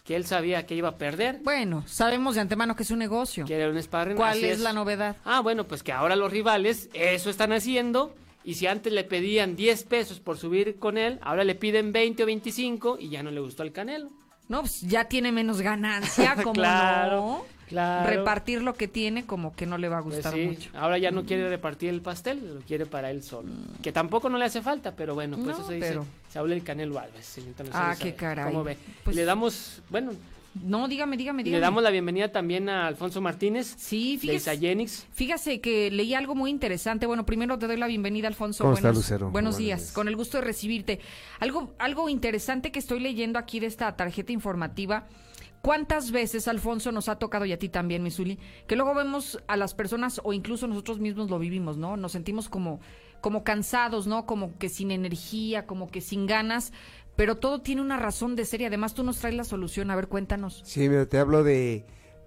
que 0.04 0.16
él 0.16 0.26
sabía 0.26 0.66
que 0.66 0.76
iba 0.76 0.90
a 0.90 0.98
perder. 0.98 1.40
Bueno, 1.44 1.84
sabemos 1.88 2.36
de 2.36 2.42
antemano 2.42 2.76
que 2.76 2.84
es 2.84 2.92
un 2.92 3.00
negocio. 3.00 3.46
Que 3.46 3.56
era 3.56 3.70
un 3.70 3.82
sparring. 3.82 4.18
¿Cuál 4.18 4.44
es 4.44 4.60
la 4.62 4.74
novedad? 4.74 5.16
Ah, 5.26 5.42
bueno, 5.42 5.66
pues 5.66 5.84
que 5.84 5.92
ahora 5.92 6.16
los 6.16 6.32
rivales 6.32 6.90
eso 6.94 7.30
están 7.30 7.52
haciendo. 7.52 8.16
Y 8.44 8.56
si 8.56 8.68
antes 8.68 8.92
le 8.92 9.04
pedían 9.04 9.56
10 9.56 9.84
pesos 9.84 10.20
por 10.20 10.38
subir 10.38 10.78
con 10.78 10.98
él, 10.98 11.20
ahora 11.22 11.44
le 11.44 11.56
piden 11.56 11.92
20 11.94 12.24
o 12.24 12.26
25 12.26 12.98
y 13.00 13.10
ya 13.10 13.22
no 13.24 13.30
le 13.32 13.40
gustó 13.40 13.64
al 13.64 13.72
Canelo. 13.72 14.10
No, 14.50 14.62
pues 14.62 14.82
ya 14.82 15.06
tiene 15.06 15.32
menos 15.32 15.62
ganancia, 15.62 16.36
como 16.44 16.54
Claro, 16.54 17.16
no. 17.18 17.46
claro. 17.70 18.10
Repartir 18.10 18.62
lo 18.62 18.74
que 18.74 18.88
tiene, 18.88 19.26
como 19.26 19.56
que 19.56 19.66
no 19.66 19.78
le 19.78 19.88
va 19.88 20.00
a 20.00 20.04
Pues 20.04 20.16
gustar 20.16 20.34
sí, 20.34 20.42
mucho. 20.48 20.70
Ahora 20.74 20.98
ya 20.98 21.12
no 21.12 21.24
quiere 21.24 21.48
repartir 21.50 21.90
el 21.90 22.02
pastel, 22.02 22.56
lo 22.56 22.62
quiere 22.62 22.86
para 22.86 23.12
él 23.12 23.24
solo. 23.24 23.48
Que 23.82 23.92
tampoco 23.92 24.28
no 24.30 24.38
le 24.38 24.46
hace 24.46 24.62
falta, 24.62 24.94
pero 24.96 25.14
bueno, 25.14 25.38
pues 25.38 25.58
No, 25.58 25.64
eso 25.64 25.72
dice 25.72 25.88
pero- 25.88 26.06
Saúl 26.30 26.52
el 26.52 26.64
Canelo 26.64 27.00
Lucero 27.16 27.48
Ah, 27.74 27.96
qué 27.98 28.14
caray. 28.16 28.46
¿Cómo 28.52 28.64
ve? 28.64 28.78
Pues- 29.04 29.16
le 29.16 29.24
damos, 29.24 29.82
bueno, 29.90 30.12
No, 30.54 30.88
dígame, 30.88 31.16
dígame, 31.16 31.42
y 31.42 31.46
dígame. 31.46 31.60
le 31.60 31.66
damos 31.66 31.82
la 31.82 31.92
bienvenida 31.92 32.32
también 32.32 32.68
a 32.68 32.88
Alfonso 32.88 33.22
Martínez. 33.22 33.74
Sí, 33.78 34.18
fíjese. 34.18 34.54
Isagenix. 34.54 35.08
Fíjase 35.14 35.62
que 35.62 35.90
leí 35.92 36.14
algo 36.14 36.36
muy 36.36 36.50
interesante. 36.50 37.06
Bueno, 37.06 37.26
primero 37.26 37.58
te 37.58 37.68
doy 37.68 37.78
la 37.78 37.88
bienvenida, 37.88 38.28
Alfonso. 38.28 38.64
¿Cómo 38.64 38.74
está, 38.74 38.90
buenos, 38.90 39.04
Lucero? 39.06 39.30
Buenos 39.30 39.34
Buenos 39.34 39.58
días, 39.58 39.80
días. 39.80 39.94
con 39.94 40.08
el 40.08 40.16
gusto 40.16 40.38
de 40.40 40.44
recibirte. 40.44 41.00
Algo, 41.40 41.74
algo 41.80 42.10
interesante 42.10 42.72
que 42.72 42.80
estoy 42.80 43.00
leyendo 43.00 43.40
aquí 43.40 43.60
de 43.60 43.68
esta 43.68 43.96
tarjeta 43.96 44.34
informativa. 44.34 45.08
¿Cuántas 45.62 46.12
veces, 46.12 46.48
Alfonso, 46.48 46.92
nos 46.92 47.08
ha 47.08 47.18
tocado, 47.20 47.46
y 47.46 47.54
a 47.54 47.60
ti 47.60 47.70
también, 47.70 48.02
Misuli, 48.02 48.40
que 48.68 48.76
luego 48.76 48.96
vemos 48.96 49.40
a 49.48 49.56
las 49.58 49.76
personas, 49.76 50.20
o 50.24 50.34
incluso 50.34 50.68
nosotros 50.68 51.00
mismos 51.00 51.30
lo 51.30 51.38
vivimos, 51.38 51.78
¿no? 51.78 51.98
Nos 51.98 52.14
sentimos 52.14 52.50
como, 52.50 52.80
como 53.22 53.44
cansados, 53.44 54.08
¿no? 54.08 54.26
Como 54.26 54.58
que 54.58 54.70
sin 54.70 54.90
energía, 54.90 55.68
como 55.68 55.88
que 55.92 56.02
sin 56.02 56.26
ganas, 56.26 56.74
pero 57.22 57.38
todo 57.38 57.62
tiene 57.62 57.84
una 57.84 57.98
razón 57.98 58.36
de 58.36 58.46
ser 58.46 58.62
y 58.62 58.66
además 58.66 58.96
tú 58.96 59.04
nos 59.04 59.20
traes 59.20 59.36
la 59.36 59.44
solución. 59.44 59.92
A 59.92 59.96
ver, 59.96 60.08
cuéntanos. 60.08 60.64
Sí, 60.66 60.90
mira, 60.90 61.06
te 61.06 61.20
hablo 61.20 61.44
de... 61.44 61.86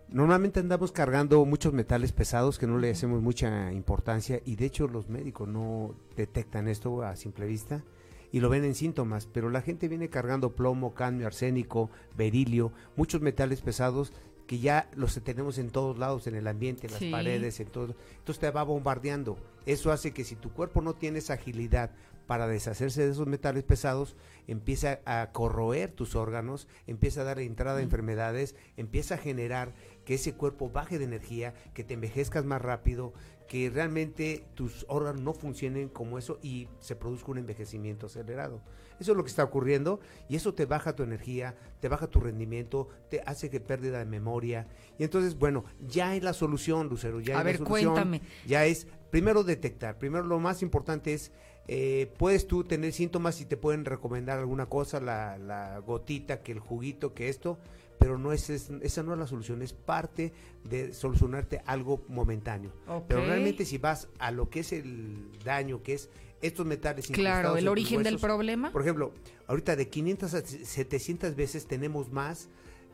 Normalmente 0.09 0.61
andamos 0.61 0.93
cargando 0.93 1.45
muchos 1.45 1.73
metales 1.73 2.13
pesados 2.13 2.61
que 2.61 2.69
no 2.69 2.79
le 2.79 2.93
hacemos 2.93 3.21
mucha 3.21 3.73
importancia 3.73 4.41
y 4.45 4.55
de 4.55 4.67
hecho 4.67 4.87
los 4.87 5.09
médicos 5.09 5.49
no 5.49 5.97
detectan 6.17 6.69
esto 6.69 7.03
a 7.03 7.17
simple 7.17 7.45
vista 7.47 7.83
y 8.31 8.39
lo 8.39 8.49
ven 8.51 8.63
en 8.63 8.77
síntomas, 8.77 9.27
pero 9.27 9.51
la 9.51 9.63
gente 9.63 9.89
viene 9.89 10.11
cargando 10.11 10.55
plomo, 10.55 10.95
cadmio, 10.95 11.27
arsénico, 11.27 11.91
berilio, 12.17 12.71
muchos 12.95 13.21
metales 13.21 13.63
pesados 13.63 14.13
que 14.47 14.61
ya 14.61 14.89
los 14.95 15.21
tenemos 15.25 15.59
en 15.59 15.71
todos 15.71 15.99
lados, 15.99 16.29
en 16.29 16.37
el 16.37 16.47
ambiente, 16.47 16.87
en 16.87 16.93
las 16.93 17.01
Sí. 17.01 17.11
paredes, 17.11 17.59
en 17.59 17.67
todo. 17.67 17.97
Entonces 18.19 18.39
te 18.39 18.49
va 18.53 18.63
bombardeando. 18.63 19.39
Eso 19.67 19.91
hace 19.91 20.13
que 20.13 20.23
si 20.23 20.37
tu 20.37 20.53
cuerpo 20.53 20.83
no 20.83 20.95
tiene 20.95 21.19
esa 21.19 21.33
agilidad 21.35 21.91
para 22.27 22.47
deshacerse 22.47 23.05
de 23.05 23.13
esos 23.13 23.27
metales 23.27 23.65
pesados, 23.65 24.17
empieza 24.47 25.01
a 25.05 25.31
corroer 25.33 25.93
tus 25.93 26.15
órganos, 26.15 26.69
empieza 26.87 27.23
a 27.23 27.25
dar 27.25 27.39
entrada 27.41 27.79
a 27.79 27.83
enfermedades, 27.83 28.55
empieza 28.77 29.15
a 29.15 29.19
generar 29.19 29.75
que 30.05 30.15
ese 30.15 30.35
cuerpo 30.35 30.71
baje 30.71 30.99
de 30.99 31.05
energía, 31.05 31.55
que 31.73 31.85
te 31.85 31.95
envejezcas 31.95 32.45
más 32.45 32.61
rápido, 32.61 33.13
que 33.49 33.71
realmente 33.71 34.45
tus 34.55 34.87
órganos 34.89 35.23
no 35.23 35.35
funcionen 35.35 35.89
como 35.89 36.19
eso 36.19 36.39
y 36.43 36.69
se 36.81 36.97
produzca 36.97 37.31
un 37.31 37.39
envejecimiento 37.39 38.07
acelerado. 38.07 38.63
Eso 39.01 39.13
es 39.13 39.17
lo 39.17 39.25
que 39.25 39.31
está 39.31 39.45
ocurriendo 39.45 40.01
y 40.29 40.37
eso 40.37 40.55
te 40.55 40.67
baja 40.67 40.95
tu 40.95 41.03
energía, 41.03 41.55
te 41.81 41.89
baja 41.89 42.07
tu 42.07 42.21
rendimiento, 42.21 42.89
te 43.11 43.23
hace 43.27 43.51
que 43.51 43.61
pérdida 43.61 43.99
de 43.99 44.05
memoria. 44.07 44.67
Y 44.99 45.05
entonces, 45.05 45.37
bueno, 45.39 45.65
ya 45.89 46.17
es 46.17 46.23
la 46.23 46.33
solución, 46.33 46.89
Lucero, 46.89 47.21
ya 47.21 47.37
A 47.37 47.41
es 47.41 47.45
ver, 47.45 47.61
la 47.61 47.67
solución. 47.67 47.93
cuéntame. 47.93 48.23
Ya 48.47 48.65
es, 48.67 48.87
primero 49.11 49.43
detectar, 49.43 49.99
primero 49.99 50.25
lo 50.25 50.39
más 50.39 50.63
importante 50.63 51.13
es, 51.13 51.33
eh, 51.69 52.13
puedes 52.19 52.47
tú 52.47 52.65
tener 52.65 52.93
síntomas 52.93 53.41
y 53.41 53.47
te 53.47 53.57
pueden 53.57 53.85
recomendar 53.85 54.39
alguna 54.39 54.67
cosa, 54.67 55.01
la, 55.01 55.39
la 55.39 55.79
gotita, 55.79 56.43
que 56.43 56.53
el 56.53 56.59
juguito, 56.59 57.15
que 57.15 57.29
esto, 57.29 57.59
pero 57.99 58.19
no 58.19 58.33
es, 58.33 58.51
es- 58.51 58.71
esa 58.83 59.03
no 59.03 59.13
es 59.15 59.19
la 59.19 59.27
solución, 59.27 59.63
es 59.63 59.73
parte 59.73 60.33
de 60.65 60.93
solucionarte 60.93 61.63
algo 61.65 62.03
momentáneo. 62.09 62.71
Pero 63.09 63.25
realmente 63.25 63.65
si 63.65 63.79
vas 63.79 64.09
a 64.19 64.31
lo 64.31 64.51
que 64.51 64.61
es 64.61 64.73
el 64.73 65.31
daño, 65.45 65.83
que 65.83 65.95
es 65.95 66.11
estos 66.43 66.67
metales 66.67 67.07
Claro, 67.07 67.57
el 67.57 67.67
origen 67.69 68.03
del 68.03 68.19
problema. 68.19 68.71
Por 68.71 68.83
ejemplo, 68.83 69.13
ahorita 69.47 69.77
de 69.77 69.89
500 69.89 70.35
a 70.35 70.43
700 70.43 71.35
veces 71.37 71.67
tenemos 71.67 72.13
más 72.13 72.49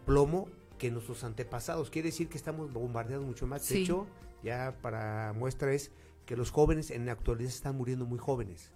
plomo 0.07 0.49
que 0.79 0.91
nuestros 0.93 1.25
antepasados. 1.25 1.91
Quiere 1.91 2.11
decir 2.11 2.29
que 2.29 2.37
estamos 2.39 2.73
bombardeados 2.73 3.27
mucho 3.27 3.47
más. 3.49 3.63
Sí. 3.63 3.75
De 3.75 3.81
hecho, 3.83 4.07
ya 4.45 4.77
para 4.81 5.33
muestra 5.37 5.73
es 5.75 5.91
que 6.31 6.37
los 6.37 6.53
jóvenes 6.53 6.93
en 6.93 7.07
la 7.07 7.13
actualidad 7.13 7.51
están 7.51 7.77
muriendo 7.77 8.07
muy 8.07 8.19
jóvenes. 8.21 8.71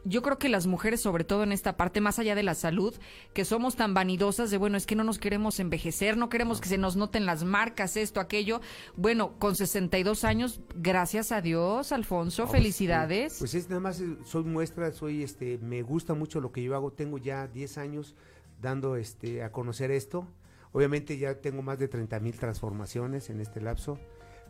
Yo 0.04 0.22
creo 0.22 0.38
que 0.38 0.48
las 0.48 0.66
mujeres, 0.66 1.00
sobre 1.00 1.24
todo 1.24 1.42
en 1.42 1.52
esta 1.52 1.76
parte, 1.76 2.00
más 2.00 2.18
allá 2.18 2.34
de 2.34 2.42
la 2.42 2.54
salud, 2.54 2.94
que 3.32 3.44
somos 3.44 3.76
tan 3.76 3.94
vanidosas 3.94 4.50
de, 4.50 4.58
bueno, 4.58 4.76
es 4.76 4.86
que 4.86 4.96
no 4.96 5.04
nos 5.04 5.18
queremos 5.18 5.60
envejecer, 5.60 6.16
no 6.16 6.28
queremos 6.28 6.60
que 6.60 6.68
se 6.68 6.78
nos 6.78 6.96
noten 6.96 7.26
las 7.26 7.44
marcas, 7.44 7.96
esto, 7.96 8.20
aquello. 8.20 8.60
Bueno, 8.96 9.38
con 9.38 9.56
62 9.56 10.24
años, 10.24 10.60
gracias 10.74 11.32
a 11.32 11.40
Dios, 11.40 11.92
Alfonso, 11.92 12.44
pues, 12.44 12.52
felicidades. 12.52 13.36
Pues 13.38 13.54
es 13.54 13.68
nada 13.68 13.80
más, 13.80 14.02
soy 14.24 14.44
muestra, 14.44 14.92
soy 14.92 15.22
este, 15.22 15.58
me 15.58 15.82
gusta 15.82 16.14
mucho 16.14 16.40
lo 16.40 16.52
que 16.52 16.62
yo 16.62 16.74
hago, 16.74 16.92
tengo 16.92 17.18
ya 17.18 17.46
10 17.46 17.78
años 17.78 18.14
dando 18.60 18.96
este 18.96 19.42
a 19.42 19.52
conocer 19.52 19.90
esto. 19.90 20.26
Obviamente 20.72 21.16
ya 21.18 21.40
tengo 21.40 21.62
más 21.62 21.78
de 21.78 21.86
30 21.86 22.18
mil 22.20 22.36
transformaciones 22.36 23.30
en 23.30 23.40
este 23.40 23.60
lapso, 23.60 23.98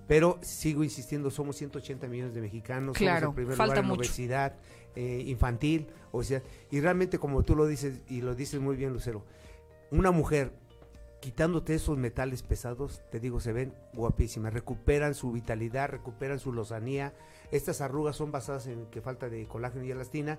pero 0.07 0.39
sigo 0.43 0.85
insistiendo, 0.85 1.31
somos 1.31 1.57
180 1.57 2.07
millones 2.09 2.35
de 2.35 2.41
mexicanos, 2.41 2.97
Claro, 2.97 3.27
somos 3.27 3.33
el 3.33 3.37
primer 3.37 3.57
falta 3.57 3.75
lugar 3.77 3.85
en 3.85 3.89
mucho. 3.89 4.01
obesidad 4.01 4.55
eh, 4.97 5.23
infantil, 5.27 5.87
obesidad, 6.13 6.43
y 6.71 6.81
realmente 6.81 7.19
como 7.19 7.43
tú 7.43 7.57
lo 7.57 7.67
dices, 7.67 8.01
y 8.09 8.21
lo 8.21 8.35
dices 8.35 8.61
muy 8.61 8.77
bien 8.77 8.93
Lucero, 8.93 9.25
una 9.91 10.11
mujer 10.11 10.53
quitándote 11.21 11.75
esos 11.75 11.97
metales 11.97 12.43
pesados, 12.43 13.01
te 13.11 13.19
digo, 13.19 13.41
se 13.41 13.55
ven 13.55 13.73
guapísimas, 13.95 14.53
recuperan 14.53 15.15
su 15.15 15.33
vitalidad, 15.33 15.89
recuperan 15.89 16.39
su 16.39 16.53
lozanía. 16.53 17.15
Estas 17.51 17.81
arrugas 17.81 18.17
son 18.17 18.31
basadas 18.31 18.67
en 18.67 18.85
que 18.91 19.01
falta 19.01 19.31
de 19.31 19.47
colágeno 19.47 19.85
y 19.85 19.91
elastina. 19.91 20.39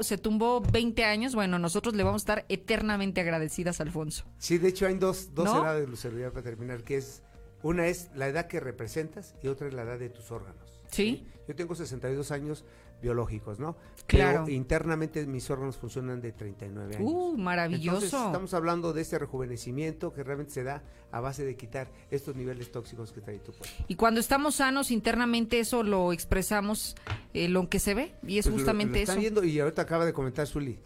tumbó, 0.00 0.02
se 0.02 0.18
tumbó 0.18 0.60
20 0.60 1.04
años. 1.04 1.34
Bueno, 1.34 1.58
nosotros 1.58 1.94
le 1.94 2.02
vamos 2.02 2.22
a 2.22 2.24
estar 2.24 2.44
eternamente 2.48 3.20
agradecidas, 3.20 3.80
Alfonso. 3.80 4.24
Sí, 4.38 4.58
de 4.58 4.68
hecho 4.68 4.86
hay 4.86 4.94
dos, 4.94 5.34
dos 5.34 5.46
¿No? 5.46 5.62
edades, 5.62 5.88
Lucero, 5.88 6.32
para 6.32 6.42
terminar, 6.42 6.82
que 6.82 6.96
es, 6.96 7.22
una 7.62 7.86
es 7.86 8.10
la 8.14 8.28
edad 8.28 8.46
que 8.46 8.60
representas 8.60 9.34
y 9.42 9.48
otra 9.48 9.68
es 9.68 9.74
la 9.74 9.82
edad 9.82 9.98
de 9.98 10.08
tus 10.08 10.30
órganos. 10.30 10.82
Sí. 10.90 11.26
Yo 11.46 11.54
tengo 11.54 11.74
62 11.74 12.30
años 12.30 12.64
biológicos, 13.00 13.58
¿no? 13.58 13.76
Claro. 14.06 14.44
Pero 14.44 14.56
internamente 14.56 15.24
mis 15.26 15.48
órganos 15.50 15.76
funcionan 15.76 16.20
de 16.20 16.32
39 16.32 16.96
años. 16.96 17.10
Uh, 17.12 17.36
maravilloso. 17.36 17.96
Entonces, 18.04 18.20
estamos 18.26 18.54
hablando 18.54 18.92
de 18.92 19.02
este 19.02 19.18
rejuvenecimiento 19.18 20.12
que 20.12 20.22
realmente 20.24 20.52
se 20.52 20.62
da 20.64 20.82
a 21.12 21.20
base 21.20 21.44
de 21.44 21.56
quitar 21.56 21.88
estos 22.10 22.36
niveles 22.36 22.70
tóxicos 22.70 23.12
que 23.12 23.20
trae 23.20 23.38
tu 23.38 23.52
cuerpo. 23.52 23.84
Y 23.88 23.94
cuando 23.96 24.20
estamos 24.20 24.56
sanos 24.56 24.90
internamente, 24.90 25.58
eso 25.60 25.82
lo 25.82 26.12
expresamos 26.12 26.94
eh, 27.34 27.48
lo 27.48 27.68
que 27.68 27.78
se 27.78 27.94
ve 27.94 28.14
y 28.26 28.38
es 28.38 28.46
Pues 28.46 28.52
lo- 28.52 28.58
justamente 28.58 28.98
lo 28.98 29.02
están 29.02 29.16
eso. 29.16 29.20
viendo 29.22 29.44
y 29.44 29.58
ahorita 29.60 29.82
acaba 29.82 30.04
de 30.04 30.12
comentar 30.12 30.46
Zuli. 30.46 30.78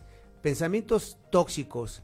Pensamientos 0.42 1.16
tóxicos, 1.30 2.02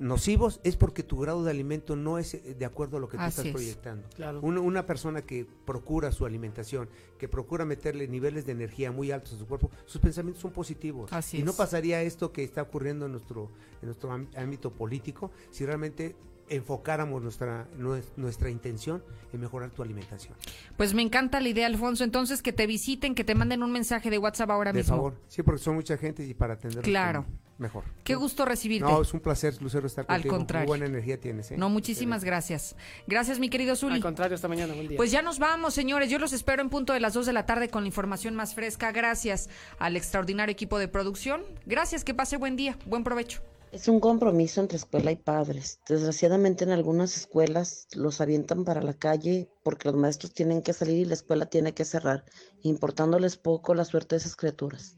nocivos, 0.00 0.60
es 0.64 0.76
porque 0.76 1.02
tu 1.02 1.18
grado 1.18 1.42
de 1.44 1.50
alimento 1.50 1.96
no 1.96 2.18
es 2.18 2.34
eh, 2.34 2.54
de 2.58 2.64
acuerdo 2.64 2.96
a 2.96 3.00
lo 3.00 3.08
que 3.08 3.16
tú 3.16 3.22
Así 3.22 3.30
estás 3.40 3.46
es. 3.46 3.52
proyectando. 3.52 4.08
Claro. 4.14 4.40
Una, 4.42 4.60
una 4.60 4.86
persona 4.86 5.22
que 5.22 5.46
procura 5.64 6.12
su 6.12 6.24
alimentación, 6.26 6.88
que 7.18 7.28
procura 7.28 7.64
meterle 7.64 8.06
niveles 8.08 8.46
de 8.46 8.52
energía 8.52 8.92
muy 8.92 9.10
altos 9.10 9.34
a 9.34 9.38
su 9.38 9.46
cuerpo, 9.46 9.70
sus 9.86 10.00
pensamientos 10.00 10.40
son 10.42 10.52
positivos. 10.52 11.12
Así 11.12 11.38
y 11.38 11.42
no 11.42 11.52
pasaría 11.52 12.02
esto 12.02 12.32
que 12.32 12.44
está 12.44 12.62
ocurriendo 12.62 13.06
en 13.06 13.12
nuestro, 13.12 13.50
en 13.82 13.86
nuestro 13.86 14.12
ámbito 14.12 14.72
político 14.72 15.30
si 15.50 15.64
realmente 15.66 16.16
enfocáramos 16.50 17.22
nuestra, 17.22 17.68
nues- 17.76 18.10
nuestra 18.16 18.48
intención 18.50 19.04
en 19.34 19.40
mejorar 19.40 19.70
tu 19.70 19.82
alimentación. 19.82 20.34
Pues 20.78 20.94
me 20.94 21.02
encanta 21.02 21.40
la 21.40 21.48
idea, 21.50 21.66
Alfonso. 21.66 22.04
Entonces, 22.04 22.40
que 22.42 22.54
te 22.54 22.66
visiten, 22.66 23.14
que 23.14 23.22
te 23.24 23.34
manden 23.34 23.62
un 23.62 23.70
mensaje 23.70 24.08
de 24.08 24.16
WhatsApp 24.16 24.50
ahora 24.50 24.72
de 24.72 24.78
mismo. 24.78 24.96
favor. 24.96 25.20
Sí, 25.28 25.42
porque 25.42 25.60
son 25.62 25.74
mucha 25.74 25.98
gente 25.98 26.24
y 26.24 26.32
para 26.32 26.54
atenderlos 26.54 26.84
Claro. 26.84 27.24
con- 27.24 27.47
mejor. 27.58 27.84
Qué 28.04 28.14
gusto 28.14 28.44
recibirte. 28.44 28.90
No, 28.90 29.02
es 29.02 29.12
un 29.12 29.20
placer, 29.20 29.60
Lucero, 29.60 29.86
estar 29.86 30.04
Al 30.08 30.16
contigo. 30.16 30.36
contrario. 30.36 30.66
Muy 30.66 30.78
buena 30.78 30.86
energía 30.86 31.20
tienes, 31.20 31.50
¿eh? 31.50 31.56
No, 31.56 31.68
muchísimas 31.68 32.24
gracias. 32.24 32.76
Gracias, 33.06 33.38
mi 33.38 33.50
querido 33.50 33.76
Zuli. 33.76 33.96
Al 33.96 34.02
contrario, 34.02 34.34
hasta 34.34 34.48
mañana. 34.48 34.74
Buen 34.74 34.88
día. 34.88 34.96
Pues 34.96 35.10
ya 35.10 35.22
nos 35.22 35.38
vamos, 35.38 35.74
señores. 35.74 36.10
Yo 36.10 36.18
los 36.18 36.32
espero 36.32 36.62
en 36.62 36.70
punto 36.70 36.92
de 36.92 37.00
las 37.00 37.14
2 37.14 37.26
de 37.26 37.32
la 37.32 37.46
tarde 37.46 37.68
con 37.68 37.82
la 37.82 37.88
información 37.88 38.34
más 38.34 38.54
fresca. 38.54 38.92
Gracias 38.92 39.48
al 39.78 39.96
extraordinario 39.96 40.52
equipo 40.52 40.78
de 40.78 40.88
producción. 40.88 41.42
Gracias, 41.66 42.04
que 42.04 42.14
pase 42.14 42.36
buen 42.36 42.56
día. 42.56 42.78
Buen 42.86 43.04
provecho. 43.04 43.42
Es 43.70 43.86
un 43.86 44.00
compromiso 44.00 44.62
entre 44.62 44.78
escuela 44.78 45.12
y 45.12 45.16
padres. 45.16 45.78
Desgraciadamente 45.86 46.64
en 46.64 46.70
algunas 46.70 47.16
escuelas 47.18 47.86
los 47.94 48.22
avientan 48.22 48.64
para 48.64 48.80
la 48.80 48.94
calle 48.94 49.50
porque 49.62 49.88
los 49.88 49.96
maestros 49.96 50.32
tienen 50.32 50.62
que 50.62 50.72
salir 50.72 50.96
y 50.96 51.04
la 51.04 51.12
escuela 51.12 51.44
tiene 51.46 51.74
que 51.74 51.84
cerrar, 51.84 52.24
importándoles 52.62 53.36
poco 53.36 53.74
la 53.74 53.84
suerte 53.84 54.14
de 54.14 54.20
esas 54.20 54.36
criaturas. 54.36 54.96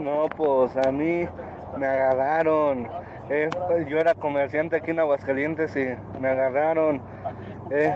No, 0.00 0.28
pues 0.34 0.74
a 0.78 0.90
mí 0.90 1.28
me 1.78 1.86
agarraron. 1.86 2.88
Eh, 3.28 3.50
pues, 3.68 3.86
yo 3.86 3.98
era 3.98 4.14
comerciante 4.14 4.76
aquí 4.76 4.92
en 4.92 5.00
Aguascalientes 5.00 5.76
y 5.76 5.84
me 6.18 6.28
agarraron. 6.28 7.02
Eh, 7.70 7.94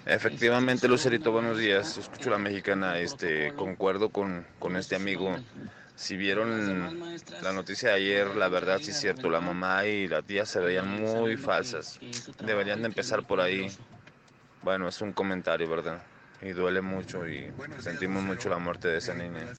Efectivamente, 0.04 0.88
Lucerito, 0.88 1.30
buenos 1.30 1.58
días. 1.58 1.96
Escucho 1.96 2.30
la 2.30 2.38
mexicana, 2.38 2.98
este, 2.98 3.52
concuerdo 3.54 4.10
con, 4.10 4.44
con 4.58 4.76
este 4.76 4.96
amigo. 4.96 5.36
Si 5.94 6.16
vieron 6.16 7.16
la 7.42 7.52
noticia 7.52 7.90
de 7.90 7.94
ayer, 7.94 8.34
la 8.34 8.48
verdad 8.48 8.80
sí 8.82 8.90
es 8.90 8.98
cierto, 8.98 9.30
la 9.30 9.40
mamá 9.40 9.86
y 9.86 10.08
la 10.08 10.22
tía 10.22 10.44
se 10.44 10.58
veían 10.58 11.00
muy 11.00 11.36
falsas. 11.36 12.00
Deberían 12.44 12.80
de 12.82 12.88
empezar 12.88 13.24
por 13.26 13.40
ahí. 13.40 13.68
Bueno, 14.62 14.88
es 14.88 15.00
un 15.00 15.12
comentario, 15.12 15.68
¿verdad? 15.68 16.02
Y 16.40 16.50
duele 16.50 16.80
mucho 16.80 17.28
y 17.28 17.52
sentimos 17.78 18.24
mucho 18.24 18.48
la 18.48 18.58
muerte 18.58 18.88
de 18.88 18.98
esa 18.98 19.14
niña. 19.14 19.54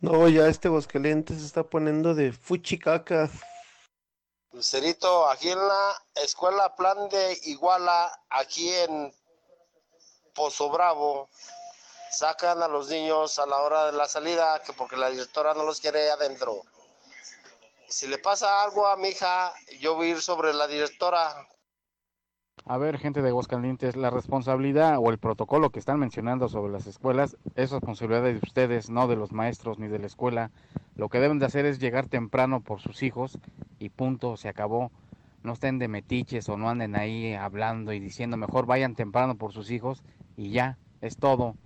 No, 0.00 0.26
ya 0.30 0.46
este 0.48 0.70
Boscaliente 0.70 1.34
se 1.34 1.44
está 1.44 1.64
poniendo 1.64 2.14
de 2.14 2.32
fuchicaca. 2.32 3.28
Lucerito, 4.52 5.28
aquí 5.28 5.48
en 5.48 5.58
la 5.58 6.02
escuela 6.16 6.74
Plan 6.74 7.08
de 7.08 7.38
Iguala, 7.44 8.20
aquí 8.30 8.68
en 8.68 9.14
Pozo 10.34 10.70
Bravo, 10.70 11.28
sacan 12.10 12.60
a 12.60 12.66
los 12.66 12.88
niños 12.88 13.38
a 13.38 13.46
la 13.46 13.58
hora 13.58 13.86
de 13.86 13.92
la 13.92 14.08
salida, 14.08 14.60
que 14.62 14.72
porque 14.72 14.96
la 14.96 15.08
directora 15.08 15.54
no 15.54 15.62
los 15.62 15.80
quiere 15.80 16.10
adentro. 16.10 16.62
Si 17.88 18.08
le 18.08 18.18
pasa 18.18 18.62
algo 18.64 18.88
a 18.88 18.96
mi 18.96 19.10
hija, 19.10 19.54
yo 19.78 19.94
voy 19.94 20.08
a 20.08 20.10
ir 20.10 20.22
sobre 20.22 20.52
la 20.52 20.66
directora. 20.66 21.46
A 22.66 22.78
ver, 22.78 22.98
gente 22.98 23.22
de 23.22 23.30
Aguascalientes, 23.30 23.96
la 23.96 24.10
responsabilidad 24.10 24.98
o 24.98 25.10
el 25.10 25.18
protocolo 25.18 25.70
que 25.70 25.78
están 25.78 25.98
mencionando 25.98 26.48
sobre 26.48 26.72
las 26.72 26.86
escuelas 26.86 27.36
es 27.56 27.70
responsabilidad 27.72 28.22
de 28.22 28.36
ustedes, 28.36 28.90
no 28.90 29.08
de 29.08 29.16
los 29.16 29.32
maestros 29.32 29.78
ni 29.78 29.88
de 29.88 29.98
la 29.98 30.06
escuela. 30.06 30.50
Lo 30.96 31.08
que 31.08 31.18
deben 31.18 31.38
de 31.38 31.46
hacer 31.46 31.66
es 31.66 31.80
llegar 31.80 32.06
temprano 32.06 32.60
por 32.60 32.80
sus 32.80 33.02
hijos 33.02 33.38
y 33.78 33.88
punto, 33.88 34.36
se 34.36 34.48
acabó. 34.48 34.92
No 35.42 35.54
estén 35.54 35.78
de 35.78 35.88
metiches 35.88 36.48
o 36.48 36.56
no 36.56 36.68
anden 36.68 36.96
ahí 36.96 37.34
hablando 37.34 37.92
y 37.92 37.98
diciendo 37.98 38.36
mejor 38.36 38.66
vayan 38.66 38.94
temprano 38.94 39.36
por 39.36 39.52
sus 39.52 39.70
hijos 39.70 40.04
y 40.36 40.50
ya, 40.50 40.78
es 41.00 41.16
todo. 41.16 41.56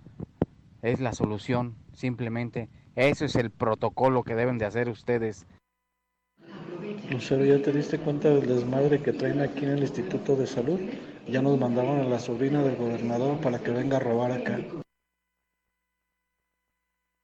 Es 0.81 1.01
la 1.01 1.13
solución, 1.13 1.77
simplemente. 1.93 2.69
Eso 2.95 3.25
es 3.25 3.35
el 3.35 3.51
protocolo 3.51 4.23
que 4.23 4.37
deben 4.37 4.59
de 4.59 4.67
hacer 4.67 4.89
ustedes. 4.89 5.47
Lucero, 7.11 7.45
¿ya 7.45 7.61
te 7.61 7.71
diste 7.71 7.99
cuenta 7.99 8.31
del 8.31 8.47
desmadre 8.47 9.03
que 9.03 9.13
traen 9.13 9.41
aquí 9.41 9.65
en 9.65 9.73
el 9.73 9.81
Instituto 9.81 10.37
de 10.37 10.47
Salud? 10.47 10.81
Ya 11.29 11.43
nos 11.43 11.59
mandaron 11.59 12.01
a 12.01 12.05
la 12.05 12.19
sobrina 12.19 12.63
del 12.63 12.77
gobernador 12.77 13.41
para 13.41 13.59
que 13.59 13.71
venga 13.71 13.99
a 13.99 14.01
robar 14.01 14.33
acá. 14.33 14.59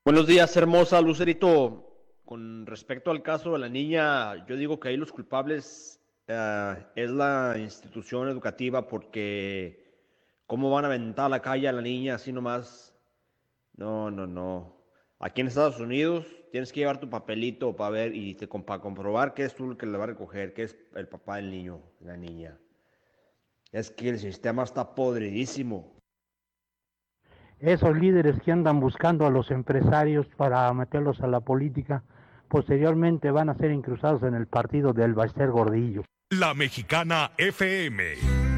Buenos 0.05 0.27
días, 0.27 0.55
hermosa 0.57 1.01
Lucerito. 1.01 1.87
Con 2.27 2.67
respecto 2.67 3.11
al 3.11 3.23
caso 3.23 3.53
de 3.53 3.59
la 3.59 3.69
niña, 3.69 4.47
yo 4.47 4.57
digo 4.57 4.79
que 4.79 4.89
ahí 4.89 4.97
los 4.97 5.13
culpables 5.13 5.99
eh, 6.27 6.87
es 6.95 7.11
la 7.11 7.55
institución 7.59 8.29
educativa 8.29 8.87
porque 8.87 9.83
cómo 10.47 10.71
van 10.71 10.85
a 10.85 10.89
aventar 10.89 11.27
a 11.27 11.31
la 11.31 11.41
calle 11.41 11.69
a 11.69 11.73
la 11.73 11.83
niña 11.83 12.17
así 12.17 12.33
nomás. 12.33 12.95
No, 13.77 14.11
no, 14.11 14.27
no. 14.27 14.80
Aquí 15.23 15.43
en 15.43 15.49
Estados 15.49 15.79
Unidos 15.79 16.27
tienes 16.51 16.73
que 16.73 16.81
llevar 16.81 16.99
tu 16.99 17.11
papelito 17.11 17.77
para 17.77 17.91
ver 17.91 18.15
y 18.15 18.35
te, 18.35 18.49
para 18.49 18.81
comprobar 18.81 19.35
que 19.35 19.45
es 19.45 19.55
tú 19.55 19.71
el 19.71 19.77
que 19.77 19.85
le 19.85 19.99
va 19.99 20.05
a 20.05 20.09
recoger, 20.09 20.55
que 20.55 20.63
es 20.63 20.77
el 20.95 21.09
papá 21.09 21.37
del 21.37 21.51
niño, 21.51 21.83
la 22.01 22.17
niña. 22.17 22.57
Es 23.71 23.91
que 23.91 24.09
el 24.09 24.19
sistema 24.19 24.63
está 24.63 24.95
podridísimo. 24.95 25.95
Esos 27.59 27.95
líderes 27.99 28.41
que 28.41 28.51
andan 28.51 28.81
buscando 28.81 29.27
a 29.27 29.31
los 29.31 29.51
empresarios 29.51 30.27
para 30.39 30.73
meterlos 30.73 31.21
a 31.21 31.27
la 31.27 31.41
política, 31.41 32.03
posteriormente 32.49 33.31
van 33.31 33.51
a 33.51 33.55
ser 33.55 33.73
incrustados 33.73 34.23
en 34.23 34.35
el 34.35 34.47
partido 34.47 34.95
del 34.95 35.13
Baster 35.13 35.51
Gordillo. 35.51 36.03
La 36.31 36.55
Mexicana 36.55 37.33
FM. 37.37 38.50